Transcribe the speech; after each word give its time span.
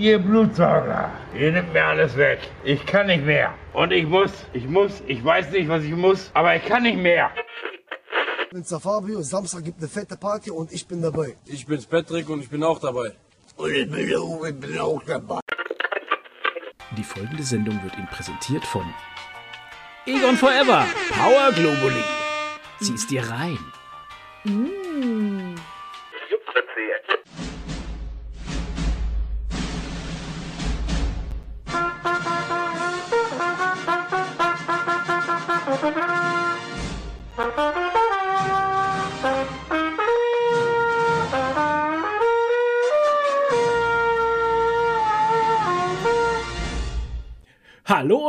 Ihr 0.00 0.18
Blutsauger, 0.18 1.10
ihr 1.38 1.52
nimmt 1.52 1.74
mir 1.74 1.84
alles 1.84 2.16
weg. 2.16 2.38
Ich 2.64 2.86
kann 2.86 3.06
nicht 3.08 3.22
mehr. 3.22 3.52
Und 3.74 3.92
ich 3.92 4.06
muss, 4.06 4.32
ich 4.54 4.66
muss, 4.66 5.02
ich 5.06 5.22
weiß 5.22 5.50
nicht, 5.50 5.68
was 5.68 5.84
ich 5.84 5.90
muss, 5.94 6.30
aber 6.32 6.56
ich 6.56 6.64
kann 6.64 6.84
nicht 6.84 6.96
mehr. 6.96 7.30
Ich 8.44 8.48
bin's 8.50 8.70
der 8.70 8.80
Fabio, 8.80 9.20
Samstag 9.20 9.62
gibt 9.64 9.78
eine 9.78 9.88
fette 9.88 10.16
Party 10.16 10.50
und 10.50 10.72
ich 10.72 10.88
bin 10.88 11.02
dabei. 11.02 11.36
Ich 11.44 11.66
bin's 11.66 11.84
Patrick 11.84 12.30
und 12.30 12.40
ich 12.40 12.48
bin 12.48 12.64
auch 12.64 12.78
dabei. 12.80 13.12
Und 13.56 13.70
ich 13.74 13.90
bin, 13.90 14.16
auch- 14.16 14.42
ich 14.46 14.58
bin 14.58 14.78
auch 14.78 15.02
dabei. 15.06 15.40
Die 16.96 17.04
folgende 17.04 17.42
Sendung 17.42 17.78
wird 17.84 17.94
Ihnen 17.98 18.08
präsentiert 18.08 18.64
von 18.64 18.86
Egon 20.06 20.34
Forever 20.36 20.86
Power 21.10 21.52
Globally. 21.52 22.02
Zieh's 22.80 23.06
dir 23.06 23.22
rein. 23.28 23.58
Hallo 24.46 24.79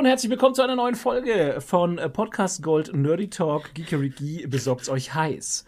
und 0.01 0.07
herzlich 0.07 0.31
willkommen 0.31 0.55
zu 0.55 0.63
einer 0.63 0.75
neuen 0.75 0.95
Folge 0.95 1.57
von 1.59 1.99
äh, 1.99 2.09
Podcast 2.09 2.63
Gold 2.63 2.91
Nerdy 2.91 3.29
Talk 3.29 3.75
Geekery 3.75 4.47
besorgt's 4.47 4.89
euch 4.89 5.13
heiß. 5.13 5.63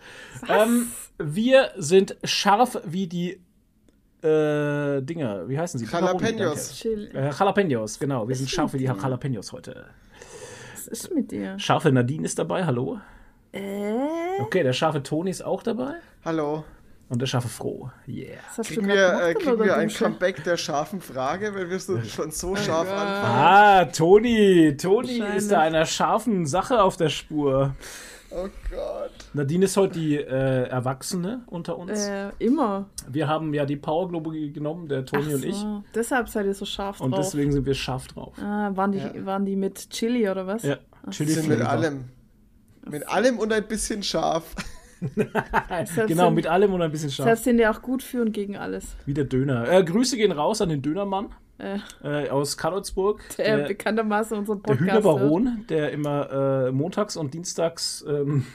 Ähm, 0.50 0.88
wir 1.20 1.70
sind 1.78 2.18
scharf 2.24 2.82
wie 2.84 3.06
die 3.06 3.34
äh, 4.28 5.04
Dinger, 5.04 5.48
wie 5.48 5.60
heißen 5.60 5.80
sie? 5.80 5.86
Jalapenos. 5.86 6.84
Äh, 6.84 7.30
Jalapenos, 7.30 8.00
genau. 8.00 8.28
Wir 8.28 8.36
sind 8.36 8.50
scharf 8.50 8.74
wie 8.74 8.80
die? 8.80 8.86
Jalapenos 8.86 9.52
heute. 9.52 9.86
Was 10.74 10.88
ist 10.88 11.14
mit 11.14 11.30
dir? 11.30 11.60
Scharfe 11.60 11.92
Nadine 11.92 12.26
ist 12.26 12.40
dabei, 12.40 12.66
hallo. 12.66 13.00
Äh? 13.52 13.94
Okay, 14.40 14.64
der 14.64 14.74
scharfe 14.74 15.04
Toni 15.04 15.30
ist 15.30 15.46
auch 15.46 15.62
dabei. 15.62 15.98
Hallo. 16.26 16.64
Und 17.10 17.22
der 17.22 17.28
scharfe 17.28 17.48
Froh. 17.50 17.92
Yeah. 18.08 18.38
Hast 18.58 18.70
Kriegen 18.70 18.88
wir, 18.88 18.96
grad 18.96 19.22
äh, 19.22 19.34
gemacht 19.34 19.46
kriegen 19.46 19.64
wir 19.64 19.78
ein 19.78 19.88
Dusche? 19.90 20.04
Comeback 20.06 20.44
der 20.44 20.58
scharfen 20.58 21.02
Frage, 21.02 21.54
weil 21.54 21.70
wir 21.70 21.80
so, 21.80 22.02
schon 22.02 22.32
so 22.32 22.56
scharf 22.56 22.90
anfangen? 22.90 23.36
Ah, 23.36 23.86
Toni. 23.86 24.76
Toni 24.78 25.22
ist 25.36 25.52
da 25.52 25.62
einer 25.62 25.86
scharfen 25.86 26.46
Sache 26.46 26.82
auf 26.82 26.98
der 26.98 27.10
Spur. 27.10 27.76
Oh 28.32 28.48
Gott. 28.72 29.12
Nadine 29.34 29.66
ist 29.66 29.78
heute 29.78 30.00
die 30.00 30.16
äh, 30.16 30.64
Erwachsene 30.68 31.44
unter 31.48 31.78
uns. 31.78 32.08
Äh, 32.08 32.32
immer. 32.40 32.90
Wir 33.08 33.28
haben 33.28 33.54
ja 33.54 33.66
die 33.66 33.76
Power 33.76 34.08
Globe 34.10 34.32
genommen, 34.50 34.88
der 34.88 35.06
Toni 35.06 35.26
Ach 35.30 35.36
und 35.36 35.46
ich. 35.46 35.56
so. 35.56 35.84
Deshalb 35.94 36.30
seid 36.30 36.48
ihr 36.48 36.56
so 36.56 36.66
scharf 36.66 37.00
Und 37.00 37.12
drauf. 37.12 37.20
deswegen 37.26 37.52
sind 37.52 37.66
wir 37.68 37.76
scharf 37.76 38.08
drauf. 38.08 38.34
ah, 38.42 38.72
waren, 38.74 38.92
die, 38.92 39.26
waren 39.26 39.46
die 39.46 39.56
mit 39.56 39.88
Chili 39.92 40.28
oder 40.28 40.48
was? 40.48 40.64
Ja, 40.64 40.78
Chili 41.12 41.30
Wir 41.30 41.36
sind 41.36 41.50
mit 41.50 41.62
allem. 41.62 42.06
Mit 42.90 43.08
allem 43.08 43.38
und 43.38 43.54
ein 43.54 43.68
bisschen 43.68 44.02
scharf. 44.02 44.56
Genau, 46.08 46.26
sind, 46.28 46.36
mit 46.36 46.48
allem 46.48 46.74
und 46.74 46.82
ein 46.82 46.92
bisschen 46.92 47.10
scharf. 47.12 47.26
Deshalb 47.28 47.44
sind 47.44 47.58
die 47.58 47.68
auch 47.68 47.82
gut 47.82 48.04
für 48.04 48.22
und 48.22 48.32
gegen 48.32 48.58
alles. 48.58 48.96
Wie 49.06 49.14
der 49.14 49.26
Döner. 49.26 49.70
Äh, 49.70 49.84
Grüße 49.84 50.18
gehen 50.18 50.32
raus 50.32 50.62
an 50.62 50.70
den 50.70 50.82
Dönermann 50.82 51.30
Äh, 51.58 51.78
äh, 52.04 52.30
aus 52.30 52.58
Karlsburg. 52.58 53.22
der, 53.38 53.58
Der, 53.58 53.68
bekanntermaßen 53.68 54.38
unseren 54.38 54.62
der 54.64 54.74
Podcast 54.74 54.92
hört. 54.92 55.04
Hühnerbaron, 55.04 55.66
der 55.70 55.92
immer 55.92 56.68
äh, 56.68 56.72
montags 56.72 57.16
und 57.16 57.34
dienstags 57.34 58.04
ähm, 58.08 58.46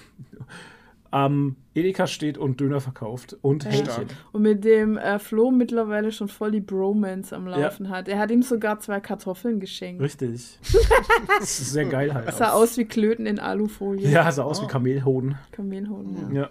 am 1.11 1.57
Edeka 1.75 2.07
steht 2.07 2.39
und 2.39 2.61
Döner 2.61 2.81
verkauft. 2.81 3.37
Und 3.41 3.65
Hähnchen. 3.65 4.07
Und 4.33 4.43
mit 4.43 4.65
dem 4.65 4.99
äh, 4.99 5.19
Flo 5.19 5.51
mittlerweile 5.51 6.13
schon 6.13 6.29
voll 6.29 6.51
die 6.51 6.61
Bromance 6.61 7.35
am 7.35 7.47
Laufen 7.47 7.89
hat. 7.89 8.09
Er 8.09 8.19
hat 8.19 8.31
ihm 8.31 8.43
sogar 8.43 8.81
zwei 8.81 9.01
Kartoffeln 9.01 9.61
geschenkt. 9.61 10.03
Richtig. 10.03 10.59
das 11.39 11.61
ist 11.61 11.73
sehr 11.73 11.87
geil 11.87 12.13
halt. 12.13 12.33
Sah 12.35 12.53
aus 12.53 12.77
wie 12.77 12.85
Klöten 12.85 13.27
in 13.27 13.39
Alufolie. 13.39 14.09
Ja, 14.09 14.31
sah 14.33 14.43
aus 14.43 14.63
wie 14.63 14.67
Kamelhoden. 14.67 15.37
Kamelhoden, 15.53 16.35
ja. 16.35 16.41
Ja. 16.43 16.51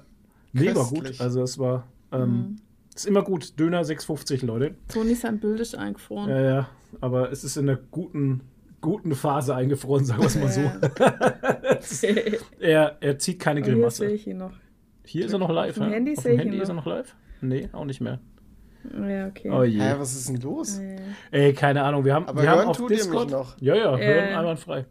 Mega 0.54 0.84
gut. 0.84 1.20
Also 1.20 1.42
es 1.44 1.60
war. 1.60 1.88
Mhm. 2.12 2.18
Ähm, 2.18 2.56
Ist 2.96 3.06
immer 3.06 3.22
gut. 3.22 3.60
Döner 3.60 3.82
6,50, 3.84 4.46
Leute. 4.46 4.76
Toni 4.88 5.14
sein 5.16 5.40
Bild 5.40 5.60
ist 5.60 5.76
eingefroren. 5.76 6.30
Ja, 6.30 6.42
ja. 6.42 6.70
Aber 7.02 7.32
es 7.32 7.44
ist 7.44 7.58
in 7.58 7.70
einer 7.70 7.78
guten, 7.92 8.42
guten 8.82 9.16
Phase 9.16 9.56
eingefroren, 9.56 10.06
sagen 10.06 10.22
wir 10.22 10.28
es 10.28 10.36
mal 10.36 10.50
so. 10.50 10.62
er, 12.60 12.98
er 13.00 13.18
zieht 13.20 13.40
keine 13.40 13.62
Hier 13.64 13.74
Grimasse. 13.74 14.06
sehe 14.08 14.16
ich 14.16 14.28
ihn 14.28 14.38
noch. 14.38 14.54
Hier 15.06 15.26
ist 15.26 15.34
er 15.34 15.40
noch 15.40 15.50
live, 15.52 15.76
dem 15.76 15.84
ja? 15.84 15.90
Handy 15.90 16.16
Auf 16.18 16.24
dem 16.24 16.34
ich 16.34 16.40
Handy 16.40 16.58
ist 16.58 16.70
er 16.70 16.76
noch. 16.76 16.86
live? 16.86 17.16
Nee, 17.42 17.70
auch 17.72 17.86
nicht 17.86 18.02
mehr. 18.02 18.20
Ja, 19.08 19.28
okay. 19.28 19.50
Oh 19.52 19.64
je. 19.64 19.80
Hä, 19.82 19.96
was 19.98 20.16
ist 20.16 20.30
denn 20.30 20.38
los? 20.42 20.80
Ey, 21.32 21.54
keine 21.54 21.84
Ahnung. 21.84 22.06
Wir 22.06 22.14
haben, 22.14 22.26
Aber 22.28 22.42
wir 22.42 22.50
hören 22.50 22.60
haben 22.62 22.68
auf 22.70 22.78
tut 22.78 22.90
ihr 22.92 22.98
mich 22.98 23.06
Discord. 23.06 23.32
noch? 23.32 23.60
Ja, 23.60 23.76
ja, 23.76 23.98
hören 23.98 24.00
Äh. 24.30 24.34
einwandfrei. 24.36 24.86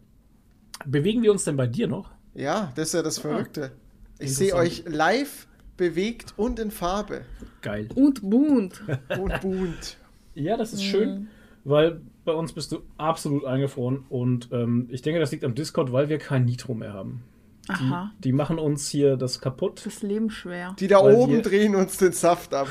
Bewegen 0.85 1.23
wir 1.23 1.33
uns 1.33 1.45
denn 1.45 1.57
bei 1.57 1.67
dir 1.67 1.89
noch? 1.89 2.11
Ja, 2.35 2.73
das 2.77 2.89
ist 2.89 2.95
ja 2.95 3.03
das 3.03 3.19
Verrückte. 3.19 3.73
Ich 4.19 4.29
Interessant. 4.29 4.37
sehe 4.37 4.55
euch 4.55 4.85
live 4.87 5.47
bewegt 5.77 6.35
und 6.37 6.59
in 6.59 6.71
Farbe. 6.71 7.23
Geil. 7.63 7.89
Und 7.95 8.23
bunt. 8.29 8.83
Und 9.19 9.41
bunt. 9.41 9.97
Ja, 10.39 10.59
das 10.59 10.75
ist 10.75 10.81
Mhm. 10.81 10.85
schön, 10.85 11.29
weil 11.65 12.03
bei 12.27 12.33
uns 12.33 12.53
bist 12.53 12.73
du 12.73 12.81
absolut 12.99 13.47
eingefroren 13.47 14.05
und 14.11 14.51
ähm, 14.53 14.87
ich 14.91 15.01
denke, 15.01 15.19
das 15.21 15.33
liegt 15.33 15.45
am 15.45 15.55
Discord, 15.55 15.93
weil 15.93 16.11
wir 16.11 16.19
kein 16.19 16.45
Nitro 16.45 16.75
mehr 16.75 16.93
haben. 16.93 17.23
Die, 17.69 17.73
Aha. 17.73 18.13
die 18.23 18.33
machen 18.33 18.59
uns 18.59 18.89
hier 18.91 19.17
das 19.17 19.41
kaputt, 19.41 19.83
Das 19.87 20.03
Leben 20.03 20.29
schwer. 20.31 20.77
Die 20.79 20.87
da 20.87 20.99
oben 21.01 21.33
wir- 21.33 21.43
drehen 21.43 21.75
uns 21.75 21.97
den 21.97 22.13
Saft 22.13 22.53
ab. 22.55 22.69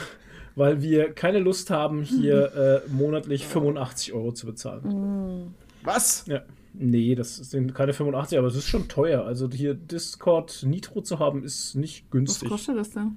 weil 0.56 0.82
wir 0.82 1.12
keine 1.12 1.40
Lust 1.40 1.70
haben, 1.72 2.02
hier 2.04 2.84
äh, 2.88 2.90
monatlich 2.92 3.46
85 3.48 4.14
Euro 4.14 4.32
zu 4.32 4.46
bezahlen. 4.46 5.54
Was? 5.84 6.26
Ja. 6.28 6.44
Nee, 6.78 7.16
das 7.16 7.38
sind 7.38 7.74
keine 7.74 7.94
85, 7.94 8.38
aber 8.38 8.48
es 8.48 8.56
ist 8.56 8.68
schon 8.68 8.88
teuer. 8.88 9.26
Also 9.26 9.50
hier 9.50 9.74
Discord 9.74 10.64
Nitro 10.66 11.02
zu 11.02 11.20
haben, 11.20 11.44
ist 11.44 11.76
nicht 11.76 12.04
Was 12.06 12.12
günstig. 12.12 12.50
kostet 12.50 12.78
das 12.78 12.92
denn? 12.92 13.16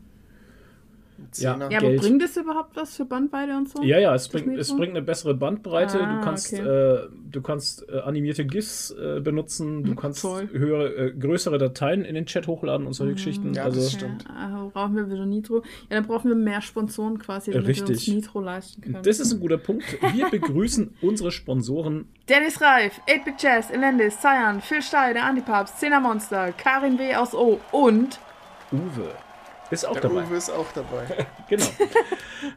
Zehner. 1.31 1.71
Ja, 1.71 1.79
aber 1.79 1.89
Geld. 1.89 2.01
bringt 2.01 2.23
es 2.23 2.37
überhaupt 2.37 2.77
was 2.77 2.97
für 2.97 3.05
Bandweite 3.05 3.57
und 3.57 3.69
so? 3.69 3.83
Ja, 3.83 3.99
ja, 3.99 4.15
es 4.15 4.29
bringt, 4.29 4.57
es 4.59 4.75
bringt 4.75 4.91
eine 4.91 5.03
bessere 5.03 5.35
Bandbreite. 5.35 6.01
Ah, 6.01 6.17
du 6.17 6.25
kannst, 6.25 6.53
okay. 6.53 6.63
äh, 6.63 7.09
du 7.31 7.43
kannst 7.43 7.89
äh, 7.89 7.99
animierte 8.01 8.45
GIFs 8.45 8.91
äh, 8.93 9.21
benutzen. 9.21 9.85
Du 9.85 9.95
kannst 9.95 10.23
toll. 10.23 10.49
höhere, 10.53 11.09
äh, 11.09 11.13
größere 11.13 11.59
Dateien 11.59 12.05
in 12.05 12.15
den 12.15 12.27
Chat 12.27 12.47
hochladen 12.47 12.87
und 12.87 12.93
solche 12.93 13.15
Geschichten. 13.15 13.53
Ja, 13.55 13.65
also 13.65 13.81
das 13.81 13.93
stimmt. 13.93 14.25
Ja, 14.29 14.67
äh, 14.67 14.71
brauchen 14.71 14.97
wir 14.97 15.11
wieder 15.11 15.27
Nitro. 15.27 15.57
Ja, 15.91 15.97
dann 15.97 16.07
brauchen 16.07 16.29
wir 16.29 16.37
mehr 16.37 16.63
Sponsoren 16.63 17.19
quasi, 17.19 17.51
damit 17.51 17.67
wir 17.67 17.83
uns 17.83 17.91
Richtig. 17.91 18.15
Nitro 18.15 18.41
leisten 18.41 18.81
können. 18.81 19.03
das 19.03 19.21
ist 19.21 19.33
ein 19.33 19.41
guter 19.41 19.59
Punkt. 19.59 19.85
Wir 20.15 20.29
begrüßen 20.31 20.95
unsere 21.03 21.31
Sponsoren. 21.31 22.07
Dennis 22.29 22.61
Reif, 22.61 23.01
8-Bit 23.09 23.43
Jazz, 23.43 23.71
Elendis, 23.71 24.21
Cyan, 24.21 24.61
Phil 24.61 24.83
Steil, 24.83 25.15
der 25.15 25.25
Antipapst, 25.25 25.79
Zehner 25.81 26.01
Monster, 26.01 26.53
Karin 26.53 26.99
W. 26.99 27.15
aus 27.17 27.35
O 27.35 27.59
und 27.73 28.19
Uwe 28.71 29.11
ist 29.71 29.85
auch 29.87 29.93
Der 29.95 30.03
dabei. 30.03 30.25
Uwe 30.25 30.37
ist 30.37 30.51
auch 30.51 30.67
dabei. 30.75 31.27
Genau. 31.49 31.65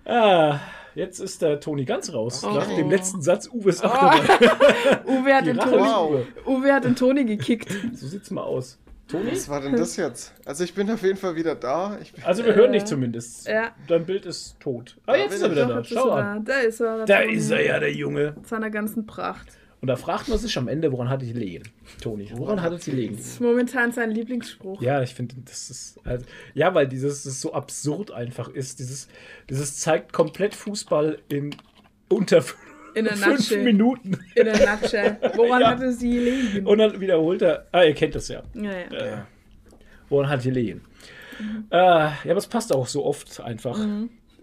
ah, 0.05 0.59
jetzt 0.95 1.19
ist 1.19 1.41
der 1.41 1.59
Toni 1.59 1.85
ganz 1.85 2.13
raus. 2.13 2.43
Oh. 2.43 2.51
Nach 2.51 2.67
dem 2.67 2.89
letzten 2.89 3.21
Satz, 3.21 3.47
Uwe 3.51 3.69
ist 3.69 3.83
auch 3.85 3.93
dabei. 3.93 4.19
Uwe 5.07 5.33
hat, 5.33 5.45
den 5.45 5.57
Toni, 5.57 5.77
Wow. 5.77 6.25
Uwe. 6.45 6.73
Hat 6.73 6.83
den 6.83 6.95
Toni 6.95 7.23
gekickt. 7.25 7.69
So 7.93 8.07
sieht's 8.07 8.31
mal 8.31 8.43
aus. 8.43 8.77
Toni? 9.07 9.31
Was 9.31 9.49
war 9.49 9.59
denn 9.61 9.75
das 9.75 9.97
jetzt? 9.97 10.33
Also 10.45 10.63
ich 10.63 10.73
bin 10.73 10.89
auf 10.89 11.01
jeden 11.03 11.17
Fall 11.17 11.35
wieder 11.35 11.55
da. 11.55 11.97
Ich 12.01 12.13
bin, 12.13 12.23
Also 12.23 12.45
wir 12.45 12.55
hören 12.55 12.71
dich 12.71 12.85
zumindest. 12.85 13.47
ja. 13.47 13.71
Dein 13.87 14.05
Bild 14.05 14.25
ist 14.25 14.57
tot. 14.59 14.97
Ah, 15.05 15.15
jetzt 15.15 15.33
ist 15.35 15.41
er 15.41 15.51
wieder 15.51 15.65
da. 15.67 15.83
Schau 15.83 16.11
an. 16.11 16.45
Da 16.45 16.59
ist 16.59 16.79
er. 16.79 17.05
Da 17.05 17.19
ist 17.19 17.49
er 17.51 17.65
ja, 17.65 17.79
der 17.79 17.91
Junge. 17.93 18.33
Mit 18.37 18.47
seiner 18.47 18.69
ganzen 18.69 19.05
Pracht. 19.05 19.47
Und 19.81 19.87
da 19.87 19.95
fragt 19.95 20.27
man 20.29 20.37
sich 20.37 20.55
am 20.59 20.67
Ende, 20.67 20.91
woran 20.91 21.09
hat 21.09 21.23
die 21.23 21.33
liegen? 21.33 21.63
Toni, 22.01 22.29
woran 22.35 22.61
hat 22.61 22.79
sie 22.83 22.91
liegen? 22.91 23.17
Das 23.17 23.25
ist 23.25 23.41
momentan 23.41 23.91
sein 23.91 24.11
Lieblingsspruch. 24.11 24.79
Ja, 24.81 25.01
ich 25.01 25.15
finde, 25.15 25.35
das 25.43 25.71
ist. 25.71 25.99
Also, 26.05 26.23
ja, 26.53 26.73
weil 26.75 26.87
dieses 26.87 27.23
das 27.23 27.41
so 27.41 27.53
absurd 27.53 28.11
einfach 28.11 28.47
ist. 28.49 28.77
Dieses, 28.79 29.07
dieses 29.49 29.77
zeigt 29.77 30.13
komplett 30.13 30.53
Fußball 30.53 31.17
in 31.29 31.55
unter 32.09 32.43
In 32.93 33.05
fünf 33.07 33.25
Nutshell. 33.25 33.63
Minuten. 33.63 34.19
In 34.35 34.45
der 34.45 34.75
Nutshell. 34.77 35.17
Woran 35.35 35.61
Ja. 35.61 35.71
hatte 35.71 35.91
sie 35.93 36.19
liegen? 36.19 36.67
Und 36.67 36.77
dann 36.77 36.99
wiederholt 37.01 37.41
er. 37.41 37.65
Ah, 37.71 37.81
ihr 37.83 37.95
kennt 37.95 38.13
das 38.13 38.27
ja. 38.27 38.43
ja, 38.53 38.71
ja. 38.71 38.77
Äh, 38.91 39.17
woran 40.09 40.29
hat 40.29 40.43
die 40.43 40.51
liegen? 40.51 40.81
Äh, 41.71 41.75
ja, 41.77 42.13
aber 42.25 42.37
es 42.37 42.45
passt 42.45 42.71
auch 42.71 42.85
so 42.85 43.03
oft 43.03 43.41
einfach. 43.41 43.79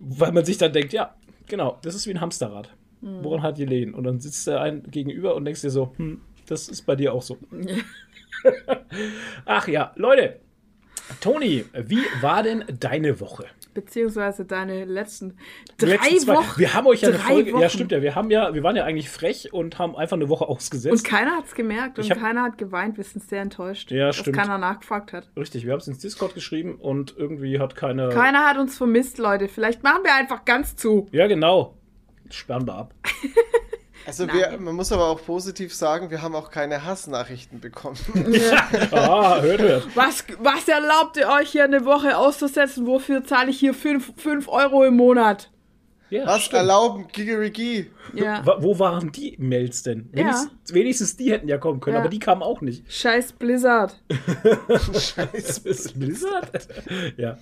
Weil 0.00 0.32
man 0.32 0.44
sich 0.44 0.58
dann 0.58 0.72
denkt, 0.72 0.92
ja, 0.92 1.14
genau, 1.46 1.78
das 1.82 1.94
ist 1.94 2.08
wie 2.08 2.10
ein 2.10 2.20
Hamsterrad. 2.20 2.70
Woran 3.00 3.42
hat 3.42 3.58
die 3.58 3.64
Lehen? 3.66 3.94
Und 3.94 4.04
dann 4.04 4.20
sitzt 4.20 4.46
der 4.46 4.60
ein 4.60 4.82
gegenüber 4.90 5.34
und 5.34 5.44
denkst 5.44 5.60
dir 5.62 5.70
so, 5.70 5.92
hm, 5.96 6.20
das 6.46 6.68
ist 6.68 6.82
bei 6.82 6.96
dir 6.96 7.12
auch 7.14 7.22
so. 7.22 7.36
Ach 9.44 9.68
ja, 9.68 9.92
Leute. 9.96 10.40
Toni, 11.22 11.64
wie 11.86 12.02
war 12.20 12.42
denn 12.42 12.64
deine 12.80 13.18
Woche? 13.20 13.46
Beziehungsweise 13.72 14.44
deine 14.44 14.84
letzten 14.84 15.36
drei 15.78 15.90
letzten 15.92 16.18
zwei- 16.18 16.34
Wochen. 16.34 16.58
Wir 16.60 16.74
haben 16.74 16.86
euch 16.86 17.00
ja 17.00 17.08
eine 17.08 17.18
Folge. 17.18 17.50
Ja, 17.50 17.56
Wochen. 17.56 17.68
stimmt 17.70 17.92
ja. 17.92 18.02
Wir 18.02 18.14
haben 18.14 18.30
ja, 18.30 18.52
wir 18.52 18.62
waren 18.62 18.76
ja 18.76 18.84
eigentlich 18.84 19.08
frech 19.08 19.52
und 19.54 19.78
haben 19.78 19.96
einfach 19.96 20.16
eine 20.16 20.28
Woche 20.28 20.46
ausgesetzt. 20.48 20.92
Und 20.92 21.04
keiner 21.04 21.30
hat 21.36 21.46
es 21.46 21.54
gemerkt 21.54 21.98
und 21.98 22.10
hab- 22.10 22.18
keiner 22.18 22.42
hat 22.42 22.58
geweint. 22.58 22.98
Wir 22.98 23.04
sind 23.04 23.22
sehr 23.22 23.40
enttäuscht, 23.40 23.90
Ja, 23.90 24.08
dass 24.08 24.16
stimmt. 24.16 24.36
keiner 24.36 24.58
nachgefragt 24.58 25.12
hat. 25.14 25.30
Richtig, 25.36 25.64
wir 25.64 25.72
haben 25.72 25.78
es 25.80 25.88
ins 25.88 25.98
Discord 25.98 26.34
geschrieben 26.34 26.74
und 26.76 27.14
irgendwie 27.16 27.58
hat 27.58 27.74
keiner. 27.74 28.10
Keiner 28.10 28.44
hat 28.44 28.58
uns 28.58 28.76
vermisst, 28.76 29.16
Leute. 29.18 29.48
Vielleicht 29.48 29.82
machen 29.82 30.00
wir 30.04 30.14
einfach 30.14 30.44
ganz 30.44 30.76
zu. 30.76 31.06
Ja, 31.12 31.26
genau. 31.26 31.77
Sperren 32.30 32.66
wir 32.66 32.74
ab. 32.74 32.94
Also 34.06 34.26
wir, 34.26 34.56
man 34.58 34.74
muss 34.74 34.90
aber 34.90 35.04
auch 35.08 35.22
positiv 35.22 35.74
sagen, 35.74 36.08
wir 36.10 36.22
haben 36.22 36.34
auch 36.34 36.50
keine 36.50 36.82
Hassnachrichten 36.86 37.60
bekommen. 37.60 37.98
Ah, 38.90 39.38
hört, 39.42 39.60
hört. 39.60 39.86
Was, 39.94 40.24
was 40.38 40.66
erlaubt 40.66 41.18
ihr 41.18 41.28
euch 41.28 41.50
hier 41.50 41.64
eine 41.64 41.84
Woche 41.84 42.16
auszusetzen? 42.16 42.86
Wofür 42.86 43.22
zahle 43.24 43.50
ich 43.50 43.58
hier 43.60 43.74
5 43.74 44.14
Euro 44.48 44.84
im 44.86 44.96
Monat? 44.96 45.50
Ja, 46.08 46.24
Was 46.26 46.44
stimmt. 46.44 46.60
erlauben, 46.60 47.08
Gigerigi? 47.12 47.90
Ja. 48.14 48.42
Wo 48.60 48.78
waren 48.78 49.12
die 49.12 49.36
Mails 49.38 49.82
denn? 49.82 50.08
Ja. 50.14 50.20
Wenigstens, 50.24 50.50
wenigstens 50.72 51.16
die 51.18 51.30
hätten 51.30 51.48
ja 51.48 51.58
kommen 51.58 51.80
können, 51.80 51.96
Ja. 51.96 52.00
aber 52.00 52.08
die 52.08 52.18
kamen 52.18 52.42
auch 52.42 52.62
nicht. 52.62 52.90
Scheiß 52.90 53.34
Blizzard. 53.34 54.00
Scheiße. 54.70 55.68
Ist 55.68 55.98
Blizzard? 56.00 56.66
ja. 57.18 57.36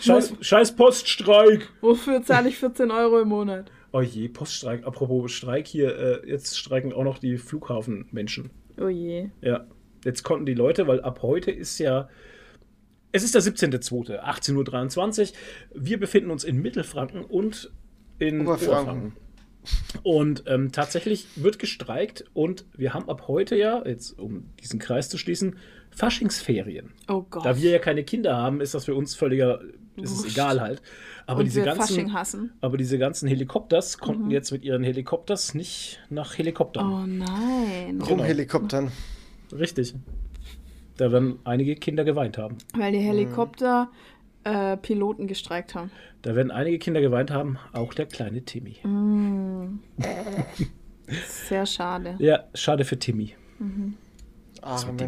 Scheiß, 0.00 0.32
scheiß 0.40 0.72
Poststreik. 0.74 1.68
Wofür 1.80 2.24
zahle 2.24 2.48
ich 2.48 2.58
14 2.58 2.90
Euro 2.90 3.20
im 3.20 3.28
Monat? 3.28 3.70
Oh 3.92 4.00
je, 4.00 4.28
Poststreik. 4.28 4.86
Apropos 4.86 5.32
Streik 5.32 5.66
hier, 5.66 5.96
äh, 5.96 6.28
jetzt 6.28 6.58
streiken 6.58 6.92
auch 6.92 7.04
noch 7.04 7.18
die 7.18 7.38
Flughafenmenschen. 7.38 8.50
Oh 8.80 8.88
je. 8.88 9.28
Ja. 9.40 9.66
Jetzt 10.04 10.22
konnten 10.22 10.46
die 10.46 10.54
Leute, 10.54 10.86
weil 10.86 11.00
ab 11.00 11.20
heute 11.22 11.50
ist 11.50 11.78
ja. 11.78 12.08
Es 13.10 13.22
ist 13.22 13.34
der 13.34 13.42
17.02., 13.42 14.20
18.23 14.20 15.30
Uhr. 15.30 15.36
Wir 15.74 15.98
befinden 15.98 16.30
uns 16.30 16.44
in 16.44 16.60
Mittelfranken 16.60 17.24
und 17.24 17.72
in 18.18 18.42
Oberfranken. 18.42 18.68
Oberfranken. 18.68 19.12
Und 20.02 20.44
ähm, 20.46 20.72
tatsächlich 20.72 21.26
wird 21.36 21.58
gestreikt 21.58 22.24
und 22.32 22.64
wir 22.76 22.94
haben 22.94 23.08
ab 23.08 23.24
heute 23.28 23.56
ja, 23.56 23.82
jetzt 23.84 24.18
um 24.18 24.50
diesen 24.60 24.78
Kreis 24.78 25.08
zu 25.08 25.18
schließen, 25.18 25.56
Faschingsferien. 25.90 26.92
Oh 27.08 27.22
Gott. 27.28 27.44
Da 27.44 27.56
wir 27.56 27.70
ja 27.70 27.78
keine 27.78 28.04
Kinder 28.04 28.36
haben, 28.36 28.60
ist 28.60 28.74
das 28.74 28.84
für 28.84 28.94
uns 28.94 29.14
völliger, 29.14 29.60
ist 30.00 30.12
es 30.12 30.24
egal 30.24 30.60
halt. 30.60 30.82
Aber 31.26 31.40
Und 31.40 31.46
diese 31.46 31.62
ganzen, 31.62 31.80
Fasching 31.80 32.12
hassen. 32.12 32.52
aber 32.60 32.76
diese 32.76 32.98
ganzen 32.98 33.28
Helikopters 33.28 33.98
konnten 33.98 34.30
jetzt 34.30 34.50
mit 34.50 34.64
ihren 34.64 34.82
Helikopters 34.82 35.54
nicht 35.54 36.00
nach 36.08 36.38
Helikoptern. 36.38 36.92
Oh 36.92 37.06
nein. 37.06 37.98
Genau. 37.98 38.04
Rumhelikoptern. 38.06 38.90
Richtig. 39.52 39.94
Da 40.96 41.12
werden 41.12 41.38
einige 41.44 41.76
Kinder 41.76 42.04
geweint 42.04 42.38
haben. 42.38 42.56
Weil 42.74 42.92
die 42.92 42.98
Helikopter 42.98 43.90
äh, 44.44 44.76
Piloten 44.76 45.26
gestreikt 45.26 45.74
haben. 45.74 45.90
Da 46.22 46.34
werden 46.34 46.50
einige 46.50 46.78
Kinder 46.78 47.00
geweint 47.00 47.30
haben, 47.30 47.58
auch 47.72 47.94
der 47.94 48.06
kleine 48.06 48.42
Timmy. 48.42 48.76
Sehr 51.28 51.66
schade. 51.66 52.16
Ja, 52.18 52.44
schade 52.54 52.84
für 52.84 52.98
Timmy. 52.98 53.34
Dem 53.60 53.96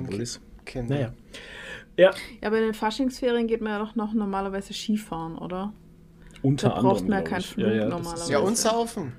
wohl 0.09 0.21
ist. 0.21 0.41
Kinder. 0.65 0.95
Naja. 0.95 1.13
Ja, 2.01 2.11
Ja, 2.41 2.49
aber 2.49 2.59
in 2.59 2.65
den 2.65 2.75
Faschingsferien 2.75 3.47
geht 3.47 3.61
man 3.61 3.73
ja 3.73 3.79
doch 3.79 3.95
noch 3.95 4.13
normalerweise 4.15 4.73
Skifahren, 4.73 5.37
oder? 5.37 5.73
unter 6.43 6.69
Da 6.71 6.75
anderem. 6.77 6.97
braucht 6.97 7.09
man 7.09 7.19
ja 7.19 7.25
keinen. 7.29 7.43
Flug 7.43 7.67
das 7.67 7.75
ist 7.85 7.89
normalerweise. 7.91 8.33
Ja, 8.33 8.39
und 8.39 8.57
saufen. 8.57 9.13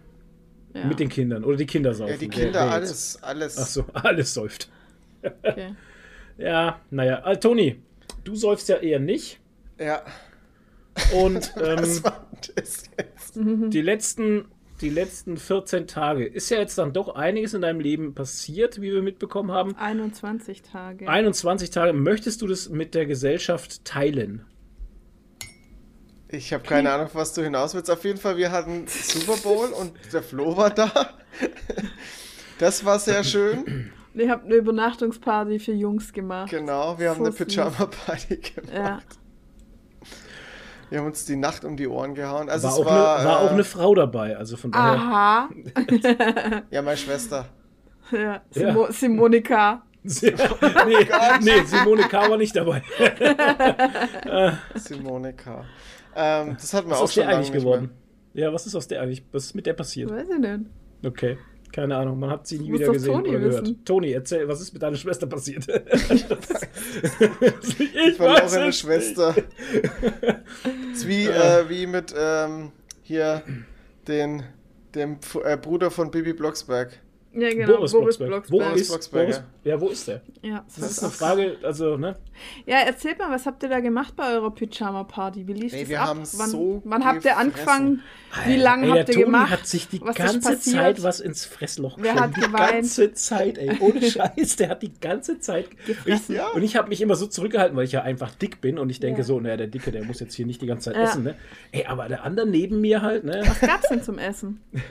Ja. 0.73 0.85
Mit 0.85 0.99
den 0.99 1.09
Kindern. 1.09 1.43
Oder 1.43 1.57
die 1.57 1.65
Kinder 1.67 1.93
saufen. 1.93 2.11
Ja, 2.13 2.17
die 2.17 2.27
Kinder, 2.29 2.63
jetzt? 2.63 2.73
alles, 2.73 3.19
alles. 3.23 3.57
Ach 3.59 3.67
so, 3.67 3.85
alles 3.93 4.33
säuft. 4.33 4.69
Okay. 5.23 5.75
Ja, 6.37 6.79
naja. 6.89 7.19
Also, 7.19 7.49
Toni, 7.49 7.79
du 8.23 8.33
säufst 8.35 8.67
ja 8.69 8.77
eher 8.77 8.99
nicht. 8.99 9.39
Ja, 9.77 10.01
Und 11.13 11.53
ähm, 11.57 11.77
was 11.79 12.03
war 12.03 12.25
das 12.55 12.83
jetzt? 12.97 13.35
die, 13.35 13.81
letzten, 13.81 14.45
die 14.81 14.89
letzten 14.89 15.37
14 15.37 15.87
Tage 15.87 16.25
ist 16.25 16.49
ja 16.49 16.57
jetzt 16.57 16.77
dann 16.77 16.91
doch 16.93 17.15
einiges 17.15 17.53
in 17.53 17.61
deinem 17.61 17.79
Leben 17.79 18.13
passiert, 18.15 18.81
wie 18.81 18.91
wir 18.91 19.01
mitbekommen 19.01 19.51
haben. 19.51 19.75
21 19.77 20.63
Tage. 20.63 21.07
21 21.07 21.69
Tage. 21.69 21.93
Möchtest 21.93 22.41
du 22.41 22.47
das 22.47 22.69
mit 22.69 22.95
der 22.95 23.05
Gesellschaft 23.05 23.85
teilen? 23.85 24.45
Ich 26.29 26.53
habe 26.53 26.63
keine 26.63 26.91
Ahnung, 26.91 27.09
was 27.13 27.33
du 27.33 27.43
hinaus 27.43 27.73
willst. 27.75 27.91
Auf 27.91 28.03
jeden 28.05 28.17
Fall, 28.17 28.37
wir 28.37 28.51
hatten 28.51 28.85
Super 28.87 29.35
Bowl 29.37 29.67
und 29.79 29.91
der 30.13 30.23
Flo 30.23 30.55
war 30.55 30.69
da. 30.69 30.89
Das 32.57 32.85
war 32.85 32.99
sehr 32.99 33.23
schön. 33.23 33.91
ich 34.13 34.29
habe 34.29 34.45
eine 34.45 34.55
Übernachtungsparty 34.55 35.59
für 35.59 35.73
Jungs 35.73 36.13
gemacht. 36.13 36.49
Genau, 36.49 36.97
wir 36.97 37.09
haben 37.09 37.17
So 37.17 37.25
eine. 37.25 37.33
Pyjama-Party 37.33 38.37
gemacht. 38.55 38.73
Ja. 38.73 38.99
Wir 40.91 40.99
haben 40.99 41.07
uns 41.07 41.23
die 41.23 41.37
Nacht 41.37 41.63
um 41.63 41.77
die 41.77 41.87
Ohren 41.87 42.15
gehauen. 42.15 42.49
Also 42.49 42.67
War, 42.67 42.73
es 42.73 42.79
auch, 42.79 42.85
war, 42.85 43.19
eine, 43.19 43.29
war 43.29 43.41
äh, 43.41 43.45
auch 43.45 43.51
eine 43.51 43.63
Frau 43.63 43.95
dabei, 43.95 44.35
also 44.35 44.57
von 44.57 44.73
daher. 44.73 44.99
Aha. 44.99 45.49
Ja, 46.69 46.81
meine 46.81 46.97
Schwester. 46.97 47.45
Ja. 48.11 48.41
Simo 48.49 48.91
Simonika. 48.91 49.83
nee, 50.03 50.33
nee, 51.41 51.63
Simone 51.63 52.03
K. 52.09 52.29
war 52.29 52.37
nicht 52.37 52.53
dabei. 52.55 52.83
Simone 54.75 55.31
K. 55.31 55.63
Ähm, 56.13 56.57
das 56.59 56.73
hatten 56.73 56.89
wir 56.89 56.91
Was 56.91 56.97
ist 56.97 56.99
auch 56.99 57.03
aus 57.03 57.13
schon 57.13 57.25
der 57.25 57.37
eigentlich 57.37 57.53
geworden? 57.53 57.91
Ja, 58.33 58.51
was 58.51 58.65
ist 58.65 58.75
aus 58.75 58.89
der 58.89 59.01
eigentlich? 59.01 59.23
Was 59.31 59.45
ist 59.45 59.55
mit 59.55 59.67
der 59.67 59.73
passiert? 59.73 60.11
Weiß 60.11 60.27
ich 60.29 60.39
nicht. 60.39 60.65
Okay, 61.05 61.37
keine 61.71 61.95
Ahnung, 61.97 62.19
man 62.19 62.29
hat 62.29 62.47
sie 62.47 62.59
nie 62.59 62.73
wieder 62.73 62.91
gesehen 62.91 63.13
Toni 63.13 63.29
oder 63.29 63.39
gehört. 63.39 63.63
wissen. 63.63 63.85
Toni, 63.85 64.11
erzähl, 64.11 64.47
was 64.47 64.61
ist 64.61 64.73
mit 64.73 64.81
deiner 64.81 64.97
Schwester 64.97 65.27
passiert? 65.27 65.67
ich 65.69 66.29
mehr. 66.29 68.13
Verlorene 68.15 68.67
es 68.67 68.79
Schwester. 68.79 69.35
ist 70.93 71.07
wie, 71.07 71.25
äh, 71.25 71.69
wie 71.69 71.87
mit 71.87 72.13
ähm, 72.17 72.71
hier 73.03 73.43
den, 74.07 74.43
dem 74.95 75.17
äh, 75.43 75.57
Bruder 75.57 75.91
von 75.91 76.11
Bibi 76.11 76.33
Blocksberg. 76.33 76.99
Ja, 77.33 77.49
genau. 77.49 77.77
Boris, 77.77 77.91
Boris, 77.93 78.17
Blocksberg. 78.17 78.29
Blocksberg. 78.29 78.71
Wo 78.73 78.75
ist 78.75 78.87
Blocksberg, 78.89 79.25
Boris? 79.27 79.41
Ja, 79.63 79.79
wo 79.79 79.87
ist 79.87 80.07
der? 80.07 80.21
Ja. 80.41 80.65
Das 80.75 80.91
ist 80.91 80.99
eine 81.03 81.11
Frage, 81.11 81.57
also, 81.63 81.95
ne? 81.95 82.17
ja, 82.65 82.79
erzählt 82.79 83.19
mal, 83.19 83.31
was 83.31 83.45
habt 83.45 83.63
ihr 83.63 83.69
da 83.69 83.79
gemacht 83.79 84.15
bei 84.17 84.33
eurer 84.33 84.51
Pyjama-Party? 84.51 85.47
Wie 85.47 85.53
lief 85.53 85.71
Ey, 85.71 85.81
das 85.81 85.89
wir 85.89 86.01
ab? 86.01 86.07
haben 86.09 86.21
wann, 86.33 86.49
so 86.49 86.81
wann 86.83 87.05
habt 87.05 87.23
ihr 87.23 87.37
angefangen? 87.37 88.01
Wie 88.45 88.57
lange 88.57 88.89
habt 88.89 89.09
ihr 89.09 89.13
Toni 89.13 89.25
gemacht? 89.25 89.49
hat 89.51 89.65
sich 89.67 89.87
die 89.87 90.01
Was 90.01 90.09
ist 90.09 90.15
ganze 90.17 90.39
passiert? 90.41 90.75
Zeit 90.75 91.03
was 91.03 91.19
ins 91.21 91.45
Fressloch 91.45 91.97
Wer 91.99 92.13
geschoben. 92.13 92.21
hat 92.31 92.35
Die 92.37 92.41
geweint? 92.41 92.71
ganze 92.71 93.13
Zeit, 93.13 93.57
ey. 93.57 93.77
Ohne 93.79 94.01
Scheiß, 94.11 94.55
der 94.57 94.69
hat 94.69 94.81
die 94.83 94.91
ganze 94.99 95.39
Zeit 95.39 95.67
Gefressen. 95.85 96.35
Ich, 96.35 96.37
Ja. 96.37 96.47
Und 96.49 96.63
ich 96.63 96.75
habe 96.75 96.89
mich 96.89 96.99
immer 97.01 97.15
so 97.15 97.27
zurückgehalten, 97.27 97.77
weil 97.77 97.85
ich 97.85 97.91
ja 97.93 98.01
einfach 98.01 98.35
dick 98.35 98.59
bin 98.59 98.77
und 98.77 98.89
ich 98.89 98.99
denke 98.99 99.19
Ja. 99.21 99.25
so, 99.25 99.39
naja, 99.39 99.55
der 99.57 99.67
Dicke, 99.67 99.91
der 99.91 100.03
muss 100.03 100.19
jetzt 100.19 100.33
hier 100.33 100.45
nicht 100.45 100.61
die 100.61 100.65
ganze 100.67 100.91
Zeit 100.91 100.97
Ja. 100.97 101.03
essen, 101.09 101.23
ne? 101.23 101.35
Ey, 101.71 101.85
aber 101.85 102.07
der 102.09 102.23
andere 102.23 102.45
neben 102.47 102.81
mir 102.81 103.01
halt, 103.01 103.23
ne? 103.23 103.41
Was 103.45 103.61
gab's 103.61 103.87
denn 103.89 104.03
zum 104.03 104.17
Essen? 104.17 104.59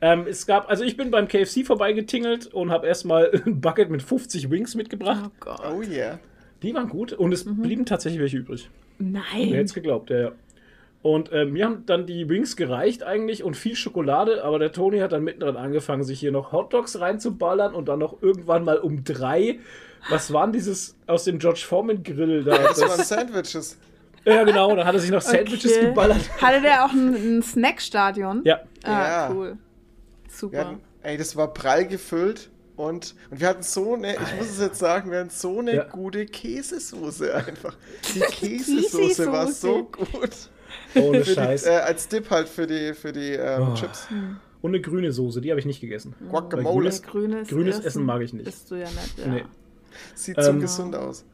Ähm, 0.00 0.26
es 0.28 0.46
gab, 0.46 0.68
also 0.70 0.84
ich 0.84 0.96
bin 0.96 1.10
beim 1.10 1.26
KFC 1.28 1.66
vorbeigetingelt 1.66 2.46
und 2.54 2.70
habe 2.70 2.86
erstmal 2.86 3.30
ein 3.46 3.60
Bucket 3.60 3.90
mit 3.90 4.02
50 4.02 4.50
Wings 4.50 4.74
mitgebracht. 4.74 5.24
Oh 5.26 5.30
Gott. 5.40 5.60
Oh 5.76 5.82
yeah. 5.82 6.18
Die 6.62 6.74
waren 6.74 6.88
gut 6.88 7.12
und 7.12 7.32
es 7.32 7.44
blieben 7.44 7.84
tatsächlich 7.86 8.20
welche 8.20 8.36
übrig. 8.38 8.68
Wer 8.98 9.22
hätte 9.22 9.50
Nein. 9.52 9.64
es 9.64 9.74
geglaubt, 9.74 10.10
ja, 10.10 10.18
ja. 10.18 10.32
Und 11.02 11.30
äh, 11.30 11.44
mir 11.44 11.64
haben 11.66 11.86
dann 11.86 12.06
die 12.06 12.28
Wings 12.28 12.56
gereicht 12.56 13.04
eigentlich 13.04 13.44
und 13.44 13.56
viel 13.56 13.76
Schokolade, 13.76 14.42
aber 14.42 14.58
der 14.58 14.72
Toni 14.72 14.98
hat 14.98 15.12
dann 15.12 15.22
mittendrin 15.22 15.56
angefangen, 15.56 16.02
sich 16.02 16.18
hier 16.18 16.32
noch 16.32 16.50
Hotdogs 16.50 16.98
reinzuballern 16.98 17.72
und 17.74 17.88
dann 17.88 18.00
noch 18.00 18.20
irgendwann 18.20 18.64
mal 18.64 18.78
um 18.78 19.04
drei. 19.04 19.60
Was 20.10 20.32
waren 20.32 20.50
dieses 20.52 20.96
aus 21.06 21.22
dem 21.24 21.38
George 21.38 21.62
Foreman 21.64 22.02
Grill 22.02 22.42
da? 22.42 22.58
Das 22.58 22.80
waren 22.80 22.98
Das, 22.98 23.08
Sandwiches. 23.08 23.78
ja, 24.24 24.42
genau, 24.42 24.74
dann 24.74 24.84
hat 24.86 24.94
er 24.94 25.00
sich 25.00 25.10
noch 25.12 25.20
Sandwiches 25.20 25.76
Okay. 25.76 25.86
geballert. 25.86 26.42
Hatte 26.42 26.60
der 26.62 26.84
auch 26.84 26.92
ein, 26.92 27.38
ein 27.38 27.42
Snackstadion? 27.42 28.42
Ja, 28.44 28.60
Ah, 28.82 28.90
Ja. 28.90 29.30
cool. 29.32 29.56
Super. 30.28 30.58
hatten, 30.58 30.80
ey, 31.02 31.16
das 31.16 31.36
war 31.36 31.52
prall 31.52 31.86
gefüllt 31.86 32.50
und, 32.76 33.14
und 33.30 33.40
wir 33.40 33.48
hatten 33.48 33.62
so 33.62 33.94
eine, 33.94 34.14
ich 34.14 34.34
muss 34.38 34.50
es 34.50 34.60
jetzt 34.60 34.78
sagen, 34.78 35.10
wir 35.10 35.20
hatten 35.20 35.30
so 35.30 35.58
eine 35.58 35.74
Ja. 35.74 35.84
gute 35.84 36.26
Käsesoße 36.26 37.34
einfach. 37.34 37.76
Die 38.14 38.20
Käsesoße 38.20 39.30
war 39.32 39.50
so 39.50 39.84
gut. 39.84 40.30
ohne 40.94 41.20
Für 41.20 41.24
die, 41.30 41.34
Scheiß. 41.34 41.66
äh, 41.66 41.70
als 41.70 42.08
Dip 42.08 42.30
halt 42.30 42.48
für 42.48 42.66
die, 42.66 42.94
für 42.94 43.12
die 43.12 43.32
ähm, 43.32 43.68
Oh. 43.72 43.74
Chips. 43.74 44.06
Und 44.60 44.70
eine 44.72 44.80
grüne 44.80 45.12
Soße, 45.12 45.40
die 45.40 45.50
habe 45.50 45.60
ich 45.60 45.66
nicht 45.66 45.80
gegessen. 45.80 46.14
Guacamole. 46.30 46.88
grünes- 46.88 47.02
Grünes, 47.02 47.48
Grünes 47.48 47.80
Essen 47.80 48.04
mag 48.04 48.22
ich 48.22 48.32
nicht. 48.32 48.44
Bist 48.46 48.70
du 48.70 48.74
ja 48.74 48.88
nicht, 48.90 49.18
ja. 49.18 49.26
Nee. 49.28 49.44
Sieht 50.14 50.40
so 50.42 50.50
Ähm, 50.50 50.60
gesund 50.60 50.94
aus. 50.96 51.24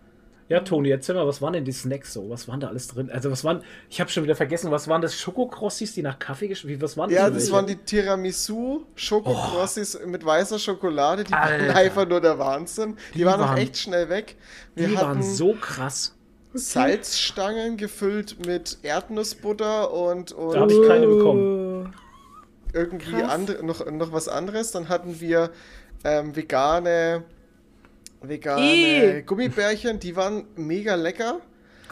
Ja, 0.48 0.60
Toni, 0.60 0.90
erzähl 0.90 1.14
mal, 1.14 1.26
was 1.26 1.40
waren 1.40 1.54
denn 1.54 1.64
die 1.64 1.72
Snacks 1.72 2.12
so? 2.12 2.28
Was 2.28 2.46
waren 2.48 2.60
da 2.60 2.68
alles 2.68 2.86
drin? 2.88 3.10
Also, 3.10 3.30
was 3.30 3.44
waren, 3.44 3.62
ich 3.88 3.98
habe 4.00 4.10
schon 4.10 4.24
wieder 4.24 4.36
vergessen, 4.36 4.70
was 4.70 4.88
waren 4.88 5.00
das? 5.00 5.14
Schokokrossis, 5.18 5.94
die 5.94 6.02
nach 6.02 6.18
Kaffee 6.18 6.48
geschmeckt 6.48 6.82
Was 6.82 6.98
waren 6.98 7.08
Ja, 7.10 7.30
das 7.30 7.38
welche? 7.44 7.52
waren 7.52 7.66
die 7.66 7.76
Tiramisu 7.76 8.84
Schokokrossis 8.94 9.98
mit 10.04 10.24
weißer 10.24 10.58
Schokolade. 10.58 11.24
Die 11.24 11.32
waren 11.32 11.60
Alter. 11.62 11.76
einfach 11.76 12.06
nur 12.06 12.20
der 12.20 12.38
Wahnsinn. 12.38 12.96
Die, 13.14 13.18
Die 13.18 13.24
waren 13.24 13.40
auch 13.40 13.48
waren- 13.48 13.58
echt 13.58 13.78
schnell 13.78 14.10
weg. 14.10 14.36
Wir 14.74 14.88
Die 14.88 14.96
waren 14.96 15.22
so 15.22 15.54
krass. 15.54 16.14
Salzstangen 16.52 17.76
gefüllt 17.76 18.46
mit 18.46 18.78
Erdnussbutter 18.82 19.92
und, 19.92 20.32
und 20.32 20.54
Da 20.54 20.60
habe 20.60 20.72
ich 20.72 20.86
keine 20.88 21.06
bekommen. 21.06 21.94
irgendwie 22.72 23.14
andre, 23.22 23.64
noch, 23.64 23.84
noch 23.90 24.12
was 24.12 24.28
anderes. 24.28 24.70
Dann 24.72 24.88
hatten 24.88 25.20
wir 25.20 25.50
ähm, 26.04 26.36
vegane, 26.36 27.24
vegane 28.28 29.18
Ih. 29.18 29.22
Gummibärchen, 29.22 29.98
die 30.00 30.14
waren 30.16 30.44
mega 30.56 30.94
lecker. 30.94 31.40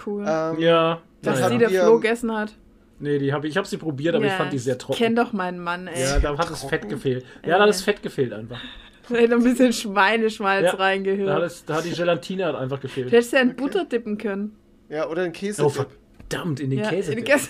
Cool. 0.06 0.24
Ähm, 0.26 0.58
Ja, 0.60 1.00
Dass 1.22 1.48
die 1.50 1.58
der 1.58 1.70
Flo 1.70 1.96
gegessen 1.96 2.32
hat. 2.36 2.54
nee, 2.98 3.18
die 3.18 3.32
hab 3.32 3.44
ich, 3.44 3.50
ich 3.50 3.56
habe 3.56 3.66
sie 3.68 3.76
probiert, 3.76 4.14
aber 4.14 4.24
ich 4.24 4.30
Ja, 4.32 4.36
fand 4.38 4.52
die 4.52 4.58
sehr 4.58 4.78
trocken. 4.78 4.98
Kenn 4.98 5.14
doch 5.16 5.32
meinen 5.32 5.58
Mann, 5.58 5.86
ey. 5.86 6.00
ja, 6.00 6.18
da 6.18 6.36
hat 6.36 6.50
das 6.50 6.64
Fett 6.64 6.88
gefehlt. 6.88 7.24
Ja, 7.44 7.56
da 7.56 7.62
hat 7.62 7.68
das 7.68 7.82
Fett 7.82 8.02
gefehlt 8.02 8.32
einfach. 8.32 8.60
Da 9.08 9.16
hätte 9.16 9.34
ein 9.34 9.42
bisschen 9.42 9.72
Schweineschmalz 9.72 10.62
Ja, 10.64 10.66
Da 10.68 10.72
hat, 10.72 10.80
reingehört. 10.80 11.42
es, 11.42 11.64
da 11.64 11.74
hat 11.74 11.84
die 11.84 11.90
Gelatine 11.90 12.44
halt 12.46 12.56
einfach 12.56 12.76
Du 12.78 12.82
gefehlt. 12.82 13.10
hättest 13.12 13.32
ja 13.32 13.40
in 13.40 13.54
Butter 13.56 13.84
dippen 13.84 14.16
können. 14.16 14.56
ja, 14.88 15.08
oder 15.08 15.22
ein 15.22 15.32
Käse. 15.32 15.64
Oh, 15.64 15.68
verdammt, 15.68 16.60
in 16.60 16.70
den 16.70 16.78
Ja, 16.78 16.88
Käse. 16.88 17.12
in 17.12 17.18
die 17.18 17.24
Käse. 17.24 17.48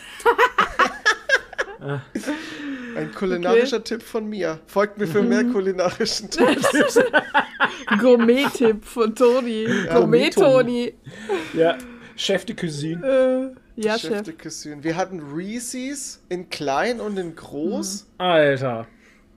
Ein 2.97 3.13
kulinarischer 3.15 3.83
Tipp 3.83 4.03
von 4.03 4.29
mir. 4.29 4.61
Folgt 4.67 4.99
mir 4.99 5.07
für 5.07 5.23
mehr 5.23 5.45
kulinarischen 5.45 6.29
Tipps. 6.31 7.01
Gourmet-Tipp 8.01 8.85
von 8.85 9.15
Toni. 9.15 9.67
Gourmet-Toni. 9.93 10.95
Ja, 11.55 11.77
Chef 12.17 12.45
de 12.45 12.55
Cuisine. 12.55 13.55
Äh, 13.77 13.81
ja, 13.81 13.99
Chef 13.99 14.11
Chef. 14.11 14.23
de 14.23 14.35
Cuisine. 14.35 14.85
Wir 14.85 14.97
hatten 14.97 15.21
Reese's 15.21 16.23
in 16.29 16.49
klein 16.51 17.01
und 17.01 17.19
in 17.19 17.35
groß. 17.35 18.07
Alter, 18.19 18.87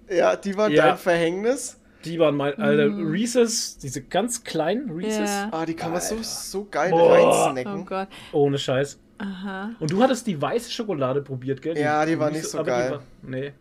Ja, 0.10 0.36
die 0.36 0.56
waren 0.58 0.72
Ja. 0.72 0.88
dein 0.90 0.98
Verhängnis. 0.98 1.78
die 2.04 2.20
waren 2.20 2.36
mein, 2.36 2.54
Alter, 2.60 2.86
Reese's, 2.96 3.78
diese 3.80 4.02
ganz 4.04 4.44
kleinen 4.44 4.92
Reese's, 4.92 5.30
Ja. 5.30 5.50
Ah, 5.52 5.66
die 5.66 5.74
kann 5.76 5.92
man 5.92 6.02
so, 6.02 6.18
so 6.22 6.68
geil 6.70 6.92
Boah. 6.92 7.14
reinsnacken. 7.48 7.82
Oh 7.82 7.86
Gott. 7.86 8.08
ohne 8.34 8.58
Scheiß. 8.60 9.00
Aha. 9.18 9.72
Und 9.80 9.92
du 9.92 10.02
hattest 10.04 10.28
die 10.28 10.42
weiße 10.42 10.70
Schokolade 10.72 11.22
probiert, 11.22 11.62
gell? 11.62 11.78
Ja, 11.78 12.06
die 12.06 12.20
war 12.20 12.32
nicht 12.32 12.46
so 12.46 12.60
aber 12.60 12.66
die 12.66 12.70
geil. 12.72 12.92
war- 12.92 13.02
nee. 13.24 13.54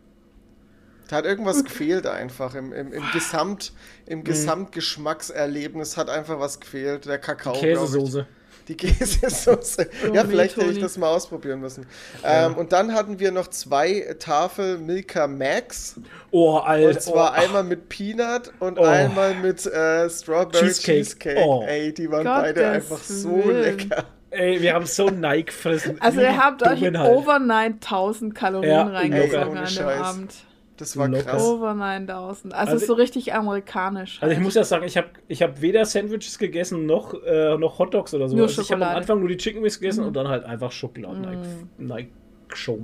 Da 1.07 1.17
hat 1.17 1.25
irgendwas 1.25 1.63
gefehlt 1.63 2.07
einfach. 2.07 2.55
Im, 2.55 2.73
im, 2.73 2.91
im, 2.91 3.03
Gesamt, 3.13 3.73
im 4.07 4.23
Gesamtgeschmackserlebnis 4.23 5.97
hat 5.97 6.09
einfach 6.09 6.39
was 6.39 6.59
gefehlt. 6.59 7.05
Der 7.05 7.19
Kakao. 7.19 7.53
ich. 7.53 7.59
Käsesoße. 7.61 8.25
Die 8.67 8.75
Käsesoße. 8.77 9.87
ja, 10.13 10.25
vielleicht 10.25 10.57
hätte 10.57 10.71
ich 10.71 10.79
das 10.79 10.97
mal 10.97 11.09
ausprobieren 11.09 11.59
müssen. 11.61 11.85
Ähm, 12.23 12.55
und 12.55 12.71
dann 12.71 12.93
hatten 12.93 13.19
wir 13.19 13.31
noch 13.31 13.47
zwei 13.49 14.15
Tafel 14.17 14.79
Milka 14.79 15.27
Max. 15.27 15.99
Oh, 16.31 16.57
Alter. 16.57 16.89
Und 16.89 17.01
zwar 17.01 17.33
oh. 17.37 17.39
einmal 17.39 17.63
mit 17.63 17.87
Peanut 17.89 18.51
und 18.59 18.79
Oh. 18.79 18.83
einmal 18.83 19.35
mit 19.35 19.63
äh, 19.67 20.09
Strawberry 20.09 20.65
Cheesecake. 20.69 20.97
Cheesecake. 21.03 21.39
Oh. 21.45 21.63
Ey, 21.67 21.93
die 21.93 22.09
waren 22.09 22.23
Gottes 22.23 22.41
beide 22.41 22.67
einfach 22.69 22.97
so 22.97 23.43
Willen. 23.45 23.77
lecker. 23.77 24.05
Ey, 24.35 24.61
wir 24.61 24.73
haben 24.73 24.85
so 24.85 25.07
Nike 25.09 25.45
gefressen. 25.47 25.99
Also 26.01 26.21
ihr 26.21 26.37
habt 26.37 26.61
euch 26.63 26.81
halt. 26.81 26.97
over 26.97 27.39
9000 27.39 28.35
Kalorien 28.35 28.69
Ja, 28.71 28.83
reingezogen 28.83 29.57
an 29.57 29.65
dem. 29.75 29.87
Abend. 29.87 30.33
Das 30.77 30.97
war 30.97 31.07
Locker. 31.07 31.23
krass. 31.23 31.43
Over 31.43 31.73
9000. 31.73 32.53
Also, 32.53 32.73
Also- 32.73 32.85
so 32.87 32.93
richtig 32.95 33.33
amerikanisch. 33.33 34.17
Also 34.21 34.31
ich 34.31 34.37
halt. 34.37 34.43
muss 34.45 34.55
ja 34.55 34.63
sagen, 34.65 34.83
ich 34.85 34.97
habe 34.97 35.07
ich 35.29 35.41
hab 35.41 35.61
weder 35.61 35.85
Sandwiches 35.85 36.37
gegessen 36.37 36.85
noch, 36.85 37.13
äh, 37.23 37.57
noch 37.57 37.79
Hotdogs 37.79 38.13
oder 38.13 38.27
so. 38.27 38.35
Nur 38.35 38.47
also 38.47 38.61
ich 38.61 38.71
habe 38.73 38.85
am. 38.85 38.95
Anfang 38.97 39.19
nur 39.19 39.29
die 39.29 39.37
Chicken 39.37 39.63
Wings 39.63 39.79
gegessen 39.79 40.03
und 40.03 40.13
dann 40.17 40.27
halt 40.27 40.43
einfach 40.43 40.73
Schokolade. 40.73 41.17
Nike, 41.19 41.47
Nike 41.77 42.11
Show. 42.53 42.79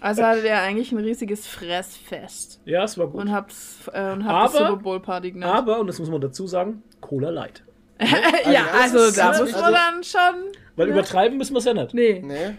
Also 0.00 0.22
hattet 0.24 0.44
ihr 0.44 0.58
eigentlich 0.60 0.90
ein 0.92 0.98
riesiges 0.98 1.46
Fressfest. 1.46 2.60
Ja, 2.64 2.84
es 2.84 2.98
war 2.98 3.06
gut. 3.08 3.20
Und 3.20 3.32
habt, 3.32 3.52
äh, 3.92 4.12
und 4.12 4.24
habt 4.24 4.54
Aber- 4.56 4.66
Super 4.68 4.76
Bowl 4.82 5.00
Party 5.00 5.30
genannt. 5.32 5.54
Aber, 5.54 5.78
und 5.80 5.86
das 5.86 5.98
muss 5.98 6.10
man 6.10 6.20
dazu 6.20 6.46
sagen, 6.46 6.82
Cola 7.00 7.30
Light. 7.30 7.62
ja, 8.00 8.06
ja, 8.52 8.60
also 8.80 8.98
das 8.98 9.08
ist 9.10 9.18
da 9.18 9.26
muss 9.28 9.38
man 9.38 9.46
wichtig. 9.48 9.62
dann 9.62 10.04
schon. 10.04 10.34
Weil 10.78 10.86
Ja. 10.88 10.92
übertreiben 10.94 11.36
müssen 11.36 11.52
wir 11.54 11.58
es 11.58 11.64
ja 11.66 11.74
nicht. 11.74 11.92
Nee, 11.92 12.22
Nee. 12.24 12.54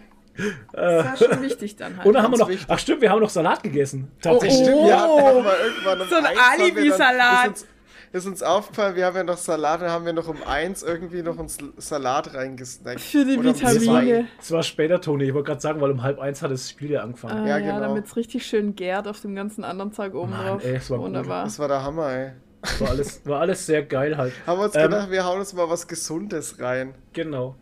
das 0.71 1.05
war 1.05 1.17
schon 1.17 1.41
wichtig 1.41 1.75
dann 1.75 1.97
halt. 1.97 2.15
Dann 2.15 2.23
haben 2.23 2.31
wir 2.33 2.37
noch, 2.37 2.49
wichtig. 2.49 2.67
ach 2.69 2.79
stimmt, 2.79 3.01
wir 3.01 3.09
haben 3.09 3.19
noch 3.21 3.29
Salat 3.29 3.63
gegessen. 3.63 4.11
Tatsächlich. 4.21 4.69
Oh. 4.69 4.87
Irgendwann 4.87 6.01
um 6.01 6.07
So 6.07 6.15
ein 6.15 6.25
Alibi-Salat. 6.53 7.45
Ist 7.51 7.63
uns, 7.63 7.67
ist 8.11 8.25
uns 8.27 8.43
aufgefallen, 8.43 8.95
wir 8.95 9.05
haben 9.05 9.15
ja 9.17 9.23
noch 9.23 9.37
Salat, 9.37 9.81
dann 9.81 9.89
haben 9.91 10.05
wir 10.05 10.13
noch 10.13 10.27
um 10.27 10.37
eins 10.43 10.81
irgendwie 10.83 11.21
noch 11.21 11.37
uns 11.37 11.57
Salat 11.77 12.33
reingesnackt. 12.33 12.99
Für 13.01 13.25
die 13.25 13.37
Oder 13.37 13.53
Vitamine. 13.55 14.27
Es 14.39 14.51
war 14.51 14.63
später, 14.63 14.99
Toni. 15.01 15.25
Ich 15.25 15.33
wollte 15.33 15.47
gerade 15.47 15.61
sagen, 15.61 15.81
weil 15.81 15.91
um 15.91 16.03
halb 16.03 16.19
eins 16.19 16.41
hat 16.41 16.51
das 16.51 16.69
Spiel 16.69 16.91
ja 16.91 17.01
angefangen. 17.03 17.43
Ah, 17.43 17.47
Ja, 17.47 17.57
ja, 17.57 17.65
genau. 17.75 17.79
damit 17.87 18.05
es 18.05 18.15
richtig 18.15 18.45
schön 18.45 18.75
gärt 18.75 19.07
auf 19.07 19.19
dem 19.21 19.35
ganzen 19.35 19.63
anderen 19.63 19.91
Zeug 19.93 20.13
oben 20.15 20.31
Mann, 20.31 20.45
drauf. 20.47 20.63
ey, 20.65 20.75
es 20.75 20.89
war 20.89 20.97
gut. 20.97 21.07
Wunderbar. 21.07 21.43
Das 21.43 21.59
war 21.59 21.67
der 21.67 21.83
Hammer, 21.83 22.11
ey. 22.11 22.31
War, 22.79 22.89
alles, 22.89 23.21
war 23.25 23.39
alles 23.41 23.65
sehr 23.65 23.83
geil 23.83 24.17
halt. 24.17 24.33
Haben 24.45 24.59
wir 24.59 24.65
uns 24.65 24.75
Ähm, 24.75 24.83
gedacht, 24.83 25.11
wir 25.11 25.23
hauen 25.25 25.39
uns 25.39 25.53
mal 25.53 25.69
was 25.69 25.87
Gesundes 25.87 26.59
rein. 26.59 26.93
Genau. 27.13 27.55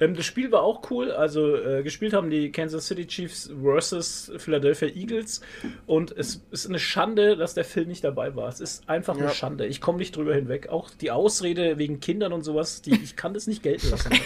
Ähm, 0.00 0.14
das 0.14 0.24
Spiel 0.26 0.52
war 0.52 0.62
auch 0.62 0.90
cool. 0.90 1.10
Also 1.12 1.56
äh, 1.56 1.82
gespielt 1.82 2.12
haben 2.12 2.30
die 2.30 2.52
Kansas 2.52 2.86
City 2.86 3.06
Chiefs 3.06 3.50
versus 3.62 4.30
Philadelphia 4.36 4.88
Eagles. 4.88 5.40
Und 5.86 6.16
es 6.16 6.42
ist 6.50 6.68
eine 6.68 6.78
Schande, 6.78 7.36
dass 7.36 7.54
der 7.54 7.64
Phil 7.64 7.86
nicht 7.86 8.04
dabei 8.04 8.34
war. 8.36 8.48
Es 8.48 8.60
ist 8.60 8.88
einfach 8.88 9.16
Ja. 9.16 9.24
eine 9.24 9.34
Schande. 9.34 9.66
Ich 9.66 9.80
komme 9.80 9.98
nicht 9.98 10.14
drüber 10.16 10.34
hinweg. 10.34 10.68
Auch 10.68 10.90
die 10.90 11.10
Ausrede 11.10 11.78
wegen 11.78 12.00
Kindern 12.00 12.32
und 12.32 12.42
sowas, 12.42 12.82
die, 12.82 12.94
ich 12.94 13.16
kann 13.16 13.34
das 13.34 13.46
nicht 13.46 13.62
gelten 13.62 13.90
lassen. 13.90 14.10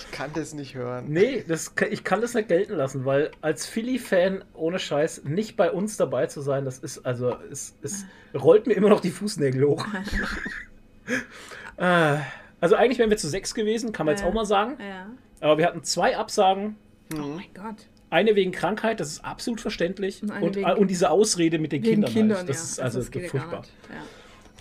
Ich 0.00 0.12
kann 0.12 0.30
das 0.32 0.54
nicht 0.54 0.74
hören. 0.76 1.06
nee, 1.08 1.44
das, 1.46 1.72
ich 1.90 2.04
kann 2.04 2.20
das 2.20 2.34
nicht 2.34 2.48
gelten 2.48 2.74
lassen, 2.74 3.04
weil 3.04 3.32
als 3.40 3.66
Philly-Fan 3.66 4.44
ohne 4.54 4.78
Scheiß 4.78 5.24
nicht 5.24 5.56
bei 5.56 5.72
uns 5.72 5.96
dabei 5.96 6.26
zu 6.26 6.40
sein, 6.40 6.64
das 6.64 6.78
ist 6.78 7.04
also, 7.04 7.36
es, 7.50 7.74
es 7.82 8.04
rollt 8.32 8.66
mir 8.68 8.74
immer 8.74 8.88
noch 8.90 9.00
die 9.00 9.10
Fußnägel 9.10 9.64
hoch. 9.66 9.84
äh, 11.76 12.18
also 12.60 12.74
eigentlich 12.76 12.98
wären 12.98 13.10
wir 13.10 13.16
zu 13.16 13.28
sechs 13.28 13.54
gewesen, 13.54 13.92
kann 13.92 14.06
man 14.06 14.14
jetzt 14.14 14.22
Ja. 14.22 14.28
auch 14.28 14.34
mal 14.34 14.44
sagen. 14.46 14.76
Ja. 14.80 15.06
Aber 15.40 15.58
wir 15.58 15.66
hatten 15.66 15.82
zwei 15.84 16.16
Absagen. 16.16 16.76
Oh 17.14 17.18
mein 17.18 17.52
Gott. 17.54 17.76
Eine 18.10 18.34
wegen 18.36 18.52
Krankheit, 18.52 19.00
das 19.00 19.08
ist 19.12 19.24
absolut 19.24 19.60
verständlich. 19.60 20.22
Und 20.22 20.30
Und, 20.30 20.56
eine 20.56 20.76
und, 20.76 20.88
diese 20.90 21.10
Ausrede 21.10 21.58
mit 21.58 21.72
den 21.72 21.82
Kindern. 21.82 22.10
Kindern, 22.12 22.38
halt. 22.38 22.48
Das 22.48 22.76
ja. 22.78 22.84
ist 22.86 22.96
also 22.96 23.10
geht 23.10 23.32
ja 23.32 23.40
gar 23.40 23.62
furchtbar. 23.62 23.62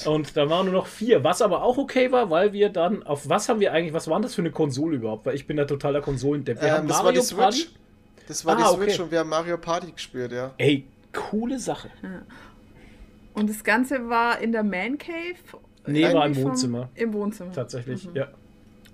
Und 0.06 0.38
da 0.38 0.48
waren 0.50 0.66
nur 0.66 0.75
noch 0.75 0.86
vier, 0.88 1.24
was 1.24 1.42
aber 1.42 1.63
auch 1.63 1.77
okay 1.77 2.12
war, 2.12 2.30
weil 2.30 2.54
wir 2.54 2.70
dann, 2.70 3.01
auf 3.04 3.30
was 3.30 3.50
haben 3.50 3.60
wir 3.60 3.74
eigentlich, 3.74 3.94
was 3.94 4.08
war 4.08 4.18
denn 4.18 4.24
das 4.24 4.36
für 4.36 4.42
eine 4.42 4.51
Konsole 4.51 4.98
überhaupt? 4.98 5.25
Weil 5.25 5.34
ich 5.36 5.48
bin 5.48 5.58
da 5.58 5.66
totaler 5.66 6.01
Konsolendepp. 6.01 6.62
Wir 6.62 6.72
haben 6.74 6.82
Ähm, 6.84 6.88
das 6.89 6.98
war 6.98 7.04
Mario 7.06 7.22
die 7.22 7.25
Switch. 7.25 7.39
Party. 7.39 7.68
Das 8.27 8.46
war 8.46 8.58
Ah, 8.58 8.70
die 8.72 8.75
Switch 8.77 8.94
okay. 8.96 9.01
und 9.04 9.12
wir 9.12 9.20
haben 9.20 9.30
Mario 9.30 9.58
Party 9.58 9.92
gespielt, 9.92 10.32
ja. 10.34 10.54
Ey, 10.58 10.86
coole 11.13 11.58
Sache. 11.58 11.89
Und 13.34 13.50
das 13.50 13.63
Ganze 13.63 14.08
war 14.10 14.39
in 14.39 14.51
der 14.51 14.63
Man 14.63 14.98
Cave? 14.98 15.36
Nee, 15.88 16.13
war 16.13 16.25
im 16.25 16.36
Wohnzimmer. 16.36 16.89
Im 16.96 17.13
Wohnzimmer. 17.13 17.51
Tatsächlich, 17.51 18.08
Mhm. 18.10 18.15
ja. 18.15 18.27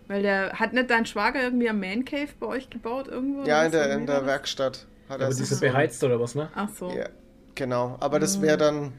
Weil 0.07 0.21
der 0.21 0.53
hat 0.53 0.73
nicht 0.73 0.89
dein 0.89 1.05
Schwager 1.05 1.41
irgendwie 1.41 1.69
am 1.69 1.79
Man 1.79 2.03
Cave 2.05 2.27
bei 2.39 2.47
euch 2.47 2.69
gebaut 2.69 3.07
irgendwo? 3.07 3.43
Ja, 3.47 3.63
in 3.65 3.71
der, 3.71 3.91
in 3.93 4.05
der? 4.05 4.25
Werkstatt. 4.25 4.85
Hat 5.09 5.19
er 5.21 5.27
Aber 5.27 5.35
diese 5.35 5.55
so- 5.55 5.61
beheizt 5.61 6.03
oder 6.03 6.19
was, 6.19 6.35
ne? 6.35 6.49
Ach 6.55 6.69
so. 6.69 6.89
Ja, 6.91 7.05
genau. 7.55 7.97
Aber 7.99 8.19
das 8.19 8.41
wäre 8.41 8.57
dann, 8.57 8.93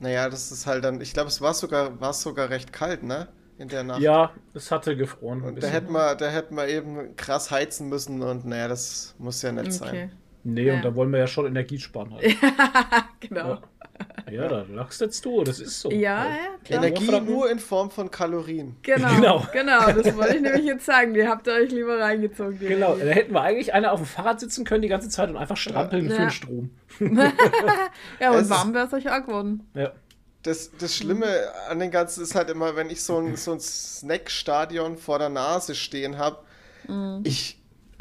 naja, 0.00 0.28
das 0.28 0.52
ist 0.52 0.66
halt 0.66 0.84
dann, 0.84 1.00
ich 1.00 1.12
glaube, 1.14 1.28
es 1.28 1.40
war 1.40 1.54
sogar, 1.54 1.98
war 2.00 2.12
sogar 2.12 2.50
recht 2.50 2.72
kalt, 2.72 3.02
ne? 3.02 3.28
In 3.58 3.68
der 3.68 3.82
Nacht. 3.84 4.00
Ja, 4.00 4.32
es 4.54 4.70
hatte 4.70 4.96
gefroren. 4.96 5.42
Ein 5.42 5.48
Und 5.54 5.62
da 5.62 5.66
hätten 5.68 5.92
wir, 5.92 6.14
da 6.14 6.28
hätten 6.28 6.54
wir 6.56 6.66
eben 6.68 7.14
krass 7.16 7.50
heizen 7.50 7.88
müssen 7.90 8.22
und 8.22 8.46
naja, 8.46 8.68
das 8.68 9.14
muss 9.18 9.42
ja 9.42 9.52
nicht 9.52 9.66
Okay. 9.66 9.70
sein. 9.72 10.12
Nee, 10.44 10.62
Ja. 10.68 10.74
und 10.76 10.84
da 10.84 10.94
wollen 10.94 11.10
wir 11.10 11.18
ja 11.18 11.26
schon 11.26 11.44
Energie 11.46 11.78
sparen 11.78 12.14
halt. 12.14 12.24
Genau. 13.20 13.48
Ja, 13.50 13.60
da 14.30 14.64
lachst 14.70 15.00
jetzt 15.00 15.24
du, 15.24 15.44
das 15.44 15.60
ist 15.60 15.80
so. 15.80 15.90
Ja, 15.90 16.24
ja, 16.26 16.36
klar. 16.64 16.84
Energie 16.84 17.20
nur 17.20 17.50
in 17.50 17.58
Form 17.58 17.90
von 17.90 18.10
Kalorien. 18.10 18.76
Genau, 18.82 19.08
Genau. 19.14 19.46
genau. 19.52 19.92
das 19.92 20.16
wollte 20.16 20.36
ich 20.36 20.42
nämlich 20.42 20.64
jetzt 20.64 20.86
sagen. 20.86 21.14
Die 21.14 21.26
habt 21.26 21.46
ihr 21.46 21.54
euch 21.54 21.70
lieber 21.70 21.98
reingezogen. 21.98 22.58
Genau, 22.58 22.94
da 22.96 23.04
hätten 23.06 23.32
wir 23.34 23.40
eigentlich 23.42 23.72
einer 23.74 23.92
auf 23.92 24.00
dem 24.00 24.06
Fahrrad 24.06 24.40
sitzen 24.40 24.64
können 24.64 24.82
die 24.82 24.88
ganze 24.88 25.08
Zeit 25.08 25.28
und 25.30 25.36
einfach 25.36 25.56
strampeln 25.56 26.08
Ja. 26.08 26.14
für 26.14 26.20
den 26.22 26.30
Strom. 26.30 26.70
Ja, 27.00 28.30
Es 28.30 28.36
und 28.36 28.42
ist- 28.42 28.50
warm 28.50 28.74
wäre 28.74 28.86
es 28.86 28.92
euch 28.92 29.10
auch 29.10 29.24
geworden. 29.24 29.68
Ja. 29.74 29.92
Das, 30.42 30.70
das 30.78 30.96
Schlimme 30.96 31.26
an 31.68 31.78
den 31.80 31.90
Ganzen 31.90 32.22
ist 32.22 32.34
halt 32.34 32.48
immer, 32.48 32.74
wenn 32.74 32.88
ich 32.88 33.02
so 33.02 33.18
ein, 33.18 33.36
so 33.36 33.52
ein 33.52 33.60
Snackstadion 33.60 34.96
vor 34.96 35.18
der 35.18 35.28
Nase 35.28 35.74
stehen 35.74 36.16
habe, 36.18 36.38
Mhm. 36.88 37.20
ich 37.24 37.59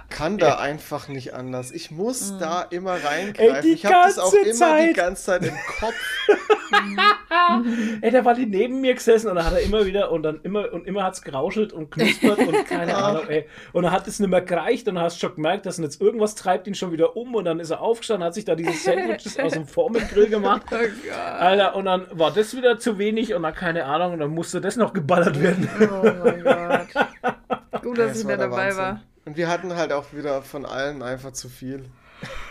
kann 0.09 0.37
da 0.37 0.57
einfach 0.57 1.07
nicht 1.07 1.33
anders. 1.33 1.71
Ich 1.71 1.91
muss 1.91 2.31
Mhm. 2.33 2.39
da 2.39 2.61
immer 2.63 2.95
Ey, 2.95 3.05
reingreifen. 3.05 3.61
die 3.63 3.73
ich 3.73 3.85
habe 3.85 3.95
das 4.07 4.19
auch 4.19 4.33
immer 4.33 4.43
die 4.43 4.51
Zeit. 4.51 4.95
ganze 4.95 5.23
Zeit 5.23 5.45
im 5.45 5.53
Kopf. 5.79 5.93
Ey, 8.01 8.11
der 8.11 8.25
war 8.25 8.33
die 8.35 8.45
neben 8.45 8.81
mir 8.81 8.93
gesessen 8.93 9.27
und 9.29 9.35
dann 9.35 9.45
hat 9.45 9.53
er 9.53 9.61
immer 9.61 9.85
wieder 9.85 10.11
und 10.11 10.23
dann 10.23 10.39
immer 10.43 10.71
und 10.71 10.85
immer 10.87 11.03
hat's 11.03 11.21
gerauschelt 11.21 11.73
und 11.73 11.89
knuspert 11.91 12.37
und 12.39 12.65
keine 12.67 12.95
Ahnung, 12.97 13.27
ey. 13.27 13.47
Und 13.73 13.83
dann 13.83 13.91
hat 13.91 14.07
es 14.07 14.19
nicht 14.19 14.29
mehr 14.29 14.41
gereicht 14.41 14.87
und 14.87 14.95
dann 14.95 15.03
hast 15.03 15.15
du 15.21 15.27
schon 15.27 15.35
gemerkt, 15.35 15.65
dass 15.65 15.77
jetzt 15.77 16.01
irgendwas 16.01 16.35
treibt 16.35 16.67
ihn 16.67 16.75
schon 16.75 16.91
wieder 16.91 17.15
um 17.15 17.35
und 17.35 17.45
dann 17.45 17.59
ist 17.59 17.69
er 17.71 17.81
aufgestanden, 17.81 18.25
hat 18.25 18.33
sich 18.33 18.45
da 18.45 18.55
diese 18.55 18.71
Sandwiches 18.73 19.39
aus 19.39 19.53
dem 19.53 19.65
Formelgrill 19.67 20.27
gemacht. 20.29 20.63
Oh 20.71 20.75
Gott. 20.75 20.89
Alter, 21.39 21.75
und 21.75 21.85
dann 21.85 22.05
war 22.11 22.31
das 22.31 22.55
wieder 22.55 22.77
zu 22.79 22.97
wenig 22.97 23.33
und 23.33 23.43
dann 23.43 23.53
keine 23.55 23.85
Ahnung 23.85 24.13
und 24.13 24.19
dann 24.19 24.29
musste 24.31 24.61
das 24.61 24.75
noch 24.75 24.93
geballert 24.93 25.41
werden. 25.41 25.67
Oh 25.81 26.03
mein 26.23 26.43
Gott. 26.43 27.81
Gut, 27.81 27.97
dass 27.97 28.09
Das 28.09 28.21
ich 28.21 28.27
der 28.27 28.37
dabei 28.37 28.57
Wahnsinn. 28.75 28.77
war. 28.77 29.01
Und 29.25 29.37
wir 29.37 29.47
hatten 29.47 29.75
halt 29.75 29.91
auch 29.91 30.13
wieder 30.13 30.41
von 30.41 30.65
allen 30.65 31.03
einfach 31.03 31.31
zu 31.31 31.49
viel. 31.49 31.85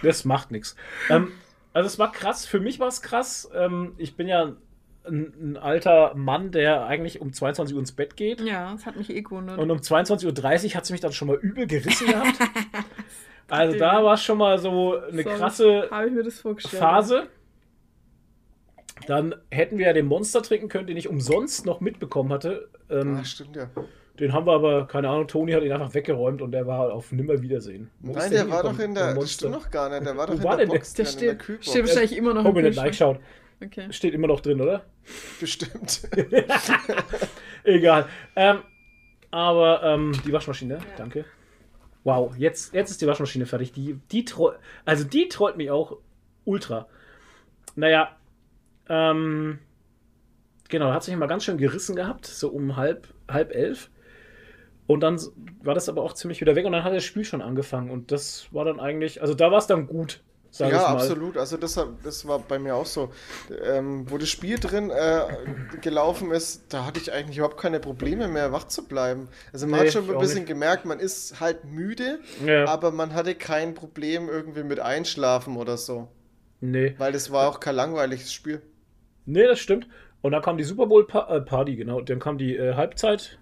Das 0.02 0.24
macht 0.24 0.50
nichts. 0.50 0.76
Ähm, 1.10 1.32
also 1.72 1.86
es 1.86 1.98
war 1.98 2.12
krass, 2.12 2.46
für 2.46 2.60
mich 2.60 2.78
war 2.80 2.88
es 2.88 3.02
krass. 3.02 3.50
Ähm, 3.54 3.94
ich 3.98 4.16
bin 4.16 4.28
ja 4.28 4.52
ein, 5.04 5.32
ein 5.52 5.56
alter 5.56 6.14
Mann, 6.14 6.52
der 6.52 6.86
eigentlich 6.86 7.20
um 7.20 7.32
22 7.32 7.74
Uhr 7.74 7.80
ins 7.80 7.92
Bett 7.92 8.16
geht. 8.16 8.40
Ja, 8.40 8.72
das 8.72 8.86
hat 8.86 8.96
mich 8.96 9.10
eh 9.10 9.22
gewundert. 9.22 9.58
Und 9.58 9.70
um 9.70 9.78
22.30 9.78 10.66
Uhr 10.70 10.74
hat 10.74 10.86
sie 10.86 10.92
mich 10.92 11.00
dann 11.00 11.12
schon 11.12 11.28
mal 11.28 11.36
übel 11.36 11.66
gerissen 11.66 12.06
gehabt. 12.08 12.38
Also 13.50 13.78
da 13.78 14.04
war 14.04 14.18
schon 14.18 14.36
mal 14.36 14.58
so 14.58 14.98
eine 14.98 15.22
So 15.22 15.30
krasse 15.30 15.88
Habe 15.90 16.08
ich 16.08 16.12
mir 16.12 16.22
das 16.22 16.38
vorgestellt. 16.40 16.82
Phase. 16.82 17.28
Dann 19.06 19.34
hätten 19.50 19.78
wir 19.78 19.86
ja 19.86 19.92
den 19.94 20.04
Monster 20.04 20.42
trinken 20.42 20.68
können, 20.68 20.86
den 20.86 20.98
ich 20.98 21.08
umsonst 21.08 21.64
noch 21.64 21.80
mitbekommen 21.80 22.30
hatte. 22.30 22.68
Ähm, 22.90 23.16
Ah, 23.16 23.24
stimmt 23.24 23.56
ja. 23.56 23.70
Den 24.20 24.32
haben 24.32 24.46
wir 24.46 24.52
aber, 24.52 24.86
keine 24.86 25.08
Ahnung, 25.08 25.28
Toni 25.28 25.52
hat 25.52 25.62
ihn 25.62 25.72
einfach 25.72 25.94
weggeräumt 25.94 26.42
und 26.42 26.52
der 26.52 26.66
war 26.66 26.92
auf 26.92 27.12
Nimmerwiedersehen. 27.12 27.90
Wo 28.00 28.12
Nein, 28.12 28.30
der 28.30 28.44
der 28.44 28.50
war 28.52 28.62
doch 28.62 28.78
in 28.78 28.94
der. 28.94 29.06
Das 29.06 29.14
Monster? 29.14 29.32
stimmt 29.48 29.52
noch 29.52 29.70
gar 29.70 29.88
nicht. 29.90 30.04
Der 30.06 30.16
war 30.16 30.28
Wo 30.28 30.32
doch 30.32 30.38
in 30.38 30.44
war 30.44 30.56
der 30.56 30.66
denn 30.66 30.72
der? 30.72 30.78
Box 30.78 30.94
Der 30.94 31.04
drin, 31.04 31.14
in 31.14 31.18
der 31.20 31.28
steht, 31.34 31.38
Kühlbox. 31.38 31.66
steht 31.68 31.82
wahrscheinlich 31.86 32.16
immer 32.16 32.34
noch 32.34 32.42
mir 32.42 32.48
im 32.48 32.54
nicht 32.54 32.64
Kühlschrank. 32.64 32.86
nachgeschaut. 32.86 33.20
Okay. 33.64 33.92
Steht 33.92 34.14
immer 34.14 34.26
noch 34.28 34.40
drin, 34.40 34.60
oder? 34.60 34.84
Bestimmt. 35.40 36.08
Egal. 37.64 38.06
Ähm, 38.36 38.58
aber 39.30 39.82
ähm, 39.82 40.12
die 40.24 40.32
Waschmaschine, 40.32 40.78
danke. 40.96 41.24
Wow, 42.04 42.34
jetzt, 42.36 42.72
jetzt 42.72 42.90
ist 42.90 43.02
die 43.02 43.06
Waschmaschine 43.06 43.46
fertig. 43.46 43.72
Die, 43.72 43.98
die 44.12 44.24
also 44.84 45.04
die 45.04 45.28
trollt 45.28 45.56
mich 45.56 45.70
auch 45.70 45.98
ultra. 46.44 46.86
naja, 47.74 48.16
ähm, 48.88 49.58
genau, 50.68 50.92
hat 50.92 51.02
sich 51.02 51.12
immer 51.12 51.26
ganz 51.26 51.44
schön 51.44 51.58
gerissen 51.58 51.96
gehabt, 51.96 52.26
so 52.26 52.48
um 52.48 52.76
halb, 52.76 53.08
halb 53.28 53.54
elf. 53.54 53.90
Und 54.88 55.00
dann 55.00 55.20
war 55.62 55.74
das 55.74 55.88
aber 55.88 56.02
auch 56.02 56.14
ziemlich 56.14 56.40
wieder 56.40 56.56
weg 56.56 56.66
und 56.66 56.72
dann 56.72 56.82
hat 56.82 56.92
das 56.94 57.04
Spiel 57.04 57.22
schon 57.24 57.42
angefangen 57.42 57.90
und 57.90 58.10
das 58.10 58.48
war 58.52 58.64
dann 58.64 58.80
eigentlich, 58.80 59.20
also 59.22 59.34
da 59.34 59.50
war 59.52 59.58
es 59.58 59.66
dann 59.66 59.86
gut, 59.86 60.22
sag 60.50 60.70
ja, 60.72 60.76
ich 60.78 60.82
mal. 60.82 60.94
absolut. 60.94 61.36
Also 61.36 61.58
das, 61.58 61.78
das 62.02 62.26
war 62.26 62.38
bei 62.38 62.58
mir 62.58 62.74
auch 62.74 62.86
so. 62.86 63.10
Ähm, 63.64 64.10
wo 64.10 64.16
das 64.16 64.30
Spiel 64.30 64.58
drin 64.58 64.88
äh, 64.90 65.20
gelaufen 65.82 66.30
ist, 66.30 66.72
da 66.72 66.86
hatte 66.86 66.98
ich 67.00 67.12
eigentlich 67.12 67.36
überhaupt 67.36 67.60
keine 67.60 67.80
Probleme 67.80 68.28
mehr, 68.28 68.50
wach 68.50 68.64
zu 68.66 68.88
bleiben. 68.88 69.28
Also 69.52 69.66
man 69.66 69.80
Nee, 69.80 69.86
hat 69.88 69.92
schon 69.92 70.10
ein 70.10 70.18
bisschen 70.18 70.38
nicht. 70.38 70.48
gemerkt, 70.48 70.86
man 70.86 71.00
ist 71.00 71.38
halt 71.38 71.66
müde, 71.66 72.20
Ja. 72.46 72.64
aber 72.66 72.90
man 72.90 73.12
hatte 73.12 73.34
kein 73.34 73.74
Problem 73.74 74.30
irgendwie 74.30 74.62
mit 74.64 74.80
Einschlafen 74.80 75.58
oder 75.58 75.76
so. 75.76 76.08
Nee. 76.62 76.94
Weil 76.96 77.12
das 77.12 77.30
war 77.30 77.46
auch 77.46 77.60
kein 77.60 77.74
langweiliges 77.76 78.32
Spiel. 78.32 78.62
Nee, 79.26 79.46
das 79.46 79.58
stimmt. 79.58 79.86
Und 80.22 80.32
dann 80.32 80.40
kam 80.40 80.56
die 80.56 80.64
Super 80.64 80.86
Bowl 80.86 81.06
pa 81.06 81.28
äh, 81.36 81.42
Party, 81.42 81.76
genau. 81.76 82.00
Dann 82.00 82.18
kam 82.20 82.38
die 82.38 82.56
äh, 82.56 82.72
Halbzeit, 82.74 83.38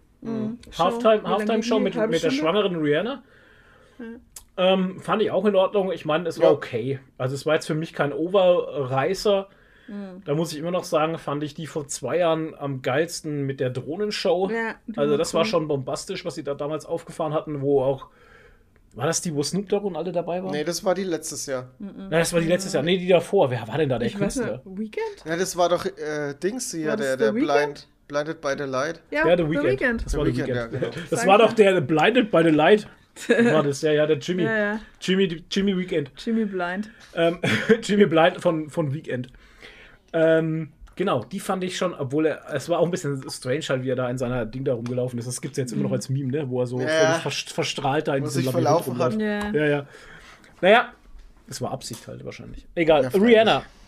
Halftime, 0.79 1.13
Wie 1.13 1.17
lange 1.17 1.29
Halftime 1.29 1.61
ging 1.61 1.63
Show 1.63 1.79
mit, 1.79 1.95
mit 2.11 2.23
der 2.23 2.31
schwangeren 2.31 2.77
Rihanna. 2.77 3.23
Ähm, 4.59 5.01
fand 5.01 5.23
ich 5.23 5.31
auch 5.31 5.45
in 5.45 5.55
Ordnung. 5.55 5.93
Ich 5.93 6.05
meine, 6.05 6.29
es 6.29 6.39
war 6.39 6.47
Ja. 6.47 6.53
okay. 6.53 7.01
Also 7.19 7.35
es 7.35 7.45
war 7.47 7.55
jetzt 7.55 7.67
für 7.67 7.75
mich 7.75 7.93
kein 7.93 8.13
Overreißer. 8.13 9.49
Hm. 9.87 10.23
Da 10.25 10.35
muss 10.35 10.53
ich 10.53 10.59
immer 10.59 10.71
noch 10.71 10.85
sagen, 10.85 11.17
fand 11.19 11.43
ich 11.45 11.55
die 11.55 11.67
vor 11.67 11.87
zwei 11.89 12.19
Jahren 12.19 12.55
am 12.55 12.83
geilsten 12.83 13.45
mit 13.45 13.61
der 13.61 13.71
Drohnenshow. 13.71 14.51
Ja, 14.51 14.75
also 14.97 15.17
das 15.17 15.33
war 15.35 15.45
schon 15.45 15.69
bombastisch, 15.69 16.25
was 16.25 16.35
sie 16.35 16.43
da 16.43 16.55
damals 16.55 16.87
aufgefahren 16.87 17.33
hatten, 17.35 17.61
wo 17.61 17.83
auch. 17.83 18.09
War 18.95 19.07
das 19.07 19.21
die, 19.21 19.35
wo 19.35 19.43
Snoop 19.43 19.69
Dogg 19.69 19.87
und 19.87 19.95
alle 19.95 20.11
dabei 20.11 20.43
waren? 20.43 20.51
Nee, 20.53 20.65
das 20.65 20.83
war 20.83 20.95
die 20.95 21.05
letztes 21.05 21.45
Jahr. 21.45 21.69
Nein, 21.79 22.09
das 22.11 22.33
war 22.33 22.41
die 22.41 22.47
letztes 22.49 22.73
Jahr. 22.73 22.83
Nee, 22.83 22.97
die 22.97 23.07
davor. 23.09 23.51
Wer 23.51 23.69
war 23.69 23.77
denn 23.77 23.91
da 23.91 23.99
der 23.99 24.09
Ich 24.09 24.15
weiß 24.19 24.37
Künstler? 24.37 24.63
nicht, 24.65 24.79
Weekend? 24.79 25.25
Ja, 25.27 25.37
das 25.37 25.55
war 25.59 25.69
doch 25.69 25.85
äh, 25.85 26.35
Dings 26.43 26.73
hier, 26.73 26.89
War 26.89 26.97
der, 26.97 27.19
der? 27.19 27.33
Blind, 27.33 27.87
Blinded 28.09 28.41
by 28.41 28.55
the 28.57 28.65
Light. 28.65 29.01
Ja, 29.11 29.27
Ja, 29.27 29.37
The 29.37 29.49
Weeknd. 29.51 30.05
Das 30.05 30.13
The 30.13 30.19
war 30.19 30.27
The 30.27 30.37
Weeknd, 30.37 30.49
Weeknd. 30.49 30.57
ja, 30.57 30.67
genau. 30.67 30.91
Das 31.11 31.21
Sag 31.21 31.29
war 31.29 31.39
doch 31.39 31.53
der 31.53 31.81
Blinded 31.81 32.31
by 32.31 32.43
the 32.45 32.51
Light. 32.51 32.87
War 33.29 33.63
das 33.63 33.81
ja, 33.81 33.93
ja, 33.93 34.07
der 34.07 34.19
Jimmy. 34.19 34.43
Ja, 34.43 34.57
ja. 34.59 34.81
Jimmy, 35.01 35.43
Jimmy 35.51 35.75
Weekend. 35.75 36.11
Jimmy 36.19 36.45
Blind. 36.45 36.91
Ähm, 37.15 37.39
Jimmy 37.83 38.05
Blind 38.05 38.43
von, 38.43 38.69
von 38.69 38.93
Weekend. 38.93 39.29
Ähm, 40.13 40.69
genau, 40.97 41.25
die 41.25 41.41
fand 41.41 41.65
ich 41.65 41.79
schon, 41.79 41.95
obwohl 41.95 42.27
er, 42.27 42.43
es 42.53 42.69
war 42.69 42.79
auch 42.79 42.85
ein 42.85 42.91
bisschen 42.91 43.25
strange 43.31 43.63
halt, 43.71 43.85
wie 43.85 43.89
er 43.89 43.97
da 43.97 44.11
in 44.11 44.19
seiner 44.19 44.45
Ding 44.45 44.65
da 44.65 44.75
rumgelaufen 44.75 45.19
ist. 45.19 45.27
Das 45.27 45.41
gibt 45.41 45.53
es 45.53 45.57
jetzt 45.57 45.73
immer 45.73 45.85
noch 45.85 45.93
als 45.93 46.11
Meme, 46.11 46.31
ne? 46.31 46.51
Wo 46.51 46.61
er 46.61 46.67
so 46.67 46.79
Ja. 46.79 47.15
verstrahlt 47.21 48.07
da 48.07 48.17
in 48.17 48.25
diesem 48.25 48.45
Labyrinth 48.45 48.87
rumläuft. 48.87 49.19
Ja. 49.19 49.51
Ja, 49.51 49.65
ja. 49.65 49.87
Naja, 50.61 50.93
es 51.49 51.63
war 51.63 51.71
Absicht 51.71 52.07
halt 52.09 52.23
wahrscheinlich. 52.23 52.67
Egal. 52.75 53.05
Ja, 53.05 53.11
freilich. 53.11 53.25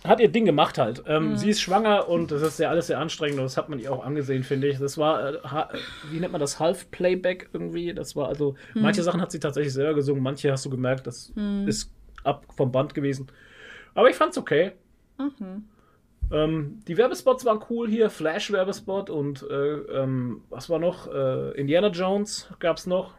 Hat 0.08 0.20
ihr 0.20 0.28
Ding 0.28 0.44
gemacht 0.44 0.78
halt. 0.78 1.02
Ähm, 1.06 1.36
Sie 1.36 1.50
ist 1.50 1.60
schwanger 1.60 2.08
und 2.08 2.30
das 2.30 2.42
ist 2.42 2.58
ja 2.58 2.70
alles 2.70 2.86
sehr 2.86 2.98
anstrengend 2.98 3.38
und 3.38 3.44
das 3.44 3.56
hat 3.56 3.68
man 3.68 3.78
ihr 3.78 3.92
auch 3.92 4.04
angesehen, 4.04 4.42
finde 4.42 4.68
ich. 4.68 4.78
Das 4.78 4.96
war, 4.96 5.34
äh, 5.34 5.78
wie 6.10 6.18
nennt 6.18 6.32
man 6.32 6.40
das, 6.40 6.58
Half-Playback 6.58 7.50
irgendwie. 7.52 7.92
Das 7.92 8.16
war 8.16 8.28
also, 8.28 8.54
manche 8.74 9.02
Sachen 9.02 9.20
hat 9.20 9.30
sie 9.30 9.38
tatsächlich 9.40 9.72
selber 9.72 9.94
gesungen, 9.94 10.22
manche 10.22 10.50
hast 10.50 10.64
du 10.64 10.70
gemerkt, 10.70 11.06
das 11.06 11.32
ist 11.66 11.92
ab 12.24 12.46
vom 12.56 12.72
Band 12.72 12.94
gewesen. 12.94 13.28
Aber 13.94 14.08
ich 14.08 14.16
fand's 14.16 14.38
okay. 14.38 14.72
Ähm, 16.30 16.80
die 16.86 16.96
Werbespots 16.96 17.44
waren 17.44 17.60
cool 17.70 17.88
hier, 17.88 18.10
Flash-Werbespot 18.10 19.10
und 19.10 19.42
äh, 19.48 19.54
ähm, 19.54 20.42
was 20.50 20.68
war 20.68 20.78
noch? 20.78 21.06
Äh, 21.12 21.52
Indiana 21.60 21.88
Jones 21.88 22.48
gab's 22.60 22.86
noch. 22.86 23.14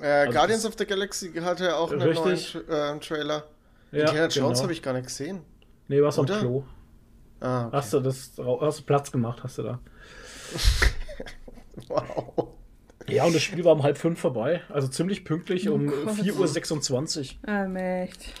Äh, 0.00 0.30
Guardians 0.30 0.62
das- 0.62 0.72
of 0.72 0.78
the 0.78 0.86
Galaxy 0.86 1.32
hatte 1.32 1.76
auch 1.76 1.90
einen 1.90 2.02
Richtig. 2.02 2.54
neuen 2.68 2.98
äh, 2.98 3.00
Trailer. 3.00 3.44
Ja, 3.92 4.00
Indiana 4.00 4.28
Jones 4.28 4.34
genau. 4.34 4.62
habe 4.62 4.72
ich 4.72 4.82
gar 4.82 4.92
nicht 4.92 5.06
gesehen. 5.06 5.40
Nee, 5.88 6.02
was 6.02 6.18
am 6.18 6.24
Oder? 6.24 6.38
Klo. 6.38 6.64
Ah, 7.40 7.66
okay. 7.66 7.76
Hast 7.76 7.92
du 7.92 8.00
das, 8.00 8.32
hast 8.38 8.80
du 8.80 8.84
Platz 8.84 9.12
gemacht, 9.12 9.42
hast 9.42 9.58
du 9.58 9.62
da. 9.62 9.80
Wow. 11.88 12.48
Ja, 13.06 13.24
und 13.24 13.34
das 13.34 13.42
Spiel 13.42 13.64
war 13.64 13.74
um 13.74 13.82
halb 13.82 13.98
fünf 13.98 14.18
vorbei. 14.18 14.62
Also 14.68 14.88
ziemlich 14.88 15.24
pünktlich 15.24 15.68
um 15.68 15.86
Gott. 15.86 16.14
4.26 16.14 17.34
Uhr. 17.46 17.48
Ah, 17.48 18.00
echt. 18.02 18.32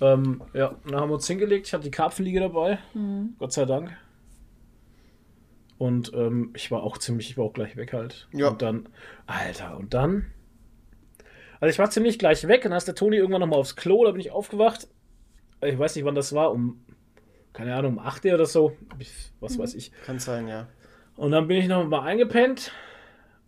Ähm, 0.00 0.42
ja, 0.54 0.74
dann 0.86 1.00
haben 1.00 1.10
wir 1.10 1.14
uns 1.14 1.26
hingelegt. 1.26 1.66
Ich 1.66 1.74
hatte 1.74 1.84
die 1.84 1.90
Karpfenliege 1.90 2.40
dabei. 2.40 2.78
Mhm. 2.94 3.34
Gott 3.38 3.52
sei 3.52 3.64
Dank. 3.64 3.96
Und 5.76 6.12
ähm, 6.14 6.52
ich 6.54 6.70
war 6.70 6.82
auch 6.82 6.98
ziemlich, 6.98 7.30
ich 7.30 7.38
war 7.38 7.44
auch 7.44 7.52
gleich 7.52 7.76
weg 7.76 7.92
halt. 7.92 8.28
Ja. 8.32 8.48
Und 8.48 8.62
dann, 8.62 8.88
Alter, 9.26 9.76
und 9.76 9.94
dann. 9.94 10.26
Also 11.60 11.70
ich 11.70 11.78
war 11.78 11.90
ziemlich 11.90 12.18
gleich 12.18 12.46
weg 12.46 12.64
und 12.64 12.70
dann 12.70 12.78
ist 12.78 12.88
der 12.88 12.94
Toni 12.94 13.16
irgendwann 13.16 13.40
nochmal 13.40 13.58
aufs 13.58 13.76
Klo, 13.76 14.04
da 14.04 14.12
bin 14.12 14.20
ich 14.20 14.30
aufgewacht. 14.30 14.88
Ich 15.60 15.78
weiß 15.78 15.96
nicht, 15.96 16.04
wann 16.04 16.14
das 16.14 16.32
war, 16.32 16.52
um, 16.52 16.84
keine 17.52 17.74
Ahnung, 17.74 17.94
um 17.94 17.98
8 17.98 18.24
Uhr 18.26 18.34
oder 18.34 18.46
so. 18.46 18.76
Was 19.40 19.56
Mhm. 19.56 19.62
weiß 19.62 19.74
ich. 19.74 19.92
Kann 20.06 20.18
sein, 20.18 20.46
ja. 20.48 20.68
Und 21.16 21.32
dann 21.32 21.48
bin 21.48 21.56
ich 21.58 21.66
noch 21.68 21.86
mal 21.86 22.02
eingepennt. 22.02 22.72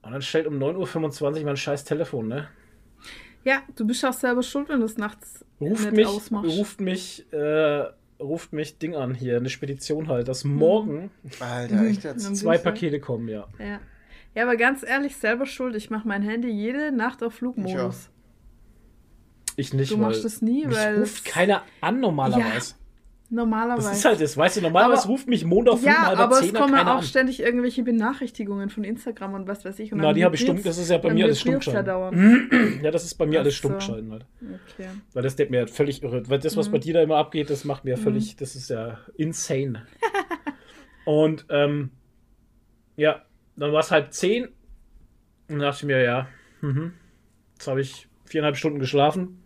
Und 0.02 0.12
dann 0.12 0.22
stellt 0.22 0.46
um 0.46 0.58
9.25 0.58 1.40
Uhr 1.40 1.44
mein 1.46 1.56
scheiß 1.56 1.84
Telefon, 1.84 2.26
ne? 2.28 2.48
Ja, 3.44 3.62
du 3.76 3.86
bist 3.86 4.04
auch 4.04 4.12
selber 4.12 4.42
schuld, 4.42 4.68
wenn 4.68 4.80
du 4.80 4.86
es 4.86 4.96
nachts 4.98 5.44
Ruft 5.60 5.84
nicht 5.84 5.92
mich, 5.92 6.06
ausmachst. 6.06 6.50
ruft 6.58 6.80
mich, 6.80 7.32
äh, 7.32 7.84
ruft 8.18 8.52
mich 8.52 8.78
Ding 8.78 8.94
an 8.94 9.14
hier, 9.14 9.36
eine 9.36 9.48
Spedition 9.48 10.08
halt, 10.08 10.28
dass 10.28 10.44
Mhm. 10.44 10.54
morgen 10.56 11.10
Alter, 11.38 11.82
echt 11.84 12.04
jetzt? 12.04 12.26
Am 12.26 12.34
zwei. 12.34 12.58
Pakete 12.58 12.98
kommen, 13.00 13.28
ja. 13.28 13.46
Ja. 13.58 13.78
ja, 14.34 14.42
aber 14.42 14.56
ganz 14.56 14.82
ehrlich, 14.82 15.16
selber 15.16 15.46
schuld. 15.46 15.74
Ich 15.76 15.88
mache 15.90 16.06
mein 16.08 16.22
Handy 16.22 16.48
jede 16.50 16.92
Nacht 16.92 17.22
auf 17.22 17.34
Flugmodus. 17.34 18.10
Ich 19.60 19.74
nicht, 19.74 19.90
Du 19.90 19.96
machst 19.98 20.24
es 20.24 20.40
nie, 20.42 20.66
mich 20.66 20.76
weil 20.76 20.98
ruft 21.00 21.26
es- 21.26 21.32
keiner 21.32 21.62
an 21.80 22.00
normalerweise. 22.00 22.74
Normalerweise. 23.32 23.88
Das 23.90 23.98
ist 23.98 24.04
halt 24.04 24.20
das, 24.20 24.36
weißt 24.36 24.56
du, 24.56 24.60
normalerweise 24.62 25.02
Aber- 25.04 25.12
ruft 25.12 25.28
mich 25.28 25.44
Montag 25.44 25.80
ja, 25.82 26.06
halb 26.08 26.18
aber 26.18 26.40
es 26.40 26.52
kommen 26.52 26.74
auch 26.74 26.96
an. 26.96 27.02
ständig 27.04 27.38
irgendwelche 27.40 27.84
Benachrichtigungen 27.84 28.70
von 28.70 28.82
Instagram 28.82 29.34
und 29.34 29.46
was 29.46 29.64
weiß 29.64 29.78
ich. 29.78 29.92
Und 29.92 29.98
Na, 30.00 30.12
die 30.12 30.24
habe 30.24 30.34
ich 30.34 30.40
stumm, 30.40 30.60
das 30.62 30.78
ist 30.78 30.90
ja 30.90 30.98
bei 30.98 31.14
mir 31.14 31.26
alles 31.26 31.38
stumm 31.40 31.52
ja 31.52 31.58
geschalten. 31.58 32.80
Ja, 32.82 32.90
das 32.90 33.04
ist 33.04 33.14
bei 33.14 33.26
mir 33.26 33.38
Ach 33.38 33.42
alles 33.44 33.54
so. 33.54 33.58
stumm 33.58 33.74
geschalten 33.74 34.10
halt. 34.10 34.26
Okay. 34.74 34.88
Weil 35.12 35.22
das 35.22 35.36
geht 35.36 35.50
mir 35.50 35.58
halt 35.58 35.70
völlig 35.70 36.02
irre. 36.02 36.28
Weil 36.28 36.40
das, 36.40 36.56
was 36.56 36.68
Mhm. 36.68 36.72
bei 36.72 36.78
dir 36.78 36.94
da 36.94 37.02
immer 37.02 37.18
abgeht, 37.18 37.50
das 37.50 37.64
macht 37.64 37.84
mir 37.84 37.96
völlig, 37.98 38.34
das 38.36 38.56
ist 38.56 38.68
ja 38.70 38.98
insane. 39.16 39.86
und 41.04 41.46
ähm, 41.50 41.90
ja, 42.96 43.22
dann 43.56 43.72
war 43.72 43.80
es 43.80 43.90
halb 43.92 44.12
zehn 44.12 44.48
und 45.48 45.60
dachte 45.60 45.78
ich 45.82 45.84
mir, 45.86 46.02
ja, 46.02 46.26
mhm. 46.62 46.94
jetzt 47.54 47.68
habe 47.68 47.80
ich 47.80 48.08
viereinhalb 48.24 48.56
Stunden 48.56 48.80
geschlafen. 48.80 49.40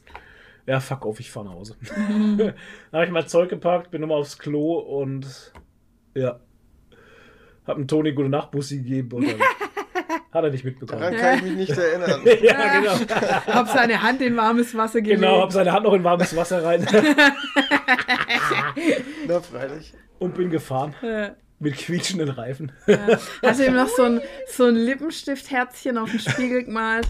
Ja, 0.67 0.81
fuck 0.81 1.05
off, 1.05 1.21
ich 1.21 1.31
fahre 1.31 1.47
nach 1.47 1.55
Hause. 1.55 1.77
Mhm. 1.97 2.39
dann 2.39 2.55
habe 2.93 3.05
ich 3.05 3.11
mein 3.11 3.27
Zeug 3.27 3.51
gepackt, 3.51 3.91
bin 3.91 4.01
nochmal 4.01 4.19
aufs 4.19 4.39
Klo 4.39 4.79
und 4.79 5.53
ja, 6.15 6.41
habe 7.67 7.81
dem 7.81 7.89
Toni 7.89 8.13
gute 8.13 8.29
Nachtbussi 8.29 8.79
gegeben 8.79 9.13
und 9.17 9.27
dann 9.29 9.41
hat 10.33 10.45
er 10.45 10.51
nicht 10.51 10.65
mitbekommen. 10.65 11.01
Daran 11.01 11.17
kann 11.17 11.37
ich 11.39 11.43
mich 11.45 11.69
nicht 11.69 11.79
erinnern. 11.79 12.21
ja, 12.43 12.79
genau. 12.81 12.93
Hab 13.47 13.69
seine 13.69 14.03
Hand 14.03 14.21
in 14.23 14.37
warmes 14.37 14.77
Wasser 14.77 15.01
gelegt. 15.03 15.21
Genau, 15.21 15.41
habe 15.41 15.53
seine 15.53 15.73
Hand 15.73 15.85
noch 15.85 15.95
in 15.95 16.03
warmes 16.05 16.35
Wasser 16.37 16.65
rein 16.65 16.87
Na, 19.29 19.41
freilich. 19.41 19.95
und 20.19 20.35
bin 20.35 20.51
gefahren. 20.51 20.95
Ja. 21.65 21.71
Mit 21.71 21.79
quietschenden 21.79 22.29
Reifen. 22.29 22.73
Hast 23.43 23.61
du 23.61 23.67
ihm 23.67 23.75
noch 23.75 23.89
so 23.89 24.03
ein, 24.05 24.21
so 24.49 24.65
ein 24.65 24.75
Lippenstift-Herzchen 24.77 25.97
auf 25.99 26.11
den 26.11 26.21
Spiegel 26.21 26.65
gemalt? 26.65 27.07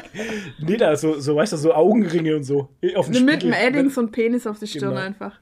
nee, 0.58 0.76
da 0.76 0.96
so, 0.96 1.18
so, 1.20 1.36
weißt 1.36 1.52
du, 1.52 1.56
so 1.56 1.72
Augenringe 1.74 2.36
und 2.36 2.44
so. 2.44 2.68
Auf 2.96 3.10
den 3.10 3.24
Mit 3.24 3.42
dem. 3.42 3.52
Edding 3.52 3.90
so 3.90 4.00
ein 4.00 4.10
Penis 4.10 4.46
auf 4.46 4.58
die 4.58 4.66
Stirn 4.66 4.90
Genau. 4.90 5.00
einfach. 5.00 5.38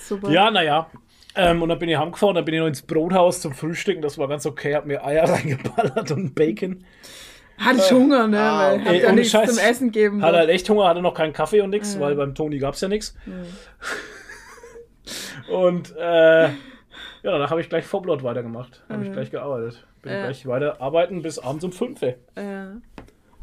Super. 0.00 0.30
Ja, 0.30 0.50
naja. 0.50 0.90
Ähm, 1.34 1.62
und 1.62 1.68
dann 1.68 1.78
bin 1.78 1.88
ich 1.88 1.96
heimgefahren, 1.98 2.34
dann 2.34 2.44
bin 2.44 2.54
ich 2.54 2.60
noch 2.60 2.66
ins 2.66 2.82
Brothaus 2.82 3.40
zum 3.40 3.52
Frühstücken. 3.52 4.00
Das 4.02 4.16
war 4.18 4.26
ganz 4.28 4.46
okay. 4.46 4.74
Hab 4.74 4.86
mir 4.86 5.04
Eier 5.04 5.24
reingeballert 5.28 6.10
und 6.10 6.34
Bacon. 6.34 6.84
Hatte 7.58 7.78
ich 7.78 7.90
Hunger, 7.90 8.26
ne? 8.26 8.38
ah, 8.40 8.72
Weil 8.84 8.96
Ey, 8.96 9.02
ja 9.02 9.12
nichts 9.12 9.32
Scheiß. 9.32 9.54
zum 9.54 9.58
Essen 9.64 9.90
geben. 9.90 10.22
Hatte 10.22 10.36
halt 10.38 10.50
echt 10.50 10.68
Hunger, 10.68 10.88
hatte 10.88 11.00
noch 11.00 11.14
keinen 11.14 11.32
Kaffee 11.32 11.60
und 11.62 11.70
nichts, 11.70 11.98
weil 11.98 12.14
beim 12.14 12.34
Toni 12.34 12.58
gab 12.58 12.74
es 12.74 12.80
ja 12.82 12.88
nichts. 12.88 13.14
Und 15.48 15.94
äh, 15.96 16.48
ja, 17.22 17.30
danach 17.32 17.50
habe 17.50 17.60
ich 17.60 17.68
gleich 17.68 17.84
Vorblatt 17.84 18.22
weitergemacht. 18.22 18.84
Habe 18.88 19.04
ich 19.04 19.12
gleich 19.12 19.30
gearbeitet. 19.30 19.86
Bin 20.02 20.12
Ja. 20.12 20.22
gleich 20.24 20.46
weiter 20.46 20.80
arbeiten 20.80 21.22
bis 21.22 21.38
abends 21.38 21.64
um 21.64 21.72
5 21.72 22.00
Uhr. 22.02 22.14
äh, 22.36 22.66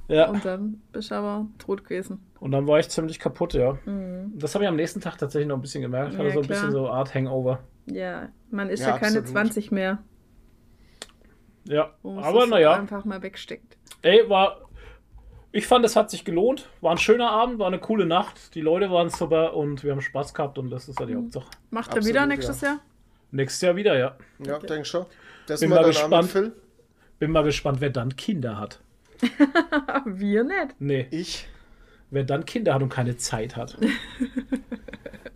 Ja. 0.09 0.29
und 0.29 0.43
dann 0.45 0.81
bist 0.91 1.12
du 1.12 1.15
aber 1.15 1.47
tot 1.59 1.83
gewesen. 1.83 2.25
Und 2.39 2.51
dann 2.51 2.67
war 2.67 2.79
ich 2.79 2.89
ziemlich 2.89 3.19
kaputt, 3.19 3.53
ja. 3.53 3.77
Das 4.36 4.53
habe 4.55 4.65
ich 4.65 4.69
am 4.69 4.75
nächsten 4.75 4.99
Tag 5.01 5.17
tatsächlich 5.17 5.47
noch 5.47 5.55
ein 5.57 5.62
bisschen 5.62 5.81
gemerkt. 5.81 6.13
Hatte 6.17 6.27
Ja, 6.27 6.33
so 6.33 6.39
ein 6.41 6.45
klar. 6.45 6.55
bisschen 6.57 6.71
so 6.71 6.86
eine 6.86 6.89
Art 6.93 7.13
Hangover. 7.15 7.59
Ja, 7.86 8.29
man 8.49 8.69
ist 8.69 8.81
Ja, 8.81 8.88
ja, 8.89 8.97
keine 8.97 9.19
absolut. 9.19 9.27
20 9.29 9.71
mehr. 9.71 9.99
Ja, 11.65 11.91
aber 12.03 12.43
es 12.43 12.49
naja. 12.49 12.73
einfach 12.73 13.05
mal 13.05 13.21
wegsteckt. 13.21 13.77
Ey, 14.01 14.29
war. 14.29 14.59
Ich 15.55 15.67
fand, 15.67 15.86
es 15.86 15.95
hat 15.95 16.09
sich 16.09 16.25
gelohnt. 16.25 16.67
War 16.81 16.91
ein 16.91 16.97
schöner 16.97 17.29
Abend, 17.29 17.59
war 17.59 17.67
eine 17.67 17.77
coole 17.79 18.05
Nacht. 18.07 18.55
Die 18.55 18.62
Leute 18.62 18.89
waren 18.89 19.09
super 19.09 19.55
und 19.55 19.83
wir 19.83 19.91
haben 19.91 20.01
Spaß 20.01 20.33
gehabt 20.33 20.57
und 20.57 20.71
das 20.71 20.89
ist 20.89 20.99
ja 20.99 21.05
die 21.05 21.15
Hauptsache. 21.15 21.45
Macht 21.69 21.95
er 21.95 22.03
wieder 22.05 22.25
nächstes 22.25 22.62
Jahr? 22.62 22.79
Nächstes 23.33 23.61
Jahr 23.61 23.75
wieder, 23.75 23.97
ja. 23.97 24.15
Ja, 24.45 24.59
denk 24.59 24.85
schon. 24.85 25.07
Das 25.47 25.59
Bin 25.59 25.71
mal 25.71 25.83
gespannt. 25.83 26.29
Phil. 26.29 26.51
Bin 27.17 27.31
mal 27.31 27.43
gespannt, 27.43 27.81
wer 27.81 27.89
dann 27.89 28.15
Kinder 28.15 28.59
hat. 28.59 28.79
Wir 30.05 30.43
nicht. 30.43 30.75
Nee, 30.79 31.07
Ich. 31.09 31.47
wer 32.11 32.23
dann 32.25 32.45
Kinder 32.45 32.75
hat 32.75 32.83
und 32.83 32.89
keine 32.89 33.17
Zeit 33.17 33.55
hat. 33.57 33.77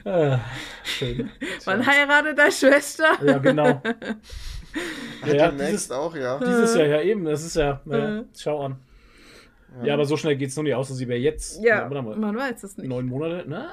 Ah, 0.06 0.40
schön. 0.86 1.30
Wann 1.66 1.86
heiratet 1.86 2.38
deine 2.38 2.50
Schwester? 2.50 3.22
Ja, 3.26 3.40
genau. 3.40 3.82
Ja, 5.26 5.50
Demnächst 5.50 5.72
dieses, 5.74 5.92
auch, 5.92 6.16
ja. 6.16 6.40
dieses 6.40 6.76
Jahr 6.76 6.86
ja 6.88 7.02
eben. 7.02 7.26
Das 7.26 7.44
ist 7.44 7.56
ja, 7.58 7.82
naja, 7.84 8.24
schau 8.38 8.64
an. 8.64 8.78
Ja, 9.84 9.94
aber 9.94 10.06
so 10.06 10.18
schnell 10.18 10.36
geht 10.38 10.50
es 10.50 10.56
noch 10.56 10.64
nicht 10.64 10.74
aus, 10.76 10.88
dass 10.88 10.98
sie 10.98 11.08
wäre 11.08 11.20
jetzt. 11.20 11.62
Ja, 11.64 11.88
mal, 11.90 12.02
man 12.16 12.36
weiß 12.36 12.64
es 12.64 12.78
nicht. 12.78 12.88
neun 12.88 13.06
Monate. 13.06 13.46
Na, 13.48 13.70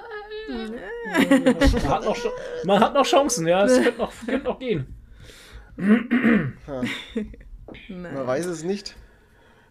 man, 0.48 1.88
hat 1.88 2.04
noch, 2.04 2.16
Ch- 2.16 2.30
man 2.64 2.80
hat 2.80 2.92
noch 2.94 3.07
Chancen, 3.07 3.46
ja. 3.46 3.64
Es 3.64 3.80
könnte 3.83 3.98
noch, 4.00 4.12
könnte 4.26 4.44
noch 4.44 4.59
gehen. 4.59 4.87
Man 5.76 6.57
weiß 7.88 8.46
es 8.46 8.62
nicht. 8.64 8.96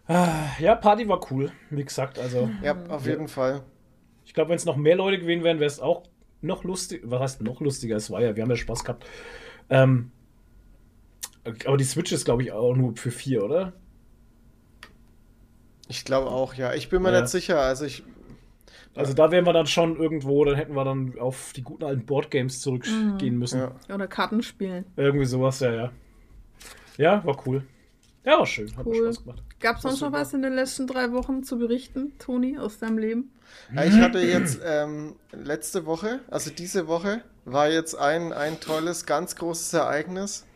Ja, 0.08 0.74
Party 0.74 1.08
war 1.08 1.20
cool, 1.30 1.50
wie 1.70 1.84
gesagt. 1.84 2.18
Also, 2.18 2.50
Ja, 2.62 2.76
auf 2.88 3.06
jeden 3.06 3.28
Fall. 3.28 3.62
ich 4.24 4.34
glaube, 4.34 4.50
wenn 4.50 4.56
es 4.56 4.64
noch 4.66 4.76
mehr 4.76 4.96
Leute 4.96 5.18
gewesen 5.18 5.44
wären, 5.44 5.60
wäre 5.60 5.68
es 5.68 5.80
auch 5.80 6.02
noch 6.42 6.64
lustig. 6.64 7.02
Was 7.04 7.20
heißt 7.20 7.42
noch 7.42 7.60
lustiger? 7.60 7.96
Es 7.96 8.10
war 8.10 8.20
ja, 8.20 8.36
wir 8.36 8.42
haben 8.42 8.50
ja 8.50 8.56
Spaß 8.56 8.84
gehabt. 8.84 9.06
Ähm, 9.70 10.10
aber 11.64 11.76
die 11.78 11.84
Switch 11.84 12.12
ist, 12.12 12.24
glaube 12.24 12.42
ich, 12.42 12.52
auch 12.52 12.74
nur 12.74 12.96
für 12.96 13.10
vier, 13.10 13.44
oder? 13.44 13.72
Ich 15.88 16.04
glaube 16.04 16.30
auch, 16.30 16.54
ja. 16.54 16.72
Ich 16.74 16.88
bin 16.88 17.02
mir 17.02 17.12
Ja. 17.12 17.20
nicht 17.20 17.30
sicher. 17.30 17.60
Also 17.60 17.84
ich, 17.84 18.02
Also 18.96 19.12
da 19.12 19.30
wären 19.32 19.44
wir 19.44 19.52
dann 19.52 19.66
schon 19.66 19.96
irgendwo, 19.96 20.44
dann 20.44 20.54
hätten 20.54 20.74
wir 20.76 20.84
dann 20.84 21.18
auf 21.18 21.52
die 21.54 21.62
guten 21.62 21.84
alten 21.84 22.06
Boardgames 22.06 22.60
zurückgehen 22.60 23.38
müssen. 23.38 23.60
ja. 23.60 23.72
Oder 23.94 24.06
Karten 24.06 24.42
spielen. 24.42 24.84
Irgendwie 24.96 25.24
sowas, 25.26 25.60
ja, 25.60 25.72
ja. 25.72 25.92
Ja, 26.96 27.24
war 27.24 27.36
cool. 27.46 27.64
Ja, 28.24 28.38
war 28.38 28.46
schön. 28.46 28.74
Hat 28.76 28.86
mir 28.86 28.92
Cool. 28.92 29.12
Spaß 29.12 29.24
gemacht. 29.24 29.42
Gab 29.60 29.76
es 29.76 29.82
sonst 29.82 30.00
noch 30.00 30.12
was 30.12 30.32
in 30.32 30.42
den 30.42 30.54
letzten 30.54 30.86
drei 30.86 31.12
Wochen 31.12 31.42
zu 31.42 31.58
berichten, 31.58 32.12
Toni, 32.18 32.56
aus 32.58 32.78
deinem 32.78 32.98
Leben? 32.98 33.32
Ja, 33.74 33.84
Ich 33.84 33.94
hatte 34.00 34.20
jetzt 34.20 34.60
ähm, 34.64 35.16
letzte 35.32 35.86
Woche, 35.86 36.20
also 36.30 36.50
diese 36.50 36.86
Woche, 36.86 37.22
war 37.44 37.68
jetzt 37.68 37.94
ein, 37.98 38.32
ein 38.32 38.60
tolles, 38.60 39.04
ganz 39.06 39.36
großes 39.36 39.72
Ereignis. 39.74 40.46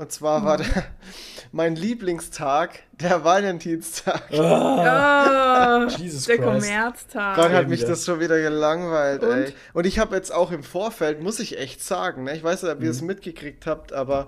Und 0.00 0.10
zwar 0.10 0.42
war 0.46 0.56
der, 0.56 0.66
mein 1.52 1.76
Lieblingstag 1.76 2.78
der 2.92 3.22
Valentinstag. 3.22 4.22
Ah, 4.32 5.86
Jesus 5.98 6.24
der 6.24 6.38
Christ. 6.38 6.48
Kommerztag. 6.48 7.36
Gott 7.36 7.50
hat 7.52 7.68
mich 7.68 7.84
das 7.84 8.06
schon 8.06 8.18
wieder 8.18 8.40
gelangweilt, 8.40 9.22
Und? 9.22 9.30
ey. 9.30 9.54
Und 9.74 9.86
ich 9.86 9.98
habe 9.98 10.16
jetzt 10.16 10.32
auch 10.32 10.52
im 10.52 10.62
Vorfeld, 10.62 11.22
muss 11.22 11.38
ich 11.38 11.58
echt 11.58 11.84
sagen, 11.84 12.24
ne? 12.24 12.34
ich 12.34 12.42
weiß 12.42 12.62
nicht, 12.62 12.72
ob 12.72 12.78
ihr 12.80 12.86
Mhm. 12.86 12.90
es 12.92 13.02
mitgekriegt 13.02 13.66
habt, 13.66 13.92
aber 13.92 14.26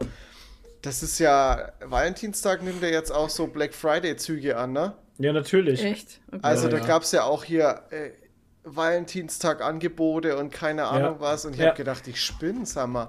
das 0.83 1.03
ist 1.03 1.19
ja, 1.19 1.73
Valentinstag 1.83 2.63
nimmt 2.63 2.83
ja 2.83 2.89
jetzt 2.89 3.11
auch 3.11 3.31
so 3.31 3.47
Black 3.47 3.73
Friday-Züge 3.73 4.59
an, 4.59 4.73
ne? 4.73 4.93
Ja, 5.19 5.33
natürlich. 5.33 5.83
Echt? 5.85 6.21
Okay. 6.29 6.41
Also 6.43 6.65
Ja, 6.65 6.73
da 6.73 6.79
ja. 6.81 6.87
gab 6.87 7.03
es 7.05 7.13
ja 7.13 7.25
auch 7.25 7.45
hier 7.45 7.81
äh, 7.91 8.11
Valentinstag-Angebote 8.65 10.37
und 10.37 10.53
keine 10.53 10.85
Ahnung 10.85 11.17
was. 11.19 11.45
Und 11.45 11.55
ich 11.55 11.61
Ja. 11.61 11.69
habe 11.69 11.77
gedacht, 11.77 12.07
ich 12.09 12.21
spinne, 12.21 12.65
sag 12.67 12.89
mal. 12.89 13.09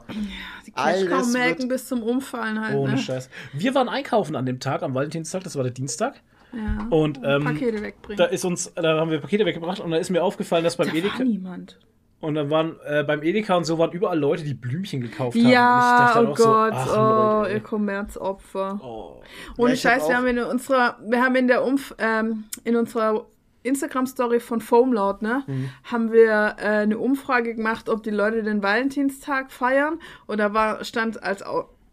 die 0.66 0.72
alles 0.76 1.08
Cashcow 1.10 1.34
merken 1.34 1.60
wird- 1.62 1.70
bis 1.70 1.88
zum 1.88 2.04
Umfallen 2.04 2.60
halt. 2.66 2.76
Ohne 2.76 2.94
ne? 2.94 2.98
Scheiß. 2.98 3.30
Wir 3.54 3.76
waren 3.76 3.90
einkaufen 3.90 4.36
an 4.36 4.46
dem 4.46 4.60
Tag, 4.60 4.84
am 4.84 4.94
Valentinstag, 4.94 5.44
das 5.44 5.56
war 5.56 5.64
der 5.64 5.72
Dienstag. 5.74 6.16
Ja. 6.52 6.86
Und 6.90 7.20
ähm, 7.24 7.44
Pakete 7.44 7.82
wegbringen. 7.82 8.18
da 8.18 8.26
ist 8.26 8.46
uns, 8.46 8.72
da 8.76 9.00
haben 9.00 9.10
wir 9.10 9.20
Pakete 9.20 9.46
weggebracht 9.46 9.80
und 9.80 9.90
da 9.92 9.98
ist 9.98 10.12
mir 10.12 10.24
aufgefallen, 10.24 10.64
dass 10.64 10.76
beim 10.78 10.88
da 10.90 10.94
Edeka 10.94 11.18
war 11.20 11.26
niemand. 11.26 11.80
und 12.20 12.36
dann 12.36 12.52
waren 12.52 12.76
äh, 12.86 13.04
beim 13.04 13.24
Edeka 13.24 13.56
und 13.56 13.64
so 13.64 13.80
waren 13.80 13.92
überall 13.92 14.20
Leute, 14.20 14.44
die 14.44 14.54
Blümchen 14.54 15.02
gekauft 15.02 15.36
haben. 15.36 15.48
Ja, 15.50 16.14
oh 16.16 16.26
Gott, 16.26 16.38
so, 16.38 16.50
oh, 16.50 16.70
ach, 16.72 17.42
Leute, 17.42 17.54
ihr. 17.56 17.60
Kommerzopfer. 17.62 18.80
oh. 18.84 19.24
Ohne 19.58 19.70
Ja, 19.70 19.74
ich 19.74 19.86
hab 19.86 19.94
Scheiß, 19.94 20.10
wir 20.10 20.16
haben 20.18 20.28
in 20.28 20.40
unserer, 20.44 20.98
wir 21.08 21.24
haben 21.24 21.36
in 21.36 21.48
der 21.48 21.64
Umf, 21.66 21.96
ähm, 21.98 22.44
in 22.64 22.76
unserer 22.76 23.26
Instagram-Story 23.64 24.40
von 24.40 24.62
Foamloud, 24.62 25.22
ne, 25.22 25.44
Mhm. 25.48 25.70
haben 25.84 26.12
wir 26.12 26.56
äh, 26.60 26.66
eine 26.84 26.98
Umfrage 26.98 27.56
gemacht, 27.56 27.90
ob 27.90 28.04
die 28.04 28.10
Leute 28.12 28.44
den 28.44 28.62
Valentinstag 28.62 29.52
feiern. 29.52 30.00
Und 30.28 30.38
da 30.40 30.54
war, 30.54 30.84
stand 30.84 31.22
als, 31.24 31.44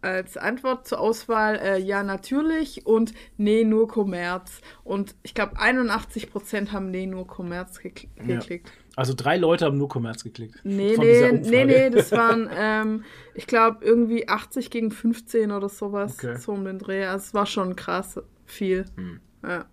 als 0.02 0.36
Antwort 0.36 0.86
zur 0.88 0.98
Auswahl 1.00 1.56
äh, 1.56 1.78
ja 1.78 2.02
natürlich 2.02 2.86
und 2.86 3.12
nee, 3.36 3.64
nur 3.64 3.86
Kommerz. 3.88 4.60
Und 4.84 5.14
ich 5.22 5.34
glaube 5.34 5.56
81% 5.58 6.72
haben 6.72 6.90
nee, 6.90 7.06
nur 7.06 7.26
Kommerz 7.26 7.80
gekl 7.80 8.06
Ja. 8.26 8.36
geklickt. 8.38 8.72
Also 8.96 9.14
drei 9.14 9.36
Leute 9.36 9.66
haben 9.66 9.78
nur 9.78 9.88
Kommerz 9.88 10.24
geklickt. 10.24 10.60
Nee, 10.64 10.96
nee, 10.98 11.30
nee, 11.32 11.64
nee, 11.64 11.90
das 11.90 12.10
waren, 12.12 12.50
ähm, 12.54 13.04
ich 13.34 13.46
glaube, 13.46 13.84
irgendwie 13.84 14.28
80 14.28 14.70
gegen 14.70 14.90
15 14.90 15.52
oder 15.52 15.68
sowas, 15.68 16.18
Okay. 16.22 16.36
so 16.38 16.52
um 16.52 16.64
den 16.64 16.78
Dreh. 16.78 17.04
Also 17.06 17.24
es 17.26 17.34
war 17.34 17.46
schon 17.46 17.76
krass 17.76 18.20
viel. 18.46 18.84
Hm. 18.96 19.20
Ja. 19.44 19.64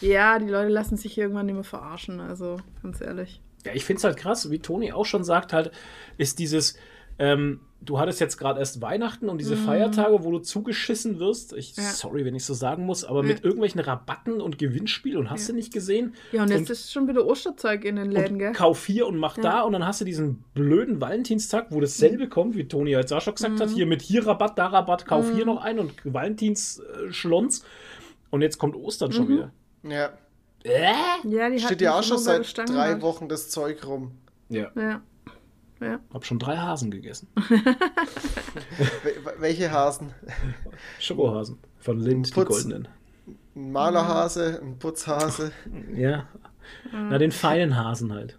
Ja, 0.00 0.38
die 0.38 0.48
Leute 0.48 0.68
lassen 0.70 0.96
sich 0.96 1.16
irgendwann 1.18 1.46
nicht 1.46 1.54
mehr 1.54 1.64
verarschen, 1.64 2.20
also 2.20 2.58
ganz 2.82 3.00
ehrlich. 3.00 3.40
Ja, 3.64 3.72
ich 3.74 3.84
finde 3.84 3.98
es 3.98 4.04
halt 4.04 4.16
krass, 4.16 4.50
wie 4.50 4.58
Toni 4.60 4.92
auch 4.92 5.06
schon 5.06 5.24
sagt, 5.24 5.52
halt, 5.52 5.70
ist 6.18 6.38
dieses, 6.38 6.76
ähm, 7.18 7.60
du 7.80 7.98
hattest 7.98 8.20
jetzt 8.20 8.36
gerade 8.36 8.60
erst 8.60 8.80
Weihnachten 8.82 9.28
und 9.28 9.38
diese 9.38 9.56
Feiertage, 9.56 10.22
wo 10.22 10.30
du 10.30 10.38
zugeschissen 10.38 11.18
wirst. 11.18 11.52
Ich, 11.52 11.76
Mhm. 11.76 11.82
Ja. 11.82 11.90
sorry, 11.90 12.24
wenn 12.24 12.34
ich 12.34 12.44
so 12.44 12.54
sagen 12.54 12.84
muss, 12.86 13.04
aber 13.04 13.22
mit 13.22 13.42
irgendwelchen 13.44 13.80
Rabatten 13.80 14.40
und 14.40 14.58
Gewinnspiel 14.58 15.16
und 15.16 15.30
hast 15.30 15.48
du 15.48 15.52
nicht 15.52 15.72
gesehen. 15.72 16.14
Ja, 16.32 16.42
und 16.42 16.50
jetzt 16.50 16.60
Und- 16.60 16.70
ist 16.70 16.92
schon 16.92 17.08
wieder 17.08 17.26
Osterzeug 17.26 17.84
in 17.84 17.96
den 17.96 18.10
Läden, 18.10 18.38
gell? 18.38 18.52
kauf 18.52 18.84
hier 18.86 19.06
und 19.06 19.16
mach 19.18 19.36
da 19.36 19.62
und 19.62 19.72
dann 19.72 19.84
hast 19.86 20.00
du 20.00 20.04
diesen 20.04 20.44
blöden 20.54 21.00
Valentinstag, 21.00 21.66
wo 21.70 21.80
dasselbe 21.80 22.28
kommt, 22.28 22.56
wie 22.56 22.68
Toni 22.68 22.90
jetzt 22.92 23.12
auch 23.12 23.20
schon 23.22 23.34
gesagt 23.34 23.54
Mhm. 23.54 23.60
hat, 23.60 23.70
hier 23.70 23.86
mit 23.86 24.02
hier 24.02 24.26
Rabatt, 24.26 24.58
da 24.58 24.66
Rabatt, 24.68 25.06
kauf 25.06 25.32
hier 25.34 25.44
noch 25.46 25.62
ein 25.62 25.78
und 25.78 25.92
Valentins-Schlons. 26.04 27.64
Und 28.30 28.42
jetzt 28.42 28.58
kommt 28.58 28.76
Ostern 28.76 29.10
Mhm. 29.10 29.14
schon 29.14 29.28
wieder. 29.28 29.52
Ja, 29.90 30.10
Ja, 31.24 31.48
die 31.50 31.58
steht 31.60 31.80
ja 31.80 31.98
auch 31.98 32.02
schon 32.02 32.18
seit 32.18 32.46
Stange 32.46 32.72
drei 32.72 32.88
halt. 32.92 33.02
Wochen 33.02 33.28
das 33.28 33.50
Zeug 33.50 33.86
rum. 33.86 34.12
Ja. 34.48 34.70
Ja. 34.76 35.00
Ja. 35.80 36.00
Hab 36.12 36.24
schon 36.24 36.38
drei 36.38 36.56
Hasen 36.56 36.90
gegessen. 36.90 37.28
Wel 37.48 39.14
welche 39.38 39.70
Hasen? 39.70 40.14
Schokohasen. 40.98 41.58
Von 41.78 42.00
Lind, 42.00 42.28
die 42.28 42.32
Putz. 42.32 42.48
goldenen. 42.48 42.88
Ein 43.54 43.72
Malerhase, 43.72 44.58
ein 44.62 44.78
Putzhase. 44.78 45.52
Ja. 45.94 46.26
Na, 46.92 47.18
den 47.18 47.30
feinen 47.32 47.76
Hasen 47.76 48.12
halt. 48.12 48.38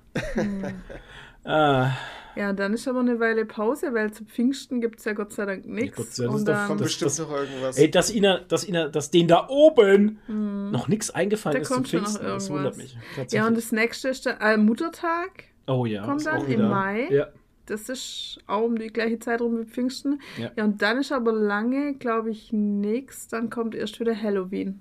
ah, 1.45 1.91
Ja, 2.38 2.54
dann 2.54 2.73
ist 2.73 2.88
aber 2.88 3.00
eine 3.00 3.19
Weile 3.19 3.45
Pause, 3.45 3.93
weil 3.93 4.12
zu 4.13 4.23
Pfingsten 4.23 4.80
gibt 4.80 5.00
es 5.00 5.06
ja 5.06 5.13
Gott 5.13 5.34
sei 5.34 5.45
Dank 5.45 5.63
Gott 5.63 5.71
nichts. 5.73 6.15
sei 6.15 6.23
Dank, 6.26 6.34
das 6.34 6.39
und 6.41 6.47
dann, 6.47 6.67
Kommt 6.67 6.82
Das- 6.82 6.86
bestimmt 6.88 7.12
das- 7.12 7.19
noch 7.19 7.32
irgendwas. 7.32 7.78
ey, 7.78 7.89
dass 7.91 8.12
ihnen, 8.13 8.39
dass 8.47 8.67
ihnen, 8.67 8.91
dass 8.91 9.10
denen 9.12 9.28
da 9.28 9.47
oben 9.50 10.19
noch 10.71 10.88
nichts 10.88 11.10
eingefallen 11.10 11.56
Da 11.56 11.62
ist 11.62 11.67
zu 11.69 11.73
kommt 11.73 11.88
schon 11.88 12.02
noch 12.02 12.08
Pfingsten, 12.08 12.26
das 12.28 12.50
wundert 12.50 12.78
mich. 12.78 12.97
ja, 13.32 13.47
und 13.47 13.58
das 13.58 13.71
nächste 13.71 14.10
ist 14.10 14.26
der 14.26 14.39
äh, 14.41 14.58
Muttertag. 14.58 15.45
oh 15.67 15.86
ja, 15.86 16.04
kommt 16.06 16.26
dann 16.26 16.38
auch 16.38 16.43
im 16.43 16.50
wieder- 16.50 16.69
Mai. 16.69 17.08
Ja. 17.10 17.28
Das 17.65 17.89
ist 17.89 18.39
auch 18.47 18.63
um 18.63 18.78
die 18.78 18.88
gleiche 18.88 19.19
Zeit 19.19 19.41
rum 19.41 19.60
wie 19.60 19.65
Pfingsten. 19.65 20.21
Ja. 20.38 20.52
Ja, 20.56 20.63
und 20.63 20.82
dann 20.82 21.00
ist 21.00 21.12
aber 21.12 21.34
lange, 21.34 21.95
glaube 21.95 22.30
ich, 22.32 22.54
nichts. 22.54 23.28
Dann 23.28 23.50
kommt 23.50 23.76
erst 23.76 24.00
wieder 24.00 24.15
Halloween. 24.15 24.80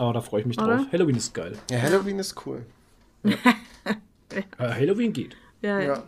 Aber 0.00 0.12
da 0.14 0.20
freue 0.20 0.40
ich 0.40 0.46
mich 0.48 0.58
Oder? 0.60 0.78
drauf. 0.78 0.86
Halloween 0.92 1.14
ist 1.16 1.32
geil. 1.32 1.52
Ja, 1.70 1.80
Halloween 1.80 2.18
ist 2.18 2.34
cool. 2.46 2.64
Äh, 4.34 4.42
Halloween 4.58 5.12
geht. 5.12 5.36
Ja, 5.64 5.80
ja. 5.80 5.86
Ja. 5.94 6.04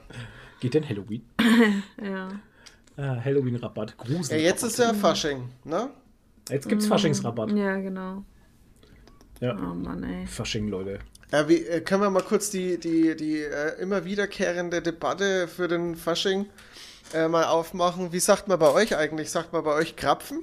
Geht 0.61 0.75
denn 0.75 0.89
Halloween? 0.89 1.23
ja. 2.03 2.29
Ah, 2.97 3.17
Halloween-Rabatt. 3.25 3.95
ja, 3.99 4.05
Grusel. 4.17 4.39
jetzt 4.41 4.63
ist 4.63 4.79
ja 4.79 4.95
Fasching, 4.95 5.49
ne? 5.65 5.91
Jetzt 6.49 6.69
gibt's 6.69 6.87
Faschingsrabatt. 6.87 7.51
Ja, 7.53 7.77
genau. 7.77 8.25
Ja. 9.41 9.55
Oh 9.57 9.75
Mann, 9.75 10.03
ey. 10.03 10.27
Fasching, 10.27 10.69
Leute. 10.69 11.01
Ja, 11.33 11.49
wie, 11.49 11.57
äh, 11.67 11.81
können 11.81 12.03
wir 12.03 12.11
mal 12.11 12.23
kurz 12.23 12.51
die, 12.51 12.79
die, 12.79 13.17
die 13.17 13.41
äh, 13.43 13.81
immer 13.81 14.05
wiederkehrende 14.05 14.81
Debatte 14.81 15.49
für 15.49 15.69
den 15.69 15.97
Fasching 15.97 16.47
äh, 17.13 17.29
mal 17.29 17.45
aufmachen? 17.45 18.13
Wie 18.13 18.21
sagt 18.21 18.49
man 18.49 18.59
bei 18.59 18.71
euch 18.73 18.97
eigentlich? 18.97 19.31
Sagt 19.31 19.53
man 19.53 19.63
bei 19.65 19.75
euch 19.75 19.97
Krapfen 19.97 20.43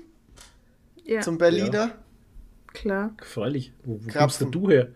Ja, 1.05 1.21
zum 1.21 1.37
Berliner? 1.37 1.91
klar. 2.73 3.15
Freilich. 3.23 3.71
Wo, 3.83 3.99
wo 4.03 4.11
kommst 4.11 4.41
denn 4.41 4.51
du 4.51 4.69
her? 4.69 4.89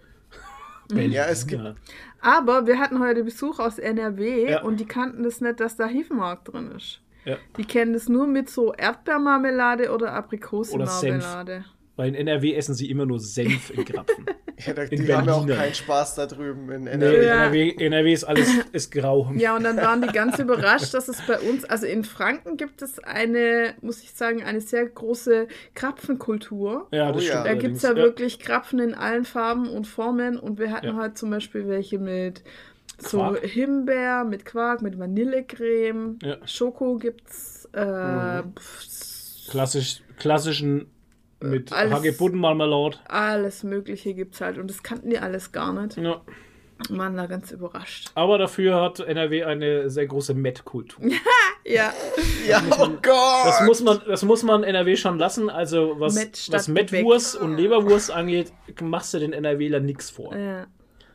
Ja, 0.94 1.26
es 1.26 1.48
gibt- 1.48 1.64
Ja. 1.64 1.76
Aber 2.22 2.66
wir 2.68 2.80
hatten 2.80 3.00
heute 3.00 3.24
Besuch 3.24 3.60
aus 3.60 3.78
NRW 3.80 4.52
Ja. 4.52 4.62
und 4.64 4.80
die 4.80 4.86
kannten 4.86 5.24
das 5.24 5.42
nicht, 5.42 5.60
dass 5.60 5.76
da 5.76 5.88
Hiefenmark 5.88 6.46
drin 6.46 6.72
ist. 6.76 7.02
Ja. 7.26 7.38
Die 7.58 7.66
kennen 7.66 7.94
das 7.94 8.08
nur 8.10 8.26
mit 8.28 8.50
so 8.50 8.74
Erdbeermarmelade 8.74 9.92
oder 9.94 10.14
Aprikosenmarmelade. 10.14 11.66
Weil 11.98 12.10
in 12.10 12.16
NRW 12.16 12.54
essen 12.56 12.74
sie 12.76 12.90
immer 12.90 13.06
nur 13.06 13.20
Senf 13.20 13.70
in 13.72 13.84
Krapfen. 13.84 14.26
Ja, 14.66 14.74
da, 14.74 14.82
In 14.82 15.06
die 15.06 15.14
haben 15.14 15.28
ja 15.28 15.34
auch 15.36 15.46
Berliner. 15.46 15.62
keinen 15.66 15.76
Spaß 15.76 16.16
da 16.16 16.26
drüben 16.26 16.72
in 16.72 16.86
Nee, 16.86 16.90
NRW. 16.90 17.26
Ja. 17.28 17.44
NRW, 17.46 17.76
NRW 17.86 18.12
ist 18.12 18.24
alles 18.24 18.50
ist 18.72 18.92
grau. 18.92 19.32
Ja, 19.36 19.56
und 19.56 19.64
dann 19.64 19.78
waren 19.78 20.02
die 20.02 20.08
ganz 20.08 20.40
überrascht, 20.40 20.96
dass 20.96 21.08
es 21.10 21.22
bei 21.28 21.40
uns, 21.40 21.64
also 21.64 21.86
in 21.86 22.04
Franken 22.04 22.58
gibt 22.58 22.82
es 22.82 22.98
eine, 22.98 23.76
muss 23.82 24.02
ich 24.02 24.14
sagen, 24.14 24.42
eine 24.42 24.60
sehr 24.60 24.88
große 24.88 25.48
Krapfenkultur. 25.76 26.88
Ja, 26.92 27.12
das 27.12 27.22
Oh 27.22 27.26
ja. 27.26 27.32
stimmt. 27.34 27.46
Da 27.46 27.54
gibt 27.54 27.76
es 27.78 27.84
ja 27.84 27.96
wirklich 27.96 28.40
Krapfen 28.40 28.80
in 28.80 28.96
allen 28.96 29.26
Farben 29.26 29.70
und 29.70 29.86
Formen 29.86 30.40
und 30.40 30.58
wir 30.58 30.72
hatten 30.72 30.88
Ja. 30.88 30.96
halt 30.96 31.20
zum 31.20 31.30
Beispiel 31.30 31.68
welche 31.68 32.00
mit 32.00 32.42
so 32.98 33.20
Quark. 33.20 33.46
Himbeer, 33.46 34.24
mit 34.24 34.44
Quark, 34.44 34.82
mit 34.82 34.98
Vanillecreme, 34.98 36.18
Ja. 36.24 36.38
Schoko 36.48 36.96
gibt's, 36.98 37.70
äh, 37.74 38.42
Mhm. 38.42 38.54
Klassisch, 39.52 40.02
klassischen 40.18 40.88
mit 41.39 41.71
Alles- 41.73 41.93
Hagebuttenmarmelade. 41.93 42.97
alles 43.08 43.63
Mögliche 43.63 44.13
gibt's 44.13 44.41
halt 44.41 44.58
und 44.58 44.69
das 44.69 44.84
kannten 44.84 45.10
die 45.10 45.19
alles 45.19 45.52
gar 45.52 45.73
nicht. 45.73 45.97
Ja. 45.97 46.21
waren 46.89 47.17
da 47.17 47.26
ganz 47.26 47.50
überrascht. 47.52 48.12
Aber 48.13 48.38
dafür 48.38 48.80
hat 48.82 49.00
NRW 49.00 49.43
eine 49.45 49.89
sehr 49.89 50.06
große 50.08 50.34
Met-Kultur. 50.34 51.04
Ja, 51.69 51.91
Ja, 52.47 52.62
oh 52.80 52.88
Gott! 53.02 53.45
Das 53.45 53.62
muss 53.65 53.82
man, 53.84 54.00
das 54.08 54.23
muss 54.23 54.41
man 54.43 54.63
NRW 54.63 54.95
schon 54.95 55.17
lassen. 55.19 55.50
Also 55.50 55.95
was, 56.00 56.13
Met 56.15 56.47
was 56.50 56.69
Mettwurst 56.69 57.36
und 57.36 57.58
Leberwurst 57.58 58.10
angeht, 58.10 58.54
machst 58.82 59.13
du 59.13 59.19
den 59.19 59.34
NRWler 59.34 59.82
nichts 59.82 60.10
vor. 60.10 60.34
ja. 60.36 60.65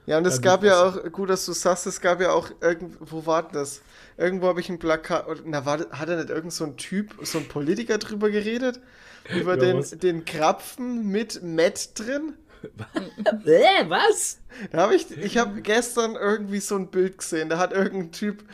Ja, 0.05 0.19
und 0.19 0.27
es 0.27 0.41
Da 0.41 0.43
gab 0.43 0.61
gibt 0.63 0.73
ja 0.73 0.89
es- 0.89 0.99
auch, 0.99 1.13
gut, 1.13 1.31
dass 1.31 1.47
du 1.47 1.53
sagst, 1.53 1.87
es 1.87 2.01
gab 2.01 2.21
ja 2.21 2.33
auch 2.33 2.51
irgendwo, 2.61 2.99
wo 3.09 3.25
war 3.27 3.45
denn 3.45 3.53
das? 3.53 3.83
Irgendwo 4.19 4.49
habe 4.49 4.59
ich 4.61 4.69
ein 4.69 4.81
Plakat, 4.81 5.29
oder- 5.29 5.41
na, 5.45 5.65
war, 5.65 5.79
hat 5.79 6.09
da 6.09 6.17
nicht 6.17 6.29
irgend 6.29 6.53
so 6.53 6.65
ein 6.65 6.77
Typ, 6.77 7.15
so 7.23 7.39
ein 7.39 7.47
Politiker 7.47 7.99
drüber 7.99 8.29
geredet? 8.29 8.81
Über 9.35 9.57
den, 9.57 9.79
was? 9.79 9.91
den 9.91 10.25
Krapfen 10.25 11.09
mit 11.09 11.43
Met 11.43 11.91
drin? 11.99 12.35
Äh, 13.45 13.89
was? 13.89 14.39
Da 14.71 14.83
habe 14.83 14.95
ich, 14.95 15.11
ich 15.19 15.37
habe 15.37 15.63
gestern 15.63 16.15
irgendwie 16.15 16.61
so 16.61 16.77
ein 16.77 16.93
Bild 16.93 17.19
gesehen, 17.19 17.49
da 17.49 17.59
hat 17.59 17.73
irgendein 17.73 18.13
Typ 18.13 18.45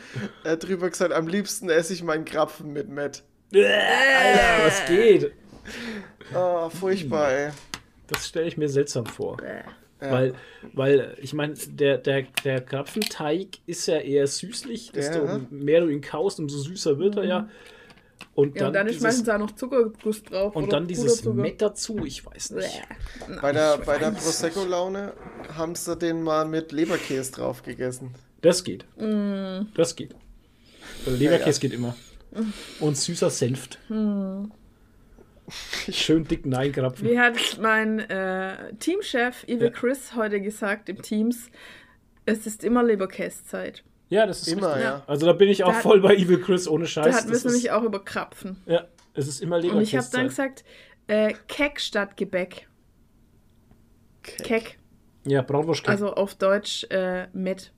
äh, 0.43 0.57
drüber 0.57 0.89
gesagt, 0.89 1.13
am 1.13 1.27
liebsten 1.27 1.69
esse 1.69 1.93
ich 1.93 2.01
meinen 2.01 2.25
Krapfen 2.25 2.73
mit 2.73 2.89
Met. 2.89 3.21
Äh, 3.53 3.65
Alter, 3.65 4.65
was 4.65 4.85
geht? 4.85 5.31
Oh, 6.33 6.69
furchtbar, 6.69 7.31
ey. 7.31 7.51
Das 8.07 8.27
stelle 8.27 8.47
ich 8.47 8.57
mir 8.57 8.69
seltsam 8.69 9.05
vor. 9.05 9.37
Ja. 10.01 10.11
Weil, 10.11 10.33
weil, 10.73 11.17
ich 11.21 11.33
meine, 11.33 11.55
der, 11.55 11.97
der, 11.97 12.23
der 12.43 12.61
Krapfenteig 12.61 13.47
ist 13.65 13.85
ja 13.87 13.97
eher 13.97 14.27
süßlich. 14.27 14.91
Desto 14.93 15.25
Ja. 15.25 15.41
mehr 15.49 15.81
du 15.81 15.89
ihn 15.89 16.01
kaust, 16.01 16.39
umso 16.39 16.57
süßer 16.57 16.97
wird 16.99 17.17
er 17.17 17.25
ja. 17.25 17.49
Und 18.35 18.55
ja, 18.59 18.67
und 18.67 18.73
dann 18.73 18.87
dieses, 18.87 19.01
schmeißen 19.01 19.25
sie 19.25 19.33
auch 19.35 19.39
noch 19.39 19.51
Zuckerguss 19.55 20.23
drauf. 20.23 20.55
und 20.55 20.63
oder 20.63 20.71
dann 20.71 20.87
dieses. 20.87 21.23
Met 21.25 21.61
dazu, 21.61 22.03
ich 22.05 22.25
weiß 22.25 22.51
nicht. 22.51 22.81
Bäh. 23.27 23.35
Bei 23.41 23.51
der, 23.51 23.77
bei 23.79 23.97
der 23.97 24.11
Prosecco-Laune 24.11 25.13
haben 25.55 25.75
sie 25.75 25.95
den 25.97 26.21
mal 26.23 26.45
mit 26.45 26.71
Leberkäse 26.71 27.31
drauf 27.31 27.63
gegessen. 27.63 28.13
Das 28.41 28.63
geht. 28.63 28.85
Mm. 28.97 29.67
Das 29.75 29.95
geht. 29.95 30.15
Also 31.05 31.17
Leberkäse 31.17 31.49
Ja, 31.49 31.53
ja. 31.53 31.59
geht 31.59 31.73
immer. 31.73 31.95
Und 32.79 32.97
süßer 32.97 33.29
Senft. 33.29 33.79
Mm. 33.89 34.45
Schön 35.91 36.25
dick 36.25 36.45
Neinkrapfen. 36.45 37.09
Wie 37.09 37.19
hat 37.19 37.33
mein 37.59 37.99
äh, 37.99 38.73
Teamchef 38.79 39.43
Evil 39.45 39.67
Ja. 39.67 39.69
Chris 39.71 40.15
heute 40.15 40.39
gesagt 40.41 40.89
im 40.89 41.01
Teams, 41.01 41.49
es 42.25 42.45
ist 42.45 42.63
immer 42.63 42.83
Leberkäszeit. 42.83 43.83
Ja, 44.09 44.25
das 44.25 44.41
ist 44.41 44.47
Immer, 44.47 44.69
richtig. 44.69 44.83
ja. 44.83 45.03
Also 45.07 45.25
da 45.27 45.33
bin 45.33 45.49
ich 45.49 45.63
auch 45.63 45.69
Da 45.69 45.75
hat- 45.75 45.83
voll 45.83 46.01
bei 46.01 46.15
Evil 46.15 46.41
Chris, 46.41 46.67
ohne 46.67 46.87
Scheiß. 46.87 47.05
Da 47.05 47.13
hatten 47.13 47.27
wir 47.27 47.33
Das 47.33 47.45
es 47.45 47.51
nämlich 47.51 47.71
auch 47.71 47.83
über 47.83 48.03
Krapfen. 48.03 48.57
ja, 48.65 48.87
es 49.13 49.27
ist 49.27 49.41
immer 49.41 49.57
Und 49.57 49.63
ich 49.65 49.69
habe 49.71 49.77
Leberkäse. 49.83 50.11
dann 50.11 50.27
gesagt, 50.27 50.63
äh, 51.07 51.33
Keck 51.47 51.79
statt 51.79 52.17
Gebäck. 52.17 52.67
Keck. 54.23 54.77
ja, 55.25 55.41
Braunwurst. 55.41 55.87
Also 55.87 56.13
auf 56.13 56.35
Deutsch 56.35 56.83
äh, 56.89 57.27
mit. 57.33 57.71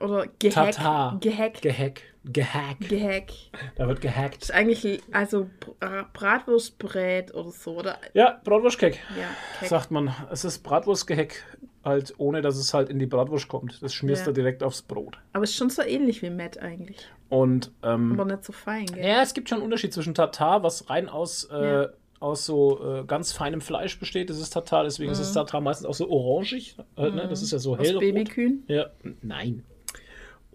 Oder 0.00 0.26
Gehack. 0.38 0.72
Tatar. 0.72 1.18
Gehack. 1.20 1.60
Gehack. 1.62 2.00
Gehack. 2.24 2.80
Gehack. 2.80 3.32
Da 3.76 3.86
wird 3.86 4.00
gehackt. 4.00 4.36
Das 4.42 4.48
ist 4.48 4.54
eigentlich 4.54 5.02
also 5.12 5.48
Bra- 5.80 6.06
Bratwurstbrät 6.12 7.34
oder 7.34 7.50
so, 7.50 7.78
oder? 7.78 7.98
Ja, 8.14 8.40
Bratwurstkeck, 8.44 8.98
Ja, 9.18 9.68
sagt 9.68 9.90
man. 9.90 10.14
Es 10.30 10.44
ist 10.44 10.60
Bratwurstgehack, 10.62 11.42
halt 11.84 12.14
ohne 12.18 12.40
dass 12.42 12.56
es 12.56 12.72
halt 12.72 12.88
in 12.88 12.98
die 12.98 13.06
Bratwurst 13.06 13.48
kommt. 13.48 13.82
Das 13.82 13.92
schmierst 13.92 14.22
Ja. 14.22 14.26
du 14.26 14.32
direkt 14.32 14.62
aufs 14.62 14.82
Brot. 14.82 15.18
Aber 15.34 15.44
es 15.44 15.50
ist 15.50 15.56
schon 15.56 15.70
so 15.70 15.82
ähnlich 15.82 16.22
wie 16.22 16.30
Met 16.30 16.58
eigentlich. 16.58 16.96
Und 17.28 17.72
ähm, 17.82 18.12
Aber 18.12 18.24
nicht 18.24 18.44
so 18.44 18.52
fein, 18.52 18.86
gell? 18.86 19.04
ja, 19.06 19.22
es 19.22 19.34
gibt 19.34 19.48
schon 19.48 19.56
einen 19.56 19.64
Unterschied 19.64 19.92
zwischen 19.92 20.14
Tatar, 20.14 20.62
was 20.62 20.88
rein 20.88 21.08
aus, 21.08 21.44
äh, 21.52 21.64
Ja. 21.82 21.88
aus 22.20 22.46
so 22.46 23.00
äh, 23.00 23.04
ganz 23.04 23.32
feinem 23.32 23.60
Fleisch 23.60 23.98
besteht. 23.98 24.30
Das 24.30 24.38
ist 24.38 24.50
Tatar, 24.50 24.84
deswegen 24.84 25.10
ist 25.12 25.18
das 25.20 25.32
Tatar 25.34 25.60
meistens 25.60 25.86
auch 25.86 25.94
so 25.94 26.08
orangig. 26.08 26.76
Halt, 26.96 27.14
ne? 27.14 27.26
Das 27.28 27.42
ist 27.42 27.50
ja 27.52 27.58
so 27.58 27.74
Mhm. 27.74 27.80
Aus. 27.80 27.98
Babykühen. 27.98 28.64
Ja, 28.68 28.86
nein. 29.20 29.64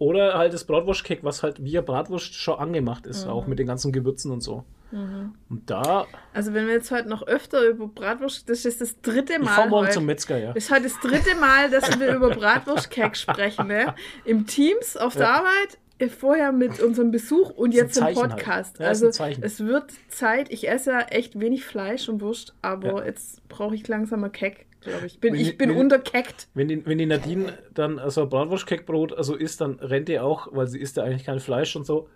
Oder 0.00 0.36
halt 0.36 0.52
das 0.54 0.64
Bratwurstkeck, 0.64 1.22
was 1.22 1.42
halt 1.44 1.62
wie 1.62 1.76
eine 1.78 1.82
Bratwurst 1.86 2.34
schon 2.34 2.58
angemacht 2.58 3.06
ist, 3.06 3.26
Mhm. 3.26 3.30
auch 3.32 3.46
mit 3.46 3.58
den 3.60 3.66
ganzen 3.68 3.92
Gewürzen 3.92 4.32
und 4.32 4.40
so. 4.40 4.64
Und 4.92 5.62
da, 5.66 6.06
Also 6.34 6.52
wenn 6.52 6.66
wir 6.66 6.72
jetzt 6.74 6.90
heute 6.90 7.08
noch 7.08 7.24
öfter 7.24 7.62
über 7.68 7.86
Bratwurst, 7.86 8.48
das 8.50 8.64
ist 8.64 8.80
das 8.80 9.00
dritte 9.02 9.38
Mal. 9.38 9.44
ich 9.44 9.50
fahr 9.50 9.68
morgen 9.68 9.84
heute. 9.86 9.94
zum 9.94 10.06
Metzger, 10.06 10.36
ja. 10.38 10.52
Das 10.52 10.64
ist 10.64 10.70
heute 10.72 10.82
das 10.84 10.98
dritte 10.98 11.36
Mal, 11.36 11.70
dass 11.70 12.00
wir 12.00 12.12
über 12.12 12.30
Bratwurstkeck 12.30 13.14
sprechen. 13.16 13.68
Ne? 13.68 13.94
Im 14.24 14.46
Teams, 14.48 14.96
auf 14.96 15.12
der 15.12 15.26
Ja. 15.26 15.32
Arbeit, 15.34 15.78
äh, 15.98 16.08
vorher 16.08 16.50
mit 16.50 16.80
unserem 16.80 17.12
Besuch 17.12 17.50
und 17.50 17.72
jetzt 17.72 17.98
im 17.98 18.04
halt. 18.04 18.16
Podcast. 18.16 18.80
Ja, 18.80 18.90
ist 18.90 19.04
also 19.04 19.24
es 19.42 19.60
wird 19.64 19.92
Zeit. 20.08 20.50
Ich 20.50 20.68
esse 20.68 20.90
ja 20.90 21.00
echt 21.02 21.38
wenig 21.38 21.64
Fleisch 21.64 22.08
und 22.08 22.20
Wurst, 22.20 22.54
aber 22.62 23.00
Ja. 23.00 23.04
jetzt 23.04 23.46
brauche 23.48 23.74
ich 23.76 23.86
langsam 23.86 24.20
mal 24.22 24.30
Keck, 24.30 24.66
glaube 24.80 25.06
ich. 25.06 25.20
Bin, 25.20 25.34
Wenn 25.34 25.40
ich 25.40 25.58
bin 25.58 25.70
wenn- 25.70 25.76
unterkeckt. 25.76 26.48
Wenn 26.54 26.68
die, 26.68 26.84
wenn 26.86 26.98
die 26.98 27.06
Nadine 27.06 27.58
dann 27.74 27.98
also 27.98 28.26
Bratwurstkeckbrot 28.26 29.12
also 29.16 29.34
isst, 29.36 29.60
dann 29.60 29.74
rennt 29.80 30.08
die 30.08 30.18
auch, 30.20 30.48
weil 30.52 30.66
sie 30.66 30.78
isst 30.80 30.96
ja 30.96 31.04
eigentlich 31.04 31.24
kein 31.24 31.40
Fleisch 31.40 31.76
und 31.76 31.84
so, 31.86 32.08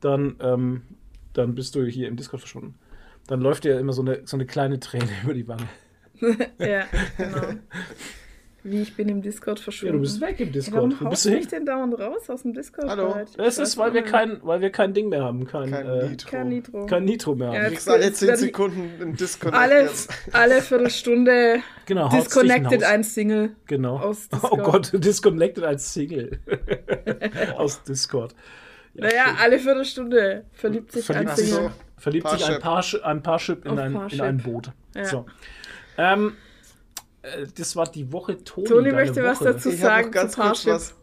dann, 0.00 0.36
ähm, 0.40 0.82
dann 1.32 1.54
bist 1.54 1.74
du 1.74 1.84
hier 1.84 2.08
im 2.08 2.16
Discord 2.16 2.40
verschwunden. 2.40 2.74
Dann 3.26 3.40
läuft 3.40 3.64
dir 3.64 3.78
immer 3.78 3.92
so 3.92 4.02
eine, 4.02 4.22
so 4.24 4.36
eine 4.36 4.46
kleine 4.46 4.80
Träne 4.80 5.08
über 5.24 5.34
die 5.34 5.46
Wange. 5.48 5.68
Ja, 6.58 6.84
genau. 7.16 7.40
Wie 8.64 8.82
ich 8.82 8.96
bin 8.96 9.08
im 9.08 9.22
Discord 9.22 9.58
Ja, 9.60 9.64
verschwunden. 9.64 9.94
du 9.94 10.00
bist 10.00 10.20
weg 10.20 10.40
im 10.40 10.46
Ja, 10.48 10.52
Discord. 10.52 10.76
warum 10.76 10.96
Wo 11.00 11.08
bist 11.10 11.24
du 11.24 11.30
mich 11.30 11.38
hin? 11.40 11.48
denn 11.50 11.66
dauernd 11.66 11.98
raus 11.98 12.28
aus 12.28 12.42
dem 12.42 12.52
Discord? 12.54 12.88
Hallo. 12.88 13.14
weiß 13.36 13.58
ist, 13.58 13.78
weil 13.78 13.94
wir 13.94 14.02
kein, 14.02 14.38
weil 14.42 14.60
wir 14.60 14.70
kein 14.70 14.92
Ding 14.94 15.08
mehr 15.10 15.22
haben, 15.22 15.46
kein, 15.46 15.70
Kein 15.70 15.86
äh, 15.86 16.08
Nitro. 16.08 16.28
Kein 16.30 16.48
Nitro. 16.48 16.86
kein 16.86 17.04
Nitro 17.04 17.34
mehr 17.36 17.48
haben. 17.48 17.54
Ja, 17.54 17.62
Du 17.64 17.68
kriegst 17.70 17.88
alle 17.88 18.12
10 18.12 18.28
werde 18.28 18.40
ich- 18.40 18.46
Sekunden 18.46 18.90
ein 19.00 19.14
Disconnect 19.14 19.56
alle, 19.58 19.90
alle 20.32 20.60
Viertelstunde 20.62 21.60
Genau, 21.86 22.08
disconnected 22.08 22.82
ein 22.82 23.04
Single. 23.04 23.50
Genau. 23.66 23.96
aus 23.98 24.28
Oh 24.32 24.36
Discord. 24.56 24.64
Gott, 24.92 25.04
disconnected 25.04 25.64
als 25.64 25.94
Single. 25.94 26.38
Aus 27.56 27.82
Discord. 27.84 28.34
Ja, 28.94 29.04
Naja, 29.04 29.24
schön. 29.26 29.36
alle 29.40 29.58
Viertelstunde 29.60 30.44
verliebt 30.52 30.90
sich 30.92 31.04
Verliebt 31.04 31.30
ein 31.30 31.36
Single. 31.36 31.70
verliebt 31.96 32.28
sich 32.30 32.44
ein 32.44 32.60
Parship. 32.60 33.02
Paar, 33.02 33.10
ein 33.10 33.22
Parship 33.22 33.64
in, 33.64 33.78
ein, 33.78 33.92
in 33.92 33.98
Parship. 33.98 34.20
ein 34.20 34.38
Boot. 34.38 34.72
Ja. 34.96 35.04
So. 35.04 35.26
Ähm, 35.96 36.32
äh, 37.22 37.46
das 37.56 37.76
war 37.76 37.86
die 37.90 38.12
Woche 38.12 38.42
Toni. 38.44 38.66
Toni 38.68 38.92
möchte 38.92 39.22
was 39.24 39.40
Woche. 39.40 39.52
dazu 39.54 39.70
Ich 39.70 39.80
sagen 39.80 40.10
ganz 40.10 40.32
zu 40.32 40.40
kurz 40.40 40.64
Parship. 40.64 40.72
was. 40.72 40.94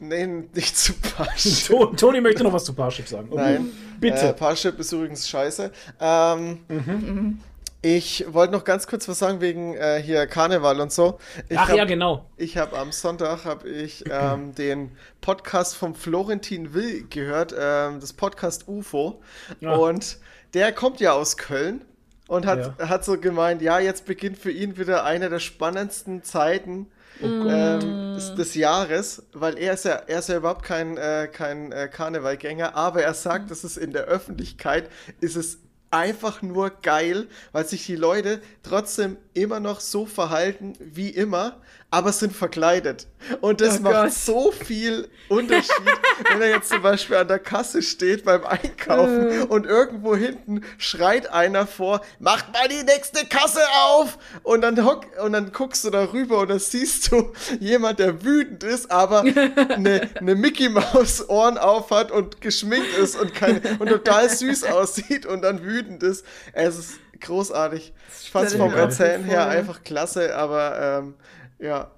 Nee, 0.00 0.26
nicht 0.26 0.76
zu 0.76 0.92
Parship. 0.94 1.66
To- 1.68 1.86
Toni 1.94 2.20
möchte 2.20 2.42
noch 2.42 2.52
was 2.52 2.64
zu 2.64 2.72
Parship 2.74 3.06
sagen. 3.08 3.28
Okay. 3.30 3.40
Nein. 3.58 3.70
Bitte. 4.00 4.28
Äh, 4.28 4.32
Parship 4.32 4.78
ist 4.80 4.92
übrigens 4.92 5.28
scheiße. 5.28 5.70
Ähm, 6.00 6.58
Mhm. 6.68 7.38
Ich 7.84 8.24
wollte 8.32 8.52
noch 8.52 8.62
ganz 8.62 8.86
kurz 8.86 9.08
was 9.08 9.18
sagen 9.18 9.40
wegen 9.40 9.74
äh, 9.74 10.00
hier 10.00 10.28
Karneval 10.28 10.80
und 10.80 10.92
so. 10.92 11.18
Ich 11.48 11.58
Ach 11.58 11.68
hab, 11.68 11.76
ja, 11.76 11.84
genau. 11.84 12.26
Ich 12.36 12.56
habe 12.56 12.78
am 12.78 12.92
Sonntag 12.92 13.44
habe 13.44 13.68
ich 13.68 14.04
ähm, 14.08 14.54
den 14.56 14.92
Podcast 15.20 15.74
vom 15.74 15.96
Florentin 15.96 16.74
Will 16.74 17.04
gehört, 17.10 17.52
ähm, 17.58 17.98
das 17.98 18.12
Podcast 18.12 18.68
UFO. 18.68 19.20
Ja. 19.58 19.72
Und 19.72 20.18
der 20.54 20.70
kommt 20.70 21.00
ja 21.00 21.12
aus 21.14 21.36
Köln 21.36 21.84
und 22.32 22.46
hat, 22.46 22.78
Ja. 22.78 22.88
hat 22.88 23.04
so 23.04 23.18
gemeint, 23.18 23.60
ja, 23.62 23.78
jetzt 23.78 24.06
beginnt 24.06 24.38
für 24.38 24.50
ihn 24.50 24.76
wieder 24.78 25.04
eine 25.04 25.28
der 25.28 25.38
spannendsten 25.38 26.22
Zeiten 26.22 26.86
Oh 27.20 27.26
ähm, 27.26 28.14
des, 28.14 28.34
des 28.34 28.54
Jahres, 28.54 29.22
weil 29.34 29.58
er 29.58 29.74
ist 29.74 29.84
ja, 29.84 29.92
er 30.06 30.18
ist 30.20 30.28
ja 30.30 30.38
überhaupt 30.38 30.64
kein, 30.64 30.96
äh, 30.96 31.28
kein 31.30 31.70
äh, 31.70 31.88
Karnevalgänger, 31.88 32.74
aber 32.74 33.02
er 33.02 33.14
sagt, 33.14 33.50
dass 33.50 33.64
es 33.64 33.76
in 33.76 33.92
der 33.92 34.04
Öffentlichkeit 34.04 34.88
ist 35.20 35.36
es 35.36 35.58
einfach 35.90 36.40
nur 36.40 36.70
geil, 36.70 37.26
weil 37.52 37.66
sich 37.66 37.84
die 37.84 37.96
Leute 37.96 38.40
trotzdem 38.62 39.18
immer 39.34 39.60
noch 39.60 39.80
so 39.80 40.06
verhalten 40.06 40.74
wie 40.80 41.08
immer, 41.10 41.60
aber 41.90 42.12
sind 42.12 42.34
verkleidet. 42.34 43.06
Und 43.40 43.60
das 43.60 43.78
Oh 43.78 43.82
macht 43.82 43.94
Gott. 44.04 44.12
so 44.12 44.50
viel 44.50 45.08
Unterschied, 45.28 45.70
wenn 46.30 46.40
er 46.40 46.48
jetzt 46.48 46.70
zum 46.70 46.82
Beispiel 46.82 47.16
an 47.16 47.28
der 47.28 47.38
Kasse 47.38 47.82
steht 47.82 48.24
beim 48.24 48.44
Einkaufen 48.44 49.42
und 49.44 49.66
irgendwo 49.66 50.16
hinten 50.16 50.62
schreit 50.78 51.30
einer 51.30 51.66
vor, 51.66 52.00
macht 52.18 52.52
mal 52.52 52.66
die 52.68 52.82
nächste 52.82 53.26
Kasse 53.26 53.60
auf! 53.84 54.18
Und 54.42 54.62
dann, 54.62 54.84
hock, 54.84 55.06
und 55.22 55.32
dann 55.32 55.52
guckst 55.52 55.84
du 55.84 55.90
da 55.90 56.12
rüber 56.12 56.40
und 56.40 56.48
dann 56.48 56.58
siehst 56.58 57.12
du 57.12 57.32
jemand, 57.60 57.98
der 57.98 58.24
wütend 58.24 58.64
ist, 58.64 58.90
aber 58.90 59.20
eine, 59.20 60.08
eine 60.14 60.34
Mickey 60.34 60.68
Maus 60.70 61.28
Ohren 61.28 61.58
auf 61.58 61.90
hat 61.90 62.10
und 62.10 62.40
geschminkt 62.40 62.96
ist 62.96 63.20
und, 63.20 63.34
keine, 63.34 63.60
und 63.78 63.88
total 63.88 64.28
süß 64.30 64.64
aussieht 64.64 65.26
und 65.26 65.42
dann 65.42 65.62
wütend 65.62 66.02
ist. 66.02 66.24
Es 66.54 66.78
ist 66.78 66.92
großartig. 67.22 67.92
Ich 68.22 68.30
fand 68.30 68.46
es 68.46 68.54
ich 68.54 68.58
vom 68.58 68.72
Erzählen 68.74 69.24
her 69.24 69.34
ja. 69.34 69.48
einfach 69.48 69.82
klasse, 69.82 70.34
aber 70.36 71.00
ähm, 71.00 71.14
ja, 71.58 71.90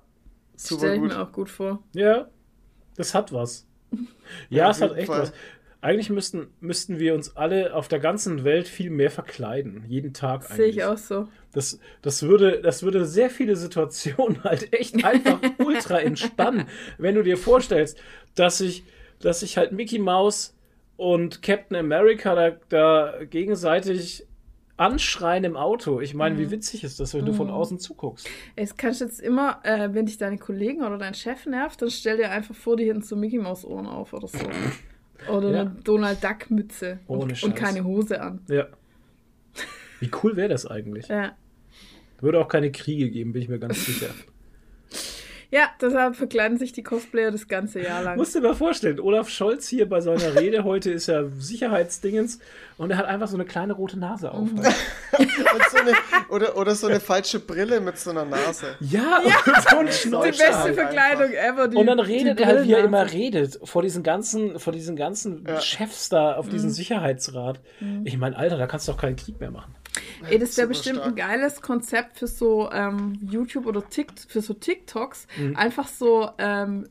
super 0.57 0.81
Stell 0.81 0.95
ich 0.95 1.01
gut. 1.01 1.09
mir 1.11 1.21
auch 1.21 1.33
gut 1.33 1.51
vor. 1.51 1.83
Ja, 1.93 2.29
das 2.97 3.15
hat 3.15 3.33
was. 3.33 3.67
Ja, 4.49 4.65
Ja, 4.65 4.71
es 4.71 4.81
hat 4.81 4.97
echt 4.97 5.07
Fall. 5.09 5.23
was. 5.23 5.33
Eigentlich 5.83 6.09
müssten, 6.09 6.49
müssten 6.61 6.99
wir 6.99 7.15
uns 7.15 7.37
alle 7.37 7.75
auf 7.75 7.89
der 7.89 7.99
ganzen 8.01 8.43
Welt 8.43 8.69
viel 8.69 8.89
mehr 8.89 9.11
verkleiden. 9.11 9.85
Jeden 9.87 10.15
Tag 10.15 10.51
eigentlich. 10.51 10.57
Sehe 10.57 10.67
ich 10.69 10.85
auch 10.85 10.97
so. 10.97 11.29
Das, 11.53 11.79
das, 12.01 12.23
würde, 12.23 12.63
das 12.63 12.83
würde 12.83 13.05
sehr 13.05 13.29
viele 13.29 13.55
Situationen 13.55 14.43
halt 14.45 14.73
echt 14.73 15.05
einfach 15.05 15.41
ultra 15.59 16.01
entspannen, 16.01 16.67
wenn 16.97 17.15
du 17.15 17.23
dir 17.23 17.37
vorstellst, 17.37 17.99
dass 18.35 18.59
sich 18.59 18.85
dass 19.25 19.41
sich 19.41 19.57
halt 19.57 19.73
Mickey 19.73 19.99
Mouse 19.99 20.55
und 20.97 21.43
Captain 21.43 21.77
America 21.77 22.35
da, 22.35 22.51
da 22.69 23.25
gegenseitig 23.25 24.27
Anschreien 24.77 25.45
im 25.45 25.57
Auto. 25.57 26.01
Ich 26.01 26.15
meine, 26.15 26.35
Mhm. 26.35 26.39
wie 26.41 26.51
witzig 26.51 26.83
ist 26.85 26.99
das, 26.99 27.15
wenn 27.15 27.25
du 27.25 27.33
von 27.33 27.49
außen 27.51 27.79
zuguckst? 27.79 28.29
Es 28.57 28.77
kannst 28.77 29.01
jetzt 29.01 29.21
immer, 29.21 29.61
äh, 29.63 29.91
wenn 29.93 30.07
dich 30.07 30.19
deine 30.19 30.37
Kollegen 30.39 30.83
oder 30.83 30.99
dein 30.99 31.15
Chef 31.15 31.47
nervt, 31.47 31.81
dann 31.81 31.91
stell 31.91 32.17
dir 32.17 32.31
einfach 32.31 32.55
vor, 32.55 32.77
die 32.77 32.85
hinten 32.85 33.03
so 33.03 33.15
Mickey 33.15 33.39
Maus 33.39 33.65
Ohren 33.65 33.87
auf 33.87 34.13
oder 34.13 34.27
so. 34.27 34.39
Oder 35.33 35.51
Ja. 35.53 35.61
eine 35.61 35.77
Donald 35.85 36.23
Duck 36.25 36.51
Mütze 36.51 36.99
Ohne 37.07 37.23
und, 37.23 37.31
Scheiß. 37.39 37.45
und 37.45 37.55
keine 37.55 37.85
Hose 37.85 38.21
an. 38.21 38.41
Ja. 38.49 38.67
Wie 40.01 40.11
cool 40.23 40.37
wäre 40.37 40.49
das 40.49 40.67
eigentlich? 40.67 41.07
Ja. 41.09 41.37
Würde 42.21 42.41
auch 42.41 42.49
keine 42.49 42.73
Kriege 42.73 43.11
geben, 43.11 43.33
bin 43.33 43.43
ich 43.43 43.49
mir 43.49 43.59
ganz 43.61 43.87
sicher. 43.87 44.09
Ja, 45.55 45.69
deshalb 45.81 46.17
verkleiden 46.17 46.59
sich 46.59 46.73
die 46.73 46.83
Cosplayer 46.83 47.31
das 47.31 47.47
ganze 47.47 47.81
Jahr 47.81 48.03
lang. 48.03 48.17
Musst 48.17 48.35
dir 48.35 48.41
mal 48.41 48.55
vorstellen, 48.57 48.99
Olaf 48.99 49.29
Scholz 49.29 49.69
hier 49.69 49.89
bei 49.89 50.01
seiner 50.01 50.35
Rede, 50.41 50.65
heute 50.65 50.91
ist 50.91 51.07
ja 51.07 51.23
Sicherheitsdingens 51.39 52.41
und 52.77 52.91
er 52.91 52.97
hat 52.99 53.07
einfach 53.07 53.29
so 53.29 53.37
eine 53.37 53.45
kleine 53.45 53.73
rote 53.75 53.99
Nase 53.99 54.33
auf. 54.33 54.51
Mhm. 54.51 54.59
Und 55.19 55.63
so 55.71 55.79
eine, 55.79 55.93
oder, 56.29 56.57
oder 56.57 56.75
so 56.75 56.89
eine 56.89 56.99
falsche 56.99 57.39
Brille 57.39 57.81
mit 57.81 57.97
so 57.99 58.11
einer 58.11 58.25
Nase. 58.25 58.75
Ja, 58.81 59.19
und 59.25 59.63
so 59.71 59.77
ein 59.79 59.87
die 59.87 59.93
Schnäuzer 59.93 60.29
beste 60.31 60.59
halt. 60.59 60.75
Verkleidung 60.75 61.33
ever. 61.33 61.69
Die, 61.69 61.77
Und 61.77 61.87
dann 61.87 61.99
die 61.99 62.05
redet 62.05 62.41
er 62.41 62.47
halt, 62.49 62.65
wie 62.67 62.73
er 62.73 62.83
immer 62.85 63.13
redet, 63.13 63.61
vor 63.63 63.83
diesen 63.83 64.03
ganzen, 64.03 64.59
vor 64.59 64.73
diesen 64.73 64.97
ganzen 64.97 65.45
Ja. 65.47 65.61
Chefs 65.61 66.09
da 66.09 66.35
auf 66.35 66.47
Mhm. 66.47 66.51
diesem 66.51 66.71
Sicherheitsrat. 66.71 67.61
Ich 68.03 68.19
meine, 68.19 68.37
Alter, 68.37 68.59
da 68.59 68.67
kannst 68.67 68.89
du 68.89 68.93
doch 68.93 68.99
keinen 69.01 69.15
Krieg 69.15 69.39
mehr 69.39 69.53
machen. 69.53 69.73
Ey, 70.29 70.39
das 70.39 70.57
wäre 70.57 70.69
bestimmt 70.69 71.01
ein 71.01 71.13
stark. 71.13 71.17
geiles 71.17 71.63
Konzept 71.63 72.19
für 72.19 72.27
so 72.27 72.71
ähm, 72.73 73.19
YouTube 73.31 73.67
oder 73.67 73.89
Tik 73.89 74.13
für 74.29 74.41
so 74.41 74.55
TikToks. 74.55 75.27
Mhm. 75.37 75.57
Einfach 75.57 75.87
so, 75.89 76.31
ähm, 76.39 76.87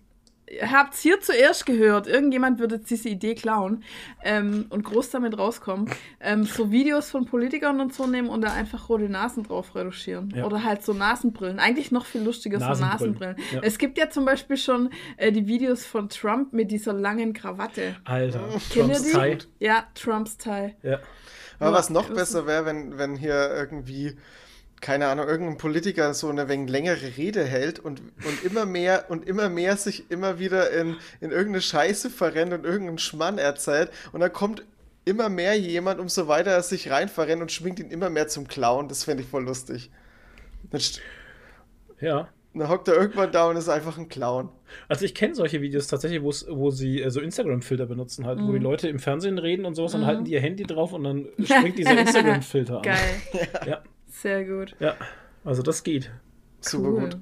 ihr 0.49 0.71
habt's 0.71 1.01
hier 1.01 1.19
zuerst 1.19 1.65
gehört, 1.65 2.07
irgendjemand 2.07 2.59
würde 2.59 2.75
jetzt 2.75 2.89
diese 2.89 3.09
Idee 3.09 3.33
klauen 3.33 3.83
ähm, 4.23 4.65
und 4.69 4.83
groß 4.83 5.09
damit 5.09 5.37
rauskommen. 5.37 5.89
Ähm, 6.19 6.43
so 6.43 6.71
Videos 6.71 7.09
von 7.09 7.25
Politikern 7.25 7.79
und 7.81 7.93
so 7.93 8.07
nehmen 8.07 8.29
und 8.29 8.41
da 8.41 8.53
einfach 8.53 8.89
rote 8.89 9.09
Nasen 9.09 9.43
drauf 9.43 9.73
reduzieren. 9.75 10.31
Ja. 10.35 10.45
Oder 10.45 10.63
halt 10.63 10.83
so 10.83 10.93
Nasenbrillen. 10.93 11.59
Eigentlich 11.59 11.91
noch 11.91 12.05
viel 12.05 12.21
lustiger, 12.21 12.59
so 12.59 12.65
Nasenbrillen, 12.65 13.13
Nasenbrillen. 13.13 13.37
ja. 13.53 13.59
Es 13.63 13.77
gibt 13.77 13.97
ja 13.97 14.09
zum 14.09 14.25
Beispiel 14.25 14.57
schon 14.57 14.89
äh, 15.17 15.31
die 15.31 15.47
Videos 15.47 15.85
von 15.85 16.09
Trump 16.09 16.53
mit 16.53 16.71
dieser 16.71 16.93
langen 16.93 17.33
Krawatte. 17.33 17.95
Alter, 18.03 18.47
Kennt 18.71 18.93
Trumps 18.93 19.03
die? 19.03 19.11
Tie. 19.11 19.37
Ja, 19.59 19.85
Trumps 19.95 20.37
Tie. 20.37 20.75
Ja. 20.83 20.99
Aber 21.63 21.77
Ja, 21.77 21.79
was 21.79 21.89
noch 21.89 22.09
besser 22.09 22.45
wäre, 22.47 22.65
wenn, 22.65 22.97
wenn 22.97 23.15
hier 23.15 23.51
irgendwie, 23.53 24.17
keine 24.81 25.07
Ahnung, 25.07 25.27
irgendein 25.27 25.57
Politiker 25.57 26.13
so 26.13 26.29
eine 26.29 26.47
wenig 26.49 26.69
längere 26.69 27.17
Rede 27.17 27.43
hält 27.45 27.79
und, 27.79 28.01
und 28.25 28.43
immer 28.43 28.65
mehr 28.65 29.05
und 29.09 29.27
immer 29.27 29.49
mehr 29.49 29.77
sich 29.77 30.11
immer 30.11 30.39
wieder 30.39 30.71
in, 30.71 30.97
in 31.21 31.31
irgendeine 31.31 31.61
Scheiße 31.61 32.09
verrennt 32.09 32.53
und 32.53 32.65
irgendeinen 32.65 32.97
Schmann 32.99 33.37
erzählt 33.37 33.91
und 34.11 34.19
dann 34.21 34.33
kommt 34.33 34.63
immer 35.05 35.29
mehr 35.29 35.57
jemand, 35.59 35.99
umso 35.99 36.27
weiter 36.27 36.51
er 36.51 36.63
sich 36.63 36.89
rein 36.89 37.09
verrennt 37.09 37.41
und 37.41 37.51
schwingt 37.51 37.79
ihn 37.79 37.91
immer 37.91 38.09
mehr 38.09 38.27
zum 38.27 38.47
Clown. 38.47 38.87
Das 38.89 39.03
fände 39.03 39.23
ich 39.23 39.29
voll 39.29 39.43
lustig. 39.45 39.91
Ja. 41.99 42.33
Dann 42.59 42.69
hockt 42.69 42.87
er 42.87 42.95
irgendwann 42.95 43.31
da 43.31 43.49
und 43.49 43.55
ist 43.57 43.69
einfach 43.69 43.97
ein 43.97 44.09
Clown. 44.09 44.49
Also 44.87 45.05
ich 45.05 45.15
kenne 45.15 45.33
solche 45.35 45.61
Videos 45.61 45.87
tatsächlich, 45.87 46.21
wo 46.21 46.69
sie 46.71 47.01
äh, 47.01 47.09
so 47.09 47.19
Instagram-Filter 47.21 47.85
benutzen 47.85 48.25
halt, 48.25 48.39
wo 48.39 48.43
Mhm. 48.45 48.53
die 48.53 48.59
Leute 48.59 48.87
im 48.89 48.99
Fernsehen 48.99 49.37
reden 49.37 49.65
und 49.65 49.75
sowas, 49.75 49.93
dann 49.93 50.05
halten 50.05 50.23
die 50.25 50.31
ihr 50.33 50.41
Handy 50.41 50.63
drauf 50.63 50.93
und 50.93 51.03
dann 51.03 51.27
springt 51.43 51.77
dieser 51.79 51.97
Instagram-Filter 51.99 52.77
an. 52.77 52.81
Geil. 52.83 52.97
Ja, 53.67 53.81
Sehr 54.07 54.45
gut. 54.45 54.75
ja. 54.79 54.95
Also 55.43 55.61
das 55.63 55.83
geht. 55.83 56.11
Super 56.61 56.89
Cool. 56.89 56.99
gut. 57.01 57.17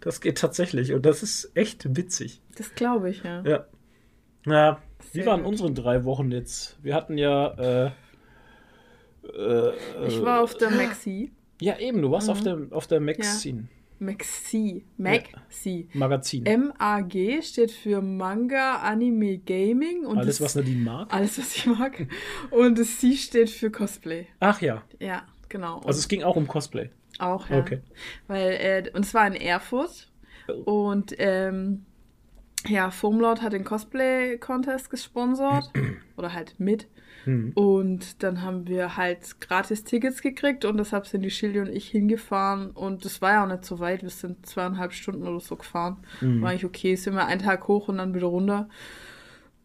Das 0.00 0.20
geht 0.20 0.38
tatsächlich 0.38 0.92
und 0.92 1.06
das 1.06 1.22
ist 1.22 1.52
echt 1.54 1.96
witzig. 1.96 2.40
Das 2.56 2.74
glaube 2.74 3.08
ich, 3.10 3.22
ja. 3.22 3.42
Ja. 3.42 3.66
Na, 4.44 4.80
wie 5.12 5.18
Sehr 5.18 5.26
waren 5.26 5.42
gut. 5.42 5.50
unsere 5.52 5.72
drei 5.72 6.04
Wochen 6.04 6.32
jetzt? 6.32 6.76
Wir 6.82 6.94
hatten 6.94 7.16
ja. 7.18 7.86
Äh, 7.86 7.90
äh, 9.36 9.72
Ich 10.08 10.20
war 10.22 10.42
auf 10.42 10.56
der 10.56 10.70
Maxi. 10.70 11.30
Ja, 11.60 11.78
eben, 11.78 12.02
du 12.02 12.10
warst 12.10 12.26
Mhm. 12.26 12.32
auf 12.32 12.40
der, 12.42 12.58
auf 12.70 12.86
der 12.88 13.00
Maxine. 13.00 13.68
Maxi. 14.02 14.84
Maxi. 14.96 15.88
Magazin. 15.94 16.42
MAG 16.44 17.42
steht 17.42 17.70
für 17.70 18.02
Manga, 18.02 18.76
Anime, 18.82 19.38
Gaming. 19.38 20.04
Und 20.04 20.18
Alles, 20.18 20.38
das, 20.38 20.46
was 20.46 20.54
Nadine 20.56 20.82
mag. 20.82 21.14
Alles, 21.14 21.38
was 21.38 21.56
ich 21.56 21.66
mag. 21.66 22.06
Und 22.50 22.78
das 22.78 22.98
C 22.98 23.14
steht 23.14 23.50
für 23.50 23.70
Cosplay. 23.70 24.26
Ach 24.40 24.60
ja. 24.60 24.82
Ja, 24.98 25.22
genau. 25.48 25.78
Also 25.84 26.00
es 26.00 26.08
ging 26.08 26.24
auch 26.24 26.36
um 26.36 26.48
Cosplay. 26.48 26.90
Auch, 27.18 27.48
ja. 27.48 27.58
Okay. 27.58 27.80
Weil, 28.26 28.50
äh, 28.50 28.90
und 28.92 29.04
es 29.04 29.14
war 29.14 29.26
in 29.26 29.34
Erfurt. 29.34 30.10
Und 30.64 31.14
ähm, 31.18 31.86
ja, 32.66 32.90
Foamlord 32.90 33.40
hat 33.40 33.52
den 33.52 33.64
Cosplay-Contest 33.64 34.90
gesponsert. 34.90 35.70
oder 36.16 36.32
halt 36.32 36.58
mit. 36.58 36.88
Hm. 37.24 37.52
Und 37.54 38.22
dann 38.22 38.42
haben 38.42 38.66
wir 38.66 38.96
halt 38.96 39.40
gratis 39.40 39.84
Tickets 39.84 40.22
gekriegt 40.22 40.64
und 40.64 40.76
deshalb 40.76 41.06
sind 41.06 41.22
die 41.22 41.30
Schilde 41.30 41.60
und 41.60 41.68
ich 41.68 41.88
hingefahren. 41.88 42.70
Und 42.70 43.04
das 43.04 43.22
war 43.22 43.32
ja 43.32 43.44
auch 43.44 43.48
nicht 43.48 43.64
so 43.64 43.78
weit. 43.78 44.02
Wir 44.02 44.10
sind 44.10 44.44
zweieinhalb 44.46 44.92
Stunden 44.92 45.26
oder 45.26 45.40
so 45.40 45.56
gefahren. 45.56 45.98
War 46.20 46.50
eigentlich 46.50 46.64
okay. 46.64 46.96
Sind 46.96 47.14
wir 47.14 47.26
einen 47.26 47.42
Tag 47.42 47.68
hoch 47.68 47.88
und 47.88 47.98
dann 47.98 48.14
wieder 48.14 48.26
runter. 48.26 48.68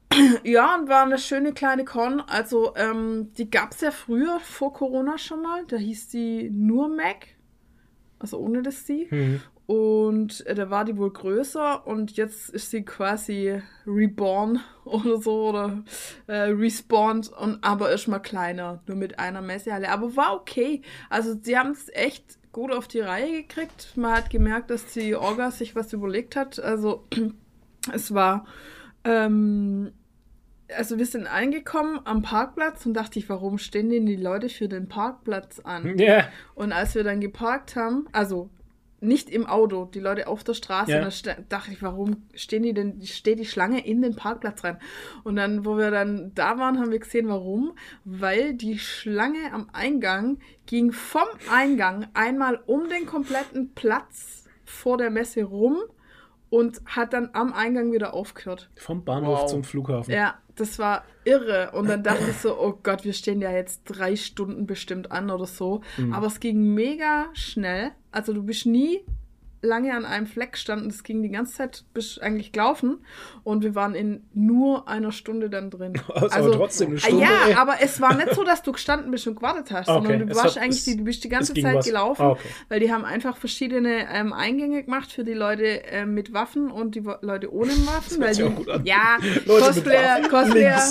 Ja, 0.44 0.76
und 0.76 0.88
war 0.88 1.04
eine 1.04 1.18
schöne 1.18 1.54
kleine 1.54 1.84
Con. 1.84 2.22
Also, 2.22 2.74
ähm, 2.76 3.34
die 3.38 3.52
gab 3.52 3.74
es 3.74 3.82
ja 3.82 3.92
früher, 3.92 4.40
vor 4.40 4.74
Corona 4.74 5.18
schon 5.18 5.42
mal. 5.42 5.66
Da 5.68 5.76
hieß 5.76 6.10
die 6.10 6.50
nur 6.50 6.88
Mac. 6.88 7.28
Also 8.20 8.40
ohne 8.40 8.62
das 8.62 8.88
Sie. 8.88 9.08
Hm. 9.10 9.42
Und 9.68 10.48
äh, 10.48 10.56
da 10.56 10.70
war 10.70 10.86
die 10.86 10.98
wohl 10.98 11.12
größer 11.12 11.86
und 11.86 12.16
jetzt 12.16 12.50
ist 12.50 12.72
sie 12.72 12.84
quasi 12.86 13.62
reborn 13.86 14.62
oder 14.86 15.22
so 15.22 15.50
oder 15.50 15.84
äh, 16.28 16.52
respawned 16.52 17.30
und 17.34 17.62
aber 17.64 17.92
ist 17.92 18.08
mal 18.08 18.20
kleiner, 18.20 18.82
nur 18.88 18.96
mit 18.96 19.20
einer 19.20 19.42
Messehalle. 19.42 19.90
Aber 19.90 20.16
war 20.16 20.36
okay. 20.36 20.82
Also 21.10 21.36
sie 21.42 21.58
haben 21.58 21.72
es 21.72 21.90
echt 21.90 22.24
gut 22.54 22.72
auf 22.72 22.88
die 22.88 23.02
Reihe 23.02 23.44
gekriegt. 23.44 23.98
Man 23.98 24.14
hat 24.14 24.30
gemerkt, 24.30 24.70
dass 24.70 24.86
die 24.94 25.16
Orga 25.16 25.52
sich 25.52 25.76
was 25.76 25.92
überlegt 25.92 26.38
hat. 26.38 26.60
Also 26.60 27.06
es 27.94 28.14
war 28.14 28.46
ähm, 29.04 29.92
also 30.76 30.98
wir 30.98 31.06
sind 31.06 31.28
eingekommen 31.28 32.00
am 32.06 32.22
Parkplatz 32.22 32.86
und 32.86 32.94
dachte 32.94 33.20
ich, 33.20 33.30
warum 33.30 33.58
stehen 33.58 33.90
denn 33.90 34.06
die 34.06 34.16
Leute 34.16 34.50
für 34.50 34.68
den 34.68 34.88
Parkplatz 34.88 35.60
an? 35.60 35.98
Ja. 35.98 36.28
Und 36.56 36.72
als 36.72 36.96
wir 36.96 37.04
dann 37.04 37.22
geparkt 37.22 37.76
haben, 37.76 38.08
also 38.12 38.50
nicht 39.00 39.30
im 39.30 39.46
Auto, 39.46 39.86
die 39.86 40.00
Leute 40.00 40.28
auf 40.28 40.44
der 40.44 40.54
Straße, 40.56 40.92
Ja. 40.92 41.04
und 41.06 41.28
da 41.28 41.36
dachte 41.50 41.72
ich, 41.72 41.82
warum 41.84 42.24
stehen 42.34 42.64
die 42.64 42.74
denn, 42.74 43.02
steht 43.04 43.38
die 43.40 43.46
Schlange 43.46 43.86
in 43.86 44.02
den 44.02 44.16
Parkplatz 44.16 44.64
rein? 44.64 44.80
Und 45.24 45.36
dann, 45.36 45.66
wo 45.66 45.78
wir 45.78 45.92
dann 45.92 46.32
da 46.34 46.58
waren, 46.58 46.80
haben 46.80 46.92
wir 46.92 47.00
gesehen, 47.00 47.28
warum. 47.28 47.74
Weil 48.06 48.56
die 48.56 48.80
Schlange 48.80 49.54
am 49.54 49.70
Eingang 49.72 50.40
ging 50.66 50.92
vom 50.92 51.28
Eingang 51.52 52.08
einmal 52.16 52.60
um 52.66 52.90
den 52.90 53.06
kompletten 53.06 53.74
Platz 53.76 54.46
vor 54.66 54.98
der 54.98 55.12
Messe 55.12 55.44
rum 55.44 55.78
und 56.50 56.82
hat 56.86 57.14
dann 57.14 57.30
am 57.34 57.54
Eingang 57.54 57.92
wieder 57.92 58.14
aufgehört. 58.14 58.70
Vom 58.78 59.04
Bahnhof 59.04 59.42
Wow. 59.44 59.52
zum 59.52 59.64
Flughafen. 59.64 60.14
Ja, 60.14 60.40
das 60.58 60.80
war 60.80 61.06
irre. 61.24 61.72
Und 61.74 61.88
dann 61.88 62.04
dachte 62.04 62.30
ich 62.30 62.38
so, 62.38 62.60
oh 62.60 62.80
Gott, 62.84 63.06
wir 63.06 63.14
stehen 63.14 63.42
ja 63.42 63.52
jetzt 63.52 63.84
drei 63.86 64.16
Stunden 64.16 64.66
bestimmt 64.66 65.12
an 65.12 65.30
oder 65.30 65.46
so. 65.46 65.82
Aber 66.12 66.28
es 66.28 66.40
ging 66.40 66.74
mega 66.74 67.30
schnell. 67.34 67.92
Also 68.12 68.34
du 68.34 68.44
bist 68.44 68.66
nie 68.66 69.02
lange 69.62 69.94
an 69.96 70.06
einem 70.06 70.28
Fleck 70.28 70.52
gestanden. 70.54 70.90
Es 70.90 71.04
ging 71.04 71.22
die 71.24 71.30
ganze 71.30 71.54
Zeit, 71.56 71.84
bist 71.94 72.22
eigentlich 72.22 72.52
gelaufen. 72.52 73.00
Und 73.44 73.64
wir 73.64 73.74
waren 73.76 73.96
in 73.96 74.24
nur 74.34 74.88
einer 74.88 75.12
Stunde 75.12 75.50
dann 75.50 75.70
drin. 75.72 75.94
Also, 76.14 76.36
aber 76.38 76.52
trotzdem 76.52 76.90
eine 76.90 76.98
Ah, 76.98 77.00
Stunde. 77.02 77.24
Ja, 77.24 77.30
ey. 77.48 77.54
aber 77.56 77.76
es 77.82 78.00
war 78.02 78.14
nicht 78.16 78.34
so, 78.36 78.44
dass 78.44 78.62
du 78.64 78.72
gestanden 78.72 79.10
bist 79.12 79.26
und 79.28 79.36
gewartet 79.36 79.72
hast, 79.72 79.88
Okay, 79.90 80.02
sondern 80.08 80.28
du 80.28 80.34
es 80.34 80.38
warst 80.38 80.56
hat- 80.58 80.64
eigentlich, 80.64 80.80
es- 80.80 80.86
die, 80.86 80.98
du 80.98 81.04
bist 81.04 81.24
die 81.24 81.30
ganze 81.30 81.54
Zeit 81.54 81.76
was. 81.76 81.86
gelaufen, 81.86 82.22
Ah, 82.22 82.30
okay. 82.32 82.48
weil 82.70 82.80
die 82.80 82.92
haben 82.94 83.06
einfach 83.06 83.38
verschiedene 83.38 84.08
ähm, 84.14 84.34
Eingänge 84.34 84.84
gemacht 84.84 85.12
für 85.12 85.24
die 85.24 85.34
Leute 85.34 85.64
ähm, 85.64 86.14
mit 86.14 86.34
Waffen 86.34 86.70
und 86.72 86.96
die 86.96 87.04
Leute 87.22 87.52
ohne 87.54 87.72
Waffen. 87.88 88.22
weil 88.22 88.34
sich 88.34 88.46
die. 88.46 88.88
Ja, 88.90 89.18
Leute 89.46 89.66
Cosplayer, 89.66 90.22
Cosplayer, 90.30 90.82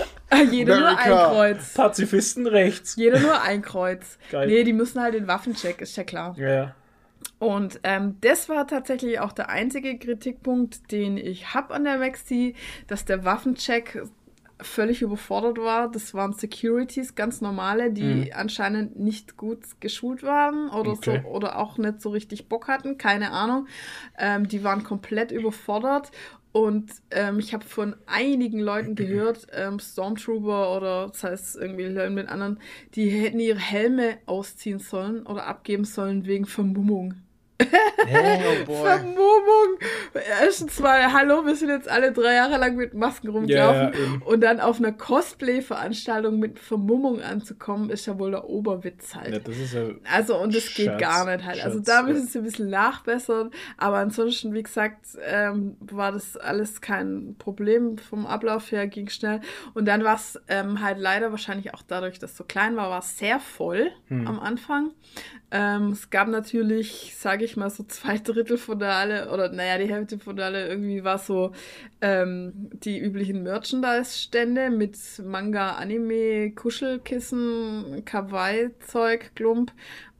jeder 0.50 0.78
nur 0.80 0.88
ein. 0.98 1.10
Kreuz. 1.10 1.74
Pazifisten 1.74 2.46
rechts. 2.46 2.96
Jeder 2.96 3.18
nur 3.20 3.40
ein 3.42 3.62
Kreuz. 3.62 4.18
Geil. 4.30 4.46
Nee, 4.48 4.64
die 4.64 4.72
müssen 4.72 5.00
halt 5.00 5.14
den 5.14 5.26
Waffencheck, 5.26 5.80
ist 5.80 5.96
ja 5.96 6.04
klar. 6.04 6.34
Ja, 6.38 6.48
ja. 6.48 6.74
Und 7.38 7.80
ähm, 7.84 8.16
das 8.20 8.48
war 8.48 8.66
tatsächlich 8.66 9.18
auch 9.20 9.32
der 9.32 9.48
einzige 9.48 9.98
Kritikpunkt, 9.98 10.92
den 10.92 11.16
ich 11.16 11.54
habe 11.54 11.74
an 11.74 11.84
der 11.84 11.98
Maxi, 11.98 12.54
dass 12.86 13.04
der 13.04 13.24
Waffencheck 13.24 14.02
völlig 14.62 15.00
überfordert 15.00 15.58
war. 15.58 15.90
Das 15.90 16.12
waren 16.12 16.34
Securities, 16.34 17.14
ganz 17.14 17.40
normale, 17.40 17.90
die 17.92 18.34
anscheinend 18.34 18.98
nicht 18.98 19.38
gut 19.38 19.60
geschult 19.80 20.22
waren 20.22 20.68
oder 20.68 20.90
Okay. 20.92 21.22
so 21.24 21.28
oder 21.28 21.58
auch 21.58 21.78
nicht 21.78 22.02
so 22.02 22.10
richtig 22.10 22.48
Bock 22.48 22.68
hatten, 22.68 22.98
keine 22.98 23.30
Ahnung. 23.32 23.68
Ähm, 24.18 24.48
die 24.48 24.62
waren 24.62 24.84
komplett 24.84 25.32
überfordert. 25.32 26.10
Und 26.52 26.90
ähm, 27.12 27.38
ich 27.38 27.54
habe 27.54 27.64
von 27.64 27.94
einigen 28.06 28.58
Leuten 28.58 28.94
gehört, 28.96 29.46
ähm, 29.52 29.78
Stormtrooper 29.78 30.76
oder 30.76 31.08
das 31.08 31.22
heißt 31.22 31.56
irgendwie 31.56 31.84
Leute 31.84 32.10
mit 32.10 32.28
anderen, 32.28 32.58
die 32.94 33.08
hätten 33.10 33.38
ihre 33.38 33.58
Helme 33.58 34.18
ausziehen 34.26 34.80
sollen 34.80 35.26
oder 35.26 35.46
abgeben 35.46 35.84
sollen 35.84 36.26
wegen 36.26 36.46
Vermummung. 36.46 37.14
Oh 37.60 38.64
boy. 38.66 38.76
Vermummung. 38.86 39.78
Erstens 40.40 40.78
mal, 40.80 41.12
hallo, 41.12 41.44
wir 41.46 41.54
sind 41.54 41.68
jetzt 41.68 41.88
alle 41.88 42.12
drei 42.12 42.34
Jahre 42.34 42.56
lang 42.58 42.76
mit 42.76 42.94
Masken 42.94 43.28
rumgelaufen. 43.28 43.92
Eben. 43.94 44.22
und 44.22 44.40
dann 44.40 44.60
auf 44.60 44.78
einer 44.78 44.92
Cosplay-Veranstaltung 44.92 46.38
mit 46.38 46.58
Vermummung 46.58 47.20
anzukommen, 47.22 47.90
ist 47.90 48.06
ja 48.06 48.18
wohl 48.18 48.30
der 48.30 48.48
Oberwitz 48.48 49.14
halt. 49.14 49.32
Ja, 49.32 49.38
das 49.38 49.56
ist 49.56 49.74
ja. 49.74 49.82
Also, 50.10 50.38
und 50.38 50.54
das 50.54 50.74
geht 50.74 50.98
gar 50.98 51.24
nicht 51.24 51.44
halt. 51.44 51.62
Also, 51.64 51.78
Scherz, 51.78 51.86
da 51.86 51.96
ja. 52.00 52.02
müssen 52.02 52.26
sie 52.26 52.38
ein 52.38 52.44
bisschen 52.44 52.70
nachbessern. 52.70 53.50
Aber 53.76 53.98
ansonsten, 53.98 54.54
wie 54.54 54.62
gesagt, 54.62 55.06
ähm, 55.26 55.76
war 55.80 56.12
das 56.12 56.36
alles 56.36 56.80
kein 56.80 57.36
Problem. 57.38 57.98
Vom 57.98 58.26
Ablauf 58.26 58.72
her 58.72 58.86
ging 58.86 59.08
schnell. 59.08 59.40
Und 59.74 59.86
dann 59.86 60.04
war 60.04 60.16
es 60.16 60.38
ähm, 60.48 60.80
halt 60.82 60.98
leider 60.98 61.30
wahrscheinlich 61.30 61.74
auch 61.74 61.82
dadurch, 61.86 62.18
dass 62.18 62.32
es 62.32 62.36
so 62.36 62.44
klein 62.44 62.76
war, 62.76 62.90
war 62.90 63.00
es 63.00 63.18
sehr 63.18 63.40
voll 63.40 63.90
Hm. 64.08 64.26
am 64.26 64.40
Anfang. 64.40 64.90
Ähm, 65.52 65.90
es 65.92 66.10
gab 66.10 66.28
natürlich, 66.28 67.14
sage 67.18 67.44
ich 67.44 67.49
mal, 67.56 67.70
so 67.70 67.82
zwei 67.84 68.18
Drittel 68.18 68.56
von 68.58 68.78
der 68.78 68.96
Halle, 68.96 69.30
oder 69.32 69.50
naja, 69.50 69.78
die 69.78 69.92
Hälfte 69.92 70.18
von 70.18 70.36
der 70.36 70.46
Halle 70.46 70.68
irgendwie 70.68 71.04
war 71.04 71.18
so 71.18 71.52
ähm, 72.00 72.52
die 72.72 72.98
üblichen 72.98 73.42
Merchandise-Stände 73.42 74.70
mit 74.70 74.96
Manga, 75.24 75.72
Anime, 75.72 76.52
Kuschelkissen, 76.52 78.02
Kawaii-Zeug, 78.04 79.30
Klump. 79.34 79.72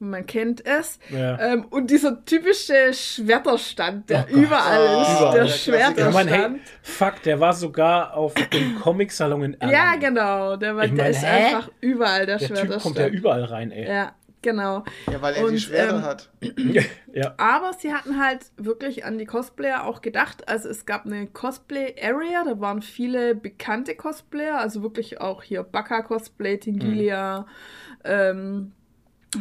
Man 0.03 0.25
kennt 0.25 0.65
es. 0.65 0.97
Ja. 1.11 1.37
Ähm, 1.39 1.65
und 1.69 1.91
dieser 1.91 2.25
typische 2.25 2.91
Schwerterstand, 2.91 4.09
der 4.09 4.25
Oh 4.31 4.35
überall 4.35 5.01
ist. 5.03 5.11
Überall. 5.19 5.33
Der 5.33 5.43
Der 5.43 5.49
Schwerterstand. 5.51 6.13
Mann, 6.13 6.27
hey, 6.27 6.49
fuck, 6.81 7.21
der 7.23 7.39
war 7.39 7.53
sogar 7.53 8.15
auf 8.15 8.33
dem 8.33 8.79
Comic-Salon 8.79 9.43
in 9.43 9.61
Erlangen. 9.61 9.73
ja, 9.75 9.95
genau. 10.09 10.55
Der, 10.57 10.75
war, 10.75 10.85
Ich 10.85 10.93
der 10.95 11.03
mein, 11.03 11.11
ist 11.11 11.21
hä? 11.23 11.27
einfach 11.55 11.69
überall 11.81 12.25
der, 12.25 12.37
Der 12.39 12.47
Typ 12.47 12.57
Schwerterstand. 12.57 12.81
kommt 12.81 12.97
ja 12.97 13.07
überall 13.09 13.43
rein, 13.43 13.71
ey. 13.71 13.87
ja, 13.87 14.11
genau. 14.41 14.83
Ja, 15.11 15.21
weil 15.21 15.35
er 15.35 15.41
die 15.45 15.53
Und, 15.53 15.59
Schwere 15.59 15.97
ähm, 15.97 16.01
hat. 16.03 16.29
Ja. 17.13 17.33
Aber 17.35 17.73
sie 17.73 17.93
hatten 17.93 18.23
halt 18.23 18.51
wirklich 18.55 19.03
an 19.03 19.17
die 19.17 19.25
Cosplayer 19.25 19.85
auch 19.85 20.01
gedacht. 20.01 20.47
Also 20.47 20.69
es 20.69 20.85
gab 20.85 21.05
eine 21.05 21.27
Cosplay-Area, 21.27 22.45
da 22.45 22.61
waren 22.61 22.81
viele 22.81 23.35
bekannte 23.35 23.95
Cosplayer, 23.95 24.57
also 24.57 24.81
wirklich 24.81 25.19
auch 25.19 25.43
hier 25.43 25.63
Baka 25.63 26.03
Cosplay, 26.03 26.57
Tingilia, 26.57 27.47
ähm, 28.05 28.71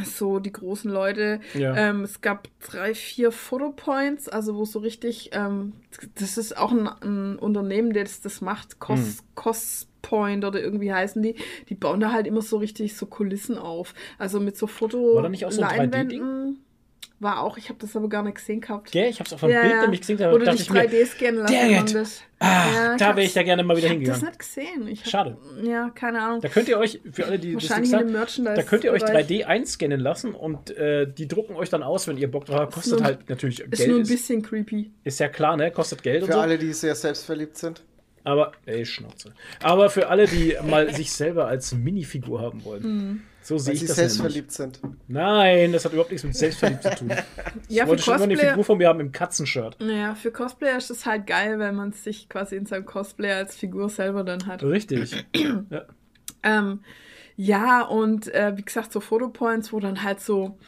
so 0.04 0.38
die 0.38 0.52
großen 0.52 0.90
Leute. 0.90 1.40
Ja. 1.54 1.76
Ähm, 1.76 2.02
es 2.02 2.20
gab 2.20 2.48
drei, 2.60 2.94
vier 2.94 3.32
Photopoints, 3.32 4.28
also 4.28 4.56
wo 4.56 4.64
so 4.64 4.80
richtig, 4.80 5.30
ähm, 5.32 5.74
das 6.16 6.38
ist 6.38 6.56
auch 6.56 6.72
ein, 6.72 6.88
ein 6.88 7.38
Unternehmen, 7.38 7.92
das 7.92 8.20
das 8.20 8.40
macht, 8.40 8.78
Cos, 8.78 9.88
Cospoint 10.02 10.44
oder 10.44 10.60
irgendwie 10.60 10.92
heißen 10.92 11.22
die. 11.22 11.36
Die 11.68 11.74
bauen 11.74 12.00
da 12.00 12.12
halt 12.12 12.26
immer 12.26 12.42
so 12.42 12.56
richtig 12.58 12.96
so 12.96 13.06
Kulissen 13.06 13.58
auf. 13.58 13.94
Also 14.18 14.40
mit 14.40 14.56
so 14.56 14.66
Foto 14.66 15.14
War 15.16 15.22
da 15.22 15.28
nicht 15.28 15.44
auch 15.44 15.52
so 15.52 15.62
ein 15.62 15.68
3D-Ding? 15.90 15.90
Leinwänden. 15.92 16.64
War 17.22 17.42
auch, 17.42 17.58
ich 17.58 17.68
habe 17.68 17.78
das 17.78 17.94
aber 17.96 18.08
gar 18.08 18.22
nicht 18.22 18.36
gesehen 18.36 18.62
gehabt. 18.62 18.92
Gell, 18.92 19.10
ich 19.10 19.20
hab's 19.20 19.30
auf 19.34 19.44
einem 19.44 19.60
Bild 19.60 19.82
nämlich 19.82 20.00
gesehen, 20.00 20.16
da 20.16 20.30
dachte 20.32 20.52
dich 20.52 20.60
ich 20.62 20.70
mir, 20.70 20.88
3D 20.88 21.04
scannen 21.06 21.40
lassen 21.40 21.52
dang 21.52 21.70
it. 22.02 22.22
ah, 22.38 22.46
Ja, 22.74 22.92
ich 22.92 22.98
da 22.98 23.08
wäre 23.08 23.26
ich 23.26 23.34
ja 23.34 23.42
gerne 23.42 23.62
mal 23.62 23.76
wieder 23.76 23.88
Ich 23.88 23.92
habe 23.92 24.04
das 24.06 24.16
hingegangen. 24.16 24.26
nicht 24.30 24.38
gesehen. 24.38 24.88
Ich 24.88 25.00
hab, 25.02 25.08
Schade. 25.10 25.36
Ja, 25.62 25.90
keine 25.90 26.22
Ahnung. 26.22 26.40
Da 26.40 26.48
könnt 26.48 26.68
ihr 26.70 26.78
euch, 26.78 26.98
für 27.12 27.26
alle, 27.26 27.38
die 27.38 27.52
das 27.52 27.64
Wahrscheinlich 27.64 27.90
nicht 27.92 28.00
in 28.00 28.06
dem 28.06 28.12
sagen, 28.14 28.18
Merchandise. 28.20 28.56
da 28.56 28.62
könnt 28.62 28.84
ihr 28.84 28.92
euch 28.92 29.02
Bereich. 29.04 29.26
3D 29.26 29.44
einscannen 29.44 30.00
lassen 30.00 30.32
und 30.34 30.70
äh, 30.78 31.12
die 31.12 31.28
drucken 31.28 31.56
euch 31.56 31.68
dann 31.68 31.82
aus, 31.82 32.08
wenn 32.08 32.16
ihr 32.16 32.30
Bock 32.30 32.46
drauf 32.46 32.56
habt. 32.60 32.72
Kostet 32.72 32.94
nur- 33.00 33.04
halt 33.04 33.28
natürlich 33.28 33.60
Ist 33.60 33.70
Geld. 33.70 33.88
nur 33.90 33.98
ein 33.98 34.02
Ist, 34.04 34.08
bisschen 34.08 34.40
creepy. 34.40 34.90
ist 35.04 35.20
ja 35.20 35.28
klar, 35.28 35.58
ne? 35.58 35.70
Kostet 35.72 36.02
Geld 36.02 36.22
und 36.22 36.28
Für 36.28 36.32
so. 36.36 36.40
alle, 36.40 36.56
die 36.56 36.72
sehr 36.72 36.94
selbstverliebt 36.94 37.58
sind. 37.58 37.82
Aber, 38.24 38.52
ey, 38.66 38.84
Schnauze. 38.84 39.32
Aber 39.62 39.90
für 39.90 40.08
alle, 40.08 40.26
die 40.26 40.56
mal 40.62 40.92
sich 40.94 41.12
selber 41.12 41.46
als 41.46 41.74
Minifigur 41.74 42.40
haben 42.40 42.64
wollen. 42.64 42.82
Hm. 42.82 43.22
So 43.42 43.56
sehe 43.56 43.72
ich 43.72 43.80
sie 43.80 43.86
das 43.86 43.96
nämlich. 43.96 44.12
selbstverliebt 44.12 44.52
sind. 44.52 44.80
Nein, 45.08 45.72
das 45.72 45.84
hat 45.84 45.92
überhaupt 45.92 46.10
nichts 46.10 46.24
mit 46.24 46.36
selbstverliebt 46.36 46.82
zu 46.82 46.90
tun. 46.90 47.10
Ja, 47.68 47.68
ich 47.68 47.80
für 47.82 47.88
wollte 47.88 48.02
schon 48.02 48.14
immer 48.14 48.24
eine 48.24 48.34
Cosplayer, 48.34 48.50
Figur 48.50 48.64
von 48.64 48.78
mir 48.78 48.88
haben 48.88 49.00
im 49.00 49.12
Katzenshirt. 49.12 49.80
naja, 49.80 50.14
für 50.14 50.30
Cosplayer 50.30 50.76
ist 50.76 50.90
es 50.90 51.06
halt 51.06 51.26
geil, 51.26 51.58
wenn 51.58 51.74
man 51.74 51.92
sich 51.92 52.28
quasi 52.28 52.56
in 52.56 52.66
seinem 52.66 52.84
Cosplay 52.84 53.32
als 53.32 53.56
Figur 53.56 53.88
selber 53.88 54.24
dann 54.24 54.46
hat. 54.46 54.62
Richtig. 54.62 55.24
ja. 55.70 55.84
Ähm, 56.42 56.80
ja, 57.36 57.82
und 57.82 58.32
äh, 58.34 58.56
wie 58.56 58.62
gesagt, 58.62 58.92
so 58.92 59.00
Fotopoints, 59.00 59.72
wo 59.72 59.80
dann 59.80 60.02
halt 60.02 60.20
so, 60.20 60.58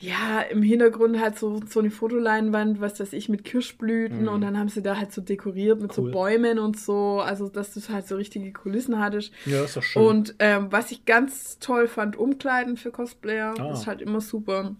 ja, 0.00 0.40
im 0.40 0.62
Hintergrund 0.62 1.20
halt 1.20 1.38
so, 1.38 1.60
so 1.68 1.80
eine 1.80 1.90
Fotoleinwand, 1.90 2.80
was 2.80 2.98
weiß 2.98 3.12
ich, 3.12 3.28
mit 3.28 3.44
Kirschblüten 3.44 4.28
und 4.28 4.40
dann 4.40 4.58
haben 4.58 4.68
sie 4.68 4.82
da 4.82 4.96
halt 4.96 5.12
so 5.12 5.20
dekoriert 5.20 5.80
mit 5.80 5.96
Mhm. 5.96 6.02
Cool. 6.04 6.10
so 6.10 6.18
Bäumen 6.18 6.58
und 6.58 6.78
so, 6.80 7.20
also 7.20 7.48
dass 7.48 7.74
du 7.74 7.80
halt 7.92 8.08
so 8.08 8.16
richtige 8.16 8.50
Kulissen 8.52 8.98
hattest. 8.98 9.32
ja, 9.46 9.64
ist 9.64 9.76
doch 9.76 9.82
schön. 9.82 10.02
Und 10.06 10.34
ähm, 10.38 10.68
was 10.70 10.90
ich 10.90 11.04
ganz 11.04 11.58
toll 11.58 11.86
fand, 11.86 12.16
Umkleiden 12.16 12.76
für 12.76 12.90
Cosplayer, 12.90 13.54
Ah. 13.58 13.72
ist 13.72 13.86
halt 13.86 14.00
immer 14.02 14.20
super. 14.20 14.74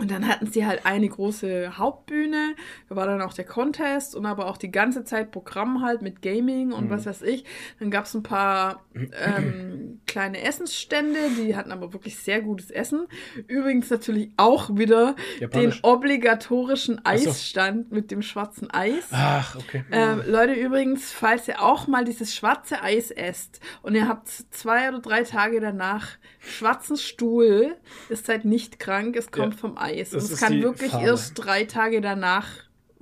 Und 0.00 0.12
dann 0.12 0.28
hatten 0.28 0.46
sie 0.46 0.64
halt 0.64 0.86
eine 0.86 1.08
große 1.08 1.76
Hauptbühne, 1.76 2.54
da 2.88 2.94
war 2.94 3.06
dann 3.06 3.20
auch 3.20 3.32
der 3.34 3.44
Contest 3.44 4.14
und 4.14 4.26
aber 4.26 4.46
auch 4.46 4.56
die 4.56 4.70
ganze 4.70 5.02
Zeit 5.02 5.32
Programm 5.32 5.82
halt 5.82 6.02
mit 6.02 6.22
Gaming 6.22 6.70
und 6.72 6.84
Mhm. 6.84 6.90
was 6.90 7.04
weiß 7.06 7.22
ich. 7.22 7.44
Dann 7.80 7.90
gab 7.90 8.04
es 8.04 8.14
ein 8.14 8.22
paar 8.22 8.84
ähm, 8.94 10.00
kleine 10.06 10.40
Essensstände, 10.42 11.18
die 11.36 11.56
hatten 11.56 11.72
aber 11.72 11.92
wirklich 11.92 12.16
sehr 12.16 12.40
gutes 12.42 12.70
Essen. 12.70 13.06
Übrigens 13.48 13.90
natürlich 13.90 14.30
auch 14.36 14.70
wieder 14.76 15.16
Japanisch. 15.40 15.80
den 15.80 15.84
obligatorischen 15.84 17.00
Ach 17.04 17.16
so. 17.16 17.30
Eisstand 17.30 17.90
mit 17.90 18.10
dem 18.12 18.22
schwarzen 18.22 18.70
Eis. 18.70 19.08
Ach, 19.10 19.56
okay. 19.56 19.84
Ähm, 19.90 20.22
Leute, 20.26 20.52
übrigens, 20.52 21.10
falls 21.12 21.48
ihr 21.48 21.60
auch 21.62 21.88
mal 21.88 22.04
dieses 22.04 22.34
schwarze 22.34 22.82
Eis 22.82 23.10
esst 23.10 23.60
und 23.82 23.94
ihr 23.96 24.06
habt 24.06 24.28
zwei 24.28 24.88
oder 24.90 25.00
drei 25.00 25.22
Tage 25.24 25.60
danach 25.60 26.08
schwarzen 26.38 26.96
Stuhl, 26.96 27.76
ihr 28.08 28.16
seid 28.16 28.44
nicht 28.44 28.78
krank, 28.78 29.16
es 29.16 29.30
kommt 29.32 29.54
Ja. 29.54 29.58
vom 29.60 29.76
Eis. 29.78 29.87
Das 29.96 30.24
und 30.24 30.32
es 30.32 30.40
kann 30.40 30.62
wirklich 30.62 30.90
Farbe. 30.90 31.06
erst 31.06 31.32
drei 31.34 31.64
Tage 31.64 32.00
danach 32.00 32.46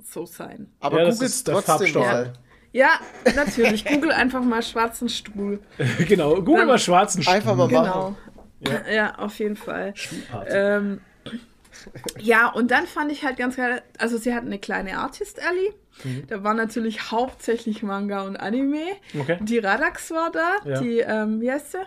so 0.03 0.25
sein. 0.25 0.71
Aber 0.79 1.01
Ja, 1.03 1.07
ist 1.09 1.47
der 1.47 1.55
trotzdem 1.55 1.75
Farbstoff. 1.77 2.05
mal. 2.05 2.33
Ja, 2.73 2.89
natürlich. 3.35 3.85
Google 3.85 4.11
einfach 4.11 4.41
mal 4.43 4.61
schwarzen 4.61 5.09
Stuhl. 5.09 5.59
genau. 6.07 6.35
Google 6.35 6.57
Dann- 6.57 6.67
mal 6.67 6.79
schwarzen 6.79 7.25
Einfach 7.27 7.55
mal 7.55 7.67
machen. 7.69 8.15
Genau. 8.61 8.81
Ja. 8.91 9.15
auf 9.19 9.37
jeden 9.39 9.55
Fall. 9.55 9.93
Ähm, 10.49 11.01
ja, 12.19 12.47
und 12.51 12.71
dann 12.71 12.87
fand 12.87 13.11
ich 13.11 13.23
halt 13.23 13.37
ganz 13.37 13.55
geil, 13.55 13.81
also 13.99 14.17
sie 14.17 14.33
hatten 14.33 14.47
eine 14.47 14.59
kleine 14.59 14.97
Artist 14.97 15.39
Alley. 15.45 15.73
Mhm. 16.03 16.27
Da 16.27 16.43
war 16.43 16.53
natürlich 16.53 17.11
hauptsächlich 17.11 17.83
Manga 17.83 18.21
und 18.23 18.35
Anime. 18.37 18.81
Okay. 19.19 19.37
Die 19.41 19.59
Radax 19.59 20.11
war 20.11 20.31
da, 20.31 20.55
Ja. 20.65 20.79
die, 20.81 20.99
ähm, 20.99 21.39
wie 21.41 21.51
heißt 21.51 21.71
sie? 21.73 21.77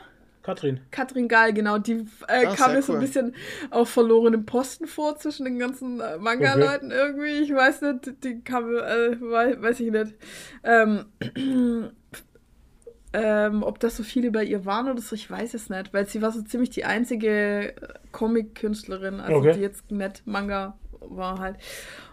Katrin. 0.42 0.80
Katrin 0.90 1.28
Gahl, 1.28 1.52
genau, 1.52 1.78
die 1.78 2.06
äh, 2.28 2.46
Ah, 2.46 2.54
kam 2.56 2.72
mir 2.72 2.82
so 2.82 2.94
ein 2.94 2.98
bisschen 3.00 3.34
auf 3.70 3.90
verlorenem 3.90 4.46
Posten 4.46 4.86
vor 4.86 5.16
zwischen 5.18 5.44
den 5.44 5.58
ganzen 5.58 6.00
äh, 6.00 6.16
Manga-Leuten 6.18 6.90
irgendwie. 6.90 7.42
Ich 7.42 7.54
weiß 7.54 7.82
nicht, 7.82 8.24
die 8.24 8.40
kam, 8.40 8.74
äh, 8.74 9.20
weiß, 9.20 9.60
weiß 9.60 9.80
ich 9.80 9.90
nicht. 9.90 10.14
Ähm, 10.64 11.04
ähm, 13.12 13.62
ob 13.62 13.80
das 13.80 13.96
so 13.96 14.02
viele 14.02 14.30
bei 14.30 14.44
ihr 14.44 14.64
waren 14.64 14.88
oder 14.88 15.00
so, 15.00 15.14
ich 15.14 15.28
weiß 15.30 15.54
es 15.54 15.68
nicht, 15.68 15.92
weil 15.92 16.06
sie 16.06 16.22
war 16.22 16.30
so 16.32 16.42
ziemlich 16.42 16.70
die 16.70 16.84
einzige 16.84 17.74
äh, 17.74 17.74
Comic-Künstlerin, 18.12 19.20
also 19.20 19.38
Okay. 19.40 19.52
die 19.54 19.60
jetzt 19.60 19.90
nicht 19.90 20.26
Manga 20.26 20.78
war 21.00 21.38
halt. 21.38 21.56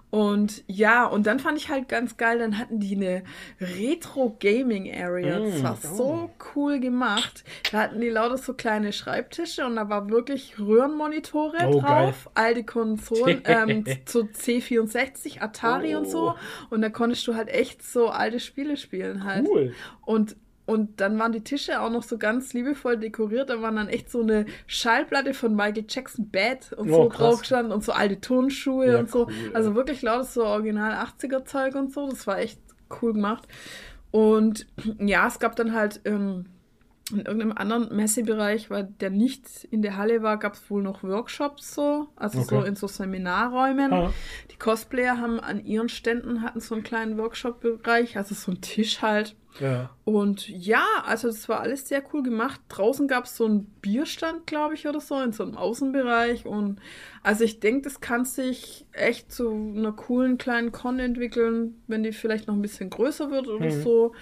Und 0.09 0.63
ja, 0.67 1.05
und 1.05 1.27
dann 1.27 1.39
fand 1.39 1.57
ich 1.57 1.69
halt 1.69 1.89
ganz 1.89 2.15
geil, 2.15 2.39
dann 2.39 2.57
hatten 2.57 2.79
die 2.79 2.95
eine 2.95 3.23
Retro-Gaming-Area. 3.59 5.39
Das 5.39 5.59
Mm, 5.59 5.63
war 5.63 5.77
oh. 5.83 5.95
so 5.97 6.29
cool 6.55 6.79
gemacht. 6.79 7.43
Da 7.71 7.79
hatten 7.81 7.99
die 7.99 8.09
lauter 8.09 8.37
so 8.37 8.53
kleine 8.53 8.93
Schreibtische 8.93 9.65
und 9.65 9.75
da 9.75 9.89
war 9.89 10.09
wirklich 10.09 10.57
Röhrenmonitore 10.59 11.57
Oh, 11.67 11.79
drauf, 11.81 12.29
all 12.35 12.53
die 12.55 12.65
Konsolen, 12.65 13.41
ähm, 13.45 13.83
so 14.05 14.21
C64, 14.21 15.41
Atari 15.41 15.95
und 15.95 16.07
so. 16.09 16.29
Oh. 16.31 16.35
Und 16.69 16.81
da 16.81 16.89
konntest 16.89 17.27
du 17.27 17.35
halt 17.35 17.49
echt 17.49 17.83
so 17.83 18.07
alte 18.09 18.39
Spiele 18.39 18.77
spielen 18.77 19.23
halt. 19.25 19.45
Cool. 19.47 19.73
Und, 20.05 20.37
und 20.67 21.01
dann 21.01 21.17
waren 21.17 21.31
die 21.31 21.41
Tische 21.43 21.81
auch 21.81 21.89
noch 21.89 22.03
so 22.03 22.19
ganz 22.19 22.53
liebevoll 22.53 22.97
dekoriert. 22.97 23.49
Da 23.49 23.61
waren 23.63 23.77
dann 23.77 23.87
echt 23.89 24.11
so 24.11 24.21
eine 24.21 24.45
Schallplatte 24.67 25.33
von 25.33 25.55
Michael 25.55 25.85
Jackson 25.89 26.29
Bad 26.29 26.73
und 26.73 26.91
Oh, 26.91 27.03
so 27.03 27.09
krass. 27.09 27.17
drauf 27.19 27.39
gestanden 27.39 27.71
und 27.73 27.83
so 27.83 27.93
alte 27.93 28.21
Turnschuhe 28.21 28.91
Ja, 28.93 28.99
und 28.99 29.09
so. 29.09 29.25
cool, 29.27 29.33
also 29.55 29.73
wirklich 29.73 30.03
lauter 30.03 30.25
so 30.25 30.45
original 30.45 30.93
80er 30.93 31.45
Zeug 31.45 31.73
und 31.73 31.91
so. 31.91 32.07
Das 32.09 32.27
war 32.27 32.37
echt 32.37 32.59
cool 33.01 33.13
gemacht. 33.13 33.47
Und 34.11 34.67
ja, 34.99 35.25
es 35.27 35.39
gab 35.39 35.55
dann 35.55 35.73
halt 35.73 36.01
ähm, 36.05 36.45
in 37.11 37.19
irgendeinem 37.19 37.53
anderen 37.53 37.95
Messebereich, 37.95 38.69
weil 38.69 38.83
der 38.99 39.09
nicht 39.09 39.63
in 39.71 39.81
der 39.81 39.95
Halle 39.95 40.21
war, 40.23 40.37
gab 40.37 40.55
es 40.55 40.69
wohl 40.69 40.83
noch 40.83 41.03
Workshops 41.03 41.73
so, 41.73 42.09
also 42.17 42.41
so 42.41 42.57
Okay. 42.57 42.67
in 42.67 42.75
so 42.75 42.87
Seminarräumen. 42.87 43.93
Ah. 43.93 44.11
Die 44.51 44.57
Cosplayer 44.57 45.17
haben 45.17 45.39
an 45.39 45.63
ihren 45.65 45.87
Ständen 45.87 46.41
hatten 46.41 46.59
so 46.59 46.75
einen 46.75 46.83
kleinen 46.83 47.17
Workshop-Bereich, 47.17 48.17
also 48.17 48.35
so 48.35 48.51
einen 48.51 48.59
Tisch 48.61 49.01
halt. 49.01 49.35
Ja. 49.59 49.89
Und 50.05 50.47
ja, 50.49 50.83
also 51.05 51.27
das 51.27 51.47
war 51.49 51.59
alles 51.61 51.87
sehr 51.87 52.03
cool 52.13 52.23
gemacht. 52.23 52.61
Draußen 52.69 53.07
gab 53.07 53.25
es 53.25 53.35
so 53.35 53.45
einen 53.45 53.65
Bierstand, 53.81 54.47
glaube 54.47 54.75
ich, 54.75 54.87
oder 54.87 55.01
so, 55.01 55.19
in 55.21 55.31
so 55.33 55.43
einem 55.43 55.55
Außenbereich. 55.57 56.45
Und 56.45 56.79
also 57.23 57.43
ich 57.43 57.59
denke, 57.59 57.81
das 57.81 57.99
kann 58.01 58.25
sich 58.25 58.85
echt 58.91 59.31
zu 59.31 59.49
einer 59.49 59.91
coolen 59.91 60.37
kleinen 60.37 60.71
Con 60.71 60.99
entwickeln, 60.99 61.81
wenn 61.87 62.03
die 62.03 62.11
vielleicht 62.11 62.47
noch 62.47 62.55
ein 62.55 62.61
bisschen 62.61 62.89
größer 62.89 63.31
wird 63.31 63.47
oder 63.47 63.65
Mhm. 63.65 63.81
so. 63.83 64.13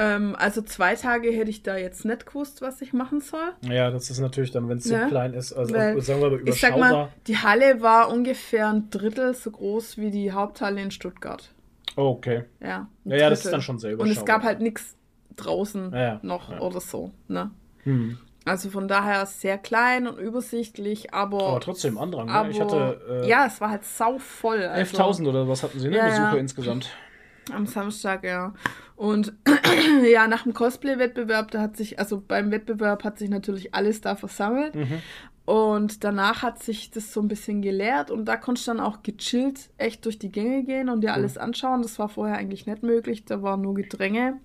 Ähm, 0.00 0.36
also 0.38 0.62
zwei 0.62 0.94
Tage 0.94 1.28
hätte 1.32 1.50
ich 1.50 1.64
da 1.64 1.76
jetzt 1.76 2.04
nicht 2.04 2.24
gewusst, 2.24 2.62
was 2.62 2.80
ich 2.80 2.92
machen 2.92 3.20
soll. 3.20 3.52
Ja, 3.62 3.90
das 3.90 4.10
ist 4.10 4.20
natürlich 4.20 4.52
dann, 4.52 4.68
wenn 4.68 4.78
es 4.78 4.84
so 4.84 4.94
Ne? 4.94 5.06
klein 5.08 5.34
ist, 5.34 5.52
also 5.52 5.74
Weil 5.74 6.00
sagen 6.00 6.20
wir 6.20 6.30
mal 6.30 6.48
Ich 6.48 6.60
sag 6.60 6.78
mal, 6.78 7.08
die 7.26 7.36
Halle 7.38 7.80
war 7.82 8.08
ungefähr 8.12 8.68
ein 8.68 8.90
Drittel 8.90 9.34
so 9.34 9.50
groß 9.50 9.98
wie 9.98 10.12
die 10.12 10.30
Haupthalle 10.30 10.80
in 10.80 10.92
Stuttgart. 10.92 11.50
Oh, 11.98 12.10
okay. 12.10 12.44
Ja, 12.60 12.88
Ja, 13.04 13.16
ja, 13.16 13.30
das 13.30 13.44
ist 13.44 13.52
dann 13.52 13.62
schon 13.62 13.78
sehr 13.78 13.98
Und 13.98 14.08
es 14.08 14.24
gab 14.24 14.42
halt 14.42 14.60
nichts 14.60 14.96
draußen 15.36 15.92
Ja, 15.92 16.20
noch 16.22 16.58
oder 16.60 16.80
so. 16.80 17.12
Ne? 17.28 17.50
Hm. 17.84 18.18
Also 18.44 18.70
von 18.70 18.88
daher 18.88 19.26
sehr 19.26 19.58
klein 19.58 20.06
und 20.06 20.18
übersichtlich, 20.18 21.12
aber. 21.12 21.46
Aber 21.48 21.60
trotzdem 21.60 21.98
Andrang. 21.98 22.26
Ne? 22.26 22.32
aber 22.32 22.48
Ich 22.48 22.60
hatte 22.60 23.00
äh, 23.24 23.28
ja, 23.28 23.46
es 23.46 23.60
war 23.60 23.70
halt 23.70 23.84
sau 23.84 24.18
voll. 24.18 24.62
Also 24.62 24.96
11.000 24.96 25.28
oder 25.28 25.48
was 25.48 25.62
hatten 25.62 25.78
sie, 25.78 25.88
ne? 25.88 25.98
Ja, 25.98 26.04
Besucher 26.06 26.38
insgesamt. 26.38 26.90
Am 27.52 27.66
Samstag, 27.66 28.24
ja. 28.24 28.54
Und 28.96 29.34
ja, 30.10 30.26
nach 30.28 30.44
dem 30.44 30.54
Cosplay-Wettbewerb, 30.54 31.50
da 31.50 31.60
hat 31.60 31.76
sich, 31.76 31.98
also 31.98 32.22
beim 32.26 32.50
Wettbewerb 32.50 33.04
hat 33.04 33.18
sich 33.18 33.28
natürlich 33.30 33.74
alles 33.74 34.00
da 34.00 34.16
versammelt. 34.16 34.74
Mhm. 34.74 35.02
Und 35.48 36.04
danach 36.04 36.42
hat 36.42 36.62
sich 36.62 36.90
das 36.90 37.10
so 37.10 37.22
ein 37.22 37.28
bisschen 37.28 37.62
geleert 37.62 38.10
und 38.10 38.26
da 38.26 38.36
konntest 38.36 38.68
du 38.68 38.72
dann 38.72 38.80
auch 38.80 39.02
gechillt 39.02 39.70
echt 39.78 40.04
durch 40.04 40.18
die 40.18 40.30
Gänge 40.30 40.62
gehen 40.62 40.90
und 40.90 41.00
dir 41.00 41.14
alles 41.14 41.38
anschauen. 41.38 41.80
Das 41.80 41.98
war 41.98 42.10
vorher 42.10 42.36
eigentlich 42.36 42.66
nicht 42.66 42.82
möglich, 42.82 43.24
da 43.24 43.40
war 43.40 43.56
nur 43.56 43.72
Gedränge. 43.72 44.40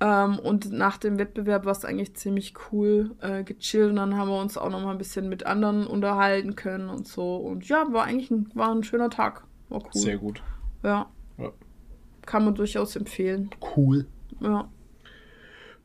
Ähm, 0.00 0.40
und 0.40 0.72
nach 0.72 0.96
dem 0.96 1.20
Wettbewerb 1.20 1.66
war 1.66 1.70
es 1.70 1.84
eigentlich 1.84 2.16
ziemlich 2.16 2.54
cool 2.72 3.12
äh, 3.20 3.44
gechillt 3.44 3.90
und 3.90 3.94
dann 3.94 4.16
haben 4.16 4.28
wir 4.28 4.40
uns 4.40 4.58
auch 4.58 4.70
noch 4.70 4.82
mal 4.82 4.90
ein 4.90 4.98
bisschen 4.98 5.28
mit 5.28 5.46
anderen 5.46 5.86
unterhalten 5.86 6.56
können 6.56 6.90
und 6.90 7.06
so. 7.06 7.36
Und 7.36 7.68
ja, 7.68 7.86
war 7.92 8.02
eigentlich 8.02 8.32
ein, 8.32 8.50
war 8.54 8.74
ein 8.74 8.82
schöner 8.82 9.10
Tag. 9.10 9.44
War 9.68 9.82
cool. 9.84 10.00
Sehr 10.00 10.18
gut. 10.18 10.42
Ja. 10.82 11.08
Ja. 11.36 11.52
Kann 12.26 12.44
man 12.44 12.56
durchaus 12.56 12.96
empfehlen. 12.96 13.50
Cool. 13.76 14.08
Ja. 14.40 14.68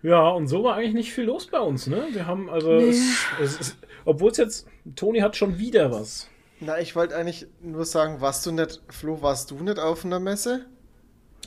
Ja, 0.01 0.27
und 0.29 0.47
so 0.47 0.63
war 0.63 0.75
eigentlich 0.75 0.93
nicht 0.95 1.13
viel 1.13 1.23
los 1.23 1.47
bei 1.47 1.59
uns, 1.59 1.87
ne? 1.87 2.07
Wir 2.11 2.27
haben 2.27 2.49
also, 2.49 2.73
Nee. 2.73 2.89
es, 2.89 3.25
es, 3.39 3.59
es, 3.59 3.77
obwohl 4.05 4.31
es 4.31 4.37
jetzt, 4.37 4.67
Toni 4.95 5.19
hat 5.19 5.35
schon 5.35 5.57
wieder 5.57 5.91
was. 5.91 6.29
Na, 6.59 6.79
ich 6.79 6.95
wollte 6.95 7.15
eigentlich 7.15 7.47
nur 7.61 7.85
sagen, 7.85 8.21
warst 8.21 8.45
du 8.45 8.51
nicht, 8.51 8.81
Flo, 8.89 9.21
warst 9.21 9.51
du 9.51 9.55
nicht 9.55 9.79
auf 9.79 10.05
einer 10.05 10.19
Messe? 10.19 10.65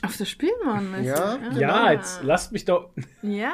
Auf 0.03 0.15
der 0.17 0.25
Spielmannmesse. 0.25 1.07
Ja, 1.09 1.39
Ja, 1.59 1.91
jetzt 1.91 2.21
lasst 2.23 2.51
mich 2.51 2.65
doch, 2.65 2.89
Ja. 3.23 3.53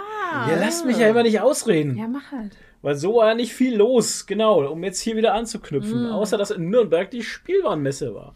ihr 0.49 0.58
lasst 0.58 0.86
mich 0.86 0.97
ja 0.97 1.08
immer 1.08 1.24
nicht 1.24 1.39
ausreden. 1.39 1.95
Ja, 1.97 2.08
mach 2.08 2.32
halt. 2.32 2.58
Weil 2.82 2.95
so 2.95 3.16
war 3.16 3.30
ja 3.30 3.36
nicht 3.36 3.54
viel 3.54 3.78
los, 3.78 4.26
genau, 4.26 4.70
um 4.70 4.84
jetzt 4.84 4.99
hier 4.99 5.16
wieder 5.16 5.34
anzuknüpfen. 5.36 6.08
Mhm. 6.08 6.12
Außer, 6.12 6.38
dass 6.38 6.51
in 6.51 6.70
Nürnberg 6.70 7.10
die 7.12 7.24
Spielwarenmesse 7.24 8.14
war. 8.14 8.36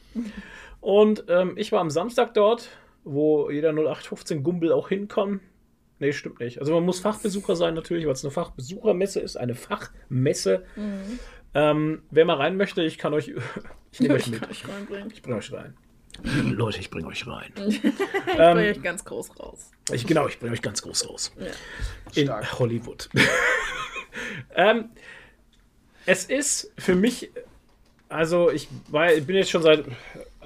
Und 0.79 1.25
ähm, 1.27 1.55
ich 1.57 1.73
war 1.73 1.81
am 1.81 1.89
Samstag 1.89 2.33
dort, 2.33 2.69
wo 3.03 3.49
jeder 3.49 3.71
0815 3.73 4.43
Gumbel 4.43 4.71
auch 4.71 4.87
hinkommt. 4.87 5.41
Nee, 5.99 6.13
stimmt 6.13 6.39
nicht. 6.39 6.59
Also 6.59 6.73
man 6.73 6.83
muss 6.83 6.99
Fachbesucher 6.99 7.55
sein 7.55 7.73
natürlich, 7.73 8.05
weil 8.05 8.13
es 8.13 8.23
eine 8.23 8.31
Fachbesuchermesse 8.31 9.19
ist, 9.19 9.35
eine 9.35 9.55
Fachmesse. 9.55 10.63
Mhm. 10.75 11.19
Ähm, 11.53 12.01
wer 12.11 12.25
mal 12.25 12.35
rein 12.35 12.55
möchte, 12.57 12.83
ich 12.83 12.97
kann 12.97 13.13
euch, 13.13 13.29
ich 13.91 13.99
nehme 13.99 14.13
euch 14.15 14.27
Ich 14.27 14.31
mit. 14.31 14.43
reinbringen. 14.69 15.11
Ich 15.13 15.21
bringe 15.21 15.37
euch 15.37 15.51
rein. 15.51 15.75
Leute, 16.43 16.79
ich 16.79 16.89
bringe 16.89 17.07
euch 17.07 17.25
rein. 17.27 17.51
Ich 17.67 17.83
Ähm, 17.83 17.91
bringe 18.55 18.69
euch 18.71 18.81
ganz 18.81 19.05
groß 19.05 19.39
raus. 19.39 19.71
Ich, 19.91 20.05
genau, 20.07 20.27
ich 20.27 20.39
bringe 20.39 20.53
euch 20.53 20.61
ganz 20.61 20.81
groß 20.81 21.09
raus. 21.09 21.31
In 22.15 22.25
Stark. 22.25 22.59
Hollywood. 22.59 23.09
ähm, 24.55 24.89
es 26.05 26.25
ist 26.25 26.71
für 26.77 26.95
mich, 26.95 27.29
also 28.09 28.49
ich 28.51 28.67
war, 28.89 29.13
ich 29.13 29.25
bin 29.27 29.35
jetzt 29.35 29.51
schon 29.51 29.61
seit, 29.61 29.85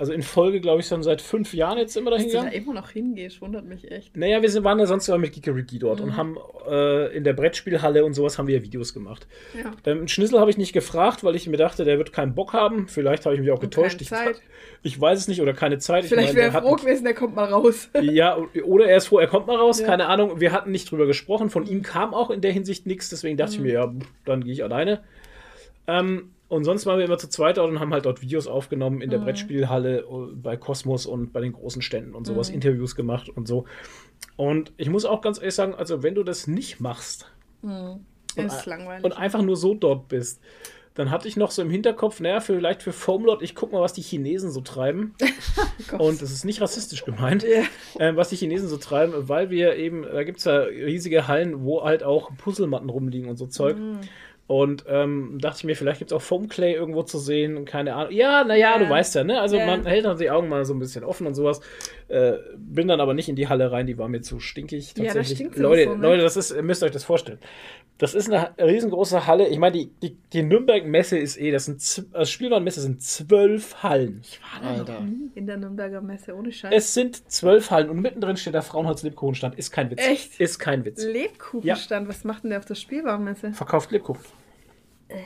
also 0.01 0.13
in 0.13 0.23
Folge, 0.23 0.59
glaube 0.61 0.81
ich, 0.81 0.87
schon 0.87 1.03
seit 1.03 1.21
fünf 1.21 1.53
Jahren 1.53 1.77
jetzt 1.77 1.95
immer 1.95 2.09
dahin 2.09 2.25
Dass 2.25 2.31
du 2.33 2.37
da 2.39 2.43
gegangen. 2.49 2.63
immer 2.63 2.73
noch 2.73 2.89
hingehst, 2.89 3.39
wundert 3.39 3.65
mich 3.65 3.91
echt. 3.91 4.17
Naja, 4.17 4.41
wir 4.41 4.63
waren 4.63 4.79
ja 4.79 4.87
sonst 4.87 5.07
immer 5.07 5.19
mit 5.19 5.31
Geekeriki 5.31 5.77
dort 5.77 5.99
Mhm. 5.99 6.05
und 6.05 6.17
haben 6.17 6.37
äh, 6.67 7.15
in 7.15 7.23
der 7.23 7.33
Brettspielhalle 7.33 8.03
und 8.03 8.13
sowas 8.15 8.39
haben 8.39 8.47
wir 8.47 8.55
ja 8.57 8.63
Videos 8.63 8.95
gemacht. 8.95 9.27
Ja. 9.55 9.71
Ähm, 9.85 9.99
einen 9.99 10.07
Schnitzel 10.07 10.39
habe 10.39 10.49
ich 10.49 10.57
nicht 10.57 10.73
gefragt, 10.73 11.23
weil 11.23 11.35
ich 11.35 11.45
mir 11.47 11.57
dachte, 11.57 11.85
der 11.85 11.99
wird 11.99 12.11
keinen 12.13 12.33
Bock 12.33 12.53
haben. 12.53 12.87
Vielleicht 12.87 13.25
habe 13.27 13.35
ich 13.35 13.41
mich 13.41 13.51
auch 13.51 13.57
Und 13.61 13.61
getäuscht. 13.61 13.99
keine 14.09 14.31
Ich, 14.31 14.35
Zeit. 14.35 14.41
ich 14.81 14.99
weiß 14.99 15.19
es 15.19 15.27
nicht 15.27 15.39
oder 15.39 15.53
keine 15.53 15.77
Zeit. 15.77 16.03
Ich 16.05 16.09
Vielleicht 16.09 16.33
wäre 16.33 16.51
er 16.51 16.61
froh 16.63 16.75
gewesen, 16.77 17.03
der 17.03 17.13
kommt 17.13 17.35
mal 17.35 17.45
raus. 17.45 17.87
ja, 18.01 18.37
oder 18.65 18.87
er 18.87 18.97
ist 18.97 19.05
froh, 19.07 19.19
er 19.19 19.27
kommt 19.27 19.45
mal 19.45 19.57
raus, 19.57 19.79
Ja. 19.81 19.85
keine 19.85 20.07
Ahnung. 20.07 20.39
Wir 20.39 20.51
hatten 20.51 20.71
nicht 20.71 20.89
drüber 20.89 21.05
gesprochen. 21.05 21.51
Von 21.51 21.67
ihm 21.67 21.83
kam 21.83 22.15
auch 22.15 22.31
in 22.31 22.41
der 22.41 22.51
Hinsicht 22.51 22.87
nichts, 22.87 23.09
deswegen 23.09 23.37
dachte 23.37 23.53
ich 23.53 23.59
mir, 23.59 23.73
ja, 23.73 23.93
dann 24.25 24.43
gehe 24.43 24.53
ich 24.53 24.63
alleine. 24.63 25.03
Ähm, 25.87 26.31
und 26.51 26.65
sonst 26.65 26.85
waren 26.85 26.97
wir 26.97 27.05
immer 27.05 27.17
zu 27.17 27.29
zweit 27.29 27.55
dort 27.55 27.71
und 27.71 27.79
haben 27.79 27.93
halt 27.93 28.05
dort 28.05 28.21
Videos 28.21 28.45
aufgenommen 28.45 28.99
in 28.99 29.09
der 29.09 29.19
Brettspielhalle, 29.19 29.99
äh, 29.99 30.35
bei 30.35 30.57
Kosmos 30.57 31.05
und 31.05 31.31
bei 31.31 31.39
den 31.39 31.53
großen 31.53 31.81
Ständen 31.81 32.13
und 32.13 32.27
sowas, 32.27 32.49
Interviews 32.49 32.93
gemacht 32.93 33.29
und 33.29 33.47
so. 33.47 33.63
Und 34.35 34.73
ich 34.75 34.89
muss 34.89 35.05
auch 35.05 35.21
ganz 35.21 35.37
ehrlich 35.37 35.55
sagen, 35.55 35.75
also 35.75 36.03
wenn 36.03 36.13
du 36.13 36.23
das 36.23 36.47
nicht 36.47 36.81
machst 36.81 37.31
ist 38.35 38.65
langweilig. 38.65 39.05
und 39.05 39.13
einfach 39.13 39.41
nur 39.41 39.55
so 39.55 39.75
dort 39.75 40.09
bist, 40.09 40.41
dann 40.93 41.09
hatte 41.09 41.29
ich 41.29 41.37
noch 41.37 41.51
so 41.51 41.61
im 41.61 41.69
Hinterkopf, 41.69 42.19
naja, 42.19 42.41
vielleicht 42.41 42.83
für 42.83 42.91
Foamlord, 42.91 43.41
ich 43.41 43.55
guck 43.55 43.71
mal, 43.71 43.79
was 43.79 43.93
die 43.93 44.01
Chinesen 44.01 44.51
so 44.51 44.59
treiben. 44.59 45.15
Und 45.97 46.21
das 46.21 46.31
ist 46.31 46.43
nicht 46.43 46.59
rassistisch 46.61 47.05
gemeint, 47.05 47.45
ähm, 47.97 48.17
was 48.17 48.29
die 48.29 48.35
Chinesen 48.35 48.67
so 48.67 48.75
treiben, 48.75 49.13
weil 49.29 49.49
wir 49.49 49.77
eben, 49.77 50.03
da 50.03 50.23
gibt 50.23 50.39
es 50.39 50.45
ja 50.45 50.59
riesige 50.59 51.29
Hallen, 51.29 51.63
wo 51.63 51.83
halt 51.83 52.03
auch 52.03 52.29
Puzzlematten 52.37 52.89
rumliegen 52.89 53.29
und 53.29 53.37
so 53.37 53.47
Zeug. 53.47 53.77
Und 54.47 54.83
ähm, 54.89 55.37
dachte 55.39 55.59
ich 55.59 55.63
mir, 55.63 55.77
vielleicht 55.77 55.99
gibt 55.99 56.11
es 56.11 56.17
auch 56.17 56.21
Foamclay 56.21 56.73
irgendwo 56.73 57.03
zu 57.03 57.19
sehen, 57.19 57.63
keine 57.63 57.95
Ahnung. 57.95 58.11
Ja, 58.11 58.43
naja, 58.43 58.73
Ja. 58.73 58.79
du 58.79 58.89
weißt 58.89 59.15
ja, 59.15 59.23
ne? 59.23 59.39
Also 59.39 59.55
Ja. 59.55 59.65
man 59.65 59.85
hält 59.85 60.03
dann 60.03 60.17
die 60.17 60.29
Augen 60.29 60.49
mal 60.49 60.65
so 60.65 60.73
ein 60.73 60.79
bisschen 60.79 61.05
offen 61.05 61.25
und 61.25 61.35
sowas. 61.35 61.61
Äh, 62.09 62.33
bin 62.57 62.89
dann 62.89 62.99
aber 62.99 63.13
nicht 63.13 63.29
in 63.29 63.37
die 63.37 63.47
Halle 63.47 63.71
rein, 63.71 63.87
die 63.87 63.97
war 63.97 64.09
mir 64.09 64.19
zu 64.21 64.41
stinkig. 64.41 64.89
Ja, 64.97 65.03
da 65.03 65.03
Tatsächlich. 65.13 65.37
stinkt's 65.37 65.57
Leute, 65.57 65.85
so, 65.91 65.95
ne? 65.95 66.01
Leute, 66.05 66.23
das 66.23 66.35
ist, 66.35 66.51
ihr 66.51 66.63
müsst 66.63 66.83
euch 66.83 66.91
das 66.91 67.05
vorstellen. 67.05 67.39
Das 68.01 68.15
ist 68.15 68.31
eine 68.31 68.51
riesengroße 68.57 69.27
Halle. 69.27 69.47
Ich 69.47 69.59
meine, 69.59 69.73
die, 69.73 69.91
die, 70.01 70.17
die 70.33 70.41
Nürnberg-Messe 70.41 71.19
ist 71.19 71.37
eh, 71.37 71.51
das 71.51 71.65
sind 71.65 72.07
also 72.13 72.31
Spielwarenmesse 72.31 72.81
sind 72.81 73.03
zwölf 73.03 73.83
Hallen. 73.83 74.23
Alter. 74.59 75.03
In 75.35 75.45
der 75.45 75.57
Nürnberger 75.57 76.01
Messe, 76.01 76.35
ohne 76.35 76.51
Scheiß. 76.51 76.73
Es 76.75 76.95
sind 76.95 77.31
zwölf 77.31 77.69
Hallen 77.69 77.91
und 77.91 78.01
mittendrin 78.01 78.37
steht 78.37 78.55
der 78.55 78.63
Frauenholz 78.63 79.03
Lebkuchenstand. 79.03 79.53
Ist 79.53 79.69
kein 79.69 79.91
Witz. 79.91 80.01
Echt? 80.01 80.39
Ist 80.39 80.57
kein 80.57 80.83
Witz. 80.83 81.03
Lebkuchenstand, 81.03 82.09
was 82.09 82.23
macht 82.23 82.41
denn 82.41 82.49
der 82.49 82.57
auf 82.57 82.65
der 82.65 82.73
Spielwarenmesse? 82.73 83.51
Verkauft 83.51 83.91
Lebkuchen. 83.91 84.25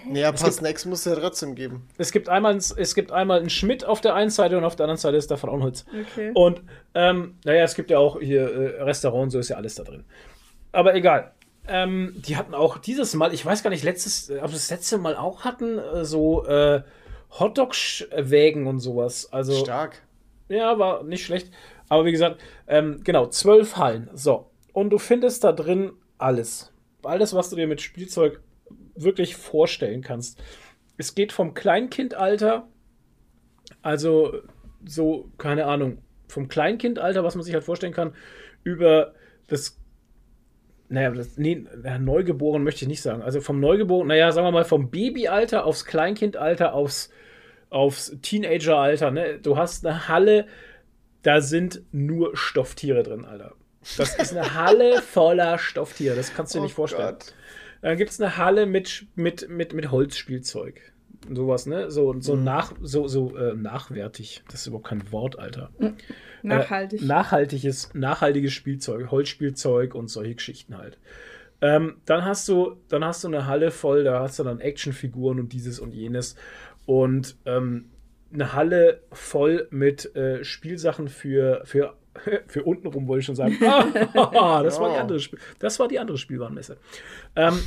Naja, 0.09 0.32
ein 0.32 0.36
paar 0.36 0.51
Snacks 0.51 0.84
muss 0.84 1.05
es 1.05 1.05
ja 1.05 1.15
trotzdem 1.15 1.55
geben. 1.55 1.88
Es 1.97 2.11
gibt 2.11 2.28
einmal, 2.28 2.57
es 2.57 2.93
gibt 2.93 3.09
einmal 3.09 3.39
einen 3.39 3.49
Schmidt 3.49 3.86
auf 3.86 4.01
der 4.01 4.15
einen 4.15 4.32
Seite 4.32 4.57
und 4.57 4.65
auf 4.65 4.76
der 4.76 4.84
anderen 4.84 4.99
Seite 4.99 5.15
ist 5.15 5.30
der 5.30 5.38
Frauenholz. 5.38 5.86
Okay. 6.11 6.32
Und 6.34 6.61
ähm, 6.93 7.36
naja, 7.45 7.63
es 7.63 7.73
gibt 7.73 7.89
ja 7.89 7.99
auch 7.99 8.19
hier 8.19 8.41
äh, 8.41 8.82
Restaurant, 8.82 9.32
so 9.32 9.39
ist 9.39 9.47
ja 9.47 9.55
alles 9.55 9.76
da 9.76 9.84
drin. 9.84 10.03
Aber 10.73 10.93
egal. 10.93 11.35
Ähm, 11.68 12.13
die 12.18 12.38
hatten 12.38 12.53
auch 12.53 12.78
dieses 12.78 13.13
Mal, 13.16 13.34
ich 13.34 13.45
weiß 13.45 13.63
gar 13.63 13.70
nicht, 13.70 13.84
letztes, 13.84 14.30
ob 14.30 14.47
sie 14.47 14.53
das 14.53 14.70
letzte 14.70 14.97
Mal 14.97 15.16
auch 15.16 15.43
hatten, 15.43 15.80
äh, 15.80 16.05
so 16.05 16.45
äh, 16.45 16.84
Hotdog-Wägen 17.39 18.68
und 18.68 18.80
sowas. 18.80 19.32
Also 19.32 19.53
Stark. 19.53 20.01
ja, 20.47 20.78
war 20.78 21.03
nicht 21.03 21.26
schlecht. 21.26 21.51
Aber 21.89 22.05
wie 22.05 22.11
gesagt, 22.11 22.41
ähm, 22.68 23.01
genau, 23.03 23.28
zwölf 23.28 23.78
Hallen. 23.78 24.09
So. 24.13 24.49
Und 24.74 24.89
du 24.89 24.97
findest 24.97 25.43
da 25.43 25.51
drin 25.51 25.93
alles. 26.18 26.72
Alles, 27.03 27.34
was 27.34 27.49
du 27.49 27.55
dir 27.55 27.68
mit 27.68 27.82
Spielzeug 27.82 28.41
wirklich 28.95 29.36
vorstellen 29.36 30.01
kannst. 30.01 30.41
Es 30.97 31.16
geht 31.16 31.32
vom 31.32 31.53
Kleinkindalter, 31.53 32.68
also 33.82 34.34
so, 34.86 35.30
keine 35.38 35.66
Ahnung, 35.66 35.99
vom 36.28 36.47
Kleinkindalter, 36.47 37.24
was 37.24 37.36
man 37.36 37.43
sich 37.43 37.53
halt 37.53 37.63
vorstellen 37.63 37.93
kann, 37.93 38.13
über 38.63 39.13
das, 39.47 39.78
naja, 40.88 41.10
das, 41.12 41.38
nee, 41.38 41.66
Neugeboren 42.00 42.64
möchte 42.64 42.84
ich 42.84 42.88
nicht 42.88 43.02
sagen. 43.02 43.22
Also 43.22 43.42
vom 43.42 43.60
Neugeboren, 43.60 44.08
naja, 44.08 44.32
sagen 44.32 44.48
wir 44.48 44.52
mal, 44.52 44.66
vom 44.66 44.92
Babyalter 44.92 45.66
aufs 45.66 45.86
Kleinkindalter, 45.86 46.74
aufs, 46.74 47.10
aufs 47.70 48.16
Teenageralter, 48.22 49.12
ne? 49.12 49.40
Du 49.40 49.58
hast 49.58 49.86
eine 49.86 50.08
Halle, 50.08 50.46
da 51.24 51.42
sind 51.42 51.82
nur 51.92 52.36
Stofftiere 52.38 53.04
drin, 53.04 53.26
Alter. 53.26 53.54
Das 53.98 54.16
ist 54.16 54.36
eine 54.36 54.54
Halle 54.56 55.02
voller 55.02 55.58
Stofftiere, 55.58 56.16
das 56.16 56.34
kannst 56.34 56.54
du 56.54 56.60
dir 56.60 56.62
Oh 56.62 56.66
nicht 56.66 56.76
vorstellen. 56.76 57.14
Gott. 57.14 57.34
Dann 57.82 57.98
gibt 57.98 58.12
es 58.12 58.22
eine 58.22 58.38
Halle 58.38 58.66
mit, 58.66 59.06
mit, 59.16 59.50
mit, 59.50 59.74
mit 59.74 59.92
Holzspielzeug. 59.92 60.94
Sowas, 61.34 61.66
ne? 61.66 61.91
So, 61.91 62.20
so, 62.20 62.36
nach, 62.36 62.74
so, 62.82 63.07
so 63.07 63.36
äh, 63.36 63.55
nachwertig. 63.55 64.43
Das 64.47 64.61
ist 64.61 64.68
überhaupt 64.68 64.88
kein 64.88 65.11
Wort, 65.11 65.39
Alter. 65.39 65.70
Nachhaltig. 66.43 67.01
Äh, 67.01 67.05
nachhaltiges, 67.05 67.93
nachhaltiges 67.93 68.53
Spielzeug, 68.53 69.11
Holzspielzeug 69.11 69.95
und 69.95 70.09
solche 70.09 70.36
Geschichten 70.36 70.78
halt. 70.78 70.97
Ähm, 71.61 71.97
dann 72.05 72.26
hast 72.26 72.47
du, 72.47 72.78
dann 72.89 73.03
hast 73.03 73.24
du 73.24 73.28
eine 73.28 73.47
Halle 73.47 73.72
voll, 73.72 74.03
da 74.03 74.20
hast 74.20 74.39
du 74.39 74.43
dann 74.43 74.59
Actionfiguren 74.59 75.39
und 75.39 75.53
dieses 75.53 75.80
und 75.80 75.93
jenes. 75.93 76.36
Und 76.86 77.38
ähm, 77.45 77.89
eine 78.34 78.53
Halle 78.53 79.01
voll 79.11 79.68
mit 79.72 80.16
äh, 80.16 80.43
Spielsachen 80.43 81.07
für, 81.07 81.61
für, 81.66 81.95
für 82.47 82.63
untenrum, 82.63 83.07
wollte 83.07 83.20
ich 83.22 83.26
schon 83.26 83.36
sagen. 83.36 83.57
Ah, 84.16 84.63
das, 84.63 84.80
war 84.80 84.91
die 84.91 84.99
andere 84.99 85.20
Spiel, 85.20 85.39
das 85.59 85.80
war 85.80 85.88
die 85.88 85.99
andere 85.99 86.18
Spielwarenmesse. 86.18 86.78
Ähm, 87.36 87.59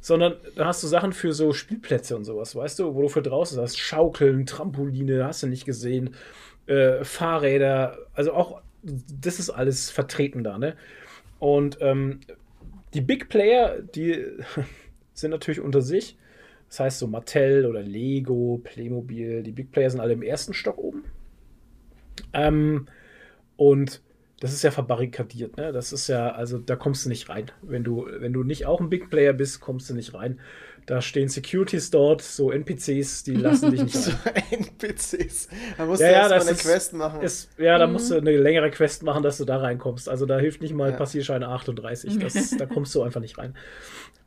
sondern 0.00 0.34
da 0.56 0.66
hast 0.66 0.82
du 0.82 0.86
Sachen 0.86 1.12
für 1.12 1.32
so 1.32 1.52
Spielplätze 1.52 2.16
und 2.16 2.24
sowas, 2.24 2.54
weißt 2.54 2.78
du, 2.78 2.94
wo 2.94 3.02
du 3.02 3.08
für 3.08 3.22
draußen 3.22 3.60
hast. 3.60 3.78
Schaukeln, 3.78 4.46
Trampoline, 4.46 5.24
hast 5.24 5.42
du 5.42 5.46
nicht 5.46 5.64
gesehen. 5.64 6.14
Äh, 6.66 7.04
Fahrräder, 7.04 7.98
also 8.14 8.32
auch, 8.32 8.62
das 8.82 9.38
ist 9.38 9.50
alles 9.50 9.90
vertreten 9.90 10.44
da, 10.44 10.58
ne? 10.58 10.76
Und 11.38 11.78
ähm, 11.80 12.20
die 12.94 13.00
Big 13.00 13.28
Player, 13.28 13.80
die 13.80 14.24
sind 15.14 15.30
natürlich 15.30 15.60
unter 15.60 15.82
sich. 15.82 16.16
Das 16.68 16.80
heißt 16.80 16.98
so 16.98 17.06
Mattel 17.06 17.66
oder 17.66 17.82
Lego, 17.82 18.60
Playmobil, 18.64 19.42
die 19.42 19.52
Big 19.52 19.70
Player 19.70 19.90
sind 19.90 20.00
alle 20.00 20.14
im 20.14 20.22
ersten 20.22 20.54
Stock 20.54 20.78
oben. 20.78 21.04
Ähm, 22.32 22.86
und 23.56 24.02
das 24.40 24.52
ist 24.52 24.62
ja 24.62 24.70
verbarrikadiert, 24.70 25.56
ne? 25.56 25.72
Das 25.72 25.92
ist 25.92 26.08
ja, 26.08 26.32
also 26.32 26.58
da 26.58 26.76
kommst 26.76 27.04
du 27.04 27.08
nicht 27.08 27.28
rein. 27.28 27.46
Wenn 27.62 27.84
du, 27.84 28.06
wenn 28.18 28.32
du 28.32 28.42
nicht 28.42 28.66
auch 28.66 28.80
ein 28.80 28.90
Big 28.90 29.08
Player 29.08 29.32
bist, 29.32 29.60
kommst 29.60 29.88
du 29.88 29.94
nicht 29.94 30.12
rein. 30.12 30.40
Da 30.86 31.00
stehen 31.00 31.28
Securities 31.28 31.90
dort, 31.90 32.20
so 32.20 32.50
NPCs, 32.52 33.22
die 33.22 33.36
lassen 33.36 33.70
dich 33.70 33.84
nicht 33.84 33.96
rein. 34.26 34.42
NPCs. 34.50 35.48
Da 35.78 35.86
musst 35.86 36.02
Ja, 36.02 36.08
du 36.08 36.12
ja, 36.12 36.18
erstmal 36.20 36.40
eine 36.42 36.50
ist- 36.50 36.60
Quest 36.62 36.92
machen. 36.92 37.22
Ist, 37.22 37.58
ja, 37.58 37.78
da 37.78 37.86
musst 37.86 38.10
du 38.10 38.16
eine 38.16 38.36
längere 38.36 38.70
Quest 38.70 39.02
machen, 39.02 39.22
dass 39.22 39.38
du 39.38 39.46
da 39.46 39.56
reinkommst. 39.58 40.10
Also 40.10 40.26
da 40.26 40.38
hilft 40.38 40.60
nicht 40.60 40.74
mal 40.74 40.90
Ja. 40.90 40.96
Passierscheine 40.96 41.48
38. 41.48 42.18
Das, 42.18 42.50
da 42.58 42.66
kommst 42.66 42.94
du 42.94 43.02
einfach 43.02 43.20
nicht 43.22 43.38
rein. 43.38 43.54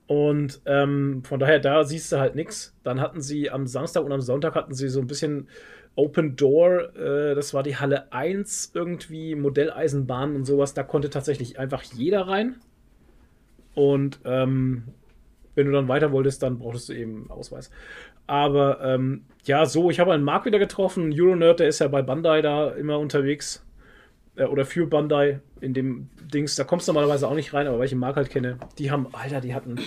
Und 0.07 0.61
ähm, 0.65 1.21
von 1.25 1.39
daher, 1.39 1.59
da 1.59 1.84
siehst 1.84 2.11
du 2.11 2.17
halt 2.17 2.34
nichts. 2.34 2.73
Dann 2.84 3.01
hatten 3.01 3.21
sie 3.21 3.49
am 3.51 3.67
Samstag 3.67 4.03
und 4.03 4.11
am 4.13 4.21
Sonntag 4.21 4.55
hatten 4.55 4.73
sie 4.73 4.88
so 4.88 5.01
ein 5.01 5.07
bisschen 5.07 5.49
Open 5.98 6.36
Door. 6.36 6.95
Äh, 6.95 7.36
das 7.36 7.54
war 7.54 7.64
die 7.64 7.76
Halle 7.76 8.12
1 8.14 8.72
irgendwie, 8.74 9.36
Modelleisenbahn 9.36 10.36
und 10.36 10.45
sowas. 10.45 10.74
Da 10.74 10.84
konnte 10.84 11.10
tatsächlich 11.10 11.60
einfach 11.60 11.84
jeder 11.84 12.28
rein. 12.28 12.56
Und 13.74 14.20
ähm, 14.24 14.84
wenn 15.56 15.66
du 15.66 15.72
dann 15.72 15.88
weiter 15.88 16.12
wolltest, 16.12 16.43
dann 16.43 16.60
brauchtest 16.60 16.89
du 16.89 16.93
eben 16.93 17.30
Ausweis. 17.30 17.72
Aber 18.28 18.80
ähm, 18.84 19.26
ja, 19.45 19.66
so, 19.66 19.89
ich 19.89 20.00
habe 20.00 20.14
einen 20.14 20.24
Mark 20.24 20.45
wieder 20.45 20.60
getroffen. 20.60 21.12
Euronerd, 21.14 21.60
der 21.60 21.68
ist 21.68 21.80
ja 21.80 21.88
bei 21.88 22.04
Bandai 22.04 22.41
da 22.41 22.70
immer 22.70 23.00
unterwegs. 23.00 23.66
Äh, 24.36 24.45
oder 24.45 24.66
für 24.66 24.86
Bandai 24.86 25.39
in 25.62 25.74
dem 25.74 26.10
Dings. 26.32 26.56
Da 26.56 26.64
kommst 26.64 26.88
du 26.88 26.93
normalerweise 26.93 27.28
auch 27.28 27.34
nicht 27.34 27.54
rein, 27.54 27.66
aber 27.66 27.80
weil 27.80 27.86
ich 27.86 27.91
den 27.91 28.00
Mark 28.00 28.18
halt 28.18 28.30
kenne. 28.30 28.60
Die 28.78 28.91
haben, 28.91 29.08
Alter, 29.14 29.41
die 29.41 29.56
hatten. 29.56 29.80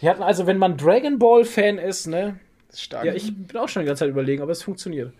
Die 0.00 0.08
hatten, 0.08 0.22
also, 0.22 0.46
wenn 0.46 0.58
man 0.58 0.76
Dragon 0.76 1.18
Ball-Fan 1.18 1.78
ist, 1.78 2.06
ne? 2.06 2.38
Stark. 2.72 3.04
Ja, 3.04 3.14
ich 3.14 3.34
bin 3.34 3.56
auch 3.56 3.68
schon 3.68 3.82
die 3.82 3.86
ganze 3.86 4.00
Zeit 4.00 4.10
überlegen, 4.10 4.42
aber 4.42 4.52
es 4.52 4.62
funktioniert. 4.62 5.12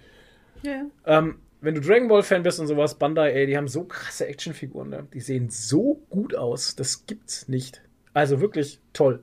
Ähm, 1.06 1.38
wenn 1.60 1.74
du 1.74 1.80
Dragon 1.80 2.08
Ball-Fan 2.08 2.42
bist 2.42 2.58
und 2.58 2.66
sowas, 2.66 2.98
Bandai, 2.98 3.32
ey, 3.32 3.46
die 3.46 3.56
haben 3.56 3.68
so 3.68 3.84
krasse 3.84 4.26
Actionfiguren, 4.26 4.90
ne? 4.90 5.06
Die 5.14 5.20
sehen 5.20 5.48
so 5.48 6.02
gut 6.10 6.34
aus. 6.34 6.74
Das 6.74 7.06
gibt's 7.06 7.48
nicht. 7.48 7.82
Also 8.12 8.40
wirklich 8.40 8.80
toll. 8.92 9.22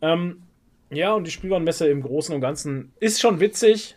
Ähm, 0.00 0.42
ja, 0.90 1.12
und 1.12 1.26
die 1.26 1.30
Spielwarenmesse 1.30 1.88
im 1.88 2.02
Großen 2.02 2.34
und 2.34 2.40
Ganzen 2.40 2.92
ist 3.00 3.20
schon 3.20 3.40
witzig, 3.40 3.96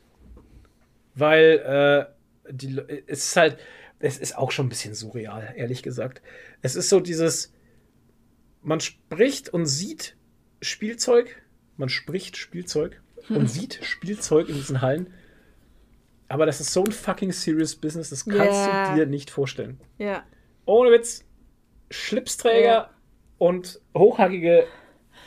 weil 1.15 2.07
äh, 2.47 2.53
die, 2.53 2.77
es 3.07 3.25
ist 3.29 3.35
halt, 3.35 3.57
es 3.99 4.17
ist 4.17 4.37
auch 4.37 4.51
schon 4.51 4.67
ein 4.67 4.69
bisschen 4.69 4.93
surreal, 4.93 5.53
ehrlich 5.55 5.81
gesagt. 5.81 6.21
Es 6.61 6.75
ist 6.75 6.89
so 6.89 6.99
dieses, 6.99 7.53
man 8.61 8.79
spricht 8.79 9.49
und 9.49 9.65
sieht 9.65 10.15
Spielzeug, 10.61 11.41
man 11.77 11.89
spricht 11.89 12.37
Spielzeug 12.37 13.01
und 13.29 13.49
sieht 13.49 13.79
Spielzeug 13.83 14.49
in 14.49 14.55
diesen 14.55 14.81
Hallen. 14.81 15.13
Aber 16.27 16.45
das 16.45 16.59
ist 16.59 16.73
so 16.73 16.83
ein 16.83 16.91
fucking 16.91 17.31
serious 17.31 17.75
Business, 17.75 18.09
das 18.09 18.25
kannst 18.25 18.39
Ja. 18.67 18.89
du 18.91 18.95
dir 18.99 19.05
nicht 19.05 19.29
vorstellen. 19.29 19.79
Ja. 19.97 20.23
Ohne 20.65 20.91
Witz, 20.91 21.23
Schlipsträger 21.91 22.65
Ja. 22.67 22.89
und 23.37 23.79
Hochhackige 23.95 24.65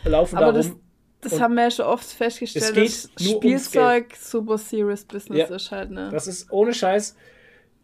laufen 0.04 0.36
Aber 0.36 0.46
da 0.46 0.52
das, 0.52 0.70
rum. 0.70 0.80
das 1.20 1.32
Und 1.34 1.40
haben 1.40 1.54
wir 1.54 1.62
ja 1.64 1.70
schon 1.70 1.86
oft 1.86 2.06
festgestellt, 2.06 2.64
es 2.64 2.72
geht 2.74 3.20
dass 3.20 3.28
Spielzeug 3.30 4.16
super 4.16 4.58
serious 4.58 5.04
Business 5.04 5.48
Ja. 5.48 5.54
ist 5.54 5.70
halt, 5.70 5.90
ne? 5.90 6.08
Das 6.10 6.26
ist 6.26 6.50
ohne 6.50 6.74
Scheiß. 6.74 7.16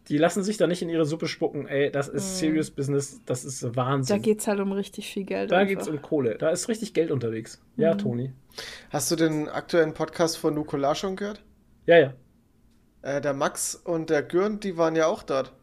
Die 0.09 0.19
lassen 0.19 0.43
sich 0.43 0.57
da 0.57 0.67
nicht 0.67 0.83
in 0.83 0.89
ihre 0.89 1.05
Suppe 1.05 1.27
spucken. 1.27 1.67
Ey, 1.67 1.89
das 1.91 2.11
Mhm. 2.11 2.17
ist 2.17 2.37
serious 2.37 2.69
Business. 2.69 3.21
Das 3.25 3.43
ist 3.43 3.63
Da 3.63 3.75
Wahnsinn. 3.75 4.21
geht's 4.21 4.45
halt 4.47 4.59
um 4.59 4.71
richtig 4.71 5.11
viel 5.11 5.23
Geld. 5.23 5.49
Da 5.49 5.57
einfach. 5.57 5.69
geht's 5.69 5.87
um 5.87 5.99
Kohle. 5.99 6.37
Da 6.37 6.49
ist 6.49 6.67
richtig 6.69 6.93
Geld 6.93 7.09
unterwegs. 7.09 7.59
Ja, 7.75 7.93
Mhm. 7.93 7.97
Toni. 7.97 8.33
Hast 8.91 9.09
du 9.09 9.15
den 9.15 9.49
aktuellen 9.49 9.93
Podcast 9.95 10.37
von 10.37 10.53
Nukolar 10.53 10.93
schon 10.93 11.15
gehört? 11.15 11.41
Ja, 11.87 11.97
ja. 11.97 12.13
Äh, 13.05 13.21
der 13.21 13.33
Max 13.33 13.75
und 13.75 14.09
der 14.09 14.23
Gürn, 14.23 14.59
die 14.59 14.77
waren 14.77 14.95
ja 14.95 15.05
auch 15.05 15.21
dort. 15.23 15.53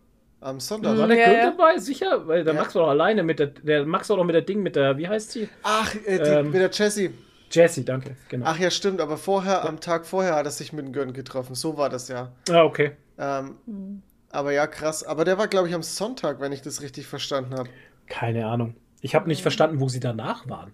Am 0.41 0.59
Sonntag. 0.61 0.97
War 0.97 1.09
der 1.09 1.17
Ja, 1.19 1.25
Kurt 1.27 1.37
ja. 1.37 1.51
dabei? 1.51 1.79
Sicher? 1.79 2.27
Weil 2.29 2.45
der 2.45 2.55
Ja. 2.55 2.61
Max 2.61 2.75
war 2.75 2.83
doch 2.83 2.91
alleine 2.91 3.23
mit 3.25 3.39
der. 3.41 3.49
Der 3.49 3.85
Max 3.85 4.09
war 4.11 4.17
doch 4.17 4.25
mit 4.25 4.35
der 4.35 4.43
Ding, 4.43 4.63
mit 4.63 4.77
der. 4.77 4.97
Wie 4.97 5.07
heißt 5.09 5.33
sie? 5.33 5.49
Ach, 5.63 5.93
äh, 6.07 6.19
die, 6.19 6.25
Ähm, 6.31 6.47
mit 6.51 6.61
der 6.61 6.71
Jessie. 6.71 7.11
Jessie, 7.51 7.85
danke. 7.85 8.17
Genau. 8.29 8.47
Ach 8.49 8.59
ja, 8.59 8.71
stimmt, 8.71 9.01
aber 9.01 9.17
vorher, 9.19 9.65
am 9.69 9.79
Tag 9.81 10.07
vorher 10.07 10.35
hat 10.37 10.47
er 10.47 10.51
sich 10.53 10.73
mit 10.73 10.85
dem 10.87 10.93
Gürn 10.93 11.13
getroffen. 11.13 11.55
So 11.55 11.77
war 11.77 11.91
das 11.91 12.09
ja. 12.09 12.33
Ah, 12.51 12.63
okay. 12.63 12.93
Ähm, 13.19 13.57
Mhm. 13.67 14.03
aber 14.31 14.53
ja, 14.53 14.67
krass. 14.67 15.05
Aber 15.05 15.25
der 15.25 15.37
war, 15.39 15.49
glaube 15.49 15.69
ich, 15.69 15.75
am 15.75 15.83
Sonntag, 15.83 16.41
wenn 16.41 16.51
ich 16.53 16.63
das 16.63 16.81
richtig 16.81 17.07
verstanden 17.07 17.55
habe. 17.55 17.69
Keine 18.09 18.47
Ahnung. 18.47 18.75
Ich 19.01 19.15
habe 19.15 19.29
nicht 19.29 19.43
verstanden, 19.43 19.81
wo 19.81 19.89
sie 19.89 20.01
danach 20.01 20.49
waren. 20.49 20.73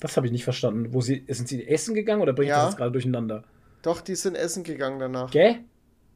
Das 0.00 0.16
habe 0.16 0.26
ich 0.26 0.32
nicht 0.32 0.44
verstanden. 0.44 0.92
Wo 0.94 1.00
sie, 1.00 1.24
sind 1.28 1.48
sie 1.48 1.66
essen 1.66 1.94
gegangen 1.94 2.22
oder 2.22 2.32
bringe 2.32 2.46
ich 2.46 2.50
Ja. 2.50 2.62
das 2.62 2.70
jetzt 2.72 2.78
gerade 2.78 2.92
durcheinander? 2.92 3.44
Doch, 3.82 4.00
die 4.00 4.14
sind 4.14 4.36
essen 4.36 4.62
gegangen 4.64 4.98
danach. 4.98 5.30
Gell? 5.30 5.56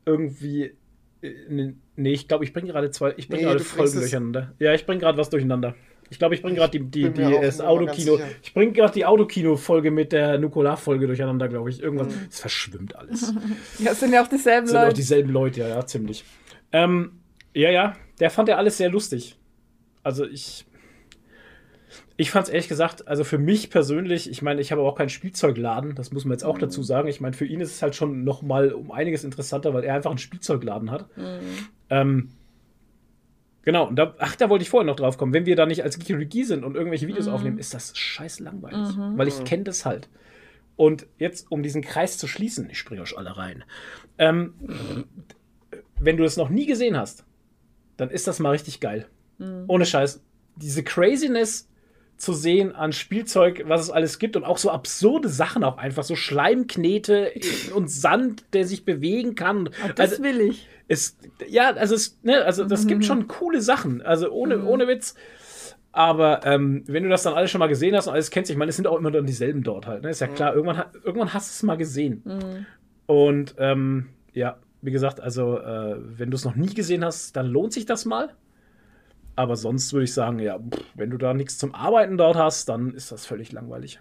Irgendwie. 0.05 0.75
äh, 1.23 1.31
ne- 1.49 1.75
Nee, 1.97 2.13
ich 2.13 2.27
glaube, 2.27 2.45
ich 2.45 2.53
bringe 2.53 2.69
gerade 2.73 2.91
zwei. 2.91 3.15
Ich 3.17 3.29
bringe 3.29 3.43
Nee, 3.45 3.49
gerade 3.51 3.65
Folgen 3.65 3.93
durcheinander. 4.01 4.53
Ja, 4.59 4.75
ich 4.75 4.85
bringe 4.85 5.01
gerade 5.01 5.17
was 5.17 5.31
durcheinander. 5.31 5.75
Ich 6.11 6.19
glaube, 6.19 6.35
ich 6.35 6.43
bringe 6.43 6.57
gerade 6.57 6.79
die, 6.79 6.85
die, 6.85 7.11
die, 7.11 7.25
auch 7.25 7.41
das 7.41 7.61
Autokino. 7.61 8.19
Ich 8.43 8.53
bringe 8.53 8.73
gerade 8.73 8.93
die 8.93 9.07
Autokino-Folge 9.07 9.91
mit 9.91 10.13
der 10.13 10.39
Nukular-Folge 10.39 11.07
durcheinander, 11.07 11.49
glaube 11.49 11.71
ich. 11.71 11.81
Irgendwas. 11.81 12.09
Mhm. 12.09 12.27
Es 12.29 12.41
verschwimmt 12.41 12.97
alles. 12.97 13.33
Ja, 13.79 13.93
es 13.93 14.01
sind 14.01 14.13
ja 14.13 14.23
auch 14.23 14.29
dieselben 14.29 14.67
sind 14.67 14.77
auch 14.77 14.83
Leute. 14.85 14.95
dieselben 14.97 15.31
Leute, 15.31 15.61
ja, 15.61 15.69
ja, 15.69 15.87
ziemlich. 15.87 16.25
Ähm, 16.73 17.13
ja, 17.55 17.71
ja, 17.71 17.97
der 18.21 18.31
fand 18.31 18.49
ja 18.49 18.57
alles 18.57 18.77
sehr 18.77 18.91
lustig. 18.91 19.37
Also 20.03 20.27
ich. 20.27 20.67
Ich 22.17 22.31
fand 22.31 22.47
es 22.47 22.53
ehrlich 22.53 22.69
gesagt, 22.69 23.09
also 23.09 23.25
für 23.25 23.39
mich 23.39 23.71
persönlich, 23.71 24.31
ich 24.31 24.41
meine, 24.41 24.61
ich 24.61 24.71
habe 24.71 24.83
auch 24.83 24.95
keinen 24.95 25.09
Spielzeugladen, 25.09 25.97
das 25.97 26.13
muss 26.13 26.25
man 26.25 26.33
jetzt 26.33 26.45
auch 26.45 26.59
dazu 26.59 26.83
sagen. 26.85 27.09
Ich 27.09 27.21
meine, 27.21 27.35
für 27.35 27.45
ihn 27.45 27.61
ist 27.61 27.73
es 27.73 27.83
halt 27.83 27.97
schon 27.97 28.23
noch 28.23 28.43
mal 28.43 28.73
um 28.73 28.93
einiges 28.93 29.25
interessanter, 29.25 29.75
weil 29.75 29.83
er 29.83 29.95
einfach 29.97 30.11
einen 30.11 30.19
Spielzeugladen 30.19 30.93
hat. 30.93 31.09
Ähm, 31.91 32.31
genau, 33.63 33.89
und 33.89 33.97
da, 33.97 34.15
ach, 34.19 34.37
da 34.37 34.49
wollte 34.49 34.63
ich 34.63 34.71
vorher 34.71 34.87
noch 34.87 34.95
drauf 34.95 35.19
kommen. 35.19 35.33
Wenn 35.33 35.45
wir 35.47 35.57
da 35.57 35.67
nicht 35.67 35.83
als 35.83 35.99
Geeky 35.99 36.45
sind 36.45 36.63
und 36.65 36.77
irgendwelche 36.77 37.09
Videos 37.09 37.27
aufnehmen, 37.35 37.59
ist 37.59 37.75
das 37.75 37.97
scheiß 37.97 38.39
langweilig, 38.39 38.97
weil 39.17 39.27
ich 39.27 39.43
kenne 39.45 39.65
das 39.65 39.85
halt. 39.85 40.09
Und 40.77 41.07
jetzt, 41.19 41.51
um 41.51 41.63
diesen 41.65 41.83
Kreis 41.83 42.17
zu 42.19 42.29
schließen, 42.29 42.71
ich 42.71 42.79
springe 42.79 43.03
euch 43.03 43.19
alle 43.19 43.37
rein. 43.37 43.65
Ähm, 44.19 44.55
wenn 45.99 46.17
du 46.17 46.23
das 46.23 46.37
noch 46.37 46.49
nie 46.49 46.67
gesehen 46.67 46.97
hast, 46.97 47.25
dann 47.97 48.11
ist 48.11 48.29
das 48.29 48.39
mal 48.39 48.51
richtig 48.51 48.79
geil. 48.79 49.07
Ohne 49.67 49.85
Scheiß. 49.85 50.23
Diese 50.57 50.85
Craziness 50.85 51.69
zu 52.17 52.33
sehen 52.33 52.75
an 52.75 52.93
Spielzeug, 52.93 53.65
was 53.67 53.81
es 53.83 53.91
alles 53.91 54.19
gibt 54.19 54.37
und 54.37 54.45
auch 54.45 54.59
so 54.59 54.71
absurde 54.71 55.29
Sachen 55.29 55.65
auch 55.65 55.79
einfach, 55.79 56.05
so 56.05 56.17
Schleimknete 56.17 57.33
und 57.75 57.91
Sand, 57.91 58.45
der 58.53 58.67
sich 58.67 58.85
bewegen 58.85 59.35
kann. 59.35 59.71
Das 59.97 60.13
Also, 60.13 60.23
will 60.23 60.41
ich. 60.41 60.69
es, 60.89 61.17
ja, 61.49 61.73
also, 61.75 61.95
es, 61.95 62.19
ne, 62.23 62.45
also 62.45 62.65
das 62.65 62.87
gibt 62.87 63.05
schon 63.05 63.27
coole 63.29 63.61
Sachen. 63.61 64.01
Also 64.03 64.31
ohne, 64.31 64.65
ohne 64.65 64.87
Witz. 64.89 65.15
Aber 65.93 66.41
ähm, 66.45 66.83
wenn 66.87 67.05
du 67.05 67.09
das 67.09 67.23
dann 67.23 67.35
alles 67.35 67.51
schon 67.53 67.61
mal 67.61 67.69
gesehen 67.69 67.95
hast 67.95 68.09
und 68.09 68.15
alles 68.15 68.31
kennst, 68.31 68.51
ich 68.51 68.57
meine, 68.57 68.71
es 68.71 68.77
sind 68.77 68.87
auch 68.89 68.99
immer 68.99 69.11
dann 69.13 69.27
dieselben 69.27 69.63
dort 69.63 69.87
halt. 69.87 70.03
Ne? 70.03 70.11
Ist 70.11 70.21
ja 70.21 70.27
klar, 70.27 70.55
irgendwann, 70.55 70.85
irgendwann 71.05 71.33
hast 71.33 71.51
du 71.51 71.53
es 71.53 71.63
mal 71.63 71.77
gesehen. 71.77 72.23
Und 73.07 73.55
ähm, 73.59 74.07
ja, 74.33 74.57
wie 74.83 74.91
gesagt, 74.91 75.21
also 75.21 75.59
äh, 75.59 75.97
wenn 76.19 76.31
du 76.31 76.37
es 76.37 76.45
noch 76.45 76.57
nie 76.57 76.75
gesehen 76.75 77.05
hast, 77.05 77.37
dann 77.37 77.47
lohnt 77.47 77.73
sich 77.73 77.87
das 77.87 78.05
mal. 78.07 78.31
Aber 79.37 79.57
sonst 79.57 79.93
würde 79.93 80.05
ich 80.05 80.15
sagen, 80.15 80.39
ja, 80.39 80.59
pff, 80.59 80.85
wenn 80.95 81.11
du 81.11 81.19
da 81.19 81.35
nichts 81.35 81.59
zum 81.59 81.75
Arbeiten 81.75 82.17
dort 82.17 82.37
hast, 82.37 82.69
dann 82.69 82.95
ist 82.95 83.11
das 83.13 83.27
völlig 83.27 83.53
langweilig. 83.53 84.01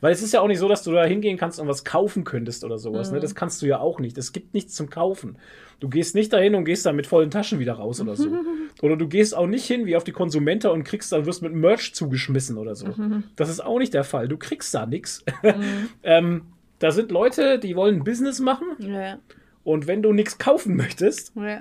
Weil 0.00 0.12
es 0.12 0.22
ist 0.22 0.32
ja 0.32 0.40
auch 0.40 0.46
nicht 0.46 0.58
so, 0.58 0.68
dass 0.68 0.82
du 0.82 0.92
da 0.92 1.04
hingehen 1.04 1.36
kannst 1.36 1.58
und 1.60 1.68
was 1.68 1.84
kaufen 1.84 2.24
könntest 2.24 2.64
oder 2.64 2.78
sowas. 2.78 3.12
Ne? 3.12 3.20
Das 3.20 3.34
kannst 3.34 3.62
du 3.62 3.66
ja 3.66 3.78
auch 3.78 3.98
nicht. 3.98 4.18
Es 4.18 4.32
gibt 4.32 4.54
nichts 4.54 4.74
zum 4.74 4.90
Kaufen. 4.90 5.38
Du 5.80 5.88
gehst 5.88 6.14
nicht 6.14 6.32
dahin 6.32 6.54
und 6.54 6.64
gehst 6.64 6.84
dann 6.84 6.96
mit 6.96 7.06
vollen 7.06 7.30
Taschen 7.30 7.58
wieder 7.58 7.74
raus 7.74 8.00
oder 8.00 8.16
so. 8.16 8.28
Oder 8.82 8.96
du 8.96 9.08
gehst 9.08 9.36
auch 9.36 9.46
nicht 9.46 9.66
hin 9.66 9.84
wie 9.84 9.96
auf 9.96 10.04
die 10.04 10.12
Konsumenta 10.12 10.70
und 10.70 10.84
kriegst 10.84 11.12
dann, 11.12 11.26
wirst 11.26 11.42
mit 11.42 11.52
Merch 11.52 11.92
zugeschmissen 11.92 12.56
oder 12.56 12.74
so. 12.74 12.86
Das 13.36 13.50
ist 13.50 13.60
auch 13.60 13.78
nicht 13.78 13.92
der 13.92 14.04
Fall. 14.04 14.28
Du 14.28 14.38
kriegst 14.38 14.72
da 14.72 14.86
nichts. 14.86 15.24
ähm, 16.02 16.42
da 16.78 16.90
sind 16.90 17.10
Leute, 17.10 17.58
die 17.58 17.76
wollen 17.76 18.04
Business 18.04 18.40
machen 18.40 18.68
Ja, 18.78 19.18
und 19.64 19.86
wenn 19.86 20.02
du 20.02 20.12
nichts 20.12 20.38
kaufen 20.38 20.76
möchtest, 20.76 21.32
ja. 21.36 21.60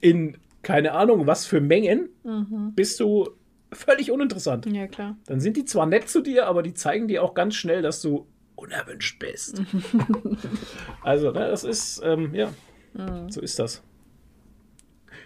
in 0.00 0.36
keine 0.64 0.92
Ahnung 0.92 1.26
was 1.28 1.46
für 1.46 1.60
Mengen, 1.60 2.08
bist 2.74 2.98
du 3.00 3.28
völlig 3.72 4.10
uninteressant. 4.10 4.66
ja 4.66 4.86
klar. 4.88 5.16
Dann 5.26 5.40
sind 5.40 5.56
die 5.56 5.64
zwar 5.64 5.86
nett 5.86 6.08
zu 6.08 6.20
dir, 6.22 6.46
aber 6.46 6.62
die 6.62 6.74
zeigen 6.74 7.06
dir 7.08 7.22
auch 7.22 7.34
ganz 7.34 7.54
schnell, 7.54 7.82
dass 7.82 8.00
du 8.02 8.26
unerwünscht 8.56 9.18
bist. 9.18 9.62
also, 11.02 11.30
ne, 11.32 11.40
das 11.48 11.64
ist, 11.64 12.00
ähm, 12.04 12.34
ja, 12.34 12.50
so 13.28 13.40
ist 13.40 13.58
das. 13.58 13.82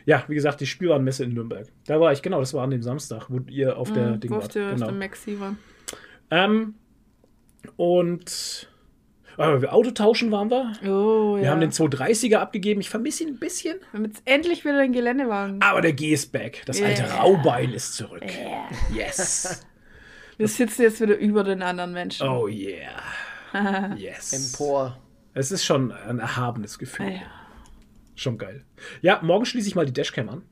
Ja, 0.07 0.25
wie 0.29 0.35
gesagt, 0.35 0.61
die 0.61 0.67
Spielwarenmesse 0.67 1.25
in 1.25 1.35
Nürnberg. 1.35 1.67
Da 1.87 2.01
war 2.01 2.13
ich, 2.13 2.23
genau, 2.23 2.41
das 2.41 2.55
war 2.55 2.65
an 2.65 2.71
dem 2.71 2.83
Samstag, 2.83 3.27
wo 3.29 3.41
ihr 3.51 3.77
auf 3.77 3.93
der 3.93 4.17
Ding 4.17 4.31
Wo 4.31 4.37
auf 4.37 4.45
wart. 4.45 4.55
der, 4.55 4.69
auf 4.69 4.75
Genau. 4.77 4.87
der 4.87 4.95
Maxi 4.95 5.39
war. 5.39 5.55
Ähm, 6.31 6.75
und 7.77 8.69
wir 9.39 9.73
Autotauschen 9.73 10.33
waren 10.33 10.51
wir. 10.51 10.73
Oh, 10.85 11.37
ja. 11.37 11.43
Wir 11.43 11.51
haben 11.51 11.61
den 11.61 11.71
230er 11.71 12.39
abgegeben. 12.39 12.81
Ich 12.81 12.91
vermisse 12.91 13.23
ihn 13.23 13.31
ein 13.31 13.39
bisschen. 13.39 13.79
Wir 13.93 13.99
haben 13.99 14.05
jetzt 14.05 14.23
endlich 14.25 14.65
wieder 14.65 14.79
den 14.81 14.93
Geländewagen. 14.93 15.63
Aber 15.63 15.81
der 15.81 15.93
G 15.93 16.13
ist 16.13 16.33
back. 16.33 16.63
Das 16.67 16.83
alte 16.83 17.03
Yeah. 17.03 17.21
Raubein 17.21 17.73
ist 17.73 17.95
zurück. 17.95 18.25
Yes. 18.93 19.65
Wir 20.37 20.49
sitzen 20.49 20.83
jetzt 20.83 21.01
wieder 21.01 21.17
über 21.17 21.45
den 21.45 21.63
anderen 21.63 21.93
Menschen. 21.93 22.29
Oh 22.29 22.49
yeah. 22.49 23.03
Yes. 23.97 24.33
Empor. 24.33 24.99
Es 25.35 25.53
ist 25.53 25.65
schon 25.65 25.93
ein 25.93 26.19
erhabenes 26.19 26.79
Gefühl. 26.79 27.07
Ah, 27.07 27.11
ja. 27.11 27.21
Schon 28.15 28.37
geil. 28.39 28.65
Ja, 29.01 29.21
morgen 29.23 29.45
schließe 29.47 29.69
ich 29.69 29.75
mal 29.75 29.87
die 29.87 29.93
Dashcam 29.93 30.29
an. 30.29 30.43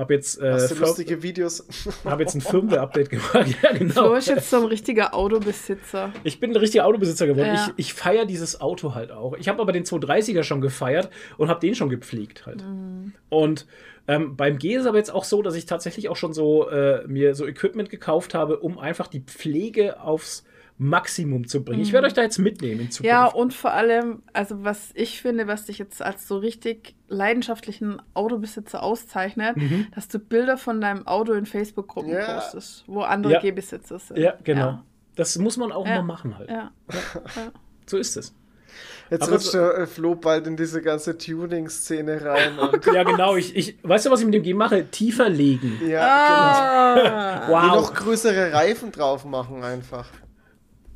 Hab 0.00 0.10
jetzt, 0.10 0.40
äh, 0.40 0.52
Hast 0.52 0.70
du 0.70 0.76
lustige 0.76 1.22
Videos? 1.22 1.66
hab 2.06 2.20
jetzt 2.20 2.34
ein 2.34 2.40
Firmware-Update 2.40 3.10
gemacht. 3.10 3.54
Ja, 3.62 3.72
genau. 3.72 3.92
Flo 3.92 4.14
ist 4.14 4.28
jetzt 4.28 4.48
so 4.48 4.56
ein 4.56 4.64
richtiger 4.64 5.14
Autobesitzer. 5.14 6.10
Ich 6.24 6.40
bin 6.40 6.52
ein 6.52 6.56
richtiger 6.56 6.86
Autobesitzer 6.86 7.26
geworden. 7.26 7.54
Ja. 7.54 7.66
Ich, 7.76 7.88
ich 7.88 7.92
feiere 7.92 8.24
dieses 8.24 8.62
Auto 8.62 8.94
halt 8.94 9.12
auch. 9.12 9.36
Ich 9.36 9.46
habe 9.46 9.60
aber 9.60 9.72
den 9.72 9.84
230er 9.84 10.42
schon 10.42 10.62
gefeiert 10.62 11.10
und 11.36 11.50
habe 11.50 11.60
den 11.60 11.74
schon 11.74 11.90
gepflegt 11.90 12.46
halt. 12.46 12.64
Mhm. 12.64 13.12
Und 13.28 13.66
ähm, 14.08 14.36
beim 14.36 14.58
G 14.58 14.74
ist 14.74 14.86
aber 14.86 14.96
jetzt 14.96 15.12
auch 15.12 15.24
so, 15.24 15.42
dass 15.42 15.54
ich 15.54 15.66
tatsächlich 15.66 16.08
auch 16.08 16.16
schon 16.16 16.32
so 16.32 16.70
äh, 16.70 17.06
mir 17.06 17.34
so 17.34 17.46
Equipment 17.46 17.90
gekauft 17.90 18.32
habe, 18.32 18.58
um 18.58 18.78
einfach 18.78 19.06
die 19.06 19.20
Pflege 19.20 20.00
aufs 20.00 20.44
Maximum 20.82 21.46
zu 21.46 21.62
bringen. 21.62 21.82
Ich 21.82 21.92
werde 21.92 22.06
euch 22.06 22.14
da 22.14 22.22
jetzt 22.22 22.38
mitnehmen 22.38 22.80
in 22.80 22.90
Zukunft. 22.90 23.00
Mhm. 23.02 23.06
Ja, 23.06 23.26
und 23.26 23.52
vor 23.52 23.72
allem, 23.72 24.22
also 24.32 24.64
was 24.64 24.90
ich 24.94 25.20
finde, 25.20 25.46
was 25.46 25.66
dich 25.66 25.78
jetzt 25.78 26.00
als 26.00 26.26
so 26.26 26.38
richtig 26.38 26.94
leidenschaftlichen 27.08 28.00
Autobesitzer 28.14 28.82
auszeichnet, 28.82 29.56
Mhm. 29.58 29.88
dass 29.94 30.08
du 30.08 30.18
Bilder 30.18 30.56
von 30.56 30.80
deinem 30.80 31.06
Auto 31.06 31.34
in 31.34 31.44
Facebook-Gruppen 31.44 32.12
Ja. 32.12 32.34
postest, 32.34 32.84
wo 32.86 33.02
andere 33.02 33.34
Ja. 33.34 33.40
G-Besitzer 33.40 33.98
sind. 33.98 34.16
ja, 34.18 34.34
genau. 34.42 34.60
Ja. 34.66 34.84
Das 35.16 35.36
muss 35.38 35.58
man 35.58 35.70
auch 35.70 35.86
Ja. 35.86 35.96
mal 35.96 36.02
machen 36.02 36.38
halt. 36.38 36.48
Ja. 36.50 36.70
So 37.86 37.98
ist 37.98 38.16
es. 38.16 38.34
Jetzt 39.10 39.22
Aber 39.24 39.32
rutscht 39.32 39.52
der 39.52 39.78
äh, 39.78 39.86
Flo 39.86 40.14
bald 40.14 40.46
in 40.46 40.56
diese 40.56 40.80
ganze 40.80 41.18
Tuning-Szene 41.18 42.24
rein. 42.24 42.58
Und, 42.58 42.86
Ja, 42.86 43.02
genau. 43.02 43.34
Ich, 43.36 43.54
ich, 43.56 43.76
weißt 43.82 44.06
du, 44.06 44.10
was 44.10 44.20
ich 44.20 44.26
mit 44.26 44.34
dem 44.34 44.44
G 44.44 44.54
mache? 44.54 44.86
Tiefer 44.90 45.28
legen. 45.28 45.78
ja, 45.86 46.00
Ah, 46.00 46.94
genau. 46.94 47.46
Die 47.46 47.68
Wow. 47.68 47.74
noch 47.82 47.94
größere 47.94 48.52
Reifen 48.52 48.92
drauf 48.92 49.24
machen 49.24 49.62
einfach. 49.64 50.06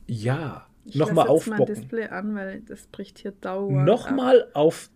Ja. 0.07 0.66
ich 0.84 0.96
Nochmal 0.96 1.26
lass 1.26 1.36
jetzt 1.40 1.46
mein 1.48 1.59
aufbocken. 1.61 1.74
Display 1.74 2.09
an, 2.09 2.34
weil 2.34 2.61
das 2.62 2.86
bricht 2.86 3.18
hier 3.18 3.32
dauernd. 3.32 3.84
Nochmal 3.84 4.48
auf 4.55 4.90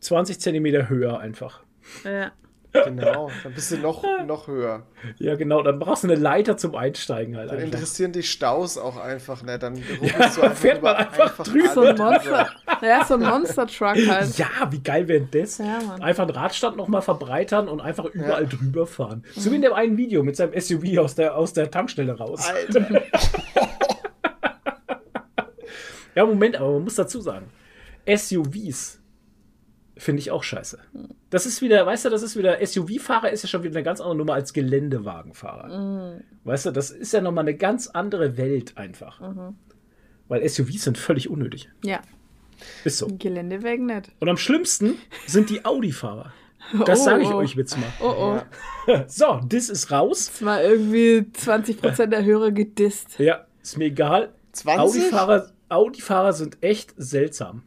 20 0.00 0.40
Zentimeter 0.40 0.88
höher 0.88 1.18
einfach. 1.18 1.62
Ja. 2.04 2.32
Genau. 2.72 3.32
Dann 3.42 3.52
bist 3.52 3.72
du 3.72 3.78
noch, 3.78 4.04
noch 4.26 4.46
höher. 4.46 4.84
Ja, 5.18 5.34
genau. 5.34 5.60
Dann 5.62 5.80
brauchst 5.80 6.04
du 6.04 6.08
eine 6.08 6.14
Leiter 6.14 6.56
zum 6.56 6.76
Einsteigen 6.76 7.36
halt 7.36 7.50
Dann 7.50 7.56
einfach. 7.58 7.72
interessieren 7.72 8.12
die 8.12 8.22
Staus 8.22 8.78
auch 8.78 8.96
einfach 8.96 9.42
nicht. 9.42 9.60
Dann 9.60 9.74
rumpelst 9.74 10.02
du 10.36 10.40
Ja, 10.40 10.46
einfach 10.46 10.54
fährt 10.54 10.80
man 10.80 10.94
über 10.94 10.98
einfach 11.24 11.44
drüber. 11.44 11.68
So 11.74 11.80
ein 11.80 11.96
Monster. 11.96 12.48
Ja, 12.80 13.04
so 13.04 13.14
ein 13.14 13.20
Monster-Truck 13.22 13.96
halt. 14.08 14.38
Ja, 14.38 14.46
wie 14.70 14.78
geil 14.80 15.08
wäre 15.08 15.26
das? 15.32 15.58
Ja, 15.58 15.80
Mann. 15.84 16.00
einfach 16.00 16.22
einen 16.22 16.30
Radstand 16.36 16.76
nochmal 16.76 17.02
verbreitern 17.02 17.66
und 17.68 17.80
einfach 17.80 18.04
überall 18.04 18.46
drüber 18.46 18.86
fahren. 18.86 19.24
So 19.34 19.50
wie 19.50 19.56
in 19.56 19.62
dem 19.62 19.72
einen 19.72 19.96
Video 19.96 20.22
mit 20.22 20.36
seinem 20.36 20.52
SUV 20.58 20.98
aus 20.98 21.16
der, 21.16 21.34
aus 21.36 21.52
der 21.52 21.72
Tankstelle 21.72 22.16
raus. 22.16 22.48
Alter. 22.48 22.86
Ja, 26.20 26.26
Moment, 26.26 26.56
aber 26.56 26.72
man 26.72 26.84
muss 26.84 26.96
dazu 26.96 27.18
sagen, 27.22 27.46
SUVs 28.06 29.00
finde 29.96 30.20
ich 30.20 30.30
auch 30.30 30.42
scheiße. 30.42 30.78
Das 31.30 31.46
ist 31.46 31.62
wieder, 31.62 31.86
weißt 31.86 32.04
du, 32.04 32.10
das 32.10 32.20
ist 32.20 32.36
wieder, 32.36 32.58
SUV-Fahrer 32.62 33.30
ist 33.30 33.42
ja 33.42 33.48
schon 33.48 33.62
wieder 33.62 33.74
eine 33.74 33.82
ganz 33.82 34.02
andere 34.02 34.16
Nummer 34.16 34.34
als 34.34 34.52
Geländewagenfahrer. 34.52 36.20
Weißt 36.44 36.66
du, 36.66 36.72
das 36.72 36.90
ist 36.90 37.14
ja 37.14 37.22
nochmal 37.22 37.44
eine 37.44 37.56
ganz 37.56 37.86
andere 37.86 38.36
Welt 38.36 38.76
einfach. 38.76 39.22
Weil 40.28 40.46
SUVs 40.46 40.82
sind 40.82 40.98
völlig 40.98 41.30
unnötig. 41.30 41.70
Ja. 41.82 42.02
Ist 42.84 42.98
so. 42.98 43.08
Geländewagen 43.18 43.86
nicht. 43.86 44.12
Und 44.20 44.28
am 44.28 44.36
schlimmsten 44.36 44.96
sind 45.26 45.48
die 45.48 45.64
Audi-Fahrer. 45.64 46.34
Das 46.84 47.00
Oh, 47.00 47.04
sage 47.04 47.22
ich 47.22 47.30
oh. 47.30 47.36
euch 47.36 47.54
jetzt 47.54 47.78
mal. 47.78 47.88
Oh 48.02 48.42
oh. 48.86 48.94
So, 49.06 49.40
das 49.48 49.70
ist 49.70 49.90
raus. 49.90 50.26
Jetzt 50.26 50.42
mal 50.42 50.62
irgendwie 50.62 51.26
20% 51.32 52.08
der 52.08 52.22
Hörer 52.22 52.50
gedisst. 52.50 53.18
Ja, 53.18 53.46
ist 53.62 53.78
mir 53.78 53.86
egal. 53.86 54.34
20? 54.52 54.78
Audi-Fahrer 54.78 55.50
Audi-Fahrer 55.70 56.32
sind 56.32 56.58
echt 56.62 56.92
seltsam. 56.96 57.62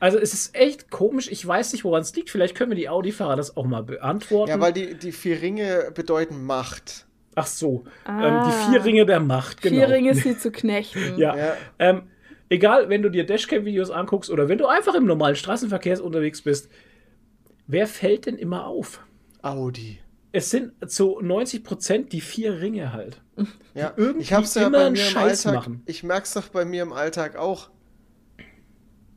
Also 0.00 0.18
es 0.18 0.34
ist 0.34 0.56
echt 0.56 0.90
komisch. 0.90 1.28
Ich 1.30 1.46
weiß 1.46 1.72
nicht, 1.72 1.84
woran 1.84 2.02
es 2.02 2.14
liegt. 2.16 2.30
Vielleicht 2.30 2.56
können 2.56 2.70
wir 2.72 2.76
die 2.76 2.88
Audi-Fahrer 2.88 3.36
das 3.36 3.56
auch 3.56 3.64
mal 3.66 3.82
beantworten. 3.84 4.50
Ja, 4.50 4.60
weil 4.60 4.72
die, 4.72 4.94
die 4.94 5.12
vier 5.12 5.40
Ringe 5.40 5.92
bedeuten 5.94 6.44
Macht. 6.44 7.06
Ach 7.36 7.46
so, 7.46 7.84
Ah. 8.04 8.44
ähm, 8.44 8.50
die 8.50 8.70
vier 8.72 8.84
Ringe 8.84 9.06
der 9.06 9.20
Macht. 9.20 9.62
Genau. 9.62 9.76
Vier 9.76 9.88
Ringe 9.90 10.14
sie 10.14 10.36
zu 10.38 10.50
knechten. 10.50 11.16
Ja. 11.18 11.36
Ja. 11.36 11.56
Ähm, 11.78 12.02
egal, 12.48 12.88
wenn 12.88 13.02
du 13.02 13.10
dir 13.10 13.24
Dashcam-Videos 13.24 13.90
anguckst 13.90 14.30
oder 14.30 14.48
wenn 14.48 14.58
du 14.58 14.66
einfach 14.66 14.94
im 14.94 15.04
normalen 15.06 15.36
Straßenverkehr 15.36 16.02
unterwegs 16.02 16.42
bist, 16.42 16.68
wer 17.66 17.86
fällt 17.86 18.26
denn 18.26 18.36
immer 18.38 18.66
auf? 18.66 19.00
Audi. 19.42 20.00
Es 20.36 20.50
sind 20.50 20.72
zu 20.90 21.18
90 21.22 21.64
Prozent 21.64 22.12
die 22.12 22.20
vier 22.20 22.60
Ringe 22.60 22.92
halt. 22.92 23.22
Ja, 23.74 23.94
irgendwie 23.96 24.20
ich 24.22 24.32
hab's 24.34 24.54
ja 24.54 24.66
immer 24.66 24.78
bei 24.78 24.84
einen 24.86 24.92
mir 24.92 25.00
im 25.00 25.10
Scheiß 25.10 25.46
Alltag. 25.46 25.62
machen. 25.62 25.82
Ich 25.86 26.02
merk's 26.02 26.34
doch 26.34 26.48
bei 26.48 26.66
mir 26.66 26.82
im 26.82 26.92
Alltag 26.92 27.36
auch. 27.36 27.70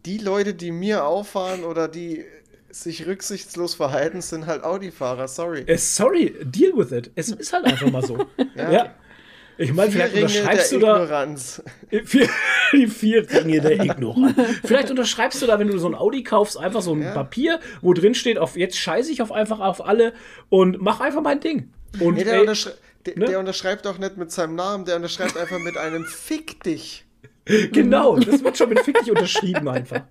Die 0.06 0.18
Leute, 0.18 0.54
die 0.54 0.72
mir 0.72 1.04
auffahren 1.04 1.66
oder 1.66 1.90
die 1.90 2.24
sich 2.70 3.06
rücksichtslos 3.06 3.76
verhalten, 3.76 4.22
sind 4.22 4.46
halt 4.46 4.64
Audi-Fahrer. 4.64 5.28
Sorry. 5.28 5.64
Äh, 5.68 5.78
sorry, 5.78 6.36
deal 6.44 6.72
with 6.78 6.92
it. 6.94 7.12
Es 7.16 7.30
ist 7.30 7.52
halt 7.52 7.66
einfach 7.66 7.92
mal 7.92 8.06
so. 8.06 8.18
ja. 8.56 8.72
Ja. 8.72 8.96
Ich 9.60 9.74
meine, 9.74 9.92
vielleicht 9.92 10.16
unterschreibst 10.16 10.72
du 10.72 10.80
da 10.80 11.04
Ignoranz. 11.04 11.62
vier, 12.06 12.30
die 12.72 12.88
vier 12.88 13.30
Ringe 13.30 13.60
der 13.60 13.84
Ignoranz. 13.84 14.34
vielleicht 14.64 14.90
unterschreibst 14.90 15.42
du 15.42 15.48
da, 15.48 15.60
wenn 15.60 15.68
du 15.68 15.78
so 15.78 15.88
ein 15.88 15.96
Audi 15.96 16.24
kaufst, 16.24 16.58
einfach 16.58 16.82
so 16.82 16.94
ein 16.94 17.02
Ja. 17.02 17.12
Papier, 17.14 17.60
wo 17.82 17.94
drin 17.94 18.16
steht, 18.16 18.38
auf 18.38 18.56
jetzt 18.56 18.78
scheiße 18.78 19.12
ich 19.12 19.22
auf 19.22 19.34
einfach 19.34 19.60
auf 19.60 19.86
alle 19.86 20.14
und 20.48 20.82
mach 20.82 21.02
einfach 21.02 21.22
mein 21.22 21.42
Ding. 21.42 21.74
Und 22.00 22.16
Nee, 22.16 22.24
der, 22.24 22.36
ey, 22.36 22.40
unterschrei 22.42 22.72
der, 23.06 23.18
ne? 23.18 23.26
der 23.26 23.40
unterschreibt 23.40 23.86
auch 23.86 23.98
nicht 23.98 24.16
mit 24.18 24.32
seinem 24.32 24.56
Namen, 24.56 24.86
der 24.86 24.96
unterschreibt 24.96 25.36
einfach 25.36 25.60
mit 25.60 25.76
einem 25.78 26.06
Fick 26.06 26.64
dich. 26.64 27.06
genau, 27.72 28.18
das 28.18 28.44
wird 28.44 28.58
schon 28.58 28.70
mit 28.70 28.80
Fick 28.82 29.00
dich 29.00 29.10
unterschrieben 29.12 29.68
einfach. 29.70 30.02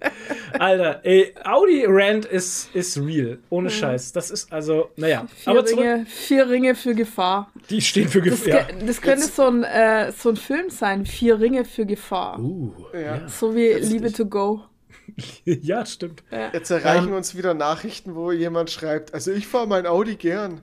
Alter, 0.59 1.01
ey, 1.05 1.35
Audi 1.45 1.85
Rant 1.87 2.25
ist, 2.25 2.75
ist 2.75 2.99
real. 2.99 3.39
Ohne 3.51 3.71
Scheiß. 3.71 4.13
Das 4.13 4.31
ist 4.31 4.53
also, 4.53 4.91
naja. 4.97 5.27
Vier, 5.35 5.51
Aber 5.53 5.65
zurück, 5.65 5.85
Ringe, 5.85 6.07
vier 6.07 6.49
Ringe 6.49 6.75
für 6.75 6.95
Gefahr. 6.95 7.51
die 7.71 7.81
stehen 7.81 8.09
für 8.09 8.21
Das, 8.23 8.45
Gefahr. 8.45 8.65
ge- 8.65 8.87
das 8.87 9.01
könnte 9.01 9.27
so 9.27 9.47
ein, 9.47 9.63
äh, 9.65 10.13
so 10.13 10.31
ein 10.31 10.37
Film 10.37 10.71
sein. 10.71 11.07
Vier 11.07 11.39
Ringe 11.41 11.65
für 11.65 11.87
Gefahr. 11.87 12.39
Uh, 12.41 12.73
Ja. 12.93 13.29
So 13.29 13.55
wie 13.55 13.73
Liebe 13.75 14.13
to 14.13 14.27
go. 14.27 14.63
ja, 15.45 15.87
stimmt. 15.87 16.23
Jetzt 16.53 16.71
erreichen 16.71 17.09
Ähm. 17.09 17.15
uns 17.15 17.37
wieder 17.37 17.55
Nachrichten, 17.55 18.15
wo 18.15 18.31
jemand 18.31 18.71
schreibt, 18.71 19.15
also 19.15 19.33
ich 19.33 19.47
fahre 19.47 19.67
mein 19.67 19.87
Audi 19.87 20.17
gern 20.17 20.61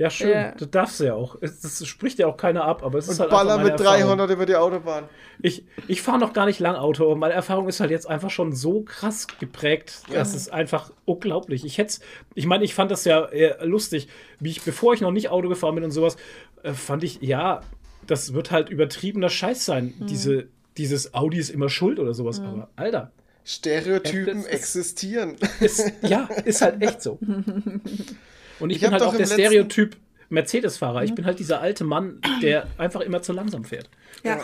Ja, 0.00 0.08
schön. 0.08 0.30
Ja. 0.30 0.52
Das 0.52 0.70
darfst 0.70 0.98
du 1.00 1.04
ja 1.04 1.14
auch. 1.14 1.36
Es- 1.42 1.60
Das 1.60 1.86
spricht 1.86 2.18
ja 2.18 2.26
auch 2.26 2.38
keiner 2.38 2.64
ab, 2.64 2.82
aber 2.82 2.98
es 2.98 3.04
ist 3.06 3.16
und 3.16 3.20
halt 3.20 3.30
baller 3.32 3.58
mit 3.58 3.72
Erfahrung. 3.72 4.00
300 4.00 4.30
über 4.30 4.46
die 4.46 4.56
Autobahn. 4.56 5.04
Ich, 5.42 5.66
ich 5.88 6.00
fahre 6.00 6.18
noch 6.18 6.32
gar 6.32 6.46
nicht 6.46 6.58
lang 6.58 6.74
Auto, 6.74 7.04
aber 7.04 7.16
meine 7.16 7.34
Erfahrung 7.34 7.68
ist 7.68 7.80
halt 7.80 7.90
jetzt 7.90 8.08
einfach 8.08 8.30
schon 8.30 8.54
so 8.54 8.80
krass 8.80 9.26
geprägt, 9.38 10.02
das 10.10 10.34
ist 10.34 10.50
einfach 10.52 10.90
unglaublich. 11.04 11.66
Ich 11.66 11.76
hätte 11.76 11.98
ich 12.34 12.46
meine, 12.46 12.64
ich 12.64 12.74
fand 12.74 12.90
das 12.90 13.04
ja 13.04 13.26
eher 13.28 13.64
lustig, 13.66 14.08
wie 14.38 14.50
ich, 14.50 14.62
bevor 14.62 14.94
ich 14.94 15.02
noch 15.02 15.12
nicht 15.12 15.28
Auto 15.28 15.50
gefahren 15.50 15.74
bin 15.74 15.84
und 15.84 15.90
sowas, 15.90 16.16
äh, 16.62 16.72
fand 16.72 17.04
ich, 17.04 17.20
ja, 17.20 17.60
das 18.06 18.32
wird 18.32 18.50
halt 18.50 18.70
übertriebener 18.70 19.28
Scheiß 19.28 19.66
sein, 19.66 19.92
diese, 20.08 20.48
dieses 20.78 21.12
Audi 21.12 21.36
ist 21.38 21.50
immer 21.50 21.68
schuld 21.68 21.98
oder 21.98 22.14
sowas, 22.14 22.40
aber 22.40 22.70
Alter, 22.76 23.10
Stereotypen 23.44 24.38
ist- 24.40 24.46
existieren. 24.46 25.36
ist, 25.60 25.92
ja, 26.02 26.26
ist 26.46 26.62
halt 26.62 26.80
echt 26.82 27.02
so. 27.02 27.18
Und 28.60 28.70
ich, 28.70 28.76
Ich 28.76 28.82
bin 28.82 28.92
halt 28.92 29.02
auch 29.02 29.14
der 29.16 29.26
Stereotyp 29.26 29.96
Mercedes-Fahrer. 30.28 31.02
Ich 31.02 31.14
bin 31.14 31.24
halt 31.24 31.38
dieser 31.40 31.60
alte 31.60 31.82
Mann, 31.82 32.20
der 32.40 32.66
einfach 32.78 33.00
immer 33.00 33.20
zu 33.20 33.32
langsam 33.32 33.64
fährt. 33.64 33.88
Ja. 34.22 34.38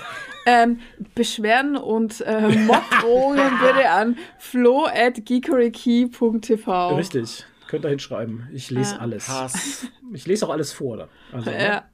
Ähm, 0.46 0.80
Beschwerden 1.14 1.76
und 1.76 2.20
äh, 2.22 2.48
Morddrohungen 2.48 3.50
bitte 3.60 3.88
an 3.90 4.16
flo 4.38 4.86
at 4.86 5.24
geekerykey.tv. 5.24 6.96
Richtig. 6.96 7.44
Könnt 7.68 7.84
ihr 7.84 7.90
hinschreiben. 7.90 8.48
Ich 8.52 8.70
lese 8.70 8.94
Ja. 8.94 9.00
alles. 9.00 9.28
Hass. 9.28 9.86
Ich 10.12 10.26
lese 10.26 10.46
auch 10.46 10.50
alles 10.50 10.72
vor. 10.72 10.96
Da. 10.96 11.08
Also, 11.32 11.50
ne? 11.50 11.64
Ja. 11.64 11.84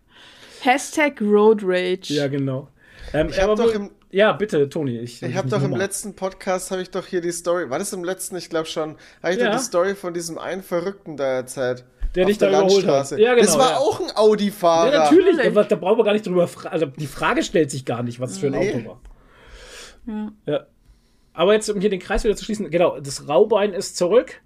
Hashtag 0.60 1.20
Road 1.20 1.60
Rage. 1.64 2.12
ja, 2.14 2.28
genau. 2.28 2.68
Ähm, 3.12 3.28
Ich 3.30 3.38
hab 3.38 3.44
aber 3.50 3.56
doch 3.64 3.74
im- 3.74 3.90
ja, 4.10 4.32
bitte, 4.32 4.68
Toni. 4.68 4.98
Ich, 4.98 5.22
Ich 5.22 5.36
habe 5.36 5.48
doch 5.48 5.62
im 5.62 5.74
letzten 5.74 6.14
Podcast, 6.14 6.70
habe 6.70 6.82
ich 6.82 6.90
doch 6.90 7.06
hier 7.06 7.22
die 7.22 7.32
Story, 7.32 7.70
war 7.70 7.78
das 7.78 7.92
im 7.94 8.04
letzten? 8.04 8.36
Ich 8.36 8.50
glaube 8.50 8.66
schon, 8.66 8.96
habe 9.22 9.32
ich 9.34 9.40
Ja. 9.40 9.50
doch 9.50 9.56
die 9.58 9.64
Story 9.64 9.94
von 9.94 10.12
diesem 10.12 10.38
einen 10.38 10.62
Verrückten 10.62 11.16
da 11.16 11.24
erzählt. 11.24 11.84
Der 12.14 12.26
dich 12.26 12.38
da 12.38 12.48
überholt 12.48 12.86
hat. 12.86 13.10
Ja, 13.12 13.34
genau, 13.34 13.46
Das 13.46 13.58
war 13.58 13.70
ja. 13.70 13.76
auch 13.78 14.00
ein 14.00 14.14
Audi-Fahrer. 14.14 14.92
Ja, 14.92 14.98
natürlich. 15.04 15.46
Aber 15.46 15.64
da 15.64 15.76
brauchen 15.76 15.98
wir 15.98 16.04
gar 16.04 16.12
nicht 16.12 16.26
drüber 16.26 16.46
fragen. 16.46 16.68
Also, 16.74 16.86
die 16.86 17.06
Frage 17.06 17.42
stellt 17.42 17.70
sich 17.70 17.84
gar 17.84 18.02
nicht, 18.02 18.20
was 18.20 18.32
es 18.32 18.38
für 18.38 18.46
ein 18.48 18.52
Nee. 18.52 18.74
Auto 18.74 18.88
war. 20.06 20.34
Ja. 20.46 20.66
Aber 21.32 21.54
jetzt, 21.54 21.70
um 21.70 21.80
hier 21.80 21.88
den 21.90 22.00
Kreis 22.00 22.24
wieder 22.24 22.36
zu 22.36 22.44
schließen, 22.44 22.70
genau, 22.70 23.00
das 23.00 23.28
Raubein 23.28 23.72
ist 23.72 23.96
zurück 23.96 24.42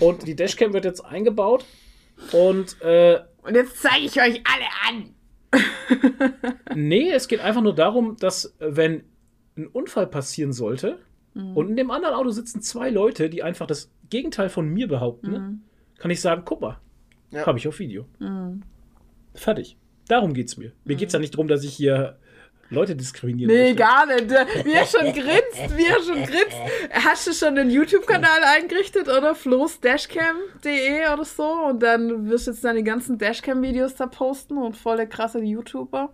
und 0.00 0.26
die 0.26 0.34
Dashcam 0.34 0.72
wird 0.72 0.84
jetzt 0.84 1.04
eingebaut. 1.04 1.64
Und 2.32 2.80
äh, 2.82 3.20
Und 3.42 3.54
jetzt 3.54 3.80
zeige 3.80 4.04
ich 4.06 4.20
euch 4.20 4.42
alle 4.44 4.66
an. 4.88 5.14
Nee, 6.74 7.10
es 7.12 7.28
geht 7.28 7.40
einfach 7.40 7.62
nur 7.62 7.74
darum, 7.74 8.16
dass 8.18 8.46
äh, 8.58 8.76
wenn 8.76 9.04
ein 9.56 9.66
Unfall 9.68 10.06
passieren 10.06 10.52
sollte 10.52 10.98
Mhm. 11.34 11.54
und 11.56 11.68
in 11.68 11.76
dem 11.76 11.90
anderen 11.90 12.14
Auto 12.14 12.30
sitzen 12.30 12.62
zwei 12.62 12.88
Leute, 12.88 13.28
die 13.28 13.42
einfach 13.42 13.66
das 13.66 13.90
Gegenteil 14.08 14.48
von 14.48 14.68
mir 14.68 14.88
behaupten, 14.88 15.30
Mhm. 15.32 15.60
kann 15.98 16.10
ich 16.10 16.20
sagen, 16.22 16.42
guck 16.46 16.62
mal, 16.62 16.78
Ja. 17.36 17.46
habe 17.46 17.58
ich 17.58 17.68
auf 17.68 17.78
Video. 17.78 18.06
Fertig. 19.34 19.76
Darum 20.08 20.34
geht's 20.34 20.56
mir. 20.56 20.72
Mir 20.84 20.96
geht's 20.96 21.12
ja 21.12 21.18
nicht 21.18 21.34
darum, 21.34 21.48
dass 21.48 21.64
ich 21.64 21.74
hier 21.74 22.16
Leute 22.70 22.96
diskriminieren 22.96 23.52
Nee, 23.52 23.60
möchte. 23.74 23.76
gar 23.76 24.06
nicht. 24.06 24.30
Wie 24.64 24.72
er 24.72 24.86
schon 24.86 25.12
grinst, 25.12 25.76
wie 25.76 25.84
er 25.86 26.02
schon 26.02 26.22
grinst. 26.24 26.56
Hast 26.92 27.26
du 27.26 27.32
schon 27.32 27.56
einen 27.58 27.70
YouTube-Kanal 27.70 28.42
eingerichtet, 28.44 29.08
oder? 29.08 29.34
floßdashcam.de 29.34 31.12
oder 31.12 31.24
so? 31.24 31.44
Und 31.68 31.82
dann 31.82 32.28
wirst 32.28 32.46
du 32.46 32.50
jetzt 32.52 32.64
deine 32.64 32.82
ganzen 32.82 33.18
Dashcam-Videos 33.18 33.94
da 33.96 34.06
posten 34.06 34.58
und 34.58 34.76
volle 34.76 35.06
krasse 35.08 35.40
YouTuber. 35.40 36.12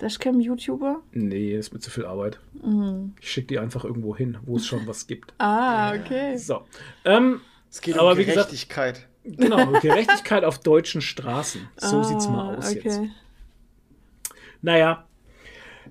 Dashcam-YouTuber? 0.00 0.96
Nee, 1.12 1.56
das 1.56 1.66
ist 1.68 1.72
mir 1.72 1.80
zu 1.80 1.90
viel 1.90 2.04
Arbeit. 2.06 2.38
Mhm. 2.62 3.14
Ich 3.20 3.30
schicke 3.30 3.46
die 3.48 3.58
einfach 3.58 3.84
irgendwo 3.84 4.14
hin, 4.16 4.36
wo 4.44 4.56
es 4.56 4.66
schon 4.66 4.86
was 4.86 5.06
gibt. 5.06 5.32
Ah, 5.38 5.94
okay. 5.94 6.36
So. 6.36 6.62
Ähm, 7.04 7.40
Es 7.70 7.80
geht 7.80 7.98
Aber 7.98 8.12
um 8.12 8.18
wie 8.18 8.24
gesagt- 8.24 8.48
Gerechtigkeit. 8.50 9.06
Genau, 9.26 9.72
Gerechtigkeit 9.80 10.44
auf 10.44 10.58
deutschen 10.58 11.00
Straßen. 11.00 11.68
So 11.76 12.02
sieht's 12.02 12.28
mal 12.28 12.54
Ah, 12.54 12.58
aus 12.58 12.74
jetzt. 12.74 12.98
okay. 12.98 13.10
Naja, 14.62 15.06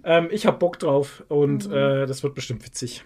ähm, 0.04 0.28
ich 0.32 0.46
hab 0.46 0.60
Bock 0.60 0.80
drauf 0.80 1.24
und 1.28 1.68
Mhm. 1.68 1.74
äh, 1.76 2.06
das 2.06 2.24
wird 2.24 2.36
bestimmt 2.36 2.66
witzig. 2.66 3.04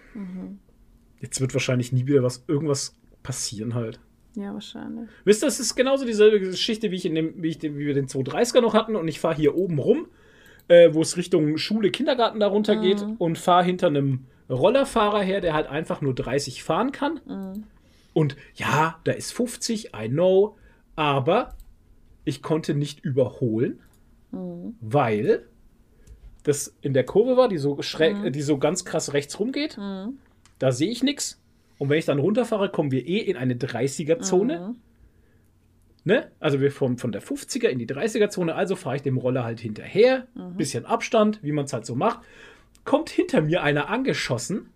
Jetzt 1.20 1.40
wird 1.40 1.52
wahrscheinlich 1.54 1.92
nie 1.92 2.06
wieder 2.06 2.22
was, 2.22 2.44
irgendwas 2.48 2.96
passieren 3.22 3.74
halt. 3.74 4.00
Ja, 4.36 4.52
wahrscheinlich. 4.54 5.08
Wisst 5.24 5.42
ihr, 5.42 5.48
es 5.48 5.60
ist 5.60 5.74
genauso 5.74 6.04
dieselbe 6.06 6.40
Geschichte, 6.40 6.90
wie, 6.90 6.96
ich 6.96 7.04
in 7.06 7.14
dem, 7.14 7.42
wie, 7.42 7.48
ich 7.48 7.58
den, 7.58 7.76
wie 7.76 7.86
wir 7.86 7.94
den 7.94 8.06
230er 8.06 8.60
noch 8.60 8.74
hatten 8.74 8.96
und 8.96 9.08
ich 9.08 9.20
fahre 9.20 9.34
hier 9.34 9.56
oben 9.56 9.78
rum, 9.78 10.06
äh, 10.68 10.94
wo 10.94 11.02
es 11.02 11.16
Richtung 11.16 11.56
Schule, 11.58 11.90
Kindergarten 11.90 12.38
da 12.40 12.46
runter 12.46 12.76
geht 12.76 13.04
und 13.18 13.38
fahre 13.38 13.64
hinter 13.64 13.88
einem 13.88 14.26
Rollerfahrer 14.48 15.20
her, 15.20 15.40
der 15.40 15.54
halt 15.54 15.66
einfach 15.66 16.00
nur 16.00 16.14
30 16.14 16.62
fahren 16.62 16.92
kann. 16.92 17.20
Und 18.12 18.36
ja, 18.54 18.98
da 19.04 19.12
ist 19.12 19.32
50, 19.32 19.92
I 19.94 20.08
know, 20.08 20.56
aber 20.96 21.54
ich 22.24 22.42
konnte 22.42 22.74
nicht 22.74 23.00
überholen, 23.00 23.80
weil 24.80 25.46
das 26.42 26.76
in 26.80 26.92
der 26.94 27.04
Kurve 27.04 27.36
war, 27.36 27.48
die 27.48 27.58
so 27.58 27.80
schräg, 27.82 28.32
die 28.32 28.42
so 28.42 28.58
ganz 28.58 28.84
krass 28.84 29.12
rechts 29.12 29.38
rumgeht. 29.38 29.78
Da 30.58 30.72
sehe 30.72 30.90
ich 30.90 31.02
nichts. 31.02 31.40
Und 31.78 31.88
wenn 31.88 31.98
ich 31.98 32.04
dann 32.04 32.18
runterfahre, 32.18 32.70
kommen 32.70 32.90
wir 32.90 33.06
eh 33.06 33.18
in 33.18 33.36
eine 33.36 33.54
30er-Zone. 33.54 34.74
Ne? 36.04 36.30
Also 36.40 36.60
wir 36.60 36.70
kommen 36.70 36.98
von 36.98 37.12
der 37.12 37.22
50er 37.22 37.68
in 37.68 37.78
die 37.78 37.86
30er-Zone, 37.86 38.54
also 38.54 38.74
fahre 38.76 38.96
ich 38.96 39.02
dem 39.02 39.18
Roller 39.18 39.44
halt 39.44 39.60
hinterher. 39.60 40.26
Bisschen 40.56 40.84
Abstand, 40.84 41.42
wie 41.42 41.52
man 41.52 41.66
es 41.66 41.72
halt 41.72 41.86
so 41.86 41.94
macht. 41.94 42.20
Kommt 42.84 43.10
hinter 43.10 43.42
mir 43.42 43.62
einer 43.62 43.88
angeschossen, 43.88 44.70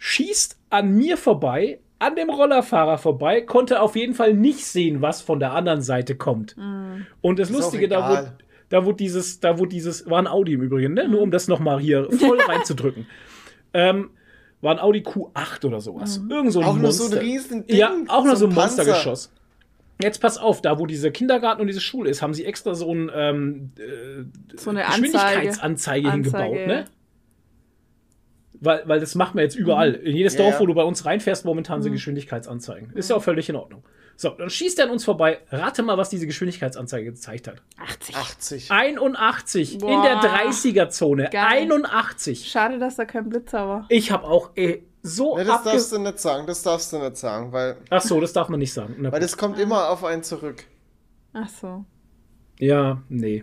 schießt 0.00 0.56
an 0.70 0.94
mir 0.96 1.16
vorbei, 1.16 1.78
an 1.98 2.16
dem 2.16 2.30
Rollerfahrer 2.30 2.96
vorbei, 2.96 3.42
konnte 3.42 3.82
auf 3.82 3.94
jeden 3.94 4.14
Fall 4.14 4.32
nicht 4.32 4.64
sehen, 4.64 5.02
was 5.02 5.20
von 5.20 5.38
der 5.38 5.52
anderen 5.52 5.82
Seite 5.82 6.16
kommt. 6.16 6.56
Und 7.20 7.38
das 7.38 7.50
Ist 7.50 7.56
Lustige, 7.56 7.86
da 7.86 8.08
wurde, 8.08 8.32
da 8.70 8.84
wurde 8.86 8.96
dieses, 8.96 9.40
da 9.40 9.58
wurde 9.58 9.68
dieses, 9.68 10.08
war 10.08 10.18
ein 10.18 10.26
Audi 10.26 10.54
im 10.54 10.62
Übrigen, 10.62 10.94
ne? 10.94 11.06
nur 11.06 11.20
um 11.20 11.30
das 11.30 11.46
nochmal 11.48 11.78
hier 11.78 12.08
voll 12.10 12.40
reinzudrücken. 12.48 13.06
Ähm, 13.74 14.10
war 14.62 14.72
ein 14.72 14.78
Audi 14.78 15.00
Q8 15.00 15.66
oder 15.66 15.80
sowas. 15.82 16.20
Irgend 16.28 16.52
so 16.52 16.60
ein 16.60 16.66
Auch 16.66 16.72
nur 16.74 16.82
Monster. 16.84 17.04
so 17.04 17.12
ein 17.16 17.18
Riesending, 17.18 17.76
Ja, 17.76 17.94
auch 18.08 18.24
nur 18.24 18.36
so 18.36 18.46
ein 18.46 18.54
Panzer. 18.54 18.84
Monstergeschoss. 18.84 19.32
Jetzt 20.02 20.22
pass 20.22 20.38
auf, 20.38 20.62
da 20.62 20.78
wo 20.78 20.86
dieser 20.86 21.10
Kindergarten 21.10 21.60
und 21.60 21.66
diese 21.66 21.80
Schule 21.82 22.08
ist, 22.08 22.22
haben 22.22 22.32
sie 22.32 22.46
extra 22.46 22.74
so 22.74 22.90
ein 22.90 23.10
ähm, 23.14 23.72
äh, 23.78 24.56
So 24.56 24.70
eine 24.70 24.86
Anzeige. 24.86 25.02
Geschwindigkeitsanzeige 25.12 26.10
hingebaut, 26.12 26.40
Anzeige, 26.40 26.66
ne? 26.66 26.84
Weil, 28.60 28.82
weil 28.86 29.00
das 29.00 29.14
machen 29.14 29.36
wir 29.36 29.42
jetzt 29.42 29.56
überall. 29.56 29.94
In 29.94 30.14
jedes 30.16 30.34
Ja, 30.34 30.40
Dorf, 30.42 30.54
ja. 30.54 30.60
wo 30.60 30.66
du 30.66 30.74
bei 30.74 30.82
uns 30.82 31.04
reinfährst, 31.06 31.44
momentan 31.44 31.82
sind 31.82 31.92
Geschwindigkeitsanzeigen. 31.92 32.92
Ist 32.94 33.10
ja 33.10 33.16
auch 33.16 33.22
völlig 33.22 33.48
in 33.48 33.56
Ordnung. 33.56 33.82
So, 34.16 34.28
dann 34.30 34.50
schießt 34.50 34.78
er 34.78 34.84
an 34.84 34.90
uns 34.90 35.02
vorbei. 35.04 35.38
Rate 35.50 35.82
mal, 35.82 35.96
was 35.96 36.10
diese 36.10 36.26
Geschwindigkeitsanzeige 36.26 37.06
gezeigt 37.12 37.48
hat. 37.48 37.62
80. 37.78 38.16
80. 38.16 38.70
81 38.70 39.72
in 39.74 39.78
Boah. 39.80 40.02
der 40.02 40.20
30er-Zone. 40.20 41.30
Geil. 41.32 41.42
81. 41.42 42.46
Schade, 42.50 42.78
dass 42.78 42.96
da 42.96 43.06
kein 43.06 43.30
Blitzer 43.30 43.66
war. 43.66 43.86
Ich 43.88 44.12
habe 44.12 44.24
auch 44.24 44.50
ey, 44.56 44.84
so 45.02 45.38
Nee, 45.38 45.44
das 45.44 45.62
darfst 45.64 45.92
du 45.92 45.98
nicht 45.98 46.18
sagen, 46.18 46.46
das 46.46 46.62
darfst 46.62 46.92
du 46.92 46.98
nicht 46.98 47.16
sagen, 47.16 47.50
weil, 47.52 47.78
Ach 47.88 48.02
so, 48.02 48.20
das 48.20 48.34
darf 48.34 48.50
man 48.50 48.58
nicht 48.60 48.74
sagen. 48.74 48.96
Na 48.98 49.04
weil 49.10 49.20
gut. 49.20 49.24
das 49.24 49.38
kommt 49.38 49.58
immer 49.58 49.88
auf 49.88 50.04
einen 50.04 50.22
zurück. 50.22 50.64
Ach 51.32 51.48
so. 51.48 51.86
Ja, 52.58 53.00
nee. 53.08 53.42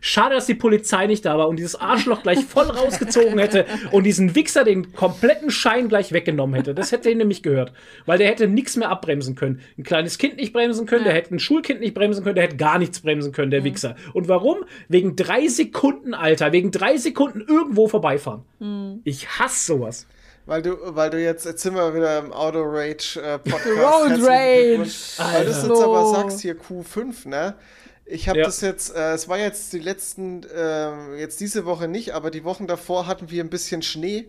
Schade, 0.00 0.34
dass 0.34 0.46
die 0.46 0.54
Polizei 0.54 1.06
nicht 1.06 1.24
da 1.24 1.38
war 1.38 1.48
und 1.48 1.56
dieses 1.56 1.76
Arschloch 1.76 2.22
gleich 2.22 2.44
voll 2.44 2.66
rausgezogen 2.70 3.38
hätte 3.38 3.66
und 3.90 4.04
diesen 4.04 4.34
Wichser 4.34 4.64
den 4.64 4.92
kompletten 4.92 5.50
Schein 5.50 5.88
gleich 5.88 6.12
weggenommen 6.12 6.54
hätte. 6.54 6.74
Das 6.74 6.92
hätte 6.92 7.10
ihn 7.10 7.18
nämlich 7.18 7.42
gehört. 7.42 7.72
Weil 8.06 8.18
der 8.18 8.28
hätte 8.28 8.48
nichts 8.48 8.76
mehr 8.76 8.90
abbremsen 8.90 9.34
können. 9.34 9.60
Ein 9.78 9.84
kleines 9.84 10.18
Kind 10.18 10.36
nicht 10.36 10.52
bremsen 10.52 10.86
können, 10.86 11.04
der 11.04 11.14
hätte 11.14 11.34
ein 11.34 11.38
Schulkind 11.38 11.80
nicht 11.80 11.94
bremsen 11.94 12.24
können, 12.24 12.36
der 12.36 12.44
hätte 12.44 12.56
gar 12.56 12.78
nichts 12.78 13.00
bremsen 13.00 13.32
können, 13.32 13.50
der 13.50 13.64
Wichser. 13.64 13.96
Und 14.12 14.28
warum? 14.28 14.58
Wegen 14.88 15.16
drei 15.16 15.48
Sekunden, 15.48 16.14
Alter. 16.14 16.52
Wegen 16.52 16.70
drei 16.70 16.96
Sekunden 16.96 17.40
irgendwo 17.40 17.88
vorbeifahren. 17.88 18.42
Ich 19.04 19.28
hasse 19.38 19.66
sowas. 19.66 20.06
Weil 20.44 20.62
du, 20.62 20.76
weil 20.82 21.10
du 21.10 21.22
jetzt, 21.22 21.44
jetzt 21.44 21.62
sind 21.62 21.74
wir 21.74 21.94
wieder 21.94 22.18
im 22.18 22.32
Auto 22.32 22.62
Rage 22.62 23.20
äh, 23.20 23.38
Podcast. 23.50 23.68
Road 23.68 24.10
Rage. 24.22 24.90
Weil 25.18 25.44
du 25.44 25.50
es 25.50 25.62
jetzt 25.62 25.70
aber 25.70 26.06
sagst, 26.06 26.40
hier 26.40 26.56
Q5, 26.56 27.28
ne? 27.28 27.54
Ich 28.04 28.28
habe 28.28 28.40
Ja. 28.40 28.44
das 28.46 28.60
jetzt, 28.60 28.94
äh, 28.94 29.12
es 29.12 29.28
war 29.28 29.38
jetzt 29.38 29.72
die 29.72 29.78
letzten, 29.78 30.42
äh, 30.44 31.16
jetzt 31.18 31.40
diese 31.40 31.64
Woche 31.64 31.88
nicht, 31.88 32.12
aber 32.14 32.30
die 32.30 32.44
Wochen 32.44 32.66
davor 32.66 33.06
hatten 33.06 33.30
wir 33.30 33.42
ein 33.42 33.50
bisschen 33.50 33.82
Schnee. 33.82 34.26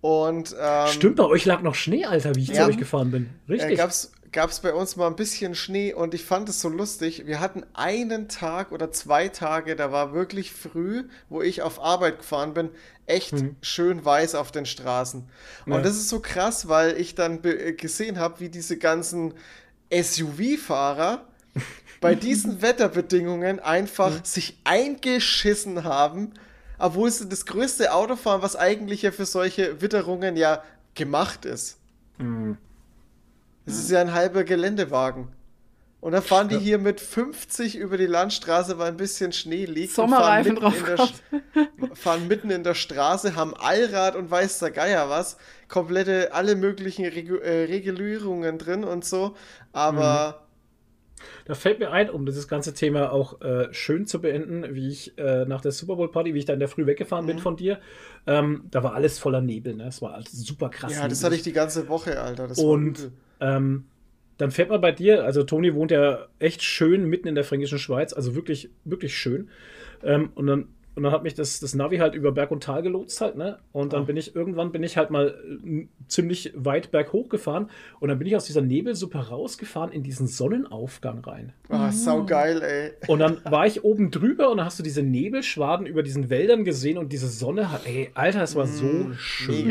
Und 0.00 0.54
ähm, 0.60 0.86
Stimmt, 0.88 1.16
bei 1.16 1.24
euch 1.24 1.44
lag 1.46 1.62
noch 1.62 1.74
Schnee, 1.74 2.04
Alter, 2.04 2.34
wie 2.34 2.42
ich 2.42 2.48
Ja. 2.48 2.64
zu 2.64 2.70
euch 2.70 2.76
gefahren 2.78 3.10
bin. 3.10 3.30
äh, 3.48 3.52
Richtig. 3.52 3.78
gab's 3.78 4.12
gab's 4.32 4.60
bei 4.60 4.74
uns 4.74 4.96
mal 4.96 5.06
ein 5.06 5.16
bisschen 5.16 5.54
Schnee 5.54 5.94
und 5.94 6.12
ich 6.12 6.22
fand 6.24 6.48
es 6.50 6.60
so 6.60 6.68
lustig. 6.68 7.22
Wir 7.26 7.40
hatten 7.40 7.64
einen 7.72 8.28
Tag 8.28 8.70
oder 8.70 8.92
zwei 8.92 9.28
Tage, 9.28 9.76
da 9.76 9.92
war 9.92 10.12
wirklich 10.12 10.52
früh, 10.52 11.04
wo 11.30 11.40
ich 11.40 11.62
auf 11.62 11.80
Arbeit 11.80 12.18
gefahren 12.18 12.52
bin, 12.52 12.68
echt 13.06 13.32
schön 13.62 14.04
weiß 14.04 14.34
auf 14.34 14.52
den 14.52 14.66
Straßen. 14.66 15.26
Und 15.64 15.72
Ja. 15.72 15.80
das 15.80 15.96
ist 15.96 16.10
so 16.10 16.20
krass, 16.20 16.68
weil 16.68 17.00
ich 17.00 17.14
dann 17.14 17.42
äh, 17.44 17.72
gesehen 17.72 18.18
habe, 18.18 18.40
wie 18.40 18.50
diese 18.50 18.76
ganzen 18.76 19.32
SUV-Fahrer 19.90 21.26
bei 22.00 22.14
diesen 22.14 22.62
Wetterbedingungen 22.62 23.60
einfach 23.60 24.24
sich 24.24 24.58
eingeschissen 24.64 25.84
haben, 25.84 26.32
obwohl 26.78 27.10
sie 27.10 27.28
das 27.28 27.46
größte 27.46 27.92
Auto 27.92 28.16
fahren, 28.16 28.42
was 28.42 28.56
eigentlich 28.56 29.02
ja 29.02 29.12
für 29.12 29.26
solche 29.26 29.80
Witterungen 29.80 30.36
ja 30.36 30.62
gemacht 30.94 31.44
ist. 31.44 31.78
Es 33.66 33.78
ist 33.78 33.90
ja 33.90 34.00
ein 34.00 34.12
halber 34.12 34.44
Geländewagen. 34.44 35.28
Und 36.00 36.12
dann 36.12 36.22
fahren 36.22 36.48
die 36.48 36.58
hier 36.58 36.78
mit 36.78 37.00
50 37.00 37.76
über 37.76 37.96
die 37.96 38.06
Landstraße, 38.06 38.78
weil 38.78 38.88
ein 38.88 38.96
bisschen 38.96 39.32
Schnee 39.32 39.64
liegt. 39.64 39.92
Sommerreifen 39.92 40.56
und 40.56 40.62
fahren 40.62 40.72
mitten, 40.72 40.92
in 40.92 40.96
drauf 40.96 41.16
der, 41.80 41.96
fahren 41.96 42.28
mitten 42.28 42.50
in 42.50 42.62
der 42.62 42.74
Straße, 42.74 43.34
haben 43.34 43.54
Allrad 43.54 44.14
und 44.14 44.30
weiß 44.30 44.60
der 44.60 44.70
Geier 44.70 45.10
was. 45.10 45.36
Komplette, 45.66 46.32
alle 46.32 46.54
möglichen 46.54 47.06
Regu 47.06 47.38
äh, 47.38 47.64
Regulierungen 47.64 48.58
drin 48.58 48.84
und 48.84 49.04
so. 49.04 49.36
Aber 49.72 50.45
Da 51.44 51.54
fällt 51.54 51.78
mir 51.78 51.90
ein, 51.92 52.10
um 52.10 52.26
dieses 52.26 52.48
ganze 52.48 52.74
Thema 52.74 53.12
auch 53.12 53.40
äh, 53.40 53.68
schön 53.72 54.06
zu 54.06 54.20
beenden, 54.20 54.74
wie 54.74 54.88
ich 54.88 55.16
äh, 55.18 55.44
nach 55.46 55.60
der 55.60 55.72
Super 55.72 55.96
Bowl 55.96 56.10
Party, 56.10 56.34
wie 56.34 56.38
ich 56.38 56.44
da 56.44 56.52
in 56.52 56.58
der 56.60 56.68
Früh 56.68 56.86
weggefahren 56.86 57.24
Mhm. 57.24 57.28
bin 57.30 57.38
von 57.38 57.56
dir, 57.56 57.78
ähm, 58.26 58.64
da 58.70 58.82
war 58.82 58.94
alles 58.94 59.18
voller 59.18 59.40
Nebel, 59.40 59.74
ne? 59.74 59.86
Es 59.88 60.02
war 60.02 60.14
alles 60.14 60.32
super 60.32 60.68
krass. 60.68 60.92
ja, 60.92 61.08
das 61.08 61.22
hatte 61.22 61.34
ich 61.36 61.42
die 61.42 61.52
ganze 61.52 61.88
Woche, 61.88 62.20
Alter. 62.20 62.48
Das 62.48 62.58
Und 62.58 63.10
ähm, 63.40 63.84
dann 64.38 64.50
fährt 64.50 64.68
man 64.68 64.80
bei 64.80 64.92
dir, 64.92 65.24
also 65.24 65.42
Toni 65.44 65.74
wohnt 65.74 65.90
ja 65.90 66.26
echt 66.38 66.62
schön 66.62 67.04
mitten 67.06 67.28
in 67.28 67.34
der 67.34 67.44
fränkischen 67.44 67.78
Schweiz, 67.78 68.12
also 68.12 68.34
wirklich, 68.34 68.70
wirklich 68.84 69.16
schön. 69.16 69.48
Ähm, 70.02 70.30
und 70.34 70.46
dann 70.46 70.68
und 70.96 71.02
dann 71.04 71.12
hat 71.12 71.22
mich 71.22 71.34
das, 71.34 71.60
das 71.60 71.74
Navi 71.74 71.98
halt 71.98 72.14
über 72.14 72.32
Berg 72.32 72.50
und 72.50 72.62
Tal 72.64 72.82
gelotst 72.82 73.20
halt, 73.20 73.36
ne? 73.36 73.58
Und 73.72 73.92
dann 73.92 74.06
bin 74.06 74.16
ich, 74.16 74.34
irgendwann 74.34 74.72
bin 74.72 74.82
ich 74.82 74.96
halt 74.96 75.10
mal 75.10 75.34
äh, 75.64 75.86
ziemlich 76.08 76.52
weit 76.56 76.90
berghoch 76.90 77.28
gefahren 77.28 77.70
und 78.00 78.08
dann 78.08 78.18
bin 78.18 78.26
ich 78.26 78.34
aus 78.34 78.46
dieser 78.46 78.62
Nebelsuppe 78.62 79.18
rausgefahren 79.18 79.92
in 79.92 80.02
diesen 80.02 80.26
Sonnenaufgang 80.26 81.20
rein. 81.20 81.52
Ah, 81.68 81.92
saugeil, 81.92 82.62
ey. 82.62 82.90
Und 83.08 83.18
dann 83.20 83.38
war 83.44 83.66
ich 83.66 83.84
oben 83.84 84.10
drüber 84.10 84.50
und 84.50 84.56
dann 84.56 84.66
hast 84.66 84.78
du 84.78 84.82
diese 84.82 85.02
Nebelschwaden 85.02 85.86
über 85.86 86.02
diesen 86.02 86.30
Wäldern 86.30 86.64
gesehen 86.64 86.98
und 86.98 87.12
diese 87.12 87.28
Sonne 87.28 87.70
hat, 87.70 87.86
ey, 87.86 88.10
Alter, 88.14 88.40
das 88.40 88.56
war 88.56 88.66
so 88.66 89.12
schön. 89.18 89.66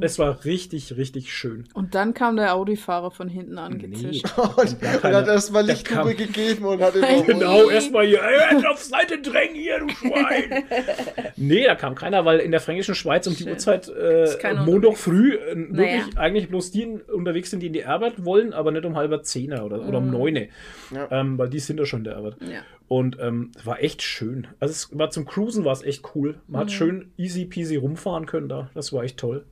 Mega. 0.00 0.04
Es 0.06 0.18
war 0.18 0.44
richtig, 0.44 0.96
richtig 0.96 1.32
schön. 1.32 1.64
Und 1.74 1.94
dann 1.94 2.14
kam 2.14 2.36
der 2.36 2.54
Audi-Fahrer 2.54 3.10
von 3.10 3.28
hinten 3.28 3.58
angezischt. 3.58 4.26
Und, 4.36 4.58
und 4.58 4.80
keine- 4.80 5.16
hat 5.16 5.28
erstmal 5.28 5.66
kam- 5.84 6.08
gegeben 6.16 6.64
und 6.64 6.80
hat 6.82 6.94
immer. 6.96 7.22
Genau, 7.26 7.68
erstmal 7.68 8.06
hier, 8.06 8.20
ey, 8.22 8.66
auf 8.66 8.82
Seite 8.82 9.20
drängen 9.20 9.54
hier, 9.54 9.78
du 9.80 9.88
Schwein. 9.90 10.39
nee, 11.36 11.64
da 11.64 11.74
kam 11.74 11.94
keiner, 11.94 12.24
weil 12.24 12.40
in 12.40 12.50
der 12.50 12.60
fränkischen 12.60 12.94
Schweiz 12.94 13.26
um 13.26 13.34
die 13.34 13.42
Schön. 13.44 13.52
Uhrzeit 13.52 13.88
äh, 13.88 14.54
Montag 14.64 14.96
früh 14.96 15.34
äh, 15.34 15.54
Naja. 15.54 15.98
wirklich 15.98 16.18
eigentlich 16.18 16.48
bloß 16.48 16.70
die 16.70 16.86
unterwegs 16.86 17.50
sind, 17.50 17.60
die 17.60 17.68
in 17.68 17.72
die 17.72 17.84
Arbeit 17.84 18.24
wollen, 18.24 18.52
aber 18.52 18.70
nicht 18.70 18.84
um 18.84 18.96
halber 18.96 19.22
Zehner 19.22 19.64
oder, 19.64 19.86
oder 19.86 19.98
um 19.98 20.10
neune. 20.10 20.48
Ja. 20.94 21.08
Ähm, 21.10 21.38
weil 21.38 21.48
die 21.48 21.58
sind 21.58 21.78
ja 21.78 21.86
schon 21.86 22.00
in 22.00 22.04
der 22.04 22.16
Arbeit. 22.16 22.36
Ja. 22.40 22.62
Und 22.88 23.18
ähm, 23.20 23.52
war 23.64 23.82
echt 23.82 24.02
schön. 24.02 24.48
Also 24.58 24.72
es 24.72 24.98
war 24.98 25.10
zum 25.10 25.24
Cruisen 25.24 25.64
war 25.64 25.72
es 25.72 25.82
echt 25.82 26.14
cool. 26.14 26.40
Man 26.48 26.62
hat 26.62 26.72
schön 26.72 27.12
easy 27.16 27.44
peasy 27.44 27.76
rumfahren 27.76 28.26
können 28.26 28.48
da. 28.48 28.70
Das 28.74 28.92
war 28.92 29.04
echt 29.04 29.18
toll. 29.18 29.44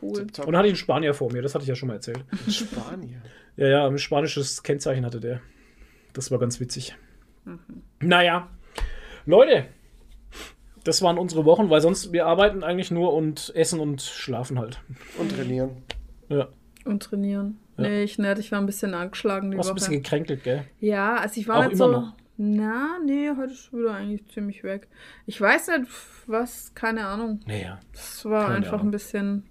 Cool. 0.00 0.20
Und 0.20 0.38
dann 0.38 0.56
hatte 0.56 0.66
ich 0.66 0.72
einen 0.72 0.76
Spanier 0.76 1.14
vor 1.14 1.32
mir, 1.32 1.42
das 1.42 1.54
hatte 1.54 1.62
ich 1.62 1.68
ja 1.68 1.74
schon 1.76 1.86
mal 1.88 1.94
erzählt. 1.94 2.24
Spanien. 2.48 3.22
Ja, 3.56 3.68
ja, 3.68 3.86
ein 3.86 3.98
spanisches 3.98 4.62
Kennzeichen 4.62 5.04
hatte 5.06 5.20
der. 5.20 5.40
Das 6.12 6.30
war 6.30 6.38
ganz 6.38 6.58
witzig. 6.60 6.94
Naja, 8.00 8.48
Leute, 9.26 9.66
das 10.84 11.02
waren 11.02 11.18
unsere 11.18 11.44
Wochen, 11.44 11.70
weil 11.70 11.80
sonst 11.80 12.12
wir 12.12 12.26
arbeiten 12.26 12.62
eigentlich 12.64 12.90
nur 12.90 13.12
und 13.14 13.52
essen 13.54 13.80
und 13.80 14.02
schlafen 14.02 14.58
halt. 14.58 14.80
Und 15.18 15.34
trainieren. 15.34 15.70
Ja, 16.28 16.48
Und 16.84 17.02
trainieren. 17.02 17.58
Ja. 17.76 17.84
Nee, 17.84 18.02
ich 18.04 18.18
nicht. 18.18 18.38
Ich 18.38 18.52
war 18.52 18.58
ein 18.60 18.66
bisschen 18.66 18.94
angeschlagen 18.94 19.50
die 19.50 19.58
auch 19.58 19.64
so 19.64 19.70
ein 19.70 19.74
bisschen 19.76 19.94
gekränkelt, 19.94 20.44
gell? 20.44 20.64
Ja, 20.80 21.16
also 21.16 21.40
ich 21.40 21.48
war 21.48 21.58
Auch 21.58 21.62
nicht 21.64 21.72
immer 21.74 21.84
so. 21.86 21.92
noch? 21.92 22.14
Na, 22.36 22.98
nee, 23.04 23.30
heute 23.36 23.52
ist 23.52 23.72
wieder 23.72 23.94
eigentlich 23.94 24.26
ziemlich 24.28 24.64
weg. 24.64 24.88
Ich 25.26 25.40
weiß 25.40 25.68
nicht, 25.68 25.90
was, 26.26 26.74
keine 26.74 27.06
Ahnung. 27.06 27.40
Naja. 27.46 27.78
Es 27.92 28.24
war 28.24 28.44
Keine 28.44 28.56
einfach 28.56 28.74
Ahnung. 28.74 28.88
ein 28.88 28.90
bisschen 28.90 29.44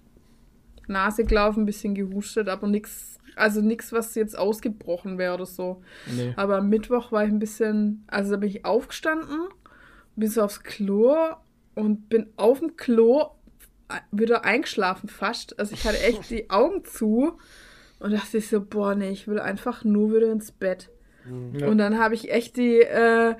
Nase 0.88 1.24
gelaufen, 1.24 1.62
ein 1.62 1.66
bisschen 1.66 1.94
gehustet, 1.94 2.48
aber 2.48 2.66
nichts, 2.66 3.18
also 3.36 3.60
nichts, 3.60 3.92
was 3.92 4.14
jetzt 4.16 4.36
ausgebrochen 4.36 5.16
wäre 5.16 5.34
oder 5.34 5.46
so. 5.46 5.80
Nee. 6.14 6.34
Aber 6.36 6.58
am 6.58 6.68
Mittwoch 6.68 7.12
war 7.12 7.24
ich 7.24 7.30
ein 7.30 7.38
bisschen, 7.38 8.04
also 8.08 8.32
da 8.32 8.36
bin 8.38 8.48
ich 8.50 8.64
aufgestanden, 8.64 9.38
bin 10.16 10.28
so 10.28 10.42
aufs 10.42 10.62
Klo 10.62 11.16
und 11.74 12.08
bin 12.08 12.28
auf 12.36 12.58
dem 12.60 12.76
Klo 12.76 13.26
wieder 14.10 14.44
eingeschlafen 14.44 15.08
fast. 15.08 15.58
Also 15.58 15.74
ich 15.74 15.84
hatte 15.86 16.00
echt 16.00 16.30
die 16.30 16.50
Augen 16.50 16.84
zu 16.84 17.38
und 17.98 18.12
dachte 18.12 18.38
ich 18.38 18.48
so, 18.48 18.60
boah, 18.60 18.94
nee, 18.94 19.10
ich 19.10 19.28
will 19.28 19.38
einfach 19.38 19.84
nur 19.84 20.12
wieder 20.14 20.30
ins 20.32 20.50
Bett. 20.52 20.90
Ja. 21.52 21.68
Und 21.68 21.78
dann 21.78 21.98
habe 21.98 22.14
ich 22.14 22.30
echt 22.32 22.56
die, 22.56 22.80
äh, 22.80 23.36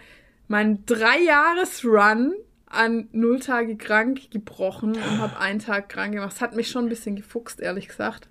meinen 0.48 0.84
Drei-Jahres-Run 0.86 2.34
an 2.66 3.08
null 3.12 3.40
Tage 3.40 3.76
krank 3.76 4.30
gebrochen 4.30 4.90
und 4.94 5.18
habe 5.18 5.38
einen 5.38 5.58
Tag 5.58 5.88
krank 5.88 6.12
gemacht. 6.14 6.32
Das 6.32 6.40
hat 6.40 6.54
mich 6.56 6.68
schon 6.70 6.86
ein 6.86 6.88
bisschen 6.88 7.16
gefuchst, 7.16 7.60
ehrlich 7.60 7.88
gesagt, 7.88 8.28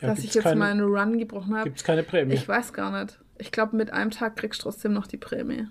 Ja, 0.00 0.08
dass 0.08 0.20
ich 0.20 0.34
jetzt 0.34 0.44
keine- 0.44 0.56
meinen 0.56 0.80
Run 0.82 1.18
gebrochen 1.18 1.54
habe. 1.54 1.64
Gibt 1.64 1.78
es 1.78 1.84
keine 1.84 2.02
Prämie? 2.02 2.34
Ich 2.34 2.46
weiß 2.46 2.72
gar 2.72 3.02
nicht. 3.02 3.18
Ich 3.38 3.50
glaube, 3.52 3.74
mit 3.76 3.92
einem 3.92 4.10
Tag 4.10 4.36
kriegst 4.36 4.60
du 4.60 4.64
trotzdem 4.64 4.92
noch 4.92 5.06
die 5.06 5.16
Prämie. 5.16 5.66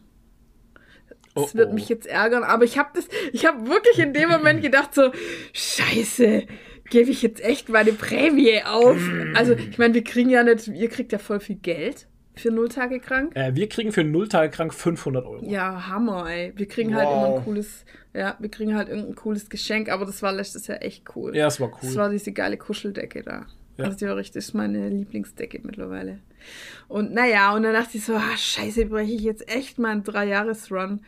Oh, 1.36 1.42
Das 1.44 1.56
wird 1.56 1.70
oh. 1.70 1.74
mich 1.74 1.90
jetzt 1.90 2.08
ärgern, 2.08 2.44
aber 2.44 2.64
ich 2.64 2.78
habe 2.78 2.90
das, 2.94 3.08
ich 3.34 3.46
habe 3.46 3.68
wirklich 3.68 4.00
in 4.00 4.14
dem 4.14 4.30
Moment 4.30 4.62
gedacht 4.62 4.94
so, 4.96 5.12
Scheiße, 5.54 6.44
gebe 6.90 7.12
ich 7.12 7.22
jetzt 7.22 7.44
echt 7.44 7.70
meine 7.70 7.94
Prämie 7.94 8.62
auf? 8.64 8.98
Also 9.36 9.54
ich 9.54 9.78
meine, 9.78 9.94
wir 9.94 10.04
kriegen 10.04 10.30
ja 10.30 10.44
nicht, 10.44 10.68
ihr 10.68 10.90
kriegt 10.90 11.12
ja 11.12 11.20
voll 11.20 11.40
viel 11.40 11.58
Geld 11.58 12.08
für 12.36 12.52
null 12.52 12.70
Tage 12.70 13.00
krank. 13.00 13.36
Äh, 13.36 13.54
wir 13.54 13.68
kriegen 13.68 13.92
für 13.92 14.04
null 14.04 14.28
Tage 14.30 14.50
krank 14.50 14.74
500 14.74 15.26
Euro. 15.26 15.44
Ja, 15.46 15.88
Hammer, 15.88 16.26
ey. 16.30 16.54
Wir 16.56 16.68
kriegen 16.68 16.96
halt 16.96 17.10
immer 17.10 17.30
Wow. 17.32 17.38
ein 17.40 17.44
cooles, 17.44 17.86
ja, 18.14 18.38
wir 18.40 18.50
kriegen 18.50 18.76
halt 18.76 18.88
irgendein 18.88 19.16
cooles 19.16 19.50
Geschenk, 19.50 19.90
aber 19.90 20.06
das 20.06 20.22
war 20.22 20.32
letztes 20.32 20.68
Jahr 20.68 20.82
echt 20.82 21.04
cool. 21.16 21.36
Ja, 21.36 21.48
es 21.48 21.60
war 21.60 21.68
cool. 21.68 21.80
Das 21.82 21.96
war 21.98 22.10
diese 22.10 22.32
geile 22.32 22.58
Kuscheldecke 22.58 23.24
da. 23.24 23.46
Ja. 23.78 23.86
Also 23.86 23.98
die 23.98 24.06
war 24.06 24.16
richtig, 24.16 24.36
das 24.36 24.46
ist 24.46 24.54
meine 24.54 24.88
Lieblingsdecke 24.90 25.60
mittlerweile. 25.64 26.20
Und 26.88 27.14
naja, 27.14 27.54
und 27.56 27.64
dann 27.64 27.74
dachte 27.74 27.98
ich 27.98 28.06
so, 28.06 28.16
ah, 28.16 28.38
scheiße, 28.38 28.86
breche 28.88 29.14
ich 29.14 29.22
jetzt 29.22 29.48
echt 29.50 29.80
meinen 29.80 30.04
Drei-Jahres-Run. 30.04 31.02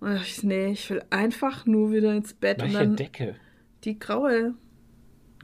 Und 0.00 0.08
dann 0.08 0.16
dachte 0.16 0.28
ich, 0.28 0.42
nee, 0.42 0.72
ich 0.72 0.90
will 0.90 1.02
einfach 1.10 1.66
nur 1.66 1.92
wieder 1.92 2.12
ins 2.14 2.34
Bett. 2.34 2.60
Welche 2.60 2.78
und 2.78 2.82
dann 2.82 2.96
Decke? 2.96 3.36
die 3.84 3.98
graue 3.98 4.54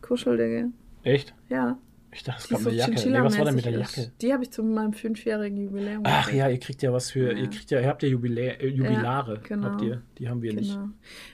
Kuscheldecke. 0.01 0.71
Echt? 1.03 1.35
Ja. 1.49 1.79
Ich 2.11 2.23
dachte, 2.25 2.41
es 2.41 2.49
Die 2.49 2.55
gab 2.55 2.67
eine 2.67 2.75
Jacke. 2.75 3.11
Nee, 3.11 3.23
was 3.23 3.39
war 3.39 3.45
denn 3.45 3.55
mit 3.55 3.65
der 3.67 3.73
Jacke? 3.73 4.01
ist. 4.01 4.13
Die 4.23 4.33
habe 4.33 4.43
ich 4.43 4.51
zu 4.51 4.63
meinem 4.63 4.95
fünfjährigen 4.95 5.59
Jubiläum. 5.59 6.03
Ach 6.05 6.25
gekriegt. 6.25 6.39
ja, 6.39 6.49
ihr 6.49 6.59
kriegt 6.59 6.83
ja 6.83 6.93
was 6.93 7.11
für, 7.11 7.33
ihr 7.33 7.49
kriegt 7.51 7.71
ja, 7.71 7.81
ihr 7.81 7.87
habt 7.89 8.03
ja 8.03 8.09
Jubilä 8.09 8.57
äh, 8.59 8.67
Jubilare, 8.69 9.41
genau. 9.47 9.67
habt 9.69 9.83
ihr. 9.83 10.03
Die 10.19 10.29
haben 10.29 10.41
wir 10.41 10.55
nicht. 10.55 10.73
Genau. 10.73 10.89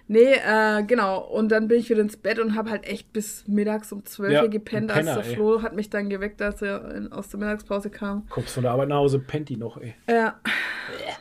Nee, 0.09 0.35
äh, 0.35 0.83
genau. 0.83 1.21
Und 1.21 1.51
dann 1.51 1.69
bin 1.69 1.79
ich 1.79 1.89
wieder 1.91 2.01
ins 2.01 2.17
Bett 2.17 2.39
und 2.41 2.57
habe 2.57 2.71
halt 2.71 2.87
echt 2.87 3.13
bis 3.13 3.47
mittags 3.47 3.93
um 3.93 4.05
12 4.05 4.33
Ja, 4.33 4.43
Uhr 4.43 4.49
gepennt, 4.49 4.89
Penner, 4.93 5.15
als 5.15 5.23
der 5.23 5.31
ey. 5.31 5.37
Flo 5.37 5.63
hat 5.63 5.77
mich 5.77 5.91
dann 5.91 6.09
geweckt, 6.11 6.43
als 6.43 6.61
er 6.61 6.93
in, 6.95 7.13
aus 7.13 7.29
der 7.29 7.39
Mittagspause 7.41 7.89
kam. 7.91 8.27
Kommst 8.29 8.55
von 8.55 8.65
der 8.65 8.73
Arbeit 8.73 8.89
nach 8.89 8.97
Hause, 8.97 9.21
pennt 9.21 9.49
die 9.49 9.57
noch, 9.57 9.77
ey. 9.81 9.95
Ja. 10.09 10.41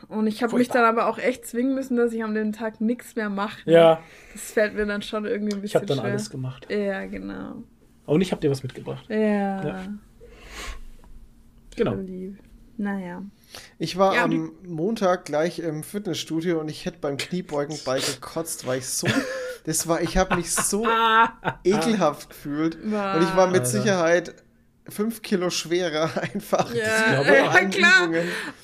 Und 0.09 0.27
ich 0.27 0.43
habe 0.43 0.57
mich 0.57 0.67
dann 0.67 0.83
aber 0.83 1.07
auch 1.07 1.17
echt 1.19 1.45
zwingen 1.45 1.75
müssen, 1.75 1.95
dass 1.95 2.11
ich 2.11 2.23
an 2.23 2.33
dem 2.33 2.51
Tag 2.51 2.81
nichts 2.81 3.15
mehr 3.15 3.29
mache. 3.29 3.59
Ja, 3.69 4.01
Das 4.33 4.51
fällt 4.51 4.73
mir 4.75 4.85
dann 4.85 5.01
schon 5.01 5.25
irgendwie 5.25 5.53
ein 5.55 5.61
bisschen 5.61 5.65
ich 5.65 5.75
habe 5.75 5.85
dann 5.85 5.99
schwer. 5.99 6.09
alles 6.11 6.29
gemacht. 6.29 6.67
Ja, 6.69 7.05
genau. 7.05 7.63
Und 8.05 8.21
ich 8.21 8.31
habe 8.31 8.41
dir 8.41 8.51
was 8.51 8.63
mitgebracht. 8.63 9.05
Ja. 9.09 9.65
Ja. 9.65 9.85
Genau. 11.75 11.95
lieb. 11.95 12.39
Naja. 12.77 13.23
Ich 13.77 13.97
war 13.97 14.15
Ja, 14.15 14.23
am 14.23 14.51
Montag 14.65 15.25
gleich 15.25 15.59
im 15.59 15.83
Fitnessstudio 15.83 16.59
und 16.59 16.69
ich 16.69 16.85
hätte 16.85 16.97
beim 16.99 17.17
Kniebeugen 17.17 17.77
bei 17.85 17.99
gekotzt, 17.99 18.65
weil 18.65 18.79
ich 18.79 18.87
so. 18.87 19.07
Das 19.65 19.87
war, 19.87 20.01
ich 20.01 20.17
habe 20.17 20.35
mich 20.35 20.51
so 20.53 20.85
ekelhaft 21.63 22.29
gefühlt. 22.29 22.75
Und 22.75 22.91
ich 22.91 23.35
war 23.35 23.47
mit 23.47 23.61
Alter. 23.61 23.65
Sicherheit 23.65 24.35
fünf 24.89 25.21
Kilo 25.21 25.49
schwerer 25.49 26.09
einfach. 26.21 26.73
Ja, 26.73 27.21
ja 27.21 27.65
klar. 27.65 28.09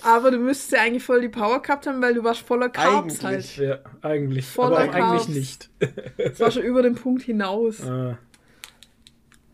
Aber 0.03 0.31
du 0.31 0.37
müsstest 0.37 0.73
ja 0.73 0.81
eigentlich 0.81 1.03
voll 1.03 1.21
die 1.21 1.29
Power 1.29 1.61
gehabt 1.61 1.87
haben, 1.87 2.01
weil 2.01 2.13
du 2.13 2.23
warst 2.23 2.41
voller 2.41 2.69
Carbs 2.69 3.23
Eigentlich. 3.23 3.57
halt. 3.57 3.67
Ja, 3.69 3.77
eigentlich. 4.01 4.45
Voller 4.47 4.79
aber 4.79 4.89
auch 4.89 4.93
eigentlich 4.93 5.03
Carbs. 5.03 5.27
nicht. 5.29 5.69
Das 6.17 6.39
war 6.39 6.51
schon 6.51 6.63
über 6.63 6.81
den 6.81 6.95
Punkt 6.95 7.23
hinaus. 7.23 7.79
Äh, 7.79 8.15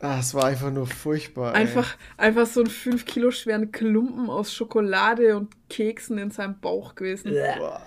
Ah, 0.06 0.20
es 0.20 0.36
war 0.36 0.46
einfach 0.46 0.72
nur 0.72 0.86
furchtbar. 0.86 1.56
ey. 1.56 1.62
Einfach, 1.62 1.98
einfach 2.16 2.46
so 2.46 2.62
ein 2.62 2.68
5 2.68 3.06
Kilo 3.06 3.32
schweren 3.32 3.72
Klumpen 3.72 4.30
aus 4.30 4.54
Schokolade 4.54 5.36
und 5.36 5.52
Keksen 5.68 6.20
in 6.20 6.30
seinem 6.30 6.60
Bauch 6.60 6.94
gewesen. 6.94 7.34
Boah. 7.58 7.82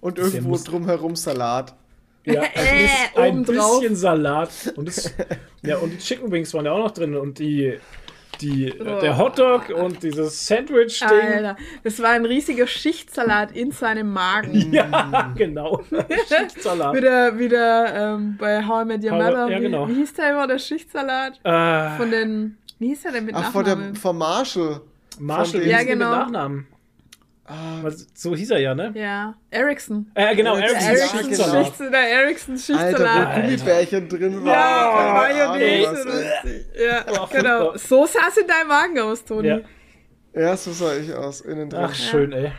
Und 0.00 0.18
irgendwo 0.18 0.56
drumherum 0.56 1.16
Salat. 1.16 1.74
ja, 2.24 2.42
Äh, 2.54 2.88
ein, 3.14 3.42
bisschen 3.42 3.94
Salat. 3.94 4.72
Und, 4.76 4.88
das, 4.88 5.12
ja, 5.62 5.76
und 5.76 5.90
die 5.90 5.98
Chicken 5.98 6.32
Wings 6.32 6.54
waren 6.54 6.64
ja 6.64 6.72
auch 6.72 6.78
noch 6.78 6.92
drin. 6.92 7.14
Und 7.14 7.38
die, 7.38 7.78
die, 8.40 8.72
Oh. 8.80 9.00
der 9.00 9.16
Hotdog 9.18 9.68
und 9.70 10.02
dieses 10.02 10.46
Sandwich-Ding. 10.46 11.08
Alter, 11.08 11.56
das 11.84 12.00
war 12.02 12.10
ein 12.10 12.24
riesiger 12.24 12.66
Schichtsalat 12.66 13.52
in 13.52 13.70
seinem 13.72 14.12
Magen. 14.12 14.72
Ja, 14.72 15.32
genau. 15.36 15.82
Schichtsalat. 16.28 16.94
Wieder, 16.96 17.38
wieder 17.38 18.14
ähm, 18.14 18.36
bei 18.38 18.64
How 18.66 18.82
I 18.84 18.86
Met 18.86 19.04
Your 19.04 19.12
Mother. 19.12 19.48
ja, 19.48 19.58
wie, 19.58 19.62
genau. 19.62 19.88
wie 19.88 19.94
hieß 19.94 20.14
der 20.14 20.30
immer, 20.30 20.46
der 20.46 20.58
Schichtsalat? 20.58 21.40
Äh, 21.44 21.96
Von 21.96 22.10
den, 22.10 22.56
wie 22.78 22.88
hieß 22.88 23.02
der 23.02 23.12
denn 23.12 23.24
mit 23.26 23.34
Ach, 23.34 23.50
von 23.52 23.64
der, 23.64 23.74
Nachnamen? 23.76 23.96
vom 23.96 24.18
Marshall. 24.18 24.80
Marshall, 25.18 25.60
von 25.60 25.60
wie 25.64 25.70
Ja, 25.70 25.82
genau. 25.82 26.10
mit 26.10 26.18
Nachnamen? 26.18 26.66
Ah, 27.50 27.78
Was- 27.82 28.06
So 28.14 28.36
hieß 28.36 28.50
er 28.52 28.58
ja, 28.60 28.74
ne? 28.74 28.92
ja, 28.94 29.34
Ericsson. 29.50 30.10
Äh, 30.14 30.36
genau, 30.36 30.54
Ericsson, 30.56 30.78
Ericsson 30.88 31.18
ja, 31.18 31.24
Ericsson, 31.26 31.46
genau. 31.52 31.64
Schichts, 31.64 31.78
der 31.78 31.92
Ericsson 32.10 32.54
Alter, 32.54 32.68
wo 32.68 32.78
Schichtsalat. 32.78 33.34
Gummibärchen 33.42 34.08
drin 34.08 34.44
waren. 34.44 34.46
Ja, 34.46 34.90
Keine 34.92 35.48
Ahnung, 35.48 35.58
Mayonnaise. 35.60 36.64
Ja, 36.78 37.04
Oh, 37.20 37.26
genau. 37.30 37.76
So 37.76 38.06
sah 38.06 38.28
es 38.28 38.36
in 38.36 38.46
deinem 38.46 38.68
Magen 38.68 38.98
aus, 39.00 39.24
Toni. 39.24 39.48
Ja. 39.48 39.58
Ja, 40.32 40.56
so 40.56 40.70
sah 40.72 40.94
ich 40.96 41.12
aus, 41.12 41.40
innen 41.40 41.68
drin. 41.70 41.80
Ach, 41.82 41.94
schön, 41.94 42.32
ey. 42.32 42.52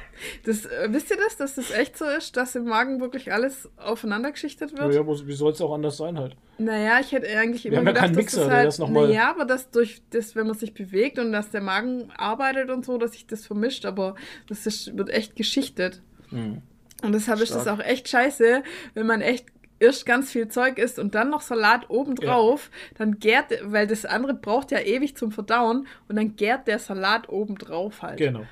Das, 0.43 0.65
äh, 0.65 0.87
wisst 0.89 1.09
ihr 1.09 1.15
das, 1.17 1.37
dass 1.37 1.55
das 1.55 1.71
echt 1.71 1.97
so 1.97 2.03
ist, 2.05 2.35
dass 2.35 2.53
im 2.55 2.65
Magen 2.65 2.99
wirklich 2.99 3.31
alles 3.31 3.69
aufeinander 3.77 4.31
geschichtet 4.31 4.77
wird? 4.77 4.93
Ja, 4.93 5.07
wo- 5.07 5.17
wie 5.25 5.33
soll 5.33 5.53
es 5.53 5.61
auch 5.61 5.73
anders 5.73 5.95
sein 5.95 6.19
halt? 6.19 6.35
Naja, 6.57 6.99
ich 6.99 7.13
hätte 7.13 7.27
eigentlich 7.37 7.65
immer 7.65 7.77
haben 7.77 7.85
ja 7.85 7.91
gedacht, 7.93 8.03
keinen 8.07 8.15
dass 8.15 8.23
Mixer, 8.23 8.41
das 8.41 8.49
halt, 8.51 8.67
das 8.67 8.79
noch 8.79 8.89
mal- 8.89 9.07
naja, 9.07 9.29
aber 9.29 9.45
dass 9.45 9.71
durch 9.71 10.01
das, 10.09 10.35
wenn 10.35 10.47
man 10.47 10.57
sich 10.57 10.73
bewegt 10.73 11.17
und 11.17 11.31
dass 11.31 11.49
der 11.49 11.61
Magen 11.61 12.11
arbeitet 12.17 12.69
und 12.69 12.85
so, 12.85 12.97
dass 12.97 13.13
sich 13.13 13.25
das 13.25 13.45
vermischt, 13.45 13.85
aber 13.85 14.15
das 14.49 14.65
ist, 14.67 14.97
wird 14.97 15.09
echt 15.09 15.37
geschichtet. 15.37 16.01
Mhm. 16.29 16.61
Und 17.03 17.13
deshalb 17.13 17.39
ist 17.39 17.55
das 17.55 17.63
Stark. 17.63 17.79
auch 17.79 17.83
echt 17.85 18.09
scheiße, 18.09 18.63
wenn 18.95 19.07
man 19.07 19.21
echt 19.21 19.45
erst 19.81 20.05
ganz 20.05 20.31
viel 20.31 20.47
Zeug 20.47 20.77
isst 20.77 20.99
und 20.99 21.15
dann 21.15 21.29
noch 21.29 21.41
Salat 21.41 21.89
obendrauf, 21.89 22.69
dann 22.97 23.19
gärt, 23.19 23.51
weil 23.63 23.87
das 23.87 24.05
andere 24.05 24.33
braucht 24.33 24.71
ja 24.71 24.79
ewig 24.79 25.17
zum 25.17 25.31
Verdauen 25.31 25.87
und 26.07 26.15
dann 26.15 26.35
gärt 26.35 26.67
der 26.67 26.79
Salat 26.79 27.29
obendrauf 27.29 28.01
halt. 28.01 28.17
Genau. 28.17 28.39
Nicht 28.41 28.49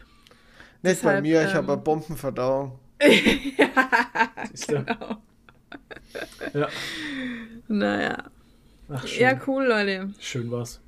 bei 0.81 0.89
deshalb, 0.89 1.21
mir, 1.23 1.41
ich 1.43 1.49
ähm, 1.49 1.55
habe 1.55 1.73
eine 1.73 1.81
Bombenverdauung. 1.81 2.79
Siehst 4.51 4.71
du? 4.71 4.85
Ja. 6.53 6.67
Naja. 7.67 8.17
Ach, 8.89 9.05
schön. 9.05 9.21
Ja, 9.21 9.39
cool, 9.45 9.65
Leute. 9.65 10.13
Schön 10.19 10.49
war's. 10.51 10.81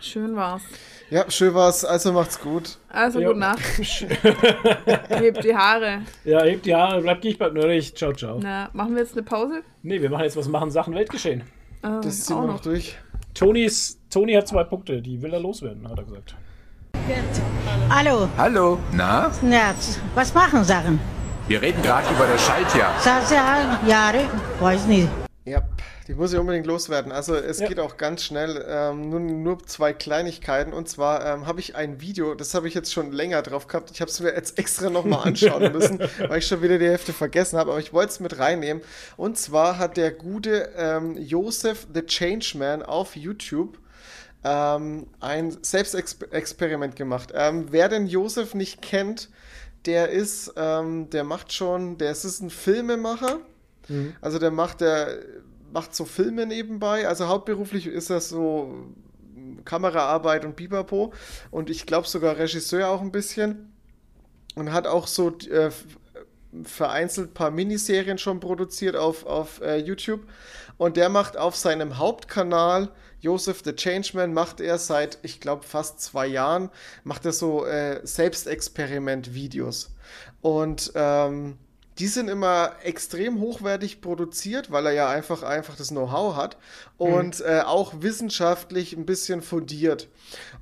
Schön 0.00 0.36
war's. 0.36 0.62
Ja, 1.10 1.30
schön 1.30 1.54
war's, 1.54 1.84
also 1.84 2.12
macht's 2.12 2.38
gut. 2.40 2.78
Also, 2.88 3.20
Ja. 3.20 3.28
gute 3.28 3.38
Nacht. 3.40 3.60
Hebt 5.08 5.42
die 5.44 5.56
Haare. 5.56 6.02
Ja, 6.24 6.42
hebt 6.42 6.66
die 6.66 6.74
Haare, 6.74 7.00
bleibt 7.00 7.24
ich 7.24 7.38
bleibt 7.38 7.54
nördlich. 7.54 7.94
Ciao, 7.96 8.12
ciao. 8.12 8.38
Na, 8.42 8.68
machen 8.72 8.94
wir 8.94 9.02
jetzt 9.02 9.12
eine 9.14 9.22
Pause? 9.22 9.62
Nee, 9.82 10.00
wir 10.00 10.10
machen 10.10 10.24
jetzt 10.24 10.36
was 10.36 10.48
machen 10.48 10.70
Sachen 10.70 10.94
Weltgeschehen. 10.94 11.42
Ah, 11.82 12.00
Das 12.02 12.24
ziehen 12.24 12.36
auch 12.36 12.42
wir 12.42 12.46
noch 12.48 12.60
durch. 12.60 12.96
Tonys, 13.34 13.98
Toni 14.10 14.34
hat 14.34 14.48
zwei 14.48 14.64
Punkte, 14.64 15.00
die 15.00 15.20
will 15.22 15.32
er 15.32 15.40
loswerden, 15.40 15.88
hat 15.88 15.98
er 15.98 16.04
gesagt. 16.04 16.34
Hallo, 17.88 18.28
Hallo, 18.36 18.78
na? 18.92 19.30
Nerz. 19.42 19.98
Was 20.14 20.34
machen 20.34 20.62
Sachen? 20.64 21.00
Wir 21.46 21.62
reden 21.62 21.80
gerade 21.82 22.06
über 22.14 22.26
das 22.26 22.44
Schaltjahr. 22.44 22.92
Sasa, 23.00 23.78
Jahre, 23.86 24.24
weiß 24.60 24.86
nicht. 24.86 25.08
Ja, 25.46 25.62
die 26.08 26.14
muss 26.14 26.32
ich 26.32 26.38
unbedingt 26.38 26.66
loswerden. 26.66 27.12
Also 27.12 27.34
es 27.36 27.58
Ja. 27.60 27.68
geht 27.68 27.78
auch 27.78 27.98
ganz 27.98 28.24
schnell. 28.24 28.64
Ähm, 28.66 29.10
nur, 29.10 29.20
nur 29.20 29.58
zwei 29.66 29.92
Kleinigkeiten. 29.92 30.72
Und 30.72 30.88
zwar 30.88 31.24
ähm, 31.24 31.46
habe 31.46 31.60
ich 31.60 31.76
ein 31.76 32.00
Video, 32.00 32.34
das 32.34 32.54
habe 32.54 32.66
ich 32.66 32.74
jetzt 32.74 32.92
schon 32.92 33.12
länger 33.12 33.42
drauf 33.42 33.66
gehabt. 33.66 33.90
Ich 33.92 34.00
habe 34.00 34.10
es 34.10 34.18
mir 34.20 34.34
jetzt 34.34 34.58
extra 34.58 34.88
nochmal 34.90 35.28
anschauen 35.28 35.70
müssen, 35.72 36.00
weil 36.28 36.38
ich 36.38 36.46
schon 36.46 36.62
wieder 36.62 36.78
die 36.78 36.88
Hälfte 36.88 37.12
vergessen 37.12 37.58
habe. 37.58 37.70
Aber 37.72 37.80
ich 37.80 37.92
wollte 37.92 38.10
es 38.12 38.20
mit 38.20 38.38
reinnehmen. 38.38 38.82
Und 39.18 39.36
zwar 39.38 39.78
hat 39.78 39.96
der 39.98 40.10
gute 40.10 40.70
ähm, 40.76 41.16
Joseph 41.18 41.86
the 41.92 42.02
Changeman 42.02 42.82
auf 42.82 43.14
YouTube 43.14 43.78
ähm, 44.44 45.08
ein 45.20 45.56
Selbstexperiment 45.62 46.96
gemacht. 46.96 47.32
Ähm, 47.34 47.66
wer 47.70 47.88
den 47.88 48.06
Joseph 48.06 48.54
nicht 48.54 48.80
kennt, 48.80 49.28
der 49.84 50.08
ist, 50.08 50.52
ähm, 50.56 51.10
der 51.10 51.24
macht 51.24 51.52
schon, 51.52 51.98
der 51.98 52.12
ist, 52.12 52.24
ist 52.24 52.40
ein 52.40 52.50
Filmemacher. 52.50 53.40
Also 54.20 54.38
der 54.38 54.50
macht, 54.50 54.82
der 54.82 55.18
macht 55.72 55.94
so 55.94 56.04
Filme 56.04 56.46
nebenbei. 56.46 57.06
Also 57.06 57.28
hauptberuflich 57.28 57.86
ist 57.86 58.10
das 58.10 58.28
so 58.28 58.92
Kameraarbeit 59.64 60.44
und 60.44 60.56
Bipapo. 60.56 61.12
Und 61.50 61.70
ich 61.70 61.86
glaube 61.86 62.08
sogar 62.08 62.38
Regisseur 62.38 62.88
auch 62.88 63.00
ein 63.00 63.12
bisschen. 63.12 63.72
Und 64.54 64.72
hat 64.72 64.86
auch 64.86 65.06
so 65.06 65.36
äh, 65.50 65.70
vereinzelt 66.64 67.30
ein 67.30 67.34
paar 67.34 67.50
Miniserien 67.50 68.18
schon 68.18 68.40
produziert 68.40 68.96
auf, 68.96 69.24
auf 69.26 69.60
äh, 69.60 69.76
YouTube. 69.76 70.22
Und 70.76 70.96
der 70.96 71.08
macht 71.08 71.36
auf 71.36 71.56
seinem 71.56 71.98
Hauptkanal, 71.98 72.90
Joseph 73.20 73.62
the 73.64 73.74
Changeman, 73.74 74.32
macht 74.32 74.60
er 74.60 74.78
seit, 74.78 75.18
ich 75.22 75.40
glaube, 75.40 75.64
fast 75.64 76.00
zwei 76.00 76.26
Jahren, 76.26 76.70
macht 77.02 77.24
er 77.26 77.32
so 77.32 77.66
äh, 77.66 78.00
Selbstexperiment-Videos. 78.04 79.94
Und 80.40 80.92
ähm, 80.94 81.58
die 81.98 82.06
sind 82.06 82.28
immer 82.28 82.76
extrem 82.84 83.40
hochwertig 83.40 84.00
produziert, 84.00 84.70
weil 84.70 84.86
er 84.86 84.92
ja 84.92 85.08
einfach, 85.08 85.42
einfach 85.42 85.74
das 85.74 85.88
Know-how 85.88 86.36
hat 86.36 86.56
und 86.96 87.40
äh, 87.40 87.62
auch 87.64 87.94
wissenschaftlich 88.00 88.92
ein 88.96 89.04
bisschen 89.04 89.42
fundiert. 89.42 90.08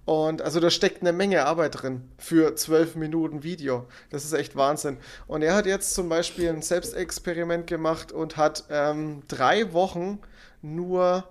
Und 0.07 0.41
also 0.41 0.61
da 0.61 0.71
steckt 0.71 1.03
eine 1.03 1.13
Menge 1.13 1.45
Arbeit 1.45 1.83
drin 1.83 2.09
für 2.17 2.55
zwölf 2.55 2.95
Minuten 2.95 3.43
Video. 3.43 3.87
Das 4.11 4.25
ist 4.25 4.33
echt 4.33 4.57
Wahnsinn. 4.57 4.99
Und 5.27 5.43
er 5.43 5.55
hat 5.55 5.67
jetzt 5.67 5.95
zum 5.95 6.09
Beispiel 6.09 6.49
ein 6.49 6.63
Selbstexperiment 6.63 7.67
gemacht 7.67 8.13
und 8.13 8.37
hat 8.37 8.65
ähm, 8.71 9.23
drei 9.29 9.73
Wochen 9.73 10.21
nur, 10.63 11.25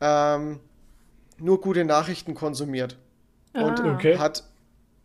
ähm, 0.00 0.60
nur 1.38 1.60
gute 1.60 1.84
Nachrichten 1.84 2.34
konsumiert. 2.34 2.98
Und 3.54 3.80
Ah. 3.80 3.94
Okay. 3.94 4.18
hat 4.18 4.44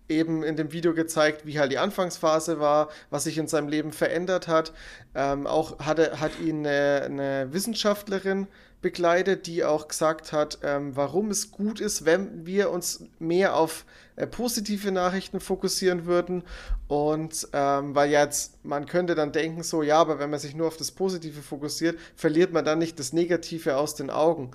eben 0.10 0.44
in 0.44 0.56
dem 0.56 0.72
Video 0.72 0.94
gezeigt, 0.94 1.46
wie 1.46 1.60
halt 1.60 1.72
die 1.72 1.78
Anfangsphase 1.78 2.60
war, 2.60 2.90
was 3.10 3.26
sich 3.26 3.38
in 3.38 3.48
seinem 3.48 3.68
Leben 3.68 3.92
verändert 3.92 4.48
hat. 4.48 4.74
Ähm, 5.16 5.48
auch 5.48 5.80
hatte, 5.80 6.20
hat 6.20 6.40
ihn 6.40 6.66
eine, 6.66 7.04
eine 7.06 7.54
Wissenschaftlerin 7.54 8.48
begleitet, 8.82 9.48
die 9.48 9.64
auch 9.64 9.88
gesagt 9.88 10.32
hat, 10.32 10.60
ähm, 10.64 10.96
warum 10.96 11.32
es 11.32 11.52
gut 11.52 11.80
ist, 11.80 12.06
wenn 12.06 12.46
wir 12.46 12.70
uns 12.70 13.04
mehr 13.18 13.56
auf 13.56 13.86
äh, 14.16 14.28
positive 14.28 14.92
Nachrichten 14.92 15.40
fokussieren 15.40 16.06
würden. 16.06 16.44
Und 16.88 17.48
ähm, 17.54 17.96
weil 17.96 18.12
jetzt, 18.12 18.64
man 18.64 18.86
könnte 18.86 19.16
dann 19.16 19.32
denken, 19.32 19.64
so, 19.64 19.82
ja, 19.82 19.98
aber 19.98 20.20
wenn 20.20 20.30
man 20.30 20.40
sich 20.40 20.56
nur 20.56 20.68
auf 20.68 20.78
das 20.78 20.92
Positive 20.92 21.42
fokussiert, 21.42 21.98
verliert 22.16 22.54
man 22.54 22.66
dann 22.66 22.80
nicht 22.80 23.00
das 23.00 23.14
Negative 23.14 23.78
aus 23.78 23.96
den 23.96 24.10
Augen. 24.10 24.52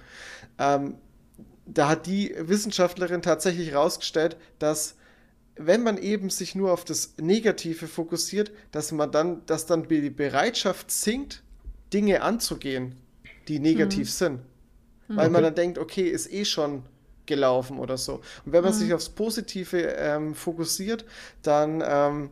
Ähm, 0.58 0.94
da 1.66 1.88
hat 1.88 2.06
die 2.06 2.34
Wissenschaftlerin 2.38 3.22
tatsächlich 3.22 3.70
herausgestellt, 3.70 4.36
dass 4.58 4.96
wenn 5.66 5.82
man 5.82 5.98
eben 5.98 6.30
sich 6.30 6.54
nur 6.54 6.72
auf 6.72 6.84
das 6.84 7.14
Negative 7.18 7.86
fokussiert, 7.86 8.52
dass 8.70 8.92
man 8.92 9.10
dann, 9.10 9.44
dass 9.46 9.66
dann 9.66 9.88
die 9.88 10.10
Bereitschaft 10.10 10.90
sinkt, 10.90 11.42
Dinge 11.92 12.22
anzugehen, 12.22 12.94
die 13.48 13.58
negativ 13.58 14.10
sind. 14.10 14.40
Weil 15.08 15.28
man 15.30 15.42
dann 15.42 15.54
denkt, 15.54 15.78
okay, 15.78 16.08
ist 16.08 16.32
eh 16.32 16.44
schon 16.44 16.84
gelaufen 17.26 17.78
oder 17.78 17.96
so. 17.96 18.20
Und 18.44 18.52
wenn 18.52 18.64
man 18.64 18.72
sich 18.72 18.94
aufs 18.94 19.10
Positive 19.10 19.78
ähm, 19.78 20.34
fokussiert, 20.34 21.04
dann, 21.42 21.82
ähm, 21.86 22.30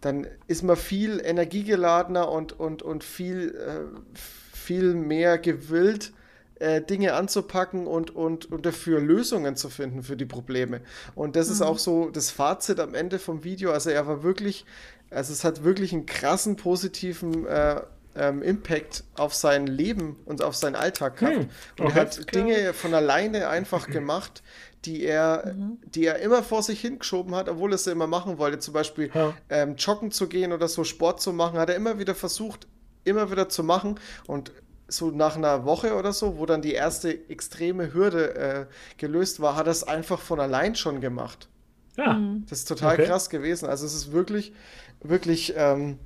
dann 0.00 0.26
ist 0.46 0.62
man 0.62 0.76
viel 0.76 1.20
energiegeladener 1.24 2.30
und, 2.30 2.58
und, 2.58 2.82
und 2.82 3.02
viel, 3.02 3.54
äh, 3.54 4.16
viel 4.52 4.94
mehr 4.94 5.38
gewillt, 5.38 6.12
äh, 6.58 6.80
Dinge 6.80 7.14
anzupacken 7.14 7.86
und, 7.86 8.14
und, 8.14 8.50
und 8.50 8.64
dafür 8.64 9.00
Lösungen 9.00 9.56
zu 9.56 9.68
finden 9.68 10.02
für 10.02 10.16
die 10.16 10.24
Probleme. 10.24 10.80
Und 11.14 11.36
das 11.36 11.48
ist 11.48 11.60
auch 11.62 11.78
so 11.78 12.10
das 12.10 12.30
Fazit 12.30 12.80
am 12.80 12.94
Ende 12.94 13.18
vom 13.18 13.44
Video. 13.44 13.72
Also 13.72 13.90
er 13.90 14.06
war 14.06 14.22
wirklich, 14.22 14.64
also 15.10 15.32
es 15.32 15.44
hat 15.44 15.64
wirklich 15.64 15.92
einen 15.92 16.06
krassen 16.06 16.56
positiven 16.56 17.46
äh, 17.46 17.80
ähm, 18.14 18.42
Impact 18.42 19.04
auf 19.14 19.34
sein 19.34 19.66
Leben 19.66 20.16
und 20.24 20.42
auf 20.42 20.56
seinen 20.56 20.76
Alltag 20.76 21.18
gehabt. 21.18 21.36
Hm, 21.36 21.48
und 21.78 21.84
er 21.84 21.86
okay. 21.86 22.00
hat 22.00 22.34
Dinge 22.34 22.72
von 22.72 22.94
alleine 22.94 23.48
einfach 23.48 23.86
gemacht, 23.90 24.42
die 24.86 25.04
er, 25.04 25.54
die 25.84 26.06
er 26.06 26.20
immer 26.20 26.42
vor 26.42 26.62
sich 26.62 26.80
hingeschoben 26.80 27.34
hat, 27.34 27.48
obwohl 27.48 27.72
er 27.72 27.78
sie 27.78 27.90
immer 27.90 28.06
machen 28.06 28.38
wollte. 28.38 28.60
Zum 28.60 28.72
Beispiel 28.72 29.10
Ja. 29.12 29.34
ähm, 29.50 29.74
joggen 29.76 30.10
zu 30.10 30.28
gehen 30.28 30.52
oder 30.52 30.68
so 30.68 30.84
Sport 30.84 31.20
zu 31.20 31.32
machen, 31.32 31.58
hat 31.58 31.68
er 31.68 31.76
immer 31.76 31.98
wieder 31.98 32.14
versucht, 32.14 32.66
immer 33.04 33.30
wieder 33.30 33.48
zu 33.48 33.62
machen. 33.64 33.98
Und 34.26 34.52
so 34.88 35.10
nach 35.10 35.36
einer 35.36 35.64
Woche 35.64 35.94
oder 35.96 36.12
so, 36.12 36.38
wo 36.38 36.46
dann 36.46 36.62
die 36.62 36.72
erste 36.74 37.28
extreme 37.28 37.92
Hürde 37.92 38.34
äh, 38.36 38.66
gelöst 38.98 39.40
war, 39.40 39.56
hat 39.56 39.66
er 39.66 39.72
es 39.72 39.82
einfach 39.84 40.20
von 40.20 40.38
allein 40.40 40.74
schon 40.76 41.00
gemacht. 41.00 41.48
Ja. 41.96 42.20
Das 42.48 42.60
ist 42.60 42.68
total 42.68 42.94
Okay. 42.94 43.06
krass 43.06 43.30
gewesen. 43.30 43.66
Also 43.68 43.86
es 43.86 43.94
ist 43.94 44.12
wirklich, 44.12 44.52
wirklich, 45.00 45.54
ähm, 45.56 45.98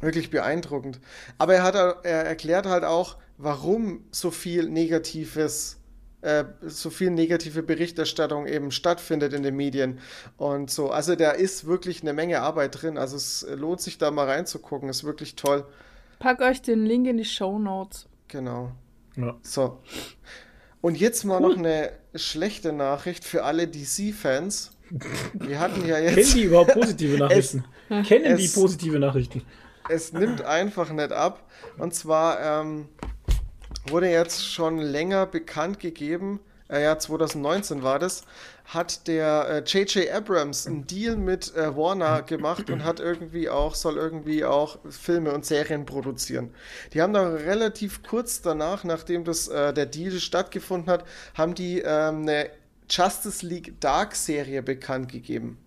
wirklich 0.00 0.30
beeindruckend. 0.30 1.00
Aber 1.38 1.54
er 1.54 1.62
hat, 1.62 1.74
er 1.74 2.24
erklärt 2.24 2.66
halt 2.66 2.84
auch, 2.84 3.16
warum 3.36 4.04
so 4.10 4.30
viel 4.30 4.68
Negatives, 4.68 5.78
äh, 6.22 6.44
so 6.62 6.90
viel 6.90 7.10
negative 7.10 7.62
Berichterstattung 7.62 8.46
eben 8.46 8.70
stattfindet 8.70 9.32
in 9.34 9.42
den 9.42 9.56
Medien 9.56 10.00
und 10.36 10.70
so. 10.70 10.90
Also 10.90 11.16
da 11.16 11.30
ist 11.32 11.66
wirklich 11.66 12.02
eine 12.02 12.12
Menge 12.12 12.40
Arbeit 12.40 12.82
drin. 12.82 12.98
Also 12.98 13.16
es 13.16 13.46
lohnt 13.54 13.80
sich 13.80 13.98
da 13.98 14.10
mal 14.10 14.26
reinzugucken. 14.26 14.88
Ist 14.88 15.04
wirklich 15.04 15.36
toll. 15.36 15.66
Pack 16.20 16.40
euch 16.42 16.62
den 16.62 16.84
Link 16.86 17.08
in 17.08 17.16
die 17.16 17.24
Show 17.24 17.58
Notes. 17.58 18.06
Genau. 18.28 18.70
Ja. 19.16 19.36
So. 19.42 19.80
Und 20.80 20.96
jetzt 21.00 21.24
mal 21.24 21.40
noch 21.40 21.56
eine 21.56 21.90
schlechte 22.14 22.72
Nachricht 22.72 23.24
für 23.24 23.42
alle 23.44 23.66
DC-Fans. 23.66 24.76
Wir 25.34 25.58
hatten 25.58 25.84
ja 25.86 25.96
Kennen 26.00 26.16
jetzt. 26.16 26.34
die 26.34 26.42
überhaupt 26.44 26.74
positive 26.74 27.18
Nachrichten? 27.18 27.64
Kennen 28.06 28.36
die 28.36 28.44
es- 28.44 28.54
positive 28.54 28.98
Nachrichten? 28.98 29.42
es 29.88 30.12
nimmt 30.12 30.42
einfach 30.42 30.90
nicht 30.92 31.10
ab. 31.10 31.44
Und 31.78 31.94
zwar 31.94 32.40
ähm, 32.62 32.88
wurde 33.88 34.08
jetzt 34.10 34.46
schon 34.46 34.78
länger 34.78 35.26
bekannt 35.26 35.80
gegeben, 35.80 36.38
äh, 36.68 36.82
ja, 36.84 36.96
2019 36.98 37.82
war 37.82 37.98
das, 37.98 38.22
hat 38.70 39.08
der 39.08 39.48
äh, 39.48 39.58
J.J. 39.64 40.08
Abrams 40.12 40.66
einen 40.66 40.86
Deal 40.86 41.16
mit 41.16 41.54
äh, 41.56 41.76
Warner 41.76 42.22
gemacht 42.22 42.70
und 42.70 42.84
hat 42.84 43.00
irgendwie 43.00 43.48
auch, 43.48 43.74
soll 43.74 43.96
irgendwie 43.96 44.44
auch 44.44 44.78
Filme 44.88 45.32
und 45.32 45.44
Serien 45.44 45.86
produzieren. 45.86 46.54
Die 46.92 47.02
haben 47.02 47.12
dann 47.12 47.34
relativ 47.34 48.04
kurz 48.04 48.42
danach, 48.42 48.84
nachdem 48.84 49.24
das, 49.24 49.48
äh, 49.48 49.74
der 49.74 49.86
Deal 49.86 50.12
stattgefunden 50.12 50.88
hat, 50.88 51.04
haben 51.34 51.54
die 51.56 51.80
ähm, 51.80 52.22
eine 52.22 52.50
Justice 52.88 53.44
League 53.44 53.80
Dark 53.80 54.14
Serie 54.14 54.62
bekannt 54.62 55.10
gegeben. 55.10 55.58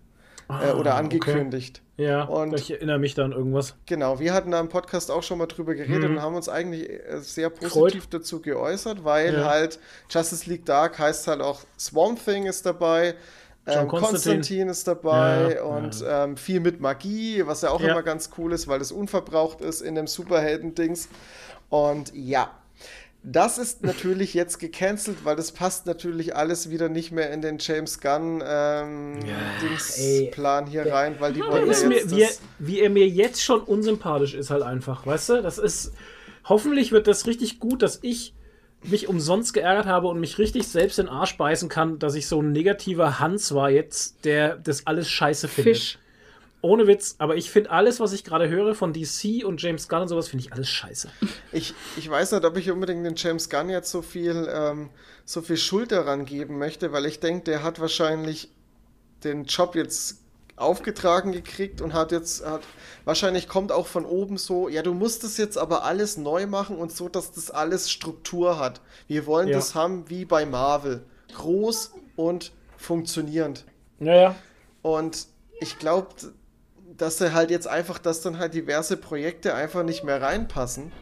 Äh, 0.48 0.72
oder 0.72 0.94
Ah, 0.94 0.98
angekündigt. 0.98 1.80
Ja, 1.96 2.24
Und- 2.24 2.54
ich 2.54 2.70
erinnere 2.72 2.98
mich 2.98 3.14
da 3.14 3.24
an 3.24 3.32
irgendwas. 3.32 3.76
Genau, 3.86 4.18
wir 4.18 4.34
hatten 4.34 4.50
da 4.50 4.58
im 4.60 4.68
Podcast 4.68 5.10
auch 5.10 5.22
schon 5.22 5.38
mal 5.38 5.46
drüber 5.46 5.74
geredet 5.74 6.10
Mhm. 6.10 6.16
und 6.16 6.22
haben 6.22 6.34
uns 6.34 6.48
eigentlich 6.48 6.90
äh, 6.90 7.20
sehr 7.20 7.50
positiv 7.50 8.08
dazu 8.08 8.40
geäußert, 8.42 9.04
weil 9.04 9.34
Ja. 9.34 9.44
halt 9.44 9.78
Justice 10.10 10.48
League 10.50 10.66
Dark 10.66 10.98
heißt 10.98 11.28
halt 11.28 11.40
auch 11.40 11.60
Swamp 11.78 12.22
Thing 12.24 12.46
ist 12.46 12.66
dabei, 12.66 13.14
ähm. 13.66 13.86
Konstantin 13.88 14.68
ist 14.68 14.86
dabei 14.88 15.54
Ja, 15.56 15.62
und 15.62 16.04
Ähm, 16.06 16.36
viel 16.36 16.60
mit 16.60 16.80
Magie, 16.80 17.42
was 17.46 17.62
ja 17.62 17.70
auch 17.70 17.80
Ja. 17.80 17.92
immer 17.92 18.02
ganz 18.02 18.28
cool 18.38 18.52
ist, 18.52 18.66
weil 18.68 18.78
das 18.80 18.90
unverbraucht 18.92 19.60
ist 19.60 19.80
in 19.80 19.94
dem 19.94 20.06
Superhelden-Dings. 20.08 21.08
Und 21.70 22.12
ja, 22.14 22.50
das 23.26 23.56
ist 23.56 23.82
natürlich 23.82 24.34
jetzt 24.34 24.58
gecancelt, 24.58 25.24
weil 25.24 25.34
das 25.34 25.50
passt 25.50 25.86
natürlich 25.86 26.36
alles 26.36 26.68
wieder 26.68 26.90
nicht 26.90 27.10
mehr 27.10 27.30
in 27.32 27.40
den 27.40 27.56
James 27.58 28.00
Gunn 28.00 28.42
ähm, 28.46 29.18
ey. 29.24 29.66
Dings-Plan 29.66 30.66
hier 30.66 30.92
rein, 30.92 31.16
weil 31.20 31.32
die 31.32 31.40
wollen 31.40 31.70
ja 31.70 31.88
mir, 31.88 31.96
jetzt 31.96 32.14
wie, 32.14 32.22
er, 32.22 32.30
wie 32.58 32.80
er 32.80 32.90
mir 32.90 33.08
jetzt 33.08 33.42
schon 33.42 33.62
unsympathisch 33.62 34.34
ist, 34.34 34.50
halt 34.50 34.62
einfach. 34.62 35.06
Weißt 35.06 35.30
du, 35.30 35.42
das 35.42 35.58
ist. 35.58 35.92
Hoffentlich 36.46 36.92
wird 36.92 37.06
das 37.06 37.26
richtig 37.26 37.58
gut, 37.58 37.80
dass 37.80 38.00
ich 38.02 38.34
mich 38.82 39.08
umsonst 39.08 39.54
geärgert 39.54 39.86
habe 39.86 40.08
und 40.08 40.20
mich 40.20 40.38
richtig 40.38 40.68
selbst 40.68 40.98
in 40.98 41.06
den 41.06 41.14
Arsch 41.14 41.38
beißen 41.38 41.70
kann, 41.70 41.98
dass 41.98 42.14
ich 42.14 42.28
so 42.28 42.42
ein 42.42 42.52
negativer 42.52 43.18
Hans 43.18 43.54
war 43.54 43.70
jetzt, 43.70 44.26
der 44.26 44.56
das 44.56 44.86
alles 44.86 45.08
scheiße 45.08 45.48
findet. 45.48 45.76
Fisch. 45.76 45.98
Ohne 46.64 46.86
Witz, 46.86 47.16
aber 47.18 47.36
ich 47.36 47.50
finde 47.50 47.70
alles, 47.70 48.00
was 48.00 48.12
ich 48.12 48.24
gerade 48.24 48.48
höre 48.48 48.74
von 48.74 48.92
DC 48.92 49.44
und 49.44 49.60
James 49.62 49.88
Gunn 49.88 50.02
und 50.02 50.08
sowas, 50.08 50.28
finde 50.28 50.46
ich 50.46 50.52
alles 50.52 50.68
scheiße. 50.68 51.10
Ich, 51.52 51.74
ich 51.96 52.08
weiß 52.08 52.32
nicht, 52.32 52.44
ob 52.44 52.56
ich 52.56 52.70
unbedingt 52.70 53.04
den 53.04 53.14
James 53.16 53.50
Gunn 53.50 53.68
jetzt 53.68 53.90
so 53.90 54.02
viel, 54.02 54.48
ähm, 54.50 54.88
so 55.24 55.42
viel 55.42 55.58
Schuld 55.58 55.92
daran 55.92 56.24
geben 56.24 56.58
möchte, 56.58 56.90
weil 56.92 57.06
ich 57.06 57.20
denke, 57.20 57.44
der 57.44 57.62
hat 57.62 57.80
wahrscheinlich 57.80 58.48
den 59.24 59.44
Job 59.44 59.74
jetzt 59.76 60.18
aufgetragen 60.56 61.32
gekriegt 61.32 61.80
und 61.80 61.92
hat 61.92 62.12
jetzt, 62.12 62.46
hat, 62.46 62.62
wahrscheinlich 63.04 63.46
kommt 63.48 63.70
auch 63.70 63.86
von 63.86 64.06
oben 64.06 64.38
so, 64.38 64.68
ja, 64.68 64.82
du 64.82 64.94
musst 64.94 65.22
das 65.22 65.36
jetzt 65.36 65.58
aber 65.58 65.84
alles 65.84 66.16
neu 66.16 66.46
machen 66.46 66.76
und 66.76 66.92
so, 66.92 67.08
dass 67.08 67.32
das 67.32 67.50
alles 67.50 67.90
Struktur 67.90 68.58
hat. 68.58 68.80
Wir 69.06 69.26
wollen 69.26 69.48
Ja. 69.48 69.56
das 69.56 69.74
haben 69.74 70.08
wie 70.08 70.24
bei 70.24 70.46
Marvel. 70.46 71.04
Groß 71.34 71.92
und 72.16 72.52
funktionierend. 72.76 73.64
Ja, 74.00 74.14
ja. 74.14 74.34
Und 74.82 75.26
ich 75.60 75.78
glaube, 75.78 76.08
dass 76.96 77.20
er 77.20 77.32
halt 77.32 77.50
jetzt 77.50 77.66
einfach, 77.66 77.98
dass 77.98 78.20
dann 78.20 78.38
halt 78.38 78.54
diverse 78.54 78.96
Projekte 78.96 79.54
einfach 79.54 79.82
nicht 79.82 80.04
mehr 80.04 80.20
reinpassen. 80.20 80.92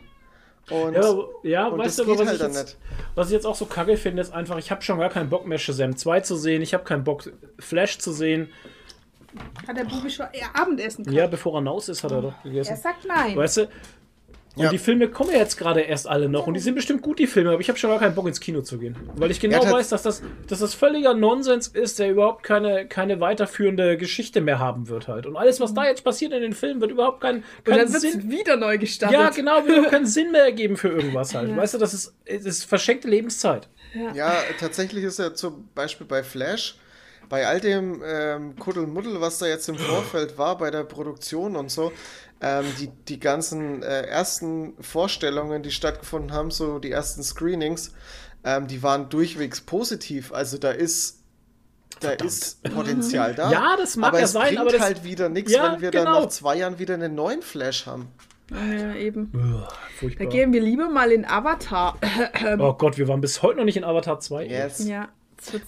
Und, 0.70 0.94
Ja, 0.94 1.14
ja 1.43 1.66
und 1.69 1.78
weißt 1.78 1.98
das 1.98 2.06
du, 2.06 2.12
aber 2.12 2.12
geht 2.12 2.20
was, 2.20 2.27
halt 2.28 2.36
ich 2.36 2.43
dann 2.43 2.52
jetzt, 2.52 2.64
nicht. 2.64 2.78
was 3.14 3.27
ich 3.28 3.32
jetzt 3.32 3.47
auch 3.47 3.55
so 3.56 3.66
kacke 3.66 3.97
finde, 3.97 4.23
ist 4.23 4.32
einfach, 4.32 4.59
ich 4.59 4.70
habe 4.70 4.82
schon 4.82 4.98
gar 4.98 5.10
keinen 5.10 5.28
Bock 5.28 5.47
mehr, 5.47 5.59
Shazam 5.59 5.97
2 5.97 6.20
zu 6.20 6.36
sehen. 6.36 6.62
Ich 6.62 6.73
habe 6.73 6.85
keinen 6.85 7.05
Bock, 7.05 7.31
Flash 7.59 7.98
zu 7.98 8.12
sehen. 8.12 8.48
Hat 9.66 9.77
der 9.77 9.85
Bubi 9.85 10.10
schon 10.10 10.27
Abendessen 10.52 11.10
Ja, 11.10 11.27
bevor 11.27 11.55
er 11.55 11.59
hinaus 11.59 11.89
ist, 11.89 12.05
hat 12.05 12.12
er 12.12 12.23
doch 12.23 12.43
gegessen. 12.43 12.70
Er 12.70 12.77
sagt 12.77 13.05
nein. 13.06 13.36
Weißt 13.36 13.56
du? 13.59 13.69
Und 14.55 14.65
Ja. 14.65 14.70
die 14.70 14.77
Filme 14.79 15.09
kommen 15.09 15.31
ja 15.31 15.39
jetzt 15.39 15.57
gerade 15.57 15.81
erst 15.81 16.07
alle 16.07 16.29
noch 16.29 16.47
und 16.47 16.53
die 16.55 16.61
sind 16.61 16.74
bestimmt 16.74 17.01
gut, 17.01 17.19
die 17.19 17.27
Filme, 17.27 17.53
aber 17.53 17.61
ich 17.61 17.69
habe 17.69 17.79
schon 17.79 17.89
gar 17.89 17.99
keinen 17.99 18.15
Bock 18.15 18.27
ins 18.29 18.39
Kino 18.39 18.61
zu 18.61 18.77
gehen. 18.79 18.97
Weil 19.16 19.31
ich 19.31 19.41
genau 19.41 19.65
Ja, 19.65 19.70
weiß, 19.73 19.89
dass 19.89 20.03
das, 20.03 20.20
dass 20.47 20.59
das 20.59 20.74
völliger 20.74 21.15
Nonsens 21.15 21.69
ist, 21.69 21.99
der 21.99 22.11
überhaupt 22.11 22.43
keine, 22.43 22.87
keine 22.87 23.19
weiterführende 23.20 23.97
Geschichte 23.97 24.43
mehr 24.43 24.59
haben 24.59 24.89
wird 24.89 25.09
halt. 25.09 25.24
Und 25.24 25.37
alles, 25.37 25.59
was 25.61 25.73
da 25.73 25.87
jetzt 25.87 26.05
passiert 26.05 26.33
in 26.35 26.43
den 26.43 26.53
Filmen, 26.53 26.83
wird 26.83 26.91
überhaupt 26.91 27.23
keinen, 27.23 27.45
dann 27.65 27.79
wird 27.93 28.03
Sinn. 28.03 28.19
es 28.19 28.29
wieder 28.31 28.57
neu 28.57 28.77
gestartet. 28.77 29.19
Ja, 29.19 29.31
genau, 29.31 29.57
wird 29.65 29.69
überhaupt 29.69 29.91
keinen 29.91 30.07
Sinn 30.07 30.33
mehr 30.33 30.45
ergeben 30.45 30.77
für 30.77 30.89
irgendwas 30.89 31.35
halt. 31.35 31.57
Weißt 31.57 31.73
du, 31.73 31.79
das 31.79 31.95
ist, 31.95 32.15
es 32.27 32.45
ist 32.45 32.65
verschenkte 32.65 33.09
Lebenszeit. 33.09 33.69
Ja, 34.15 34.43
tatsächlich 34.59 35.05
ist 35.05 35.19
ja 35.19 35.33
zum 35.33 35.69
Beispiel 35.74 36.07
bei 36.07 36.23
Flash, 36.23 36.77
bei 37.29 37.47
all 37.47 37.61
dem 37.61 38.03
ähm, 38.05 38.57
Kuddelmuddel, 38.59 39.20
was 39.20 39.39
da 39.39 39.47
jetzt 39.47 39.66
im 39.69 39.77
Vorfeld 39.79 40.37
war, 40.37 40.59
bei 40.59 40.70
der 40.70 40.85
Produktion 40.85 41.57
und 41.57 41.70
so, 41.70 41.93
ähm, 42.43 42.64
die, 42.81 42.89
die 43.09 43.20
ganzen 43.20 43.82
äh, 43.82 44.02
ersten 44.02 44.74
Vorstellungen, 44.82 45.62
die 45.62 45.70
stattgefunden 45.70 46.32
haben, 46.32 46.51
so 46.51 46.78
die 46.81 46.90
ersten 46.90 47.23
Screenings, 47.23 47.93
ähm, 48.44 48.66
die 48.66 48.82
waren 48.82 49.09
durchwegs 49.09 49.60
positiv. 49.60 50.32
Also 50.32 50.59
da 50.59 50.73
ist, 50.73 51.20
da 52.01 52.10
ist 52.10 52.62
Potenzial 52.64 53.35
da. 53.35 53.51
Ja, 53.51 53.77
das 53.78 53.97
mag 53.97 54.09
aber 54.09 54.19
ja 54.19 54.24
es 54.24 54.32
sein, 54.32 54.47
bringt 54.48 54.59
aber 54.60 54.73
das- 54.73 54.81
halt 54.81 55.05
wieder 55.05 55.28
nichts, 55.28 55.52
Ja, 55.52 55.73
wenn 55.74 55.81
wir 55.81 55.90
genau. 55.93 56.05
dann 56.05 56.23
nach 56.24 56.28
zwei 56.31 56.56
Jahren 56.56 56.78
wieder 56.81 56.94
einen 56.94 57.14
neuen 57.14 57.43
Flash 57.43 57.86
haben. 57.86 58.09
Ja, 58.51 58.94
eben. 58.97 59.31
Da 59.32 59.69
Furchtbar. 59.98 60.27
gehen 60.27 60.52
wir 60.52 60.60
lieber 60.60 60.90
mal 60.90 61.10
in 61.12 61.24
Avatar. 61.24 61.97
Oh 62.59 62.74
Gott, 62.74 62.98
wir 62.98 63.09
waren 63.09 63.20
bis 63.20 63.40
heute 63.43 63.59
noch 63.59 63.64
nicht 63.64 63.77
in 63.77 63.85
Avatar 63.85 64.20
2. 64.20 64.47
Yes. 64.47 64.85
ja. 64.85 65.09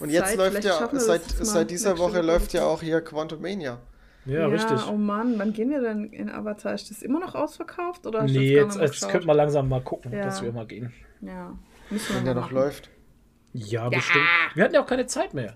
Und 0.01 0.11
jetzt 0.11 0.29
Zeit, 0.29 0.37
läuft 0.37 0.51
vielleicht 0.59 0.67
ja, 0.67 0.89
seit, 0.93 1.23
seit 1.41 1.71
dieser 1.71 1.99
Woche 1.99 2.21
läuft 2.21 2.53
ja 2.53 2.65
auch 2.65 2.83
hier 2.83 3.01
Quantumania. 3.01 3.79
Ja, 4.27 4.41
Ja, 4.41 4.47
richtig. 4.47 4.79
oh 4.89 4.97
Mann, 4.97 5.39
wann 5.39 5.53
gehen 5.53 5.71
wir 5.71 5.81
denn 5.83 6.05
in 6.13 6.31
Avatar? 6.31 6.75
Ist 6.75 6.91
das 6.91 7.03
immer 7.03 7.21
noch 7.21 7.35
ausverkauft? 7.35 8.07
Oder 8.07 8.23
nee, 8.25 8.53
jetzt, 8.55 8.79
jetzt 8.81 9.09
könnten 9.09 9.27
wir 9.27 9.35
langsam 9.35 9.69
mal 9.69 9.81
gucken, 9.83 10.13
Ja. 10.13 10.25
dass 10.25 10.43
wir 10.43 10.53
mal 10.53 10.67
gehen. 10.67 10.93
Ja, 11.21 11.53
müssen 11.91 12.09
wir 12.11 12.17
Wenn 12.19 12.25
der 12.25 12.35
noch 12.35 12.51
läuft. 12.51 12.89
Ja, 13.53 13.89
bestimmt. 13.89 14.25
Wir 14.55 14.65
hatten 14.65 14.75
ja 14.75 14.83
auch 14.83 14.87
keine 14.87 15.07
Zeit 15.07 15.35
mehr. 15.35 15.55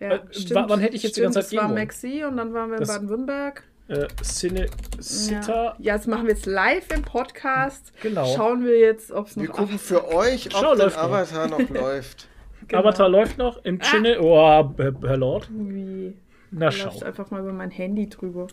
Ja, 0.00 0.12
Äh, 0.14 0.20
stimmt. 0.30 0.68
wann 0.68 0.80
hätte 0.80 0.96
ich 0.96 1.02
jetzt 1.02 1.16
die 1.16 1.20
stimmt, 1.20 1.34
ganze 1.34 1.48
Zeit 1.48 1.58
Das 1.58 1.62
war 1.64 1.68
gehen? 1.68 1.82
Maxi 1.84 2.24
und 2.24 2.36
dann 2.36 2.52
waren 2.54 2.70
wir 2.70 2.78
in 2.80 2.86
Baden-Württemberg. 2.86 3.62
Äh, 3.88 4.06
Cine 4.22 4.66
Sitter. 4.98 5.54
Ja. 5.64 5.76
ja, 5.78 5.96
das 5.96 6.06
machen 6.08 6.24
wir 6.26 6.34
jetzt 6.34 6.46
live 6.46 6.90
im 6.92 7.02
Podcast. 7.02 7.92
Genau. 8.02 8.26
Schauen 8.34 8.64
wir 8.64 8.78
jetzt, 8.80 9.12
ob 9.12 9.28
es 9.28 9.36
noch 9.36 9.42
Wir 9.44 9.50
gucken 9.50 9.76
Avatar- 9.76 9.78
für 9.78 10.14
euch, 10.14 10.48
Schau, 10.50 10.72
ob 10.72 10.76
der 10.76 10.84
läuft 10.86 10.96
noch. 10.96 11.04
Avatar 11.04 11.48
noch 11.48 11.70
läuft. 11.70 12.28
Genau. 12.68 12.80
Avatar 12.80 13.08
läuft 13.08 13.38
noch 13.38 13.64
im 13.64 13.80
Cine. 13.80 14.20
Oh, 14.20 14.36
Herr 14.76 14.92
Herr 15.02 15.16
Lord. 15.16 15.48
Wie? 15.52 16.16
Na 16.58 16.66
Läuft 16.66 16.78
schau. 17.00 17.04
einfach 17.04 17.30
mal 17.30 17.40
über 17.42 17.52
mein 17.52 17.70
Handy 17.70 18.08
drüber. 18.08 18.46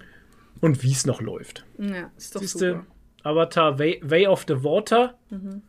Und 0.59 0.83
wie 0.83 0.91
es 0.91 1.05
noch 1.05 1.21
läuft. 1.21 1.65
Ja, 1.77 2.11
ist 2.17 2.35
doch 2.35 2.41
Siehste, 2.41 2.69
super. 2.71 2.85
Avatar 3.23 3.79
Way, 3.79 4.01
Way 4.03 4.27
of 4.27 4.43
the 4.47 4.61
Water. 4.63 5.17
Ähm, 5.31 5.61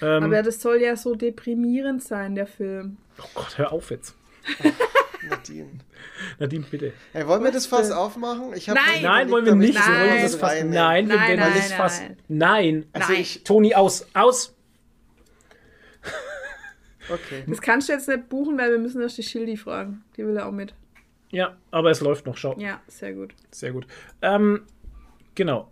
Aber 0.00 0.42
das 0.42 0.60
soll 0.62 0.80
ja 0.80 0.96
so 0.96 1.14
deprimierend 1.14 2.02
sein, 2.02 2.34
der 2.34 2.46
Film. 2.46 2.96
oh 3.20 3.24
Gott, 3.34 3.58
hör 3.58 3.72
auf 3.72 3.90
jetzt. 3.90 4.14
Nadine. 5.28 5.68
Nadine, 6.38 6.64
bitte. 6.70 6.92
Hey, 7.12 7.26
wollen 7.26 7.44
wir 7.44 7.50
das 7.52 7.66
Fass 7.66 7.88
denn? 7.88 7.96
aufmachen? 7.98 8.54
Ich 8.54 8.66
Nein! 8.68 8.76
Nein, 9.02 9.28
überlegt, 9.28 9.30
wollen 9.30 9.44
wir 9.44 9.52
ich 9.68 9.74
nicht. 9.74 9.78
das 9.78 9.86
Wir 9.88 9.94
wollen 9.94 10.08
Nein. 10.08 10.22
das 10.22 10.42
reinnehmen. 10.42 10.70
Nein, 10.74 11.08
wir 11.08 11.16
Nein, 11.16 11.28
werden 11.28 11.40
nein, 11.40 11.52
das 11.54 11.72
fast. 11.72 12.00
nein. 12.02 12.16
Nein. 12.28 12.86
Also 12.94 13.12
Nein. 13.12 13.20
ich, 13.20 13.44
Toni, 13.44 13.74
aus. 13.74 14.06
Aus. 14.14 14.54
okay. 17.10 17.44
Das 17.46 17.60
kannst 17.60 17.88
du 17.88 17.92
jetzt 17.92 18.08
nicht 18.08 18.28
buchen, 18.28 18.56
weil 18.58 18.70
wir 18.70 18.78
müssen 18.78 19.00
erst 19.02 19.18
die 19.18 19.22
Schildi 19.22 19.56
fragen. 19.56 20.02
Die 20.16 20.26
will 20.26 20.36
er 20.36 20.46
auch 20.46 20.52
mit. 20.52 20.74
Ja, 21.30 21.56
aber 21.70 21.90
es 21.90 22.00
läuft 22.00 22.26
noch. 22.26 22.36
Schau. 22.36 22.56
Ja, 22.58 22.80
sehr 22.86 23.12
gut. 23.12 23.34
Sehr 23.50 23.72
gut. 23.72 23.86
Ähm, 24.22 24.62
genau. 25.34 25.70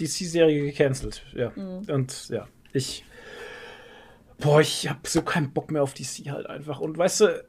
DC-Serie 0.00 0.62
gecancelt. 0.66 1.24
Ja. 1.34 1.50
Mhm. 1.54 1.86
Und 1.90 2.28
ja, 2.28 2.46
ich. 2.72 3.04
Boah, 4.38 4.60
ich 4.60 4.88
hab 4.88 5.06
so 5.08 5.22
keinen 5.22 5.52
Bock 5.52 5.70
mehr 5.72 5.82
auf 5.82 5.94
DC 5.94 6.30
halt 6.30 6.46
einfach. 6.46 6.78
Und 6.80 6.96
weißt 6.96 7.22
du, 7.22 7.44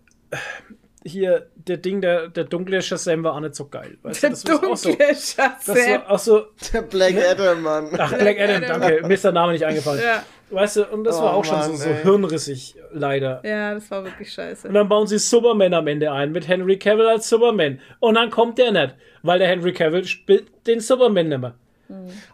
hier, 1.05 1.49
der 1.55 1.77
Ding, 1.77 2.01
der, 2.01 2.29
der 2.29 2.45
dunkle 2.45 2.81
Shazam 2.81 3.23
war 3.23 3.33
auch 3.35 3.39
nicht 3.39 3.55
so 3.55 3.67
geil. 3.67 3.97
Weißt 4.01 4.23
Der 4.23 4.31
du, 4.31 4.35
das 4.35 4.45
war 4.63 4.69
auch 4.71 4.77
so. 4.77 4.89
dunkle 4.89 5.07
Das 5.09 5.31
Shazam. 5.33 5.75
war 5.75 6.09
auch 6.11 6.19
so. 6.19 6.45
Der 6.73 6.81
Black 6.81 7.15
Adam, 7.15 7.61
Mann. 7.61 7.89
Ach, 7.97 8.11
Black 8.17 8.39
Adam, 8.39 8.63
Adam. 8.63 8.81
danke. 8.81 9.07
Mir 9.07 9.13
ist 9.13 9.23
der 9.23 9.31
Name 9.31 9.51
nicht 9.53 9.63
eingefallen. 9.65 10.01
Ja. 10.03 10.23
Weißt 10.51 10.77
du, 10.77 10.85
und 10.87 11.03
das 11.03 11.17
Oh 11.19 11.23
war 11.23 11.33
auch 11.35 11.45
schon 11.45 11.57
Mann, 11.59 11.71
so, 11.71 11.83
so 11.83 11.89
ey. 11.89 12.01
hirnrissig, 12.03 12.75
leider. 12.91 13.41
ja, 13.45 13.73
das 13.75 13.89
war 13.91 14.03
wirklich 14.03 14.31
scheiße. 14.33 14.67
Und 14.67 14.73
dann 14.73 14.89
bauen 14.89 15.05
sie 15.07 15.19
Superman 15.19 15.73
am 15.73 15.87
Ende 15.87 16.11
ein 16.11 16.31
mit 16.31 16.47
Henry 16.47 16.77
Cavill 16.79 17.07
als 17.07 17.29
Superman. 17.29 17.79
Und 17.99 18.15
dann 18.15 18.29
kommt 18.31 18.57
der 18.57 18.71
nicht, 18.71 18.95
weil 19.21 19.37
der 19.39 19.47
Henry 19.47 19.73
Cavill 19.73 20.05
spielt 20.05 20.47
den 20.67 20.79
Superman 20.79 21.29
nicht 21.29 21.39
mehr. 21.41 21.53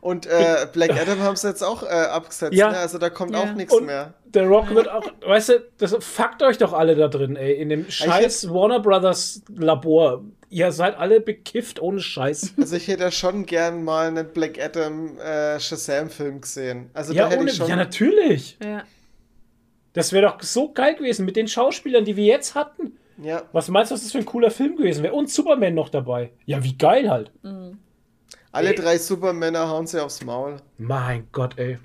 Und 0.01 0.25
äh, 0.27 0.67
Black 0.73 0.91
Adam 1.01 1.19
haben 1.21 1.35
sie 1.37 1.47
jetzt 1.47 1.63
auch 1.63 1.81
äh, 1.83 1.87
abgesetzt, 1.87 2.53
Ja. 2.53 2.71
ne? 2.71 2.77
Also 2.77 2.97
da 2.97 3.09
kommt 3.09 3.31
Ja. 3.31 3.39
auch 3.43 3.53
nichts 3.53 3.73
Und 3.73 3.85
mehr. 3.85 4.13
der 4.25 4.47
Rock 4.47 4.73
wird 4.75 4.89
auch, 4.91 5.03
weißt 5.25 5.49
du, 5.49 5.63
das 5.77 5.95
fuckt 6.01 6.43
euch 6.43 6.57
doch 6.57 6.73
alle 6.73 6.93
da 6.95 7.07
drin, 7.07 7.37
ey, 7.37 7.53
in 7.53 7.69
dem 7.69 7.89
scheiß 7.89 8.49
Warner 8.49 8.81
Brothers 8.81 9.41
Labor. 9.55 10.23
Ihr 10.55 10.71
seid 10.71 10.97
alle 10.97 11.19
bekifft 11.19 11.81
ohne 11.81 11.99
Scheiß. 11.99 12.53
Also 12.57 12.77
ich 12.77 12.87
hätte 12.87 13.03
ja 13.03 13.11
schon 13.11 13.45
gern 13.45 13.83
mal 13.83 14.07
einen 14.07 14.31
Black 14.31 14.57
Adam 14.63 15.17
äh, 15.19 15.59
Shazam-Film 15.59 16.39
gesehen. 16.39 16.89
Also 16.93 17.11
ja, 17.11 17.23
da 17.25 17.29
hätte 17.31 17.41
ohne, 17.41 17.49
ich 17.51 17.57
schon. 17.57 17.67
ja, 17.67 17.75
natürlich. 17.75 18.57
Ja. 18.63 18.83
Das 19.91 20.13
wäre 20.13 20.27
doch 20.27 20.41
so 20.41 20.71
geil 20.71 20.95
gewesen 20.95 21.25
mit 21.25 21.35
den 21.35 21.49
Schauspielern, 21.49 22.05
die 22.05 22.15
wir 22.15 22.23
jetzt 22.23 22.55
hatten. 22.55 22.93
ja. 23.21 23.43
Was 23.51 23.67
meinst 23.67 23.91
du, 23.91 23.95
was 23.95 24.03
das 24.03 24.13
für 24.13 24.19
ein 24.19 24.25
cooler 24.25 24.49
Film 24.49 24.77
gewesen 24.77 25.03
wäre? 25.03 25.13
Und 25.13 25.29
Superman 25.29 25.73
noch 25.73 25.89
dabei. 25.89 26.31
Ja, 26.45 26.63
wie 26.63 26.77
geil 26.77 27.09
halt. 27.09 27.31
Alle 28.53 28.73
drei 28.75 28.97
Supermänner 28.97 29.67
hauen 29.67 29.87
sie 29.87 30.01
aufs 30.01 30.23
Maul. 30.23 30.55
Mein 30.77 31.27
Gott, 31.33 31.57
ey. 31.59 31.79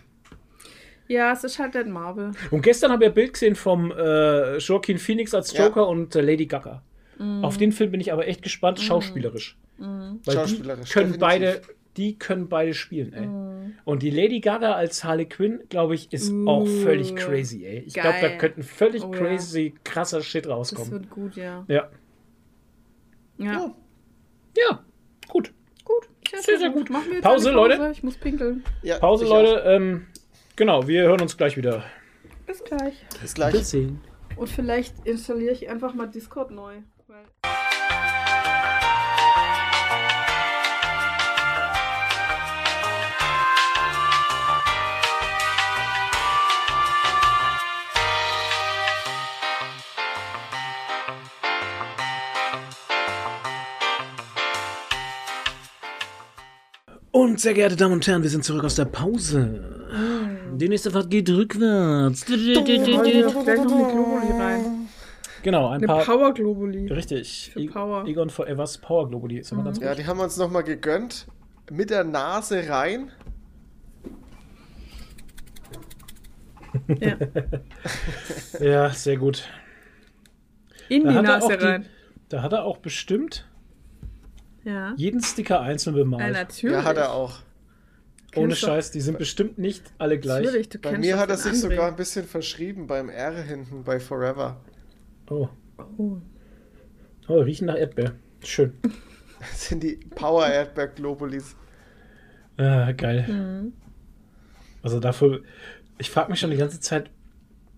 ja, 1.08 1.32
es 1.32 1.42
ist 1.42 1.58
halt 1.58 1.74
nicht 1.74 1.88
Marvel. 1.88 2.30
Und 2.52 2.62
gestern 2.62 2.92
habe 2.92 3.02
ich 3.04 3.10
ein 3.10 3.14
Bild 3.14 3.32
gesehen 3.32 3.56
vom 3.56 3.90
äh, 3.90 4.58
Joaquin 4.58 4.98
Phoenix 4.98 5.34
als 5.34 5.52
Ja. 5.52 5.66
Joker 5.66 5.88
und 5.88 6.14
äh, 6.14 6.20
Lady 6.20 6.46
Gaga. 6.46 6.82
Auf 7.42 7.58
den 7.58 7.72
Film 7.72 7.90
bin 7.90 8.00
ich 8.00 8.12
aber 8.12 8.26
echt 8.26 8.42
gespannt, 8.42 8.80
schauspielerisch. 8.80 9.58
Weil 9.78 10.18
Schauspielerisch, 10.34 10.88
die 10.88 10.92
können 10.92 11.12
definitiv. 11.12 11.18
beide, 11.20 11.60
die 11.96 12.18
können 12.18 12.48
beide 12.48 12.72
spielen, 12.74 13.12
ey. 13.12 13.72
Und 13.84 14.02
die 14.02 14.10
Lady 14.10 14.40
Gaga 14.40 14.72
als 14.72 15.04
Harley 15.04 15.26
Quinn, 15.26 15.60
glaube 15.68 15.94
ich, 15.94 16.12
ist 16.12 16.32
auch 16.46 16.66
völlig 16.66 17.14
crazy, 17.16 17.64
ey. 17.66 17.78
Ich 17.86 17.94
glaube, 17.94 18.16
da 18.20 18.28
geil. 18.28 18.38
könnte 18.38 18.60
ein 18.60 18.62
völlig 18.62 19.02
Oh 19.04 19.12
ja. 19.12 19.18
crazy, 19.18 19.74
krasser 19.84 20.22
Shit 20.22 20.46
Das 20.46 20.52
rauskommen. 20.52 20.90
wird 20.92 21.10
gut, 21.10 21.36
ja. 21.36 21.64
Ja. 21.68 21.88
Ja, 23.38 23.44
Ja. 23.52 23.74
Ja, 24.56 24.84
gut. 25.28 25.52
gut. 25.84 26.08
Sehr, 26.40 26.58
sehr 26.58 26.70
gut. 26.70 26.90
Machen 26.90 27.06
wir 27.08 27.14
jetzt 27.16 27.24
Pause, 27.24 27.48
eine 27.48 27.56
Leute. 27.56 27.90
Ich 27.92 28.02
muss 28.02 28.16
pinkeln. 28.16 28.64
Ja, 28.82 28.98
Pause, 28.98 29.26
Leute. 29.26 29.62
Ähm, 29.66 30.06
genau, 30.56 30.86
wir 30.86 31.02
hören 31.04 31.20
uns 31.20 31.36
gleich 31.36 31.56
wieder. 31.56 31.84
Bis 32.46 32.62
gleich. 32.64 32.94
Bis 33.20 33.34
gleich. 33.34 33.54
sehen. 33.66 34.00
Und 34.36 34.48
vielleicht 34.48 34.94
installiere 35.06 35.52
ich 35.52 35.68
einfach 35.68 35.94
mal 35.94 36.06
Discord 36.06 36.50
neu. 36.50 36.76
Und 57.20 57.38
sehr 57.38 57.52
geehrte 57.52 57.76
Damen 57.76 57.92
und 57.92 58.06
Herren, 58.06 58.22
wir 58.22 58.30
sind 58.30 58.44
zurück 58.44 58.64
aus 58.64 58.76
der 58.76 58.86
Pause. 58.86 59.62
Die 60.54 60.70
nächste 60.70 60.90
Fahrt 60.90 61.10
geht 61.10 61.28
rückwärts. 61.28 62.24
Genau, 65.42 65.68
ein 65.68 65.74
Eine 65.74 65.86
paar. 65.86 66.02
Power 66.02 66.32
Globuli. 66.32 66.86
Richtig. 66.90 67.50
Für 67.52 67.66
Power. 67.66 68.06
Egon 68.06 68.30
Forevers 68.30 68.78
Power 68.78 69.06
Globuli. 69.06 69.36
Ist 69.36 69.52
immer 69.52 69.64
ganz 69.64 69.76
gut. 69.76 69.84
Ja, 69.86 69.94
die 69.94 70.06
haben 70.06 70.16
wir 70.16 70.24
uns 70.24 70.38
nochmal 70.38 70.64
gegönnt. 70.64 71.26
Mit 71.70 71.90
der 71.90 72.04
Nase 72.04 72.66
rein. 72.70 73.12
Ja. 76.88 77.16
Ja, 78.60 78.90
sehr 78.90 79.18
gut. 79.18 79.46
In 80.88 81.04
Da 81.04 81.10
die 81.12 81.20
Nase 81.20 81.58
die, 81.58 81.64
rein. 81.64 81.86
da 82.30 82.40
hat 82.40 82.54
er 82.54 82.64
auch 82.64 82.78
bestimmt 82.78 83.46
Ja. 84.64 84.92
jeden 84.96 85.22
Sticker 85.22 85.60
einzeln 85.60 85.96
ja, 85.96 86.02
bemalt. 86.02 86.32
natürlich. 86.32 86.76
Ja, 86.76 86.84
hat 86.84 86.96
er 86.96 87.12
auch. 87.12 87.38
Ohne 88.36 88.48
Kennst 88.48 88.62
du- 88.62 88.66
Scheiß, 88.66 88.90
die 88.92 89.00
sind 89.00 89.18
bestimmt 89.18 89.58
nicht 89.58 89.82
alle 89.98 90.18
gleich. 90.18 90.44
Natürlich, 90.44 90.68
du 90.68 90.78
Bei 90.78 90.96
mir 90.96 91.18
hat 91.18 91.30
er 91.30 91.36
sich 91.36 91.58
sogar 91.60 91.88
ein 91.88 91.96
bisschen 91.96 92.26
verschrieben 92.26 92.86
beim 92.86 93.08
R 93.08 93.32
hinten 93.42 93.82
bei 93.82 93.98
Forever. 93.98 94.60
Oh. 95.28 95.48
Oh. 95.98 96.18
oh, 97.28 97.40
riechen 97.40 97.66
nach 97.66 97.76
Erdbeer. 97.76 98.12
Schön. 98.44 98.74
Das 99.40 99.68
sind 99.68 99.82
die 99.82 99.96
Power 100.14 100.46
Erdbeer 100.46 100.88
Globulis. 100.88 101.56
Ah, 102.58 102.92
geil. 102.92 103.24
Mhm. 103.26 103.72
Also 104.82 105.00
dafür, 105.00 105.40
ich 105.96 106.10
frage 106.10 106.30
mich 106.30 106.40
schon 106.40 106.50
die 106.50 106.58
ganze 106.58 106.78
Zeit, 106.78 107.08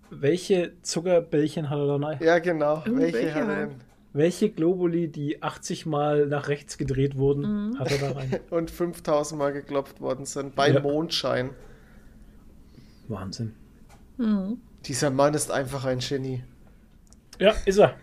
welche 0.09 0.73
Zuckerbällchen 0.81 1.69
hat 1.69 1.79
er 1.79 1.87
da 1.87 1.95
rein? 2.05 2.19
Ja, 2.21 2.39
genau. 2.39 2.83
Irgendwelche 2.85 3.13
Welche 3.13 3.33
hat 3.33 3.47
er 3.47 3.55
halt. 3.55 3.71
denn? 3.71 3.81
Welche 4.13 4.49
Globuli, 4.51 5.07
die 5.07 5.41
80 5.41 5.85
Mal 5.87 6.27
nach 6.27 6.47
rechts 6.47 6.77
gedreht 6.77 7.17
wurden, 7.17 7.69
Mhm. 7.71 7.79
hat 7.79 7.91
er 7.91 7.97
da 7.97 8.11
rein? 8.11 8.39
Und 8.51 8.69
5000 8.69 9.39
Mal 9.39 9.53
geklopft 9.53 9.99
worden 10.01 10.25
sind 10.25 10.55
bei 10.55 10.69
Ja. 10.69 10.79
Mondschein. 10.79 11.49
Wahnsinn. 13.07 13.53
Dieser 14.85 15.09
Mann 15.09 15.33
ist 15.33 15.51
einfach 15.51 15.85
ein 15.85 15.99
Genie. 15.99 16.43
Ja, 17.39 17.53
ist 17.65 17.79
er. 17.79 17.95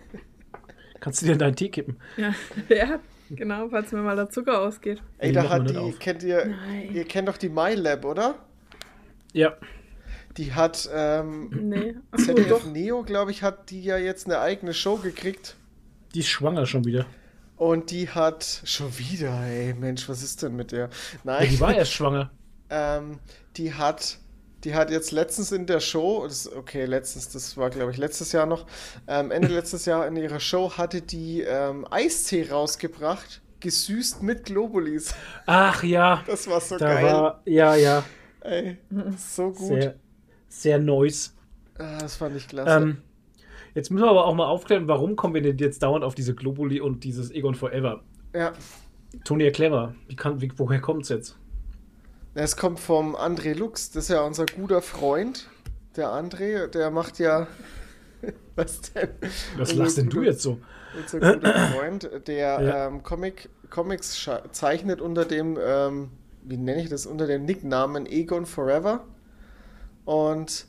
Kannst 0.99 1.23
du 1.23 1.27
dir 1.27 1.33
in 1.33 1.39
deinen 1.39 1.57
Tee 1.57 1.69
kippen? 1.71 1.97
Ja. 2.17 2.35
ja, 2.69 2.99
genau, 3.31 3.69
falls 3.71 3.93
mir 3.93 4.03
mal 4.03 4.17
der 4.17 4.29
Zucker 4.29 4.61
ausgeht. 4.61 5.01
Ey, 5.19 5.33
da 5.33 5.49
hat 5.49 5.71
die, 5.71 5.77
auf. 5.77 5.99
kennt 5.99 6.23
ihr, 6.25 6.45
Nein. 6.47 6.91
ihr 6.95 7.05
kennt 7.05 7.29
doch 7.29 7.37
die 7.39 7.49
MyLab, 7.49 8.05
oder? 8.05 8.35
Ja. 9.33 9.55
Die 10.37 10.53
hat, 10.53 10.89
ähm, 10.93 11.49
Nee. 11.69 11.95
ZDF 12.17 12.49
doch. 12.49 12.67
Neo, 12.71 13.03
glaube 13.05 13.31
ich, 13.31 13.43
hat 13.43 13.71
die 13.71 13.83
ja 13.83 13.97
jetzt 13.97 14.27
eine 14.27 14.41
eigene 14.41 14.75
Show 14.75 14.97
gekriegt. 14.97 15.57
Die 16.15 16.21
ist 16.21 16.29
schwanger 16.29 16.67
schon 16.67 16.85
wieder. 16.85 17.07
Und 17.57 17.91
die 17.91 18.09
hat 18.09 18.63
schon 18.65 18.97
wieder, 18.99 19.43
ey, 19.45 19.75
Mensch, 19.75 20.09
was 20.09 20.23
ist 20.23 20.43
denn 20.43 20.57
mit 20.57 20.73
der? 20.73 20.87
Ja, 20.87 20.89
Nein, 21.25 21.49
die 21.51 21.61
war 21.61 21.75
erst 21.75 21.93
schwanger. 21.93 22.31
ähm, 22.71 23.19
die 23.57 23.75
hat, 23.75 24.19
die 24.65 24.75
hat 24.75 24.91
jetzt 24.91 25.13
letztens 25.13 25.53
in 25.53 25.67
der 25.67 25.81
Show, 25.81 26.25
das, 26.27 26.51
okay, 26.51 26.87
letztens, 26.87 27.29
das 27.29 27.57
war 27.57 27.69
glaube 27.71 27.91
ich 27.93 27.99
letztes 27.99 28.33
Jahr 28.33 28.47
noch, 28.47 28.67
ähm, 29.07 29.31
Ende 29.31 29.49
letztes 29.55 29.85
Jahr 29.85 30.07
in 30.07 30.17
ihrer 30.17 30.41
Show 30.41 30.73
hatte 30.79 31.03
die 31.03 31.43
ähm, 31.43 31.87
Eistee 31.91 32.49
rausgebracht, 32.51 33.43
gesüßt 33.61 34.23
mit 34.23 34.47
Globulis. 34.47 35.15
Ach 35.47 35.83
ja, 35.83 36.23
Das 36.27 36.49
war 36.49 36.61
so 36.63 36.79
da 36.79 36.95
geil. 36.95 37.05
war, 37.05 37.43
ja, 37.45 37.75
ja, 37.75 38.03
Ey, 38.41 38.79
so 39.19 39.51
gut. 39.53 39.83
sehr, 39.83 39.95
sehr 40.49 40.79
nice. 40.79 41.35
Ah, 41.79 41.99
das 41.99 42.17
fand 42.17 42.37
ich 42.37 42.49
klasse. 42.49 42.71
Ähm, 42.75 43.03
jetzt 43.75 43.91
müssen 43.91 44.05
wir 44.05 44.11
aber 44.11 44.27
auch 44.27 44.35
mal 44.35 44.47
aufklären, 44.47 44.89
warum 44.89 45.17
kommen 45.17 45.35
wir 45.35 45.43
denn 45.43 45.59
jetzt 45.59 45.83
dauernd 45.83 46.05
auf 46.05 46.15
diese 46.15 46.35
Globuli 46.35 46.81
und 46.81 47.05
dieses 47.05 47.31
Egon 47.31 47.55
Forever? 47.55 48.03
ja, 48.35 48.53
Toni, 49.25 49.45
erklär 49.45 49.71
mal, 49.71 49.95
wie 50.07 50.17
kann, 50.17 50.41
wie, 50.41 50.53
woher 50.57 50.81
kommt's 50.81 51.09
jetzt? 51.09 51.37
es 52.35 52.57
kommt 52.57 52.79
vom 52.79 53.17
André 53.17 53.55
Lux, 53.55 53.91
das 53.91 54.05
ist 54.05 54.11
ja 54.11 54.23
unser 54.23 54.47
guter 54.47 54.83
Freund. 54.83 55.49
Der 55.97 56.09
André, 56.11 56.69
der 56.69 56.91
macht 56.91 57.19
ja. 57.19 57.49
Was 58.55 58.81
denn? 58.93 59.09
Was 59.57 59.75
lachst 59.75 59.97
denn 59.99 60.09
du 60.09 60.23
jetzt 60.23 60.43
so? 60.43 60.59
Unser 60.97 61.35
guter 61.35 61.55
Freund, 61.71 62.11
der 62.27 62.61
Ja. 62.63 62.87
ähm, 62.87 63.03
Comic, 63.03 63.49
Comics 63.69 64.29
zeichnet 64.53 65.01
unter 65.01 65.25
dem, 65.25 65.59
ähm, 65.61 66.11
wie 66.45 66.57
nenne 66.57 66.83
ich 66.83 66.89
das, 66.89 67.07
unter 67.07 67.27
dem 67.27 67.45
Nicknamen 67.45 68.07
Egon 68.07 68.47
Forever. 68.47 69.05
Und 70.05 70.67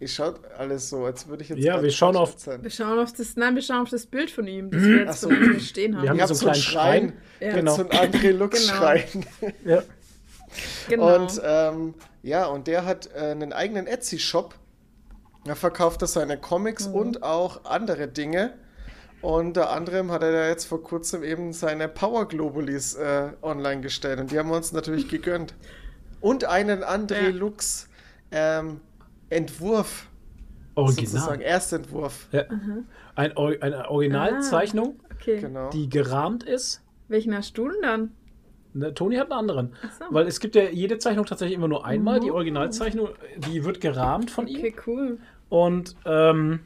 ich 0.00 0.12
schaut 0.14 0.40
alles 0.58 0.88
so, 0.88 1.04
als 1.04 1.28
würde 1.28 1.42
ich 1.44 1.50
jetzt. 1.50 1.62
Ja, 1.62 1.80
wir 1.82 1.90
schauen 1.90 2.16
auf-. 2.16 2.34
Wir 2.46 2.70
schauen 2.70 2.98
auf 2.98 3.12
das, 3.12 3.36
nein, 3.36 3.54
wir 3.54 3.62
schauen 3.62 3.82
auf 3.82 3.90
das 3.90 4.06
Bild 4.06 4.30
von 4.30 4.46
ihm, 4.46 4.70
das 4.70 4.82
wir 4.82 5.02
Ach 5.02 5.06
jetzt 5.10 5.20
so. 5.20 5.30
stehen 5.60 5.94
haben. 5.96 6.02
Wir 6.02 6.10
haben 6.10 6.18
Ihr 6.18 6.26
so 6.26 6.32
einen 6.32 6.38
so 6.38 6.46
einen 6.48 6.62
kleinen 6.62 7.08
Schrein. 7.10 7.12
Ja. 7.40 7.52
Genau. 7.54 7.76
So 7.76 7.82
ein 7.82 7.90
André 8.12 8.30
Lux 8.32 8.66
Genau. 8.66 8.78
Schrein. 8.78 9.26
Ja. 9.64 9.82
genau. 10.88 11.16
Und 11.16 11.40
ähm, 11.44 11.94
ja, 12.22 12.46
und 12.46 12.66
der 12.66 12.84
hat 12.84 13.10
äh, 13.14 13.18
einen 13.18 13.52
eigenen 13.52 13.86
Etsy-Shop. 13.86 14.54
Da 15.44 15.54
verkauft 15.54 16.02
er 16.02 16.08
seine 16.08 16.38
Comics 16.38 16.88
Mhm. 16.88 16.94
und 16.94 17.22
auch 17.22 17.64
andere 17.64 18.08
Dinge. 18.08 18.54
Und 19.22 19.48
unter 19.48 19.70
anderem 19.70 20.10
hat 20.12 20.22
er 20.22 20.32
da 20.32 20.48
jetzt 20.48 20.64
vor 20.64 20.82
kurzem 20.82 21.22
eben 21.22 21.52
seine 21.52 21.88
Power 21.88 22.26
Globulis 22.26 22.94
äh, 22.94 23.28
online 23.42 23.82
gestellt. 23.82 24.18
Und 24.18 24.30
die 24.30 24.38
haben 24.38 24.48
wir 24.48 24.56
uns 24.56 24.72
natürlich 24.72 25.08
gegönnt. 25.08 25.54
Und 26.22 26.44
einen 26.46 26.82
André 26.84 27.24
Ja. 27.24 27.28
Lux 27.30 27.86
ähm, 28.30 28.80
Entwurf. 29.30 30.06
Sozusagen 30.76 31.26
Original. 31.26 31.42
Erstentwurf. 31.42 32.28
Ja. 32.32 32.44
Ein, 33.16 33.36
Or- 33.36 33.56
eine 33.60 33.90
Originalzeichnung, 33.90 35.00
okay. 35.12 35.40
Genau. 35.40 35.68
die 35.70 35.88
gerahmt 35.88 36.42
ist. 36.44 36.82
Welchen 37.08 37.34
hast 37.34 37.58
du 37.58 37.68
denn 37.68 37.82
dann? 37.82 38.10
Ne, 38.72 38.94
Toni 38.94 39.16
hat 39.16 39.30
einen 39.30 39.38
anderen. 39.40 39.72
so. 39.98 40.04
Weil 40.10 40.26
es 40.28 40.38
gibt 40.40 40.54
ja 40.54 40.62
jede 40.62 40.98
Zeichnung 40.98 41.26
tatsächlich 41.26 41.56
immer 41.56 41.68
nur 41.68 41.84
einmal. 41.84 42.20
Die 42.20 42.30
Originalzeichnung, 42.30 43.08
die 43.48 43.64
wird 43.64 43.80
gerahmt 43.80 44.30
von 44.30 44.46
ihm. 44.46 44.58
Okay, 44.60 44.74
cool. 44.86 45.18
Und 45.48 45.96
ähm, 46.06 46.60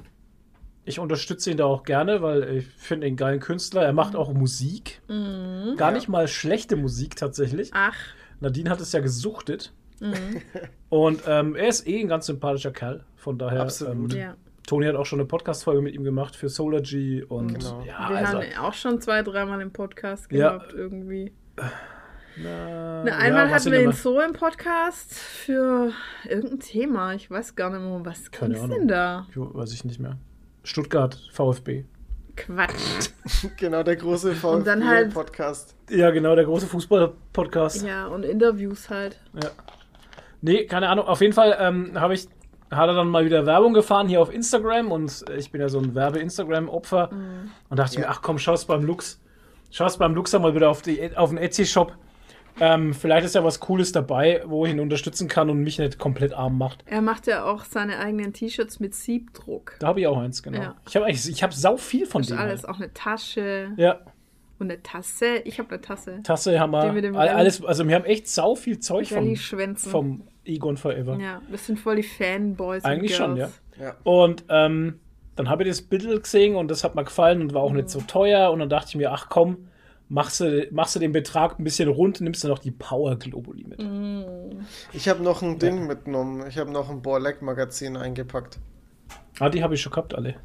ich 0.85 0.99
unterstütze 0.99 1.51
ihn 1.51 1.57
da 1.57 1.65
auch 1.65 1.82
gerne, 1.82 2.20
weil 2.20 2.59
ich 2.59 2.66
finde 2.66 3.07
ihn 3.07 3.12
einen 3.12 3.16
geilen 3.16 3.41
Künstler. 3.41 3.82
Er 3.82 3.95
macht 3.95 4.15
auch 4.16 4.32
Musik. 4.35 5.01
Gar 5.09 5.93
nicht 5.93 6.09
mal 6.09 6.28
schlechte 6.28 6.77
Musik 6.77 7.16
tatsächlich. 7.16 7.70
Ach, 7.73 7.97
Nadine 8.41 8.69
hat 8.69 8.81
es 8.82 8.93
ja 8.93 9.01
gesuchtet. 9.01 9.73
Und 10.89 11.22
ähm, 11.26 11.56
er 11.56 11.68
ist 11.68 11.86
eh 11.86 12.01
ein 12.01 12.09
ganz 12.09 12.26
sympathischer 12.26 12.70
Kerl. 12.72 13.05
Von 13.16 13.39
daher, 13.39 13.62
Absolut. 13.62 14.12
Ähm, 14.14 14.18
ja. 14.20 14.35
Toni 14.66 14.86
hat 14.86 14.94
auch 14.97 15.05
schon 15.06 15.20
eine 15.20 15.26
Podcast-Folge 15.26 15.82
mit 15.82 15.94
ihm 15.94 16.05
gemacht 16.05 16.36
für 16.36 16.48
Solargy 16.48 17.22
und 17.22 17.59
Genau. 17.59 17.81
ja, 17.86 18.09
wir 18.09 18.16
also, 18.16 18.39
haben 18.39 18.43
ihn 18.47 18.56
auch 18.59 18.72
schon 18.74 19.01
zwei, 19.01 19.22
dreimal 19.22 19.60
im 19.60 19.72
Podcast 19.72 20.31
Ja. 20.32 20.52
gehabt, 20.56 20.72
irgendwie. 20.72 21.32
na, 22.36 23.05
Na, 23.05 23.16
einmal 23.18 23.48
ja, 23.48 23.55
hatten 23.55 23.70
wir 23.72 23.82
ihn 23.82 23.93
so 23.93 24.20
im 24.20 24.32
Podcast 24.32 25.12
für 25.14 25.93
irgendein 26.28 26.60
Thema. 26.60 27.14
Ich 27.14 27.31
weiß 27.31 27.55
gar 27.56 27.70
nicht 27.70 27.81
mehr, 27.81 28.01
was 28.05 28.31
Keine 28.31 28.55
ging's 28.55 28.68
denn 28.70 28.89
da? 28.89 29.26
Jo, 29.35 29.51
weiß 29.55 29.72
ich 29.72 29.85
nicht 29.85 30.01
mehr. 30.01 30.16
Stuttgart, 30.62 31.18
VfB. 31.32 31.85
Quatsch. 32.36 33.10
Genau, 33.59 33.82
der 33.82 33.97
große 33.97 34.35
dann 34.64 34.86
halt- 34.86 35.12
VfB-Podcast. 35.12 35.76
Ja, 35.90 36.10
genau, 36.10 36.35
der 36.35 36.44
große 36.47 36.66
Fußball-Podcast. 36.66 37.86
ja, 37.86 38.06
und 38.06 38.24
Interviews 38.24 38.89
halt. 38.90 39.20
Nee, 40.44 40.66
keine 40.66 40.88
Ahnung. 40.88 41.06
Auf 41.06 41.20
jeden 41.20 41.32
Fall 41.32 41.56
ähm, 41.58 41.98
habe 41.98 42.14
ich, 42.14 42.26
hat 42.70 42.88
er 42.88 42.94
dann 42.94 43.08
mal 43.08 43.24
wieder 43.24 43.46
Werbung 43.46 43.72
gefahren 43.72 44.08
hier 44.08 44.20
auf 44.20 44.32
Instagram 44.32 44.92
und 44.92 45.24
ich 45.38 45.50
bin 45.50 45.60
ja 45.60 45.68
so 45.68 45.78
ein 45.78 45.94
Werbe-Instagram-Opfer 45.94 47.10
und 47.70 47.78
dachte 47.78 47.98
mir, 48.00 48.08
ach 48.10 48.20
komm, 48.22 48.38
schau's 48.38 48.64
beim 48.66 48.82
Lux. 48.84 49.20
Schau's 49.70 49.96
beim 49.96 50.14
Lux 50.14 50.32
mal 50.34 50.54
wieder 50.54 50.68
auf, 50.70 50.82
die, 50.82 51.16
auf 51.16 51.30
den 51.30 51.38
Etsy-Shop. 51.38 51.92
Ähm, 52.60 52.94
vielleicht 52.94 53.26
ist 53.26 53.34
ja 53.34 53.42
was 53.42 53.58
Cooles 53.58 53.90
dabei, 53.90 54.42
wo 54.46 54.64
ich 54.64 54.72
ihn 54.72 54.78
unterstützen 54.78 55.26
kann 55.26 55.50
und 55.50 55.58
mich 55.58 55.78
nicht 55.78 55.98
komplett 55.98 56.32
arm 56.34 56.56
macht. 56.56 56.84
Er 56.86 57.00
macht 57.02 57.26
ja 57.26 57.44
auch 57.44 57.64
seine 57.64 57.98
eigenen 57.98 58.32
T-Shirts 58.32 58.78
mit 58.78 58.94
Siebdruck. 58.94 59.74
Da 59.80 59.88
habe 59.88 60.00
ich 60.00 60.06
auch 60.06 60.18
eins, 60.18 60.40
genau. 60.42 60.60
Ja. 60.60 60.74
Ich 60.88 60.94
habe 60.94 61.06
eigentlich, 61.06 61.28
ich 61.28 61.42
habe 61.42 61.52
sau 61.52 61.76
viel 61.76 62.06
von 62.06 62.22
Das 62.22 62.30
ist 62.30 62.36
dem. 62.36 62.40
alles, 62.40 62.62
Halt. 62.62 62.70
auch 62.74 62.78
eine 62.80 62.92
Tasche 62.92 63.72
Ja, 63.76 63.98
und 64.60 64.70
eine 64.70 64.80
Tasse. 64.84 65.38
Ich 65.44 65.58
habe 65.58 65.68
eine 65.70 65.80
Tasse. 65.80 66.20
Tasse 66.22 66.60
haben 66.60 66.70
wir. 66.70 67.18
All- 67.18 67.28
alles, 67.30 67.64
also 67.64 67.88
wir 67.88 67.94
haben 67.96 68.04
echt 68.04 68.28
sau 68.28 68.54
viel 68.54 68.78
Zeug 68.78 69.08
vom, 69.08 69.34
vom 69.76 70.22
Egon 70.44 70.76
Forever. 70.76 71.18
Ja, 71.20 71.40
wir 71.48 71.58
sind 71.58 71.78
voll 71.78 71.96
die 71.96 72.02
Fanboys. 72.02 72.84
und 72.84 72.90
Eigentlich 72.90 73.16
schon, 73.16 73.36
ja. 73.36 73.50
Ja. 73.80 73.96
Und 74.04 74.44
ähm, 74.48 75.00
dann 75.36 75.48
habe 75.48 75.64
ich 75.64 75.68
das 75.70 75.82
Bild 75.82 76.22
gesehen 76.22 76.54
und 76.56 76.70
das 76.70 76.84
hat 76.84 76.94
mir 76.94 77.04
gefallen 77.04 77.40
und 77.42 77.54
war 77.54 77.62
auch 77.62 77.72
nicht 77.72 77.90
so 77.90 78.00
teuer. 78.02 78.50
Und 78.52 78.60
dann 78.60 78.68
dachte 78.68 78.88
ich 78.90 78.96
mir, 78.96 79.10
ach 79.12 79.28
komm, 79.28 79.68
machst 80.08 80.40
du, 80.40 80.68
machst 80.70 80.94
du 80.94 81.00
den 81.00 81.12
Betrag 81.12 81.58
ein 81.58 81.64
bisschen 81.64 81.88
rund, 81.88 82.20
nimmst 82.20 82.44
du 82.44 82.48
noch 82.48 82.58
die 82.60 82.70
Power 82.70 83.16
Globuli 83.16 83.64
mit. 83.64 83.84
Ich 84.92 85.08
habe 85.08 85.22
noch 85.22 85.42
ein 85.42 85.58
Ding 85.58 85.86
mitgenommen. 85.86 86.44
Ich 86.48 86.58
habe 86.58 86.70
noch 86.70 86.88
ein 86.90 87.02
Borleck-Magazin 87.02 87.96
eingepackt. 87.96 88.58
Ah, 89.40 89.48
die 89.48 89.62
habe 89.64 89.74
ich 89.74 89.80
schon 89.82 89.90
gehabt, 89.92 90.14
alle. 90.14 90.36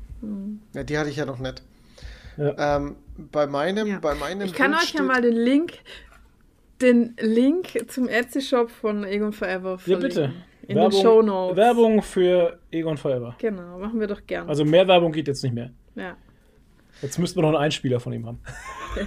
Ja, 0.74 0.84
die 0.84 0.98
hatte 0.98 1.10
ich 1.10 1.18
ja 1.18 1.26
noch 1.26 1.40
nicht. 1.40 1.62
Ja. 2.38 2.78
Ähm, 2.78 2.96
bei 3.32 3.46
meinem, 3.48 3.86
Ja. 3.88 4.00
bei 4.00 4.16
meinem 4.16 4.42
Ich 4.48 4.54
kann 4.54 4.72
Bild 4.72 4.84
euch 4.84 4.94
ja 4.94 5.04
mal 5.04 5.22
den 5.22 5.36
Link, 5.36 5.74
den 6.82 7.16
Link 7.20 7.90
zum 7.90 8.08
Etsy-Shop 8.08 8.70
von 8.70 9.04
Egon 9.04 9.34
Forever 9.34 9.72
Ja, 9.72 9.78
verlinken. 9.78 10.08
bitte. 10.10 10.34
In 10.68 10.78
den 10.78 10.92
Show 10.92 11.22
Notes. 11.22 11.58
Werbung 11.58 12.02
für 12.04 12.60
Egon 12.72 12.98
Forever. 12.98 13.36
Genau, 13.40 13.80
machen 13.80 14.00
wir 14.00 14.08
doch 14.08 14.22
gern. 14.28 14.48
Also 14.48 14.64
mehr 14.66 14.88
Werbung 14.88 15.12
geht 15.12 15.28
jetzt 15.28 15.44
nicht 15.44 15.54
mehr. 15.54 15.72
ja. 15.96 16.16
Jetzt 17.02 17.18
müssten 17.18 17.38
wir 17.38 17.44
noch 17.44 17.50
einen 17.50 17.58
Einspieler 17.64 18.00
von 18.02 18.12
ihm 18.14 18.26
haben. 18.26 18.40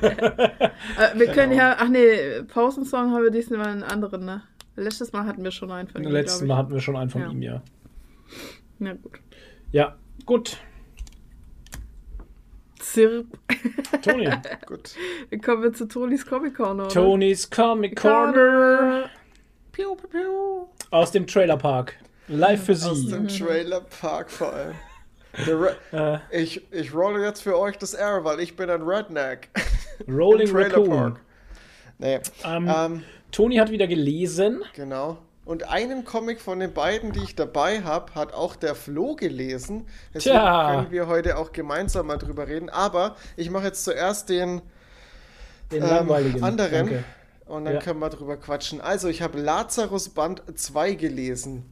Äh, 0.99 1.19
wir 1.19 1.27
können 1.27 1.53
ja, 1.53 1.77
ach 1.79 1.89
nee, 1.89 2.43
Pausensong 2.49 3.11
haben 3.13 3.23
wir 3.25 3.31
diesmal 3.31 3.67
einen 3.67 3.83
anderen, 3.83 4.25
ne? 4.25 4.43
Letztes 4.77 5.13
Mal 5.13 5.27
hatten 5.27 5.43
wir 5.45 5.51
schon 5.51 5.71
einen 5.71 5.89
von 5.89 6.03
ihm, 6.03 6.11
Letztes 6.11 6.43
Mal 6.43 6.57
hatten 6.57 6.73
wir 6.73 6.81
schon 6.81 6.97
einen 6.97 7.11
von 7.11 7.21
Ja. 7.23 7.31
ihm, 7.31 7.43
ja. 7.43 7.63
Na 8.79 8.95
gut. 8.95 9.21
Ja, 9.73 9.97
gut. 10.25 10.57
Zirp. 12.83 13.27
Toni. 14.03 14.29
Gut. 14.67 14.95
Dann 15.31 15.41
kommen 15.41 15.63
wir 15.63 15.73
zu 15.73 15.87
Tonis 15.87 16.27
Comic 16.27 16.57
Corner. 16.57 16.89
Tonis 16.89 17.49
Comic 17.51 17.97
Corner. 18.01 19.09
Aus 20.91 21.11
dem 21.13 21.27
Trailerpark. 21.27 21.97
Live 22.29 22.65
für 22.67 22.73
Aus 22.73 22.99
Sie. 23.01 23.11
dem 23.11 23.29
Trailerpark 23.29 24.31
vor 24.31 24.53
allem. 24.53 24.75
Äh, 25.93 26.19
ich, 26.31 26.61
ich 26.71 26.93
rolle 26.95 27.25
jetzt 27.25 27.41
für 27.43 27.59
euch 27.59 27.79
das 27.79 27.95
R, 27.95 28.23
weil 28.23 28.41
ich 28.41 28.55
bin 28.55 28.69
ein 28.69 28.83
Redneck. 28.83 29.49
Rolling 30.07 30.47
Im 30.47 30.53
Trailerpark. 30.53 30.89
Raccoon. 30.91 31.19
Nee. 31.99 32.21
Ähm, 32.45 32.69
Ähm, 32.69 33.03
Toni 33.31 33.57
hat 33.57 33.71
wieder 33.71 33.87
gelesen. 33.87 34.63
genau. 34.75 35.17
Und 35.45 35.69
einen 35.69 36.05
Comic 36.05 36.41
von 36.41 36.61
den 36.61 36.73
beiden, 36.73 37.13
die 37.13 37.25
ich 37.25 37.35
dabei 37.35 37.83
habe, 37.83 38.15
hat 38.15 38.33
auch 38.33 38.55
der 38.55 38.77
Flo 38.77 39.17
gelesen. 39.17 39.87
Deswegen 40.15 40.37
Tja. 40.37 40.71
können 40.77 40.91
wir 40.93 41.09
heute 41.09 41.37
auch 41.37 41.51
gemeinsam 41.53 42.07
mal 42.07 42.17
drüber 42.19 42.47
reden. 42.47 42.71
Aber 42.71 43.17
ich 43.37 43.51
mache 43.51 43.65
jetzt 43.65 43.83
zuerst 43.85 44.29
den 44.29 44.63
Den 45.73 45.83
ähm, 45.83 46.11
anderen 46.43 46.87
Danke. 46.87 47.05
und 47.47 47.65
dann 47.65 47.75
Ja. 47.75 47.81
können 47.81 47.99
wir 47.99 48.11
drüber 48.11 48.37
quatschen. 48.37 48.81
Also, 48.81 49.09
ich 49.09 49.21
habe 49.21 49.41
Lazarus 49.41 50.11
Band 50.11 50.43
2 50.55 50.95
gelesen. 50.95 51.65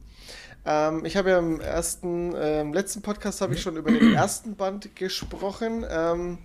Ähm, 0.65 1.05
ich 1.05 1.15
habe 1.15 1.29
ja 1.29 1.39
im 1.39 1.61
ersten, 1.61 2.35
äh, 2.35 2.61
im 2.61 2.73
letzten 2.73 3.01
Podcast 3.01 3.39
habe 3.41 3.53
ich 3.53 3.61
schon 3.61 3.77
über 3.77 3.89
den 3.91 4.13
ersten 4.13 4.55
Band 4.57 4.95
gesprochen. 4.97 5.85
Ähm, 5.89 6.39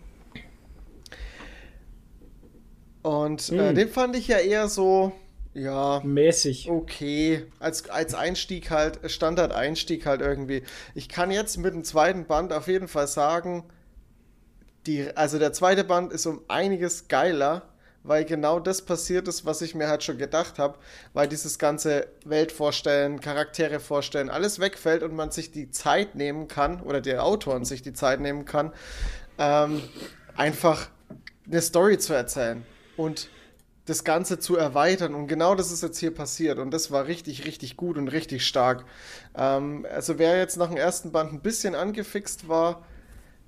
und 3.02 3.50
äh, 3.50 3.68
Hm. 3.70 3.74
den 3.74 3.88
fand 3.88 4.16
ich 4.16 4.28
ja 4.28 4.38
eher 4.38 4.68
so, 4.68 5.12
ja, 5.56 6.00
Mäßig. 6.04 6.68
okay, 6.70 7.46
als, 7.58 7.88
als 7.88 8.14
Einstieg 8.14 8.70
halt, 8.70 9.10
Standard-Einstieg 9.10 10.04
halt 10.04 10.20
irgendwie. 10.20 10.62
Ich 10.94 11.08
kann 11.08 11.30
jetzt 11.30 11.56
mit 11.56 11.72
dem 11.72 11.82
zweiten 11.82 12.26
Band 12.26 12.52
auf 12.52 12.68
jeden 12.68 12.88
Fall 12.88 13.08
sagen, 13.08 13.64
die, 14.86 15.16
also 15.16 15.38
der 15.38 15.54
zweite 15.54 15.82
Band 15.82 16.12
ist 16.12 16.26
um 16.26 16.42
einiges 16.48 17.08
geiler, 17.08 17.62
weil 18.02 18.26
genau 18.26 18.60
das 18.60 18.82
passiert 18.82 19.28
ist, 19.28 19.46
was 19.46 19.62
ich 19.62 19.74
mir 19.74 19.88
halt 19.88 20.04
schon 20.04 20.18
gedacht 20.18 20.58
habe, 20.58 20.78
weil 21.14 21.26
dieses 21.26 21.58
ganze 21.58 22.06
Welt 22.26 22.52
vorstellen, 22.52 23.20
Charaktere 23.20 23.80
vorstellen, 23.80 24.28
alles 24.28 24.60
wegfällt 24.60 25.02
und 25.02 25.14
man 25.16 25.30
sich 25.30 25.52
die 25.52 25.70
Zeit 25.70 26.16
nehmen 26.16 26.48
kann, 26.48 26.82
oder 26.82 27.00
der 27.00 27.24
Autoren 27.24 27.64
sich 27.64 27.80
die 27.80 27.94
Zeit 27.94 28.20
nehmen 28.20 28.44
kann, 28.44 28.74
ähm, 29.38 29.82
einfach 30.36 30.88
eine 31.46 31.62
Story 31.62 31.96
zu 31.96 32.12
erzählen 32.12 32.62
und 32.98 33.30
das 33.86 34.04
Ganze 34.04 34.38
zu 34.38 34.56
erweitern. 34.56 35.14
Und 35.14 35.28
genau 35.28 35.54
das 35.54 35.70
ist 35.70 35.82
jetzt 35.82 35.98
hier 35.98 36.12
passiert. 36.12 36.58
Und 36.58 36.72
das 36.72 36.90
war 36.90 37.06
richtig, 37.06 37.46
richtig 37.46 37.76
gut 37.76 37.96
und 37.96 38.08
richtig 38.08 38.46
stark. 38.46 38.84
Ähm, 39.34 39.86
also 39.90 40.18
wer 40.18 40.36
jetzt 40.36 40.56
nach 40.56 40.68
dem 40.68 40.76
ersten 40.76 41.12
Band 41.12 41.32
ein 41.32 41.40
bisschen 41.40 41.74
angefixt 41.74 42.48
war, 42.48 42.84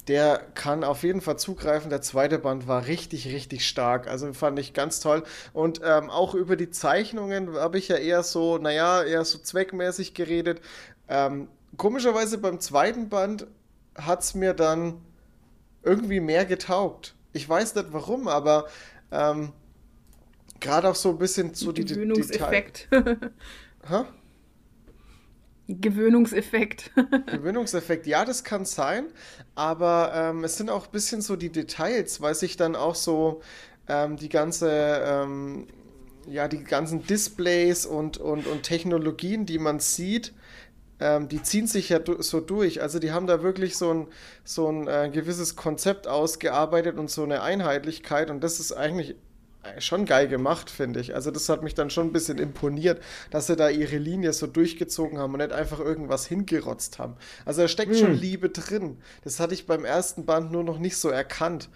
der 0.07 0.41
kann 0.55 0.85
auf 0.85 1.03
jeden 1.03 1.21
Fall 1.21 1.39
zugreifen. 1.39 1.91
Der 1.91 2.01
zweite 2.01 2.39
Band 2.39 2.67
war 2.67 2.87
richtig, 2.87 3.27
richtig 3.29 3.67
stark. 3.69 4.07
Also 4.07 4.33
fand 4.33 4.59
ich 4.59 4.73
ganz 4.73 5.01
toll. 5.01 5.23
Und 5.53 5.83
ähm, 5.85 6.09
auch 6.09 6.35
über 6.35 6.57
die 6.57 6.71
Zeichnungen 6.71 7.55
habe 7.55 7.77
ich 7.77 7.89
ja 7.89 7.97
eher 7.97 8.23
so, 8.23 8.57
naja, 8.59 9.03
eher 9.03 9.25
so 9.25 9.39
zweckmäßig 9.39 10.15
geredet. 10.15 10.63
Ähm, 11.09 11.49
komischerweise 11.77 12.39
beim 12.39 12.61
zweiten 12.61 13.09
Band 13.09 13.47
hat 13.97 14.23
es 14.23 14.35
mir 14.35 14.55
dann 14.55 15.03
irgendwie 15.83 16.21
mehr 16.21 16.47
getaugt. 16.47 17.15
Ich 17.33 17.47
weiß 17.47 17.75
nicht 17.75 17.93
warum, 17.93 18.29
aber 18.29 18.67
ähm, 19.11 19.53
gerade 20.61 20.89
auch 20.89 20.95
so 20.95 21.11
ein 21.11 21.19
bisschen 21.19 21.55
so 21.55 21.73
die 21.73 21.85
Gewöhnungseffekt. 21.85 22.89
Hä? 22.91 24.05
Gewöhnungseffekt. 25.69 26.91
Gewöhnungseffekt, 27.27 28.07
ja, 28.07 28.25
das 28.25 28.43
kann 28.43 28.65
sein, 28.65 29.07
aber 29.55 30.13
ähm, 30.15 30.45
es 30.45 30.57
sind 30.57 30.71
auch 30.71 30.87
ein 30.87 30.93
bisschen 30.93 31.21
so 31.21 31.37
die 31.37 31.53
Details, 31.53 32.23
weil 32.23 32.35
sich 32.35 32.57
dann 32.57 32.75
auch 32.75 32.95
so 32.95 33.43
ähm, 33.87 34.17
die 34.17 34.31
ganze, 34.31 34.71
ähm, 35.05 35.67
ja, 36.27 36.49
die 36.49 36.65
ganzen 36.65 37.07
Displays 37.07 37.85
und, 37.85 38.17
und, 38.17 38.47
und 38.47 38.63
Technologien, 38.63 39.45
die 39.45 39.59
man 39.59 39.79
sieht, 39.79 40.33
ähm, 41.01 41.29
die 41.29 41.43
ziehen 41.43 41.67
sich 41.67 41.91
ja 41.91 42.01
so 42.19 42.41
durch. 42.41 42.81
Also 42.81 42.99
die 42.99 43.13
haben 43.13 43.27
da 43.27 43.43
wirklich 43.43 43.77
so 43.77 43.93
ein, 43.93 44.07
so 44.45 44.69
ein 44.69 44.89
äh, 44.89 45.11
gewisses 45.13 45.55
Konzept 45.55 46.09
ausgearbeitet 46.09 46.99
und 46.99 47.11
so 47.11 47.25
eine 47.25 47.43
Einheitlichkeit 47.43 48.31
und 48.31 48.43
das 48.43 48.59
ist 48.59 48.73
eigentlich 48.73 49.17
schon 49.79 50.05
geil 50.05 50.29
gemacht, 50.29 50.71
finde 50.71 51.01
ich. 51.01 51.15
Also 51.15 51.31
das 51.31 51.49
hat 51.49 51.63
mich 51.63 51.75
dann 51.75 51.91
schon 51.91 52.09
ein 52.09 52.13
bisschen 52.13 52.39
imponiert, 52.39 53.03
dass 53.31 53.47
sie 53.47 53.57
da 53.57 53.69
ihre 53.69 53.99
Linie 53.99 54.33
so 54.33 54.47
durchgezogen 54.47 55.19
haben 55.19 55.33
und 55.35 55.41
nicht 55.41 55.53
einfach 55.53 55.81
irgendwas 55.81 56.27
hingerotzt 56.27 56.99
haben. 56.99 57.17
Also 57.45 57.63
da 57.63 57.69
steckt 57.69 57.97
schon 57.97 58.15
Liebe 58.15 58.49
drin. 58.49 58.99
Das 59.25 59.41
hatte 59.41 59.55
ich 59.55 59.67
beim 59.67 59.85
ersten 59.85 60.25
Band 60.25 60.53
nur 60.53 60.65
noch 60.65 60.79
nicht 60.79 60.97
so 60.97 61.09
erkannt. 61.09 61.69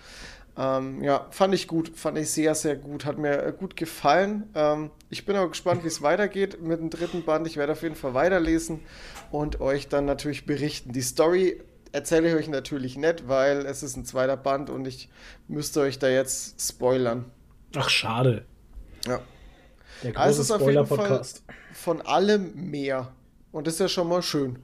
Ähm, 0.57 1.03
ja, 1.03 1.29
fand 1.31 1.55
ich 1.55 1.67
gut, 1.67 1.93
fand 1.97 2.19
ich 2.19 2.31
sehr, 2.31 2.55
sehr 2.55 2.77
gut, 2.77 3.07
hat 3.07 3.17
mir 3.17 3.43
äh, 3.43 3.53
gut 3.59 3.75
gefallen. 3.75 4.51
Ähm, 4.55 4.91
ich 5.09 5.25
bin 5.25 5.35
auch 5.37 5.49
gespannt, 5.49 5.83
wie 5.83 5.89
es 5.89 6.03
weitergeht 6.03 6.61
mit 6.61 6.79
dem 6.79 6.91
dritten 6.91 7.25
Band. 7.25 7.47
Ich 7.47 7.57
werde 7.57 7.73
auf 7.73 7.83
jeden 7.83 7.95
Fall 7.95 8.13
weiterlesen 8.13 8.81
und 9.31 9.63
euch 9.63 9.89
dann 9.89 10.05
natürlich 10.05 10.45
berichten. 10.45 10.93
Die 10.93 11.01
Story 11.01 11.63
erzähle 11.93 12.29
ich 12.29 12.35
euch 12.35 12.49
natürlich 12.49 12.99
nicht, 12.99 13.29
weil 13.29 13.65
es 13.65 13.83
ist 13.83 13.97
ein 13.97 14.05
zweiter 14.05 14.37
Band 14.37 14.69
und 14.69 14.87
ich 14.87 15.09
müsste 15.49 15.81
euch 15.81 15.99
da 15.99 16.09
jetzt 16.09 16.61
spoilern. 16.61 17.25
Ach, 17.77 17.89
schade. 17.89 18.45
Ja. 19.07 19.21
Der 20.03 20.17
Also 20.17 20.41
große 20.41 20.41
es 20.41 20.47
ist 20.47 20.51
auf 20.51 20.61
jeden 20.63 20.87
Fall 20.87 20.99
Spoiler-Podcast. 20.99 21.45
von 21.73 22.01
allem 22.03 22.71
mehr. 22.71 23.13
Und 23.53 23.67
das 23.67 23.75
ist 23.75 23.81
ja 23.81 23.89
schon 23.89 24.09
mal 24.09 24.23
schön. 24.23 24.59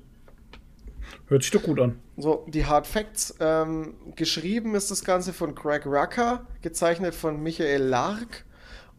Hört 1.29 1.43
sich 1.43 1.53
doch 1.53 1.63
gut 1.63 1.79
an. 1.81 1.99
So, 2.17 2.47
die 2.49 2.65
Hard 2.67 2.87
Facts. 2.87 3.35
Ähm, 3.39 3.95
geschrieben 4.17 4.75
ist 4.75 4.91
das 4.91 5.05
Ganze 5.05 5.33
von 5.33 5.55
Craig 5.55 5.85
Rucker, 5.87 6.47
gezeichnet 6.63 7.15
von 7.15 7.43
Michael 7.43 7.83
Lark 7.83 8.45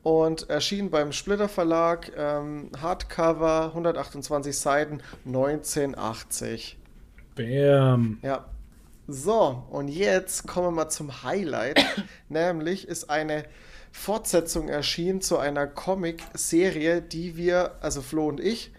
und 0.03 0.49
erschien 0.49 0.89
beim 0.89 1.11
Splitter 1.11 1.49
Verlag. 1.49 2.11
Ähm, 2.15 2.71
Hardcover, 2.79 3.65
128 3.69 4.57
Seiten, 4.57 5.01
1980. 5.25 6.77
Bam. 7.35 8.19
Ja. 8.21 8.45
So, 9.07 9.63
und 9.71 9.87
jetzt 9.87 10.45
kommen 10.47 10.67
wir 10.67 10.71
mal 10.71 10.89
zum 10.89 11.23
Highlight. 11.23 11.83
Nämlich 12.29 12.87
ist 12.87 13.09
eine 13.09 13.43
Fortsetzung 13.91 14.69
erschienen 14.69 15.21
zu 15.21 15.37
einer 15.37 15.67
Comic-Serie, 15.67 17.01
die 17.01 17.37
wir, 17.37 17.73
also 17.81 18.01
Flo 18.01 18.27
und 18.27 18.39
ich, 18.39 18.71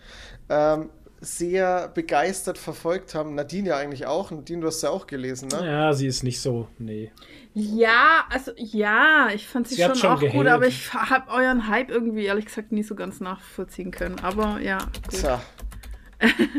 ähm, 0.48 0.90
sehr 1.20 1.88
begeistert 1.88 2.56
verfolgt 2.56 3.14
haben. 3.14 3.34
Nadine 3.34 3.68
ja 3.68 3.76
eigentlich 3.76 4.06
auch. 4.06 4.30
Nadine, 4.30 4.62
du 4.62 4.66
hast 4.66 4.82
ja 4.82 4.88
auch 4.90 5.06
gelesen, 5.06 5.48
ne? 5.48 5.66
Ja, 5.66 5.92
sie 5.92 6.06
ist 6.06 6.22
nicht 6.22 6.40
so. 6.40 6.68
Nee. 6.78 7.12
ja, 7.52 8.24
also 8.30 8.52
ja, 8.56 9.28
ich 9.34 9.46
fand 9.46 9.68
sie, 9.68 9.74
Sie 9.74 9.82
schon, 9.82 9.94
schon 9.96 10.10
auch 10.10 10.20
gut, 10.20 10.32
gehatet. 10.32 10.52
aber 10.52 10.66
ich 10.66 10.94
habe 10.94 11.30
euren 11.30 11.68
Hype 11.68 11.90
irgendwie 11.90 12.24
ehrlich 12.24 12.46
gesagt 12.46 12.72
nie 12.72 12.82
so 12.82 12.94
ganz 12.94 13.20
nachvollziehen 13.20 13.90
können. 13.90 14.18
Aber 14.20 14.60
ja, 14.60 14.78
gut. 14.78 15.20
Tja. 15.20 15.42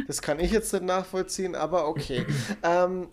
Das 0.08 0.22
kann 0.22 0.40
ich 0.40 0.52
jetzt 0.52 0.74
nicht 0.74 0.84
nachvollziehen, 0.86 1.56
aber 1.56 1.88
okay. 1.88 2.26
ähm, 2.64 3.10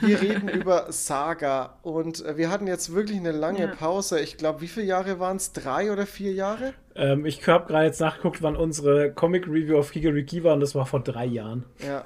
wir 0.00 0.20
reden 0.20 0.48
über 0.48 0.90
Saga 0.92 1.78
und 1.82 2.24
äh, 2.24 2.36
wir 2.36 2.50
hatten 2.50 2.66
jetzt 2.66 2.92
wirklich 2.94 3.18
eine 3.18 3.32
lange 3.32 3.60
Ja. 3.60 3.66
Pause. 3.68 4.20
Ich 4.20 4.36
glaube, 4.36 4.60
wie 4.60 4.68
viele 4.68 4.86
Jahre 4.86 5.20
waren 5.20 5.36
es? 5.36 5.52
Drei 5.52 5.92
oder 5.92 6.06
vier 6.06 6.32
Jahre? 6.32 6.74
Ähm, 6.94 7.24
ich 7.24 7.46
habe 7.46 7.66
gerade 7.66 7.86
jetzt 7.86 8.00
nachgeguckt, 8.00 8.42
wann 8.42 8.56
unsere 8.56 9.12
Comic-Review 9.12 9.78
auf 9.78 9.92
Kigariki 9.92 10.42
war 10.44 10.54
und 10.54 10.60
das 10.60 10.74
war 10.74 10.86
vor 10.86 11.00
drei 11.00 11.24
Jahren. 11.26 11.64
Ja. 11.78 12.04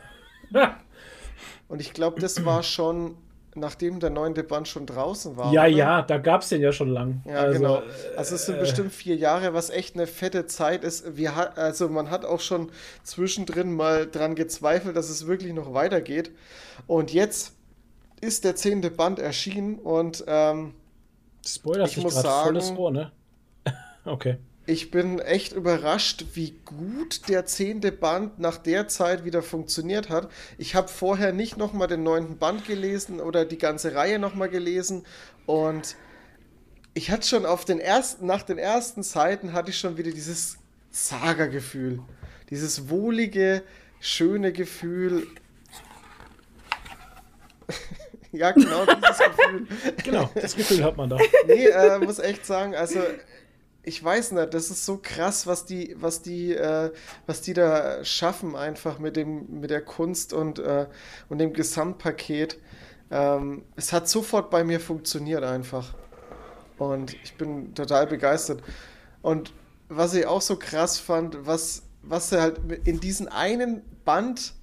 Ja, 0.51 0.77
Und 1.69 1.81
ich 1.81 1.93
glaube, 1.93 2.20
das 2.20 2.45
war 2.45 2.62
schon, 2.62 3.16
nachdem 3.55 4.01
der 4.01 4.10
neunte 4.10 4.43
Band 4.43 4.68
schon 4.68 4.86
draußen 4.86 5.36
war. 5.36 5.52
ja, 5.52 5.62
oder? 5.62 5.68
ja, 5.68 6.02
da 6.02 6.18
gab 6.18 6.43
es 6.43 6.48
den 6.48 6.60
ja 6.60 6.72
schon 6.72 6.89
lang. 6.89 7.22
Ja, 7.26 7.35
also, 7.36 7.59
genau. 7.59 7.82
Also 8.16 8.35
es 8.35 8.47
sind 8.47 8.59
bestimmt 8.59 8.93
vier 8.93 9.16
Jahre, 9.16 9.55
was 9.55 9.70
echt 9.70 9.94
eine 9.94 10.06
fette 10.06 10.47
Zeit 10.47 10.85
ist. 10.85 11.16
Wir 11.16 11.36
hat, 11.36 11.59
also 11.59 11.89
man 11.89 12.10
hat 12.10 12.24
auch 12.24 12.40
schon 12.40 12.70
zwischendrin 13.02 13.74
mal 13.74 14.06
dran 14.06 14.35
gezweifelt, 14.35 14.97
dass 14.97 15.10
es 15.10 15.26
wirklich 15.26 15.52
noch 15.52 15.74
weitergeht. 15.74 16.31
Und 16.86 17.12
jetzt 17.12 17.55
ist 18.20 18.44
der 18.44 18.56
zehnte 18.56 18.90
Band 18.90 19.18
erschienen 19.18 19.78
und 19.78 20.24
ähm, 20.26 20.74
Spoiler 21.47 21.85
ich 21.85 21.97
muss 21.98 22.14
sagen- 22.14 22.47
volles 22.47 22.74
Rohr, 22.76 22.90
ne? 22.90 23.12
okay. 24.05 24.39
Ich 24.66 24.91
bin 24.91 25.19
echt 25.19 25.53
überrascht, 25.53 26.24
wie 26.35 26.55
gut 26.65 27.28
der 27.28 27.45
zehnte 27.45 27.93
Band 27.93 28.39
nach 28.39 28.57
der 28.57 28.89
Zeit 28.89 29.24
wieder 29.24 29.43
funktioniert 29.43 30.09
hat. 30.09 30.31
Ich 30.57 30.74
habe 30.74 30.89
vorher 30.89 31.32
nicht 31.32 31.59
nochmal 31.59 31.86
den 31.86 32.03
neunten 32.03 32.39
Band 32.39 32.65
gelesen 32.65 33.20
oder 33.20 33.45
die 33.45 33.59
ganze 33.59 33.95
Reihe 33.95 34.19
nochmal 34.19 34.49
gelesen 34.49 35.05
und 35.45 35.97
ich 36.95 37.11
hatte 37.11 37.27
schon 37.27 37.45
auf 37.45 37.65
den 37.65 37.81
ersten, 37.81 38.24
nach 38.27 38.43
den 38.43 38.57
ersten 38.57 39.03
Seiten 39.03 39.53
hatte 39.53 39.70
ich 39.70 39.78
schon 39.78 39.99
wieder 39.99 40.12
dieses 40.12 40.59
Saga-Gefühl. 40.91 42.01
Dieses 42.51 42.89
wohlige, 42.89 43.65
schöne 44.01 44.53
Gefühl. 44.53 45.27
ja, 48.32 48.53
genau 48.53 48.86
dieses 48.86 49.19
Gefühl. 49.36 49.66
Genau, 50.05 50.31
das 50.35 50.55
Gefühl 50.55 50.85
hat 50.85 50.97
man 50.97 51.11
da. 51.11 51.19
Nee, 51.47 51.66
äh, 51.66 51.99
muss 51.99 52.20
echt 52.20 52.47
sagen, 52.47 52.77
also 52.77 53.01
ich 53.85 54.02
weiß 54.02 54.32
nicht, 54.32 54.55
das 54.55 54.70
ist 54.70 54.85
so 54.85 54.98
krass, 55.02 55.47
was 55.47 55.66
die, 55.66 55.94
was 55.98 56.23
die, 56.23 56.55
äh, 56.55 56.90
was 57.27 57.43
die 57.43 57.52
da 57.52 58.05
schaffen 58.05 58.56
einfach 58.56 58.98
mit 58.98 59.16
dem, 59.16 59.61
mit 59.61 59.70
der 59.70 59.82
Kunst 59.82 60.32
und, 60.32 60.59
äh, 60.59 60.86
und 61.28 61.39
dem 61.39 61.52
Gesamtpaket. 61.52 62.59
Ähm, 63.11 63.65
es 63.77 63.93
hat 63.93 64.09
sofort 64.09 64.51
bei 64.51 64.65
mir 64.65 64.81
funktioniert 64.81 65.44
einfach. 65.44 65.94
Und 66.78 67.15
ich 67.23 67.36
bin 67.36 67.74
total 67.74 68.06
begeistert. 68.06 68.62
Und 69.23 69.52
was 69.89 70.15
ich 70.15 70.27
auch 70.27 70.40
so 70.40 70.56
krass 70.56 70.98
fand, 70.98 71.47
was, 71.47 71.82
was 72.02 72.31
sie 72.31 72.40
halt 72.40 72.61
in 72.85 73.01
diesen 73.01 73.28
einen 73.28 73.82
Band 74.05 74.55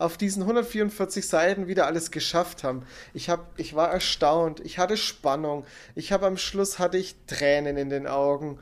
auf 0.00 0.16
diesen 0.16 0.42
144 0.42 1.26
Seiten 1.26 1.68
wieder 1.68 1.86
alles 1.86 2.10
geschafft 2.10 2.64
haben. 2.64 2.84
Ich, 3.12 3.28
hab, 3.28 3.58
ich 3.58 3.74
war 3.74 3.90
erstaunt, 3.90 4.60
ich 4.60 4.78
hatte 4.78 4.96
Spannung, 4.96 5.64
ich 5.94 6.12
habe 6.12 6.26
am 6.26 6.36
Schluss 6.36 6.78
hatte 6.78 6.96
ich 6.96 7.16
Tränen 7.26 7.76
in 7.76 7.90
den 7.90 8.06
Augen 8.06 8.58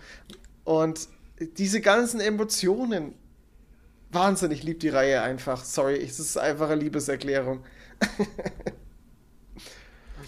und 0.64 1.08
diese 1.40 1.80
ganzen 1.80 2.20
Emotionen. 2.20 3.14
Wahnsinnig 4.10 4.62
lieb 4.62 4.80
die 4.80 4.88
Reihe 4.88 5.22
einfach. 5.22 5.64
Sorry, 5.64 6.02
es 6.02 6.18
ist 6.18 6.38
einfach 6.38 6.70
eine 6.70 6.80
Liebeserklärung. 6.80 7.62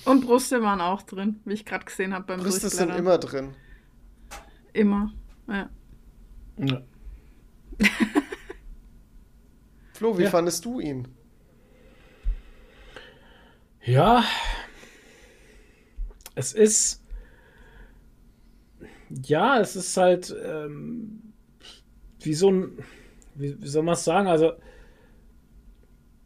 Und 0.05 0.23
Brüste 0.25 0.63
waren 0.63 0.81
auch 0.81 1.03
drin, 1.03 1.41
wie 1.45 1.53
ich 1.55 1.67
gerade 1.67 1.85
gesehen 1.85 2.15
habe 2.15 2.25
beim 2.25 2.41
Brüste 2.41 2.71
sind 2.71 2.91
immer 2.91 3.19
drin. 3.19 3.55
Immer, 4.73 5.13
ja. 5.47 5.69
Ja. 6.57 6.83
Flo, 10.01 10.17
wie 10.17 10.25
Ja. 10.25 10.31
fandest 10.31 10.65
du 10.65 10.81
ihn? 10.81 11.09
Ja, 13.85 14.25
es 16.35 16.53
ist. 16.53 17.01
Ja, 19.09 19.61
es 19.61 19.77
ist 19.77 19.97
halt 19.97 20.35
ähm, 20.45 21.33
wie 22.21 22.35
so 22.35 22.51
ein. 22.51 22.79
Wie, 23.35 23.61
wie 23.63 23.69
soll 23.69 23.83
man 23.83 23.95
es 23.95 24.05
sagen? 24.05 24.29
Also, 24.29 24.53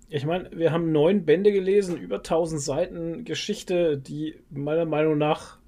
ich 0.09 0.25
meine, 0.27 0.51
wir 0.53 0.71
haben 0.73 0.93
neun 0.93 1.25
Bände 1.25 1.53
gelesen, 1.53 1.97
über 1.97 2.23
1000 2.23 2.61
Seiten 2.61 3.25
Geschichte, 3.25 3.99
die 3.99 4.39
meiner 4.51 4.85
Meinung 4.85 5.19
nach 5.19 5.59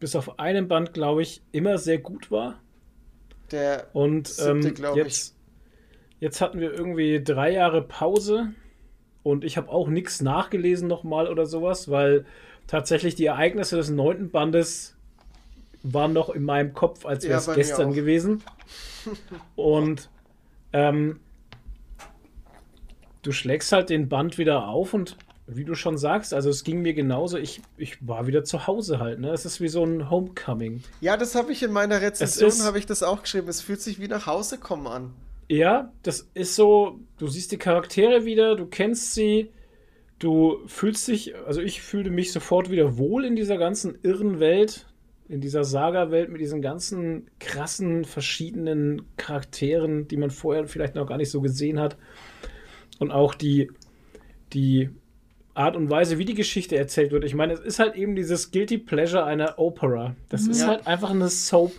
bis 0.00 0.16
auf 0.16 0.38
einen 0.38 0.68
Band, 0.68 0.92
glaube 0.92 1.22
ich, 1.22 1.42
immer 1.52 1.78
sehr 1.78 1.98
gut 1.98 2.30
war. 2.30 2.60
Der 3.50 3.86
Und 3.92 4.28
siebte, 4.28 4.82
ähm, 4.82 4.96
jetzt, 4.96 5.33
jetzt 6.24 6.40
hatten 6.40 6.58
wir 6.58 6.72
irgendwie 6.72 7.22
drei 7.22 7.52
Jahre 7.52 7.82
Pause 7.82 8.54
und 9.22 9.44
ich 9.44 9.58
habe 9.58 9.68
auch 9.68 9.88
nichts 9.88 10.22
nachgelesen 10.22 10.88
nochmal 10.88 11.28
oder 11.28 11.44
sowas, 11.44 11.90
weil 11.90 12.24
tatsächlich 12.66 13.14
die 13.14 13.26
Ereignisse 13.26 13.76
des 13.76 13.90
neunten 13.90 14.30
Bandes 14.30 14.96
waren 15.82 16.14
noch 16.14 16.30
in 16.30 16.42
meinem 16.42 16.72
Kopf, 16.72 17.04
als 17.04 17.24
Ja, 17.24 17.30
wäre 17.30 17.40
es 17.40 17.46
mir 17.46 17.54
gestern 17.56 17.92
gewesen. 17.92 18.42
Und 19.54 20.08
ähm, 20.72 21.20
du 23.20 23.30
schlägst 23.30 23.70
halt 23.72 23.90
den 23.90 24.08
Band 24.08 24.38
wieder 24.38 24.66
auf 24.66 24.94
und 24.94 25.18
wie 25.46 25.64
du 25.64 25.74
schon 25.74 25.98
sagst, 25.98 26.32
also 26.32 26.48
es 26.48 26.64
ging 26.64 26.80
mir 26.80 26.94
genauso, 26.94 27.36
ich, 27.36 27.60
ich 27.76 27.98
war 28.08 28.26
wieder 28.26 28.44
zu 28.44 28.66
Hause 28.66 28.98
halt, 28.98 29.20
ne? 29.20 29.30
Es 29.30 29.44
ist 29.44 29.60
wie 29.60 29.68
so 29.68 29.84
ein 29.84 30.08
Homecoming. 30.08 30.82
Ja, 31.02 31.18
das 31.18 31.34
habe 31.34 31.52
ich 31.52 31.62
in 31.62 31.70
meiner 31.70 32.00
Rezension, 32.00 32.62
habe 32.62 32.78
ich 32.78 32.86
das 32.86 33.02
auch 33.02 33.20
geschrieben. 33.20 33.48
Es 33.48 33.60
fühlt 33.60 33.82
sich 33.82 34.00
wie 34.00 34.08
nach 34.08 34.26
Hause 34.26 34.56
kommen 34.56 34.86
an. 34.86 35.14
Ja, 35.48 35.92
das 36.02 36.30
ist 36.34 36.54
so, 36.56 37.00
du 37.18 37.26
siehst 37.26 37.52
die 37.52 37.58
Charaktere 37.58 38.24
wieder, 38.24 38.56
du 38.56 38.66
kennst 38.66 39.14
sie, 39.14 39.50
du 40.18 40.58
fühlst 40.66 41.06
dich, 41.08 41.34
also 41.46 41.60
ich 41.60 41.82
fühlte 41.82 42.10
mich 42.10 42.32
sofort 42.32 42.70
wieder 42.70 42.96
wohl 42.96 43.24
in 43.24 43.36
dieser 43.36 43.58
ganzen 43.58 43.98
irren 44.02 44.40
Welt, 44.40 44.86
in 45.28 45.40
dieser 45.40 45.64
Saga-Welt 45.64 46.30
mit 46.30 46.40
diesen 46.40 46.62
ganzen 46.62 47.28
krassen, 47.40 48.04
verschiedenen 48.04 49.02
Charakteren, 49.16 50.08
die 50.08 50.16
man 50.16 50.30
vorher 50.30 50.66
vielleicht 50.66 50.94
noch 50.94 51.06
gar 51.06 51.16
nicht 51.18 51.30
so 51.30 51.40
gesehen 51.40 51.80
hat. 51.80 51.96
Und 52.98 53.10
auch 53.10 53.34
die, 53.34 53.70
die 54.52 54.90
Art 55.54 55.76
und 55.76 55.88
Weise, 55.88 56.18
wie 56.18 56.24
die 56.24 56.34
Geschichte 56.34 56.76
erzählt 56.76 57.10
wird. 57.12 57.24
Ich 57.24 57.34
meine, 57.34 57.52
es 57.52 57.60
ist 57.60 57.78
halt 57.78 57.94
eben 57.96 58.16
dieses 58.16 58.50
Guilty 58.50 58.78
Pleasure 58.78 59.24
einer 59.24 59.58
Opera. 59.58 60.14
Das 60.28 60.46
ist 60.46 60.60
Ja. 60.62 60.68
halt 60.68 60.86
einfach 60.86 61.10
eine 61.10 61.28
Soap. 61.28 61.72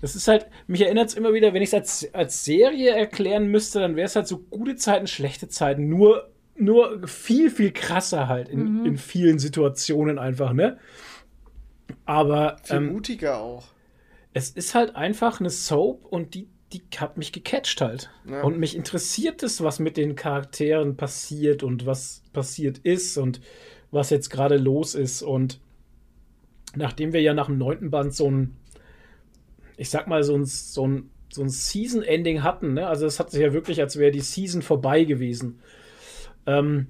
Das 0.00 0.14
ist 0.14 0.28
halt, 0.28 0.46
mich 0.66 0.82
erinnert 0.82 1.08
es 1.08 1.14
immer 1.14 1.32
wieder, 1.32 1.52
wenn 1.54 1.62
ich 1.62 1.70
es 1.70 1.74
als, 1.74 2.14
als 2.14 2.44
Serie 2.44 2.90
erklären 2.90 3.48
müsste, 3.48 3.80
dann 3.80 3.96
wäre 3.96 4.06
es 4.06 4.16
halt 4.16 4.28
so 4.28 4.38
gute 4.38 4.76
Zeiten, 4.76 5.06
schlechte 5.06 5.48
Zeiten, 5.48 5.88
nur, 5.88 6.30
nur 6.56 7.06
viel, 7.08 7.50
viel 7.50 7.72
krasser 7.72 8.28
halt 8.28 8.48
in, 8.48 8.84
in 8.84 8.96
vielen 8.96 9.38
Situationen 9.38 10.18
einfach, 10.18 10.52
ne? 10.52 10.78
Aber 12.04 12.58
Viel 12.64 12.76
ähm, 12.76 12.92
mutiger 12.92 13.38
auch. 13.38 13.64
es 14.34 14.50
ist 14.50 14.74
halt 14.74 14.94
einfach 14.94 15.40
eine 15.40 15.50
Soap 15.50 16.04
und 16.04 16.34
die, 16.34 16.48
die 16.72 16.82
hat 16.98 17.16
mich 17.16 17.32
gecatcht 17.32 17.80
halt. 17.80 18.10
Ja. 18.28 18.42
Und 18.42 18.58
mich 18.58 18.76
interessiert 18.76 19.42
es, 19.42 19.62
was 19.62 19.78
mit 19.78 19.96
den 19.96 20.16
Charakteren 20.16 20.96
passiert 20.96 21.62
und 21.62 21.86
was 21.86 22.22
passiert 22.32 22.78
ist 22.78 23.18
und 23.18 23.40
was 23.90 24.10
jetzt 24.10 24.28
gerade 24.30 24.58
los 24.58 24.94
ist. 24.94 25.22
Und 25.22 25.60
nachdem 26.76 27.12
wir 27.12 27.22
ja 27.22 27.34
nach 27.34 27.46
dem 27.46 27.58
neunten 27.58 27.90
Band 27.90 28.14
so 28.14 28.30
ein, 28.30 28.56
ich 29.78 29.88
sag 29.88 30.06
mal, 30.08 30.22
so 30.22 30.36
ein, 30.36 30.44
so 30.44 30.86
ein, 30.86 31.10
so 31.30 31.42
ein 31.42 31.48
Season-Ending 31.48 32.42
hatten, 32.42 32.74
ne? 32.74 32.86
also 32.86 33.06
es 33.06 33.18
hat 33.18 33.30
sich 33.30 33.40
ja 33.40 33.52
wirklich, 33.52 33.80
als 33.80 33.98
wäre 33.98 34.10
die 34.10 34.20
Season 34.20 34.60
vorbei 34.60 35.04
gewesen, 35.04 35.60
ähm, 36.46 36.88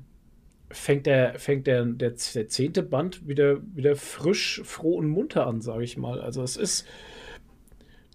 fängt 0.71 1.07
der, 1.07 1.39
fängt 1.39 1.67
der, 1.67 1.85
der, 1.85 2.15
der 2.35 2.49
zehnte 2.49 2.83
Band 2.83 3.29
wieder, 3.29 3.59
wieder 3.75 3.95
frisch, 3.95 4.61
froh 4.65 4.97
und 4.97 5.09
munter 5.09 5.47
an, 5.47 5.61
sage 5.61 5.85
ich 5.85 5.97
mal. 5.97 6.21
Also 6.21 6.43
es 6.43 6.57
ist, 6.57 6.87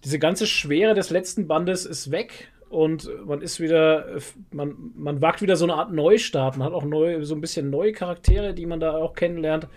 diese 0.04 0.18
ganze 0.18 0.46
Schwere 0.46 0.94
des 0.94 1.10
letzten 1.10 1.46
Bandes 1.46 1.86
ist 1.86 2.10
weg 2.10 2.52
und 2.68 3.08
man 3.26 3.40
ist 3.40 3.60
wieder, 3.60 4.18
man, 4.50 4.92
man 4.96 5.20
wagt 5.22 5.40
wieder 5.42 5.56
so 5.56 5.64
eine 5.64 5.74
Art 5.74 5.92
Neustart. 5.92 6.56
Man 6.56 6.66
hat 6.66 6.74
auch 6.74 6.84
neu, 6.84 7.24
so 7.24 7.34
ein 7.34 7.40
bisschen 7.40 7.70
neue 7.70 7.92
Charaktere, 7.92 8.54
die 8.54 8.66
man 8.66 8.80
da 8.80 8.96
auch 8.96 9.14
kennenlernt. 9.14 9.68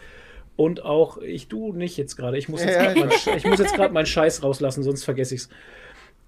Und 0.58 0.84
auch, 0.84 1.20
ich 1.20 1.48
du 1.48 1.72
nicht 1.72 1.96
jetzt 1.98 2.18
gerade. 2.18 2.38
Ich 2.38 2.50
muss 2.50 2.62
jetzt 2.64 2.74
Ja, 2.76 2.92
grad 2.94 2.98
mein, 3.26 3.38
ich 3.38 3.46
muss 3.46 3.60
jetzt 3.60 3.76
gerade 3.76 3.94
meinen 3.94 4.06
Scheiß 4.08 4.44
rauslassen, 4.44 4.84
sonst 4.84 5.06
vergesse 5.06 5.36
ich's. 5.36 5.50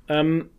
Ähm, 0.08 0.50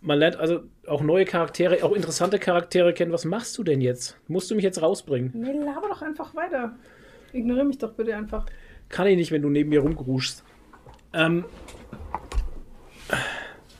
man 0.00 0.18
lernt 0.18 0.36
also 0.36 0.60
auch 0.86 1.02
neue 1.02 1.24
Charaktere, 1.26 1.84
auch 1.84 1.92
interessante 1.92 2.38
Charaktere 2.38 2.92
kennen. 2.94 3.12
Was 3.12 3.24
machst 3.24 3.56
du 3.58 3.64
denn 3.64 3.80
jetzt? 3.80 4.18
Musst 4.28 4.50
du 4.50 4.54
mich 4.54 4.64
jetzt 4.64 4.82
rausbringen? 4.82 5.30
Nee, 5.34 5.52
laber 5.64 5.88
doch 5.88 6.02
einfach 6.02 6.34
weiter. 6.34 6.74
Ignoriere 7.32 7.64
mich 7.66 7.78
doch 7.78 7.92
bitte 7.92 8.16
einfach. 8.16 8.46
Kann 8.88 9.06
ich 9.06 9.16
nicht, 9.16 9.30
wenn 9.30 9.42
du 9.42 9.48
neben 9.50 9.70
mir 9.70 9.80
rumgruschst. 9.80 10.42
Ähm. 11.12 11.44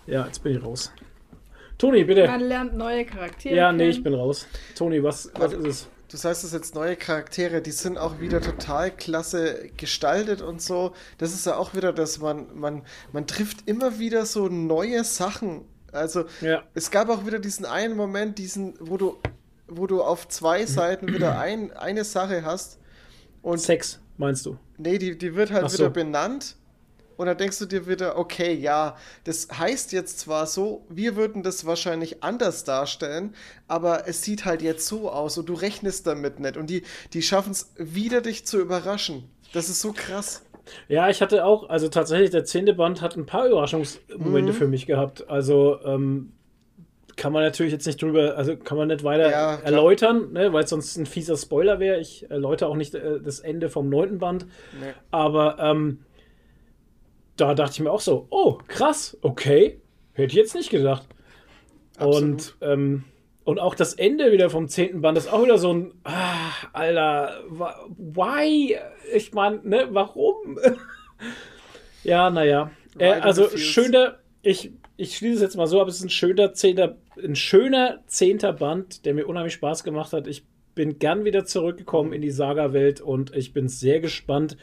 Ja, 0.06 0.26
jetzt 0.26 0.42
bin 0.42 0.56
ich 0.56 0.62
raus. 0.62 0.92
Toni, 1.78 2.04
bitte. 2.04 2.26
Man 2.26 2.40
lernt 2.40 2.76
neue 2.76 3.04
Charaktere 3.04 3.54
Ja, 3.56 3.72
nee, 3.72 3.78
kennen. 3.78 3.90
ich 3.90 4.02
bin 4.02 4.14
raus. 4.14 4.46
Toni, 4.76 5.02
was, 5.02 5.30
was 5.34 5.52
ist 5.52 5.66
es? 5.66 5.88
Du 6.14 6.20
sagst 6.20 6.44
es 6.44 6.52
jetzt 6.52 6.76
neue 6.76 6.94
Charaktere, 6.94 7.60
die 7.60 7.72
sind 7.72 7.98
auch 7.98 8.20
wieder 8.20 8.40
total 8.40 8.92
klasse 8.92 9.68
gestaltet 9.76 10.42
und 10.42 10.62
so. 10.62 10.94
Das 11.18 11.34
ist 11.34 11.44
ja 11.44 11.56
auch 11.56 11.74
wieder, 11.74 11.92
dass 11.92 12.20
man, 12.20 12.46
man, 12.54 12.82
man 13.12 13.26
trifft 13.26 13.68
immer 13.68 13.98
wieder 13.98 14.24
so 14.24 14.46
neue 14.46 15.02
Sachen. 15.02 15.62
Also 15.90 16.26
Ja. 16.40 16.62
es 16.72 16.92
gab 16.92 17.08
auch 17.08 17.26
wieder 17.26 17.40
diesen 17.40 17.66
einen 17.66 17.96
Moment, 17.96 18.38
diesen, 18.38 18.74
wo 18.78 18.96
du, 18.96 19.18
wo 19.66 19.88
du 19.88 20.04
auf 20.04 20.28
zwei 20.28 20.66
Seiten 20.66 21.12
wieder 21.12 21.36
ein, 21.40 21.72
eine 21.72 22.04
Sache 22.04 22.44
hast 22.44 22.78
und 23.42 23.58
Sex, 23.58 23.98
meinst 24.16 24.46
du? 24.46 24.56
nee, 24.78 24.98
die, 24.98 25.18
die 25.18 25.34
wird 25.34 25.50
halt 25.50 25.68
so. 25.68 25.78
wieder 25.78 25.90
benannt. 25.90 26.54
Und 27.16 27.26
dann 27.26 27.36
denkst 27.38 27.58
du 27.58 27.66
dir 27.66 27.86
wieder, 27.86 28.18
okay, 28.18 28.52
ja, 28.54 28.96
das 29.24 29.48
heißt 29.56 29.92
jetzt 29.92 30.18
zwar 30.20 30.46
so, 30.46 30.84
wir 30.88 31.16
würden 31.16 31.42
das 31.42 31.64
wahrscheinlich 31.66 32.22
anders 32.22 32.64
darstellen, 32.64 33.34
aber 33.68 34.08
es 34.08 34.22
sieht 34.22 34.44
halt 34.44 34.62
jetzt 34.62 34.86
so 34.86 35.10
aus 35.10 35.38
und 35.38 35.48
du 35.48 35.54
rechnest 35.54 36.06
damit 36.06 36.40
nicht. 36.40 36.56
Und 36.56 36.68
die, 36.70 36.82
die 37.12 37.22
schaffen 37.22 37.52
es 37.52 37.72
wieder, 37.76 38.20
dich 38.20 38.46
zu 38.46 38.58
überraschen. 38.60 39.24
Das 39.52 39.68
ist 39.68 39.80
so 39.80 39.92
krass. 39.92 40.42
Ja, 40.88 41.08
ich 41.10 41.20
hatte 41.20 41.44
auch, 41.44 41.68
also 41.68 41.88
tatsächlich, 41.88 42.30
der 42.30 42.44
zehnte 42.44 42.72
Band 42.74 43.02
hat 43.02 43.16
ein 43.16 43.26
paar 43.26 43.46
Überraschungsmomente 43.46 44.52
Mhm. 44.52 44.56
für 44.56 44.66
mich 44.66 44.86
gehabt. 44.86 45.28
Also, 45.28 45.78
ähm, 45.84 46.32
kann 47.16 47.32
man 47.32 47.44
natürlich 47.44 47.72
jetzt 47.72 47.86
nicht 47.86 48.02
drüber, 48.02 48.36
also 48.36 48.56
kann 48.56 48.76
man 48.76 48.88
nicht 48.88 49.04
weiter 49.04 49.30
Ja, 49.30 49.54
erläutern, 49.56 50.32
ne, 50.32 50.52
weil 50.52 50.64
es 50.64 50.70
sonst 50.70 50.96
ein 50.96 51.06
fieser 51.06 51.36
Spoiler 51.36 51.78
wäre. 51.78 52.00
Ich 52.00 52.28
erläutere 52.28 52.68
auch 52.68 52.74
nicht 52.74 52.94
äh, 52.96 53.20
das 53.20 53.38
Ende 53.38 53.68
vom 53.68 53.88
neunten 53.88 54.18
Band. 54.18 54.46
Nee. 54.80 54.94
Aber 55.12 55.58
ähm, 55.60 56.00
da 57.36 57.54
dachte 57.54 57.72
ich 57.74 57.80
mir 57.80 57.90
auch 57.90 58.00
so, 58.00 58.26
oh, 58.30 58.58
krass, 58.68 59.16
okay. 59.22 59.80
Hätte 60.12 60.32
ich 60.32 60.34
jetzt 60.34 60.54
nicht 60.54 60.70
gedacht. 60.70 61.08
Absolut. 61.96 62.22
Und, 62.22 62.56
ähm, 62.60 63.04
und 63.44 63.58
auch 63.58 63.74
das 63.74 63.94
Ende 63.94 64.32
wieder 64.32 64.48
vom 64.48 64.68
zehnten 64.68 65.02
Band 65.02 65.18
ist 65.18 65.30
auch 65.30 65.42
wieder 65.42 65.58
so 65.58 65.72
ein, 65.72 65.92
ah, 66.04 66.50
Alter, 66.72 67.42
why? 67.98 68.76
Ich 69.12 69.32
meine, 69.32 69.60
ne, 69.64 69.88
warum? 69.90 70.58
ja, 72.04 72.30
naja. 72.30 72.70
Äh, 72.98 73.12
also 73.12 73.54
schöner, 73.56 74.18
ich, 74.42 74.72
ich 74.96 75.16
schließe 75.16 75.36
es 75.36 75.42
jetzt 75.42 75.56
mal 75.56 75.66
so 75.66 75.80
ab, 75.80 75.88
es 75.88 75.96
ist 75.96 76.04
ein 76.04 76.10
schöner 76.10 76.54
zehnter, 76.54 76.96
ein 77.22 77.36
schöner 77.36 78.02
zehnter 78.06 78.52
Band, 78.52 79.04
der 79.04 79.14
mir 79.14 79.26
unheimlich 79.26 79.54
Spaß 79.54 79.84
gemacht 79.84 80.12
hat. 80.12 80.26
Ich 80.26 80.44
bin 80.74 80.98
gern 80.98 81.24
wieder 81.24 81.44
zurückgekommen 81.44 82.12
in 82.12 82.22
die 82.22 82.30
Saga-Welt 82.30 83.00
und 83.00 83.34
ich 83.34 83.52
bin 83.52 83.68
sehr 83.68 84.00
gespannt, 84.00 84.56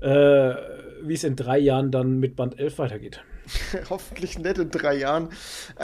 äh, 0.00 0.54
wie 1.02 1.14
es 1.14 1.24
in 1.24 1.36
drei 1.36 1.58
Jahren 1.58 1.90
dann 1.90 2.18
mit 2.20 2.36
Band 2.36 2.58
11 2.58 2.78
weitergeht. 2.78 3.22
Hoffentlich 3.90 4.38
nicht 4.38 4.58
in 4.58 4.70
drei 4.70 4.96
Jahren. 4.96 5.28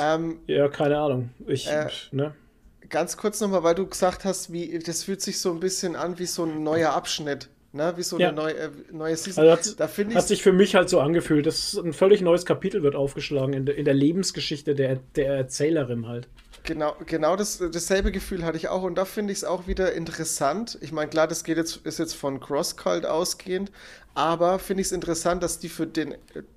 Ähm, 0.01 0.39
Ja, 0.47 0.69
keine 0.69 0.99
Ahnung. 0.99 1.31
Ich, 1.47 1.69
Äh, 1.69 1.89
ne? 2.11 2.35
ganz 2.89 3.17
kurz 3.17 3.41
nochmal, 3.41 3.63
weil 3.63 3.75
du 3.75 3.87
gesagt 3.87 4.25
hast, 4.25 4.53
wie 4.53 4.79
das 4.79 5.05
fühlt 5.05 5.21
sich 5.21 5.41
so 5.41 5.51
ein 5.53 5.61
bisschen 5.61 5.95
an 5.97 6.19
wie 6.19 6.27
so 6.27 6.45
ein 6.45 6.63
neuer 6.63 6.91
Abschnitt. 6.93 7.49
Ne, 7.73 7.93
wie 7.97 8.03
so 8.03 8.19
Ja. 8.19 8.29
eine 8.31 8.37
neue, 8.37 8.55
äh, 8.55 8.71
neue 8.91 9.17
Season. 9.17 9.45
Also 9.49 9.71
hat, 9.71 9.79
da 9.81 9.87
hat 9.87 9.99
ich 10.09 10.21
sich 10.23 10.43
für 10.43 10.53
mich 10.53 10.75
halt 10.75 10.89
so 10.89 10.99
angefühlt. 10.99 11.47
Das 11.47 11.73
ist 11.75 11.79
ein 11.79 11.93
völlig 11.93 12.21
neues 12.21 12.45
Kapitel 12.45 12.83
wird 12.83 12.97
aufgeschlagen 12.97 13.53
in 13.55 13.65
der, 13.65 13.77
in 13.77 13.85
der 13.85 13.95
Lebensgeschichte 13.95 14.75
der, 14.75 14.97
der 15.15 15.35
Erzählerin 15.35 16.09
halt. 16.09 16.27
Genau, 16.63 16.95
genau 17.07 17.37
das, 17.37 17.59
dasselbe 17.59 18.13
Gefühl 18.13 18.45
hatte 18.45 18.57
ich 18.59 18.69
auch 18.69 18.83
und 18.83 18.97
da 18.97 19.05
finde 19.05 19.33
ich 19.33 19.39
es 19.39 19.45
auch 19.45 19.67
wieder 19.67 19.93
interessant. 19.95 20.79
Ich 20.83 20.93
meine, 20.93 21.09
klar, 21.09 21.27
das 21.27 21.43
geht 21.45 21.57
jetzt, 21.57 21.79
ist 21.87 21.99
jetzt 21.99 22.15
von 22.15 22.39
Crosscult 22.39 23.07
ausgehend, 23.07 23.73
aber 24.15 24.59
finde 24.59 24.83
ich 24.83 24.89
es 24.89 24.93
interessant, 24.93 25.43
dass 25.43 25.59
die 25.59 25.69
für 25.71 25.87
den 25.87 26.13
äh, 26.13 26.17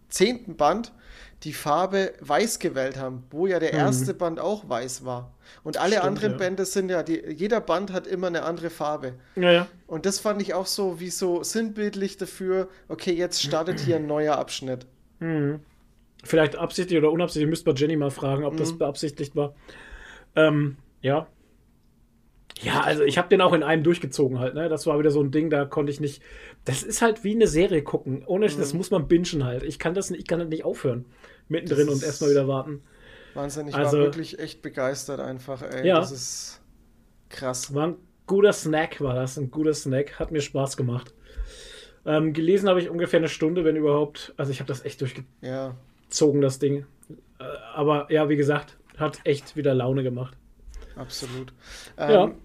zehnten 0.10 0.56
Band 0.58 0.92
die 1.44 1.54
Farbe 1.54 2.14
weiß 2.22 2.60
gewählt 2.60 2.98
haben, 2.98 3.24
wo 3.30 3.48
ja 3.48 3.60
der 3.60 3.74
erste 3.74 4.14
Band 4.14 4.40
auch 4.40 4.68
weiß 4.70 5.04
war. 5.04 5.34
Und 5.64 5.78
alle 5.78 5.96
Mhm. 5.96 6.00
Stimmt, 6.00 6.08
anderen 6.08 6.32
ja. 6.34 6.38
Bände 6.38 6.66
sind 6.66 6.90
ja, 6.90 7.04
die, 7.04 7.22
jeder 7.30 7.60
Band 7.62 7.92
hat 7.92 8.08
immer 8.08 8.28
eine 8.28 8.44
andere 8.44 8.70
Farbe. 8.70 9.14
Naja. 9.36 9.68
Und 9.88 10.06
das 10.06 10.20
fand 10.20 10.42
ich 10.42 10.54
auch 10.54 10.66
so 10.66 11.00
wie 11.00 11.10
so 11.10 11.44
sinnbildlich 11.44 12.18
dafür, 12.18 12.70
okay, 12.88 13.12
jetzt 13.14 13.42
startet 13.44 13.80
hier 13.80 13.98
ein 13.98 14.08
neuer 14.08 14.38
Abschnitt. 14.38 14.86
Vielleicht 16.24 16.56
absichtlich 16.56 16.98
oder 16.98 17.12
unabsichtlich, 17.12 17.50
müsste 17.50 17.70
man 17.70 17.76
Jenny 17.76 17.98
mal 17.98 18.10
fragen, 18.12 18.46
ob 18.46 18.54
Mhm. 18.54 18.58
das 18.58 18.78
beabsichtigt 18.78 19.36
war. 19.36 19.54
Ähm, 20.36 20.78
ja. 21.02 21.28
Ja, 22.62 22.82
also 22.82 23.04
ich 23.04 23.18
habe 23.18 23.28
den 23.30 23.42
auch 23.42 23.52
in 23.54 23.64
einem 23.64 23.84
durchgezogen 23.84 24.40
halt, 24.40 24.54
ne? 24.54 24.70
Das 24.70 24.86
war 24.86 24.98
wieder 25.00 25.12
so 25.12 25.22
ein 25.22 25.32
Ding, 25.32 25.50
da 25.50 25.66
konnte 25.66 25.92
ich 25.92 26.00
nicht. 26.00 26.22
Das 26.66 26.84
ist 26.84 27.02
halt 27.02 27.24
wie 27.24 27.36
eine 27.36 27.48
Serie 27.48 27.82
gucken. 27.84 28.24
Ohne 28.26 28.48
Mhm. 28.48 28.58
das 28.58 28.74
muss 28.74 28.92
man 28.92 29.08
bingen 29.08 29.44
halt. 29.44 29.64
Ich 29.64 29.80
kann 29.80 29.94
das 29.94 30.10
nicht, 30.12 30.22
ich 30.22 30.28
kann 30.28 30.40
das 30.40 30.48
nicht 30.48 30.64
aufhören. 30.64 31.06
Mittendrin 31.50 31.88
Das 31.88 31.96
und 31.96 32.04
erstmal 32.04 32.30
wieder 32.30 32.48
warten. 32.48 32.84
Wahnsinn, 33.34 33.68
ich 33.68 33.76
Also- 33.76 33.98
war 33.98 34.06
wirklich 34.06 34.40
echt 34.40 34.62
begeistert 34.62 35.20
einfach, 35.20 35.62
ey. 35.64 35.86
Ja. 35.88 35.96
Das 36.00 36.12
ist 36.12 36.62
krass. 37.30 37.74
War 37.74 37.88
ein 37.88 37.96
guter 38.28 38.54
Snack, 38.54 39.02
war 39.02 39.16
das. 39.16 39.38
Ein 39.38 39.52
guter 39.52 39.74
Snack. 39.74 40.20
Hat 40.20 40.32
mir 40.32 40.40
Spaß 40.42 40.78
gemacht. 40.78 41.14
Ähm, 42.06 42.34
gelesen 42.34 42.70
habe 42.70 42.80
ich 42.82 42.90
ungefähr 42.90 43.20
eine 43.20 43.30
Stunde, 43.30 43.66
wenn 43.66 43.76
überhaupt. 43.76 44.34
Also 44.38 44.52
ich 44.52 44.60
habe 44.60 44.68
das 44.68 44.86
echt 44.86 45.02
durchgezogen, 45.02 45.36
Ja, 45.42 45.76
das 46.48 46.60
Ding. 46.60 46.86
Äh, 47.40 47.44
aber 47.74 48.12
ja, 48.12 48.30
wie 48.30 48.36
gesagt, 48.38 48.78
hat 49.04 49.22
echt 49.26 49.56
wieder 49.56 49.74
Laune 49.74 50.04
gemacht. 50.04 50.38
absolut. 50.96 51.54
Ja. 51.98 52.26
Ähm, 52.26 52.36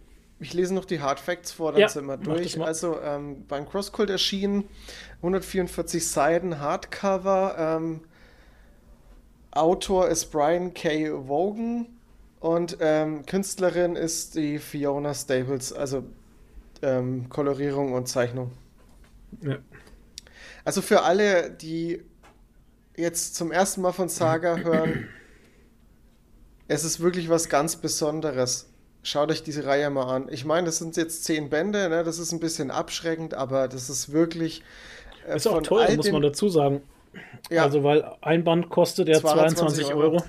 Ich 0.40 0.54
lese 0.54 0.72
noch 0.74 0.84
die 0.84 1.00
Hard 1.00 1.18
Facts 1.18 1.50
vor, 1.52 1.72
dann 1.72 1.80
Ja, 1.80 1.88
sind 1.88 2.06
wir 2.06 2.16
durch. 2.16 2.60
Also 2.60 3.00
ähm, 3.00 3.44
beim 3.48 3.68
Crosscult 3.68 4.08
erschienen 4.10 4.64
144 5.16 6.06
Seiten 6.06 6.60
Hardcover. 6.60 7.56
Ähm, 7.58 8.02
Autor 9.50 10.08
ist 10.08 10.26
Brian 10.30 10.74
K. 10.74 11.10
Wogan 11.26 11.86
und 12.40 12.76
ähm, 12.80 13.26
Künstlerin 13.26 13.96
ist 13.96 14.36
die 14.36 14.58
Fiona 14.58 15.12
Staples, 15.14 15.72
also 15.72 16.04
ähm, 16.82 17.28
Kolorierung 17.28 17.92
und 17.94 18.06
Zeichnung. 18.06 18.52
Ja. 19.42 19.58
Also 20.64 20.82
für 20.82 21.02
alle, 21.02 21.50
die 21.50 22.02
jetzt 22.96 23.34
zum 23.34 23.50
ersten 23.50 23.80
Mal 23.80 23.92
von 23.92 24.08
Saga 24.08 24.56
hören, 24.58 25.08
es 26.68 26.84
ist 26.84 27.00
wirklich 27.00 27.28
was 27.28 27.48
ganz 27.48 27.76
Besonderes. 27.76 28.68
Schaut 29.02 29.30
euch 29.30 29.42
diese 29.42 29.64
Reihe 29.64 29.88
mal 29.90 30.04
an. 30.04 30.28
Ich 30.30 30.44
meine, 30.44 30.66
das 30.66 30.78
sind 30.78 30.96
jetzt 30.96 31.24
zehn 31.24 31.48
Bände, 31.50 31.88
ne? 31.88 32.04
das 32.04 32.18
ist 32.18 32.32
ein 32.32 32.40
bisschen 32.40 32.70
abschreckend, 32.70 33.34
aber 33.34 33.68
das 33.68 33.88
ist 33.88 34.12
wirklich. 34.12 34.62
äh, 35.26 35.36
Ist 35.36 35.46
auch 35.46 35.62
teuer, 35.62 35.86
all 35.86 35.96
muss 35.96 36.10
man 36.10 36.22
dazu 36.22 36.48
sagen. 36.48 36.82
Ja, 37.50 37.64
Also, 37.64 37.82
weil 37.82 38.04
ein 38.20 38.44
Band 38.44 38.68
kostet 38.68 39.08
ja 39.08 39.18
220 39.18 39.86
22 39.86 39.94
Euro. 39.94 40.16
Euro. 40.16 40.24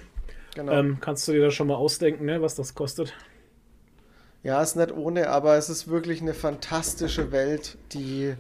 genau. 0.56 0.72
Ähm, 0.72 0.98
kannst 1.02 1.28
du 1.28 1.34
dir 1.34 1.42
da 1.42 1.52
schon 1.52 1.68
mal 1.68 1.76
ausdenken, 1.76 2.26
ne, 2.26 2.42
was 2.42 2.56
das 2.56 2.74
kostet? 2.74 3.14
Ja, 4.44 4.62
ist 4.62 4.78
nicht 4.78 4.94
ohne, 4.94 5.30
aber 5.30 5.58
es 5.58 5.70
ist 5.70 5.90
wirklich 5.90 6.22
eine 6.22 6.34
fantastische 6.34 7.34
Welt, 7.34 7.78
die, 7.92 8.36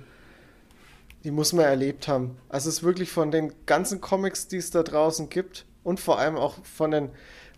die 1.25 1.31
muss 1.31 1.51
man 1.51 1.65
erlebt 1.65 2.07
haben. 2.07 2.37
Also 2.47 2.69
es 2.69 2.75
ist 2.77 2.83
wirklich 2.83 3.11
von 3.11 3.31
den 3.31 3.51
ganzen 3.65 3.99
Comics, 3.99 4.47
die 4.47 4.57
es 4.57 4.71
da 4.71 4.83
draußen 4.83 5.27
gibt 5.29 5.65
und 5.83 5.99
vor 5.99 6.17
allem 6.17 6.37
auch 6.37 6.63
von 6.63 6.91
den, 6.91 7.09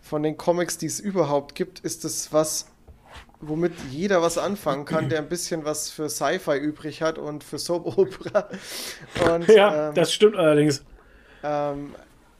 von 0.02 0.22
den 0.22 0.36
Comics, 0.36 0.76
die 0.76 0.86
es 0.86 1.00
überhaupt 1.00 1.54
gibt, 1.54 1.80
ist 1.80 2.04
es 2.04 2.32
was, 2.32 2.66
womit 3.40 3.72
jeder 3.90 4.20
was 4.20 4.36
anfangen 4.36 4.84
kann, 4.84 5.08
der 5.08 5.20
ein 5.20 5.28
bisschen 5.28 5.64
was 5.64 5.90
für 5.90 6.10
Sci-Fi 6.10 6.58
übrig 6.58 7.00
hat 7.02 7.16
und 7.18 7.42
für 7.44 7.58
Soap 7.58 7.96
Opera. 7.96 8.48
Und, 9.32 9.48
Ja, 9.48 9.88
ähm, 9.88 9.94
das 9.94 10.12
stimmt 10.12 10.36
allerdings. 10.36 10.84
ähm, 11.42 11.94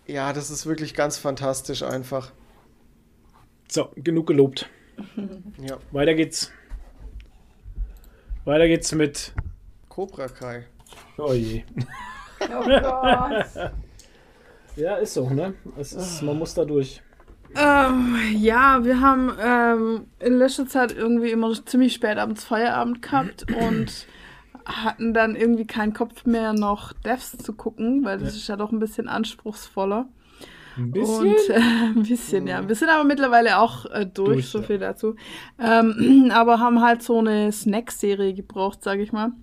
ja, 0.07 0.33
das 0.33 0.51
ist 0.51 0.67
wirklich 0.67 0.95
ganz 0.95 1.17
fantastisch 1.17 1.83
einfach. 1.83 2.33
So, 3.71 3.91
genug 3.97 4.27
gelobt. 4.27 4.69
Ja, 5.59 5.79
Weiter 5.93 6.15
geht's. 6.15 6.51
Weiter 8.45 8.67
geht's 8.69 8.93
mit. 8.93 9.33
Cobra 9.89 10.29
Kai. 10.29 10.67
Oh 11.17 11.33
je. 11.33 11.65
Oh 12.41 12.65
Gott. 12.67 13.47
Ja, 14.75 14.97
ist 14.97 15.13
so, 15.15 15.29
ne? 15.29 15.53
Es 15.79 15.93
ist, 15.93 16.23
man 16.23 16.39
muss 16.39 16.55
da 16.55 16.65
durch. 16.65 17.03
Ähm, 17.55 18.17
ja, 18.37 18.85
wir 18.85 19.01
haben 19.01 19.33
ähm, 19.41 20.07
in 20.21 20.39
letzter 20.39 20.67
Zeit 20.67 20.93
irgendwie 20.97 21.31
immer 21.31 21.53
ziemlich 21.65 21.93
spät 21.93 22.19
abends 22.19 22.45
Feierabend 22.45 23.03
gehabt 23.03 23.47
und 23.61 24.07
hatten 24.65 25.13
dann 25.13 25.37
irgendwie 25.37 25.67
keinen 25.67 25.93
Kopf 25.93 26.25
mehr, 26.25 26.53
noch 26.53 26.93
Devs 26.93 27.37
zu 27.37 27.53
gucken, 27.53 28.05
weil 28.05 28.19
das 28.19 28.35
ist 28.35 28.49
ja 28.49 28.57
doch 28.57 28.73
ein 28.73 28.79
bisschen 28.79 29.09
anspruchsvoller. 29.09 30.09
Ein 30.77 30.91
bisschen. 30.91 31.29
Und 31.29 31.49
äh, 31.51 31.61
ein 31.95 32.03
bisschen, 32.03 32.47
ja. 32.47 32.67
Wir 32.67 32.75
sind 32.75 32.89
aber 32.89 33.05
mittlerweile 33.05 33.59
auch 33.59 33.87
äh, 33.87 34.07
durch, 34.07 34.29
Durch, 34.29 34.49
so 34.49 34.59
ja. 34.61 34.65
viel 34.65 34.79
dazu. 34.79 35.17
Ähm, 35.59 36.31
aber 36.33 36.61
haben 36.61 36.81
halt 36.81 37.03
so 37.03 37.19
eine 37.19 37.53
Snack-Serie 37.53 38.35
gebraucht, 38.35 38.83
sage 38.83 39.03
ich 39.03 39.13
mal. 39.13 39.33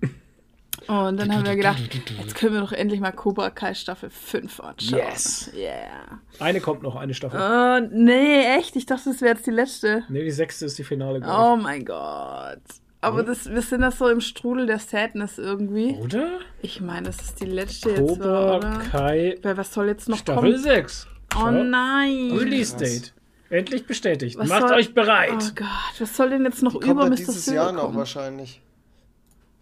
Und 0.88 1.16
dann 1.18 1.34
haben 1.34 1.46
wir 1.46 1.56
gedacht, 1.56 1.78
jetzt 2.18 2.34
können 2.34 2.54
wir 2.54 2.60
doch 2.60 2.72
endlich 2.72 3.00
mal 3.00 3.12
Cobra 3.12 3.50
Kai 3.50 3.74
Staffel 3.74 4.10
5 4.10 4.60
anschauen. 4.60 4.98
Yes. 5.00 5.50
Yeah. 5.54 6.20
Eine 6.38 6.60
kommt 6.60 6.82
noch, 6.82 6.96
eine 6.96 7.14
Staffel. 7.14 7.38
Äh, 7.40 7.88
nee, 7.92 8.44
echt? 8.58 8.76
Ich 8.76 8.86
dachte, 8.86 9.10
das 9.10 9.20
wäre 9.20 9.34
jetzt 9.34 9.46
die 9.46 9.50
letzte. 9.52 10.04
Ne, 10.08 10.24
die 10.24 10.30
sechste 10.30 10.64
ist 10.66 10.78
die 10.78 10.84
Finale. 10.84 11.20
Oh 11.26 11.56
mein 11.56 11.84
Gott. 11.84 12.58
Aber 13.02 13.22
das, 13.22 13.48
wir 13.50 13.62
sind 13.62 13.80
das 13.80 13.96
so 13.98 14.08
im 14.08 14.20
Strudel 14.20 14.66
der 14.66 14.78
Sadness 14.78 15.38
irgendwie. 15.38 15.92
ich. 15.92 15.98
Oder? 15.98 16.32
Ich 16.60 16.80
meine, 16.80 17.06
das 17.06 17.16
ist 17.22 17.40
die 17.40 17.46
letzte 17.46 17.90
jetzt, 17.90 17.98
Cobra 18.00 18.56
oder? 18.56 18.78
Kai 18.90 19.38
Weil 19.42 19.56
was 19.56 19.72
soll 19.72 19.86
jetzt 19.88 20.08
noch 20.08 20.18
Staffel 20.18 20.52
kommen? 20.52 20.62
6. 20.62 21.06
Oh 21.36 21.50
nein. 21.50 22.30
Release 22.32 22.76
Date. 22.76 23.14
Endlich 23.48 23.86
bestätigt. 23.86 24.36
Was 24.38 24.48
Macht 24.48 24.68
soll- 24.68 24.76
euch 24.76 24.92
bereit. 24.94 25.30
Oh 25.32 25.52
Gott, 25.54 26.00
was 26.00 26.16
soll 26.16 26.30
denn 26.30 26.44
jetzt 26.44 26.62
noch 26.62 26.72
Die 26.72 26.76
über 26.78 26.86
kommt 26.86 27.00
dann 27.02 27.08
Mr. 27.10 27.16
dieses 27.16 27.44
Silver 27.46 27.62
Jahr 27.62 27.72
noch 27.72 27.82
kommen? 27.84 27.96
wahrscheinlich. 27.96 28.60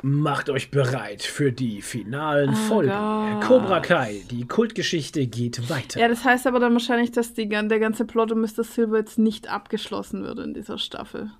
Macht 0.02 0.48
euch 0.48 0.70
bereit 0.70 1.22
für 1.22 1.50
die 1.50 1.82
finalen 1.82 2.50
Oh 2.50 2.68
Folgen. 2.68 2.90
Gott. 2.90 3.40
Cobra 3.42 3.80
Kai, 3.80 4.22
die 4.30 4.46
Kultgeschichte 4.46 5.26
geht 5.26 5.68
weiter. 5.68 5.98
Ja, 5.98 6.06
das 6.06 6.24
heißt 6.24 6.46
aber 6.46 6.60
dann 6.60 6.72
wahrscheinlich, 6.72 7.10
dass 7.10 7.34
die, 7.34 7.48
der 7.48 7.78
ganze 7.80 8.04
Plot 8.04 8.30
um 8.30 8.40
Mr. 8.40 8.62
Silver 8.62 8.98
jetzt 8.98 9.18
nicht 9.18 9.48
abgeschlossen 9.48 10.22
wird 10.22 10.38
in 10.38 10.54
dieser 10.54 10.78
Staffel. 10.78 11.32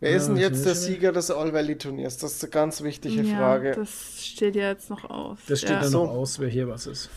Wer 0.00 0.10
ist 0.16 0.28
denn 0.28 0.36
Ja, 0.36 0.48
jetzt 0.48 0.64
der 0.64 0.74
Sieger 0.74 1.10
des 1.12 1.30
All 1.30 1.52
Valley 1.52 1.76
Turniers? 1.76 2.18
Das 2.18 2.34
ist 2.34 2.44
eine 2.44 2.50
ganz 2.50 2.82
wichtige 2.82 3.22
ja, 3.22 3.36
Frage. 3.36 3.72
das 3.72 4.24
steht 4.24 4.54
ja 4.54 4.68
jetzt 4.68 4.90
noch 4.90 5.08
aus. 5.08 5.38
Das 5.48 5.60
steht 5.60 5.70
ja. 5.70 5.80
dann 5.80 5.90
So. 5.90 6.04
noch 6.04 6.12
aus, 6.12 6.38
wer 6.38 6.48
hier 6.48 6.68
was 6.68 6.86
ist. 6.86 7.10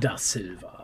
Da 0.00 0.16
Silva. 0.16 0.81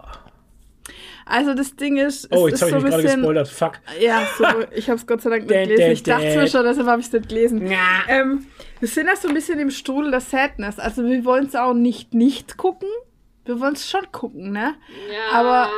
Also 1.29 1.55
das 1.55 1.77
Ding 1.77 1.97
ist, 1.99 2.25
es 2.25 2.29
Oh, 2.33 2.49
jetzt 2.49 2.63
ist 2.63 2.63
habe 2.63 2.71
ich 2.71 2.73
so 2.73 2.77
mich 2.77 2.85
ein 2.87 2.91
gerade 2.91 3.03
bisschen... 3.03 3.21
gespoilert. 3.21 3.49
Fuck. 3.49 3.73
Ja, 4.01 4.23
so, 4.39 4.45
ich 4.75 4.89
habe 4.89 4.99
es 4.99 5.07
Gott 5.07 5.21
sei 5.21 5.31
Dank 5.31 5.43
nicht 5.49 5.53
gelesen. 5.69 5.93
Ich 5.93 6.03
dachte 6.03 6.25
mir 6.37 6.47
schon, 6.49 6.65
deshalb 6.65 6.87
habe 6.87 7.01
ich 7.01 7.07
es 7.09 7.13
nicht 7.13 7.29
gelesen. 7.29 7.71
Ähm, 8.09 8.47
wir 8.81 8.89
sind 8.89 9.07
ja 9.07 9.17
so 9.17 9.29
ein 9.29 9.35
bisschen 9.35 9.59
im 9.59 9.71
Strudel 9.71 10.11
der 10.11 10.21
Sadness. 10.21 10.79
Also 10.79 11.05
wir 11.05 11.25
wollen 11.25 11.47
es 11.47 11.55
auch 11.55 11.75
nicht 11.75 12.15
nicht 12.15 12.57
gucken. 12.57 12.89
Wir 13.45 13.61
wollen 13.61 13.75
es 13.75 13.89
schon 13.89 14.11
gucken, 14.13 14.53
ne? 14.53 14.75
Ja. 15.13 15.39
Aber 15.39 15.71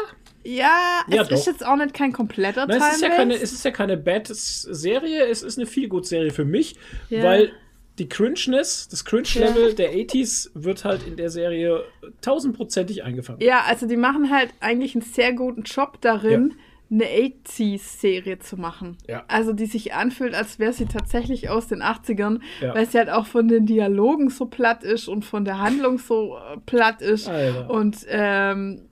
ja, 0.42 1.02
Ja, 1.08 1.22
es 1.22 1.28
doch. 1.28 1.36
ist 1.36 1.46
jetzt 1.46 1.64
auch 1.66 1.76
nicht 1.76 1.94
kein 1.94 2.12
kompletter 2.12 2.66
Nein, 2.66 2.78
es 2.80 2.94
ist 2.94 3.02
ja 3.02 3.08
Time 3.08 3.16
keine, 3.18 3.34
es 3.34 3.52
ist 3.52 3.64
ja 3.64 3.70
keine 3.70 3.96
Bad-Serie, 3.96 5.26
es 5.26 5.42
ist 5.42 5.58
eine 5.58 5.66
Feel-Good-Serie 5.66 6.30
für 6.30 6.44
mich, 6.44 6.76
Ja. 7.08 7.22
weil 7.22 7.52
die 8.00 8.08
Cringeness, 8.08 8.88
das 8.88 9.04
Cringe-Level 9.04 9.74
der 9.74 9.92
80s 9.94 10.50
wird 10.54 10.84
halt 10.84 11.06
in 11.06 11.16
der 11.16 11.30
Serie 11.30 11.84
tausendprozentig 12.22 13.04
eingefangen. 13.04 13.40
Ja, 13.40 13.62
also 13.68 13.86
die 13.86 13.96
machen 13.96 14.30
halt 14.30 14.52
eigentlich 14.60 14.94
einen 14.94 15.02
sehr 15.02 15.32
guten 15.34 15.62
Job 15.62 16.00
darin, 16.00 16.54
eine 16.90 17.04
80s-Serie 17.04 18.40
zu 18.40 18.56
machen. 18.56 18.96
Ja. 19.06 19.22
Also 19.28 19.52
die 19.52 19.66
sich 19.66 19.94
anfühlt, 19.94 20.34
als 20.34 20.58
wäre 20.58 20.72
sie 20.72 20.86
tatsächlich 20.86 21.48
aus 21.48 21.68
den 21.68 21.82
80ern, 21.82 22.40
Ja. 22.60 22.74
weil 22.74 22.86
sie 22.86 22.98
halt 22.98 23.10
auch 23.10 23.26
von 23.26 23.46
den 23.46 23.66
Dialogen 23.66 24.28
so 24.30 24.46
platt 24.46 24.82
ist 24.82 25.06
und 25.06 25.24
von 25.24 25.44
der 25.44 25.60
Handlung 25.60 25.98
so 25.98 26.36
äh, 26.36 26.56
platt 26.66 27.00
ist. 27.00 27.28
Alter. 27.28 27.70
Und 27.70 27.98
ähm, 28.08 28.88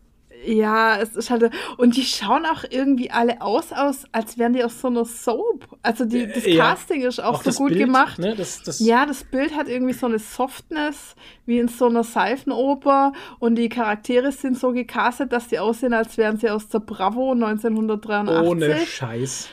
Ja, 0.46 0.98
es 1.00 1.16
ist 1.16 1.30
halt. 1.30 1.50
Und 1.76 1.96
die 1.96 2.02
schauen 2.04 2.46
auch 2.46 2.64
irgendwie 2.68 3.10
alle 3.10 3.40
aus, 3.42 3.72
aus 3.72 4.04
als 4.12 4.38
wären 4.38 4.52
die 4.52 4.62
aus 4.64 4.80
so 4.80 4.88
einer 4.88 5.04
Soap. 5.04 5.66
Also 5.82 6.04
die, 6.04 6.26
das 6.26 6.44
Äh, 6.44 6.54
ja. 6.54 6.70
Casting 6.70 7.02
ist 7.02 7.18
auch, 7.20 7.34
Auch 7.34 7.38
so 7.42 7.50
das 7.50 7.56
gut 7.56 7.68
Bild, 7.70 7.80
gemacht. 7.80 8.18
Ne? 8.18 8.34
Das, 8.36 8.62
das, 8.62 8.78
Ja, 8.80 9.04
das 9.06 9.24
Bild 9.24 9.54
hat 9.56 9.68
irgendwie 9.68 9.94
so 9.94 10.06
eine 10.06 10.18
Softness, 10.18 11.16
wie 11.46 11.58
in 11.58 11.68
so 11.68 11.86
einer 11.86 12.04
Seifenoper. 12.04 13.12
Und 13.38 13.56
die 13.56 13.68
Charaktere 13.68 14.32
sind 14.32 14.58
so 14.58 14.72
gecastet, 14.72 15.32
dass 15.32 15.48
die 15.48 15.58
aussehen, 15.58 15.92
als 15.92 16.16
wären 16.18 16.36
sie 16.38 16.50
aus 16.50 16.68
der 16.68 16.80
Bravo 16.80 17.32
1983. 17.32 18.48
ohne 18.48 18.76
Scheiß. 18.86 19.48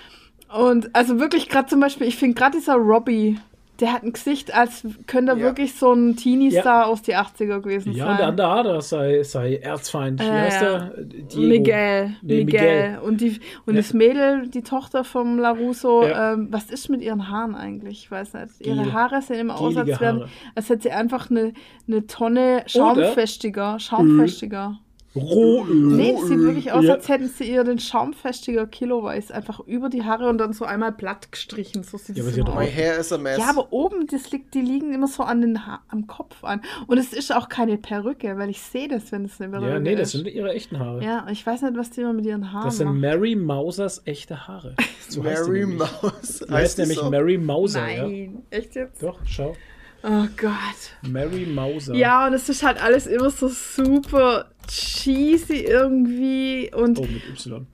Und 0.56 0.96
also 0.96 1.20
wirklich 1.20 1.50
gerade 1.50 1.68
zum 1.68 1.80
Beispiel, 1.80 2.08
ich 2.08 2.16
finde 2.18 2.36
gerade 2.36 2.58
dieser 2.58 2.76
Robbie, 2.76 3.40
der 3.80 3.94
hat 3.94 4.04
ein 4.04 4.14
Gesicht, 4.14 4.54
als 4.56 4.86
könnte 5.08 5.34
er 5.34 5.38
Ja. 5.38 5.44
wirklich 5.44 5.76
so 5.76 5.92
ein 5.94 6.16
Teenie-Star 6.16 6.88
aus 6.88 7.02
die 7.02 7.16
80er 7.16 7.60
gewesen 7.62 7.92
Ja, 7.94 8.06
sein. 8.06 8.12
und 8.12 8.18
der 8.20 8.28
andere 8.28 8.50
Hader 8.50 8.82
sei, 8.82 9.24
sei 9.24 9.56
Erzfeind. 9.58 10.20
Wie 10.22 10.26
Äh, 10.26 10.32
heißt 10.32 10.62
ja. 10.62 10.80
der? 10.80 11.04
Diego. 11.04 11.42
Miguel, 11.48 12.16
Nee, 12.22 12.44
Miguel. 12.46 12.46
Miguel. 12.46 13.00
Und, 13.04 13.22
die, 13.22 13.40
und 13.66 13.74
Ja. 13.76 13.82
das 13.82 13.94
Mädel, 13.94 14.48
die 14.48 14.62
Tochter 14.62 15.04
vom 15.04 15.38
LaRusso, 15.40 16.04
Ja. 16.08 16.34
ähm, 16.34 16.48
was 16.52 16.70
ist 16.70 16.90
mit 16.90 17.02
ihren 17.02 17.30
Haaren 17.30 17.56
eigentlich? 17.56 18.04
Ich 18.04 18.12
weiß 18.12 18.34
nicht. 18.34 18.66
Ihre 18.66 18.84
Gel. 18.84 18.94
Haare 18.94 19.22
sehen 19.22 19.40
immer 19.40 19.60
aus, 19.60 19.76
als, 19.76 20.00
wären, 20.00 20.26
als 20.56 20.70
hätte 20.70 20.84
sie 20.84 20.92
einfach 20.92 21.30
eine, 21.30 21.54
eine 21.88 22.08
Tonne 22.08 22.64
Schaumfestiger. 22.68 23.80
Schaumfestiger. 23.80 24.78
Rohöl. 25.16 25.74
Nee, 25.96 26.14
das 26.14 26.28
sieht 26.28 26.40
wirklich 26.40 26.72
aus, 26.72 26.84
Ja. 26.86 26.94
als 26.96 27.08
hätten 27.08 27.28
sie 27.30 27.46
ihr 27.46 27.64
den 27.64 27.80
Schaumfestiger 27.80 28.68
Kiloweiß 28.68 29.32
einfach 29.32 29.60
über 29.62 29.90
die 29.90 30.04
Haare 30.04 30.28
und 30.30 30.38
dann 30.38 30.54
so 30.54 30.66
einmal 30.66 30.92
platt 30.92 31.32
gestrichen. 31.32 31.84
So 31.84 31.98
sieht 31.98 32.18
Ja, 32.18 32.24
aber 32.24 32.56
My 32.56 32.66
aus. 32.68 32.76
hair 32.76 32.98
is 33.00 33.12
a 33.14 33.18
mess. 33.18 33.38
Ja, 33.38 33.50
aber 33.50 33.72
oben, 33.72 34.08
das 34.08 34.32
liegt, 34.32 34.54
die 34.54 34.62
liegen 34.62 34.94
immer 34.94 35.08
so 35.08 35.24
an 35.24 35.42
den 35.42 35.66
ha 35.66 35.82
am 35.90 36.08
Kopf 36.08 36.44
an. 36.44 36.62
Und 36.88 36.98
es 36.98 37.14
ist 37.14 37.34
auch 37.34 37.48
keine 37.50 37.78
Perücke, 37.78 38.38
weil 38.38 38.50
ich 38.50 38.62
sehe 38.62 38.88
das, 38.88 39.12
wenn 39.12 39.26
es 39.26 39.40
eine 39.40 39.52
Perücke 39.52 39.70
Ja, 39.72 39.80
nee, 39.80 39.96
das 39.96 40.14
ist. 40.14 40.24
sind 40.24 40.28
ihre 40.28 40.54
echten 40.54 40.80
Haare. 40.80 41.04
Ja, 41.04 41.26
ich 41.32 41.46
weiß 41.46 41.62
nicht, 41.62 41.78
was 41.78 41.92
die 41.92 42.02
immer 42.02 42.14
mit 42.14 42.26
ihren 42.26 42.52
Haaren 42.52 42.66
Das 42.66 42.78
sind. 42.78 43.00
Mary 43.00 43.36
Mausers 43.36 44.02
echte 44.06 44.48
Haare. 44.48 44.76
So 45.08 45.22
Mary. 45.22 45.66
Mouse. 45.68 46.40
Die 46.50 46.52
heißt 46.52 46.80
nämlich 46.80 46.98
so? 46.98 47.10
Mary 47.12 47.38
Mauser, 47.38 47.88
ja. 47.88 48.04
Nein, 48.08 48.42
echt 48.50 48.74
jetzt? 48.76 49.04
Doch, 49.04 49.20
schau. 49.26 49.56
Oh 50.04 50.26
Gott. 50.36 51.10
Mary 51.10 51.46
Mauser. 51.46 51.94
Ja, 51.94 52.28
und 52.28 52.34
es 52.34 52.50
ist 52.50 52.64
halt 52.64 52.84
alles 52.84 53.06
immer 53.08 53.30
so 53.30 53.48
super 53.48 54.46
cheesy 54.68 55.58
irgendwie 55.62 56.72
und 56.74 56.98
Oh, 57.00 57.04
mit 57.04 57.28
Y. 57.30 57.66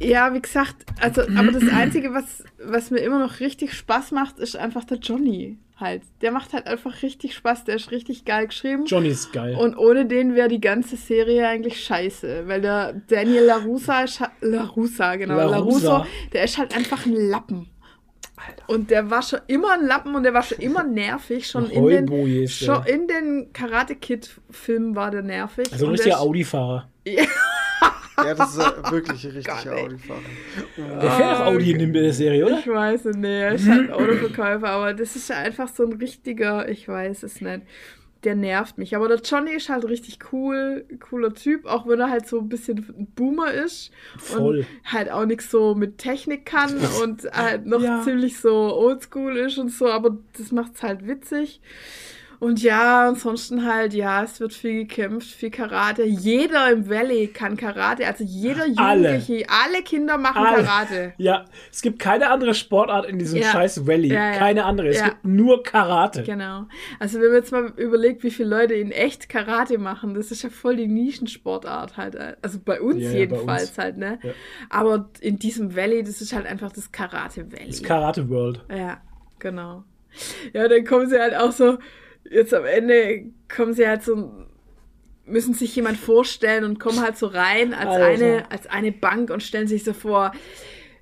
ja, 0.00 0.32
wie 0.34 0.40
gesagt, 0.42 0.84
also, 1.00 1.22
aber 1.22 1.52
das 1.52 1.68
Einzige, 1.68 2.12
was, 2.12 2.44
was 2.64 2.90
mir 2.90 2.98
immer 3.00 3.18
noch 3.18 3.40
richtig 3.40 3.72
Spaß 3.74 4.12
macht, 4.12 4.38
ist 4.38 4.56
einfach 4.56 4.84
der 4.84 4.98
Johnny 4.98 5.58
halt. 5.76 6.02
Der 6.20 6.30
macht 6.30 6.52
halt 6.52 6.66
einfach 6.68 7.02
richtig 7.02 7.34
Spaß, 7.34 7.64
der 7.64 7.76
ist 7.76 7.90
richtig 7.90 8.24
geil 8.24 8.46
geschrieben. 8.46 8.84
Johnny 8.86 9.08
ist 9.08 9.32
geil. 9.32 9.56
Und 9.56 9.76
ohne 9.76 10.06
den 10.06 10.34
wäre 10.36 10.48
die 10.48 10.60
ganze 10.60 10.96
Serie 10.96 11.46
eigentlich 11.48 11.82
scheiße, 11.84 12.44
weil 12.46 12.60
der 12.60 12.92
Daniel 13.08 13.44
LaRussa 13.44 14.02
ist 14.04 14.20
halt, 14.20 14.30
LaRussa, 14.42 15.16
genau, 15.16 15.34
La 15.36 15.58
Russa. 15.58 16.06
der 16.32 16.44
ist 16.44 16.58
halt 16.58 16.76
einfach 16.76 17.04
ein 17.06 17.14
Lappen. 17.14 17.68
Und 18.66 18.90
der 18.90 19.10
war 19.10 19.22
schon 19.22 19.40
immer 19.46 19.74
ein 19.74 19.86
Lappen 19.86 20.14
und 20.14 20.22
der 20.22 20.34
war 20.34 20.42
schon 20.42 20.58
immer 20.58 20.82
nervig. 20.84 21.46
Schon, 21.46 21.70
in 21.70 21.86
den, 21.86 22.48
schon 22.48 22.84
in 22.86 23.06
den 23.06 23.52
Karate 23.52 23.94
Kid-Filmen 23.94 24.96
war 24.96 25.10
der 25.10 25.22
nervig. 25.22 25.72
Also 25.72 25.86
ein 25.86 25.92
richtiger 25.92 26.20
Audi-Fahrer. 26.20 26.88
Ja, 27.04 28.34
das 28.34 28.56
ist 28.56 28.58
äh, 28.58 28.90
wirklich 28.90 29.24
ein 29.24 29.30
richtiger. 29.36 29.76
Audi-Fahrer. 29.76 30.20
Der 30.76 31.10
fährt 31.10 31.40
auch 31.40 31.46
Audi 31.46 31.72
in 31.72 31.92
der 31.92 32.12
Serie, 32.12 32.46
oder? 32.46 32.58
Ich 32.58 32.66
weiß 32.66 33.06
es 33.06 33.16
nicht, 33.16 33.28
er 33.28 33.52
ist 33.52 33.68
halt 33.68 33.90
Autoverkäufer, 33.90 34.68
aber 34.68 34.94
das 34.94 35.16
ist 35.16 35.28
ja 35.28 35.36
einfach 35.36 35.68
so 35.68 35.84
ein 35.84 35.92
richtiger, 35.94 36.68
ich 36.68 36.88
weiß 36.88 37.22
es 37.22 37.40
nicht. 37.40 37.62
Der 38.24 38.36
nervt 38.36 38.78
mich. 38.78 38.94
Aber 38.94 39.08
der 39.08 39.18
Johnny 39.20 39.52
ist 39.52 39.68
halt 39.68 39.84
richtig 39.84 40.32
cool, 40.32 40.86
cooler 41.00 41.34
Typ, 41.34 41.66
auch 41.66 41.86
wenn 41.88 41.98
er 41.98 42.08
halt 42.10 42.26
so 42.28 42.38
ein 42.38 42.48
bisschen 42.48 42.78
ein 42.96 43.06
Boomer 43.16 43.52
ist. 43.52 43.90
Voll. 44.18 44.58
Und 44.60 44.66
halt 44.92 45.10
auch 45.10 45.26
nichts 45.26 45.50
so 45.50 45.74
mit 45.74 45.98
Technik 45.98 46.46
kann 46.46 46.78
und 47.02 47.24
halt 47.32 47.66
noch 47.66 47.80
Ja. 47.80 48.02
ziemlich 48.02 48.38
so 48.38 48.52
oldschool 48.76 49.36
ist 49.36 49.58
und 49.58 49.70
so, 49.70 49.88
aber 49.90 50.16
das 50.38 50.52
macht's 50.52 50.82
halt 50.82 51.06
witzig. 51.06 51.60
Und 52.42 52.60
ja, 52.60 53.06
ansonsten 53.06 53.64
halt, 53.64 53.94
ja, 53.94 54.24
es 54.24 54.40
wird 54.40 54.52
viel 54.52 54.84
gekämpft, 54.84 55.30
viel 55.30 55.52
Karate. 55.52 56.02
Jeder 56.02 56.72
im 56.72 56.90
Valley 56.90 57.28
kann 57.28 57.56
Karate, 57.56 58.04
also 58.04 58.24
jeder 58.24 58.64
Alle. 58.74 59.10
Jugendliche, 59.12 59.46
alle 59.48 59.84
Kinder 59.84 60.18
machen 60.18 60.44
Alle. 60.44 60.64
Karate. 60.64 61.12
Ja, 61.18 61.44
es 61.70 61.82
gibt 61.82 62.00
keine 62.00 62.30
andere 62.30 62.54
Sportart 62.54 63.06
in 63.06 63.20
diesem 63.20 63.38
Ja. 63.42 63.52
scheiß 63.52 63.86
Valley. 63.86 64.08
Ja, 64.12 64.32
ja. 64.32 64.38
Keine 64.38 64.64
andere. 64.64 64.88
Es 64.88 65.04
gibt 65.04 65.24
nur 65.24 65.62
Karate. 65.62 66.24
Genau. 66.24 66.64
Also 66.98 67.20
wenn 67.20 67.28
man 67.28 67.36
jetzt 67.36 67.52
mal 67.52 67.66
überlegt, 67.76 68.24
wie 68.24 68.32
viele 68.32 68.48
Leute 68.48 68.74
in 68.74 68.90
echt 68.90 69.28
Karate 69.28 69.78
machen, 69.78 70.14
das 70.14 70.32
ist 70.32 70.42
ja 70.42 70.50
voll 70.50 70.74
die 70.74 70.88
Nischensportart 70.88 71.96
halt. 71.96 72.16
Also 72.42 72.58
bei 72.58 72.80
uns 72.80 73.02
ja, 73.02 73.10
bei 73.12 73.18
jedenfalls 73.18 73.68
uns. 73.68 73.78
halt, 73.78 73.98
ne? 73.98 74.18
Aber 74.68 75.10
in 75.20 75.38
diesem 75.38 75.76
Valley, 75.76 76.02
das 76.02 76.20
ist 76.20 76.32
halt 76.32 76.46
einfach 76.46 76.72
das 76.72 76.90
Karate 76.90 77.52
Valley. 77.52 77.68
Das 77.68 77.84
Karate 77.84 78.28
World. 78.28 78.64
ja, 78.68 79.00
genau. 79.38 79.84
Ja, 80.52 80.66
dann 80.66 80.84
kommen 80.84 81.08
sie 81.08 81.20
halt 81.20 81.36
auch 81.36 81.52
so, 81.52 81.78
jetzt 82.30 82.54
am 82.54 82.64
Ende 82.64 83.24
kommen 83.54 83.74
sie 83.74 83.86
halt 83.86 84.02
so, 84.02 84.30
müssen 85.24 85.54
sich 85.54 85.74
jemand 85.76 85.98
vorstellen 85.98 86.64
und 86.64 86.78
kommen 86.80 87.00
halt 87.00 87.16
so 87.16 87.26
rein 87.26 87.74
als 87.74 87.90
Alter. 87.90 88.04
eine, 88.06 88.50
als 88.50 88.66
eine 88.66 88.92
Bank 88.92 89.30
und 89.30 89.42
stellen 89.42 89.68
sich 89.68 89.84
so 89.84 89.92
vor, 89.92 90.32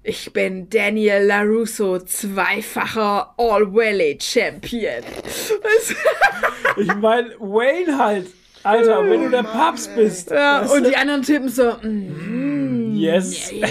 ich 0.03 0.33
bin 0.33 0.71
Daniel 0.71 1.25
LaRusso, 1.27 1.99
zweifacher 1.99 3.35
All-Valley 3.37 4.19
Champion. 4.21 5.03
Weißt 5.05 5.91
du? 6.77 6.81
Ich 6.81 6.95
meine, 6.95 7.31
Wayne 7.39 7.99
halt. 7.99 8.27
Alter, 8.63 9.09
wenn 9.09 9.23
du 9.23 9.31
der 9.31 9.43
Papst 9.43 9.95
bist. 9.97 10.31
Ja, 10.31 10.61
und 10.63 10.87
die 10.87 10.95
anderen 10.97 11.23
Typen 11.23 11.49
so, 11.49 11.73
mm, 11.83 12.95
Yes. 12.95 13.51
yeah. 13.51 13.69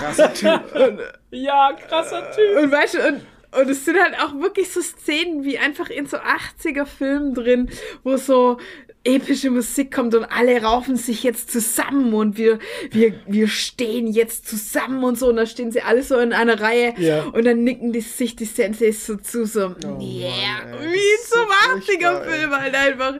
Krasser 0.00 0.34
Typ. 0.34 0.60
Ja, 1.30 1.70
krasser 1.88 2.30
Typ. 2.32 2.62
Und 2.62 2.72
weißt 2.72 2.94
du, 2.94 3.08
und, 3.08 3.20
und 3.58 3.68
es 3.70 3.84
sind 3.84 3.98
halt 4.02 4.14
auch 4.20 4.38
wirklich 4.40 4.70
so 4.72 4.80
Szenen 4.80 5.44
wie 5.44 5.58
einfach 5.58 5.90
in 5.90 6.06
so 6.06 6.16
80er-Filmen 6.18 7.34
drin, 7.34 7.70
wo 8.02 8.16
so 8.16 8.58
epische 9.04 9.50
Musik 9.50 9.92
kommt 9.92 10.14
und 10.14 10.24
alle 10.24 10.62
raufen 10.62 10.94
sich 10.96 11.24
jetzt 11.24 11.50
zusammen 11.50 12.14
und 12.14 12.36
wir, 12.38 12.60
wir, 12.92 13.14
wir 13.26 13.48
stehen 13.48 14.06
jetzt 14.06 14.46
zusammen 14.48 15.02
und 15.02 15.18
so 15.18 15.28
und 15.30 15.36
da 15.36 15.44
stehen 15.46 15.72
sie 15.72 15.82
alle 15.82 16.04
so 16.04 16.16
in 16.18 16.32
einer 16.32 16.60
Reihe 16.60 16.94
Ja. 16.98 17.24
und 17.24 17.44
dann 17.44 17.64
nicken 17.64 17.92
die, 17.92 18.00
sich 18.00 18.36
die 18.36 18.44
Senseis 18.44 19.04
so 19.04 19.16
zu, 19.16 19.44
so, 19.44 19.60
yeah, 19.60 19.70
Mann, 19.72 19.98
ey, 19.98 20.92
wie 20.92 21.24
so 21.26 21.34
furchtbar, 21.36 22.22
80er-Film 22.22 22.50
halt 22.52 22.74
einfach. 22.76 23.14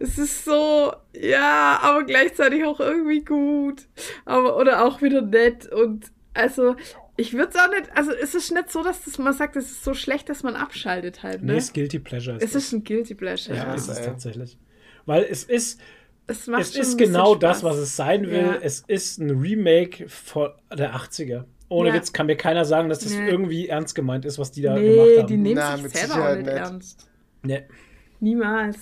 Es 0.00 0.18
ist 0.18 0.44
so, 0.44 0.92
ja, 1.12 1.78
aber 1.82 2.02
gleichzeitig 2.02 2.64
auch 2.64 2.80
irgendwie 2.80 3.24
gut, 3.24 3.82
aber, 4.24 4.56
oder 4.56 4.84
auch 4.84 5.02
wieder 5.02 5.22
nett 5.22 5.70
und 5.72 6.06
also, 6.34 6.74
ich 7.18 7.34
würde 7.34 7.50
es 7.52 7.56
auch 7.56 7.68
nicht, 7.70 7.90
also 7.94 8.12
es 8.12 8.34
ist 8.34 8.50
nicht 8.52 8.70
so, 8.70 8.82
dass 8.82 9.04
das, 9.04 9.18
man 9.18 9.34
sagt, 9.34 9.56
es 9.56 9.70
ist 9.70 9.84
so 9.84 9.92
schlecht, 9.92 10.28
dass 10.30 10.42
man 10.42 10.54
abschaltet 10.56 11.22
halt, 11.22 11.42
ne? 11.42 11.52
Nee, 11.52 11.58
ist 11.58 11.74
Guilty 11.74 11.98
Pleasure. 11.98 12.36
Ist 12.38 12.54
es 12.54 12.64
ist 12.66 12.72
ein 12.72 12.84
Guilty 12.84 13.14
Pleasure. 13.14 13.56
ja, 13.56 13.64
Ja, 13.66 13.74
ist 13.74 13.88
es 13.88 13.98
ey. 13.98 14.04
tatsächlich. 14.06 14.56
Weil 15.04 15.24
es 15.30 15.44
ist, 15.44 15.80
es 16.26 16.46
macht 16.46 16.62
es 16.62 16.76
ist 16.76 16.96
genau 16.96 17.34
das, 17.34 17.58
Spaß. 17.60 17.70
was 17.72 17.76
es 17.78 17.96
sein 17.96 18.26
will. 18.30 18.38
Ja. 18.40 18.56
Es 18.62 18.80
ist 18.86 19.18
ein 19.18 19.30
Remake 19.30 20.08
von 20.08 20.50
der 20.72 20.94
80er. 20.94 21.44
Ohne 21.70 21.88
Ja. 21.90 21.94
Witz 21.96 22.12
kann 22.14 22.26
mir 22.26 22.36
keiner 22.36 22.64
sagen, 22.64 22.88
dass 22.88 23.00
das 23.00 23.12
Nee. 23.12 23.28
irgendwie 23.28 23.68
ernst 23.68 23.94
gemeint 23.94 24.24
ist, 24.24 24.38
was 24.38 24.50
die 24.52 24.62
da 24.62 24.74
gemacht 24.78 24.86
Nee, 25.06 25.18
haben. 25.18 25.26
die 25.26 25.36
nehmen 25.36 25.54
Na, 25.56 25.76
sich 25.76 25.88
selber 25.92 26.14
auch 26.14 26.16
Sicherheit 26.18 26.38
nicht. 26.46 26.48
ernst. 26.54 27.08
Nee. 27.42 27.62
Niemals. 28.20 28.78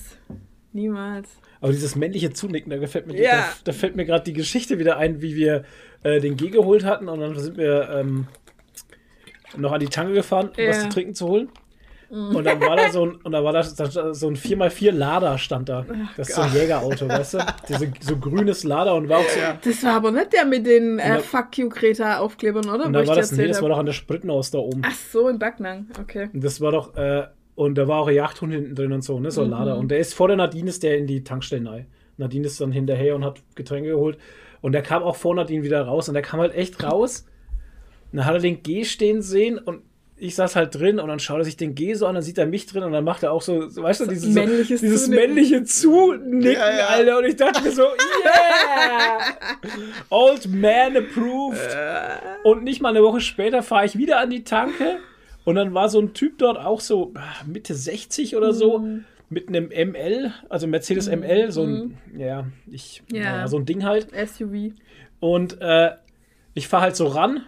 Niemals. 0.72 1.28
Aber 1.60 1.72
dieses 1.72 1.96
männliche 1.96 2.32
Zunicken, 2.32 2.70
da 2.70 2.76
gefällt 2.76 3.06
mir, 3.06 3.20
Ja. 3.20 3.30
da, 3.36 3.48
da 3.64 3.72
fällt 3.72 3.96
mir 3.96 4.04
gerade 4.04 4.24
die 4.24 4.32
Geschichte 4.34 4.78
wieder 4.78 4.98
ein, 4.98 5.22
wie 5.22 5.34
wir 5.36 5.64
äh, 6.06 6.20
den 6.20 6.36
G 6.36 6.48
geholt 6.50 6.84
hatten 6.84 7.08
und 7.08 7.20
dann 7.20 7.38
sind 7.38 7.56
wir 7.56 7.88
ähm, 7.90 8.26
noch 9.56 9.72
an 9.72 9.80
die 9.80 9.86
Tanke 9.88 10.12
gefahren, 10.14 10.48
um 10.56 10.66
was 10.66 10.76
Ja. 10.76 10.82
zu 10.82 10.88
trinken 10.90 11.14
zu 11.14 11.26
holen. 11.28 11.48
Und 12.08 12.44
dann 12.44 12.60
war 12.60 12.76
da 12.76 12.88
so 12.92 13.04
ein, 13.04 13.16
und 13.24 13.32
da 13.32 13.42
war 13.42 13.52
da 13.52 13.64
so 13.64 14.28
ein 14.28 14.36
4x4 14.36 14.92
Lader 14.92 15.38
stand 15.38 15.68
da. 15.68 15.84
Das 16.16 16.28
ist 16.28 16.36
so 16.36 16.42
ein 16.42 16.52
Jägerauto, 16.54 17.08
weißt 17.08 17.34
du? 17.34 17.38
Diese, 17.68 17.92
so 18.00 18.16
grünes 18.16 18.62
Lader 18.62 18.94
und 18.94 19.08
war 19.08 19.18
auch 19.18 19.28
so. 19.28 19.40
Das 19.68 19.82
war 19.82 19.94
aber 19.94 20.12
nicht 20.12 20.32
der 20.32 20.44
mit 20.44 20.66
den 20.66 21.00
äh, 21.00 21.18
Fuck 21.18 21.58
you 21.58 21.68
Greta 21.68 22.18
Aufklebern, 22.18 22.68
oder? 22.70 22.86
Und 22.86 22.92
da 22.92 23.04
war 23.04 23.16
das, 23.16 23.32
nee, 23.32 23.48
das 23.48 23.60
war 23.60 23.70
doch 23.70 23.78
an 23.78 23.86
der 23.86 23.92
Sprittenhaus 23.92 24.52
da 24.52 24.58
oben. 24.58 24.82
Ach 24.86 24.94
so, 24.94 25.28
in 25.28 25.40
Backnang. 25.40 25.86
Okay. 26.00 26.28
Und 26.32 26.44
das 26.44 26.60
war 26.60 26.70
doch, 26.70 26.94
äh, 26.96 27.26
und 27.56 27.74
da 27.76 27.88
war 27.88 27.98
auch 28.02 28.06
ein 28.08 28.14
Jagdhund 28.14 28.52
hinten 28.52 28.76
drin 28.76 28.92
und 28.92 29.02
so, 29.02 29.18
ne? 29.18 29.32
So 29.32 29.42
ein 29.42 29.50
Lader. 29.50 29.76
Und 29.76 29.88
der 29.88 29.98
ist 29.98 30.14
vor 30.14 30.28
der 30.28 30.36
Nadine 30.36 30.68
ist 30.68 30.84
der 30.84 30.98
in 30.98 31.08
die 31.08 31.24
Tankstellen 31.24 31.66
rein. 31.66 31.86
Nadine 32.18 32.46
ist 32.46 32.60
dann 32.60 32.70
hinterher 32.70 33.16
und 33.16 33.24
hat 33.24 33.40
Getränke 33.56 33.90
geholt. 33.90 34.16
Und 34.66 34.72
der 34.72 34.82
kam 34.82 35.04
auch 35.04 35.14
vor 35.14 35.32
Nadine 35.32 35.62
wieder 35.62 35.82
raus 35.82 36.08
und 36.08 36.14
der 36.14 36.24
kam 36.24 36.40
halt 36.40 36.52
echt 36.52 36.82
raus. 36.82 37.24
Und 38.10 38.16
dann 38.16 38.26
hat 38.26 38.34
er 38.34 38.40
den 38.40 38.64
G 38.64 38.82
stehen 38.82 39.22
sehen 39.22 39.58
und 39.58 39.82
ich 40.16 40.34
saß 40.34 40.56
halt 40.56 40.74
drin 40.74 40.98
und 40.98 41.06
dann 41.06 41.20
schaut 41.20 41.38
er 41.38 41.44
sich 41.44 41.56
den 41.56 41.76
G 41.76 41.94
so 41.94 42.04
an, 42.08 42.16
dann 42.16 42.24
sieht 42.24 42.36
er 42.36 42.46
mich 42.46 42.66
drin 42.66 42.82
und 42.82 42.90
dann 42.90 43.04
macht 43.04 43.22
er 43.22 43.30
auch 43.30 43.42
so, 43.42 43.68
so 43.68 43.84
weißt 43.84 44.00
du, 44.00 44.06
dieses, 44.06 44.24
so, 44.34 44.40
männliches 44.40 44.80
dieses 44.80 45.04
Zunicken. 45.04 45.24
männliche 45.24 45.62
Zunicken, 45.62 46.50
Ja, 46.50 46.76
ja. 46.78 46.86
Alter. 46.88 47.18
Und 47.18 47.26
ich 47.26 47.36
dachte 47.36 47.62
mir 47.62 47.70
so, 47.70 47.82
yeah! 47.84 49.36
Old 50.10 50.52
man 50.52 50.96
approved. 50.96 51.60
Und 52.42 52.64
nicht 52.64 52.82
mal 52.82 52.88
eine 52.88 53.04
Woche 53.04 53.20
später 53.20 53.62
fahre 53.62 53.86
ich 53.86 53.96
wieder 53.96 54.18
an 54.18 54.30
die 54.30 54.42
Tanke 54.42 54.98
und 55.44 55.54
dann 55.54 55.74
war 55.74 55.88
so 55.88 56.00
ein 56.00 56.12
Typ 56.12 56.38
dort 56.38 56.58
auch 56.58 56.80
so 56.80 57.12
ah, 57.14 57.44
Mitte 57.46 57.76
60 57.76 58.34
oder 58.34 58.52
so. 58.52 58.84
Mit 59.28 59.48
einem 59.48 59.68
ML, 59.68 60.32
also 60.48 60.66
Mercedes 60.66 61.08
ML, 61.08 61.50
so 61.50 61.64
ein, 61.64 61.98
ja, 62.16 62.46
ich, 62.70 63.02
Mhm. 63.10 63.16
Ja. 63.16 63.32
naja, 63.32 63.48
so 63.48 63.58
ein 63.58 63.64
Ding 63.66 63.84
halt. 63.84 64.08
SUV. 64.12 64.72
Und 65.20 65.60
äh, 65.60 65.92
ich 66.54 66.68
fahre 66.68 66.84
halt 66.84 66.96
so 66.96 67.06
ran, 67.06 67.42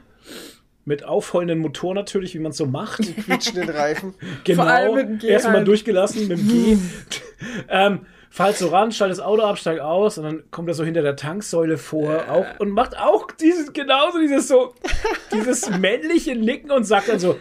mit 0.85 1.05
aufheulenden 1.05 1.59
Motor 1.59 1.95
natürlich, 1.95 2.35
wie 2.35 2.39
man 2.39 2.51
es 2.53 2.57
so 2.57 2.67
macht. 2.67 3.01
Quietschenden 3.25 3.69
Reifen. 3.77 4.15
Genau, 4.45 4.97
erstmal 5.23 5.57
halt. 5.57 5.69
durchgelassen 5.69 6.29
mit 6.29 6.39
dem 6.39 6.49
G. 6.49 6.79
ähm, 7.69 8.07
fahr 8.31 8.47
halt 8.47 8.57
so 8.57 8.69
ran, 8.69 8.91
schalte 8.91 9.11
das 9.17 9.21
Auto 9.21 9.43
ab, 9.43 9.59
steig 9.59 9.81
aus 9.81 10.19
und 10.19 10.25
dann 10.25 10.51
kommt 10.51 10.69
er 10.69 10.75
so 10.75 10.85
hinter 10.85 11.03
der 11.03 11.15
Tanksäule 11.17 11.77
vor 11.79 12.25
auch, 12.31 12.47
und 12.59 12.71
macht 12.71 12.99
auch 12.99 13.31
dieses, 13.33 13.73
genauso 13.73 14.19
dieses 14.19 14.49
so, 14.49 14.75
dieses 15.33 15.69
männliche 15.71 16.35
Nicken 16.35 16.71
und 16.71 16.85
sagt 16.85 17.09
dann 17.11 17.19
so, 17.19 17.39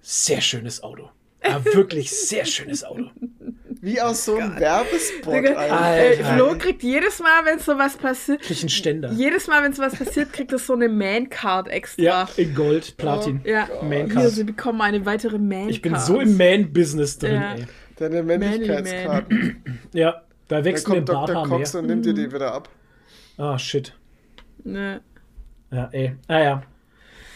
sehr 0.00 0.40
schönes 0.40 0.82
Auto. 0.82 1.10
Ja, 1.44 1.64
wirklich 1.64 2.10
sehr 2.10 2.44
schönes 2.44 2.84
Auto. 2.84 3.10
Wie 3.82 3.98
aus 3.98 4.26
so 4.26 4.36
einem 4.36 4.60
Werbespot 4.60 5.32
Digga, 5.34 6.34
Flo 6.34 6.54
kriegt 6.58 6.82
jedes 6.82 7.18
Mal, 7.18 7.46
wenn 7.46 7.58
so 7.58 7.78
was 7.78 7.96
passiert, 7.96 8.42
Krieg 8.42 8.60
einen 8.60 8.68
Ständer. 8.68 9.10
jedes 9.12 9.46
Mal, 9.46 9.62
wenn 9.62 9.72
so 9.72 9.82
was 9.82 9.94
passiert, 9.96 10.34
kriegt 10.34 10.52
er 10.52 10.58
so 10.58 10.74
eine 10.74 10.86
Man-Card 10.88 11.68
extra. 11.68 12.02
Ja, 12.02 12.28
in 12.36 12.54
Gold, 12.54 12.98
Platin. 12.98 13.40
Ja, 13.44 13.66
Man 13.82 13.90
hier, 13.92 14.08
Card. 14.08 14.30
sie 14.32 14.44
bekommen 14.44 14.82
eine 14.82 15.06
weitere 15.06 15.38
Man-Card. 15.38 15.70
Ich 15.70 15.80
bin 15.80 15.96
so 15.96 16.20
im 16.20 16.36
Man-Business 16.36 17.16
drin, 17.18 17.34
Ja. 17.34 17.54
ey. 17.54 17.64
Deine 17.96 18.22
Männlichkeitskarten. 18.22 19.62
Ja, 19.94 20.22
da 20.48 20.62
wächst 20.64 20.86
mir 20.88 20.96
ein 20.96 21.04
kommt 21.04 21.08
Dr. 21.08 21.26
Barthaar 21.26 21.48
Cox 21.48 21.72
mehr. 21.72 21.82
und 21.82 21.88
nimmt 21.88 22.04
dir 22.04 22.12
die 22.14 22.30
wieder 22.32 22.52
ab. 22.52 22.68
Ah, 23.38 23.58
shit. 23.58 23.94
Ne. 24.64 25.00
Ja, 25.72 25.88
ey. 25.92 26.16
Ah 26.28 26.38
ja. 26.40 26.62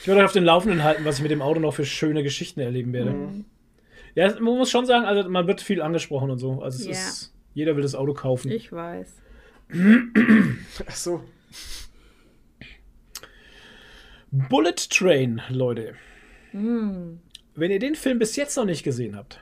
Ich 0.02 0.08
werde 0.08 0.20
euch 0.20 0.26
auf 0.26 0.32
den 0.32 0.44
Laufenden 0.44 0.82
halten, 0.84 1.06
was 1.06 1.16
ich 1.16 1.22
mit 1.22 1.30
dem 1.30 1.40
Auto 1.40 1.58
noch 1.60 1.72
für 1.72 1.86
schöne 1.86 2.22
Geschichten 2.22 2.60
erleben 2.60 2.92
werde. 2.92 3.14
Ja, 4.14 4.32
man 4.34 4.56
muss 4.56 4.70
schon 4.70 4.86
sagen, 4.86 5.04
also 5.04 5.28
man 5.28 5.46
wird 5.46 5.60
viel 5.60 5.82
angesprochen 5.82 6.30
und 6.30 6.38
so. 6.38 6.62
Also 6.62 6.78
es 6.78 6.86
Ja. 6.86 6.92
ist, 6.92 7.34
jeder 7.52 7.74
will 7.76 7.82
das 7.82 7.94
Auto 7.94 8.14
kaufen. 8.14 8.50
Ich 8.50 8.70
weiß. 8.72 9.16
Ach 10.86 10.94
so. 10.94 11.24
Bullet 14.30 14.74
Train, 14.90 15.42
Leute. 15.48 15.94
Hm. 16.50 17.20
Wenn 17.54 17.70
ihr 17.70 17.78
den 17.78 17.94
Film 17.94 18.18
bis 18.18 18.36
jetzt 18.36 18.56
noch 18.56 18.64
nicht 18.64 18.82
gesehen 18.82 19.16
habt, 19.16 19.40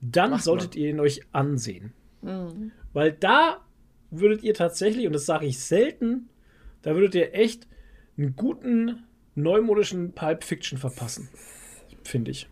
dann 0.00 0.30
Macht 0.30 0.44
solltet 0.44 0.74
ihr 0.76 0.90
ihn 0.90 1.00
euch 1.00 1.20
ansehen. 1.32 1.92
Hm. 2.22 2.72
Weil 2.92 3.12
da 3.12 3.64
würdet 4.10 4.42
ihr 4.42 4.54
tatsächlich, 4.54 5.06
und 5.06 5.12
das 5.12 5.26
sage 5.26 5.46
ich 5.46 5.58
selten, 5.58 6.28
da 6.82 6.94
würdet 6.94 7.14
ihr 7.14 7.34
echt 7.34 7.66
einen 8.16 8.36
guten 8.36 9.04
neumodischen 9.34 10.12
Pulp 10.12 10.44
Fiction 10.44 10.78
verpassen. 10.78 11.28
Finde 12.04 12.30
ich. 12.30 12.48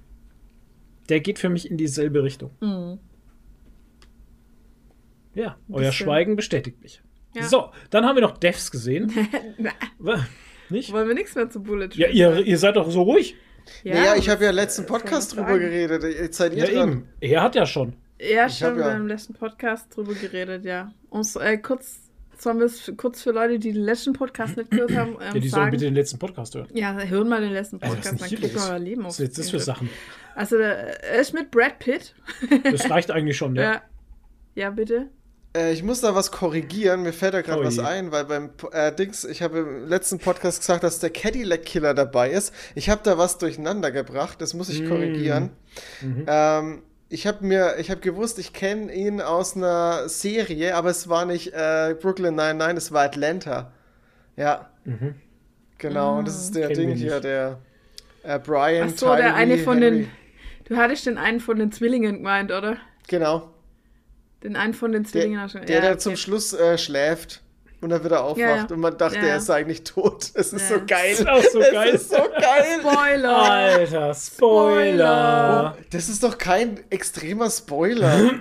Der 1.08 1.20
geht 1.20 1.38
für 1.38 1.48
mich 1.48 1.70
in 1.70 1.76
dieselbe 1.76 2.22
Richtung. 2.22 2.50
Hm. 2.60 2.98
Ja, 5.34 5.56
euer 5.68 5.78
bisschen. 5.78 5.92
Schweigen 5.92 6.36
bestätigt 6.36 6.80
mich. 6.82 7.02
Ja. 7.34 7.42
So, 7.44 7.70
dann 7.90 8.04
haben 8.06 8.14
wir 8.16 8.22
noch 8.22 8.38
Devs 8.38 8.70
gesehen. 8.70 9.12
Nicht? 10.70 10.92
Wollen 10.92 11.08
wir 11.08 11.14
nichts 11.14 11.34
mehr 11.34 11.50
zu 11.50 11.62
Bullet 11.62 11.90
Ja, 11.94 12.08
ihr, 12.08 12.38
ihr 12.46 12.56
seid 12.58 12.76
doch 12.76 12.90
so 12.90 13.02
ruhig. 13.02 13.36
naja, 13.84 14.14
ich 14.16 14.28
habe 14.30 14.44
ja 14.44 14.50
letzten 14.50 14.86
Podcast 14.86 15.36
drüber 15.36 15.58
geredet. 15.58 16.02
Jetzt 16.04 16.36
seid 16.38 16.54
ihr 16.54 16.66
Ja, 16.66 16.74
dran. 16.74 16.88
eben. 16.90 17.08
Er 17.20 17.42
hat 17.42 17.54
ja 17.54 17.66
schon. 17.66 17.94
Ja, 18.20 18.46
Ich 18.46 18.58
schon, 18.58 18.68
hab 18.68 18.78
ja- 18.78 18.96
letzten 18.96 19.34
Podcast 19.34 19.94
drüber 19.94 20.14
geredet, 20.14 20.64
ja. 20.64 20.92
Uns, 21.10 21.36
äh, 21.36 21.58
kurz, 21.58 21.98
sollen 22.38 22.58
wir 22.60 22.66
es 22.66 22.90
kurz 22.96 23.22
für 23.22 23.32
Leute, 23.32 23.58
die 23.58 23.72
den 23.72 23.82
letzten 23.82 24.12
Podcast 24.14 24.56
nicht 24.56 24.70
gehört 24.70 24.92
haben, 24.96 25.12
ähm, 25.14 25.20
Ja, 25.20 25.32
die 25.32 25.40
sollen 25.40 25.50
sagen? 25.50 25.70
bitte 25.72 25.84
den 25.84 25.94
letzten 25.94 26.18
Podcast 26.18 26.54
hören. 26.54 26.68
Ja, 26.72 26.94
hören 26.98 27.28
mal 27.28 27.40
den 27.42 27.52
letzten 27.52 27.82
Also, 27.82 27.94
Podcast, 27.96 28.14
ist 28.22 28.32
dann 28.32 28.40
kriegt 28.40 28.56
euer 28.56 28.78
Leben 28.78 29.02
auf. 29.02 29.08
Was 29.08 29.20
ist 29.20 29.26
jetzt 29.26 29.38
das 29.38 29.50
für 29.50 29.58
Sachen? 29.60 29.90
Also, 30.34 30.56
äh, 30.56 30.96
er 31.02 31.20
ist 31.20 31.32
mit 31.34 31.50
Brad 31.50 31.78
Pitt. 31.78 32.14
Das 32.70 32.90
reicht 32.90 33.10
eigentlich 33.10 33.36
schon, 33.36 33.54
ja. 33.56 33.62
Ja. 33.62 33.82
Ja, 34.56 34.70
bitte. 34.70 35.08
Äh, 35.56 35.72
ich 35.72 35.82
muss 35.82 36.00
da 36.00 36.14
was 36.14 36.30
korrigieren. 36.32 37.02
Mir 37.02 37.12
fällt 37.12 37.34
da 37.34 37.42
gerade 37.42 37.62
Oh 37.62 37.64
was 37.64 37.78
ein, 37.78 38.12
weil 38.12 38.24
beim 38.24 38.50
äh, 38.72 38.92
Dings, 38.92 39.24
ich 39.24 39.42
habe 39.42 39.58
im 39.60 39.88
letzten 39.88 40.18
Podcast 40.18 40.60
gesagt, 40.60 40.82
dass 40.84 40.98
der 41.00 41.10
Cadillac 41.10 41.64
Killer 41.64 41.94
dabei 41.94 42.30
ist. 42.30 42.52
Ich 42.74 42.88
habe 42.90 43.00
da 43.04 43.18
was 43.18 43.38
durcheinander 43.38 43.90
gebracht. 43.90 44.40
Das 44.40 44.54
muss 44.54 44.68
ich 44.68 44.82
Mm. 44.82 44.88
korrigieren. 44.88 45.50
Mhm. 46.02 46.24
Ähm, 46.28 46.82
ich 47.08 47.26
habe 47.26 47.44
mir, 47.44 47.76
ich 47.78 47.90
habe 47.90 48.00
gewusst, 48.00 48.38
ich 48.38 48.52
kenne 48.52 48.92
ihn 48.92 49.20
aus 49.20 49.56
einer 49.56 50.08
Serie, 50.08 50.74
aber 50.74 50.90
es 50.90 51.08
war 51.08 51.24
nicht 51.26 51.52
äh, 51.52 51.94
Brooklyn 52.00 52.34
99, 52.34 52.76
es 52.78 52.92
war 52.92 53.04
Atlanta. 53.04 53.72
Ja. 54.36 54.70
Genau, 55.78 56.18
und 56.18 56.26
das 56.28 56.36
ist 56.42 56.54
der 56.56 56.68
Ding 56.70 56.92
hier, 56.92 57.20
der 57.20 57.58
äh, 58.22 58.38
Brian. 58.38 58.90
Ach 58.92 58.98
so, 58.98 59.14
der 59.14 59.34
eine 59.34 59.58
von 59.58 59.78
Henry. 59.82 59.98
den. 60.02 60.10
Du 60.66 60.76
hattest 60.76 61.06
den 61.06 61.18
einen 61.18 61.40
von 61.40 61.58
den 61.58 61.72
Zwillingen 61.72 62.16
gemeint, 62.18 62.50
oder? 62.50 62.76
Genau. 63.08 63.50
Den 64.42 64.56
einen 64.56 64.74
von 64.74 64.92
den 64.92 65.02
Der, 65.04 65.10
Zwillingen 65.12 65.40
hast 65.40 65.54
du 65.54 65.60
der, 65.60 65.74
ja, 65.74 65.80
der 65.80 65.90
okay. 65.92 65.98
zum 66.00 66.16
Schluss 66.16 66.52
äh, 66.52 66.78
schläft 66.78 67.42
und 67.80 67.90
dann 67.90 68.04
wieder 68.04 68.22
aufwacht 68.24 68.38
Ja, 68.38 68.56
ja. 68.56 68.66
und 68.70 68.80
man 68.80 68.96
dachte, 68.96 69.16
Ja, 69.16 69.22
ja. 69.22 69.28
er 69.32 69.36
ist 69.38 69.50
eigentlich 69.50 69.84
tot. 69.84 70.30
Es 70.34 70.52
ist 70.52 70.70
Ja. 70.70 70.78
so 70.78 70.84
geil. 70.86 71.10
Das 71.10 71.20
ist 71.20 71.28
auch 71.28 71.42
so 71.52 71.60
geil. 71.72 71.94
ist 71.94 72.10
so 72.10 72.16
geil. 72.16 72.64
Spoiler! 72.80 73.36
Alter, 73.36 74.14
Spoiler. 74.14 75.76
Das 75.90 76.08
ist 76.08 76.22
doch 76.22 76.38
kein 76.38 76.80
extremer 76.90 77.50
Spoiler. 77.50 78.30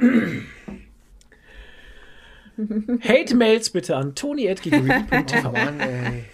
Hate-Mails 3.02 3.70
bitte 3.72 3.96
an 3.96 4.14
toni.giguri.tv. 4.16 5.52
Mann, 5.52 5.80
ey. 5.80 6.26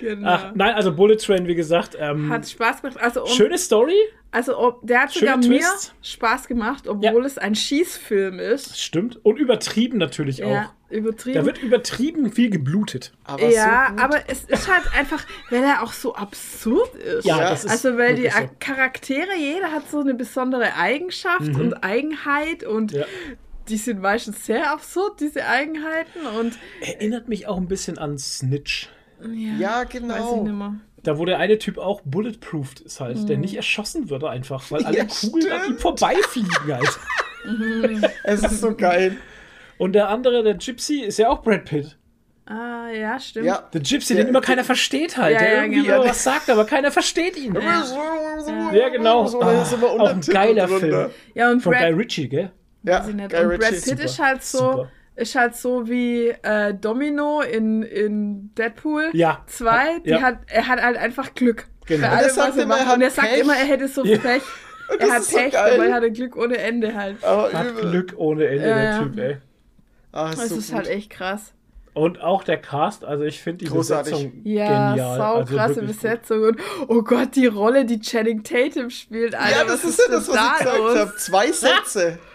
Genau. 0.00 0.28
Ach, 0.28 0.52
nein, 0.54 0.74
also 0.74 0.94
Bullet 0.94 1.16
Train, 1.18 1.46
wie 1.46 1.54
gesagt, 1.54 1.96
ähm, 2.00 2.30
Hat 2.32 2.48
Spaß 2.48 2.82
gemacht. 2.82 2.98
Also, 3.00 3.22
um, 3.24 3.28
schöne 3.28 3.58
Story. 3.58 3.94
Also 4.30 4.58
ob, 4.58 4.86
der 4.86 5.02
hat 5.02 5.10
sogar 5.10 5.34
Schöne 5.42 5.48
mir 5.48 5.60
Twists. 5.60 5.94
Spaß 6.02 6.48
gemacht, 6.48 6.86
obwohl 6.86 7.24
es 7.24 7.38
ein 7.38 7.54
Schießfilm 7.54 8.38
ist. 8.38 8.78
Stimmt. 8.78 9.24
Und 9.24 9.38
übertrieben 9.38 9.96
natürlich 9.98 10.44
auch. 10.44 10.50
Ja, 10.50 10.72
übertrieben. 10.90 11.36
Da 11.38 11.46
wird 11.46 11.62
übertrieben 11.62 12.30
viel 12.30 12.50
geblutet. 12.50 13.12
Aber 13.24 13.48
ja, 13.48 13.92
so 13.96 14.02
aber 14.02 14.28
es 14.28 14.44
ist 14.44 14.70
halt 14.72 14.84
einfach, 14.94 15.24
weil 15.50 15.62
er 15.64 15.82
auch 15.82 15.92
so 15.92 16.14
absurd 16.14 16.94
ist. 16.96 17.24
Ja, 17.24 17.38
Ja. 17.38 17.50
das 17.50 17.64
ist 17.64 17.70
also, 17.70 17.96
weil 17.96 18.16
die 18.16 18.28
so. 18.28 18.38
Charaktere, 18.60 19.34
jeder 19.38 19.72
hat 19.72 19.88
so 19.90 20.00
eine 20.00 20.14
besondere 20.14 20.74
Eigenschaft 20.76 21.48
und 21.48 21.82
Eigenheit 21.82 22.64
und 22.64 22.92
Mhm. 22.92 22.98
Ja. 22.98 23.06
die 23.68 23.76
sind 23.78 24.00
meistens 24.00 24.44
sehr 24.44 24.70
absurd, 24.70 25.20
diese 25.20 25.46
Eigenheiten. 25.46 26.26
Und 26.38 26.58
Erinnert 26.82 27.28
mich 27.28 27.46
auch 27.46 27.56
ein 27.56 27.68
bisschen 27.68 27.96
an 27.98 28.18
Snitch. 28.18 28.90
Ja, 29.22 29.80
weiß 29.80 29.84
ich 29.84 29.90
genau. 30.00 30.74
Da 31.08 31.16
wo 31.16 31.24
der 31.24 31.38
eine 31.38 31.58
Typ 31.58 31.78
auch 31.78 32.02
bulletproofed 32.04 32.80
ist 32.80 33.00
halt, 33.00 33.30
der 33.30 33.38
nicht 33.38 33.54
erschossen 33.56 34.10
wird 34.10 34.24
einfach, 34.24 34.70
weil 34.70 34.84
alle 34.84 34.98
Ja, 34.98 35.04
Kugeln 35.06 35.50
an 35.50 35.58
ihm 35.60 35.64
stimmt. 35.64 35.80
vorbeifliegen 35.80 36.50
halt. 36.70 36.98
Es 38.24 38.42
ist 38.42 38.60
so 38.60 38.74
geil. 38.74 39.16
Und 39.78 39.94
der 39.94 40.10
andere, 40.10 40.42
der 40.42 40.52
Gypsy, 40.54 41.00
ist 41.00 41.18
ja 41.18 41.30
auch 41.30 41.40
Brad 41.42 41.64
Pitt. 41.64 41.96
Ah, 42.44 42.90
ja, 42.90 43.18
stimmt. 43.18 43.46
Ja. 43.46 43.66
Der 43.72 43.80
Gypsy, 43.80 44.14
Der- 44.14 44.24
den 44.24 44.28
immer 44.28 44.42
keiner 44.42 44.64
versteht 44.64 45.16
halt. 45.16 45.32
Ja, 45.34 45.38
der 45.38 45.54
ja, 45.54 45.62
irgendwie 45.62 45.82
genau. 45.82 46.04
was 46.04 46.22
sagt, 46.22 46.50
aber 46.50 46.66
keiner 46.66 46.90
versteht 46.92 47.38
ihn. 47.38 47.54
Ja. 47.54 48.70
Ja, 48.74 48.88
genau. 48.90 49.26
So, 49.26 49.40
Ah, 49.40 49.64
immer 49.72 49.86
auch 49.86 50.08
ein 50.10 50.20
geiler 50.20 50.66
drunter. 50.66 50.78
Film. 51.08 51.10
Ja, 51.34 51.50
und 51.50 51.62
Von 51.62 51.72
Guy 51.72 51.82
Brad, 51.90 51.98
Ritchie, 51.98 52.28
gell? 52.28 52.50
Ja. 52.82 53.00
Guy 53.00 53.12
und 53.12 53.28
Brad. 53.28 53.70
Pitt 53.82 53.98
ist 54.00 54.18
halt 54.18 54.44
so, 54.44 54.58
Super. 54.58 54.90
Ist 55.18 55.34
halt 55.34 55.56
so 55.56 55.88
wie 55.88 56.28
äh, 56.42 56.74
Domino 56.74 57.40
in, 57.40 57.82
in 57.82 58.54
Deadpool 58.54 59.10
Ja. 59.12 59.42
2. 59.46 60.00
Die 60.04 60.10
Ja. 60.10 60.22
hat, 60.22 60.38
er 60.46 60.68
hat 60.68 60.80
halt 60.82 60.96
einfach 60.96 61.34
Glück. 61.34 61.66
Genau. 61.86 62.06
Für 62.08 62.12
Und 62.14 62.20
er 62.22 62.30
sagt 62.30 62.48
was 62.50 62.56
er 62.56 62.62
immer, 62.64 62.74
er 62.74 62.78
macht. 62.80 62.88
hat 62.88 62.96
Und 62.96 63.02
er 63.02 63.10
sagt 63.10 63.28
Pech. 63.28 63.40
immer, 63.40 63.56
er 63.56 63.64
hätte 63.66 63.88
so 63.88 64.04
Ja. 64.04 64.18
Pech. 64.18 64.42
Und 64.90 65.00
Er 65.00 65.10
hat 65.12 65.22
so 65.24 65.36
Pech, 65.36 65.52
geil. 65.52 65.74
aber 65.74 65.86
er 65.86 65.94
hatte 65.94 66.10
Glück 66.12 66.36
ohne 66.36 66.56
Ende 66.58 66.94
halt. 66.94 67.22
Aber 67.24 67.52
Hat 67.52 67.66
übel. 67.70 67.90
Glück 67.90 68.14
ohne 68.16 68.46
Ende, 68.46 68.68
Ja, 68.68 68.74
der 68.74 68.84
ja. 68.84 68.98
Typ, 69.02 69.18
ey. 69.18 69.36
Ah, 70.12 70.30
ist 70.30 70.38
Das 70.42 70.48
so 70.48 70.56
ist 70.56 70.68
gut. 70.68 70.76
halt 70.76 70.88
echt 70.88 71.10
krass. 71.10 71.52
Und 71.94 72.20
auch 72.20 72.44
der 72.44 72.58
Cast, 72.58 73.04
also 73.04 73.24
ich 73.24 73.42
finde 73.42 73.64
die 73.64 73.70
Großartig. 73.70 74.12
Besetzung 74.12 74.40
Ja, 74.44 74.90
genial. 74.92 75.18
sau 75.18 75.34
also 75.34 75.56
krasse. 75.56 75.82
Besetzung. 75.82 76.42
Und 76.44 76.60
oh 76.86 77.02
Gott, 77.02 77.34
die 77.34 77.46
Rolle, 77.46 77.84
die 77.84 77.98
Channing 78.00 78.44
Tatum 78.44 78.88
spielt. 78.90 79.34
Alter, 79.34 79.58
Ja, 79.58 79.64
das 79.64 79.82
ist 79.84 79.98
ja 79.98 80.04
das, 80.08 80.28
was 80.28 80.34
da 80.36 80.52
ich 80.52 80.58
gesagt 80.64 80.96
habe. 80.98 81.14
Zwei 81.16 81.50
Sätze. 81.52 82.18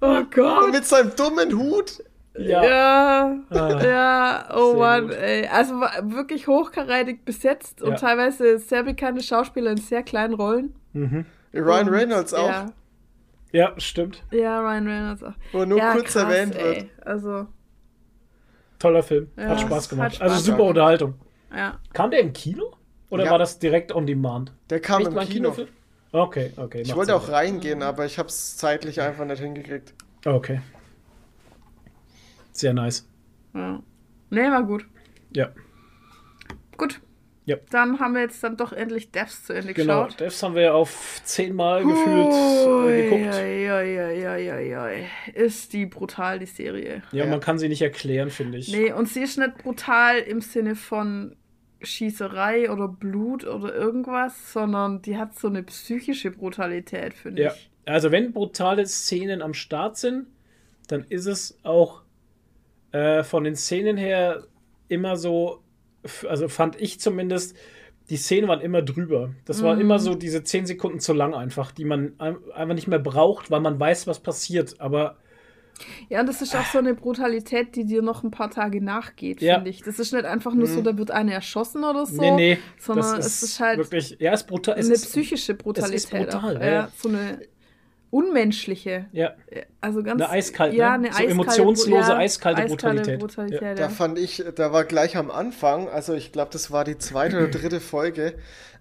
Oh 0.00 0.06
Und 0.06 0.34
Gott. 0.34 0.72
mit 0.72 0.84
seinem 0.84 1.14
dummen 1.14 1.56
Hut. 1.56 2.02
Ja. 2.36 2.64
Ja, 2.64 3.38
Ah, 3.50 3.82
ja, 3.84 4.48
oh 4.56 4.74
Mann, 4.76 5.08
gut. 5.08 5.16
ey. 5.16 5.46
Also 5.46 5.78
war 5.80 5.92
wirklich 6.10 6.46
hochkarätig 6.48 7.24
besetzt 7.24 7.80
und 7.80 7.90
Ja. 7.92 7.96
teilweise 7.96 8.58
sehr 8.58 8.82
bekannte 8.82 9.22
Schauspieler 9.22 9.70
in 9.70 9.76
sehr 9.76 10.02
kleinen 10.02 10.34
Rollen. 10.34 10.74
Mhm. 10.94 11.26
Ryan 11.54 11.88
Und, 11.88 11.94
Reynolds 11.94 12.34
auch. 12.34 12.48
Ja, 12.48 12.66
Ja, 13.52 13.72
stimmt. 13.78 14.24
ja 14.32 14.58
Ryan 14.60 14.88
Reynolds 14.88 15.22
auch. 15.22 15.34
Wo 15.52 15.60
er 15.60 15.66
nur 15.66 15.78
ja, 15.78 15.92
kurz 15.92 16.12
krass, 16.12 16.24
erwähnt 16.24 16.56
ey. 16.56 16.64
wird. 16.64 17.06
Also, 17.06 17.46
Toller 18.80 19.02
Film. 19.04 19.30
Ja, 19.36 19.44
hat 19.50 19.60
Spaß 19.60 19.84
hat 19.84 19.90
gemacht. 19.90 20.14
Spaß 20.16 20.22
also 20.32 20.40
super 20.42 20.56
gemacht. 20.58 20.68
Unterhaltung. 20.70 21.14
ja. 21.56 21.78
Kam 21.92 22.10
der 22.10 22.20
im 22.20 22.32
Kino? 22.32 22.72
Oder 23.10 23.26
Ja. 23.26 23.30
war 23.30 23.38
das 23.38 23.58
direkt 23.60 23.94
on 23.94 24.06
demand? 24.06 24.52
Der 24.70 24.80
kam 24.80 25.02
Echt 25.02 25.08
im 25.12 25.18
Kino. 25.20 25.26
Kinofilm? 25.52 25.68
Okay, 26.10 26.52
okay. 26.56 26.82
Ich 26.82 26.94
wollte 26.96 27.12
Sinn. 27.12 27.20
auch 27.20 27.28
reingehen, 27.28 27.82
aber 27.82 28.04
ich 28.06 28.18
habe 28.18 28.28
es 28.28 28.56
zeitlich 28.56 29.00
einfach 29.00 29.24
nicht 29.24 29.40
hingekriegt. 29.40 29.94
Okay. 30.26 30.60
Sehr 32.54 32.72
nice. 32.72 33.06
ja. 33.54 33.82
Nee, 34.30 34.50
war 34.50 34.64
gut. 34.64 34.86
Ja. 35.34 35.50
Gut. 36.76 37.00
Ja. 37.46 37.56
Dann 37.70 38.00
haben 38.00 38.14
wir 38.14 38.22
jetzt 38.22 38.42
dann 38.42 38.56
doch 38.56 38.72
endlich 38.72 39.10
Devs 39.12 39.44
zu 39.44 39.52
Ende 39.52 39.74
Genau, 39.74 40.04
geschaut. 40.04 40.20
Devs 40.20 40.42
haben 40.42 40.54
wir 40.54 40.74
auf 40.74 41.20
zehnmal 41.24 41.84
gefühlt 41.84 42.32
äh, 42.32 43.02
geguckt. 43.10 43.34
Ui, 43.34 45.04
ui. 45.04 45.04
Ist 45.34 45.72
die 45.72 45.86
brutal, 45.86 46.38
die 46.38 46.46
Serie. 46.46 47.02
Ja, 47.12 47.26
man 47.26 47.40
kann 47.40 47.58
sie 47.58 47.68
nicht 47.68 47.82
erklären, 47.82 48.30
finde 48.30 48.58
ich. 48.58 48.72
Nee, 48.72 48.92
und 48.92 49.08
sie 49.08 49.20
ist 49.22 49.36
nicht 49.38 49.58
brutal 49.58 50.18
im 50.18 50.40
Sinne 50.40 50.74
von 50.74 51.36
Schießerei 51.82 52.70
oder 52.70 52.88
Blut 52.88 53.44
oder 53.44 53.74
irgendwas, 53.74 54.52
sondern 54.52 55.02
die 55.02 55.18
hat 55.18 55.38
so 55.38 55.48
eine 55.48 55.62
psychische 55.64 56.30
Brutalität, 56.30 57.12
finde 57.12 57.42
Ja, 57.42 57.52
ich. 57.52 57.70
also 57.84 58.10
wenn 58.10 58.32
brutale 58.32 58.86
Szenen 58.86 59.42
am 59.42 59.52
Start 59.52 59.98
sind, 59.98 60.26
dann 60.88 61.04
ist 61.10 61.26
es 61.26 61.58
auch 61.62 62.03
äh, 62.94 63.24
von 63.24 63.44
den 63.44 63.56
Szenen 63.56 63.96
her 63.96 64.44
immer 64.88 65.16
so, 65.16 65.60
also 66.28 66.48
fand 66.48 66.80
ich 66.80 67.00
zumindest, 67.00 67.56
die 68.10 68.16
Szenen 68.16 68.48
waren 68.48 68.60
immer 68.60 68.82
drüber. 68.82 69.30
Das 69.46 69.62
war 69.62 69.74
Mhm. 69.74 69.80
immer 69.80 69.98
so 69.98 70.14
diese 70.14 70.44
10 70.44 70.66
Sekunden 70.66 71.00
zu 71.00 71.12
lang 71.14 71.34
einfach, 71.34 71.72
die 71.72 71.84
man 71.84 72.12
ein- 72.18 72.36
einfach 72.54 72.74
nicht 72.74 72.86
mehr 72.88 72.98
braucht, 72.98 73.50
weil 73.50 73.60
man 73.60 73.80
weiß, 73.80 74.06
was 74.06 74.20
passiert. 74.20 74.80
Aber 74.80 75.16
Ja, 76.08 76.20
und 76.20 76.28
das 76.28 76.40
ist 76.40 76.54
auch 76.54 76.64
so 76.66 76.78
eine 76.78 76.94
Brutalität, 76.94 77.74
die 77.74 77.84
dir 77.84 78.00
noch 78.00 78.22
ein 78.22 78.30
paar 78.30 78.48
Tage 78.50 78.80
nachgeht, 78.80 79.40
Ja. 79.40 79.56
finde 79.56 79.70
ich. 79.70 79.82
Das 79.82 79.98
ist 79.98 80.12
nicht 80.12 80.24
einfach 80.24 80.54
nur 80.54 80.68
so, 80.68 80.82
da 80.82 80.96
wird 80.96 81.10
einer 81.10 81.32
erschossen 81.32 81.82
oder 81.82 82.06
so, 82.06 82.20
nee, 82.20 82.30
nee, 82.30 82.58
sondern 82.78 83.16
das 83.16 83.26
es 83.26 83.42
ist 83.42 83.58
halt 83.60 83.78
wirklich, 83.78 84.16
ja, 84.20 84.32
es 84.34 84.42
ist 84.42 84.46
brutal. 84.46 84.78
Es 84.78 84.86
eine 84.86 84.94
ist, 84.94 85.06
psychische 85.10 85.54
Brutalität. 85.54 85.96
es 85.96 86.04
ist 86.04 86.10
brutal, 86.12 86.56
auch. 86.56 86.60
ja, 86.60 86.66
ja. 86.70 86.88
so 86.96 87.08
eine 87.08 87.40
unmenschliche. 88.14 89.06
ja, 89.12 89.32
Also 89.80 90.02
ganz, 90.02 90.20
Eine 90.22 90.30
eiskalte, 90.30 90.76
ja, 90.76 90.90
ne? 90.90 90.94
eine 90.94 91.04
So 91.06 91.10
eiskalte, 91.18 91.30
emotionslose, 91.32 92.10
ja, 92.12 92.16
eiskalte 92.18 92.64
Brutalität. 92.66 93.60
ja. 93.62 93.74
Da 93.74 93.88
fand 93.88 94.18
ich, 94.18 94.44
da 94.54 94.72
war 94.72 94.84
gleich 94.84 95.16
am 95.16 95.30
Anfang, 95.30 95.88
also 95.88 96.14
ich 96.14 96.30
glaube, 96.32 96.50
das 96.52 96.70
war 96.70 96.84
die 96.84 96.96
zweite 96.98 97.36
oder 97.38 97.48
dritte 97.48 97.80
Folge, 97.80 98.34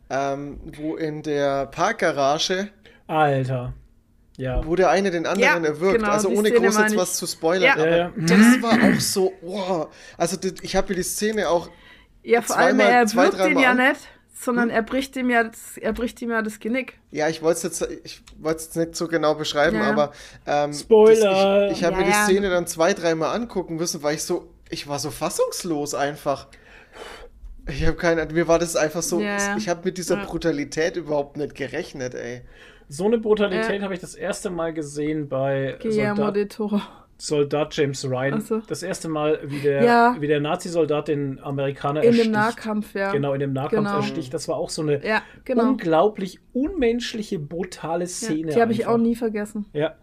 ähm, 0.10 0.60
wo 0.78 0.96
in 0.96 1.24
der 1.24 1.66
Parkgarage, 1.68 2.70
Alter. 3.08 3.74
Ja. 4.38 4.66
wo 4.66 4.76
der 4.76 4.90
eine 4.90 5.12
den 5.12 5.26
anderen 5.28 5.64
Ja, 5.64 5.70
erwürgt, 5.70 6.00
genau, 6.00 6.10
also 6.12 6.30
ohne 6.30 6.50
Szene 6.50 6.66
groß 6.66 6.78
jetzt 6.80 6.98
was 6.98 7.18
zu 7.18 7.28
spoilern, 7.28 7.64
Ja. 7.64 7.74
aber 7.74 7.90
Ja, 7.90 7.98
ja. 7.98 8.12
das 8.18 8.62
war 8.62 8.74
auch 8.74 9.00
so, 9.00 9.32
wow. 9.42 9.88
Also 10.18 10.38
ich 10.62 10.76
habe 10.76 10.90
mir 10.90 10.96
die 10.96 11.04
Szene 11.04 11.50
auch, 11.50 11.70
Ja, 12.24 12.42
vor 12.42 12.58
allem, 12.58 12.78
zweimal- 12.78 12.92
er 12.94 13.02
ihn 13.04 13.32
dreimal 13.38 13.64
ja 13.64 13.72
an. 13.72 13.78
nicht, 13.78 14.02
sondern 14.34 14.70
er 14.70 14.82
bricht 14.82 15.16
ihm 15.16 15.30
ja 15.30 15.44
das, 15.46 15.78
er 15.78 15.94
bricht 15.94 16.22
ihm 16.22 16.32
ja 16.32 16.42
das 16.42 16.60
Genick. 16.60 17.00
ja, 17.12 17.30
ich 17.30 17.42
wollte 17.42 17.58
es 17.68 17.80
jetzt, 17.80 17.88
ich 18.04 18.22
wollte 18.40 18.58
es 18.58 18.66
jetzt 18.66 18.76
nicht 18.78 18.96
so 18.96 19.08
genau 19.08 19.36
beschreiben, 19.36 19.78
Ja. 19.78 19.90
aber 19.90 20.12
ähm, 20.46 20.74
Spoiler. 20.74 21.68
Das, 21.68 21.72
ich 21.72 21.78
ich 21.80 21.84
habe 21.86 21.96
Ja, 21.98 22.02
mir 22.02 22.06
die. 22.08 22.14
Szene 22.34 22.50
dann 22.50 22.68
zwei, 22.68 22.94
dreimal 22.94 23.36
angucken 23.36 23.76
müssen, 23.76 24.02
weil 24.04 24.16
ich 24.16 24.24
so, 24.24 24.50
ich 24.70 24.88
war 24.88 25.00
so 25.00 25.12
fassungslos 25.12 25.94
einfach. 25.94 26.48
Ich 27.70 27.86
habe 27.86 27.96
keine, 27.96 28.26
mir 28.26 28.48
war 28.48 28.60
das 28.60 28.76
einfach 28.76 29.02
so, 29.02 29.22
ja. 29.22 29.56
ich 29.56 29.70
habe 29.70 29.82
mit 29.86 29.98
dieser 29.98 30.18
Ja. 30.18 30.26
Brutalität 30.26 30.98
überhaupt 30.98 31.38
nicht 31.38 31.56
gerechnet, 31.56 32.14
ey. 32.16 32.42
So 32.90 33.06
eine 33.06 33.18
Brutalität 33.20 33.78
Ja. 33.78 33.82
habe 33.84 33.94
ich 33.94 34.02
das 34.02 34.16
erste 34.16 34.50
Mal 34.50 34.74
gesehen 34.74 35.30
bei 35.30 35.78
Guillermo 35.82 36.16
Soldat, 36.18 36.36
de 36.36 36.46
Toro. 36.48 36.82
Soldat 37.26 37.74
James 37.78 38.04
Ryan. 38.10 38.42
So. 38.42 38.60
Das 38.68 38.84
erste 38.84 39.08
Mal, 39.08 39.40
wie 39.46 39.60
der, 39.60 39.82
Ja. 39.84 40.16
wie 40.20 40.28
der 40.28 40.42
Nazi-Soldat 40.42 41.08
den 41.08 41.40
Amerikaner 41.42 42.02
In 42.02 42.08
ersticht. 42.08 42.26
dem 42.28 42.32
Nahkampf, 42.34 42.94
ja. 42.96 43.12
Genau, 43.14 43.34
in 43.34 43.40
dem 43.40 43.54
Nahkampf 43.54 43.88
Genau. 43.88 43.96
ersticht. 43.98 44.34
Das 44.34 44.50
war 44.50 44.58
auch 44.58 44.70
so 44.70 44.82
eine 44.82 45.06
Ja, 45.06 45.22
genau. 45.46 45.70
unglaublich 45.70 46.40
unmenschliche, 46.52 47.40
brutale 47.40 48.04
Ja, 48.04 48.08
Szene. 48.10 48.52
die 48.52 48.62
habe 48.62 48.74
ich 48.74 48.86
auch 48.88 48.98
nie 48.98 49.16
vergessen. 49.16 49.66
Ja. 49.72 49.94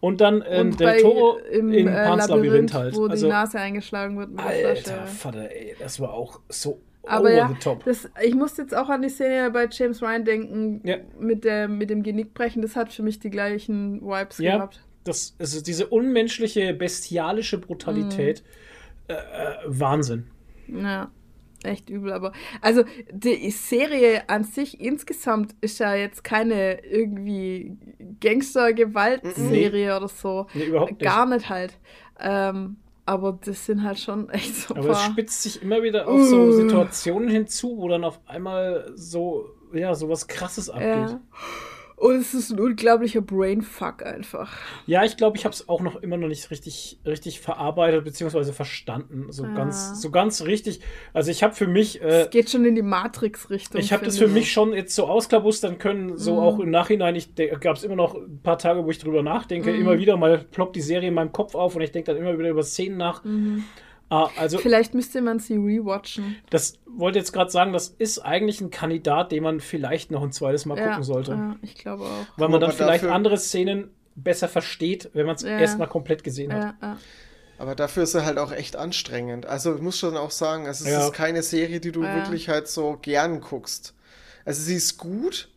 Und 0.00 0.22
dann 0.22 0.42
ähm, 0.48 0.68
Und 0.70 0.80
Del 0.80 1.00
Toro 1.02 1.36
im 1.50 1.72
in 1.74 1.86
äh, 1.88 1.90
Pans 1.92 2.26
Labyrinth, 2.28 2.44
Labyrinth 2.46 2.74
halt. 2.74 2.96
wo 2.96 3.06
Also, 3.06 3.26
die 3.26 3.30
Nase 3.32 3.58
eingeschlagen 3.60 4.18
wird 4.18 4.30
mit 4.30 4.40
alter 4.40 4.96
ja. 4.96 5.02
Vater, 5.06 5.50
ey, 5.54 5.76
das 5.78 6.00
war 6.00 6.14
auch 6.14 6.40
so 6.48 6.80
Aber 7.06 7.20
over 7.28 7.34
ja, 7.34 7.48
the 7.48 7.54
top. 7.62 7.84
das, 7.84 8.08
ich 8.24 8.34
musste 8.34 8.62
jetzt 8.62 8.74
auch 8.74 8.88
an 8.88 9.02
die 9.02 9.10
Szene 9.10 9.50
bei 9.50 9.68
James 9.70 10.00
Ryan 10.02 10.24
denken, 10.24 10.80
Ja. 10.84 10.96
mit, 11.20 11.44
der, 11.44 11.68
mit 11.68 11.90
dem 11.90 12.02
Genickbrechen. 12.02 12.62
Das 12.62 12.76
hat 12.76 12.90
für 12.92 13.02
mich 13.02 13.18
die 13.20 13.30
gleichen 13.30 14.00
Vibes 14.00 14.38
Ja, 14.38 14.56
gehabt. 14.56 14.82
Das 15.04 15.34
ist 15.38 15.66
diese 15.66 15.86
unmenschliche, 15.88 16.74
bestialische 16.74 17.58
Brutalität. 17.58 18.42
Mhm. 18.42 19.14
Äh, 19.14 19.14
äh, 19.14 19.56
Wahnsinn. 19.66 20.30
Ja, 20.68 21.10
echt 21.64 21.90
übel. 21.90 22.12
Aber 22.12 22.32
also 22.60 22.84
die 23.10 23.50
Serie 23.50 24.28
an 24.28 24.44
sich 24.44 24.80
insgesamt 24.80 25.54
ist 25.60 25.78
ja 25.80 25.94
jetzt 25.94 26.24
keine 26.24 26.84
irgendwie 26.84 27.76
Gangster-Gewalt-Serie 28.20 29.96
oder 29.96 30.08
so. 30.08 30.46
Nee, 30.54 30.66
überhaupt 30.66 30.92
nicht. 30.92 31.02
Gar 31.02 31.26
nicht 31.26 31.48
halt. 31.48 31.78
Ähm, 32.20 32.76
aber 33.04 33.38
das 33.44 33.66
sind 33.66 33.82
halt 33.82 33.98
schon 33.98 34.28
echt 34.30 34.54
so 34.54 34.76
Aber 34.76 34.90
es 34.90 35.02
spitzt 35.02 35.42
sich 35.42 35.62
immer 35.62 35.82
wieder 35.82 36.08
auf 36.08 36.22
so 36.22 36.42
Uh. 36.44 36.52
Situationen 36.52 37.28
hinzu, 37.28 37.76
wo 37.78 37.88
dann 37.88 38.04
auf 38.04 38.20
einmal 38.26 38.92
so, 38.94 39.50
ja, 39.72 39.94
so 39.94 40.08
was 40.08 40.28
krasses 40.28 40.70
abgeht. 40.70 40.86
Ja. 40.86 41.20
Und 42.02 42.16
es 42.16 42.34
ist 42.34 42.50
ein 42.50 42.58
unglaublicher 42.58 43.20
Brainfuck 43.20 44.04
einfach. 44.04 44.52
Ja, 44.86 45.04
ich 45.04 45.16
glaube, 45.16 45.36
ich 45.36 45.44
habe 45.44 45.54
es 45.54 45.68
auch 45.68 45.80
noch 45.80 45.94
immer 46.02 46.16
noch 46.16 46.26
nicht 46.26 46.50
richtig, 46.50 46.98
richtig 47.06 47.40
verarbeitet 47.40 48.02
bzw. 48.04 48.50
verstanden. 48.52 49.26
So 49.30 49.44
Ja. 49.44 49.54
ganz, 49.54 50.02
so 50.02 50.10
ganz 50.10 50.42
richtig. 50.42 50.80
Also 51.14 51.30
ich 51.30 51.44
habe 51.44 51.54
für 51.54 51.68
mich, 51.68 52.02
äh, 52.02 52.22
Es 52.22 52.30
geht 52.30 52.50
schon 52.50 52.64
in 52.64 52.74
die 52.74 52.82
Matrix-Richtung. 52.82 53.80
ich 53.80 53.92
habe 53.92 54.04
das 54.04 54.18
für 54.18 54.26
mich 54.26 54.50
schon 54.50 54.72
jetzt 54.72 54.96
so 54.96 55.06
ausklabustern 55.06 55.78
können, 55.78 56.18
so 56.18 56.32
Mhm. 56.32 56.38
auch 56.40 56.58
im 56.58 56.70
Nachhinein. 56.70 57.14
Ich 57.14 57.36
gab 57.60 57.76
es 57.76 57.84
immer 57.84 57.94
noch 57.94 58.16
ein 58.16 58.40
paar 58.42 58.58
Tage, 58.58 58.84
wo 58.84 58.90
ich 58.90 58.98
drüber 58.98 59.22
nachdenke. 59.22 59.72
Mhm. 59.72 59.80
Immer 59.82 59.98
wieder 59.98 60.16
mal 60.16 60.38
ploppt 60.38 60.74
die 60.74 60.80
Serie 60.80 61.06
in 61.10 61.14
meinem 61.14 61.30
Kopf 61.30 61.54
auf 61.54 61.76
und 61.76 61.82
ich 61.82 61.92
denke 61.92 62.12
dann 62.12 62.20
immer 62.20 62.36
wieder 62.36 62.48
über 62.50 62.64
Szenen 62.64 62.96
nach. 62.96 63.22
Mhm. 63.22 63.62
Ah, 64.12 64.30
also 64.36 64.58
Vielleicht 64.58 64.92
müsste 64.94 65.22
man 65.22 65.38
sie 65.38 65.54
rewatchen. 65.56 66.36
das 66.50 66.74
wollte 66.86 67.18
jetzt 67.18 67.32
gerade 67.32 67.50
sagen, 67.50 67.72
das 67.72 67.88
ist 67.88 68.18
eigentlich 68.18 68.60
ein 68.60 68.70
Kandidat, 68.70 69.32
den 69.32 69.42
man 69.42 69.60
vielleicht 69.60 70.10
noch 70.10 70.22
ein 70.22 70.32
zweites 70.32 70.66
Mal 70.66 70.76
gucken 70.76 71.02
sollte. 71.02 71.30
Ja, 71.32 71.56
ich 71.62 71.74
glaube 71.76 72.04
auch. 72.04 72.08
Weil 72.36 72.48
man 72.48 72.56
Aber 72.62 72.66
dann 72.66 72.72
vielleicht 72.76 73.04
dafür- 73.04 73.14
andere 73.14 73.38
Szenen 73.38 73.90
besser 74.14 74.48
versteht, 74.48 75.08
wenn 75.14 75.24
man 75.24 75.36
es 75.36 75.42
Ja. 75.42 75.58
erstmal 75.58 75.88
komplett 75.88 76.24
gesehen 76.24 76.52
hat. 76.52 76.60
Ja, 76.82 76.88
ja. 76.88 76.98
Aber 77.58 77.74
dafür 77.74 78.02
ist 78.02 78.12
er 78.14 78.26
halt 78.26 78.36
auch 78.38 78.52
echt 78.52 78.76
anstrengend. 78.76 79.46
Also 79.46 79.74
ich 79.76 79.80
muss 79.80 79.98
schon 79.98 80.16
auch 80.18 80.30
sagen, 80.32 80.66
es 80.66 80.80
ist 80.82 80.88
Ja. 80.88 81.08
keine 81.10 81.42
Serie, 81.42 81.80
die 81.80 81.92
du 81.92 82.02
Ja. 82.02 82.16
wirklich 82.16 82.48
halt 82.50 82.68
so 82.68 82.98
gern 83.00 83.40
guckst. 83.40 83.94
Also 84.44 84.60
sie 84.62 84.74
ist 84.74 84.98
gut, 84.98 85.48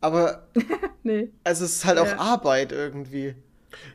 aber 0.00 0.48
Nee. 1.04 1.28
also 1.44 1.64
es 1.64 1.76
ist 1.76 1.84
halt 1.84 1.98
auch 1.98 2.06
Ja. 2.06 2.18
Arbeit 2.18 2.72
irgendwie. 2.72 3.34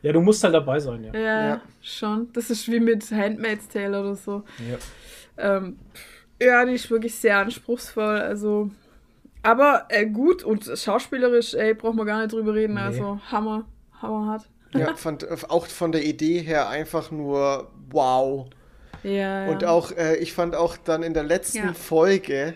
Ja, 0.01 0.11
du 0.13 0.21
musst 0.21 0.43
halt 0.43 0.53
dabei 0.53 0.79
sein, 0.79 1.03
ja. 1.03 1.13
Ja, 1.13 1.47
Ja. 1.47 1.61
schon. 1.81 2.31
Das 2.33 2.49
ist 2.49 2.67
wie 2.71 2.79
mit 2.79 3.09
Handmaid's 3.11 3.67
Tale 3.67 3.99
oder 3.99 4.15
so. 4.15 4.43
Ja. 5.37 5.57
Ähm, 5.57 5.77
ja, 6.41 6.65
die 6.65 6.73
ist 6.73 6.89
wirklich 6.89 7.15
sehr 7.15 7.37
anspruchsvoll. 7.39 8.19
Also, 8.19 8.69
aber 9.43 9.85
äh, 9.89 10.05
gut 10.05 10.43
und 10.43 10.63
schauspielerisch, 10.65 11.53
ey, 11.53 11.73
braucht 11.73 11.95
man 11.95 12.05
gar 12.05 12.19
nicht 12.21 12.33
drüber 12.33 12.53
reden. 12.53 12.75
Nee. 12.75 12.81
Also, 12.81 13.19
Hammer, 13.31 13.65
hammerhart. 14.01 14.47
Ja, 14.73 14.93
fand, 14.95 15.25
auch 15.49 15.67
von 15.67 15.91
der 15.93 16.03
Idee 16.03 16.39
her 16.41 16.67
einfach 16.67 17.09
nur 17.11 17.71
wow. 17.91 18.47
Ja, 19.03 19.47
Und 19.47 19.61
ja. 19.61 19.69
auch, 19.69 19.91
äh, 19.91 20.15
ich 20.17 20.33
fand 20.33 20.55
auch 20.55 20.75
dann 20.77 21.03
in 21.03 21.13
der 21.13 21.23
letzten 21.23 21.57
Ja. 21.59 21.73
Folge, 21.73 22.55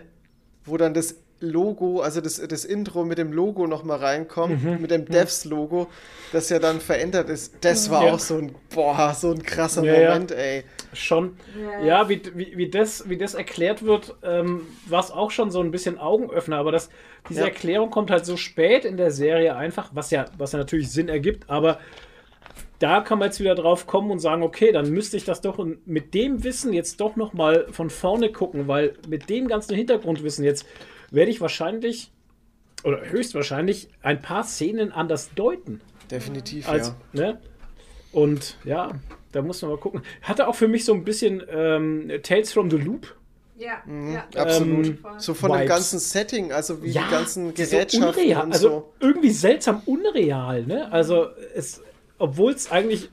wo 0.64 0.76
dann 0.76 0.92
das 0.94 1.14
Logo, 1.40 2.00
also 2.00 2.20
das, 2.20 2.36
das 2.46 2.64
Intro 2.64 3.04
mit 3.04 3.18
dem 3.18 3.32
Logo 3.32 3.66
nochmal 3.66 3.98
reinkommt, 3.98 4.62
Mhm. 4.62 4.80
mit 4.82 4.90
dem 4.90 5.06
Devs-Logo, 5.06 5.88
das 6.32 6.48
ja 6.50 6.58
dann 6.58 6.80
verändert 6.80 7.30
ist, 7.30 7.54
das 7.62 7.90
war 7.90 8.04
Ja. 8.06 8.12
auch 8.14 8.18
so 8.18 8.36
ein, 8.36 8.54
boah, 8.74 9.14
so 9.14 9.30
ein 9.32 9.42
krasser 9.42 9.82
Ja, 9.84 9.94
ja. 9.94 10.08
Moment, 10.12 10.32
ey. 10.32 10.64
Schon. 10.92 11.36
Ja. 11.80 11.84
Ja, 11.86 12.08
wie, 12.08 12.20
wie, 12.34 12.56
wie, 12.56 12.68
das, 12.68 13.08
wie 13.08 13.16
das 13.16 13.34
erklärt 13.34 13.82
wird, 13.84 14.14
ähm, 14.22 14.66
war 14.86 15.00
es 15.00 15.10
auch 15.10 15.30
schon 15.30 15.50
so 15.50 15.60
ein 15.60 15.70
bisschen 15.70 15.98
Augenöffner, 15.98 16.56
aber 16.58 16.72
das, 16.72 16.90
diese 17.28 17.40
Ja. 17.40 17.46
Erklärung 17.46 17.90
kommt 17.90 18.10
halt 18.10 18.26
so 18.26 18.36
spät 18.36 18.84
in 18.84 18.96
der 18.96 19.10
Serie 19.10 19.56
einfach, 19.56 19.90
was 19.94 20.10
ja, 20.10 20.26
was 20.36 20.52
ja 20.52 20.58
natürlich 20.58 20.90
Sinn 20.90 21.08
ergibt, 21.08 21.48
aber 21.48 21.78
da 22.78 23.00
kann 23.02 23.18
man 23.18 23.28
jetzt 23.28 23.40
wieder 23.40 23.54
drauf 23.54 23.86
kommen 23.86 24.10
und 24.10 24.20
sagen, 24.20 24.42
okay, 24.42 24.72
dann 24.72 24.90
müsste 24.90 25.16
ich 25.18 25.24
das 25.24 25.42
doch 25.42 25.62
mit 25.84 26.14
dem 26.14 26.44
Wissen 26.44 26.72
jetzt 26.72 27.00
doch 27.00 27.14
noch 27.14 27.34
mal 27.34 27.66
von 27.70 27.90
vorne 27.90 28.32
gucken, 28.32 28.68
weil 28.68 28.94
mit 29.06 29.28
dem 29.28 29.48
ganzen 29.48 29.74
Hintergrundwissen 29.76 30.44
jetzt 30.44 30.64
werde 31.10 31.30
ich 31.30 31.40
wahrscheinlich 31.40 32.10
oder 32.84 33.00
höchstwahrscheinlich 33.10 33.88
ein 34.02 34.22
paar 34.22 34.44
Szenen 34.44 34.92
anders 34.92 35.30
deuten. 35.34 35.80
Definitiv, 36.10 36.68
Als, 36.68 36.94
ja. 37.12 37.22
ne? 37.22 37.40
Und 38.12 38.56
ja, 38.64 38.90
da 39.32 39.42
muss 39.42 39.62
man 39.62 39.70
mal 39.72 39.78
gucken. 39.78 40.02
Hatte 40.22 40.48
auch 40.48 40.54
für 40.54 40.66
mich 40.68 40.84
so 40.84 40.92
ein 40.94 41.04
bisschen 41.04 41.42
ähm, 41.50 42.10
Tales 42.22 42.52
from 42.52 42.70
the 42.70 42.76
Loop. 42.76 43.14
ja, 43.58 43.82
Mhm, 43.86 44.14
ja. 44.14 44.26
absolut. 44.34 44.86
Ähm, 44.86 44.98
so 45.18 45.34
von 45.34 45.52
dem 45.52 45.60
Vibes. 45.60 45.68
ganzen 45.68 45.98
Setting, 46.00 46.52
also 46.52 46.82
wie 46.82 46.88
die 46.92 46.98
ganzen 47.10 47.48
so 47.48 47.52
Gerätschaften 47.54 48.22
unreal, 48.24 48.44
und 48.46 48.52
also 48.52 48.68
so. 48.68 48.92
irgendwie 49.00 49.30
seltsam 49.30 49.82
unreal, 49.86 50.64
ne? 50.66 50.90
Also 50.90 51.28
es, 51.54 51.80
obwohl 52.18 52.52
es 52.52 52.70
eigentlich 52.72 53.10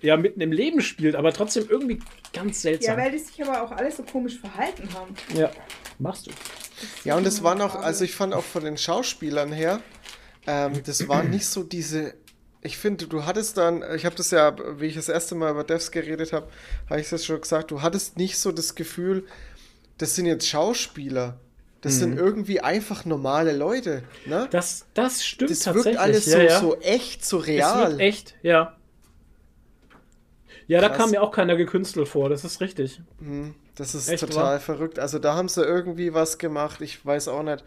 ja 0.00 0.16
mitten 0.16 0.40
im 0.40 0.52
Leben 0.52 0.80
spielt, 0.80 1.16
aber 1.16 1.32
trotzdem 1.32 1.66
irgendwie 1.68 1.98
ganz 2.32 2.62
seltsam. 2.62 2.98
die 3.12 3.18
sich 3.18 3.42
aber 3.42 3.62
auch 3.62 3.72
alle 3.72 3.90
so 3.90 4.02
komisch 4.04 4.38
verhalten 4.38 4.88
haben. 4.94 5.14
Ja, 5.36 5.50
machst 5.98 6.26
du. 6.26 6.30
Ja, 7.04 7.16
und 7.16 7.26
es 7.26 7.42
war 7.42 7.54
noch, 7.54 7.74
also 7.76 8.04
ich 8.04 8.14
fand 8.14 8.34
auch 8.34 8.44
von 8.44 8.64
den 8.64 8.76
Schauspielern 8.76 9.52
her, 9.52 9.80
ähm, 10.46 10.82
das 10.84 11.06
war 11.08 11.22
nicht 11.22 11.46
so 11.46 11.62
diese. 11.62 12.14
Ich 12.62 12.78
finde, 12.78 13.06
du 13.06 13.24
hattest 13.26 13.58
dann, 13.58 13.82
ich 13.94 14.06
habe 14.06 14.16
das 14.16 14.30
ja, 14.30 14.54
wie 14.80 14.86
ich 14.86 14.94
das 14.94 15.08
erste 15.10 15.34
Mal 15.34 15.50
über 15.50 15.64
Devs 15.64 15.90
geredet 15.90 16.32
habe, 16.32 16.48
habe 16.88 17.00
ich 17.00 17.10
das 17.10 17.24
schon 17.24 17.40
gesagt, 17.40 17.70
du 17.70 17.82
hattest 17.82 18.16
nicht 18.16 18.38
so 18.38 18.52
das 18.52 18.74
Gefühl, 18.74 19.26
das 19.98 20.14
sind 20.16 20.26
jetzt 20.26 20.48
Schauspieler. 20.48 21.38
Das 21.82 21.96
sind 21.96 22.16
irgendwie 22.16 22.60
einfach 22.60 23.04
normale 23.04 23.52
Leute. 23.54 24.04
Ne? 24.24 24.48
Das, 24.50 24.86
das 24.94 25.22
stimmt 25.22 25.50
Das 25.50 25.58
tatsächlich. 25.58 25.92
wirkt 25.92 25.98
alles 25.98 26.24
ja, 26.24 26.32
so, 26.32 26.38
ja. 26.40 26.60
so 26.60 26.80
echt, 26.80 27.24
so 27.26 27.40
Es 27.40 27.46
real. 27.46 27.90
wird 27.90 28.00
echt, 28.00 28.34
ja. 28.42 28.74
Ja, 30.66 30.80
da 30.80 30.88
Krass. 30.88 30.98
kam 30.98 31.10
mir 31.10 31.22
auch 31.22 31.30
keiner 31.30 31.56
gekünstelt 31.56 32.08
vor, 32.08 32.28
das 32.28 32.44
ist 32.44 32.60
richtig. 32.60 33.00
Das 33.76 33.94
ist 33.94 34.08
Echt 34.08 34.20
total 34.20 34.44
wahr? 34.54 34.60
verrückt. 34.60 34.98
Also 34.98 35.18
da 35.18 35.34
haben 35.34 35.48
sie 35.48 35.62
irgendwie 35.62 36.14
was 36.14 36.38
gemacht, 36.38 36.80
ich 36.80 37.04
weiß 37.04 37.28
auch 37.28 37.42
nicht. 37.42 37.64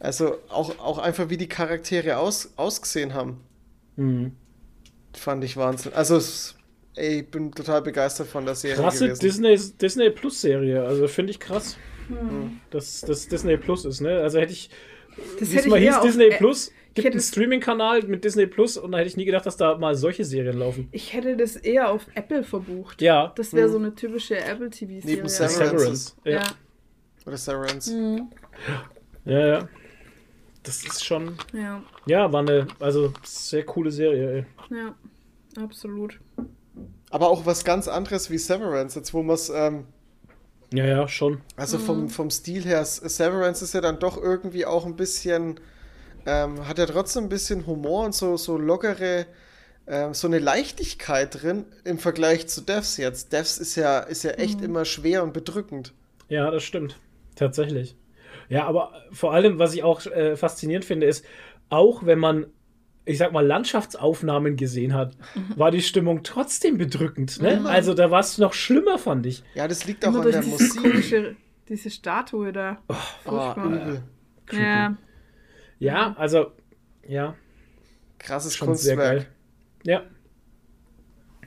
Also 0.00 0.36
auch, 0.48 0.78
auch 0.78 0.98
einfach, 0.98 1.28
wie 1.28 1.36
die 1.36 1.48
Charaktere 1.48 2.18
aus, 2.18 2.52
ausgesehen 2.56 3.14
haben, 3.14 3.40
Mhm. 3.96 4.32
fand 5.14 5.42
ich 5.44 5.56
Wahnsinn. 5.56 5.92
Also 5.94 6.20
ey, 6.94 7.20
ich 7.20 7.30
bin 7.30 7.52
total 7.52 7.82
begeistert 7.82 8.28
von 8.28 8.44
der 8.46 8.54
Serie 8.54 8.76
Krasse 8.82 9.06
gewesen. 9.08 9.20
Disney, 9.20 9.58
Disney 9.80 10.10
Plus 10.10 10.40
Serie, 10.40 10.82
also 10.84 11.06
finde 11.08 11.32
ich 11.32 11.40
krass. 11.40 11.76
Dass 12.70 13.02
das 13.02 13.28
Disney 13.28 13.56
Plus 13.58 13.84
ist, 13.84 14.00
ne? 14.00 14.20
Also 14.20 14.38
hätte 14.38 14.52
ich, 14.52 14.70
Das 15.38 15.50
wie 15.50 15.54
hätte 15.56 15.64
es 15.64 15.66
mal 15.66 15.82
ich 15.82 15.88
hieß, 15.88 16.00
Disney 16.00 16.30
Plus, 16.30 16.72
gibt 16.94 17.04
hätte 17.06 17.14
einen 17.14 17.20
Streaming-Kanal 17.22 18.02
mit 18.04 18.24
Disney 18.24 18.46
Plus 18.46 18.76
und 18.76 18.92
da 18.92 18.98
hätte 18.98 19.08
ich 19.08 19.16
nie 19.16 19.24
gedacht, 19.24 19.46
dass 19.46 19.56
da 19.56 19.76
mal 19.78 19.94
solche 19.94 20.24
Serien 20.24 20.58
laufen. 20.58 20.88
Ich 20.92 21.12
hätte 21.12 21.36
das 21.36 21.56
eher 21.56 21.90
auf 21.90 22.06
Apple 22.14 22.42
verbucht. 22.42 23.00
Ja, 23.02 23.32
Das 23.36 23.52
wäre 23.52 23.68
so 23.68 23.78
eine 23.78 23.94
typische 23.94 24.36
Apple 24.38 24.70
TV-Serie. 24.70 25.16
Neben 25.16 25.28
Severance. 25.28 25.58
Severance. 25.58 26.16
Ja. 26.24 26.30
Ja. 26.32 26.42
Oder 27.26 27.36
Severance. 27.36 27.92
Mhm. 27.94 28.28
ja, 29.24 29.46
ja. 29.46 29.68
Das 30.64 30.84
ist 30.84 31.04
schon, 31.04 31.34
ja, 31.54 31.82
ja, 32.06 32.30
war 32.32 32.40
eine, 32.40 32.66
also 32.80 33.12
sehr 33.24 33.64
coole 33.64 33.90
Serie, 33.90 34.46
ey. 34.70 34.76
ja, 34.76 34.94
absolut. 35.62 36.18
Aber 37.10 37.30
auch 37.30 37.46
was 37.46 37.64
ganz 37.64 37.88
anderes 37.88 38.28
wie 38.30 38.36
Severance, 38.36 38.98
jetzt 38.98 39.14
wo 39.14 39.22
man 39.22 39.34
es, 39.34 39.48
ähm, 39.48 39.84
Ja, 40.74 40.84
ja, 40.84 41.08
schon. 41.08 41.40
also 41.56 41.78
vom, 41.78 42.10
vom 42.10 42.28
Stil 42.30 42.64
her, 42.64 42.84
Severance 42.84 43.64
ist 43.64 43.72
ja 43.72 43.80
dann 43.80 43.98
doch 43.98 44.20
irgendwie 44.20 44.66
auch 44.66 44.84
ein 44.84 44.96
bisschen, 44.96 45.58
ähm, 46.28 46.68
hat 46.68 46.78
ja 46.78 46.86
trotzdem 46.86 47.24
ein 47.24 47.28
bisschen 47.28 47.66
Humor 47.66 48.04
und 48.04 48.14
so, 48.14 48.36
so 48.36 48.58
lockere, 48.58 49.26
ähm, 49.86 50.12
so 50.12 50.26
eine 50.26 50.38
Leichtigkeit 50.38 51.42
drin 51.42 51.64
im 51.84 51.98
Vergleich 51.98 52.46
zu 52.48 52.60
Devs 52.60 52.98
jetzt. 52.98 53.32
Devs 53.32 53.56
ist 53.58 53.74
ja, 53.76 54.00
ist 54.00 54.22
ja 54.24 54.32
echt 54.32 54.60
immer 54.60 54.84
schwer 54.84 55.22
und 55.22 55.32
bedrückend. 55.32 55.94
Ja, 56.28 56.50
das 56.50 56.62
stimmt. 56.64 56.98
Tatsächlich. 57.36 57.96
Ja, 58.50 58.66
aber 58.66 58.92
vor 59.12 59.32
allem, 59.32 59.58
was 59.58 59.74
ich 59.74 59.82
auch 59.82 60.04
äh, 60.06 60.36
faszinierend 60.36 60.84
finde, 60.84 61.06
ist, 61.06 61.24
auch 61.70 62.04
wenn 62.04 62.18
man, 62.18 62.46
ich 63.04 63.16
sag 63.18 63.32
mal, 63.32 63.46
Landschaftsaufnahmen 63.46 64.56
gesehen 64.56 64.92
hat, 64.94 65.16
war 65.56 65.70
die 65.70 65.82
Stimmung 65.82 66.22
trotzdem 66.22 66.76
bedrückend. 66.78 67.40
Ne? 67.40 67.62
Also 67.66 67.94
da 67.94 68.10
war 68.10 68.20
es 68.20 68.36
noch 68.38 68.52
schlimmer, 68.52 68.98
fand 68.98 69.24
ich. 69.26 69.42
Ja, 69.54 69.68
das 69.68 69.86
liegt 69.86 70.04
auch 70.04 70.08
Immer 70.10 70.18
an 70.18 70.22
durch 70.24 70.34
der 70.34 70.42
diese 70.42 70.64
Musik. 70.64 70.82
komische, 70.82 71.36
diese 71.68 71.90
Statue 71.90 72.52
da. 72.52 72.78
Ah, 72.88 72.94
Furchtbar. 73.24 73.66
übel. 73.66 74.02
ja, 74.52 74.96
Ja, 75.78 76.14
also, 76.18 76.52
ja, 77.06 77.34
Krasses 78.18 78.56
schon 78.56 78.74
sehr 78.74 78.96
Kunstwerk. 78.96 79.18
geil. 79.22 79.28
Ja. 79.84 80.02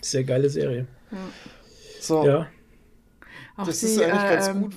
Sehr 0.01 0.23
geile 0.23 0.49
Serie. 0.49 0.87
So, 1.99 2.25
Ja. 2.25 2.47
auch 3.57 3.65
das 3.65 3.79
die, 3.81 3.85
ist 3.87 4.01
eigentlich 4.01 4.23
ganz 4.29 4.47
ähm, 4.47 4.61
gut. 4.63 4.75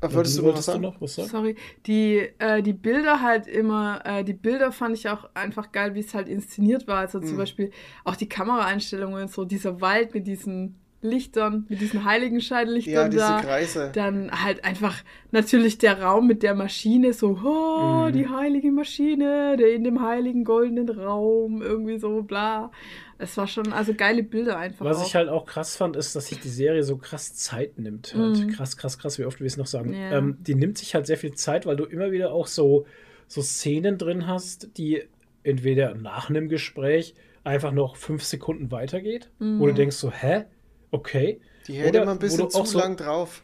Äh, 0.00 0.14
Wolltest 0.14 0.38
du 0.38 0.42
noch 0.42 0.54
was 0.56 0.64
sagen? 0.66 0.80
noch 0.82 1.00
was 1.00 1.14
sagen? 1.16 1.28
Sorry, 1.28 1.56
die, 1.86 2.18
äh, 2.38 2.62
die 2.62 2.72
Bilder 2.72 3.20
halt 3.22 3.46
immer, 3.48 4.00
äh, 4.04 4.22
die 4.22 4.32
Bilder 4.34 4.70
fand 4.70 4.96
ich 4.96 5.08
auch 5.08 5.28
einfach 5.34 5.72
geil, 5.72 5.94
wie 5.94 6.00
es 6.00 6.14
halt 6.14 6.28
inszeniert 6.28 6.86
war. 6.86 6.98
Also 6.98 7.18
Mhm. 7.18 7.24
zum 7.26 7.36
Beispiel 7.36 7.70
auch 8.04 8.14
die 8.14 8.28
Kameraeinstellungen, 8.28 9.26
so 9.28 9.44
dieser 9.44 9.80
Wald 9.80 10.14
mit 10.14 10.26
diesen 10.26 10.78
Lichtern, 11.00 11.64
mit 11.68 11.80
diesen 11.80 12.04
Heiligenscheinlichtern 12.04 12.92
Ja, 12.94 13.08
diese 13.08 13.20
da. 13.20 13.40
Kreise. 13.40 13.90
Dann 13.94 14.30
halt 14.44 14.64
einfach 14.64 14.96
natürlich 15.30 15.78
der 15.78 16.02
Raum 16.02 16.26
mit 16.26 16.42
der 16.42 16.54
Maschine, 16.54 17.12
so, 17.12 17.38
oh, 17.44 18.06
Mhm. 18.08 18.12
die 18.12 18.28
heilige 18.28 18.72
Maschine, 18.72 19.56
der 19.56 19.72
in 19.74 19.84
dem 19.84 20.02
heiligen 20.02 20.42
goldenen 20.44 20.88
Raum, 20.88 21.62
irgendwie 21.62 21.98
so, 21.98 22.22
bla. 22.22 22.70
Es 23.18 23.36
war 23.36 23.46
schon, 23.46 23.72
also 23.72 23.94
geile 23.94 24.22
Bilder 24.22 24.58
einfach. 24.58 24.84
Was 24.84 24.98
auch. 24.98 25.06
ich 25.06 25.14
halt 25.14 25.28
auch 25.28 25.44
krass 25.46 25.76
fand, 25.76 25.96
ist, 25.96 26.14
dass 26.16 26.26
sich 26.28 26.40
die 26.40 26.48
Serie 26.48 26.82
so 26.82 26.96
krass 26.96 27.34
Zeit 27.34 27.78
nimmt. 27.78 28.14
Halt. 28.16 28.48
Krass, 28.54 28.76
krass, 28.76 28.98
krass, 28.98 29.18
wie 29.18 29.24
oft 29.24 29.40
wir 29.40 29.46
es 29.46 29.56
noch 29.56 29.66
sagen. 29.66 29.90
Mhm. 29.90 29.94
Ja. 29.96 30.18
Ähm, 30.18 30.36
die 30.40 30.54
nimmt 30.54 30.78
sich 30.78 30.94
halt 30.94 31.06
sehr 31.06 31.16
viel 31.16 31.34
Zeit, 31.34 31.66
weil 31.66 31.76
du 31.76 31.84
immer 31.84 32.10
wieder 32.12 32.32
auch 32.32 32.46
so, 32.46 32.86
so 33.26 33.40
Szenen 33.42 33.98
drin 33.98 34.26
hast, 34.26 34.76
die 34.78 35.02
entweder 35.44 35.94
nach 35.94 36.28
einem 36.30 36.48
Gespräch 36.48 37.14
einfach 37.44 37.72
noch 37.72 37.96
fünf 37.96 38.22
Sekunden 38.24 38.70
weitergeht, 38.70 39.30
wo 39.38 39.44
Mhm. 39.44 39.58
du 39.66 39.74
denkst 39.74 39.96
so, 39.96 40.10
hä? 40.10 40.44
Okay. 40.90 41.40
Die 41.66 41.74
hält 41.74 41.90
Oder 41.90 42.02
immer 42.02 42.12
ein 42.12 42.16
wo 42.16 42.20
bisschen 42.20 42.38
du 42.38 42.46
auch 42.46 42.64
zu 42.64 42.72
so- 42.72 42.78
lang 42.78 42.96
drauf. 42.96 43.42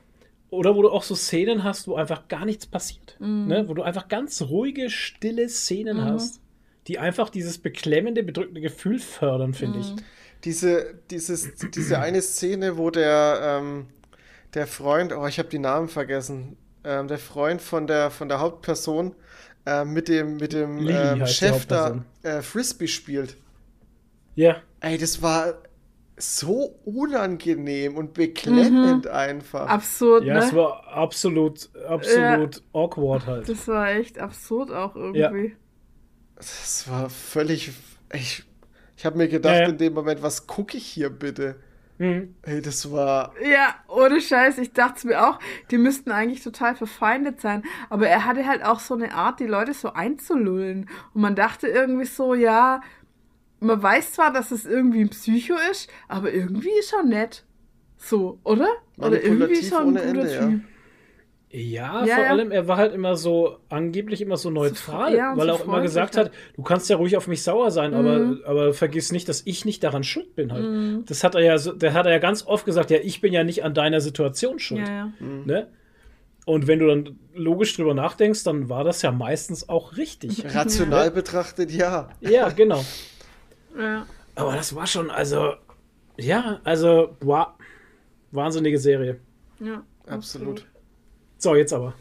Oder 0.50 0.76
wo 0.76 0.82
du 0.82 0.90
auch 0.90 1.02
so 1.02 1.16
Szenen 1.16 1.64
hast, 1.64 1.88
wo 1.88 1.96
einfach 1.96 2.28
gar 2.28 2.44
nichts 2.44 2.66
passiert. 2.66 3.16
Mhm. 3.18 3.46
Ne? 3.48 3.68
Wo 3.68 3.74
du 3.74 3.82
einfach 3.82 4.06
ganz 4.08 4.40
ruhige, 4.40 4.88
stille 4.88 5.48
Szenen 5.48 6.04
hast, 6.04 6.40
die 6.86 6.98
einfach 7.00 7.28
dieses 7.28 7.58
beklemmende, 7.58 8.22
bedrückende 8.22 8.60
Gefühl 8.60 9.00
fördern, 9.00 9.52
finde 9.52 9.80
ich. 9.80 9.92
Diese, 10.44 10.94
dieses, 11.10 11.54
diese 11.74 11.98
eine 11.98 12.22
Szene, 12.22 12.76
wo 12.76 12.90
der, 12.90 13.40
ähm, 13.42 13.86
der 14.52 14.66
Freund, 14.68 15.12
oh, 15.12 15.26
ich 15.26 15.38
habe 15.40 15.48
die 15.48 15.58
Namen 15.58 15.88
vergessen, 15.88 16.56
ähm, 16.84 17.08
der 17.08 17.18
Freund 17.18 17.60
von 17.60 17.86
der, 17.88 18.10
von 18.10 18.28
der 18.28 18.38
Hauptperson 18.38 19.16
äh, 19.66 19.84
mit 19.84 20.06
dem, 20.08 20.36
mit 20.36 20.52
dem 20.52 20.86
ähm, 20.86 21.26
Chef 21.26 21.66
da 21.66 22.04
äh, 22.22 22.42
Frisbee 22.42 22.86
spielt. 22.86 23.36
Ja. 24.36 24.62
Ey, 24.80 24.98
das 24.98 25.20
war 25.22 25.54
so 26.16 26.78
unangenehm 26.84 27.96
und 27.96 28.14
beklemmend 28.14 29.06
einfach. 29.08 29.68
Absurd, 29.68 30.24
Ja, 30.24 30.34
ne? 30.34 30.40
es 30.40 30.54
war 30.54 30.86
absolut, 30.86 31.70
absolut 31.88 32.62
awkward 32.72 33.26
halt. 33.26 33.48
das 33.48 33.66
war 33.68 33.90
echt 33.90 34.18
absurd 34.18 34.70
auch 34.70 34.94
irgendwie. 34.94 35.56
Das 36.36 36.88
war 36.90 37.10
völlig. 37.10 37.72
Ich, 38.12 38.44
ich 38.96 39.04
habe 39.06 39.16
mir 39.18 39.28
gedacht 39.28 39.54
Ja, 39.54 39.62
ja. 39.62 39.68
in 39.68 39.78
dem 39.78 39.94
Moment, 39.94 40.22
was 40.22 40.46
gucke 40.46 40.76
ich 40.76 40.86
hier 40.86 41.10
bitte? 41.10 41.56
Mhm. 41.98 42.34
Ey, 42.42 42.60
das 42.60 42.90
war. 42.90 43.32
Ja, 43.40 43.76
ohne 43.88 44.20
Scheiß, 44.20 44.58
ich 44.58 44.72
dachte 44.72 44.94
es 44.98 45.04
mir 45.04 45.28
auch, 45.28 45.38
die 45.70 45.78
müssten 45.78 46.10
eigentlich 46.10 46.42
total 46.42 46.74
verfeindet 46.74 47.40
sein. 47.40 47.62
Aber 47.88 48.08
er 48.08 48.24
hatte 48.24 48.46
halt 48.46 48.64
auch 48.64 48.80
so 48.80 48.94
eine 48.94 49.14
Art, 49.14 49.38
die 49.38 49.46
Leute 49.46 49.74
so 49.74 49.92
einzulullen. 49.92 50.90
Und 51.12 51.20
man 51.22 51.36
dachte 51.36 51.68
irgendwie 51.68 52.06
so, 52.06 52.34
ja, 52.34 52.80
man 53.60 53.82
weiß 53.82 54.12
zwar, 54.12 54.32
dass 54.32 54.50
es 54.50 54.66
irgendwie 54.66 55.00
ein 55.00 55.08
Psycho 55.10 55.54
ist, 55.70 55.88
aber 56.08 56.32
irgendwie 56.32 56.70
ist 56.78 56.92
er 56.92 57.04
nett. 57.04 57.44
So, 57.96 58.38
oder? 58.44 58.68
Oder 58.98 59.22
irgendwie 59.22 59.54
ist 59.54 59.72
er 59.72 59.80
ein 59.80 59.86
guter 59.86 60.02
Ende, 60.02 60.32
ja. 60.34 60.46
Typ. 60.46 60.60
Ja, 61.56 62.04
Ja, 62.04 62.14
vor 62.16 62.24
ja. 62.24 62.30
allem, 62.30 62.50
er 62.50 62.66
war 62.66 62.76
halt 62.78 62.92
immer 62.92 63.14
so, 63.14 63.58
angeblich 63.68 64.20
immer 64.20 64.36
so 64.36 64.50
neutral, 64.50 65.14
ja, 65.14 65.30
und 65.32 65.38
weil 65.38 65.46
so 65.46 65.52
er 65.52 65.54
auch 65.54 65.64
immer 65.64 65.80
gesagt 65.82 66.16
hat, 66.16 66.32
du 66.56 66.62
kannst 66.62 66.90
ja 66.90 66.96
ruhig 66.96 67.16
auf 67.16 67.28
mich 67.28 67.44
sauer 67.44 67.70
sein, 67.70 67.92
Mhm. 67.92 67.96
aber, 67.96 68.36
aber 68.50 68.74
vergiss 68.74 69.12
nicht, 69.12 69.28
dass 69.28 69.42
ich 69.44 69.64
nicht 69.64 69.84
daran 69.84 70.02
schuld 70.02 70.34
bin 70.34 70.52
halt. 70.52 71.08
Das 71.08 71.22
hat 71.22 71.36
er 71.36 71.42
ja, 71.42 71.56
so, 71.58 71.72
der 71.72 71.94
hat 71.94 72.06
er 72.06 72.12
ja 72.12 72.18
ganz 72.18 72.44
oft 72.44 72.64
gesagt, 72.66 72.90
ja, 72.90 72.98
ich 73.00 73.20
bin 73.20 73.32
ja 73.32 73.44
nicht 73.44 73.62
an 73.64 73.72
deiner 73.72 74.00
Situation 74.00 74.58
schuld. 74.58 74.80
Ja, 74.88 74.94
ja. 74.94 75.12
Ne? 75.20 75.68
Und 76.44 76.66
wenn 76.66 76.80
du 76.80 76.88
dann 76.88 77.18
logisch 77.34 77.74
drüber 77.76 77.94
nachdenkst, 77.94 78.42
dann 78.42 78.68
war 78.68 78.82
das 78.84 79.00
ja 79.02 79.12
meistens 79.12 79.68
auch 79.68 79.96
richtig. 79.96 80.44
Rational 80.54 81.10
betrachtet, 81.12 81.70
ja. 81.70 82.10
ja, 82.20 82.48
genau. 82.50 82.84
Ja. 83.78 84.06
Aber 84.34 84.54
das 84.56 84.74
war 84.74 84.86
schon, 84.86 85.10
also, 85.10 85.54
ja, 86.16 86.60
also, 86.64 87.16
wow, 87.20 87.48
wahnsinnige 88.30 88.78
Serie. 88.78 89.20
ja 89.60 89.82
Absolut. 90.06 90.66
So, 91.38 91.54
jetzt 91.54 91.72
aber. 91.72 91.94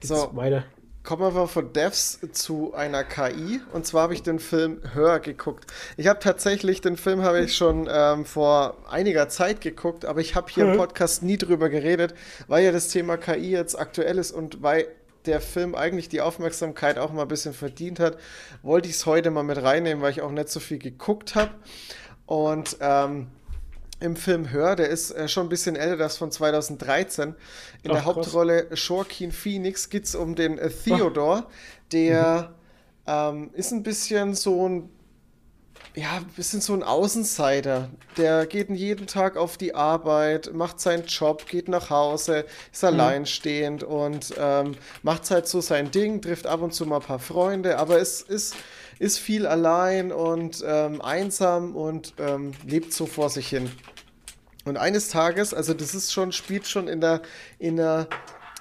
Geht's 0.00 0.08
So. 0.08 0.30
weiter. 0.34 0.64
Kommen 1.02 1.34
wir 1.34 1.46
von 1.48 1.70
Devs 1.74 2.18
zu 2.32 2.72
einer 2.72 3.04
KI. 3.04 3.60
Und 3.74 3.84
zwar 3.84 4.04
habe 4.04 4.14
ich 4.14 4.22
den 4.22 4.38
Film 4.38 4.80
Hör 4.94 5.20
geguckt. 5.20 5.66
Ich 5.98 6.06
habe 6.06 6.18
tatsächlich, 6.18 6.80
den 6.80 6.96
Film 6.96 7.22
habe 7.22 7.40
ich 7.40 7.54
schon 7.54 7.86
ähm, 7.92 8.24
vor 8.24 8.78
einiger 8.90 9.28
Zeit 9.28 9.60
geguckt, 9.60 10.06
aber 10.06 10.22
ich 10.22 10.34
habe 10.34 10.50
hier 10.50 10.64
im 10.70 10.78
Podcast 10.78 11.22
nie 11.22 11.36
drüber 11.36 11.68
geredet, 11.68 12.14
weil 12.48 12.64
ja 12.64 12.72
das 12.72 12.88
Thema 12.88 13.18
KI 13.18 13.50
jetzt 13.50 13.78
aktuell 13.78 14.16
ist 14.16 14.32
und 14.32 14.62
weil 14.62 14.86
der 15.26 15.40
Film 15.40 15.74
eigentlich 15.74 16.08
die 16.08 16.20
Aufmerksamkeit 16.20 16.98
auch 16.98 17.12
mal 17.12 17.22
ein 17.22 17.28
bisschen 17.28 17.54
verdient 17.54 18.00
hat, 18.00 18.18
wollte 18.62 18.88
ich 18.88 18.94
es 18.94 19.06
heute 19.06 19.30
mal 19.30 19.42
mit 19.42 19.62
reinnehmen, 19.62 20.02
weil 20.02 20.12
ich 20.12 20.22
auch 20.22 20.30
nicht 20.30 20.48
so 20.48 20.60
viel 20.60 20.78
geguckt 20.78 21.34
habe. 21.34 21.50
Und 22.26 22.76
ähm, 22.80 23.28
im 24.00 24.16
Film 24.16 24.50
Hör, 24.50 24.76
der 24.76 24.88
ist 24.88 25.12
äh, 25.12 25.28
schon 25.28 25.46
ein 25.46 25.48
bisschen 25.48 25.76
älter, 25.76 25.96
das 25.96 26.16
von 26.16 26.30
2013. 26.30 27.28
In 27.28 27.34
Ach, 27.34 27.82
der 27.82 27.92
krass. 27.94 28.04
Hauptrolle 28.04 28.68
Joaquin 28.74 29.32
Phoenix 29.32 29.88
geht 29.88 30.04
es 30.04 30.14
um 30.14 30.34
den 30.34 30.58
äh, 30.58 30.70
Theodore, 30.70 31.46
der 31.92 32.54
ähm, 33.06 33.50
ist 33.54 33.72
ein 33.72 33.82
bisschen 33.82 34.34
so 34.34 34.68
ein 34.68 34.90
ja, 35.94 36.16
ein 36.16 36.26
bisschen 36.36 36.60
so 36.60 36.72
ein 36.74 36.82
Außenseiter. 36.82 37.88
Der 38.16 38.46
geht 38.46 38.70
jeden 38.70 39.06
Tag 39.06 39.36
auf 39.36 39.56
die 39.56 39.74
Arbeit, 39.74 40.52
macht 40.52 40.80
seinen 40.80 41.06
Job, 41.06 41.46
geht 41.46 41.68
nach 41.68 41.90
Hause, 41.90 42.44
ist 42.72 42.84
alleinstehend 42.84 43.82
und 43.82 44.34
ähm, 44.38 44.76
macht 45.02 45.30
halt 45.30 45.46
so 45.46 45.60
sein 45.60 45.90
Ding, 45.90 46.20
trifft 46.20 46.46
ab 46.46 46.62
und 46.62 46.74
zu 46.74 46.86
mal 46.86 46.96
ein 46.96 47.02
paar 47.02 47.18
Freunde, 47.18 47.78
aber 47.78 48.00
es 48.00 48.22
ist, 48.22 48.56
ist 48.98 49.18
viel 49.18 49.46
allein 49.46 50.12
und 50.12 50.64
ähm, 50.66 51.00
einsam 51.00 51.76
und 51.76 52.14
ähm, 52.18 52.52
lebt 52.66 52.92
so 52.92 53.06
vor 53.06 53.30
sich 53.30 53.48
hin. 53.48 53.70
Und 54.64 54.78
eines 54.78 55.10
Tages, 55.10 55.52
also 55.52 55.74
das 55.74 55.94
ist 55.94 56.12
schon, 56.12 56.32
spielt 56.32 56.66
schon 56.66 56.88
in 56.88 57.00
der, 57.00 57.20
in 57.58 57.76
der 57.76 58.08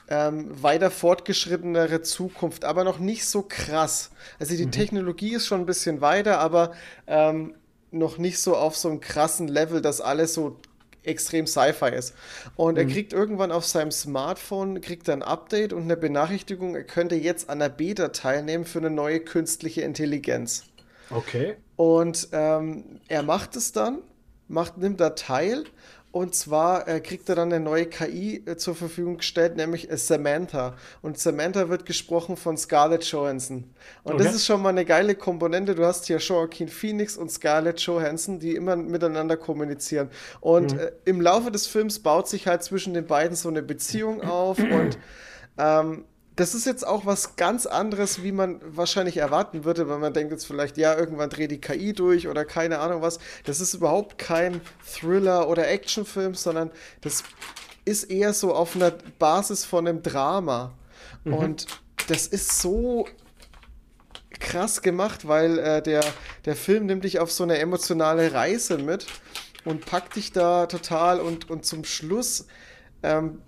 ähm, 0.09 0.61
weiter 0.61 0.91
fortgeschrittenere 0.91 2.01
Zukunft, 2.01 2.65
aber 2.65 2.83
noch 2.83 2.99
nicht 2.99 3.25
so 3.25 3.43
krass. 3.43 4.11
Also 4.39 4.55
die 4.55 4.69
Technologie 4.69 5.35
ist 5.35 5.47
schon 5.47 5.61
ein 5.61 5.65
bisschen 5.65 6.01
weiter, 6.01 6.39
aber 6.39 6.73
ähm, 7.07 7.55
noch 7.91 8.17
nicht 8.17 8.39
so 8.39 8.55
auf 8.55 8.75
so 8.75 8.89
einem 8.89 8.99
krassen 8.99 9.47
Level, 9.47 9.81
dass 9.81 10.01
alles 10.01 10.33
so 10.33 10.59
extrem 11.03 11.47
Sci-Fi 11.47 11.89
ist. 11.89 12.13
Und 12.55 12.77
er 12.77 12.85
kriegt 12.85 13.13
irgendwann 13.13 13.51
auf 13.51 13.65
seinem 13.65 13.91
Smartphone 13.91 14.81
kriegt 14.81 15.07
er 15.07 15.15
ein 15.15 15.23
Update 15.23 15.73
und 15.73 15.83
eine 15.83 15.97
Benachrichtigung, 15.97 16.75
er 16.75 16.83
könnte 16.83 17.15
jetzt 17.15 17.49
an 17.49 17.59
der 17.59 17.69
Beta 17.69 18.09
teilnehmen 18.09 18.65
für 18.65 18.79
eine 18.79 18.89
neue 18.89 19.19
künstliche 19.19 19.81
Intelligenz. 19.81 20.63
Okay. 21.09 21.57
Und 21.75 22.29
ähm, 22.31 22.99
er 23.07 23.23
macht 23.23 23.55
es 23.55 23.71
dann, 23.71 23.99
macht, 24.47 24.77
nimmt 24.77 24.99
da 24.99 25.11
teil. 25.11 25.65
Und 26.13 26.35
zwar 26.35 26.87
äh, 26.87 26.99
kriegt 26.99 27.27
er 27.27 27.33
dann 27.33 27.51
eine 27.51 27.59
neue 27.63 27.87
KI 27.87 28.43
äh, 28.45 28.55
zur 28.55 28.75
Verfügung 28.75 29.17
gestellt, 29.17 29.55
nämlich 29.55 29.89
äh, 29.89 29.97
Samantha. 29.97 30.75
Und 31.01 31.17
Samantha 31.17 31.69
wird 31.69 31.87
gesprochen 31.87 32.37
von 32.37 32.55
Scarlett 32.55 33.03
Johansson. 33.05 33.73
Und 34.03 34.13
Okay. 34.13 34.23
das 34.23 34.35
ist 34.35 34.45
schon 34.45 34.61
mal 34.61 34.69
eine 34.69 34.85
geile 34.85 35.15
Komponente. 35.15 35.73
Du 35.73 35.83
hast 35.83 36.05
hier 36.05 36.17
Joaquin 36.17 36.67
Phoenix 36.67 37.17
und 37.17 37.31
Scarlett 37.31 37.79
Johansson, 37.79 38.37
die 38.37 38.55
immer 38.55 38.75
miteinander 38.75 39.37
kommunizieren. 39.37 40.11
Und 40.39 40.77
äh, 40.77 40.91
im 41.05 41.19
Laufe 41.19 41.49
des 41.49 41.65
Films 41.65 41.97
baut 41.97 42.27
sich 42.27 42.45
halt 42.45 42.61
zwischen 42.61 42.93
den 42.93 43.07
beiden 43.07 43.35
so 43.35 43.49
eine 43.49 43.63
Beziehung 43.63 44.21
auf. 44.21 44.59
und 44.59 44.99
ähm, 45.57 46.05
das 46.35 46.55
ist 46.55 46.65
jetzt 46.65 46.85
auch 46.85 47.05
was 47.05 47.35
ganz 47.35 47.65
anderes, 47.65 48.23
wie 48.23 48.31
man 48.31 48.59
wahrscheinlich 48.63 49.17
erwarten 49.17 49.65
würde, 49.65 49.87
weil 49.87 49.99
man 49.99 50.13
denkt 50.13 50.31
jetzt 50.31 50.45
vielleicht, 50.45 50.77
ja, 50.77 50.97
irgendwann 50.97 51.29
dreht 51.29 51.51
die 51.51 51.61
KI 51.61 51.93
durch 51.93 52.27
oder 52.27 52.43
keine 52.43 52.79
Ahnung 52.79 53.01
was. 53.01 53.19
Das 53.45 53.59
ist 53.61 53.73
überhaupt 53.73 54.17
kein 54.17 54.61
Thriller 54.85 55.47
oder 55.47 55.67
Actionfilm, 55.67 56.33
sondern 56.33 56.71
das 57.01 57.23
ist 57.85 58.05
eher 58.05 58.33
so 58.33 58.53
auf 58.53 58.75
einer 58.75 58.91
Basis 59.19 59.65
von 59.65 59.87
einem 59.87 60.01
Drama. 60.01 60.73
Und 61.25 61.67
das 62.07 62.27
ist 62.27 62.59
so 62.59 63.07
krass 64.39 64.81
gemacht, 64.81 65.27
weil 65.27 65.59
äh, 65.59 65.81
der, 65.81 66.03
der 66.45 66.55
Film 66.55 66.85
nimmt 66.85 67.03
dich 67.03 67.19
auf 67.19 67.31
so 67.31 67.43
eine 67.43 67.59
emotionale 67.59 68.33
Reise 68.33 68.77
mit 68.77 69.05
und 69.63 69.85
packt 69.85 70.15
dich 70.15 70.31
da 70.31 70.65
total 70.65 71.19
und, 71.19 71.49
und 71.49 71.65
zum 71.65 71.85
Schluss 71.85 72.47
ähm, 73.03 73.41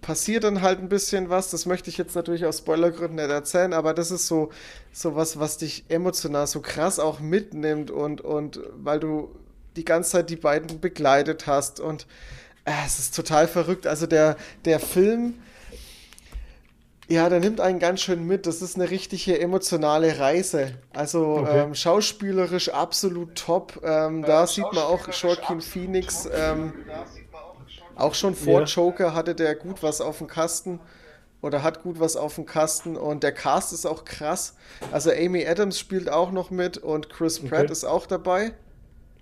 passiert 0.00 0.44
dann 0.44 0.62
halt 0.62 0.80
ein 0.80 0.88
bisschen 0.88 1.30
was. 1.30 1.50
Das 1.50 1.66
möchte 1.66 1.90
ich 1.90 1.98
jetzt 1.98 2.14
natürlich 2.14 2.44
aus 2.46 2.58
Spoilergründen 2.58 3.16
nicht 3.16 3.30
erzählen, 3.30 3.72
aber 3.72 3.94
das 3.94 4.10
ist 4.10 4.26
so, 4.26 4.50
so 4.92 5.16
was, 5.16 5.38
was 5.38 5.58
dich 5.58 5.84
emotional 5.88 6.46
so 6.46 6.60
krass 6.60 6.98
auch 6.98 7.20
mitnimmt 7.20 7.90
und, 7.90 8.20
und 8.20 8.60
weil 8.76 9.00
du 9.00 9.34
die 9.76 9.84
ganze 9.84 10.10
Zeit 10.12 10.30
die 10.30 10.36
beiden 10.36 10.80
begleitet 10.80 11.46
hast 11.46 11.80
und 11.80 12.06
äh, 12.64 12.72
es 12.86 12.98
ist 12.98 13.14
total 13.14 13.46
verrückt. 13.48 13.86
Also 13.86 14.06
der, 14.06 14.36
der 14.64 14.80
Film, 14.80 15.34
ja, 17.08 17.28
der 17.28 17.38
nimmt 17.38 17.60
einen 17.60 17.78
ganz 17.78 18.00
schön 18.00 18.26
mit. 18.26 18.46
Das 18.46 18.62
ist 18.62 18.74
eine 18.76 18.90
richtige 18.90 19.38
emotionale 19.38 20.18
Reise. 20.18 20.72
Also 20.92 21.38
Okay. 21.38 21.60
ähm, 21.60 21.74
schauspielerisch 21.74 22.70
absolut 22.70 23.36
top. 23.36 23.80
Ähm, 23.84 24.22
da 24.22 24.46
sieht 24.46 24.64
man 24.72 24.78
auch 24.78 25.08
Joaquin 25.12 25.60
Phoenix. 25.60 26.28
Ähm, 26.32 26.72
auch 27.96 28.14
schon 28.14 28.34
vor 28.34 28.60
Ja. 28.60 28.66
Joker 28.66 29.14
hatte 29.14 29.34
der 29.34 29.54
gut 29.54 29.82
was 29.82 30.00
auf 30.00 30.18
dem 30.18 30.26
Kasten 30.26 30.80
oder 31.42 31.62
hat 31.62 31.82
gut 31.82 32.00
was 32.00 32.16
auf 32.16 32.34
dem 32.36 32.46
Kasten 32.46 32.96
und 32.96 33.22
der 33.22 33.32
Cast 33.32 33.72
ist 33.72 33.86
auch 33.86 34.04
krass. 34.04 34.54
Also 34.92 35.10
Amy 35.10 35.46
Adams 35.46 35.78
spielt 35.78 36.10
auch 36.10 36.30
noch 36.32 36.50
mit 36.50 36.78
und 36.78 37.08
Chris 37.10 37.40
Pratt 37.40 37.64
Okay. 37.64 37.72
ist 37.72 37.84
auch 37.84 38.06
dabei. 38.06 38.52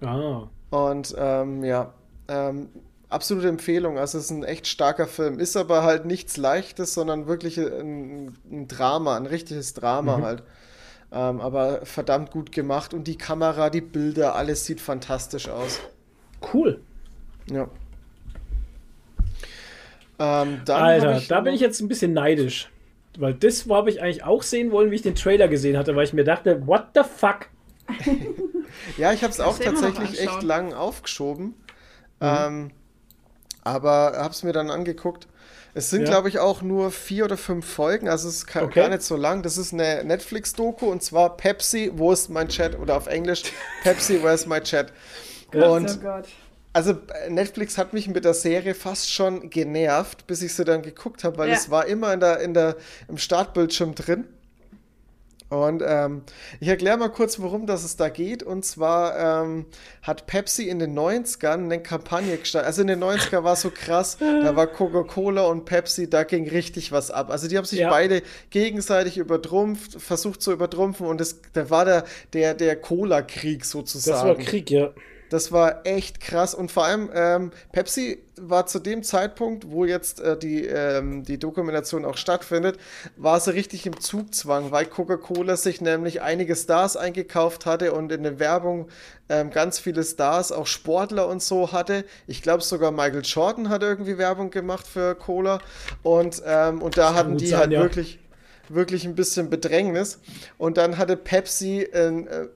Ah. 0.01 0.49
Und 0.71 1.15
ähm, 1.19 1.65
ja, 1.65 1.93
ähm, 2.29 2.69
absolute 3.09 3.49
Empfehlung. 3.49 3.99
Also 3.99 4.19
es 4.19 4.25
ist 4.25 4.31
ein 4.31 4.45
echt 4.45 4.67
starker 4.67 5.07
Film. 5.07 5.39
Ist 5.39 5.57
aber 5.57 5.83
halt 5.83 6.05
nichts 6.05 6.37
Leichtes, 6.37 6.95
sondern 6.95 7.27
wirklich 7.27 7.59
ein, 7.59 8.37
ein 8.51 8.69
Drama, 8.69 9.17
ein 9.17 9.27
richtiges 9.27 9.75
Drama 9.75 10.21
halt. 10.21 10.43
Ähm, 11.13 11.41
aber 11.41 11.85
verdammt 11.87 12.33
gut 12.33 12.51
gemacht 12.51 12.93
und 12.93 13.05
die 13.05 13.17
Kamera, 13.19 13.71
die 13.71 13.81
Bilder, 13.83 14.35
alles 14.35 14.65
sieht 14.65 14.81
fantastisch 14.81 15.49
aus. 15.49 15.79
Cool. 16.53 16.81
Ja. 17.51 17.69
Ähm, 20.19 20.61
dann 20.65 20.83
Alter, 20.83 21.21
da 21.29 21.41
bin 21.41 21.55
ich 21.55 21.61
jetzt 21.61 21.81
ein 21.81 21.89
bisschen 21.89 22.13
neidisch. 22.13 22.71
Weil 23.19 23.35
das 23.35 23.69
habe 23.69 23.91
ich 23.91 24.03
eigentlich 24.03 24.25
auch 24.25 24.43
sehen 24.43 24.73
wollen, 24.73 24.91
wie 24.91 24.97
ich 24.97 25.03
den 25.03 25.15
Trailer 25.15 25.47
gesehen 25.49 25.77
hatte, 25.79 25.95
weil 25.95 26.05
ich 26.05 26.13
mir 26.13 26.25
dachte, 26.25 26.67
what 26.67 26.87
the 26.95 27.03
fuck? 27.03 27.47
Ja, 28.99 29.13
ich 29.13 29.23
habe 29.23 29.33
es 29.33 29.41
auch 29.41 29.59
tatsächlich 29.59 30.21
echt 30.21 30.43
lang 30.43 30.73
aufgeschoben. 30.75 31.47
Mhm. 31.47 31.55
Ähm, 32.21 32.71
aber 33.63 34.15
habe 34.17 34.31
es 34.31 34.43
mir 34.43 34.53
dann 34.53 34.71
angeguckt. 34.71 35.27
Es 35.75 35.91
sind, 35.91 36.03
Ja. 36.03 36.11
glaube 36.11 36.29
ich, 36.29 36.39
auch 36.39 36.61
nur 36.63 36.91
vier 36.91 37.25
oder 37.25 37.37
fünf 37.37 37.67
Folgen, 37.67 38.09
also 38.09 38.29
es 38.29 38.37
ist 38.37 38.47
ka- 38.47 38.63
Okay. 38.63 38.81
gar 38.81 38.89
nicht 38.89 39.03
so 39.03 39.17
lang. 39.17 39.43
Das 39.43 39.59
ist 39.59 39.73
eine 39.73 40.05
Netflix-Doku 40.05 40.87
und 40.87 41.03
zwar 41.03 41.37
Pepsi, 41.37 41.91
wo 41.95 42.13
ist 42.13 42.29
mein 42.31 42.49
Chat? 42.49 42.79
Oder 42.79 42.97
auf 42.97 43.07
Englisch 43.07 43.43
Pepsi, 43.83 44.23
where's 44.23 44.47
my 44.47 44.61
chat? 44.61 44.93
Und 45.53 45.91
oh 45.91 46.01
Gott. 46.03 46.27
Also 46.75 46.95
Netflix 47.31 47.79
hat 47.79 47.93
mich 47.95 48.09
mit 48.09 48.25
der 48.27 48.35
Serie 48.35 48.75
fast 48.75 49.11
schon 49.11 49.49
genervt, 49.49 50.27
bis 50.27 50.43
ich 50.43 50.53
sie 50.55 50.65
dann 50.65 50.83
geguckt 50.83 51.25
habe, 51.25 51.39
weil 51.39 51.49
Ja. 51.49 51.55
es 51.55 51.71
war 51.71 51.87
immer 51.87 52.13
in 52.13 52.21
der, 52.21 52.41
in 52.41 52.53
der, 52.53 52.77
im 53.09 53.17
Startbildschirm 53.17 53.95
drin. 53.95 54.25
Und 55.51 55.83
ähm, 55.87 56.23
ich 56.59 56.67
erkläre 56.67 56.97
mal 56.97 57.11
kurz, 57.11 57.39
worum 57.39 57.67
das 57.67 57.85
es 57.85 57.95
da 57.97 58.09
geht. 58.09 58.43
Und 58.43 58.65
zwar 58.65 59.45
ähm, 59.45 59.67
hat 60.03 60.27
Pepsi 60.27 60.69
in 60.69 60.81
den 60.81 60.99
90ern 60.99 61.65
eine 61.65 61.81
Kampagne 61.81 62.37
gestartet. 62.39 62.67
Also 62.67 62.81
in 62.81 62.89
den 62.89 63.03
90er 63.05 63.45
war 63.45 63.55
so 63.55 63.71
krass, 63.71 64.17
da 64.19 64.57
war 64.57 64.67
Coca-Cola 64.67 65.43
und 65.47 65.65
Pepsi, 65.67 66.11
da 66.11 66.25
ging 66.25 66.49
richtig 66.49 66.91
was 66.91 67.13
ab. 67.13 67.31
Also 67.31 67.47
die 67.47 67.57
haben 67.57 67.67
sich 67.67 67.81
Ja. 67.81 67.91
beide 67.91 68.23
gegenseitig 68.51 69.17
übertrumpft, 69.19 70.01
versucht 70.03 70.43
zu 70.43 70.51
übertrumpfen 70.51 71.07
und 71.07 71.21
das, 71.21 71.39
da 71.53 71.71
war 71.71 71.85
der, 71.85 72.05
der, 72.33 72.55
der 72.55 72.75
Cola-Krieg 72.75 73.65
sozusagen. 73.65 74.29
Das 74.29 74.39
war 74.39 74.45
Krieg, 74.45 74.71
ja. 74.71 74.91
Das 75.31 75.53
war 75.53 75.87
echt 75.87 76.21
krass 76.21 76.55
und 76.55 76.71
vor 76.71 76.85
allem 76.85 77.11
ähm, 77.15 77.51
Pepsi 77.73 78.23
war 78.37 78.67
zu 78.67 78.79
dem 78.79 79.03
Zeitpunkt, 79.03 79.71
wo 79.71 79.85
jetzt 79.85 80.21
äh, 80.21 80.37
die, 80.37 80.65
ähm, 80.65 81.23
die 81.25 81.39
Dokumentation 81.39 82.05
auch 82.05 82.17
stattfindet, 82.17 82.79
war 83.17 83.39
sie 83.41 83.55
richtig 83.55 83.87
im 83.87 84.01
Zugzwang, 84.01 84.71
weil 84.71 84.87
Coca-Cola 84.87 85.57
sich 85.57 85.81
nämlich 85.81 86.23
einige 86.23 86.57
Stars 86.57 86.97
eingekauft 86.97 87.67
hatte 87.67 87.93
und 87.93 88.11
in 88.13 88.23
der 88.23 88.39
Werbung 88.39 88.89
ähm, 89.29 89.51
ganz 89.51 89.79
viele 89.79 90.03
Stars, 90.03 90.53
auch 90.53 90.67
Sportler 90.67 91.29
und 91.29 91.43
so 91.43 91.73
hatte. 91.73 92.05
Ich 92.27 92.43
glaube 92.43 92.63
sogar 92.63 92.91
Michael 92.91 93.23
Jordan 93.25 93.69
hat 93.69 93.83
irgendwie 93.83 94.19
Werbung 94.19 94.51
gemacht 94.51 94.87
für 94.87 95.15
Cola 95.15 95.61
und, 96.03 96.43
ähm, 96.45 96.83
und 96.83 96.97
da 96.97 97.15
hatten 97.15 97.37
die 97.37 97.47
sein, 97.47 97.61
halt 97.61 97.73
ja. 97.73 97.83
wirklich 97.83 98.19
wirklich 98.69 99.05
ein 99.05 99.15
bisschen 99.15 99.51
Bedrängnis. 99.51 100.21
Und 100.59 100.77
dann 100.77 100.99
hatte 100.99 101.17
Pepsi 101.17 101.87
ein, 101.93 102.27
äh, 102.27 102.49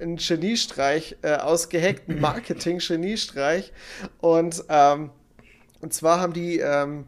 einen 0.00 0.16
Geniestreich 0.16 1.16
äh, 1.22 1.34
ausgeheckt, 1.34 2.08
einen 2.08 2.20
Marketing-Geniestreich. 2.20 3.72
Und, 4.20 4.64
ähm, 4.68 5.10
und 5.80 5.92
zwar 5.92 6.20
haben 6.20 6.32
die, 6.32 6.58
ähm, 6.58 7.06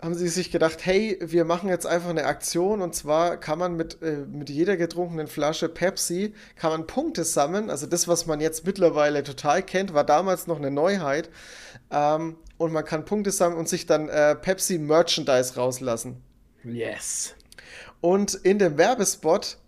haben 0.00 0.14
sie 0.14 0.28
sich 0.28 0.52
gedacht, 0.52 0.86
hey, 0.86 1.18
wir 1.20 1.44
machen 1.44 1.68
jetzt 1.68 1.86
einfach 1.86 2.10
eine 2.10 2.24
Aktion 2.24 2.82
und 2.82 2.94
zwar 2.94 3.36
kann 3.36 3.58
man 3.58 3.76
mit, 3.76 4.00
äh, 4.00 4.18
mit 4.30 4.48
jeder 4.48 4.76
getrunkenen 4.76 5.26
Flasche 5.26 5.68
Pepsi, 5.68 6.34
kann 6.54 6.70
man 6.70 6.86
Punkte 6.86 7.24
sammeln. 7.24 7.68
Also 7.68 7.86
das, 7.86 8.06
was 8.06 8.26
man 8.26 8.40
jetzt 8.40 8.64
mittlerweile 8.64 9.24
total 9.24 9.62
kennt, 9.62 9.94
war 9.94 10.04
damals 10.04 10.46
noch 10.46 10.58
eine 10.58 10.70
Neuheit. 10.70 11.30
Ähm, 11.90 12.36
und 12.58 12.72
man 12.72 12.84
kann 12.84 13.04
Punkte 13.04 13.30
sammeln 13.30 13.58
und 13.58 13.68
sich 13.68 13.86
dann 13.86 14.08
äh, 14.08 14.34
Pepsi 14.36 14.78
Merchandise 14.78 15.56
rauslassen. 15.56 16.22
Yes. 16.64 17.34
Und 18.00 18.34
in 18.34 18.58
dem 18.58 18.78
Werbespot 18.78 19.58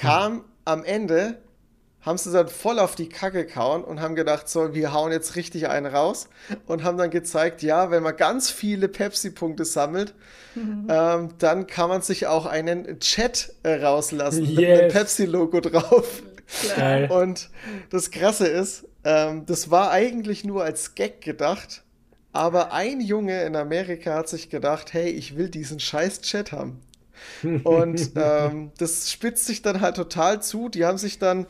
kam 0.00 0.44
am 0.66 0.84
Ende, 0.84 1.38
haben 2.02 2.18
sie 2.18 2.30
dann 2.30 2.46
voll 2.48 2.78
auf 2.78 2.94
die 2.94 3.08
Kacke 3.08 3.46
gehauen 3.46 3.82
und 3.82 4.00
haben 4.00 4.14
gedacht, 4.14 4.48
so, 4.48 4.74
wir 4.74 4.92
hauen 4.92 5.10
jetzt 5.10 5.34
richtig 5.34 5.68
einen 5.68 5.86
raus 5.86 6.28
und 6.66 6.84
haben 6.84 6.96
dann 6.98 7.10
gezeigt, 7.10 7.62
ja, 7.62 7.90
wenn 7.90 8.02
man 8.04 8.16
ganz 8.16 8.48
viele 8.48 8.86
Pepsi-Punkte 8.86 9.64
sammelt, 9.64 10.14
ähm, 10.88 11.30
dann 11.38 11.66
kann 11.66 11.88
man 11.88 12.02
sich 12.02 12.28
auch 12.28 12.46
einen 12.46 13.00
Chat 13.00 13.54
äh, 13.64 13.82
rauslassen 13.84 14.42
mit 14.54 14.58
einem 14.58 14.82
Yes. 14.84 14.92
Pepsi-Logo 14.92 15.60
drauf. 15.60 16.22
Geil. 16.76 17.10
Und 17.10 17.50
das 17.90 18.12
Krasse 18.12 18.46
ist, 18.46 18.84
ähm, 19.02 19.44
das 19.46 19.72
war 19.72 19.90
eigentlich 19.90 20.44
nur 20.44 20.62
als 20.62 20.94
Gag 20.94 21.20
gedacht, 21.22 21.82
aber 22.32 22.72
ein 22.72 23.00
Junge 23.00 23.42
in 23.42 23.56
Amerika 23.56 24.14
hat 24.14 24.28
sich 24.28 24.48
gedacht, 24.48 24.92
hey, 24.92 25.08
ich 25.10 25.36
will 25.36 25.48
diesen 25.48 25.80
scheiß 25.80 26.20
Chat 26.20 26.52
haben. 26.52 26.80
Und 27.62 28.12
ähm, 28.16 28.72
das 28.78 29.10
spitzt 29.10 29.46
sich 29.46 29.62
dann 29.62 29.80
halt 29.80 29.96
total 29.96 30.42
zu. 30.42 30.68
Die 30.68 30.84
haben 30.84 30.98
sich 30.98 31.18
dann, 31.18 31.46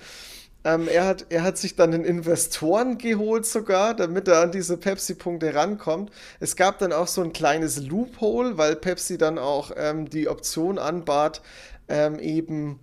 ähm, 0.64 0.88
er, 0.88 1.06
hat, 1.06 1.26
er 1.30 1.42
hat 1.42 1.58
sich 1.58 1.76
dann 1.76 1.94
einen 1.94 2.04
Investoren 2.04 2.98
geholt 2.98 3.46
sogar, 3.46 3.94
damit 3.94 4.28
er 4.28 4.40
an 4.42 4.52
diese 4.52 4.76
Pepsi-Punkte 4.76 5.54
rankommt. 5.54 6.10
Es 6.40 6.56
gab 6.56 6.78
dann 6.78 6.92
auch 6.92 7.06
so 7.08 7.22
ein 7.22 7.32
kleines 7.32 7.82
Loophole, 7.86 8.58
weil 8.58 8.76
Pepsi 8.76 9.18
dann 9.18 9.38
auch 9.38 9.70
ähm, 9.76 10.10
die 10.10 10.28
Option 10.28 10.78
anbat, 10.78 11.42
ähm, 11.88 12.18
eben 12.18 12.80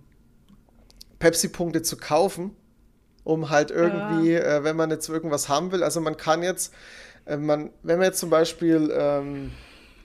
Pepsi-Punkte 1.18 1.82
zu 1.82 1.96
kaufen, 1.96 2.56
um 3.24 3.50
halt 3.50 3.70
irgendwie, 3.70 4.34
äh, 4.34 4.64
wenn 4.64 4.76
man 4.76 4.90
jetzt 4.90 5.08
irgendwas 5.08 5.48
haben 5.48 5.72
will. 5.72 5.82
Also 5.82 6.00
man 6.00 6.16
kann 6.16 6.42
jetzt, 6.42 6.72
äh, 7.26 7.36
man, 7.36 7.70
wenn 7.82 7.98
man 7.98 8.06
jetzt 8.06 8.20
zum 8.20 8.30
Beispiel 8.30 8.92
ähm, 8.96 9.52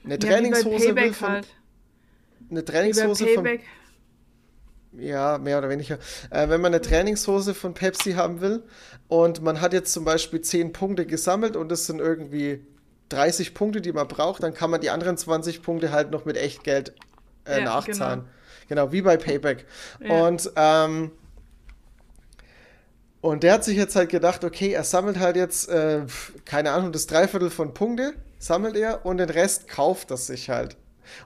eine 0.04 0.18
Ja, 0.18 0.18
Trainingshose 0.18 0.94
will 0.94 0.94
Payback 0.94 1.14
von, 1.14 1.28
halt. 1.28 1.48
Eine 2.50 2.64
Trainingshose 2.64 3.26
von. 3.28 3.48
Ja, 4.92 5.38
mehr 5.38 5.58
oder 5.58 5.68
weniger. 5.68 5.98
Äh, 6.30 6.48
wenn 6.48 6.60
man 6.60 6.74
eine 6.74 6.80
Trainingshose 6.80 7.54
von 7.54 7.74
Pepsi 7.74 8.12
haben 8.14 8.40
will 8.40 8.64
und 9.08 9.40
man 9.42 9.60
hat 9.60 9.72
jetzt 9.72 9.92
zum 9.92 10.04
Beispiel 10.04 10.40
10 10.40 10.72
Punkte 10.72 11.06
gesammelt 11.06 11.56
und 11.56 11.68
das 11.70 11.86
sind 11.86 12.00
irgendwie 12.00 12.66
30 13.10 13.54
Punkte, 13.54 13.80
die 13.80 13.92
man 13.92 14.08
braucht, 14.08 14.42
dann 14.42 14.52
kann 14.52 14.70
man 14.70 14.80
die 14.80 14.90
anderen 14.90 15.16
20 15.16 15.62
Punkte 15.62 15.92
halt 15.92 16.10
noch 16.10 16.24
mit 16.24 16.36
Echtgeld 16.36 16.94
äh, 17.44 17.58
Ja, 17.58 17.64
nachzahlen. 17.64 18.24
Genau. 18.68 18.92
wie 18.92 19.02
bei 19.02 19.16
Payback. 19.16 19.66
Ja. 20.00 20.26
Und, 20.26 20.50
ähm, 20.56 21.12
und 23.20 23.42
der 23.42 23.54
hat 23.54 23.64
sich 23.64 23.76
jetzt 23.76 23.96
halt 23.96 24.08
gedacht, 24.08 24.44
okay, 24.44 24.72
er 24.72 24.84
sammelt 24.84 25.18
halt 25.18 25.36
jetzt, 25.36 25.68
äh, 25.68 26.02
keine 26.44 26.72
Ahnung, 26.72 26.90
das 26.92 27.06
Dreiviertel 27.06 27.50
von 27.50 27.74
Punkte 27.74 28.14
sammelt 28.38 28.76
er 28.76 29.04
und 29.04 29.18
den 29.18 29.28
Rest 29.28 29.68
kauft 29.68 30.10
er 30.10 30.16
sich 30.16 30.48
halt 30.50 30.76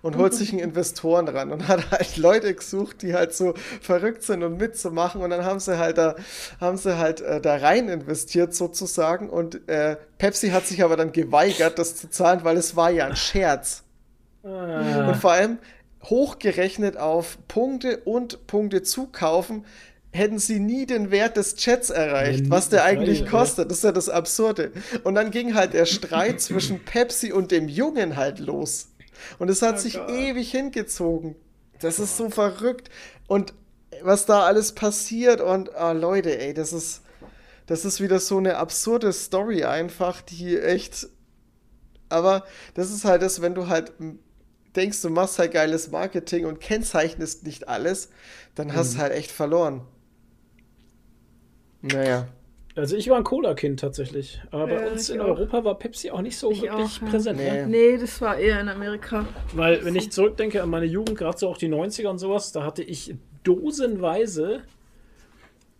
und 0.02 0.16
holt 0.16 0.34
sich 0.34 0.50
einen 0.50 0.60
Investoren 0.60 1.28
ran 1.28 1.52
und 1.52 1.68
hat 1.68 1.90
halt 1.90 2.16
Leute 2.16 2.54
gesucht, 2.54 3.02
die 3.02 3.14
halt 3.14 3.34
so 3.34 3.54
verrückt 3.80 4.22
sind 4.22 4.42
und 4.42 4.58
mitzumachen 4.58 5.20
und 5.22 5.30
dann 5.30 5.44
haben 5.44 5.60
sie 5.60 5.78
halt 5.78 5.98
da 5.98 6.16
haben 6.60 6.76
sie 6.76 6.98
halt 6.98 7.20
äh, 7.20 7.40
da 7.40 7.56
rein 7.56 7.88
investiert 7.88 8.54
sozusagen 8.54 9.30
und 9.30 9.68
äh, 9.68 9.96
Pepsi 10.18 10.50
hat 10.50 10.66
sich 10.66 10.82
aber 10.82 10.96
dann 10.96 11.12
geweigert, 11.12 11.78
das 11.78 11.96
zu 11.96 12.10
zahlen, 12.10 12.44
weil 12.44 12.56
es 12.56 12.76
war 12.76 12.90
ja 12.90 13.06
ein 13.06 13.16
Scherz. 13.16 13.82
Und 15.06 15.16
vor 15.16 15.32
allem 15.32 15.58
hochgerechnet 16.04 16.96
auf 16.96 17.38
Punkte 17.48 17.98
und 18.04 18.46
Punkte 18.46 18.82
zukaufen, 18.82 19.64
hätten 20.12 20.38
sie 20.38 20.60
nie 20.60 20.86
den 20.86 21.10
Wert 21.10 21.36
des 21.36 21.56
Chats 21.56 21.90
erreicht, 21.90 22.46
Ja, 22.46 22.50
was 22.50 22.68
der 22.68 22.84
eigentlich 22.84 23.26
kostet. 23.26 23.70
Das 23.70 23.78
ist 23.78 23.84
ja 23.84 23.92
das 23.92 24.08
Absurde. 24.08 24.72
Und 25.02 25.16
dann 25.16 25.30
ging 25.30 25.54
halt 25.54 25.72
der 25.74 25.86
Streit 25.86 26.40
zwischen 26.40 26.84
Pepsi 26.84 27.32
und 27.32 27.50
dem 27.50 27.68
Jungen 27.68 28.16
halt 28.16 28.38
los. 28.38 28.93
Und 29.38 29.50
es 29.50 29.62
hat 29.62 29.80
sich 29.80 29.98
ewig 30.08 30.50
hingezogen. 30.50 31.36
Das 31.80 31.98
ist 31.98 32.16
so 32.16 32.30
verrückt. 32.30 32.90
Und 33.26 33.54
was 34.02 34.26
da 34.26 34.44
alles 34.44 34.72
passiert 34.72 35.40
und 35.40 35.74
ah, 35.74 35.92
Leute, 35.92 36.38
ey, 36.38 36.54
das 36.54 36.72
ist 36.72 37.02
das 37.66 37.86
ist 37.86 38.00
wieder 38.00 38.20
so 38.20 38.36
eine 38.36 38.58
absurde 38.58 39.12
Story 39.12 39.64
einfach, 39.64 40.20
die 40.20 40.58
echt 40.58 41.08
aber 42.10 42.44
das 42.74 42.90
ist 42.90 43.04
halt 43.04 43.22
das, 43.22 43.40
wenn 43.40 43.54
du 43.54 43.68
halt 43.68 43.92
denkst, 44.76 45.00
du 45.02 45.10
machst 45.10 45.38
halt 45.38 45.52
geiles 45.52 45.90
Marketing 45.90 46.46
und 46.46 46.60
kennzeichnest 46.60 47.44
nicht 47.44 47.68
alles, 47.68 48.10
dann 48.54 48.74
hast 48.74 48.94
du 48.94 48.98
halt 48.98 49.12
echt 49.12 49.30
verloren. 49.30 49.82
Naja. 51.80 52.28
Also 52.76 52.96
ich 52.96 53.08
war 53.08 53.16
ein 53.18 53.24
Cola-Kind 53.24 53.78
tatsächlich. 53.78 54.42
Aber 54.50 54.66
bei 54.66 54.80
Ja, 54.84 54.90
uns 54.90 55.08
ich 55.08 55.14
in 55.14 55.20
auch. 55.20 55.28
Europa 55.28 55.64
war 55.64 55.78
Pepsi 55.78 56.10
auch 56.10 56.20
nicht 56.22 56.36
so 56.36 56.50
Ich 56.50 56.62
wirklich 56.62 56.72
auch, 56.72 57.00
ja. 57.02 57.08
präsent. 57.08 57.38
Nee. 57.38 57.50
Ne? 57.62 57.66
Nee, 57.68 57.96
das 57.98 58.20
war 58.20 58.36
eher 58.36 58.60
in 58.60 58.68
Amerika. 58.68 59.26
Weil, 59.52 59.84
wenn 59.84 59.94
ich 59.94 60.10
zurückdenke 60.10 60.60
an 60.62 60.70
meine 60.70 60.86
Jugend, 60.86 61.16
gerade 61.16 61.38
so 61.38 61.48
auch 61.48 61.56
die 61.58 61.68
90er 61.68 62.08
und 62.08 62.18
sowas, 62.18 62.50
da 62.50 62.64
hatte 62.64 62.82
ich 62.82 63.14
dosenweise 63.44 64.62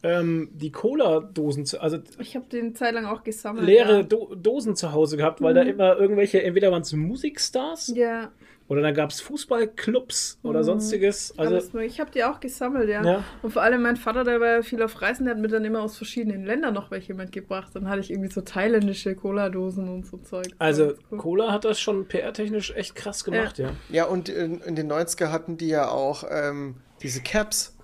ähm, 0.03 0.51
die 0.53 0.71
Cola-Dosen, 0.71 1.65
zu- 1.65 1.81
also 1.81 1.99
Ich 2.19 2.37
habe 2.37 2.45
den 2.47 2.75
Zeit 2.75 2.95
lang 2.95 3.07
auch 3.07 3.25
gesammelt. 3.25 3.67
leere 3.67 3.97
ja. 3.99 4.03
Do 4.03 4.35
Dosen 4.35 4.77
zu 4.77 4.93
Hause 4.93 5.17
gehabt, 5.17 5.41
weil 5.41 5.55
da 5.55 5.63
immer 5.63 5.97
irgendwelche, 5.97 6.43
entweder 6.43 6.71
waren 6.71 6.83
es 6.83 6.93
Musikstars 6.93 7.93
Ja, 7.97 8.31
oder 8.67 8.81
dann 8.81 8.95
gab 8.95 9.11
es 9.11 9.21
Fußballclubs 9.21 10.39
oder 10.43 10.65
sonstiges. 10.65 11.35
Also, 11.37 11.55
alles 11.55 11.75
ich 11.75 12.01
habe 12.01 12.11
die 12.11 12.25
auch 12.25 12.41
gesammelt, 12.41 12.89
ja. 12.89 13.05
Ja. 13.05 13.25
Und 13.43 13.53
vor 13.53 13.63
allem 13.63 13.83
mein 13.83 13.97
Vater, 13.97 14.25
der 14.25 14.41
war 14.41 14.49
ja 14.49 14.63
viel 14.63 14.83
auf 14.83 15.03
Reisen, 15.03 15.27
der 15.27 15.35
hat 15.35 15.41
mir 15.41 15.49
dann 15.49 15.65
immer 15.67 15.83
aus 15.83 15.99
verschiedenen 15.99 16.45
Ländern 16.47 16.73
noch 16.73 16.91
welche 16.91 17.13
mitgebracht. 17.13 17.73
Dann 17.75 17.91
hatte 17.91 18.01
ich 18.01 18.11
irgendwie 18.11 18.31
so 18.31 18.41
thailändische 18.41 19.15
Cola-Dosen 19.15 19.89
und 19.89 20.07
so 20.07 20.17
Zeug. 20.17 20.47
also 20.59 20.95
cool. 21.11 21.19
Cola 21.19 21.53
hat 21.53 21.67
das 21.67 21.79
schon 21.79 22.09
PR-technisch 22.09 22.75
echt 22.75 22.95
krass 22.95 23.23
gemacht, 23.25 23.59
ja. 23.59 23.73
Ja, 23.91 24.07
und 24.07 24.31
in, 24.31 24.61
in 24.63 24.77
den 24.77 24.91
90er 24.91 25.31
hatten 25.31 25.59
die 25.59 25.69
ja 25.69 25.89
auch 25.89 26.25
ähm, 26.31 26.77
diese 27.03 27.21
Caps. 27.21 27.77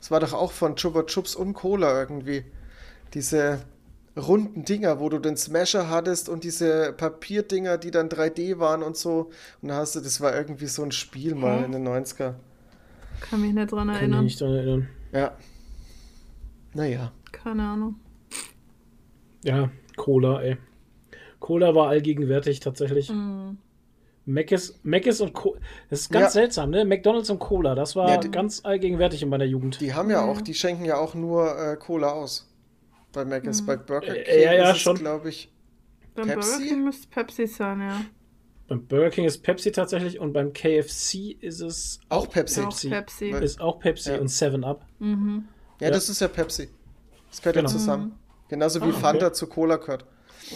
Das 0.00 0.10
war 0.10 0.18
doch 0.18 0.32
auch 0.32 0.50
von 0.50 0.74
Chupa 0.74 1.04
Chups 1.04 1.36
und 1.36 1.54
Cola 1.54 2.00
irgendwie. 2.00 2.44
Diese 3.14 3.60
runden 4.26 4.64
Dinger, 4.64 5.00
wo 5.00 5.08
du 5.08 5.18
den 5.18 5.36
Smasher 5.36 5.88
hattest 5.90 6.28
und 6.28 6.44
diese 6.44 6.92
Papierdinger, 6.96 7.78
die 7.78 7.90
dann 7.90 8.08
3D 8.08 8.58
waren 8.58 8.82
und 8.82 8.96
so. 8.96 9.30
Und 9.62 9.68
da 9.68 9.76
hast 9.76 9.94
du, 9.96 10.00
das 10.00 10.20
war 10.20 10.34
irgendwie 10.36 10.66
so 10.66 10.82
ein 10.82 10.92
Spiel 10.92 11.34
mal 11.34 11.60
Hä? 11.60 11.64
in 11.64 11.72
den 11.72 11.86
90er. 11.88 12.34
Kann 13.20 13.40
mich 13.42 13.52
nicht 13.52 13.70
dran 13.72 13.78
Kann 13.78 13.86
mich 13.88 13.96
erinnern. 13.98 14.24
nicht 14.24 14.40
daran 14.40 14.54
erinnern. 14.54 14.88
Ja. 15.12 15.32
Naja. 16.74 17.12
Keine 17.32 17.62
Ahnung. 17.62 17.96
Ja, 19.44 19.70
Cola, 19.96 20.42
ey. 20.42 20.56
Cola 21.38 21.74
war 21.74 21.88
allgegenwärtig 21.88 22.60
tatsächlich. 22.60 23.10
Mhm. 23.10 23.56
Mc's, 24.26 24.78
Mc's 24.82 25.20
und 25.20 25.32
Cola. 25.32 25.58
Das 25.88 26.00
ist 26.02 26.10
ganz 26.12 26.24
Ja. 26.26 26.30
seltsam, 26.30 26.70
ne? 26.70 26.84
McDonalds 26.84 27.30
und 27.30 27.38
Cola, 27.38 27.74
das 27.74 27.96
war 27.96 28.08
Ja, 28.10 28.16
die- 28.18 28.30
ganz 28.30 28.60
allgegenwärtig 28.64 29.22
in 29.22 29.28
meiner 29.30 29.46
Jugend. 29.46 29.80
Die 29.80 29.94
haben 29.94 30.10
ja 30.10 30.22
auch, 30.22 30.40
die 30.42 30.54
schenken 30.54 30.84
ja 30.84 30.98
auch 30.98 31.14
nur 31.14 31.58
äh, 31.58 31.76
Cola 31.76 32.10
aus. 32.10 32.46
Bei 33.12 33.24
Mc's, 33.24 33.64
bei 33.66 33.76
Burger 33.76 34.16
Äh, 34.16 34.22
King 34.24 34.42
ja, 34.42 34.52
ja, 34.52 34.70
ist 34.70 34.76
es, 34.76 34.82
schon. 34.82 34.96
glaube 34.96 35.28
ich. 35.30 35.50
Beim 36.14 36.26
Pepsi? 36.28 36.50
Burger 36.50 36.64
King 36.66 36.84
müsste 36.84 37.08
Pepsi 37.08 37.46
sein, 37.46 37.80
ja. 37.80 38.00
Beim 38.68 38.86
Burger 38.86 39.10
King 39.10 39.24
ist 39.24 39.42
Pepsi 39.42 39.72
tatsächlich 39.72 40.20
und 40.20 40.32
beim 40.32 40.52
KFC 40.52 41.36
ist 41.40 41.60
es 41.60 42.00
Auch 42.08 42.28
Pepsi. 42.30 42.60
Auch 42.60 42.64
Pepsi. 42.68 42.88
Pepsi. 42.88 43.32
Weil- 43.32 43.42
ist 43.42 43.60
auch 43.60 43.80
Pepsi 43.80 44.10
Ja. 44.12 44.18
und 44.20 44.28
7 44.28 44.62
Up. 44.64 44.86
Mhm. 45.00 45.48
Ja, 45.80 45.88
Ja. 45.88 45.92
das 45.94 46.08
ist 46.08 46.20
ja 46.20 46.28
Pepsi. 46.28 46.68
Das 47.30 47.40
gehört 47.42 47.56
Genau. 47.56 47.68
ja 47.68 47.72
zusammen. 47.72 48.18
Genauso 48.48 48.80
wie 48.80 48.84
Ah, 48.84 48.88
okay. 48.88 49.00
Fanta 49.00 49.32
zu 49.32 49.46
Cola 49.48 49.76
gehört. 49.76 50.04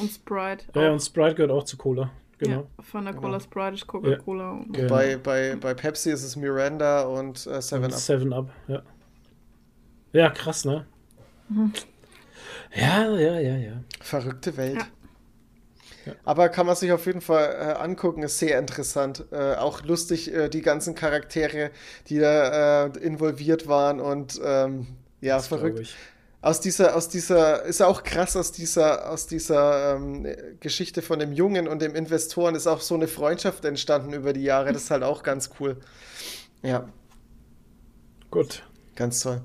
Und 0.01 0.11
Sprite. 0.11 0.67
Ja, 0.75 0.89
auch. 0.89 0.93
und 0.93 1.01
Sprite 1.01 1.35
gehört 1.35 1.51
auch 1.53 1.65
zu 1.65 1.77
Cola. 1.77 2.11
Genau. 2.39 2.69
Ja, 2.77 2.83
von 2.85 3.05
der 3.05 3.15
Cola 3.15 3.39
Sprite 3.41 3.75
ist 3.75 3.87
Coca-Cola. 3.87 4.51
und- 4.53 4.73
Genau. 4.73 4.89
Bei, 4.95 5.17
bei, 5.17 5.57
bei 5.57 5.75
Pepsi 5.75 6.11
ist 6.11 6.25
es 6.25 6.35
Miranda 6.37 7.03
und 7.03 7.47
äh, 7.47 7.61
Seven 7.63 7.85
Und 7.85 7.93
Up. 7.95 7.99
7 8.01 8.33
Up, 8.33 8.51
ja. 8.69 8.83
Ja, 10.13 10.31
krass, 10.31 10.65
ne? 10.65 10.87
Ja, 12.75 13.09
ja, 13.17 13.39
ja, 13.39 13.57
ja. 13.57 13.73
Verrückte 14.01 14.57
Welt. 14.57 14.85
Ja. 16.07 16.13
Aber 16.25 16.49
kann 16.51 16.67
man 16.67 16.77
sich 16.77 16.93
auf 16.93 17.07
jeden 17.07 17.21
Fall 17.21 17.45
äh, 17.45 17.83
angucken, 17.83 18.23
ist 18.23 18.39
sehr 18.39 18.59
interessant. 18.59 19.25
Äh, 19.33 19.55
auch 19.55 19.83
lustig, 19.83 20.33
äh, 20.35 20.49
die 20.49 20.61
ganzen 20.61 20.95
Charaktere, 20.95 21.71
die 22.09 22.19
da 22.19 22.87
äh, 22.87 22.99
involviert 22.99 23.69
waren 23.69 24.01
und 24.01 24.41
ähm, 24.45 24.87
ja, 25.21 25.37
Das 25.37 25.49
verrückt. 25.49 25.95
Aus 26.43 26.61
dieser, 26.61 26.95
aus 26.95 27.09
dieser, 27.09 27.63
ist 27.63 27.81
auch 27.81 28.03
krass, 28.03 28.37
aus 28.37 28.53
dieser, 28.53 29.11
aus 29.11 29.27
dieser 29.27 29.95
ähm, 29.97 30.27
Geschichte 30.61 31.01
von 31.01 31.19
dem 31.19 31.33
Jungen 31.33 31.67
und 31.67 31.81
dem 31.81 31.95
Investoren 31.95 32.55
ist 32.55 32.67
auch 32.67 32.83
so 32.83 32.95
eine 32.95 33.09
Freundschaft 33.09 33.65
entstanden 33.65 34.13
über 34.13 34.35
die 34.35 34.43
Jahre. 34.43 34.75
Das 34.75 34.83
ist 34.83 34.91
halt 34.91 35.05
auch 35.05 35.23
ganz 35.23 35.49
cool. 35.59 35.79
Ja, 36.63 36.87
Gut. 38.31 38.63
ganz 38.95 39.21
toll. 39.21 39.41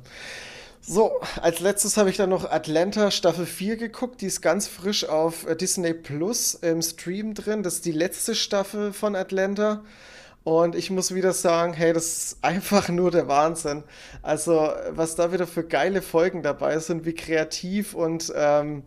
So, 0.82 1.12
als 1.42 1.60
letztes 1.60 1.98
habe 1.98 2.10
ich 2.10 2.18
dann 2.18 2.30
noch 2.30 2.50
Atlanta 2.50 3.12
Staffel 3.12 3.46
4 3.46 3.78
geguckt. 3.78 4.22
Die 4.22 4.26
ist 4.26 4.42
ganz 4.42 4.68
frisch 4.68 5.06
auf 5.06 5.46
äh, 5.46 5.56
Disney 5.56 5.94
Plus 5.94 6.56
im 6.56 6.82
Stream 6.82 7.34
drin. 7.34 7.64
Das 7.64 7.76
ist 7.76 7.86
die 7.86 7.92
letzte 7.92 8.34
Staffel 8.34 8.94
von 8.94 9.16
Atlanta. 9.16 9.84
Und 10.44 10.76
ich 10.76 10.90
muss 10.90 11.14
wieder 11.14 11.34
sagen, 11.34 11.74
hey, 11.74 11.94
das 11.94 12.06
ist 12.06 12.38
einfach 12.42 12.90
nur 12.90 13.12
der 13.12 13.28
Wahnsinn. 13.28 13.84
Also, 14.22 14.72
was 14.90 15.16
da 15.16 15.32
wieder 15.32 15.48
für 15.48 15.64
geile 15.64 16.02
Folgen 16.02 16.44
dabei 16.44 16.80
sind, 16.80 17.06
wie 17.06 17.14
kreativ 17.14 17.94
und 17.94 18.32
ähm, 18.36 18.84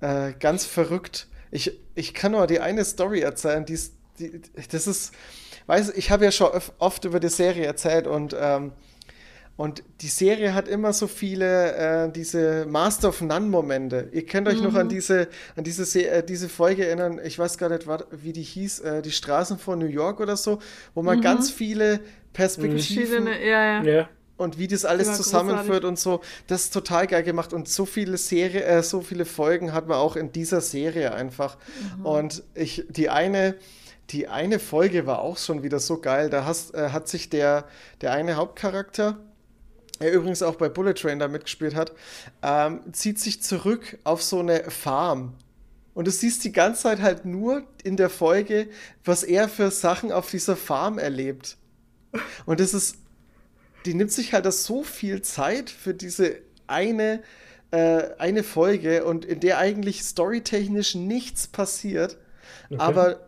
äh, 0.00 0.32
ganz 0.38 0.64
verrückt. 0.64 1.26
Ich, 1.50 1.78
ich 1.94 2.14
kann 2.14 2.32
nur 2.32 2.46
die 2.46 2.60
eine 2.60 2.84
Story 2.84 3.20
erzählen, 3.20 3.64
die 3.64 3.78
die, 4.18 4.40
das 4.70 4.86
ist, 4.86 5.12
weiß 5.66 5.90
ich 5.90 6.10
habe 6.10 6.24
ja 6.24 6.30
schon 6.30 6.50
oft 6.78 7.04
über 7.04 7.20
die 7.20 7.28
Serie 7.28 7.66
erzählt 7.66 8.06
und 8.06 8.36
ähm, 8.38 8.72
und 9.56 9.84
die 10.00 10.08
Serie 10.08 10.52
hat 10.52 10.66
immer 10.66 10.92
so 10.92 11.06
viele 11.06 12.06
äh, 12.06 12.10
diese 12.10 12.66
Master 12.68 13.10
of 13.10 13.20
None-Momente. 13.20 14.08
Ihr 14.12 14.26
könnt 14.26 14.48
euch 14.48 14.60
noch 14.60 14.74
an 14.74 14.88
diese, 14.88 15.28
an 15.54 15.62
diese, 15.62 15.84
Se 15.84 16.08
äh, 16.08 16.24
diese 16.24 16.48
Folge 16.48 16.86
erinnern, 16.86 17.20
ich 17.24 17.38
weiß 17.38 17.56
gar 17.56 17.68
nicht, 17.68 17.86
wie 18.10 18.32
die 18.32 18.42
hieß, 18.42 18.80
äh, 18.80 19.02
die 19.02 19.12
Straßen 19.12 19.58
von 19.58 19.78
New 19.78 19.86
York 19.86 20.18
oder 20.18 20.36
so, 20.36 20.58
wo 20.94 21.02
man 21.02 21.20
ganz 21.20 21.50
viele 21.50 22.00
Perspektiven 22.32 23.06
Verschiedene, 23.06 23.46
ja, 23.46 23.80
ja. 23.80 23.82
Ja. 23.84 24.08
und 24.36 24.58
wie 24.58 24.66
das 24.66 24.84
alles 24.84 25.16
zusammenführt 25.16 25.82
großartig. 25.82 25.88
und 25.88 25.98
so. 26.00 26.20
Das 26.48 26.64
ist 26.64 26.74
total 26.74 27.06
geil 27.06 27.22
gemacht 27.22 27.52
und 27.52 27.68
so 27.68 27.86
viele 27.86 28.16
Serie, 28.16 28.64
äh, 28.64 28.82
so 28.82 29.02
viele 29.02 29.24
Folgen 29.24 29.72
hat 29.72 29.86
man 29.86 29.98
auch 29.98 30.16
in 30.16 30.32
dieser 30.32 30.62
Serie 30.62 31.14
einfach. 31.14 31.58
Und 32.02 32.42
ich, 32.54 32.86
die 32.88 33.08
eine, 33.08 33.54
die 34.10 34.26
eine 34.26 34.58
Folge 34.58 35.06
war 35.06 35.20
auch 35.20 35.38
schon 35.38 35.62
wieder 35.62 35.78
so 35.78 36.00
geil. 36.00 36.28
Da 36.28 36.44
hast, 36.44 36.74
äh, 36.74 36.88
hat 36.88 37.06
sich 37.06 37.30
der, 37.30 37.66
der 38.00 38.12
eine 38.12 38.34
Hauptcharakter, 38.34 39.20
der 40.04 40.12
übrigens 40.12 40.42
auch 40.42 40.56
bei 40.56 40.68
Bullet 40.68 40.94
Train 40.94 41.18
da 41.18 41.28
mitgespielt 41.28 41.74
hat, 41.74 41.92
ähm, 42.42 42.80
zieht 42.92 43.18
sich 43.18 43.42
zurück 43.42 43.98
auf 44.04 44.22
so 44.22 44.40
eine 44.40 44.70
Farm. 44.70 45.34
Und 45.94 46.06
du 46.06 46.10
siehst 46.10 46.44
die 46.44 46.52
ganze 46.52 46.82
Zeit 46.82 47.00
halt 47.00 47.24
nur 47.24 47.62
in 47.82 47.96
der 47.96 48.10
Folge, 48.10 48.68
was 49.04 49.22
er 49.22 49.48
für 49.48 49.70
Sachen 49.70 50.12
auf 50.12 50.30
dieser 50.30 50.56
Farm 50.56 50.98
erlebt. 50.98 51.56
Und 52.46 52.60
das 52.60 52.74
ist, 52.74 52.96
die 53.86 53.94
nimmt 53.94 54.12
sich 54.12 54.32
halt 54.32 54.44
das 54.44 54.64
so 54.64 54.82
viel 54.82 55.22
Zeit 55.22 55.70
für 55.70 55.94
diese 55.94 56.36
eine, 56.66 57.22
äh, 57.70 58.02
eine 58.18 58.42
Folge 58.42 59.04
und 59.04 59.24
in 59.24 59.40
der 59.40 59.58
eigentlich 59.58 60.02
storytechnisch 60.02 60.94
nichts 60.94 61.46
passiert. 61.46 62.18
Aber 62.76 63.20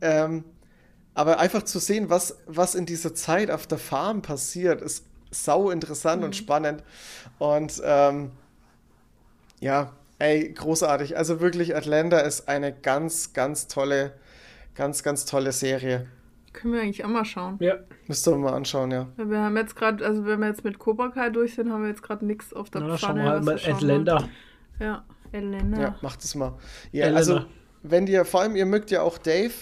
ähm, 0.00 0.44
aber 1.18 1.40
einfach 1.40 1.64
zu 1.64 1.80
sehen, 1.80 2.10
was, 2.10 2.38
was 2.46 2.76
in 2.76 2.86
dieser 2.86 3.12
Zeit 3.12 3.50
auf 3.50 3.66
der 3.66 3.78
Farm 3.78 4.22
passiert, 4.22 4.80
ist 4.80 5.04
sau 5.30 5.70
interessant 5.70 6.24
und 6.24 6.36
spannend. 6.36 6.82
Und 7.38 7.80
ähm, 7.84 8.30
ja, 9.60 9.92
ey, 10.18 10.52
großartig. 10.52 11.16
Also 11.16 11.40
wirklich, 11.40 11.76
Atlanta 11.76 12.20
ist 12.20 12.48
eine 12.48 12.72
ganz, 12.72 13.32
ganz 13.32 13.68
tolle, 13.68 14.12
ganz, 14.74 15.02
ganz 15.02 15.24
tolle 15.24 15.52
Serie. 15.52 16.06
Können 16.52 16.74
wir 16.74 16.80
eigentlich 16.80 17.04
auch 17.04 17.08
mal 17.08 17.24
schauen. 17.24 17.56
Ja, 17.60 17.76
Müsst 18.06 18.26
ihr 18.26 18.34
mal 18.36 18.54
anschauen, 18.54 18.90
ja. 18.90 19.06
Wir 19.16 19.38
haben 19.38 19.56
jetzt 19.56 19.76
gerade, 19.76 20.04
also 20.04 20.24
wenn 20.24 20.40
wir 20.40 20.48
jetzt 20.48 20.64
mit 20.64 20.78
Cobra 20.78 21.08
Kai 21.08 21.30
durch 21.30 21.54
sind, 21.54 21.70
haben 21.70 21.82
wir 21.82 21.90
jetzt 21.90 22.02
gerade 22.02 22.24
nichts 22.24 22.52
auf 22.52 22.70
der 22.70 22.80
na, 22.80 22.88
dann 22.88 22.98
schauen 22.98 23.08
Pfanne. 23.10 23.22
wir 23.22 23.30
halt 23.30 23.44
mal 23.44 23.54
Atlanta. 23.54 24.28
Ja, 24.80 25.04
Atlanta. 25.32 25.80
Ja, 25.80 25.96
macht 26.00 26.24
es 26.24 26.34
mal. 26.34 26.54
Ja, 26.90 27.04
Elena. 27.04 27.16
also, 27.18 27.40
wenn 27.82 28.06
ihr, 28.06 28.24
vor 28.24 28.40
allem, 28.40 28.56
ihr 28.56 28.66
mögt 28.66 28.90
ja 28.90 29.02
auch 29.02 29.18
Dave. 29.18 29.52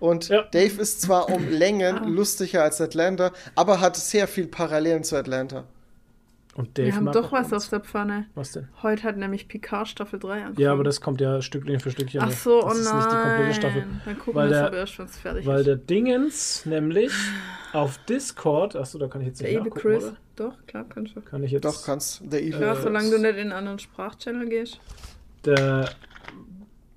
Und 0.00 0.28
Ja. 0.28 0.42
Dave 0.52 0.80
ist 0.80 1.00
zwar 1.00 1.28
um 1.30 1.48
Längen 1.50 2.04
lustiger 2.14 2.62
als 2.62 2.80
Atlanta, 2.80 3.32
aber 3.54 3.80
hat 3.80 3.96
sehr 3.96 4.28
viel 4.28 4.46
Parallelen 4.46 5.02
zu 5.04 5.16
Atlanta. 5.16 5.64
Und 6.54 6.76
Dave 6.76 6.86
Wir 6.88 6.96
haben 6.96 7.12
doch 7.12 7.30
was 7.30 7.52
uns. 7.52 7.64
auf 7.64 7.70
der 7.70 7.80
Pfanne. 7.80 8.26
Was 8.34 8.50
denn? 8.50 8.66
Heute 8.82 9.04
hat 9.04 9.16
nämlich 9.16 9.46
Picard 9.46 9.86
Staffel 9.86 10.18
3 10.18 10.32
angefangen. 10.32 10.56
Ja, 10.58 10.72
aber 10.72 10.82
das 10.82 11.00
kommt 11.00 11.20
ja 11.20 11.40
Stückchen 11.40 11.78
für 11.78 11.92
Stückchen. 11.92 12.20
Ach 12.20 12.32
so, 12.32 12.62
das 12.62 12.74
oh 12.74 12.78
ist 12.78 12.84
nein. 12.84 12.96
nicht 12.96 13.10
die 13.12 13.16
komplette 13.16 13.54
Staffel. 13.54 13.84
Dann 14.04 14.18
gucken 14.18 14.34
Weil 14.34 14.48
wir 14.50 14.54
es 14.56 14.58
der- 14.58 14.66
aber 14.66 14.76
erst, 14.78 14.98
wenn 14.98 15.04
es 15.06 15.16
fertig 15.18 15.46
Weil 15.46 15.58
ist. 15.60 15.66
der 15.66 15.76
Dingens 15.76 16.66
nämlich 16.66 17.12
auf 17.72 17.98
Discord, 18.08 18.74
achso, 18.74 18.98
da 18.98 19.06
kann 19.06 19.20
ich 19.20 19.28
jetzt 19.28 19.40
Der 19.40 19.48
nicht 19.50 19.60
Evil 19.60 19.68
nachgucken, 19.70 19.88
Chris. 19.88 20.04
oder? 20.04 20.16
Doch, 20.34 20.66
klar, 20.66 20.84
kannst 20.88 21.14
du. 21.14 21.20
Kann 21.20 21.44
ich 21.44 21.52
jetzt. 21.52 21.64
Doch, 21.64 21.84
kannst. 21.84 22.22
Der 22.24 22.42
Evil. 22.42 22.60
Ja, 22.60 22.72
Äh, 22.72 22.82
solange 22.82 23.10
du 23.10 23.18
nicht 23.18 23.30
in 23.34 23.38
einen 23.38 23.52
anderen 23.52 23.78
Sprachchannel 23.78 24.48
gehst. 24.48 24.80
Der 25.44 25.88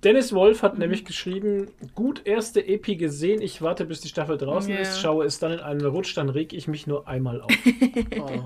Dennis 0.04 0.34
Wolf 0.34 0.64
hat 0.64 0.80
nämlich 0.80 1.06
geschrieben, 1.06 1.68
gut 1.94 2.22
erste 2.26 2.66
Epi 2.68 2.96
gesehen, 2.96 3.42
ich 3.42 3.62
warte 3.62 3.86
bis 3.86 4.02
die 4.02 4.08
Staffel 4.08 4.38
draußen 4.38 4.74
Ja. 4.74 4.80
ist, 4.80 5.00
schaue 5.00 5.26
es 5.26 5.38
dann 5.40 5.52
in 5.52 5.60
einen 5.60 5.86
Rutsch, 5.86 6.18
dann 6.18 6.30
reg 6.30 6.54
ich 6.54 6.68
mich 6.68 6.88
nur 6.88 7.08
einmal 7.08 7.42
auf. 7.42 7.52
Oh. 8.20 8.44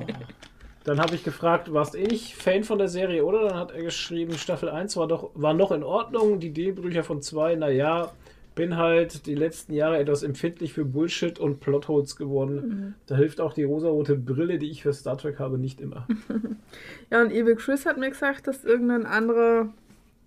Dann 0.84 1.00
habe 1.00 1.16
ich 1.16 1.24
gefragt, 1.24 1.74
warst 1.74 1.96
eh 1.96 2.04
nicht 2.04 2.36
Fan 2.36 2.64
von 2.64 2.78
der 2.78 2.90
Serie, 2.90 3.26
oder? 3.26 3.48
Dann 3.48 3.58
hat 3.58 3.72
er 3.72 3.82
geschrieben, 3.82 4.34
Staffel 4.38 4.70
1 4.70 4.96
war 4.98 5.08
doch 5.08 5.32
war 5.34 5.54
noch 5.56 5.72
in 5.72 5.82
Ordnung, 5.84 6.40
die 6.40 6.54
Drehbücher 6.54 7.04
von 7.04 7.24
2, 7.24 7.56
naja, 7.56 8.12
bin 8.54 8.78
halt 8.78 9.26
die 9.26 9.34
letzten 9.34 9.74
Jahre 9.74 9.98
etwas 9.98 10.22
empfindlich 10.22 10.74
für 10.74 10.86
Bullshit 10.86 11.40
und 11.40 11.60
Plotholes 11.60 12.16
geworden. 12.16 12.96
Da 13.08 13.16
hilft 13.16 13.42
auch 13.42 13.54
die 13.54 13.64
rosarote 13.64 14.16
Brille, 14.16 14.60
die 14.60 14.70
ich 14.70 14.84
für 14.84 14.94
Star 14.94 15.18
Trek 15.18 15.40
habe, 15.40 15.58
nicht 15.58 15.82
immer. 15.82 16.08
Ja, 17.12 17.22
und 17.22 17.32
Evil 17.32 17.56
Chris 17.56 17.86
hat 17.86 17.98
mir 17.98 18.10
gesagt, 18.10 18.48
dass 18.48 18.64
irgendein 18.64 19.06
anderer 19.06 19.70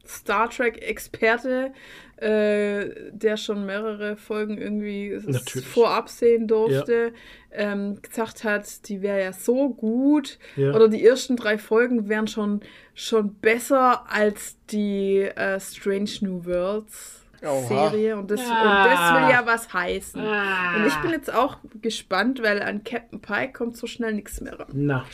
Star 0.09 0.49
Trek-Experte, 0.51 1.73
äh, 2.17 2.91
der 3.13 3.37
schon 3.37 3.67
mehrere 3.67 4.17
Folgen 4.17 4.59
irgendwie 4.59 5.19
Natürlich. 5.27 5.67
vorab 5.69 6.09
sehen 6.09 6.49
durfte, 6.49 7.13
ähm, 7.53 8.01
gesagt 8.03 8.43
hat, 8.45 8.89
die 8.89 9.03
wäre 9.03 9.23
ja 9.23 9.33
so 9.33 9.69
gut. 9.71 10.39
Ja. 10.57 10.73
Oder 10.75 10.89
die 10.89 11.05
ersten 11.07 11.37
drei 11.37 11.59
Folgen 11.59 12.09
wären 12.09 12.27
schon, 12.27 12.61
schon 12.95 13.35
besser 13.35 14.05
als 14.11 14.57
die 14.71 15.21
äh, 15.21 15.61
Strange 15.61 16.11
New 16.23 16.45
Worlds. 16.45 17.15
Oha. 17.41 17.69
Serie 17.91 18.17
und 18.17 18.33
das, 18.33 18.41
und 18.41 18.49
das 18.49 19.15
will 19.15 19.31
ja 19.31 19.43
was 19.45 19.73
heißen. 19.73 20.21
Und 20.21 20.87
ich 20.89 20.95
bin 20.97 21.13
jetzt 21.13 21.33
auch 21.33 21.59
gespannt, 21.81 22.43
weil 22.43 22.61
an 22.61 22.83
Captain 22.83 23.21
Pike 23.21 23.53
kommt 23.53 23.77
so 23.77 23.87
schnell 23.87 24.13
nichts 24.13 24.41
mehr 24.41 24.59
ran. 24.59 24.67
Na, 24.73 25.05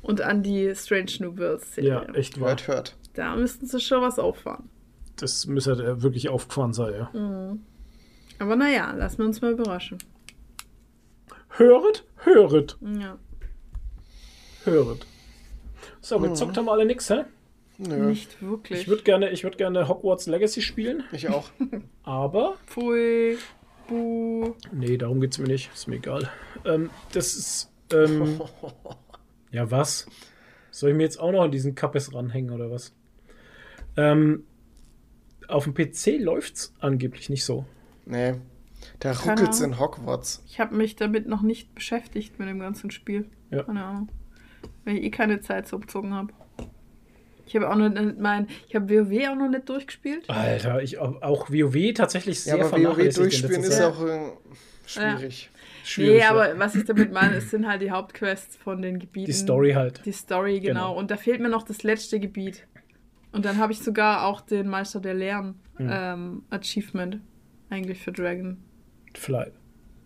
Und 0.00 0.20
an 0.20 0.44
die 0.44 0.72
Strange 0.76 1.10
New 1.18 1.36
Worlds 1.36 1.74
Serie. 1.74 1.90
ja, 1.90 2.14
echt 2.14 2.40
wahr. 2.40 2.50
Hört, 2.50 2.68
hört. 2.68 2.96
Da 3.16 3.34
müssten 3.34 3.66
sie 3.66 3.80
schon 3.80 4.02
was 4.02 4.18
auffahren. 4.18 4.68
Das 5.16 5.46
müsste 5.46 5.76
halt 5.76 6.02
wirklich 6.02 6.28
aufgefahren 6.28 6.72
sein, 6.74 6.92
ja. 6.94 7.56
Aber 8.38 8.56
naja, 8.56 8.92
lassen 8.92 9.18
wir 9.18 9.26
uns 9.26 9.40
mal 9.40 9.52
überraschen. 9.52 9.98
Höret, 11.48 12.04
höret, 12.18 12.76
Ja. 12.82 13.16
höret. 14.64 15.06
So, 16.02 16.18
gezockt 16.20 16.56
haben 16.58 16.66
wir 16.66 16.72
alle 16.72 16.84
nix, 16.84 17.08
hä? 17.08 17.24
Nö, 17.78 18.06
Nicht 18.06 18.42
wirklich. 18.42 18.82
Ich 18.82 18.88
würde 18.88 19.02
gerne, 19.02 19.30
ich 19.30 19.42
würd 19.44 19.58
gerne 19.58 19.88
Hogwarts 19.88 20.26
Legacy 20.26 20.60
spielen, 20.62 21.04
ich 21.12 21.28
auch. 21.28 21.48
aber. 22.04 22.56
Pfui. 22.66 23.38
Buh. 23.88 24.54
Nee, 24.72 24.96
darum 24.98 25.20
geht's 25.20 25.38
mir 25.38 25.46
nicht. 25.46 25.70
Ist 25.72 25.86
mir 25.88 25.96
egal. 25.96 26.28
Ähm, 26.64 26.90
das 27.12 27.34
ist. 27.36 27.70
Ähm, 27.92 28.40
ja, 29.52 29.70
was? 29.70 30.06
Soll 30.70 30.90
ich 30.90 30.96
mir 30.96 31.04
jetzt 31.04 31.20
auch 31.20 31.32
noch 31.32 31.42
an 31.42 31.50
diesen 31.50 31.74
Kappes 31.74 32.12
ranhängen 32.12 32.50
oder 32.50 32.70
was? 32.70 32.94
Ähm, 33.96 34.44
auf 35.48 35.64
dem 35.64 35.74
PC 35.74 36.18
läuft's 36.18 36.74
angeblich 36.80 37.30
nicht 37.30 37.44
so. 37.44 37.64
Nee. 38.04 38.34
Da 39.00 39.12
ruckelt's 39.12 39.60
Ahnung. 39.60 39.74
in 39.74 39.80
Hogwarts. 39.80 40.42
Ich 40.46 40.60
habe 40.60 40.74
mich 40.74 40.96
damit 40.96 41.26
noch 41.26 41.42
nicht 41.42 41.74
beschäftigt 41.74 42.38
mit 42.38 42.48
dem 42.48 42.58
ganzen 42.58 42.90
Spiel. 42.90 43.26
Ja. 43.50 43.64
Keine 43.64 43.84
Ahnung. 43.84 44.08
Weil 44.84 44.98
ich 44.98 45.04
eh 45.04 45.10
keine 45.10 45.40
Zeit 45.40 45.66
so 45.66 45.78
bezogen 45.78 46.14
habe. 46.14 46.32
Ich 47.46 47.54
habe 47.54 47.70
auch 47.70 47.76
noch 47.76 47.88
nicht 47.88 48.18
mein, 48.18 48.48
ich 48.68 48.74
habe 48.74 48.88
WoW 48.88 49.28
auch 49.28 49.36
noch 49.36 49.48
nicht 49.48 49.68
durchgespielt. 49.68 50.28
Alter, 50.28 50.82
ich 50.82 50.98
auch, 50.98 51.48
WoW 51.48 51.94
tatsächlich 51.94 52.44
Ja, 52.44 52.56
sehr 52.56 52.64
aber 52.66 52.78
WoW 52.78 53.14
durchspielen 53.14 53.62
ist 53.62 53.80
auch 53.80 54.04
äh, 54.04 54.32
schwierig. 54.84 55.50
schwierig. 55.84 56.12
nee, 56.14 56.18
ja. 56.20 56.30
aber 56.30 56.58
was 56.58 56.74
ich 56.74 56.84
damit 56.84 57.12
meine, 57.12 57.36
es 57.36 57.50
sind 57.50 57.68
halt 57.68 57.82
die 57.82 57.92
Hauptquests 57.92 58.56
von 58.56 58.82
den 58.82 58.98
Gebieten. 58.98 59.26
Die 59.26 59.32
Story 59.32 59.72
halt. 59.72 60.04
Die 60.04 60.12
Story, 60.12 60.58
genau. 60.58 60.88
Genau. 60.88 60.98
Und 60.98 61.12
da 61.12 61.16
fehlt 61.16 61.40
mir 61.40 61.48
noch 61.48 61.62
das 61.62 61.84
letzte 61.84 62.18
Gebiet. 62.18 62.66
Und 63.36 63.44
dann 63.44 63.58
habe 63.58 63.72
ich 63.72 63.80
sogar 63.80 64.24
auch 64.26 64.40
den 64.40 64.68
Meister 64.68 65.00
der 65.00 65.14
Lehren 65.14 65.54
Hm. 65.76 65.88
ähm, 65.92 66.42
Achievement 66.50 67.20
eigentlich 67.70 68.00
für 68.02 68.10
Dragon 68.12 68.56
Vielleicht. 69.14 69.52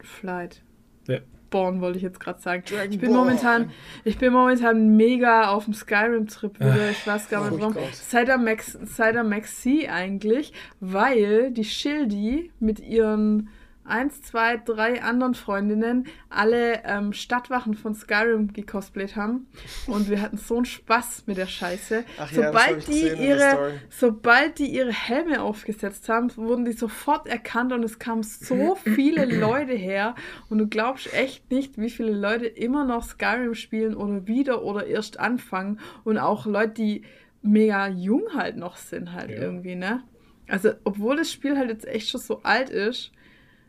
Flight. 0.02 0.62
Ja. 1.06 1.18
Born 1.50 1.80
wollte 1.80 1.96
ich 1.98 2.02
jetzt 2.04 2.20
gerade 2.20 2.40
sagen. 2.40 2.62
ich 2.64 2.70
bin 2.72 3.10
Dragonborn. 3.10 3.14
momentan, 3.16 3.70
ich 4.04 4.18
bin 4.18 4.32
momentan 4.32 4.96
mega 4.96 5.48
auf 5.48 5.64
dem 5.64 5.74
Skyrim-Trip 5.74 6.58
wieder. 6.60 6.90
Ich 6.90 7.04
weiß 7.06 7.28
gar 7.28 7.44
nicht 7.44 7.52
Oh 7.54 7.60
warum. 7.60 7.74
Gott. 7.74 7.92
Seit 7.94 8.28
der 8.28 8.38
Max, 8.38 8.78
seit 8.84 9.14
der 9.16 9.24
Maxi 9.24 9.88
eigentlich, 9.90 10.52
weil 10.80 11.50
die 11.52 11.64
Schildi 11.64 12.50
mit 12.60 12.78
ihren 12.80 13.48
eins, 13.84 14.22
zwei, 14.22 14.56
drei 14.56 15.02
anderen 15.02 15.34
Freundinnen 15.34 16.06
alle 16.28 16.82
ähm, 16.84 17.12
Stadtwachen 17.12 17.74
von 17.74 17.94
Skyrim 17.94 18.52
gecosplayt 18.52 19.16
haben. 19.16 19.48
Und 19.86 20.08
wir 20.08 20.20
hatten 20.20 20.36
so 20.36 20.56
einen 20.56 20.64
Spaß 20.64 21.24
mit 21.26 21.36
der 21.38 21.46
Scheiße. 21.46 22.04
Ach 22.18 22.30
ja, 22.30 22.46
sobald, 22.46 22.78
ich 22.78 22.84
die 22.86 23.08
ihre, 23.08 23.80
sobald 23.88 24.58
die 24.58 24.66
ihre 24.66 24.92
Helme 24.92 25.42
aufgesetzt 25.42 26.08
haben, 26.08 26.34
wurden 26.36 26.64
die 26.64 26.72
sofort 26.72 27.26
erkannt 27.26 27.72
und 27.72 27.82
es 27.82 27.98
kamen 27.98 28.22
so 28.22 28.76
viele 28.76 29.24
Leute 29.40 29.74
her. 29.74 30.14
Und 30.48 30.58
du 30.58 30.66
glaubst 30.68 31.12
echt 31.12 31.50
nicht, 31.50 31.78
wie 31.78 31.90
viele 31.90 32.12
Leute 32.12 32.46
immer 32.46 32.84
noch 32.84 33.02
Skyrim 33.02 33.54
spielen 33.54 33.94
oder 33.96 34.26
wieder 34.26 34.62
oder 34.62 34.86
erst 34.86 35.18
anfangen. 35.18 35.80
Und 36.04 36.18
auch 36.18 36.46
Leute, 36.46 36.74
die 36.74 37.02
mega 37.42 37.88
jung 37.88 38.22
halt 38.34 38.56
noch 38.56 38.76
sind, 38.76 39.12
halt 39.12 39.30
Ja. 39.30 39.38
irgendwie, 39.38 39.74
ne? 39.74 40.02
Also, 40.48 40.72
obwohl 40.84 41.16
das 41.16 41.30
Spiel 41.32 41.56
halt 41.56 41.70
jetzt 41.70 41.86
echt 41.86 42.08
schon 42.08 42.20
so 42.20 42.42
alt 42.42 42.70
ist, 42.70 43.12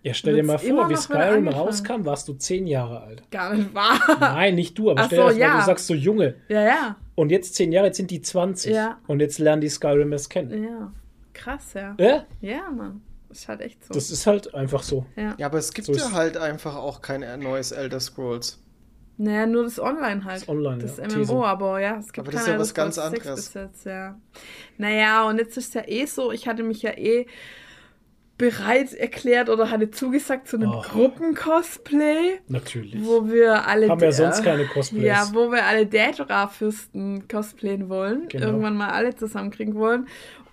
Ja, 0.03 0.13
stell 0.15 0.35
dir 0.35 0.43
mal 0.43 0.57
vor, 0.57 0.89
wie 0.89 0.95
Skyrim 0.95 1.47
rauskam, 1.47 2.05
warst 2.05 2.27
du 2.27 2.33
zehn 2.33 2.65
Jahre 2.65 3.01
alt. 3.01 3.23
gar 3.29 3.53
nicht 3.53 3.73
wahr. 3.73 3.99
Nein, 4.19 4.55
nicht 4.55 4.77
du, 4.77 4.89
aber 4.89 5.01
Ach 5.01 5.05
stell 5.05 5.19
so, 5.19 5.23
dir 5.25 5.29
das 5.29 5.37
mal, 5.39 5.45
ja. 5.45 5.59
du 5.59 5.65
sagst 5.65 5.87
so 5.87 5.93
Junge. 5.93 6.35
ja, 6.49 6.61
ja, 6.61 6.95
Und 7.15 7.29
jetzt 7.29 7.53
zehn 7.55 7.71
Jahre, 7.71 7.87
jetzt 7.87 7.97
sind 7.97 8.09
die 8.09 8.21
20. 8.21 8.73
Ja. 8.73 8.99
Und 9.07 9.19
jetzt 9.19 9.37
lernen 9.37 9.61
die 9.61 9.69
Skyrim 9.69 10.11
erst 10.11 10.29
kennen. 10.29 10.63
ja. 10.63 10.91
Krass, 11.33 11.73
ja. 11.75 11.95
Ja? 11.99 12.25
Ja, 12.41 12.69
Mann. 12.71 13.01
Ist 13.29 13.47
halt 13.47 13.61
echt 13.61 13.83
so. 13.85 13.93
Das 13.93 14.11
ist 14.11 14.27
halt 14.27 14.53
einfach 14.53 14.83
so. 14.83 15.05
ja. 15.15 15.33
Ja, 15.37 15.45
aber 15.45 15.59
es 15.59 15.71
gibt 15.71 15.85
So 15.87 15.93
ja 15.93 16.11
halt 16.11 16.35
einfach 16.35 16.75
auch 16.75 17.01
kein 17.01 17.21
neues 17.39 17.71
Elder 17.71 17.99
Scrolls. 18.01 18.59
Naja, 19.17 19.45
nur 19.45 19.63
das 19.63 19.79
Online 19.79 20.25
halt. 20.25 20.41
Das 20.41 20.49
Online, 20.49 20.79
Das 20.81 20.97
ja. 20.97 21.03
MMO, 21.05 21.13
Teso. 21.13 21.45
aber 21.45 21.79
ja, 21.79 21.97
es 21.99 22.11
gibt 22.11 22.27
Aber 22.27 22.31
das 22.31 22.41
ist 22.41 22.47
ja 22.47 22.59
was 22.59 22.69
Elder 22.71 22.83
ganz 22.83 22.95
Scrolls 22.95 23.11
6 23.13 23.27
anderes. 23.27 23.45
bis 23.45 23.53
jetzt, 23.53 23.85
ja. 23.85 24.19
Naja, 24.77 25.27
und 25.27 25.37
jetzt 25.37 25.57
ist 25.57 25.67
es 25.69 25.73
ja 25.75 25.83
eh 25.87 26.05
so, 26.05 26.31
ich 26.31 26.47
hatte 26.47 26.63
mich 26.63 26.81
ja 26.81 26.91
eh 26.97 27.25
bereit 28.41 28.93
erklärt 28.93 29.49
oder 29.49 29.69
hatte 29.69 29.91
zugesagt 29.91 30.47
zu 30.47 30.57
einem 30.57 30.71
Oh. 30.71 30.81
Gruppen-Cosplay, 30.81 32.39
Natürlich. 32.47 32.95
wo 33.05 33.27
wir 33.29 33.67
alle... 33.67 33.87
Haben 33.87 34.01
ja 34.01 34.11
sonst 34.11 34.43
keine 34.43 34.65
Cosplays. 34.65 35.03
Ja, 35.03 35.29
wo 35.33 35.51
wir 35.51 35.65
alle 35.65 35.85
Daedra-Fürsten 35.85 37.27
cosplayen 37.27 37.87
wollen. 37.87 38.27
Genau. 38.29 38.47
Irgendwann 38.47 38.75
mal 38.75 38.89
alle 38.89 39.15
zusammenkriegen 39.15 39.75
wollen. 39.75 40.07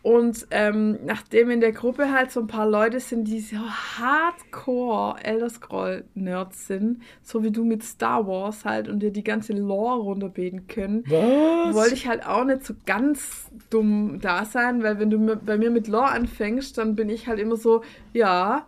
Und 0.09 0.47
ähm, 0.53 1.01
nachdem 1.05 1.51
in 1.51 1.61
der 1.61 1.73
Gruppe 1.73 2.11
halt 2.11 2.31
so 2.31 2.41
ein 2.41 2.47
paar 2.47 2.67
Leute 2.67 2.99
sind, 2.99 3.25
die 3.25 3.41
so 3.41 3.59
hardcore 3.59 5.23
Elder 5.23 5.51
Scroll-Nerds 5.51 6.67
sind, 6.67 7.03
so 7.23 7.45
wie 7.45 7.51
du 7.51 7.63
mit 7.63 7.83
Star 7.85 8.27
Wars 8.27 8.65
halt 8.65 8.89
und 8.89 9.01
dir 9.01 9.11
die 9.11 9.23
ganze 9.23 9.53
Lore 9.53 9.99
runterbeten 9.99 10.67
können, 10.67 11.05
Was? 11.07 11.75
wollte 11.75 11.93
ich 11.93 12.09
halt 12.09 12.25
auch 12.25 12.45
nicht 12.45 12.65
so 12.65 12.73
ganz 12.87 13.51
dumm 13.69 14.19
da 14.23 14.47
sein, 14.47 14.83
weil 14.83 14.99
wenn 14.99 15.11
du 15.11 15.37
bei 15.37 15.59
mir 15.59 15.71
mit 15.71 15.89
Lore 15.89 16.09
anfängst, 16.09 16.79
dann 16.79 16.97
bin 16.97 17.11
ich 17.11 17.27
halt 17.27 17.39
immer 17.39 17.57
so, 17.57 17.83
ja, 18.15 18.65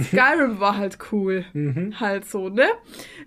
Skyrim 0.00 0.60
war 0.60 0.76
halt 0.76 0.98
cool. 1.10 1.44
Mhm. 1.54 1.98
Halt 1.98 2.24
so, 2.24 2.50
ne? 2.50 2.66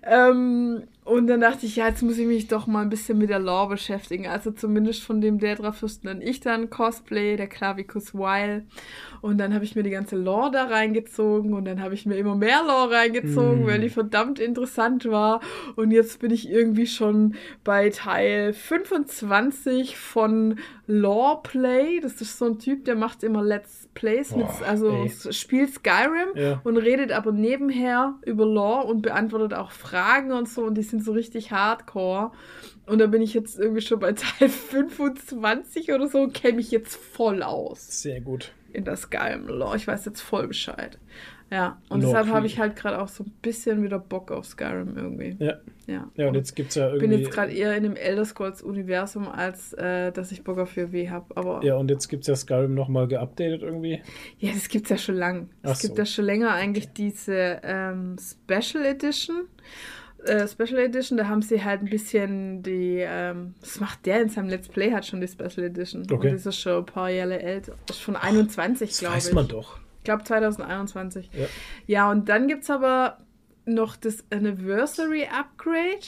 Ähm, 0.02 0.84
Und 1.08 1.26
dann 1.26 1.40
dachte 1.40 1.64
ich, 1.64 1.76
ja, 1.76 1.88
jetzt 1.88 2.02
muss 2.02 2.18
ich 2.18 2.26
mich 2.26 2.48
doch 2.48 2.66
mal 2.66 2.82
ein 2.82 2.90
bisschen 2.90 3.16
mit 3.16 3.30
der 3.30 3.38
Lore 3.38 3.70
beschäftigen. 3.70 4.26
Also 4.26 4.50
zumindest 4.50 5.02
von 5.02 5.22
dem 5.22 5.38
Daedra-Fürsten 5.38 6.06
dann 6.06 6.20
ich 6.20 6.40
dann 6.40 6.68
Cosplay, 6.68 7.38
der 7.38 7.46
Clavicus 7.46 8.14
Weil. 8.14 8.66
Und 9.20 9.38
dann 9.38 9.54
habe 9.54 9.64
ich 9.64 9.74
mir 9.76 9.82
die 9.82 9.90
ganze 9.90 10.16
Lore 10.16 10.50
da 10.52 10.64
reingezogen 10.64 11.54
und 11.54 11.64
dann 11.64 11.82
habe 11.82 11.94
ich 11.94 12.06
mir 12.06 12.16
immer 12.16 12.34
mehr 12.36 12.62
Lore 12.66 12.92
reingezogen, 12.92 13.66
weil 13.66 13.80
die 13.80 13.88
verdammt 13.90 14.38
interessant 14.38 15.04
war. 15.10 15.40
Und 15.76 15.90
jetzt 15.90 16.20
bin 16.20 16.30
ich 16.30 16.48
irgendwie 16.48 16.86
schon 16.86 17.34
bei 17.64 17.90
Teil 17.90 18.52
25 18.52 19.96
von 19.96 20.58
Loreplay. 20.86 22.00
Das 22.00 22.20
ist 22.20 22.38
so 22.38 22.46
ein 22.46 22.58
Typ, 22.58 22.84
der 22.84 22.94
macht 22.96 23.22
immer 23.22 23.42
Let's 23.42 23.88
Plays, 23.94 24.34
mit, 24.36 24.46
Boah, 24.46 24.66
also 24.66 24.90
ey. 24.90 25.10
spielt 25.32 25.74
Skyrim 25.74 26.28
Ja. 26.36 26.60
und 26.64 26.76
redet 26.76 27.10
aber 27.12 27.32
nebenher 27.32 28.14
über 28.24 28.46
Lore 28.46 28.86
und 28.86 29.02
beantwortet 29.02 29.54
auch 29.54 29.72
Fragen 29.72 30.30
und 30.32 30.48
so 30.48 30.62
und 30.64 30.74
die 30.76 30.82
sind 30.82 31.04
so 31.04 31.12
richtig 31.12 31.50
hardcore. 31.50 32.30
Und 32.86 33.00
da 33.00 33.06
bin 33.06 33.20
ich 33.22 33.34
jetzt 33.34 33.58
irgendwie 33.58 33.80
schon 33.82 33.98
bei 33.98 34.12
Teil 34.38 34.48
25 34.48 35.92
oder 35.92 36.06
so 36.06 36.18
und 36.22 36.34
kenne 36.34 36.56
mich 36.56 36.70
jetzt 36.70 36.96
voll 36.96 37.42
aus 37.42 38.02
Sehr 38.02 38.20
gut. 38.20 38.52
In 38.72 38.84
der 38.84 38.96
Skyrim-Lore. 38.96 39.76
Ich 39.76 39.86
weiß 39.86 40.04
jetzt 40.04 40.20
voll 40.20 40.48
Bescheid. 40.48 40.98
Ja, 41.50 41.80
und 41.88 42.02
Lore 42.02 42.12
deshalb 42.12 42.34
habe 42.34 42.46
ich 42.46 42.58
halt 42.58 42.76
gerade 42.76 43.00
auch 43.00 43.08
so 43.08 43.24
ein 43.24 43.32
bisschen 43.40 43.82
wieder 43.82 43.98
Bock 43.98 44.30
auf 44.30 44.44
Skyrim 44.44 44.96
irgendwie. 44.96 45.36
Ja. 45.38 45.54
Ja, 45.86 46.06
Ja, 46.16 46.28
und 46.28 46.34
jetzt 46.34 46.54
gibt 46.54 46.68
es 46.68 46.74
ja 46.74 46.88
ich 46.88 46.94
irgendwie. 46.94 47.08
bin 47.08 47.18
jetzt 47.20 47.30
gerade 47.30 47.50
eher 47.52 47.74
in 47.74 47.82
dem 47.82 47.96
Elder 47.96 48.26
Scrolls-Universum, 48.26 49.26
als 49.26 49.72
äh, 49.72 50.12
dass 50.12 50.30
ich 50.30 50.44
Bock 50.44 50.58
auf 50.58 50.76
WoW 50.76 51.08
habe. 51.08 51.34
Aber 51.34 51.64
Ja, 51.64 51.76
und 51.76 51.90
jetzt 51.90 52.08
gibt 52.08 52.24
es 52.24 52.26
ja 52.26 52.36
Skyrim 52.36 52.74
nochmal 52.74 53.08
geupdatet 53.08 53.62
irgendwie. 53.62 54.02
Ja, 54.38 54.52
das 54.52 54.68
gibt's 54.68 54.90
ja 54.90 54.98
schon 54.98 55.14
lang. 55.14 55.48
Es 55.62 55.80
gibt 55.80 55.96
so. 55.96 56.02
ja 56.02 56.06
schon 56.06 56.26
länger 56.26 56.50
eigentlich 56.52 56.92
diese 56.92 57.60
ähm, 57.62 58.16
Special 58.20 58.84
Edition. 58.84 59.46
Äh, 60.24 60.48
Special 60.48 60.78
Edition, 60.78 61.16
da 61.16 61.28
haben 61.28 61.42
sie 61.42 61.62
halt 61.64 61.80
ein 61.82 61.88
bisschen 61.90 62.62
die, 62.62 62.98
ähm, 62.98 63.54
das 63.60 63.78
macht 63.80 64.04
der 64.06 64.20
in 64.22 64.28
seinem 64.28 64.48
Let's 64.48 64.68
Play, 64.68 64.90
hat 64.92 65.06
schon 65.06 65.20
die 65.20 65.28
Special 65.28 65.64
Edition. 65.66 66.02
Okay. 66.10 66.28
Und 66.28 66.34
das 66.34 66.46
ist 66.46 66.58
schon 66.58 66.78
ein 66.78 66.86
paar 66.86 67.08
Jahre. 67.10 67.38
Das 67.86 67.96
ist 67.96 68.02
von 68.02 68.16
21, 68.16 68.90
Das 68.90 68.98
glaube 68.98 69.16
ich. 69.18 69.24
weiß 69.26 69.32
man 69.32 69.48
doch. 69.48 69.78
Ich 69.98 70.04
glaube 70.04 70.24
2021. 70.24 71.30
Ja. 71.32 71.46
Ja, 71.86 72.10
und 72.10 72.28
dann 72.28 72.48
gibt 72.48 72.64
es 72.64 72.70
aber 72.70 73.18
noch 73.64 73.96
das 73.96 74.24
Anniversary 74.32 75.26
Upgrade. 75.26 76.06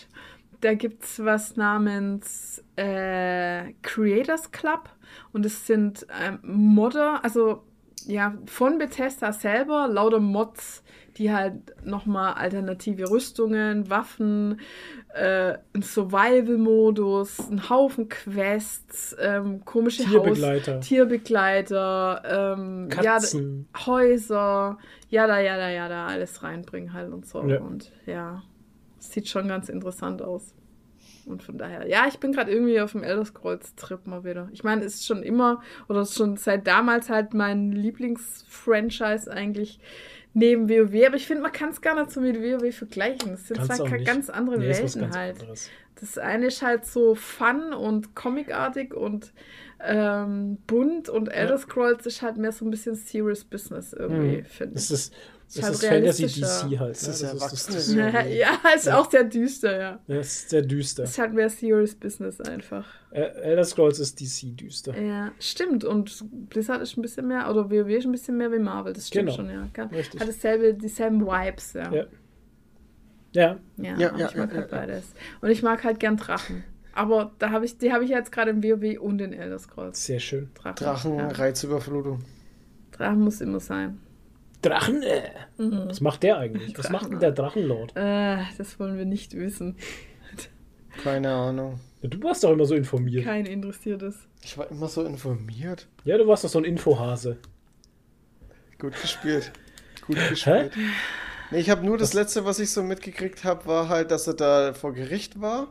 Da 0.60 0.74
gibt 0.74 1.04
es 1.04 1.24
was 1.24 1.56
namens 1.56 2.62
äh, 2.76 3.72
Creators 3.82 4.50
Club. 4.52 4.88
Und 5.32 5.46
es 5.46 5.66
sind 5.66 6.06
ähm, 6.22 6.38
Modder, 6.42 7.22
also 7.24 7.62
ja, 8.06 8.34
von 8.46 8.78
Bethesda 8.78 9.32
selber, 9.32 9.86
lauter 9.88 10.20
Mods, 10.20 10.82
die 11.16 11.32
halt 11.32 11.54
nochmal 11.84 12.34
alternative 12.34 13.10
Rüstungen, 13.10 13.90
Waffen, 13.90 14.60
äh, 15.14 15.58
einen 15.72 15.82
Survival-Modus, 15.82 17.48
einen 17.48 17.68
Haufen 17.68 18.08
Quests, 18.08 19.16
ähm, 19.20 19.64
komische 19.64 20.04
Tierbegleiter. 20.04 20.76
Haus 20.76 20.86
Tierbegleiter, 20.86 22.56
ähm, 22.56 22.88
Katzen. 22.88 23.68
Ja, 23.74 23.86
Häuser, 23.86 24.78
jada, 25.08 25.40
jada, 25.40 25.70
jada, 25.70 26.06
alles 26.06 26.42
reinbringen 26.42 26.92
halt 26.92 27.12
und 27.12 27.26
so. 27.26 27.42
Ja. 27.46 27.60
Und 27.60 27.92
ja, 28.06 28.42
sieht 28.98 29.28
schon 29.28 29.48
ganz 29.48 29.68
interessant 29.68 30.22
aus. 30.22 30.54
Und 31.26 31.42
von 31.42 31.58
daher, 31.58 31.86
ja, 31.86 32.06
ich 32.08 32.18
bin 32.18 32.32
gerade 32.32 32.50
irgendwie 32.50 32.80
auf 32.80 32.92
dem 32.92 33.02
Elder 33.02 33.24
Scrolls 33.24 33.74
Trip 33.74 34.06
mal 34.06 34.24
wieder. 34.24 34.48
Ich 34.52 34.64
meine, 34.64 34.84
es 34.84 34.96
ist 34.96 35.06
schon 35.06 35.22
immer 35.22 35.60
oder 35.88 36.02
ist 36.02 36.16
schon 36.16 36.36
seit 36.36 36.66
damals 36.66 37.10
halt 37.10 37.34
mein 37.34 37.72
Lieblingsfranchise 37.72 39.30
eigentlich 39.30 39.80
neben 40.35 40.69
WoW, 40.69 41.07
aber 41.07 41.16
ich 41.16 41.27
finde, 41.27 41.43
man 41.43 41.52
kann 41.52 41.70
es 41.70 41.81
gar 41.81 41.98
nicht 41.98 42.11
so 42.12 42.20
mit 42.20 42.40
WoW 42.40 42.74
vergleichen. 42.74 43.32
Das 43.32 43.48
sind 43.48 43.57
Kannst 43.57 43.77
zwei 43.77 43.98
ganz 43.98 44.31
andere 44.31 44.59
Nee, 44.59 44.69
Welten 44.69 45.01
ganz 45.02 45.16
halt. 45.16 45.40
anderes. 45.40 45.70
Das 46.01 46.19
eine 46.19 46.47
ist 46.47 46.62
halt 46.62 46.86
so 46.86 47.15
fun 47.15 47.73
und 47.74 48.15
comicartig 48.15 48.94
und 48.94 49.32
ähm, 49.82 50.59
bunt 50.66 51.09
und 51.09 51.28
Elder 51.28 51.59
Scrolls 51.59 52.07
ist 52.07 52.23
halt 52.23 52.36
mehr 52.36 52.52
so 52.52 52.65
ein 52.65 52.70
bisschen 52.70 52.94
serious 52.94 53.44
business 53.44 53.93
irgendwie, 53.93 54.39
Mhm. 54.39 54.44
finde 54.44 54.74
Das 54.74 54.85
ich. 54.86 54.90
ist, 54.93 55.15
das 55.52 55.57
Ist 55.57 55.62
halt 55.65 55.74
ist 55.74 55.85
Fantasy 55.85 56.23
realistischer. 56.24 56.69
DC 56.69 56.78
halt. 56.78 56.90
Das 56.97 57.02
ne? 57.07 57.12
ist 57.12 57.23
ja 57.23 57.32
das, 57.32 57.43
erwachsene 57.43 57.77
das, 57.77 57.94
Ja, 57.94 58.20
ja, 58.27 58.59
ist 58.77 58.89
auch 58.89 59.11
sehr 59.11 59.24
düster, 59.24 59.81
ja. 59.81 59.98
das 60.07 60.27
ist 60.27 60.51
sehr 60.51 60.62
düster. 60.62 61.02
Ist 61.05 61.19
halt 61.19 61.32
mehr 61.35 61.51
serious 61.51 61.94
business 61.94 62.40
einfach. 62.40 62.86
Äh, 63.11 63.23
Elder 63.23 63.65
Scrolls 63.65 63.98
ist 63.98 64.20
DC 64.20 64.55
düster. 64.57 64.97
Ja, 65.01 65.32
stimmt. 65.40 65.82
Und 65.85 66.24
Blizzard 66.51 66.81
ist 66.82 66.97
ein 66.97 67.02
bisschen 67.02 67.27
mehr, 67.27 67.51
oder 67.51 67.69
WoW 67.70 67.89
ist 67.89 68.05
ein 68.05 68.12
bisschen 68.12 68.36
mehr 68.36 68.52
wie 68.52 68.59
Marvel, 68.61 68.93
das 68.93 69.09
stimmt 69.09 69.31
Genau. 69.31 69.36
schon, 69.36 69.51
ja. 69.51 69.69
Kann, 69.73 69.89
Richtig. 69.89 70.20
hat 70.20 70.28
dasselbe, 70.28 70.74
dieselben 70.74 71.20
Vibes, 71.27 71.73
ja. 71.73 71.93
Ja. 71.93 72.05
Ja, 73.32 73.59
Ja, 73.77 73.97
Ja, 73.97 74.16
ja, 74.19 74.28
ich 74.28 74.36
mag 74.36 74.51
ja, 74.52 74.59
halt 74.61 74.70
ja. 74.73 74.78
beides. 74.78 75.12
Und 75.40 75.51
ich 75.51 75.62
mag 75.62 75.82
halt 75.85 75.98
gern 76.01 76.16
Drachen. 76.16 76.65
Aber 76.94 77.32
da 77.38 77.50
habe 77.50 77.64
ich, 77.64 77.78
die 77.78 77.92
habe 77.92 78.04
ich 78.04 78.10
jetzt 78.10 78.32
gerade 78.32 78.50
im 78.50 78.62
WoW 78.62 78.98
und 79.00 79.20
in 79.20 79.32
Elder 79.32 79.58
Scrolls. 79.58 80.04
sehr 80.04 80.20
schön. 80.20 80.50
Drachen. 80.54 80.74
Drachen, 80.76 81.16
Ja. 81.16 81.28
Reizüberflutung. 81.28 82.20
Drachen 82.92 83.20
muss 83.20 83.40
immer 83.40 83.60
sein. 83.60 84.00
Drachen, 84.62 85.02
äh. 85.02 85.22
Was 85.56 86.00
macht 86.00 86.22
der 86.22 86.38
eigentlich? 86.38 86.76
Was 86.76 86.86
Drachen. 86.86 86.92
macht 86.92 87.10
denn 87.12 87.20
der 87.20 87.32
Drachenlord? 87.32 87.92
Äh, 87.96 88.38
das 88.58 88.78
wollen 88.78 88.98
wir 88.98 89.04
nicht 89.06 89.34
wissen. 89.34 89.76
Keine 91.02 91.30
Ahnung. 91.32 91.80
Ja, 92.02 92.08
Du 92.08 92.22
warst 92.22 92.42
doch 92.44 92.50
immer 92.50 92.64
so 92.66 92.74
informiert. 92.74 93.24
Kein 93.24 93.46
interessiertes. 93.46 94.16
Ich 94.42 94.58
war 94.58 94.70
immer 94.70 94.88
so 94.88 95.04
informiert. 95.04 95.86
Ja, 96.04 96.18
du 96.18 96.26
warst 96.26 96.44
doch 96.44 96.48
so 96.50 96.58
ein 96.58 96.64
Infohase. 96.64 97.38
Gut 98.78 99.00
gespielt. 99.00 99.52
Gut 100.06 100.16
gespielt. 100.28 100.72
Nee, 101.50 101.58
ich 101.60 101.70
habe 101.70 101.84
nur 101.84 101.96
das 101.98 102.12
letzte, 102.12 102.44
was 102.44 102.58
ich 102.58 102.70
so 102.70 102.82
mitgekriegt 102.82 103.44
habe, 103.44 103.66
war 103.66 103.88
halt, 103.88 104.10
dass 104.10 104.26
er 104.26 104.34
da 104.34 104.72
vor 104.74 104.92
Gericht 104.94 105.40
war. 105.40 105.68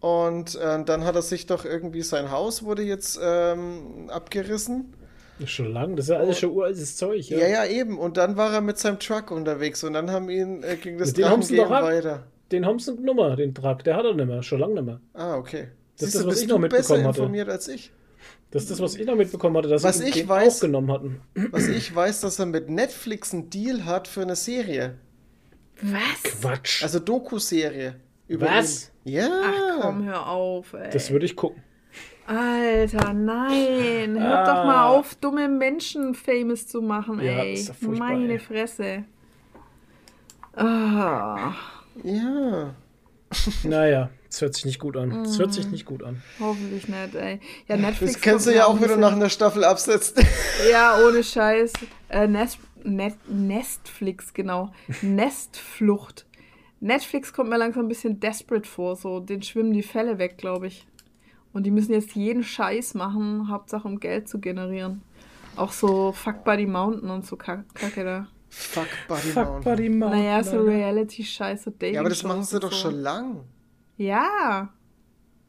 Und 0.00 0.54
äh, 0.54 0.84
dann 0.84 1.04
hat 1.04 1.16
er 1.16 1.22
sich 1.22 1.46
doch 1.46 1.64
irgendwie 1.64 2.02
sein 2.02 2.30
Haus 2.30 2.62
wurde 2.62 2.82
jetzt 2.82 3.18
ähm, 3.22 4.08
abgerissen. 4.10 4.94
Das 5.38 5.48
ist 5.48 5.54
schon 5.54 5.72
lang, 5.72 5.96
das 5.96 6.06
ist 6.06 6.10
ja 6.10 6.16
alles 6.18 6.38
schon 6.38 6.50
uraltes 6.50 6.96
Zeug. 6.96 7.28
Ja, 7.30 7.38
Ja. 7.38 7.48
ja, 7.48 7.66
eben. 7.66 7.98
Und 7.98 8.16
dann 8.16 8.36
war 8.36 8.52
er 8.52 8.60
mit 8.60 8.78
seinem 8.78 8.98
Truck 9.00 9.30
unterwegs 9.30 9.82
und 9.84 9.92
dann 9.94 10.10
haben 10.10 10.28
ihn 10.30 10.62
äh, 10.62 10.76
ging 10.76 10.98
das 10.98 11.14
ab- 11.22 11.40
weiter. 11.82 12.24
Den 12.52 12.64
haben 12.64 12.78
sie 12.78 12.94
Nummer, 12.94 13.36
den 13.36 13.54
Truck, 13.54 13.84
der 13.84 13.96
hat 13.96 14.04
er 14.04 14.14
nicht 14.14 14.26
mehr, 14.26 14.42
schon 14.42 14.60
lange 14.60 14.74
nicht 14.74 14.84
mehr. 14.86 15.00
Ah, 15.14 15.36
okay. 15.36 15.68
Das 15.98 16.08
ist 16.08 16.12
Siehst 16.12 16.14
das, 16.14 16.22
du, 16.22 16.26
was 16.28 16.32
bist 16.34 16.42
ich 16.42 16.48
noch 16.48 16.56
du 16.56 16.60
mitbekommen 16.62 16.86
besser 16.88 17.08
hatte. 17.08 17.18
informiert 17.18 17.48
als 17.48 17.68
ich. 17.68 17.92
Das 18.50 18.62
ist 18.62 18.70
das, 18.70 18.80
was 18.80 18.94
ich 18.94 19.06
noch 19.06 19.16
mitbekommen 19.16 19.56
hatte, 19.58 19.68
dass 19.68 19.82
Was 19.82 19.98
sie 19.98 20.08
ich 20.08 20.24
weiß- 20.26 20.56
auch 20.56 20.60
genommen 20.60 20.90
hatten. 20.92 21.20
Was 21.50 21.68
ich 21.68 21.94
weiß, 21.94 22.20
dass 22.22 22.38
er 22.38 22.46
mit 22.46 22.70
Netflix 22.70 23.34
einen 23.34 23.50
Deal 23.50 23.84
hat 23.84 24.08
für 24.08 24.22
eine 24.22 24.36
Serie. 24.36 24.94
Was? 25.82 26.22
Quatsch. 26.40 26.82
Also 26.82 26.98
Doku-Serie. 27.00 27.96
über 28.26 28.46
Was? 28.46 28.84
ihn. 28.84 28.88
Ja. 29.08 29.28
Ach 29.44 29.80
komm, 29.80 30.04
hör 30.04 30.26
auf, 30.28 30.72
ey. 30.74 30.90
das 30.90 31.10
würde 31.10 31.26
ich 31.26 31.34
gucken. 31.36 31.62
Alter, 32.26 33.14
nein. 33.14 34.20
Hört 34.20 34.48
Ah. 34.48 34.54
doch 34.54 34.64
mal 34.66 34.86
auf, 34.88 35.14
dumme 35.14 35.48
Menschen 35.48 36.14
famous 36.14 36.66
zu 36.66 36.82
machen, 36.82 37.20
Ja, 37.20 37.38
ey. 37.42 37.54
ist 37.54 37.70
doch 37.70 37.74
furchtbar, 37.74 38.08
Meine 38.08 38.32
ey. 38.34 38.38
Fresse. 38.38 39.04
Ah, 40.54 41.52
Ja. 42.02 42.74
Naja, 43.62 44.08
es 44.30 44.40
hört 44.40 44.54
sich 44.54 44.64
nicht 44.64 44.78
gut 44.78 44.96
an. 44.96 45.10
Es 45.24 45.38
hört 45.38 45.50
Mm. 45.50 45.52
sich 45.52 45.66
nicht 45.68 45.84
gut 45.84 46.02
an. 46.02 46.22
hoffentlich 46.40 46.88
nicht, 46.88 47.14
ey. 47.14 47.40
Ja, 47.66 47.76
Netflix. 47.76 48.14
Das 48.14 48.22
kannst 48.22 48.46
du 48.46 48.54
ja 48.54 48.64
auch 48.66 48.76
wieder 48.76 48.86
bisschen- 48.88 49.00
nach 49.00 49.12
einer 49.12 49.28
Staffel 49.28 49.64
absetzen. 49.64 50.24
Ja, 50.70 50.96
ohne 51.06 51.22
Scheiß. 51.22 51.72
Äh, 52.08 52.26
Nest, 52.26 52.58
Net, 52.84 53.14
Nestflix, 53.28 54.32
genau. 54.32 54.72
Nestflucht. 55.02 56.24
Netflix 56.80 57.32
kommt 57.32 57.50
mir 57.50 57.58
langsam 57.58 57.86
ein 57.86 57.88
bisschen 57.88 58.20
desperate 58.20 58.68
vor. 58.68 58.96
So, 58.96 59.20
den 59.20 59.42
schwimmen 59.42 59.72
die 59.72 59.82
Fälle 59.82 60.18
weg, 60.18 60.38
glaube 60.38 60.68
ich. 60.68 60.86
Und 61.52 61.64
die 61.64 61.70
müssen 61.70 61.92
jetzt 61.92 62.14
jeden 62.14 62.42
Scheiß 62.44 62.94
machen, 62.94 63.48
Hauptsache 63.48 63.88
um 63.88 63.98
Geld 64.00 64.28
zu 64.28 64.38
generieren. 64.38 65.02
Auch 65.56 65.72
so 65.72 66.12
Fuck 66.12 66.44
Buddy 66.44 66.66
Mountain 66.66 67.10
und 67.10 67.26
so 67.26 67.36
Kack- 67.36 67.74
Kacke 67.74 68.04
da. 68.04 68.28
Fuck 68.50 68.86
Buddy 69.08 69.20
Fuck 69.22 69.44
Mountain. 69.46 69.64
Buddy 69.64 69.88
Mountain. 69.88 70.20
Naja, 70.22 70.44
so 70.44 70.62
Reality-Scheiß, 70.62 71.64
so 71.64 71.70
Dating. 71.70 71.94
Ja, 71.94 72.00
aber 72.00 72.10
das 72.10 72.22
machen 72.22 72.44
sie 72.44 72.60
doch 72.60 72.70
so. 72.72 72.78
schon 72.78 72.94
lang. 73.00 73.44
Ja. 73.96 74.72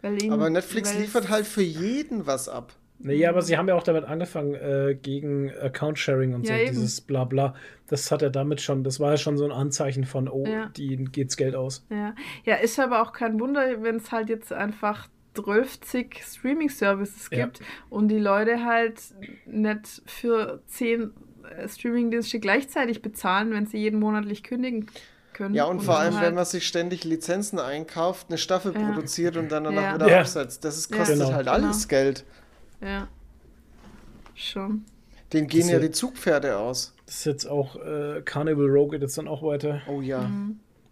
Weil 0.01 0.23
ihnen- 0.23 0.33
Aber 0.33 0.49
Netflix 0.49 0.93
weil 0.93 1.01
liefert 1.01 1.29
halt 1.29 1.45
für 1.45 1.61
jeden 1.61 2.25
was 2.25 2.49
ab. 2.49 2.73
Naja, 3.01 3.29
aber 3.29 3.41
sie 3.41 3.57
haben 3.57 3.67
ja 3.69 3.75
auch 3.75 3.83
damit 3.83 4.03
angefangen, 4.03 4.55
äh, 4.55 4.93
gegen 5.01 5.51
Account-Sharing 5.57 6.33
und 6.33 6.47
Ja, 6.47 6.55
so, 6.55 6.61
eben. 6.61 6.69
dieses 6.71 6.99
Blabla. 7.01 7.55
Das 7.87 8.11
hat 8.11 8.21
er 8.21 8.29
damit 8.29 8.59
schon, 8.61 8.83
das 8.83 8.99
war 8.99 9.11
ja 9.11 9.17
schon 9.17 9.37
so 9.37 9.45
ein 9.45 9.51
Anzeichen 9.51 10.03
von, 10.03 10.27
oh, 10.27 10.45
Ja. 10.45 10.67
die 10.75 10.97
geht's 11.05 11.37
Geld 11.37 11.55
aus. 11.55 11.85
Ja. 11.89 12.13
ja, 12.43 12.55
ist 12.55 12.77
aber 12.79 13.01
auch 13.01 13.13
kein 13.13 13.39
Wunder, 13.39 13.81
wenn 13.83 13.95
es 13.95 14.11
halt 14.11 14.27
jetzt 14.29 14.51
einfach 14.51 15.07
12 15.33 15.79
Streaming-Services 16.21 17.29
Ja. 17.31 17.45
gibt 17.45 17.61
und 17.89 18.09
die 18.09 18.19
Leute 18.19 18.65
halt 18.65 18.99
nicht 19.45 20.01
für 20.05 20.61
10 20.67 21.11
äh, 21.57 21.67
Streaming-Dienste 21.67 22.39
gleichzeitig 22.39 23.01
bezahlen, 23.01 23.51
wenn 23.51 23.65
sie 23.65 23.77
jeden 23.77 23.99
monatlich 23.99 24.43
kündigen 24.43 24.87
können. 25.33 25.55
Ja, 25.55 25.65
und 25.65 25.79
vor 25.81 25.95
dann 25.95 26.03
allem, 26.05 26.15
halt, 26.15 26.27
wenn 26.27 26.35
man 26.35 26.45
sich 26.45 26.67
ständig 26.67 27.03
Lizenzen 27.05 27.59
einkauft, 27.59 28.27
eine 28.29 28.37
Staffel 28.37 28.73
Ja. 28.73 28.79
produziert 28.91 29.37
und 29.37 29.51
dann 29.51 29.63
danach 29.63 29.81
Ja. 29.83 29.95
wieder 29.95 30.09
Ja. 30.09 30.19
absetzt. 30.19 30.65
Das 30.65 30.77
ist, 30.77 30.91
Ja. 30.91 30.97
kostet 30.97 31.19
Genau. 31.19 31.31
halt 31.33 31.47
alles 31.47 31.87
Geld. 31.87 32.25
Ja. 32.81 33.07
Schon. 34.35 34.85
Den 35.33 35.47
gehen 35.47 35.61
Das 35.61 35.71
ja 35.71 35.79
die 35.79 35.91
Zugpferde 35.91 36.57
aus. 36.57 36.95
Das 37.05 37.17
ist 37.17 37.25
jetzt 37.25 37.45
auch, 37.45 37.75
äh, 37.75 38.21
Carnival 38.23 38.67
Row 38.67 38.89
geht 38.89 39.01
jetzt 39.01 39.17
dann 39.17 39.27
auch 39.27 39.43
weiter. 39.43 39.81
Oh 39.87 40.01
ja. 40.01 40.29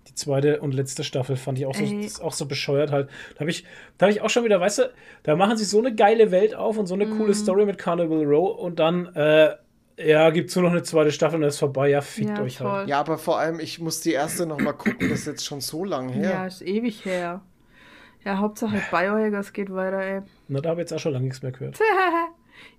Die 0.08 0.16
zweite 0.16 0.60
und 0.62 0.74
letzte 0.74 1.04
Staffel 1.04 1.36
fand 1.36 1.58
ich 1.60 1.66
auch 1.66 1.76
so, 1.76 2.24
auch 2.24 2.34
so 2.34 2.46
bescheuert 2.46 2.92
halt. 2.92 3.10
Da 3.36 3.42
habe 3.42 3.50
ich, 3.50 3.66
da 3.98 4.06
hab 4.06 4.12
ich 4.14 4.22
auch 4.22 4.30
schon 4.30 4.44
wieder, 4.44 4.60
weißt 4.60 4.80
du, 4.80 4.84
da 5.24 5.36
machen 5.36 5.58
sie 5.58 5.66
so 5.66 5.80
eine 5.80 5.94
geile 5.96 6.32
Welt 6.32 6.54
auf 6.56 6.78
und 6.78 6.88
so 6.88 6.94
eine 6.94 7.06
Mhm. 7.06 7.18
coole 7.18 7.34
Story 7.34 7.66
mit 7.66 7.78
Carnival 7.78 8.24
Row 8.26 8.58
und 8.60 8.80
dann, 8.80 9.08
äh, 9.16 9.56
ja, 9.98 10.30
gibt's 10.30 10.56
nur 10.56 10.64
noch 10.64 10.72
eine 10.72 10.84
zweite 10.84 11.12
Staffel 11.12 11.36
und 11.36 11.42
dann 11.42 11.50
ist 11.50 11.60
vorbei. 11.60 11.90
Ja, 11.90 12.02
fickt 12.02 12.30
Ja, 12.38 12.42
euch 12.44 12.58
voll. 12.60 12.68
halt. 12.72 12.88
Ja, 12.90 13.00
aber 13.00 13.18
vor 13.18 13.40
allem, 13.40 13.60
ich 13.60 13.80
muss 13.80 14.02
die 14.02 14.12
erste 14.14 14.46
noch 14.46 14.60
mal 14.60 14.74
gucken, 14.74 15.10
das 15.10 15.22
ist 15.22 15.26
jetzt 15.28 15.46
schon 15.46 15.62
so 15.62 15.84
lang 15.84 16.10
her. 16.10 16.30
Ja, 16.32 16.46
ist 16.46 16.62
ewig 16.62 17.04
her. 17.06 17.42
Ja, 18.24 18.38
Hauptsache 18.38 18.82
Biohackers 18.92 19.52
geht 19.54 19.74
weiter, 19.74 20.00
ey. 20.00 20.22
Na, 20.48 20.62
da 20.62 20.70
habe 20.70 20.82
ich 20.82 20.86
jetzt 20.90 20.94
auch 20.94 21.00
schon 21.00 21.14
lange 21.14 21.26
nichts 21.26 21.42
mehr 21.42 21.52
gehört. 21.52 21.78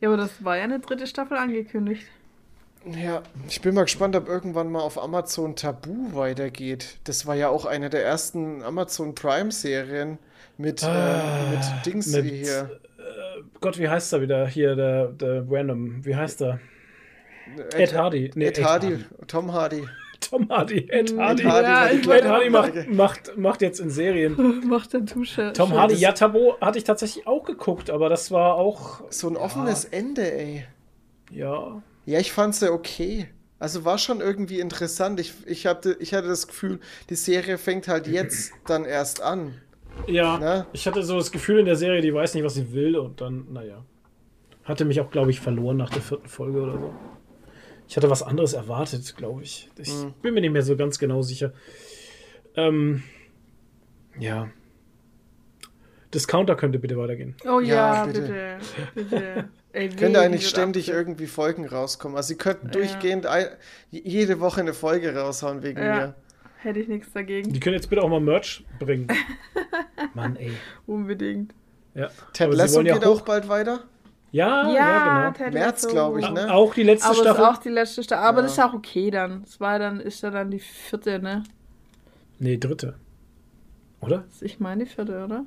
Ja, 0.01 0.09
aber 0.09 0.17
das 0.17 0.45
war 0.45 0.57
ja 0.57 0.65
eine 0.65 0.81
dritte 0.81 1.07
Staffel 1.07 1.37
angekündigt. 1.37 2.05
Ja, 2.85 3.23
ich 3.49 3.61
bin 3.61 3.75
mal 3.77 3.83
gespannt, 3.85 4.17
ob 4.17 4.27
irgendwann 4.29 4.73
mal 4.73 4.81
auf 4.81 5.01
Amazon 5.01 5.55
Tabu 5.55 6.15
weitergeht. 6.17 6.99
Das 7.05 7.27
war 7.27 7.37
ja 7.37 7.49
auch 7.49 7.65
eine 7.65 7.89
der 7.89 8.05
ersten 8.05 8.63
Amazon 8.65 9.15
Prime-Serien 9.15 10.19
mit, 10.57 10.83
äh, 10.83 11.51
mit 11.51 11.87
Dings 11.87 12.09
mit- 12.09 12.25
hier. 12.25 12.81
Gott, 13.61 13.79
wie 13.79 13.89
heißt 13.89 14.13
er 14.13 14.21
wieder? 14.21 14.49
Hier, 14.49 14.75
der, 14.75 15.09
der 15.09 15.45
Random. 15.49 16.05
Wie 16.05 16.17
heißt 16.17 16.43
er? 16.43 16.59
Ed 17.75 17.95
Hardy. 17.95 18.33
Nee, 18.35 18.47
Ed 18.47 18.63
Hardy, 18.65 19.05
Tom 19.29 19.53
Hardy. 19.53 19.85
Tom 20.21 20.49
Hardy. 20.49 20.89
Ed 20.91 21.17
Hardy. 21.17 21.43
Hardy 21.45 21.69
Ja, 21.69 21.87
Ed 22.17 22.25
Hardy 22.27 22.51
macht, 22.51 22.89
macht, 22.91 23.37
macht 23.39 23.63
jetzt 23.63 23.81
in 23.81 23.89
Serien. 23.91 24.37
Macht 24.69 24.93
der 24.93 25.01
Dusche. 25.01 25.53
Tom. 25.55 25.73
Hardy, 25.73 25.95
ja, 25.95 26.13
Tabo 26.13 26.57
hatte 26.61 26.79
ich 26.79 26.85
tatsächlich 26.85 27.27
auch 27.27 27.45
geguckt, 27.45 27.89
aber 27.91 28.09
das 28.09 28.31
war 28.31 28.55
auch, 28.55 29.03
So 29.11 29.29
ein 29.29 29.37
offenes 29.37 29.85
Ende, 29.85 30.31
ey. 30.33 30.65
ja. 31.31 31.83
Ja, 32.05 32.19
ich 32.19 32.33
fand's 32.33 32.61
ja 32.61 32.71
okay. 32.71 33.29
Also 33.59 33.85
war 33.85 33.99
schon 33.99 34.21
irgendwie 34.21 34.61
interessant. 34.61 35.21
Ich, 35.21 35.35
ich, 35.47 35.67
hatte, 35.67 35.97
ich 36.01 36.15
hatte 36.15 36.29
das 36.29 36.47
Gefühl, 36.47 36.81
die 37.11 37.17
Serie 37.17 37.59
fängt 37.59 37.87
halt 37.87 38.07
jetzt 38.07 38.53
dann 38.67 38.85
erst 38.87 39.21
an. 39.23 39.55
Ja, 40.07 40.39
Ne? 40.39 40.67
ich 40.73 40.87
hatte 40.87 41.03
so 41.03 41.17
das 41.19 41.33
Gefühl 41.33 41.59
in 41.59 41.67
der 41.67 41.77
Serie, 41.77 42.01
die 42.01 42.15
weiß 42.15 42.35
nicht, 42.35 42.45
was 42.45 42.55
sie 42.55 42.73
will 42.73 42.97
und 42.97 43.21
dann, 43.21 43.47
naja. 43.53 43.85
Hatte 44.65 44.85
mich 44.85 45.01
auch, 45.01 45.11
glaube 45.11 45.31
ich, 45.31 45.41
verloren 45.41 45.77
nach 45.77 45.91
der 45.91 46.03
vierten 46.03 46.29
Folge 46.29 46.61
oder 46.63 46.75
so. 46.75 46.95
Ich 47.89 47.97
hatte 47.97 48.11
was 48.11 48.23
anderes 48.23 48.53
erwartet, 48.53 49.17
glaube 49.17 49.43
ich. 49.43 49.71
Ich 49.79 49.89
Mhm. 49.93 50.13
bin 50.23 50.35
mir 50.35 50.41
nicht 50.43 50.53
mehr 50.53 50.63
so 50.63 50.77
ganz 50.77 50.99
genau 50.99 51.23
sicher. 51.23 51.53
Ähm, 52.55 53.03
ja. 54.19 54.49
Discounter 56.15 56.55
könnte 56.57 56.79
bitte 56.79 56.97
weitergehen. 56.97 57.35
Oh 57.47 57.61
ja, 57.61 58.05
Ja, 58.05 58.07
bitte. 58.07 58.21
bitte. 58.95 59.09
Bitte. 59.11 59.49
Ey, 59.73 59.89
Könnte 59.97 60.21
eigentlich 60.21 60.49
ständig 60.49 60.89
irgendwie 60.89 61.27
Folgen 61.27 61.67
rauskommen. 61.67 62.17
Also 62.17 62.29
sie 62.29 62.37
könnten 62.37 62.71
durchgehend 62.71 63.27
ein, 63.27 63.47
jede 63.91 64.41
Woche 64.41 64.61
eine 64.63 64.73
Folge 64.75 65.15
raushauen 65.15 65.63
wegen 65.63 65.79
Ja. 65.83 65.95
mir. 65.97 66.15
Hätte 66.61 66.81
ich 66.81 66.89
nichts 66.89 67.13
dagegen. 67.13 67.53
Die 67.53 67.61
können 67.61 67.75
jetzt 67.77 67.89
bitte 67.89 68.03
auch 68.03 68.09
mal 68.09 68.21
Merch 68.21 68.65
bringen. 68.81 69.07
Mann, 70.15 70.37
ey. 70.37 70.53
Unbedingt. 70.87 71.55
Ja. 71.95 72.09
Ted 72.33 72.53
Lasso 72.55 72.81
ja 72.81 72.95
geht 72.95 73.05
hoch- 73.05 73.21
auch 73.21 73.21
bald 73.23 73.49
weiter. 73.49 73.85
Ja, 74.31 74.69
ja, 74.71 75.31
genau. 75.31 75.39
Ted 75.39 75.55
März, 75.55 75.83
Lasso. 75.85 75.95
glaub 75.95 76.19
ich, 76.19 76.31
ne? 76.31 76.53
Auch 76.53 76.75
die 76.75 76.83
letzte 76.83 77.07
Aber 77.07 77.13
es 77.15 77.19
ist 77.21 77.25
Staffel. 77.25 77.45
auch 77.45 77.57
die 77.59 77.69
letzte 77.71 78.03
Staffel. 78.03 78.25
Aber 78.27 78.43
das 78.43 78.53
ist 78.53 78.59
auch 78.61 78.75
okay 78.75 79.11
dann. 79.11 79.43
Es 79.45 79.59
war 79.61 79.79
dann, 79.79 80.01
ist 80.01 80.23
ja 80.23 80.31
dann 80.31 80.51
die 80.51 80.61
vierte, 80.61 81.19
ne? 81.19 81.45
Nee, 82.39 82.57
dritte. 82.59 82.95
Oder? 84.01 84.25
Ich 84.41 84.61
meine 84.61 84.85
die 84.85 84.91
vierte, 84.91 85.25
oder? 85.25 85.45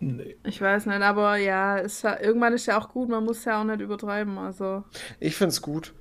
Nee. 0.00 0.36
Ich 0.44 0.60
weiß 0.60 0.86
nicht, 0.86 1.02
aber 1.02 1.36
ja, 1.36 1.76
ist 1.78 2.02
ja, 2.02 2.20
irgendwann 2.20 2.52
ist 2.52 2.66
ja 2.66 2.78
auch 2.78 2.88
gut, 2.90 3.08
man 3.08 3.24
muss 3.24 3.44
ja 3.44 3.60
auch 3.60 3.64
nicht 3.64 3.80
übertreiben, 3.80 4.36
also, 4.38 4.84
Ich 5.20 5.36
find's 5.36 5.62
gut. 5.62 5.92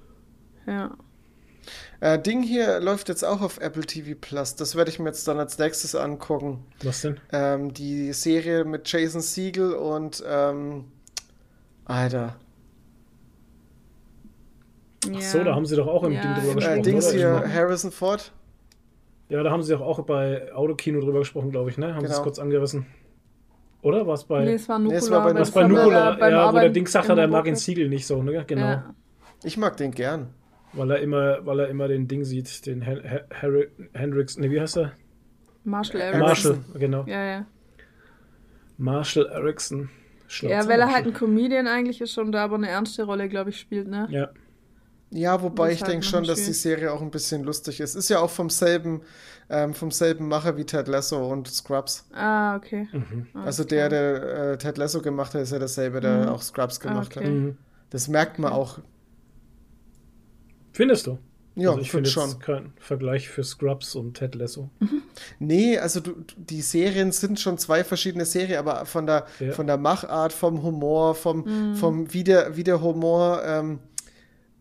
ja. 0.67 0.91
Äh, 2.01 2.19
Ding 2.19 2.43
hier 2.43 2.79
läuft 2.81 3.07
jetzt 3.09 3.23
auch 3.23 3.41
auf 3.41 3.57
Apple 3.59 3.83
TV 3.85 4.15
Plus. 4.19 4.55
Das 4.55 4.75
werde 4.75 4.91
ich 4.91 4.99
mir 4.99 5.07
jetzt 5.07 5.27
dann 5.27 5.39
als 5.39 5.57
nächstes 5.57 5.95
angucken. 5.95 6.63
Was 6.83 7.01
denn? 7.01 7.19
Ähm, 7.31 7.73
die 7.73 8.11
Serie 8.13 8.65
mit 8.65 8.91
Jason 8.91 9.21
Siegel 9.21 9.73
und 9.73 10.21
ähm, 10.27 10.91
Alter. 11.85 12.35
Ach 15.13 15.21
so, 15.21 15.43
da 15.43 15.53
haben 15.55 15.65
sie 15.65 15.75
doch 15.75 15.87
auch 15.87 16.03
im 16.03 16.13
Ja, 16.13 16.21
Ding 16.21 16.33
drüber 16.33 16.47
im 16.51 16.55
gesprochen. 16.57 16.79
Äh, 16.79 16.81
Dings 16.81 17.07
oder? 17.09 17.15
hier, 17.45 17.53
Harrison 17.53 17.91
Ford. 17.91 18.31
Ja, 19.29 19.43
da 19.43 19.51
haben 19.51 19.61
sie 19.63 19.71
doch 19.73 19.81
auch 19.81 19.99
bei 20.03 20.51
Autokino 20.53 20.99
drüber 20.99 21.19
gesprochen, 21.19 21.51
glaube 21.51 21.69
ich, 21.69 21.77
ne? 21.77 21.93
Haben 21.93 22.01
sie 22.01 22.05
Genau. 22.07 22.17
es 22.17 22.23
kurz 22.23 22.39
angerissen. 22.39 22.85
Oder 23.81 24.07
war 24.07 24.15
es 24.15 24.23
bei. 24.23 24.43
Nee, 24.45 24.53
es 24.53 24.67
war 24.67 24.79
Nee, 24.79 24.85
Nukular. 24.85 25.03
es 25.03 25.11
war 25.11 25.23
bei- 25.33 25.39
was 25.39 25.51
bei 25.51 25.67
Nukola, 25.67 26.09
ja, 26.11 26.15
wo 26.15 26.19
der 26.19 26.39
Arbeiten 26.41 26.73
Ding 26.73 26.87
sagt 26.87 27.07
hat, 27.09 27.17
er 27.17 27.27
mag 27.27 27.45
den 27.45 27.55
Siegel 27.55 27.87
nicht 27.89 28.07
so, 28.07 28.21
ne? 28.23 28.43
Genau. 28.47 28.61
Ja. 28.65 28.95
Ich 29.43 29.57
mag 29.57 29.77
den 29.77 29.91
gern. 29.91 30.29
Weil 30.73 30.91
er 30.91 30.99
immer, 30.99 31.45
weil 31.45 31.59
er 31.59 31.67
immer 31.69 31.87
den 31.87 32.07
Ding 32.07 32.23
sieht, 32.23 32.65
den 32.65 32.81
Hen 32.81 33.01
Hen 33.03 33.21
Harry 33.33 33.67
Hendrix, 33.93 34.37
ne, 34.37 34.49
wie 34.49 34.59
heißt 34.59 34.77
er? 34.77 34.93
Marshall 35.63 36.01
Erickson. 36.01 36.19
Marshall, 36.21 36.79
genau. 36.79 37.03
Ja, 37.05 37.23
ja. 37.25 37.45
Marshall 38.77 39.27
Erickson. 39.27 39.89
Ja, 40.41 40.67
weil 40.67 40.79
er 40.79 40.91
halt 40.93 41.05
ein 41.05 41.13
Comedian 41.13 41.67
eigentlich 41.67 42.01
ist 42.01 42.17
und 42.17 42.31
da 42.31 42.43
aber 42.43 42.55
eine 42.55 42.69
ernste 42.69 43.03
Rolle, 43.03 43.29
glaube 43.29 43.51
ich, 43.51 43.59
spielt, 43.59 43.87
ne? 43.87 44.07
Ja. 44.09 44.29
Ja, 45.11 45.41
wobei 45.41 45.67
Das 45.67 45.75
ich 45.75 45.81
halt 45.81 45.91
denke 45.93 46.05
noch 46.05 46.11
schon, 46.11 46.23
dass 46.25 46.43
die. 46.45 46.53
Serie 46.53 46.91
auch 46.91 47.01
ein 47.01 47.11
bisschen 47.11 47.43
lustig 47.43 47.79
ist. 47.79 47.95
Ist 47.95 48.09
ja 48.09 48.19
auch 48.19 48.29
vom 48.29 48.49
selben, 48.49 49.01
ähm, 49.49 49.73
vom 49.73 49.91
selben 49.91 50.27
Macher 50.27 50.57
wie 50.57 50.65
Ted 50.65 50.87
Lasso 50.87 51.31
und 51.31 51.47
Scrubs. 51.47 52.07
Ah, 52.13 52.55
okay. 52.57 52.87
Mhm. 52.91 53.27
Also 53.33 53.63
der, 53.63 53.89
der 53.89 54.51
äh, 54.53 54.57
Ted 54.57 54.77
Lasso 54.77 55.01
gemacht 55.01 55.33
hat, 55.33 55.41
ist 55.41 55.51
ja 55.51 55.59
derselbe, 55.59 56.01
der 56.01 56.31
auch 56.31 56.41
Scrubs 56.41 56.79
gemacht 56.79 57.15
Ah, 57.15 57.19
okay. 57.21 57.25
hat. 57.25 57.33
Mhm. 57.33 57.57
Das 57.91 58.07
merkt 58.07 58.39
man 58.39 58.51
auch. 58.51 58.79
Findest 60.73 61.07
du? 61.07 61.19
Ja, 61.55 61.69
also 61.69 61.81
ich 61.81 61.89
finde 61.91 62.09
schon. 62.09 62.37
keinen 62.39 62.73
Vergleich 62.79 63.29
für 63.29 63.43
Scrubs 63.43 63.95
und 63.95 64.15
Ted 64.17 64.35
Lasso. 64.35 64.69
Nee, 65.39 65.77
also 65.77 66.01
du, 66.01 66.13
die 66.37 66.61
Serien 66.61 67.11
sind 67.13 67.39
schon 67.39 67.57
zwei 67.57 67.83
verschiedene 67.85 68.25
Serien, 68.25 68.57
aber 68.59 68.85
von 68.85 69.05
der, 69.05 69.25
Ja. 69.39 69.53
von 69.53 69.65
der 69.65 69.77
Machart, 69.77 70.33
vom 70.33 70.61
Humor, 70.63 71.15
vom, 71.15 71.75
vom 71.75 72.13
wie, 72.13 72.25
der, 72.25 72.57
wie 72.57 72.63
der 72.65 72.81
Humor, 72.81 73.41
ähm, 73.45 73.79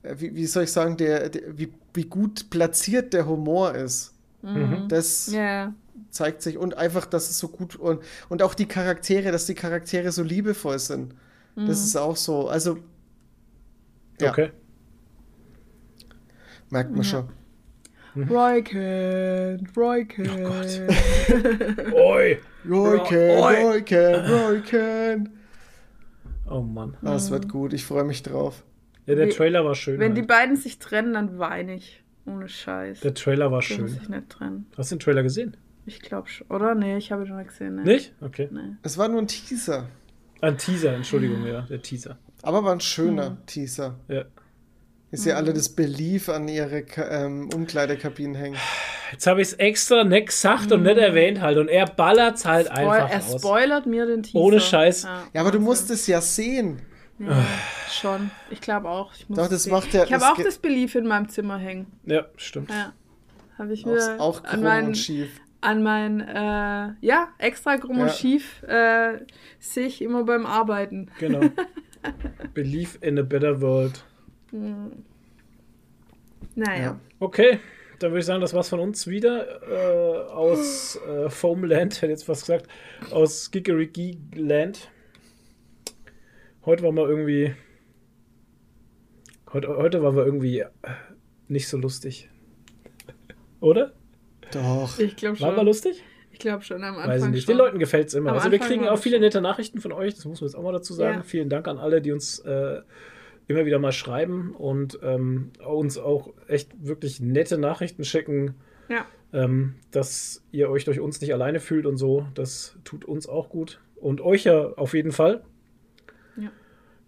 äh, 0.05 0.15
wie, 0.19 0.37
wie 0.37 0.47
soll 0.47 0.65
ich 0.65 0.73
sagen, 0.73 0.97
der, 0.97 1.31
der, 1.31 1.59
wie, 1.59 1.73
wie 1.95 2.05
gut 2.05 2.49
platziert 2.51 3.13
der 3.13 3.27
Humor 3.27 3.75
ist. 3.75 4.15
Mhm. 4.43 4.87
Das 4.89 5.27
Ja, 5.33 5.73
zeigt 6.11 6.43
sich 6.43 6.59
und 6.59 6.77
einfach, 6.77 7.07
dass 7.07 7.29
es 7.29 7.39
so 7.39 7.49
gut 7.49 7.75
und, 7.77 8.03
und 8.29 8.41
auch 8.43 8.55
die 8.55 8.67
Charaktere, 8.67 9.33
dass 9.33 9.47
die 9.47 9.55
Charaktere 9.55 10.13
so 10.13 10.23
liebevoll 10.23 10.79
sind. 10.79 11.15
Das 11.57 11.85
ist 11.85 11.97
auch 11.97 12.17
so, 12.17 12.49
also 12.49 12.79
Ja. 14.21 14.31
Okay. 14.31 14.51
Merkt 16.75 16.91
man 16.95 17.05
schon. 17.05 17.29
Roy 18.17 18.63
Kent, 18.63 19.77
Roy 19.77 20.05
Kent. 20.05 20.83
Oi! 21.95 22.39
Roy 22.69 22.99
Ken, 23.09 23.39
Roy 23.41 23.83
Ken, 23.83 24.15
Roy 24.31 24.61
Ken. 24.61 25.29
Oh 26.51 26.61
Mann. 26.61 26.97
Ah, 27.03 27.13
Das 27.15 27.31
wird 27.31 27.49
gut, 27.49 27.73
ich 27.73 27.85
freue 27.85 28.05
mich 28.05 28.23
drauf. 28.23 28.63
Ja, 29.07 29.15
der 29.15 29.31
Trailer 29.31 29.65
war 29.65 29.75
schön. 29.75 29.99
Wenn 30.01 30.15
die 30.15 30.23
halt. 30.23 30.29
beiden 30.29 30.57
sich 30.57 30.79
trennen, 30.79 31.15
dann 31.15 31.39
weine 31.39 31.75
ich. 31.77 32.03
Ohne 32.27 32.49
Scheiß. 32.49 33.01
Der 33.01 33.13
Trailer 33.15 33.51
war 33.53 33.61
Die 33.61 33.75
muss 33.81 33.91
schön. 33.91 34.01
sich 34.01 34.09
nicht 34.09 34.31
trennen. 34.31 34.67
Hast 34.79 34.91
du 34.91 34.97
den 34.97 35.01
Trailer 35.01 35.23
gesehen? 35.23 35.57
Ich 35.85 36.01
glaube 36.01 36.29
schon. 36.29 36.47
Oder? 36.49 36.75
Nee, 36.75 36.97
ich 36.97 37.13
habe 37.13 37.25
ihn 37.25 37.29
noch 37.31 37.37
nicht 37.37 37.49
gesehen. 37.49 37.77
Nee. 37.77 37.83
Nicht? 37.95 38.15
Okay. 38.23 38.49
Nee. 38.51 38.77
Es 38.83 38.97
war 38.97 39.09
nur 39.09 39.21
ein 39.21 39.27
Teaser, 39.27 39.89
Ein 40.41 40.57
Teaser, 40.57 40.95
Entschuldigung, 40.95 41.45
ja, 41.47 41.63
der 41.63 41.83
Teaser. 41.83 42.17
aber 42.43 42.65
war 42.65 42.73
ein 42.73 42.81
schöner 42.81 43.37
Teaser. 43.47 43.97
Ja. 44.09 44.25
Ist 45.15 45.25
ja 45.27 45.37
alle 45.37 45.53
das 45.55 45.69
Belief 45.69 46.29
an 46.29 46.49
ihre 46.49 46.85
ähm, 47.11 47.49
Umkleidekabinen 47.55 48.35
hängen. 48.35 48.57
Jetzt 49.13 49.27
habe 49.27 49.41
ich 49.43 49.49
es 49.49 49.55
extra 49.55 50.03
nicht 50.05 50.27
gesagt 50.29 50.73
und 50.73 50.83
nicht 50.83 50.97
erwähnt 50.99 51.41
halt 51.41 51.57
und 51.59 51.69
er 51.69 51.87
ballert's 51.87 52.45
halt 52.45 52.67
Spoil 52.67 52.89
einfach 52.89 53.11
er 53.11 53.19
aus. 53.35 53.41
spoilert 53.41 53.87
mir 53.87 54.07
den 54.07 54.23
Teaser. 54.25 54.39
Ohne 54.39 54.61
Scheiß. 54.61 55.05
Ja, 55.33 55.41
aber 55.41 55.53
du 55.53 55.61
musst 55.61 55.89
es 55.91 56.07
ja 56.07 56.21
sehen. 56.21 56.83
Ja, 57.21 57.45
schon. 57.93 58.33
Ich 58.51 58.61
glaube 58.61 58.89
auch. 58.89 59.13
Ich 59.17 59.29
muss 59.29 59.39
Doch, 59.39 59.49
das 59.49 59.63
sehen. 59.65 59.73
macht 59.73 59.93
ja- 59.95 60.03
Ich 60.05 60.13
habe 60.13 60.25
auch 60.27 60.37
das 60.43 60.59
Belief 60.59 60.97
in 60.97 61.07
meinem 61.07 61.29
Zimmer 61.29 61.59
hängen. 61.59 61.87
Ja, 62.07 62.25
stimmt. 62.37 62.71
Ja. 62.71 62.93
Habe 63.57 63.73
ich 63.73 63.87
Auch, 63.87 63.91
mir 63.91 64.17
auch 64.21 64.43
an 64.43 64.51
krumm 64.51 64.63
mein, 64.65 64.87
und 64.87 64.99
schief. 64.99 65.41
an 65.61 65.83
mein 65.85 66.21
äh, 66.21 66.95
ja, 67.07 67.29
extra 67.39 67.77
krumm 67.77 68.01
und 68.01 68.09
Ja. 68.09 68.13
schief 68.13 68.65
äh, 68.65 69.19
sehe 69.61 69.87
ich 69.87 70.03
immer 70.03 70.25
beim 70.25 70.45
Arbeiten. 70.45 71.09
Genau. 71.21 71.41
Believe 72.55 72.99
in 73.01 73.17
a 73.19 73.23
better 73.23 73.61
world. 73.61 74.03
Naja. 76.55 76.83
Ja. 76.83 77.01
Okay, 77.19 77.59
dann 77.99 78.11
würde 78.13 78.21
ich 78.21 78.27
sagen, 78.27 78.41
das 78.41 78.55
war's 78.55 78.69
von 78.69 78.81
uns 78.81 79.07
wieder. 79.07 79.63
Äh, 79.69 80.31
aus 80.31 80.97
äh, 81.09 81.29
Foamland, 81.29 82.01
hätte 82.03 82.11
jetzt 82.11 82.29
was 82.29 82.41
gesagt. 82.41 82.69
Aus 83.11 83.51
Gigeriki 83.51 84.19
Land. 84.35 84.91
Heute 86.65 86.83
waren 86.83 86.95
wir 86.95 87.09
irgendwie. 87.09 87.55
Heute, 89.53 89.69
heute 89.77 90.03
waren 90.03 90.17
wir 90.17 90.25
irgendwie 90.25 90.65
nicht 91.49 91.69
so 91.69 91.77
lustig. 91.77 92.29
Oder? 93.61 93.93
Doch. 94.53 94.99
Ich 94.99 95.17
glaube 95.17 95.41
Waren 95.41 95.53
wir 95.53 95.57
schon. 95.59 95.67
lustig? 95.67 96.05
Ich 96.33 96.39
glaube 96.39 96.65
schon 96.65 96.83
am 96.83 96.97
Anfang. 96.97 97.11
Weiß 97.11 97.25
ich 97.25 97.31
nicht. 97.31 97.45
schon. 97.45 97.55
Den 97.55 97.59
Leuten 97.59 97.79
gefällt 97.79 98.09
es 98.09 98.15
immer. 98.15 98.31
Am 98.31 98.37
also 98.37 98.51
wir 98.51 98.57
Anfang 98.59 98.69
kriegen 98.69 98.85
war 98.85 98.93
auch 98.93 98.99
viele 98.99 99.17
schon. 99.17 99.23
nette 99.23 99.41
Nachrichten 99.41 99.81
von 99.81 99.93
euch, 99.93 100.15
das 100.15 100.25
muss 100.25 100.41
man 100.41 100.49
jetzt 100.49 100.57
auch 100.57 100.63
mal 100.63 100.73
dazu 100.73 100.93
sagen. 100.95 101.19
Ja. 101.19 101.23
Vielen 101.23 101.49
Dank 101.49 101.69
an 101.69 101.79
alle, 101.79 102.03
die 102.03 102.13
uns 102.13 102.41
äh, 102.41 102.81
immer 103.47 103.67
wieder 103.67 103.79
mal 103.79 103.93
schreiben 103.93 104.55
und 104.55 104.99
ähm, 105.03 105.51
uns 105.67 105.99
auch 105.99 106.33
echt 106.49 106.73
wirklich 106.85 107.21
nette 107.21 107.59
Nachrichten 107.59 108.05
schicken. 108.05 108.55
Ja. 108.89 109.07
ähm, 109.33 109.77
dass 109.91 110.45
ihr 110.53 110.69
euch 110.69 110.85
durch 110.85 111.01
uns 111.01 111.21
nicht 111.21 111.33
alleine 111.33 111.59
fühlt 111.59 111.87
und 111.87 111.97
so. 111.97 112.27
Das 112.35 112.77
tut 112.85 113.05
uns 113.07 113.27
auch 113.29 113.49
gut. 113.49 113.81
Und 113.97 114.21
euch 114.21 114.45
ja 114.45 114.73
auf 114.75 114.93
jeden 114.95 115.11
Fall. 115.13 115.43
Ja. 116.37 116.51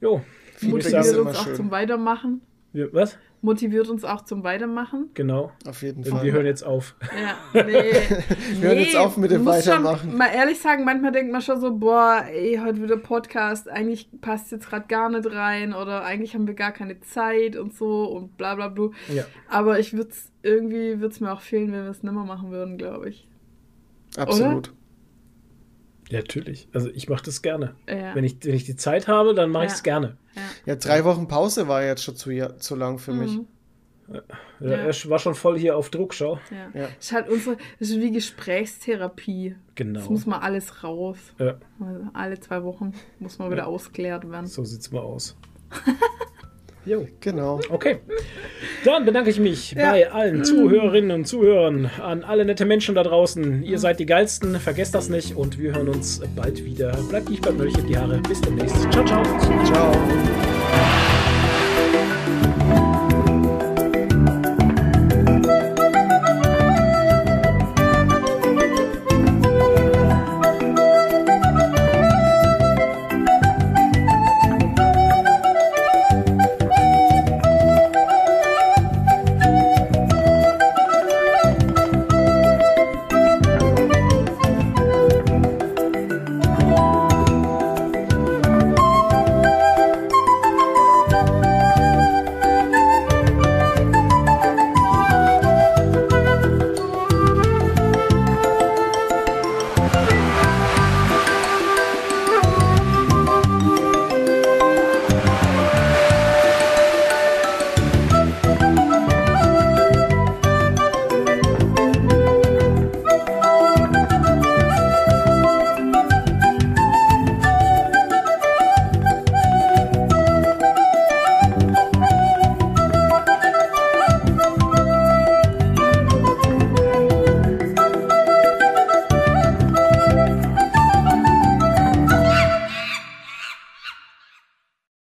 Jo, 0.00 0.22
Motiviert 0.62 1.16
uns 1.18 1.36
auch 1.36 1.44
schön. 1.44 1.54
zum 1.54 1.70
Weitermachen. 1.70 2.40
Wir, 2.72 2.92
was? 2.92 3.18
Motiviert 3.42 3.88
uns 3.88 4.04
auch 4.04 4.22
zum 4.22 4.42
Weitermachen. 4.44 5.10
Genau. 5.14 5.52
Auf 5.66 5.82
jeden 5.82 6.02
Und 6.04 6.08
Fall. 6.08 6.24
wir 6.24 6.32
hören 6.32 6.46
jetzt 6.46 6.62
auf. 6.62 6.96
Ja, 7.54 7.62
nee. 7.62 7.72
Wir 8.60 8.68
hören 8.68 8.78
jetzt 8.78 8.96
auf 8.96 9.16
mit 9.16 9.30
dem 9.30 9.44
Weitermachen. 9.44 10.10
Schon, 10.10 10.18
mal 10.18 10.28
ehrlich 10.34 10.58
sagen, 10.58 10.84
manchmal 10.84 11.12
denkt 11.12 11.30
man 11.32 11.42
schon 11.42 11.60
so, 11.60 11.74
boah, 11.74 12.24
ey, 12.28 12.60
heute 12.62 12.82
wieder 12.82 12.96
Podcast, 12.96 13.68
eigentlich 13.68 14.08
passt 14.20 14.50
jetzt 14.52 14.68
gerade 14.68 14.86
gar 14.88 15.10
nicht 15.10 15.30
rein 15.30 15.74
oder 15.74 16.02
eigentlich 16.04 16.34
haben 16.34 16.46
wir 16.46 16.54
gar 16.54 16.72
keine 16.72 17.00
Zeit 17.00 17.56
und 17.56 17.74
so 17.74 18.04
und 18.04 18.36
bla 18.36 18.54
bla 18.54 18.68
bla. 18.68 18.90
Ja. 19.12 19.24
Aber 19.48 19.78
ich 19.78 19.92
würde 19.92 20.10
irgendwie 20.42 21.00
würde 21.00 21.14
es 21.14 21.20
mir 21.20 21.32
auch 21.32 21.40
fehlen, 21.40 21.72
wenn 21.72 21.84
wir 21.84 21.90
es 21.90 22.02
nimmer 22.02 22.24
machen 22.24 22.50
würden, 22.50 22.78
glaube 22.78 23.10
ich. 23.10 23.28
Absolut. 24.16 24.72
Ja, 26.08 26.18
natürlich. 26.20 26.68
Also 26.72 26.88
ich 26.90 27.08
mache 27.08 27.24
das 27.24 27.42
gerne. 27.42 27.74
Ja. 27.88 28.14
Wenn, 28.14 28.24
ich, 28.24 28.36
wenn 28.44 28.54
ich 28.54 28.64
die 28.64 28.76
Zeit 28.76 29.08
habe, 29.08 29.34
dann 29.34 29.50
mache 29.50 29.66
ich 29.66 29.72
es 29.72 29.78
Ja. 29.78 29.82
gerne. 29.82 30.16
Ja, 30.64 30.76
drei 30.76 31.04
Wochen 31.04 31.26
Pause 31.28 31.66
war 31.68 31.82
jetzt 31.84 32.04
schon 32.04 32.14
zu, 32.16 32.30
ja, 32.30 32.56
zu 32.58 32.74
lang 32.76 32.98
für 32.98 33.12
mich. 33.12 33.32
Mhm. 33.38 33.46
Ja, 34.08 34.22
Ja. 34.60 34.70
Er 34.76 34.94
war 35.10 35.18
schon 35.18 35.34
voll 35.34 35.58
hier 35.58 35.76
auf 35.76 35.90
Druck, 35.90 36.14
schau. 36.14 36.38
Ja. 36.50 36.80
Ja. 36.82 36.88
Ist 37.00 37.12
halt 37.12 37.28
unsere, 37.28 37.56
das 37.80 37.88
ist 37.90 37.98
wie 38.00 38.12
Gesprächstherapie. 38.12 39.50
Das 39.50 39.74
Genau. 39.74 40.08
muss 40.10 40.26
mal 40.26 40.38
alles 40.38 40.84
raus. 40.84 41.16
Ja, 41.38 41.56
Also 41.80 42.00
alle 42.12 42.38
zwei 42.38 42.62
Wochen 42.62 42.92
muss 43.18 43.38
mal 43.40 43.50
wieder 43.50 43.62
Ja. 43.62 43.66
ausgeklärt 43.66 44.30
werden. 44.30 44.46
so 44.46 44.62
sieht's 44.64 44.92
mal 44.92 45.00
aus. 45.00 45.36
jo. 46.86 47.06
Genau. 47.20 47.60
Okay. 47.68 47.98
Dann 48.84 49.04
bedanke 49.04 49.30
ich 49.30 49.38
mich 49.40 49.72
Ja. 49.72 49.90
bei 49.92 50.10
allen 50.10 50.44
Zuhörerinnen 50.44 51.10
und 51.10 51.26
Zuhörern, 51.26 51.90
an 52.02 52.24
alle 52.24 52.44
nette 52.44 52.64
Menschen 52.64 52.94
da 52.94 53.02
draußen. 53.02 53.62
Ihr 53.62 53.78
seid 53.78 53.98
die 54.00 54.06
geilsten, 54.06 54.58
vergesst 54.60 54.94
das 54.94 55.08
nicht 55.08 55.36
und 55.36 55.58
wir 55.58 55.74
hören 55.74 55.88
uns 55.88 56.22
bald 56.34 56.64
wieder. 56.64 56.96
Bleibt 57.08 57.28
nicht 57.28 57.42
bleibt 57.42 57.58
neulich 57.58 57.76
in 57.78 57.86
die 57.86 57.98
Haare. 57.98 58.18
Bis 58.28 58.40
demnächst. 58.40 58.76
Ciao, 58.92 59.04
ciao. 59.04 59.22
Ciao. 59.64 59.92